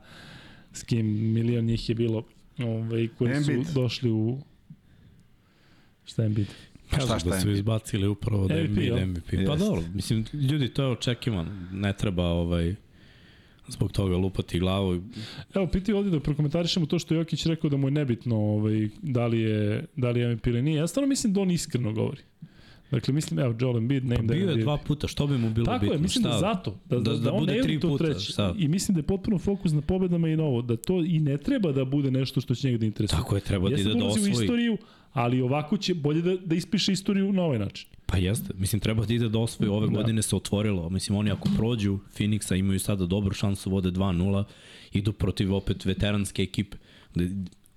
s 0.73 0.83
kim 0.83 1.05
milion 1.33 1.65
njih 1.65 1.89
je 1.89 1.95
bilo 1.95 2.23
ovaj, 2.59 3.07
koji 3.17 3.31
Embiid. 3.31 3.67
su 3.67 3.73
došli 3.73 4.11
u 4.11 4.39
šta 6.09 6.21
je 6.21 6.25
Embiid? 6.25 6.47
Kažu 6.89 7.05
šta, 7.05 7.19
šta 7.19 7.29
da 7.29 7.39
su 7.39 7.47
MVP? 7.47 7.53
izbacili 7.55 8.07
upravo 8.07 8.47
da 8.47 8.53
je 8.53 8.63
MVP, 8.63 8.77
Embiid? 8.77 9.07
MVP. 9.07 9.47
Pa 9.47 9.55
dobro, 9.55 9.83
mislim, 9.93 10.25
ljudi, 10.33 10.69
to 10.69 10.83
je 10.83 10.89
očekivano. 10.89 11.51
Ne 11.73 11.93
treba 11.93 12.23
ovaj, 12.25 12.75
zbog 13.67 13.91
toga 13.91 14.17
lupati 14.17 14.59
glavu. 14.59 15.01
Evo, 15.55 15.67
piti 15.67 15.93
ovdje 15.93 16.11
da 16.11 16.19
prokomentarišemo 16.19 16.85
to 16.85 16.99
što 16.99 17.15
Jokić 17.15 17.45
rekao 17.45 17.69
da 17.69 17.77
mu 17.77 17.87
je 17.87 17.91
nebitno 17.91 18.35
ovaj, 18.37 18.89
da, 19.01 19.27
li 19.27 19.39
je, 19.39 19.85
da 19.95 20.09
li 20.09 20.19
je 20.19 20.35
MVP 20.35 20.47
ili 20.47 20.61
nije. 20.61 20.77
Ja 20.77 20.87
stvarno 20.87 21.07
mislim 21.07 21.33
da 21.33 21.41
on 21.41 21.51
iskreno 21.51 21.93
govori. 21.93 22.21
Dakle, 22.91 23.13
mislim, 23.13 23.39
evo, 23.39 23.55
Joel 23.59 23.77
Embiid, 23.77 24.05
name 24.05 24.23
Bio 24.23 24.49
je 24.49 24.55
dva 24.57 24.77
puta, 24.77 25.07
što 25.07 25.27
bi 25.27 25.37
mu 25.37 25.49
bilo 25.49 25.65
Tako 25.65 25.79
bitno? 25.79 25.95
je, 25.95 26.01
mislim 26.01 26.21
Šta? 26.23 26.29
da 26.29 26.37
zato. 26.39 26.79
Da, 26.85 26.95
da, 26.95 27.01
Da- 27.01 27.11
da, 27.11 27.19
da 27.19 27.31
on 27.33 27.39
bude 27.39 27.53
ne 27.53 27.61
tri 27.61 27.79
puta, 27.79 28.03
treći. 28.03 28.31
šta? 28.31 28.55
I 28.57 28.67
mislim 28.67 28.95
da 28.95 28.99
je 28.99 29.03
potpuno 29.03 29.37
fokus 29.37 29.71
na 29.71 29.81
pobedama 29.81 30.29
i 30.29 30.35
na 30.35 30.43
ovo. 30.43 30.61
Da 30.61 30.77
to 30.77 31.03
i 31.03 31.19
ne 31.19 31.37
treba 31.37 31.71
da 31.71 31.85
bude 31.85 32.11
nešto 32.11 32.41
što 32.41 32.55
će 32.55 32.67
njega 32.67 32.77
da 32.77 32.85
interesuje. 32.85 33.17
Tako 33.19 33.35
je, 33.35 33.41
treba 33.41 33.69
da 33.69 33.75
ide 33.75 33.83
da 33.83 33.95
ulazi 33.95 34.05
u 34.19 34.23
osvoji. 34.23 34.31
istoriju, 34.33 34.77
ali 35.13 35.41
ovako 35.41 35.77
će 35.77 35.93
bolje 35.93 36.21
da, 36.21 36.35
da 36.35 36.55
ispiše 36.55 36.91
istoriju 36.91 37.33
na 37.33 37.43
ovaj 37.43 37.59
način. 37.59 37.87
Pa 38.05 38.17
jeste, 38.17 38.53
mislim 38.57 38.79
treba 38.79 39.05
da 39.05 39.13
ide 39.13 39.29
da 39.29 39.39
osvoji, 39.39 39.69
ove 39.69 39.87
Da. 39.87 39.93
godine 39.93 40.21
se 40.21 40.35
otvorilo, 40.35 40.89
mislim 40.89 41.17
oni 41.17 41.31
ako 41.31 41.49
prođu 41.57 41.99
Phoenixa 42.17 42.55
imaju 42.59 42.79
sada 42.79 43.05
dobru 43.05 43.33
šansu, 43.33 43.69
vode 43.69 43.91
2-0, 43.91 44.43
idu 44.91 45.13
protiv 45.13 45.53
opet 45.55 45.85
veteranske 45.85 46.43
ekipe, 46.43 46.77
gde 47.15 47.29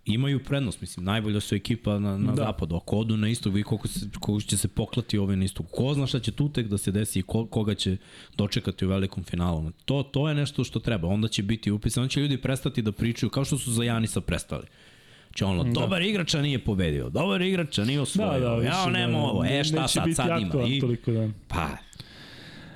imaju 0.04 0.44
prednost, 0.44 0.80
mislim, 0.80 1.04
najbolja 1.04 1.40
su 1.40 1.54
ekipa 1.54 1.98
na, 1.98 2.18
na 2.18 2.26
Da. 2.30 2.32
da. 2.32 2.44
zapadu, 2.44 2.76
ako 2.76 2.96
odu 2.96 3.16
na 3.16 3.28
istog, 3.28 3.54
vi 3.54 3.62
koliko, 3.62 3.88
se, 3.88 4.06
koliko 4.20 4.46
će 4.48 4.56
se 4.56 4.68
poklati 4.68 5.18
ove 5.18 5.36
na 5.36 5.44
istog, 5.44 5.66
ko 5.70 5.94
zna 5.94 6.06
šta 6.06 6.20
će 6.20 6.32
tu 6.32 6.48
tek 6.48 6.66
da 6.66 6.78
se 6.78 6.92
desi 6.92 7.18
i 7.18 7.22
ko, 7.22 7.46
koga 7.46 7.74
će 7.74 7.96
dočekati 8.36 8.86
u 8.86 8.88
velikom 8.88 9.24
finalu. 9.24 9.70
To, 9.84 10.02
to 10.02 10.28
je 10.28 10.34
nešto 10.34 10.64
što 10.64 10.80
treba, 10.80 11.08
onda 11.08 11.28
će 11.28 11.42
biti 11.42 11.70
upisano, 11.70 12.04
onda 12.04 12.12
će 12.12 12.20
ljudi 12.20 12.36
prestati 12.36 12.82
da 12.82 12.92
pričaju 12.92 13.30
kao 13.30 13.44
što 13.44 13.58
su 13.58 13.72
za 13.72 13.84
Janisa 13.84 14.20
prestali. 14.20 14.66
Znači 15.32 15.44
ono, 15.44 15.64
da. 15.64 15.70
dobar 15.70 16.02
igrača 16.02 16.42
nije 16.42 16.58
pobedio, 16.58 17.10
dobar 17.10 17.42
igrača 17.42 17.84
nije 17.84 18.00
osvojio, 18.00 18.50
da, 18.50 18.56
da, 18.56 18.62
ja 18.62 18.86
nema 18.86 19.18
ovo, 19.18 19.44
e 19.44 19.64
šta 19.64 19.88
sad, 19.88 20.04
sad 20.14 20.42
ima. 20.42 20.64
I, 20.68 20.80
Toliko, 20.80 21.12
da. 21.12 21.28
pa, 21.48 21.68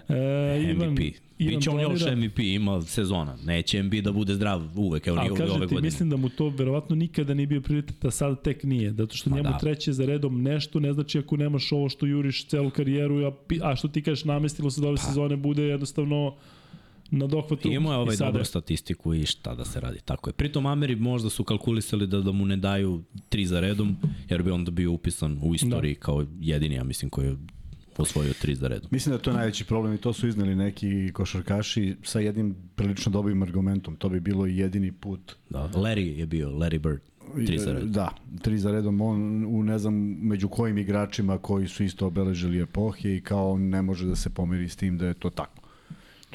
E, 0.09 0.75
MVP. 0.75 1.01
Ivan 1.39 1.55
Biće 1.55 1.71
on 1.71 1.81
još 1.81 2.03
MVP, 2.17 2.39
ima 2.39 2.83
sezona. 2.83 3.37
Neće 3.45 3.83
MVP 3.83 3.95
da 3.95 4.13
bude 4.13 4.35
zdrav 4.35 4.79
uvek, 4.79 5.07
evo 5.07 5.17
Ali 5.19 5.29
nije 5.29 5.33
ove 5.33 5.41
kažem 5.41 5.55
ti, 5.61 5.61
godine. 5.61 5.81
mislim 5.81 6.11
da 6.11 6.17
mu 6.17 6.29
to 6.29 6.49
verovatno 6.49 6.97
nikada 6.97 7.35
nije 7.35 7.47
bio 7.47 7.61
prioritet, 7.61 8.05
a 8.05 8.11
sad 8.11 8.43
tek 8.43 8.63
nije. 8.63 8.93
Zato 8.93 9.17
što 9.17 9.31
Pa 9.31 9.37
njemu 9.37 9.49
da. 9.51 9.59
treće 9.59 9.93
za 9.93 10.07
redom 10.07 10.43
nešto 10.43 10.81
ne 10.81 10.93
znači 10.93 11.19
ako 11.19 11.37
nemaš 11.37 11.73
ovo 11.73 11.89
što 11.89 12.07
juriš 12.07 12.47
celu 12.47 12.71
karijeru, 12.71 13.25
a, 13.27 13.33
a 13.63 13.77
što 13.77 13.89
ti 13.89 14.03
kažeš 14.03 14.25
namestilo 14.25 14.71
se 14.71 14.81
da 14.81 14.89
ove 14.89 14.99
sezone 14.99 15.37
bude 15.37 15.63
jednostavno 15.63 16.35
na 17.11 17.27
dohvatu. 17.27 17.73
Imao 17.73 17.93
je 17.93 17.99
ovaj 17.99 18.17
sada- 18.17 18.31
dobru 18.31 18.45
statistiku 18.45 19.15
i 19.15 19.27
šta 19.27 19.55
da 19.55 19.65
se 19.65 19.81
radi. 19.81 19.99
Tako 20.05 20.31
je. 20.31 20.35
Pritom 20.35 20.67
Ameri 20.67 20.97
možda 20.97 21.31
su 21.31 21.45
kalkulisali 21.45 22.07
da, 22.07 22.21
da 22.21 22.33
mu 22.33 22.47
ne 22.47 22.57
daju 22.57 23.03
tri 23.29 23.47
za 23.47 23.61
redom, 23.61 23.97
jer 24.31 24.43
bi 24.43 24.51
onda 24.51 24.71
bio 24.71 24.93
upisan 24.93 25.39
u 25.43 25.55
istoriji 25.55 25.95
da. 25.95 26.01
kao 26.01 26.27
jedini, 26.41 26.75
ja 26.75 26.85
mislim, 26.85 27.11
koji 27.11 27.27
je 27.27 27.37
osvojio 27.99 28.33
tri 28.41 28.55
za 28.55 28.69
redom. 28.69 28.89
Mislim 28.91 29.11
da 29.11 29.17
je 29.17 29.23
to 29.23 29.33
najveći 29.33 29.65
problem 29.65 29.95
i 29.95 29.99
to 29.99 30.13
su 30.13 30.29
izneli 30.29 30.55
neki 30.55 31.11
košarkaši 31.13 31.97
sa 32.03 32.21
jednim 32.21 32.57
prilično 32.77 33.13
dobrim 33.13 33.43
argumentom. 33.43 33.97
To 33.97 34.09
bi 34.09 34.21
bilo 34.21 34.47
jedini 34.47 34.93
put 34.93 35.37
Da. 35.51 35.71
Larry 35.75 36.19
je 36.19 36.27
bio, 36.27 36.51
Larry 36.51 36.79
Bird, 36.79 37.01
tri 37.47 37.59
za 37.59 37.73
redom. 37.73 37.93
Da, 37.93 38.09
tri 38.43 38.59
za 38.59 38.73
redom. 38.73 39.01
On 39.01 39.47
u 39.47 39.63
ne 39.63 39.79
znam 39.79 39.95
među 40.21 40.49
kojim 40.49 40.79
igračima 40.79 41.39
koji 41.39 41.69
su 41.69 41.85
isto 41.85 42.07
obeležili 42.07 42.61
epohe 42.63 43.17
i 43.17 43.21
kao 43.21 43.59
ne 43.59 43.83
može 43.83 44.07
da 44.07 44.17
se 44.17 44.31
pomiri 44.31 44.69
s 44.69 44.77
tim 44.77 44.99
da 44.99 45.07
je 45.07 45.15
to 45.15 45.31
tako. 45.31 45.63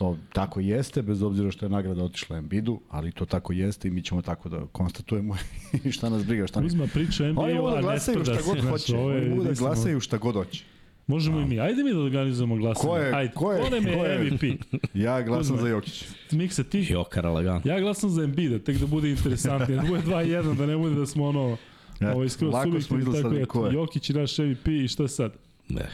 To 0.02 0.18
tako 0.34 0.60
jeste, 0.60 1.02
bez 1.02 1.22
obzira 1.22 1.52
što 1.52 1.66
je 1.66 1.70
nagrada 1.70 2.04
otišla 2.04 2.38
Embiidu, 2.38 2.80
ali 2.90 3.12
to 3.12 3.26
tako 3.26 3.54
jeste 3.54 3.88
i 3.88 3.92
mi 3.92 4.02
ćemo 4.04 4.22
tako 4.22 4.50
da 4.50 4.66
konstatujemo 4.68 5.36
i 5.84 5.92
šta 5.96 6.10
nas 6.10 6.26
briga, 6.26 6.48
šta 6.48 6.60
ne. 6.60 6.66
Uzma 6.66 6.88
priča 6.88 7.24
NBA, 7.26 7.42
Oni 7.42 7.54
mogu 7.54 7.70
da 7.70 7.78
a 7.78 7.82
glasaju 7.82 8.24
šta 8.24 8.38
god 8.46 8.60
hoće. 8.62 8.98
Oni 8.98 9.30
mogu 9.30 9.44
da 9.44 9.52
glasaju 9.52 10.00
šta 10.00 10.18
god 10.18 10.36
hoće. 10.36 10.64
Možemo 11.08 11.40
i 11.42 11.46
mi. 11.46 11.60
Ajde 11.60 11.84
mi 11.84 11.94
da 11.94 12.00
organizujemo 12.00 12.56
glasanje. 12.56 12.90
Ko 12.90 12.98
je- 12.98 13.16
Ajde, 13.16 13.34
ko 13.34 13.52
je- 13.54 13.60
ko 13.60 13.76
je 13.76 13.82
ko 13.84 14.06
je- 14.06 14.24
MVP? 14.24 14.58
Ja 14.94 15.22
glasam 15.22 15.56
Uzme. 15.56 15.58
za 15.60 15.68
Jokić. 15.68 16.06
Miksa, 16.32 16.64
ti? 16.64 16.88
Jokara 16.90 17.30
lagan. 17.30 17.62
Ja 17.66 17.80
glasam 17.80 18.10
za 18.10 18.24
Embiida, 18.24 18.60
tek 18.60 18.78
da 18.78 18.86
bude 18.88 19.10
interesantnije. 19.10 19.82
Da 19.82 19.88
bude 19.88 20.02
2-1, 20.02 20.56
da 20.56 20.66
ne 20.66 20.78
bude 20.78 20.96
da 20.96 21.06
smo 21.06 21.26
ono... 21.26 21.58
Ja, 22.00 22.12
Ovo 22.12 22.30
skroz 22.30 22.54
lako 22.54 22.82
smo 22.82 22.98
je. 22.98 23.46
ko 23.46 23.66
je. 23.66 23.74
Jokić 23.74 24.10
je 24.10 24.16
naš 24.16 24.38
MVP 24.38 24.68
i 24.68 24.88
šta 24.88 25.08
sad? 25.08 25.34
Ne. 25.70 25.90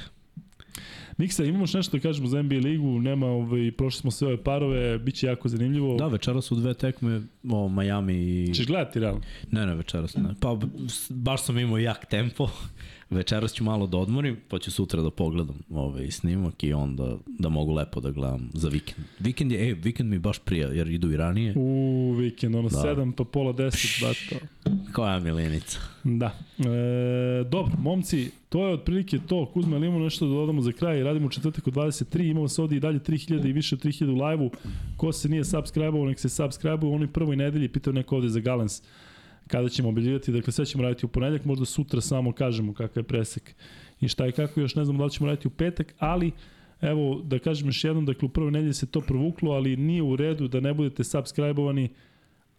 Miksa, 1.17 1.43
imamo 1.43 1.65
nešto 1.73 1.97
da 1.97 2.01
kažemo 2.01 2.27
za 2.27 2.41
NBA 2.41 2.55
ligu, 2.55 2.99
nema, 2.99 3.27
ovaj, 3.27 3.71
prošli 3.71 4.01
smo 4.01 4.11
sve 4.11 4.27
ove 4.27 4.43
parove, 4.43 4.97
bit 4.97 5.15
će 5.15 5.27
jako 5.27 5.49
zanimljivo. 5.49 5.97
Da, 5.97 6.07
večera 6.07 6.41
su 6.41 6.55
dve 6.55 6.73
tekme, 6.73 7.21
o, 7.49 7.69
Miami 7.69 8.13
i... 8.13 8.53
Češ 8.55 8.67
gledati, 8.67 8.99
realno? 8.99 9.21
Ne, 9.51 9.65
ne, 9.65 9.75
večeras 9.75 10.15
ne. 10.15 10.29
Pa 10.39 10.57
baš 11.09 11.43
sam 11.43 11.59
imao 11.59 11.77
jak 11.77 12.05
tempo. 12.05 12.49
Večeras 13.09 13.53
ću 13.53 13.63
malo 13.63 13.87
da 13.87 13.97
odmorim, 13.97 14.37
pa 14.47 14.59
ću 14.59 14.71
sutra 14.71 15.01
da 15.01 15.09
pogledam 15.11 15.59
ovaj 15.69 16.11
snimak 16.11 16.63
i 16.63 16.73
onda 16.73 17.17
da 17.39 17.49
mogu 17.49 17.73
lepo 17.73 17.99
da 17.99 18.11
gledam 18.11 18.49
za 18.53 18.69
vikend. 18.69 19.07
Vikend 19.19 19.51
je, 19.51 19.67
ej, 19.67 19.73
vikend 19.73 20.09
mi 20.09 20.19
baš 20.19 20.39
prija, 20.39 20.67
jer 20.67 20.87
idu 20.87 21.11
i 21.11 21.17
ranije. 21.17 21.53
U 21.55 22.13
vikend, 22.17 22.55
ono, 22.55 22.69
Da. 22.69 22.77
7 22.77 23.11
pa 23.11 23.23
pola 23.23 23.53
10, 23.53 24.01
bato. 24.01 24.45
Koja 24.93 25.19
milinica. 25.19 25.79
Da. 26.03 26.31
E, 26.59 27.43
dobro, 27.43 27.71
momci, 27.79 28.31
to 28.49 28.67
je 28.67 28.73
otprilike 28.73 29.19
to. 29.27 29.45
Kuzma, 29.45 29.75
ali 29.75 29.87
imamo 29.87 30.03
nešto 30.03 30.27
da 30.27 30.33
dodamo 30.33 30.61
za 30.61 30.71
kraj? 30.71 31.03
Radimo 31.03 31.27
u 31.27 31.29
četvrtak 31.29 31.67
od 31.67 31.73
23, 31.73 32.29
imamo 32.29 32.47
se 32.47 32.61
ovdje 32.61 32.77
i 32.77 32.79
dalje 32.79 32.99
3000 32.99 33.49
i 33.49 33.53
više 33.53 33.75
od 33.75 33.83
3000 33.83 34.09
u 34.09 34.25
live-u. 34.25 34.51
Ko 34.97 35.11
se 35.11 35.29
nije 35.29 35.43
subscribe-ovo, 35.43 36.05
nek 36.05 36.19
se 36.19 36.29
subscribe-ovo. 36.29 36.89
U 36.89 36.95
onoj 36.95 37.07
prvoj 37.07 37.35
nedelji 37.35 37.67
pitao 37.67 37.93
neko 37.93 38.15
ovde 38.15 38.29
za 38.29 38.39
Galens 38.39 38.81
kada 39.47 39.69
ćemo 39.69 39.89
objavljivati. 39.89 40.31
Dakle, 40.31 40.53
sve 40.53 40.65
ćemo 40.65 40.83
raditi 40.83 41.05
u 41.05 41.09
ponedljak, 41.09 41.45
možda 41.45 41.65
sutra 41.65 42.01
samo 42.01 42.31
kažemo 42.31 42.73
kakav 42.73 43.03
je 43.03 43.07
presek 43.07 43.55
i 44.01 44.07
šta 44.07 44.27
i 44.27 44.31
kako. 44.31 44.59
Još 44.59 44.75
ne 44.75 44.85
znamo 44.85 44.99
da 44.99 45.05
li 45.05 45.11
ćemo 45.11 45.27
raditi 45.27 45.47
u 45.47 45.51
petak, 45.51 45.93
ali 45.99 46.31
evo 46.81 47.21
da 47.23 47.39
kažem 47.39 47.67
još 47.67 47.83
jednom, 47.83 48.05
dakle 48.05 48.25
u 48.25 48.29
prvoj 48.29 48.51
nedelji 48.51 48.73
se 48.73 48.85
to 48.85 49.01
provuklo, 49.01 49.51
ali 49.51 49.77
nije 49.77 50.01
u 50.01 50.15
redu 50.15 50.47
da 50.47 50.59
ne 50.59 50.73
budete 50.73 51.03
subscribe-ovani 51.03 51.89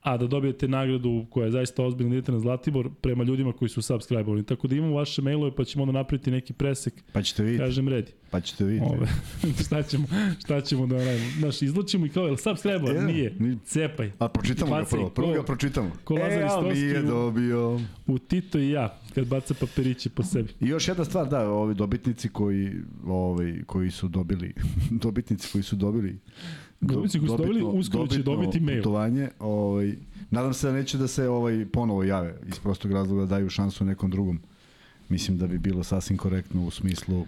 a 0.08 0.16
da 0.16 0.26
dobijete 0.26 0.68
nagradu 0.68 1.26
koja 1.30 1.44
je 1.44 1.50
zaista 1.50 1.84
ozbiljna 1.84 2.14
idete 2.14 2.32
na 2.32 2.40
Zlatibor 2.40 2.90
prema 2.92 3.24
ljudima 3.24 3.52
koji 3.52 3.68
su 3.68 3.82
subscribe-ovani. 3.82 4.42
Tako 4.42 4.68
da 4.68 4.74
imamo 4.74 4.94
vaše 4.94 5.22
mailove 5.22 5.50
pa 5.52 5.64
ćemo 5.64 5.84
onda 5.84 5.92
napraviti 5.92 6.30
neki 6.30 6.52
presek, 6.52 6.94
Pa 7.12 7.22
ćete 7.22 7.42
vidjeti, 7.42 7.64
kažem 7.64 7.88
redi. 7.88 8.12
pa 8.30 8.40
ćete 8.40 8.64
vidjeti. 8.64 8.86
Ove, 8.88 9.06
šta, 9.64 9.82
ćemo, 9.82 10.06
šta 10.40 10.60
ćemo 10.60 10.86
da 10.86 10.96
radimo? 10.96 11.30
Znaš, 11.38 11.62
izlučimo 11.62 12.06
i 12.06 12.10
kao, 12.10 12.24
jel 12.24 12.36
subscribe 12.36 12.90
E, 12.90 13.02
Nije. 13.02 13.34
ni- 13.38 13.58
Cepaj. 13.60 14.10
A 14.18 14.28
pročitamo 14.28 14.76
ga 14.76 14.84
prvo, 14.84 15.10
prvo 15.10 15.28
ko- 15.28 15.34
ga 15.34 15.42
pročitamo. 15.42 15.90
ko 16.04 16.14
Lazar 16.14 16.32
e, 16.32 16.46
ali 16.48 16.74
nije 16.74 17.00
u- 17.00 17.06
dobio. 17.06 17.80
U 18.06 18.18
Tito 18.18 18.58
i 18.58 18.70
ja, 18.70 18.98
kad 19.14 19.26
baca 19.26 19.54
papiriće 19.54 20.10
po 20.10 20.22
sebi. 20.22 20.48
I 20.60 20.66
još 20.66 20.88
jedna 20.88 21.04
stvar, 21.04 21.28
da, 21.28 21.50
ovi 21.50 21.74
dobitnici 21.74 22.28
koji, 22.28 22.72
ovaj, 23.06 23.54
koji 23.66 23.90
su 23.90 24.08
dobili, 24.08 24.54
dobitnici 25.02 25.48
koji 25.52 25.62
su 25.64 25.76
dobili 25.76 26.18
Dobitnici 26.80 27.18
koji 27.18 27.28
su 27.28 27.36
dobili, 27.36 27.62
uskoro 27.64 28.06
će 28.06 28.22
dobiti 28.22 28.60
mail. 28.60 28.82
Putovanje, 28.82 29.28
ovaj, 29.38 29.94
nadam 30.30 30.54
se 30.54 30.66
da 30.66 30.72
neće 30.72 30.98
da 30.98 31.08
se 31.08 31.28
ovaj 31.28 31.66
ponovo 31.72 32.04
jave 32.04 32.34
iz 32.48 32.58
prostog 32.58 32.92
razloga 32.92 33.20
da 33.20 33.26
daju 33.26 33.50
šansu 33.50 33.84
nekom 33.84 34.10
drugom. 34.10 34.40
Mislim 35.08 35.38
da 35.38 35.46
bi 35.46 35.58
bilo 35.58 35.84
sasvim 35.84 36.18
korektno 36.18 36.66
u 36.66 36.70
smislu 36.70 37.24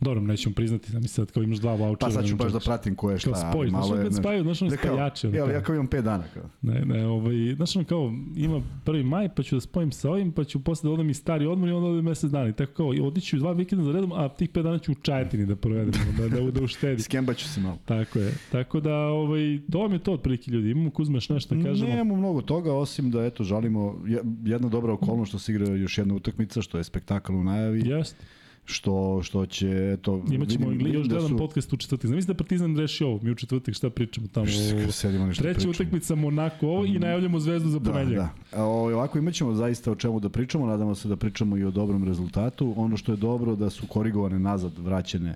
Dobro, 0.00 0.20
nećemo 0.20 0.54
priznati, 0.54 0.92
da 0.92 1.00
mi 1.00 1.08
sad 1.08 1.30
kao 1.30 1.42
imaš 1.42 1.58
dva 1.58 1.72
vouchera. 1.72 1.96
Pa 2.00 2.10
sad 2.10 2.26
ću 2.26 2.36
baš 2.36 2.52
da 2.52 2.60
pratim 2.60 2.94
ko 2.94 3.10
je 3.10 3.18
šta. 3.18 3.32
Kao 3.32 3.50
spoj, 3.52 3.68
znaš 3.68 3.86
znaš, 3.86 4.14
spaju, 4.14 4.42
znaš 4.42 4.62
ono 4.62 4.70
ali 4.70 4.78
kao. 4.78 5.50
ja 5.50 5.62
kao 5.62 5.74
imam 5.74 5.88
5 5.88 6.02
dana. 6.02 6.24
Kao. 6.34 6.42
Ne, 6.62 6.80
ne, 6.80 7.06
ovaj, 7.06 7.34
znaš 7.56 7.76
ono 7.76 7.84
kao, 7.84 8.12
ima 8.36 8.62
prvi 8.84 9.04
maj, 9.04 9.28
pa 9.28 9.42
ću 9.42 9.56
da 9.56 9.60
spojim 9.60 9.92
sa 9.92 10.10
ovim, 10.10 10.32
pa 10.32 10.44
ću 10.44 10.64
posle 10.64 10.88
da 10.88 10.94
odem 10.94 11.10
i 11.10 11.14
stari 11.14 11.46
odmor 11.46 11.68
i 11.68 11.72
onda 11.72 11.88
odem 11.88 12.04
mesec 12.04 12.30
dana. 12.30 12.48
I 12.48 12.52
tako 12.52 12.72
kao, 12.72 12.88
odiću 13.02 13.36
dva 13.38 13.52
vikenda 13.52 13.84
za 13.84 13.92
redom, 13.92 14.12
a 14.12 14.28
tih 14.28 14.48
pet 14.48 14.62
dana 14.64 14.78
ću 14.78 14.92
u 14.92 14.94
Čajetini 14.94 15.46
da 15.46 15.56
provedem, 15.56 15.92
da, 16.18 16.28
da, 16.28 16.50
da 16.50 16.62
uštedi. 16.62 17.02
Skembaću 17.02 17.48
se 17.48 17.60
malo. 17.60 17.78
Tako 17.84 18.18
je. 18.18 18.34
Tako 18.52 18.80
da, 18.80 18.94
ovaj, 18.96 19.40
to 19.72 19.78
vam 19.78 19.92
je 19.92 19.98
to 19.98 20.12
otprilike 20.12 20.50
ljudi. 20.50 20.70
Imamo 20.70 20.90
Kuzmeš 20.90 21.28
nešto 21.28 21.54
da 21.54 21.64
kažemo. 21.64 21.90
Nemamo 21.90 22.16
mnogo 22.16 22.42
toga, 22.42 22.72
osim 22.72 23.10
da 23.10 23.24
eto, 23.24 23.44
žalimo 23.44 24.02
je- 24.06 24.22
jedna 24.44 24.68
dobra 24.68 24.92
okolnost 24.92 25.28
što 25.28 25.38
se 25.38 25.52
igra 25.52 25.66
još 25.68 25.98
jedna 25.98 26.14
utakmica, 26.14 26.62
što 26.62 26.78
je 26.78 26.84
spektakl 26.84 27.32
u 27.32 27.44
najavi, 27.44 27.82
Jeste. 27.88 28.24
Što, 28.68 29.22
što 29.22 29.46
će, 29.46 29.66
eto, 29.92 30.22
Imaćemo 30.30 30.68
vidim, 30.68 30.86
još 30.86 30.96
vidim 30.96 31.12
jedan 31.12 31.28
su, 31.28 31.36
podcast 31.36 31.72
u 31.72 31.76
četvrtak. 31.76 32.06
Znam 32.06 32.16
mislim 32.16 32.34
da 32.34 32.38
Partizan 32.38 32.76
reši 32.76 33.04
ovo. 33.04 33.20
Mi 33.22 33.30
u 33.30 33.34
četvrtak 33.34 33.74
šta 33.74 33.90
pričamo 33.90 34.26
tamo. 34.32 34.46
Sedimo 34.90 35.26
nešto 35.26 35.42
Treća 35.42 35.54
pričamo. 35.54 35.70
utakmica 35.70 36.14
Monako 36.14 36.66
ovo 36.68 36.84
i 36.84 36.98
najavljamo 36.98 37.40
zvezdu 37.40 37.68
za 37.68 37.78
Da, 37.78 37.90
ponedjeljak. 37.92 38.26
da. 38.52 38.58
A, 38.58 38.64
ovaj, 38.64 38.94
ovako 38.94 39.18
imat 39.18 39.34
ćemo 39.34 39.54
zaista 39.54 39.92
o 39.92 39.96
čemu 39.96 40.20
da 40.20 40.28
pričamo, 40.28 40.66
nadamo 40.66 40.94
se 40.94 41.08
da 41.08 41.16
pričamo 41.16 41.56
i 41.56 41.64
o 41.64 41.70
dobrom 41.70 42.04
rezultatu. 42.04 42.74
Ono 42.76 42.96
što 42.96 43.12
je 43.12 43.16
dobro 43.16 43.56
da 43.56 43.70
su 43.70 43.86
korigovane 43.86 44.38
nazad 44.38 44.72
vraćene 44.78 45.34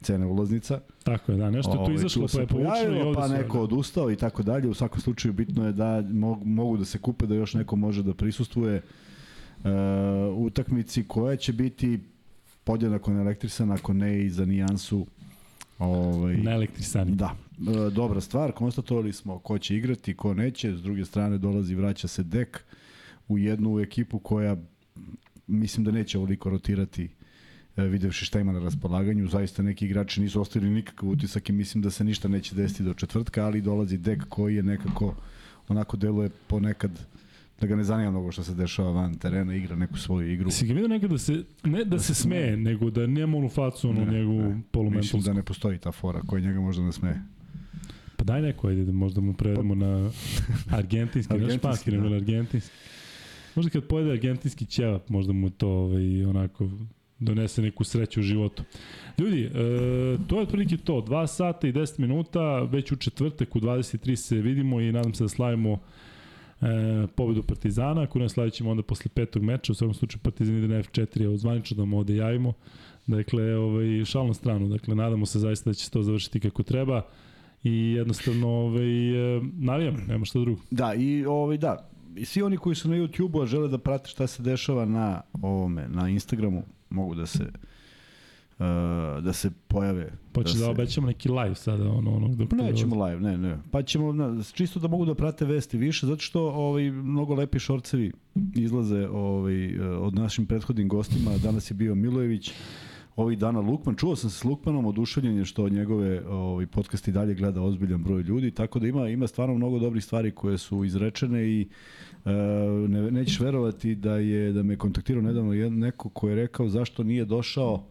cene 0.00 0.26
ulaznica. 0.26 0.80
Tako 1.02 1.32
je, 1.32 1.38
da. 1.38 1.50
Nešto 1.50 1.70
je 1.70 1.76
tu 1.76 1.82
Ovaj, 1.82 1.94
izašlo, 1.94 2.26
pa 2.34 2.40
je 2.40 2.46
povučeno 2.46 2.96
i 2.96 3.02
ovde 3.02 3.14
pa 3.14 3.28
neko 3.28 3.56
javlja. 3.56 3.60
odustao 3.64 4.10
i 4.10 4.16
tako 4.16 4.42
dalje. 4.42 4.68
U 4.68 4.74
svakom 4.74 5.00
slučaju 5.00 5.32
bitno 5.34 5.66
je 5.66 5.72
da 5.72 6.02
mogu 6.44 6.76
da 6.76 6.84
se 6.84 6.98
kupe, 6.98 7.26
da 7.26 7.34
još 7.34 7.54
neko 7.54 7.76
može 7.76 8.02
da 8.02 8.14
prisustvuje 8.14 8.82
uh, 9.58 9.70
utakmici 10.36 11.04
koja 11.04 11.36
će 11.36 11.52
biti 11.52 12.00
podjednako 12.70 13.12
neelektrisana, 13.12 13.74
ako 13.74 13.92
ne 13.92 14.24
i 14.24 14.30
za 14.30 14.44
nijansu 14.44 15.06
Ovaj, 15.78 16.36
Na 16.36 16.50
elektrisani. 16.50 17.14
Da, 17.16 17.36
e, 17.58 17.90
dobra 17.90 18.20
stvar, 18.20 18.52
konstatovali 18.52 19.12
smo 19.12 19.38
ko 19.38 19.58
će 19.58 19.76
igrati, 19.76 20.16
ko 20.16 20.34
neće, 20.34 20.76
s 20.76 20.82
druge 20.82 21.04
strane 21.04 21.38
dolazi, 21.38 21.74
vraća 21.74 22.08
se 22.08 22.22
Dek 22.22 22.64
u 23.28 23.38
jednu 23.38 23.80
ekipu 23.80 24.18
koja 24.18 24.56
mislim 25.46 25.84
da 25.84 25.90
neće 25.90 26.18
ovoliko 26.18 26.50
rotirati 26.50 27.08
e, 27.76 27.82
videvši 27.82 28.24
šta 28.24 28.40
ima 28.40 28.52
na 28.52 28.60
raspolaganju, 28.60 29.28
zaista 29.28 29.62
neki 29.62 29.84
igrači 29.84 30.20
nisu 30.20 30.40
ostavili 30.40 30.70
nikakav 30.70 31.08
utisak 31.08 31.48
i 31.48 31.52
mislim 31.52 31.82
da 31.82 31.90
se 31.90 32.04
ništa 32.04 32.28
neće 32.28 32.54
desiti 32.54 32.82
do 32.82 32.94
četvrtka, 32.94 33.44
ali 33.46 33.60
dolazi 33.60 33.98
Dek 33.98 34.24
koji 34.28 34.56
je 34.56 34.62
nekako 34.62 35.14
onako 35.68 35.96
deluje 35.96 36.30
ponekad 36.46 36.90
da 37.60 37.66
ga 37.66 37.76
ne 37.76 37.84
zanima 37.84 38.10
mnogo 38.10 38.32
što 38.32 38.42
se 38.42 38.54
dešava 38.54 38.90
van 38.90 39.14
terena, 39.14 39.54
igra 39.54 39.76
neku 39.76 39.98
svoju 39.98 40.32
igru. 40.32 40.50
Si 40.50 40.66
ga 40.66 40.72
vidio 40.72 40.88
nekad 40.88 41.10
da 41.10 41.18
se, 41.18 41.44
ne 41.64 41.84
da, 41.84 41.98
se 41.98 42.14
smeje, 42.14 42.56
nego 42.56 42.90
da 42.90 43.06
nema 43.06 43.36
onu 43.36 43.48
facu, 43.48 43.88
onu 43.88 44.06
Ne, 44.06 44.12
njegovu 44.12 44.38
ne. 44.38 44.44
Mislim 44.44 44.64
polumentalsku. 44.70 45.18
da 45.18 45.32
ne 45.32 45.42
postoji 45.42 45.78
ta 45.78 45.92
fora 45.92 46.20
koja 46.26 46.40
njega 46.42 46.60
možda 46.60 46.82
ne 46.82 46.92
smeje. 46.92 47.20
Pa 48.16 48.24
daj 48.24 48.42
neko, 48.42 48.68
ajde, 48.68 48.84
da 48.84 48.92
možda 48.92 49.20
mu 49.20 49.32
prevedemo 49.34 49.74
na 49.74 50.10
argentinski, 50.70 51.34
na 51.34 51.56
španski, 51.58 51.90
da. 51.90 51.96
na 51.96 52.16
argentinski. 52.16 52.74
Možda 53.54 53.70
kad 53.70 53.84
pojede 53.84 54.10
argentinski 54.10 54.66
ćevap, 54.66 55.08
možda 55.08 55.32
mu 55.32 55.50
to 55.50 55.68
ovaj, 55.68 56.24
onako 56.24 56.68
donese 57.18 57.62
neku 57.62 57.84
sreću 57.84 58.20
u 58.20 58.22
životu. 58.22 58.62
Ljudi, 59.18 59.42
e, 59.44 59.50
to 60.26 60.36
je 60.36 60.42
otprilike 60.42 60.76
to. 60.76 60.92
2 61.08 61.26
sata 61.26 61.68
i 61.68 61.72
10 61.72 61.98
minuta, 61.98 62.62
već 62.62 62.92
u 62.92 62.96
četvrtak 62.96 63.56
u 63.56 63.60
23 63.60 64.16
se 64.16 64.36
vidimo 64.36 64.80
i 64.80 64.92
nadam 64.92 65.14
se 65.14 65.24
da 65.24 65.28
slavimo 65.28 65.78
e, 66.60 67.06
pobedu 67.16 67.42
Partizana, 67.42 68.02
ako 68.02 68.18
ne 68.18 68.28
slavit 68.28 68.54
ćemo 68.54 68.70
onda 68.70 68.82
posle 68.82 69.10
petog 69.14 69.42
meča, 69.42 69.72
u 69.72 69.74
svakom 69.74 69.94
slučaju 69.94 70.20
Partizan 70.22 70.56
ide 70.56 70.68
na 70.68 70.82
F4, 70.82 71.24
evo 71.24 71.36
zvanično 71.36 71.76
da 71.76 71.84
mu 71.84 71.98
ovde 71.98 72.16
javimo. 72.16 72.52
Dakle, 73.06 73.56
ovaj, 73.56 74.04
šal 74.04 74.26
na 74.26 74.34
stranu, 74.34 74.68
dakle, 74.68 74.94
nadamo 74.94 75.26
se 75.26 75.38
zaista 75.38 75.70
da 75.70 75.74
će 75.74 75.84
se 75.84 75.90
to 75.90 76.02
završiti 76.02 76.40
kako 76.40 76.62
treba 76.62 77.02
i 77.64 77.92
jednostavno 77.92 78.48
ovaj, 78.48 79.36
e, 79.36 79.40
navijam, 79.58 79.96
nema 80.08 80.24
šta 80.24 80.38
drugo. 80.38 80.60
Da, 80.70 80.94
i 80.94 81.24
ovaj, 81.24 81.58
da, 81.58 81.90
i 82.16 82.24
svi 82.24 82.42
oni 82.42 82.56
koji 82.56 82.76
su 82.76 82.88
na 82.88 82.96
YouTube-u, 82.96 83.42
a 83.42 83.46
žele 83.46 83.68
da 83.68 83.78
prate 83.78 84.08
šta 84.08 84.26
se 84.26 84.42
dešava 84.42 84.84
na 84.84 85.20
ovome, 85.42 85.88
na 85.88 86.08
Instagramu, 86.08 86.62
mogu 86.90 87.14
da 87.14 87.26
se 87.26 87.52
da 89.20 89.32
se 89.32 89.50
pojave. 89.68 90.12
Pa 90.32 90.42
će 90.42 90.52
da, 90.52 90.58
se... 90.58 90.64
da 90.64 90.70
obećamo 90.70 91.06
neki 91.06 91.28
live 91.28 91.54
sada, 91.54 91.90
ono, 91.90 92.16
ono, 92.16 92.28
dok 92.28 92.52
Nećemo 92.52 93.04
live, 93.04 93.20
ne, 93.20 93.38
ne. 93.38 93.58
Pa 93.70 93.82
ćemo, 93.82 94.12
na, 94.12 94.42
čisto 94.52 94.80
da 94.80 94.88
mogu 94.88 95.04
da 95.04 95.14
prate 95.14 95.44
vesti 95.44 95.78
više, 95.78 96.06
zato 96.06 96.20
što 96.20 96.42
ovaj, 96.42 96.90
mnogo 96.90 97.34
lepi 97.34 97.58
šorcevi 97.58 98.12
izlaze 98.54 99.08
ovaj, 99.08 99.64
eh, 99.64 99.80
od 99.82 100.14
našim 100.14 100.46
prethodnim 100.46 100.88
gostima. 100.88 101.30
Danas 101.42 101.70
je 101.70 101.74
bio 101.74 101.94
Milojević, 101.94 102.52
ovih 103.16 103.38
dana 103.38 103.60
Lukman. 103.60 103.96
Čuo 103.96 104.16
sam 104.16 104.30
se 104.30 104.38
s 104.38 104.44
Lukmanom, 104.44 104.86
oduševljen 104.86 105.38
je 105.38 105.44
što 105.44 105.68
njegove 105.68 106.28
ovaj, 106.28 106.66
podcasti 106.66 107.12
dalje 107.12 107.34
gleda 107.34 107.62
ozbiljan 107.62 108.02
broj 108.02 108.22
ljudi, 108.22 108.50
tako 108.50 108.78
da 108.78 108.86
ima, 108.86 109.08
ima 109.08 109.26
stvarno 109.26 109.54
mnogo 109.54 109.78
dobrih 109.78 110.04
stvari 110.04 110.30
koje 110.30 110.58
su 110.58 110.84
izrečene 110.84 111.48
i 111.48 111.68
e, 112.24 112.30
ne, 112.88 113.10
nećeš 113.10 113.40
verovati 113.40 113.94
da 113.94 114.16
je 114.16 114.52
da 114.52 114.62
me 114.62 114.76
kontaktirao 114.76 115.22
nedavno 115.22 115.52
jedan, 115.52 115.78
neko 115.78 116.08
ko 116.08 116.28
je 116.28 116.34
rekao 116.34 116.68
zašto 116.68 117.02
nije 117.02 117.24
došao 117.24 117.86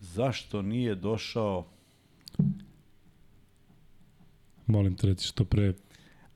zašto 0.00 0.62
nije 0.62 0.94
došao 0.94 1.66
Molim 4.66 4.94
te, 4.94 5.06
reci 5.06 5.26
što 5.26 5.44
pre. 5.44 5.72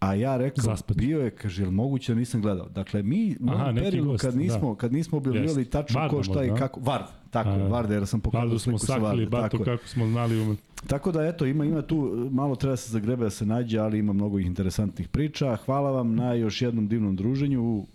A 0.01 0.15
ja 0.15 0.37
rekao, 0.37 0.65
Zaspati. 0.65 0.99
bio 0.99 1.21
je, 1.21 1.31
kaže, 1.31 1.63
jel 1.63 1.71
moguće 1.71 2.13
da 2.15 2.19
nisam 2.19 2.43
gledao. 2.43 2.69
Dakle, 2.69 3.03
mi 3.03 3.37
u 3.41 3.51
ovom 3.51 3.75
periodu 3.77 4.11
gost, 4.11 4.25
kad 4.25 4.37
nismo, 4.37 4.75
kad 4.75 4.93
nismo 4.93 5.19
objavljivali 5.19 5.61
Jeste. 5.61 5.71
tačno 5.71 6.01
Varda 6.01 6.17
ko 6.17 6.23
šta 6.23 6.45
i 6.45 6.49
možda, 6.49 6.55
a? 6.55 6.57
kako, 6.59 6.81
Vard, 6.81 7.05
tako, 7.31 7.49
A, 7.49 7.57
Varda, 7.69 7.95
jer 7.95 8.07
sam 8.07 8.21
pokazao 8.21 8.47
Valjda 8.47 8.59
smo 8.59 8.79
sliku 8.79 8.87
sa 8.87 8.87
sakrili 8.87 9.25
Varda. 9.25 9.37
bato 9.43 9.59
Tako, 9.59 9.65
kako 9.65 9.89
smo 9.89 10.07
znali 10.07 10.41
ume. 10.41 10.57
tako 10.87 11.13
da, 11.13 11.25
eto, 11.27 11.47
ima, 11.47 11.65
ima 11.65 11.83
tu, 11.83 12.29
malo 12.31 12.57
treba 12.57 12.77
se 12.77 12.91
zagrebe 12.91 13.25
da 13.25 13.31
se 13.31 13.47
nađe, 13.47 13.79
ali 13.79 13.99
ima 13.99 14.13
mnogo 14.13 14.39
interesantnih 14.39 15.09
priča. 15.09 15.57
Hvala 15.57 15.91
vam 15.91 16.15
na 16.15 16.33
još 16.35 16.63
jednom 16.63 16.89
divnom 16.89 17.17
druženju 17.17 17.77
uh, 17.77 17.87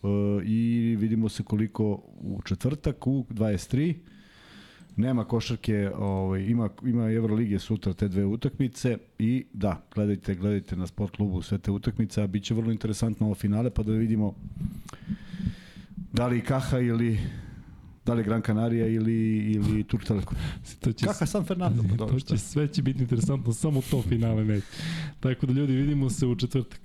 i 0.46 0.60
vidimo 1.00 1.30
se 1.30 1.44
koliko 1.44 1.84
u 2.22 2.42
četvrtak 2.46 3.08
u 3.08 3.26
23. 3.30 3.96
Nema 4.98 5.26
košarke, 5.26 5.92
ovaj, 5.96 6.42
ima, 6.42 6.70
ima 6.84 7.12
Evrolige 7.12 7.60
sutra 7.60 7.94
te 7.94 8.08
dve 8.08 8.26
utakmice 8.26 8.98
i 9.20 9.46
da, 9.54 9.82
gledajte, 9.96 10.36
gledajte 10.36 10.76
na 10.76 10.88
sport 10.88 11.16
klubu 11.16 11.42
sve 11.42 11.58
te 11.58 11.72
utakmice, 11.72 12.22
a 12.22 12.28
bit 12.28 12.44
će 12.44 12.54
vrlo 12.54 12.72
interesantno 12.72 13.26
ovo 13.26 13.36
finale, 13.36 13.70
pa 13.70 13.84
da 13.84 13.92
vidimo 13.92 14.36
da 16.12 16.28
li 16.28 16.42
Kaha 16.42 16.80
ili 16.80 17.20
da 18.06 18.14
li 18.14 18.24
Gran 18.24 18.42
Canaria 18.42 18.88
ili, 18.88 19.38
ili 19.38 19.84
Turk 19.84 20.04
Telekom. 20.04 20.38
To 20.80 20.92
će, 20.92 21.06
Kaha 21.06 21.26
San 21.26 21.46
Fernando, 21.46 21.84
pa 21.90 21.96
dobro, 22.06 22.20
to 22.20 22.20
će 22.20 22.38
sve 22.38 22.68
će 22.68 22.82
biti 22.82 23.02
interesantno, 23.02 23.54
samo 23.54 23.82
to 23.92 24.02
finale 24.02 24.46
neće. 24.46 24.68
Tako 25.20 25.46
da 25.46 25.54
ljudi, 25.54 25.76
vidimo 25.76 26.10
se 26.10 26.26
u 26.26 26.36
četvrtak. 26.36 26.80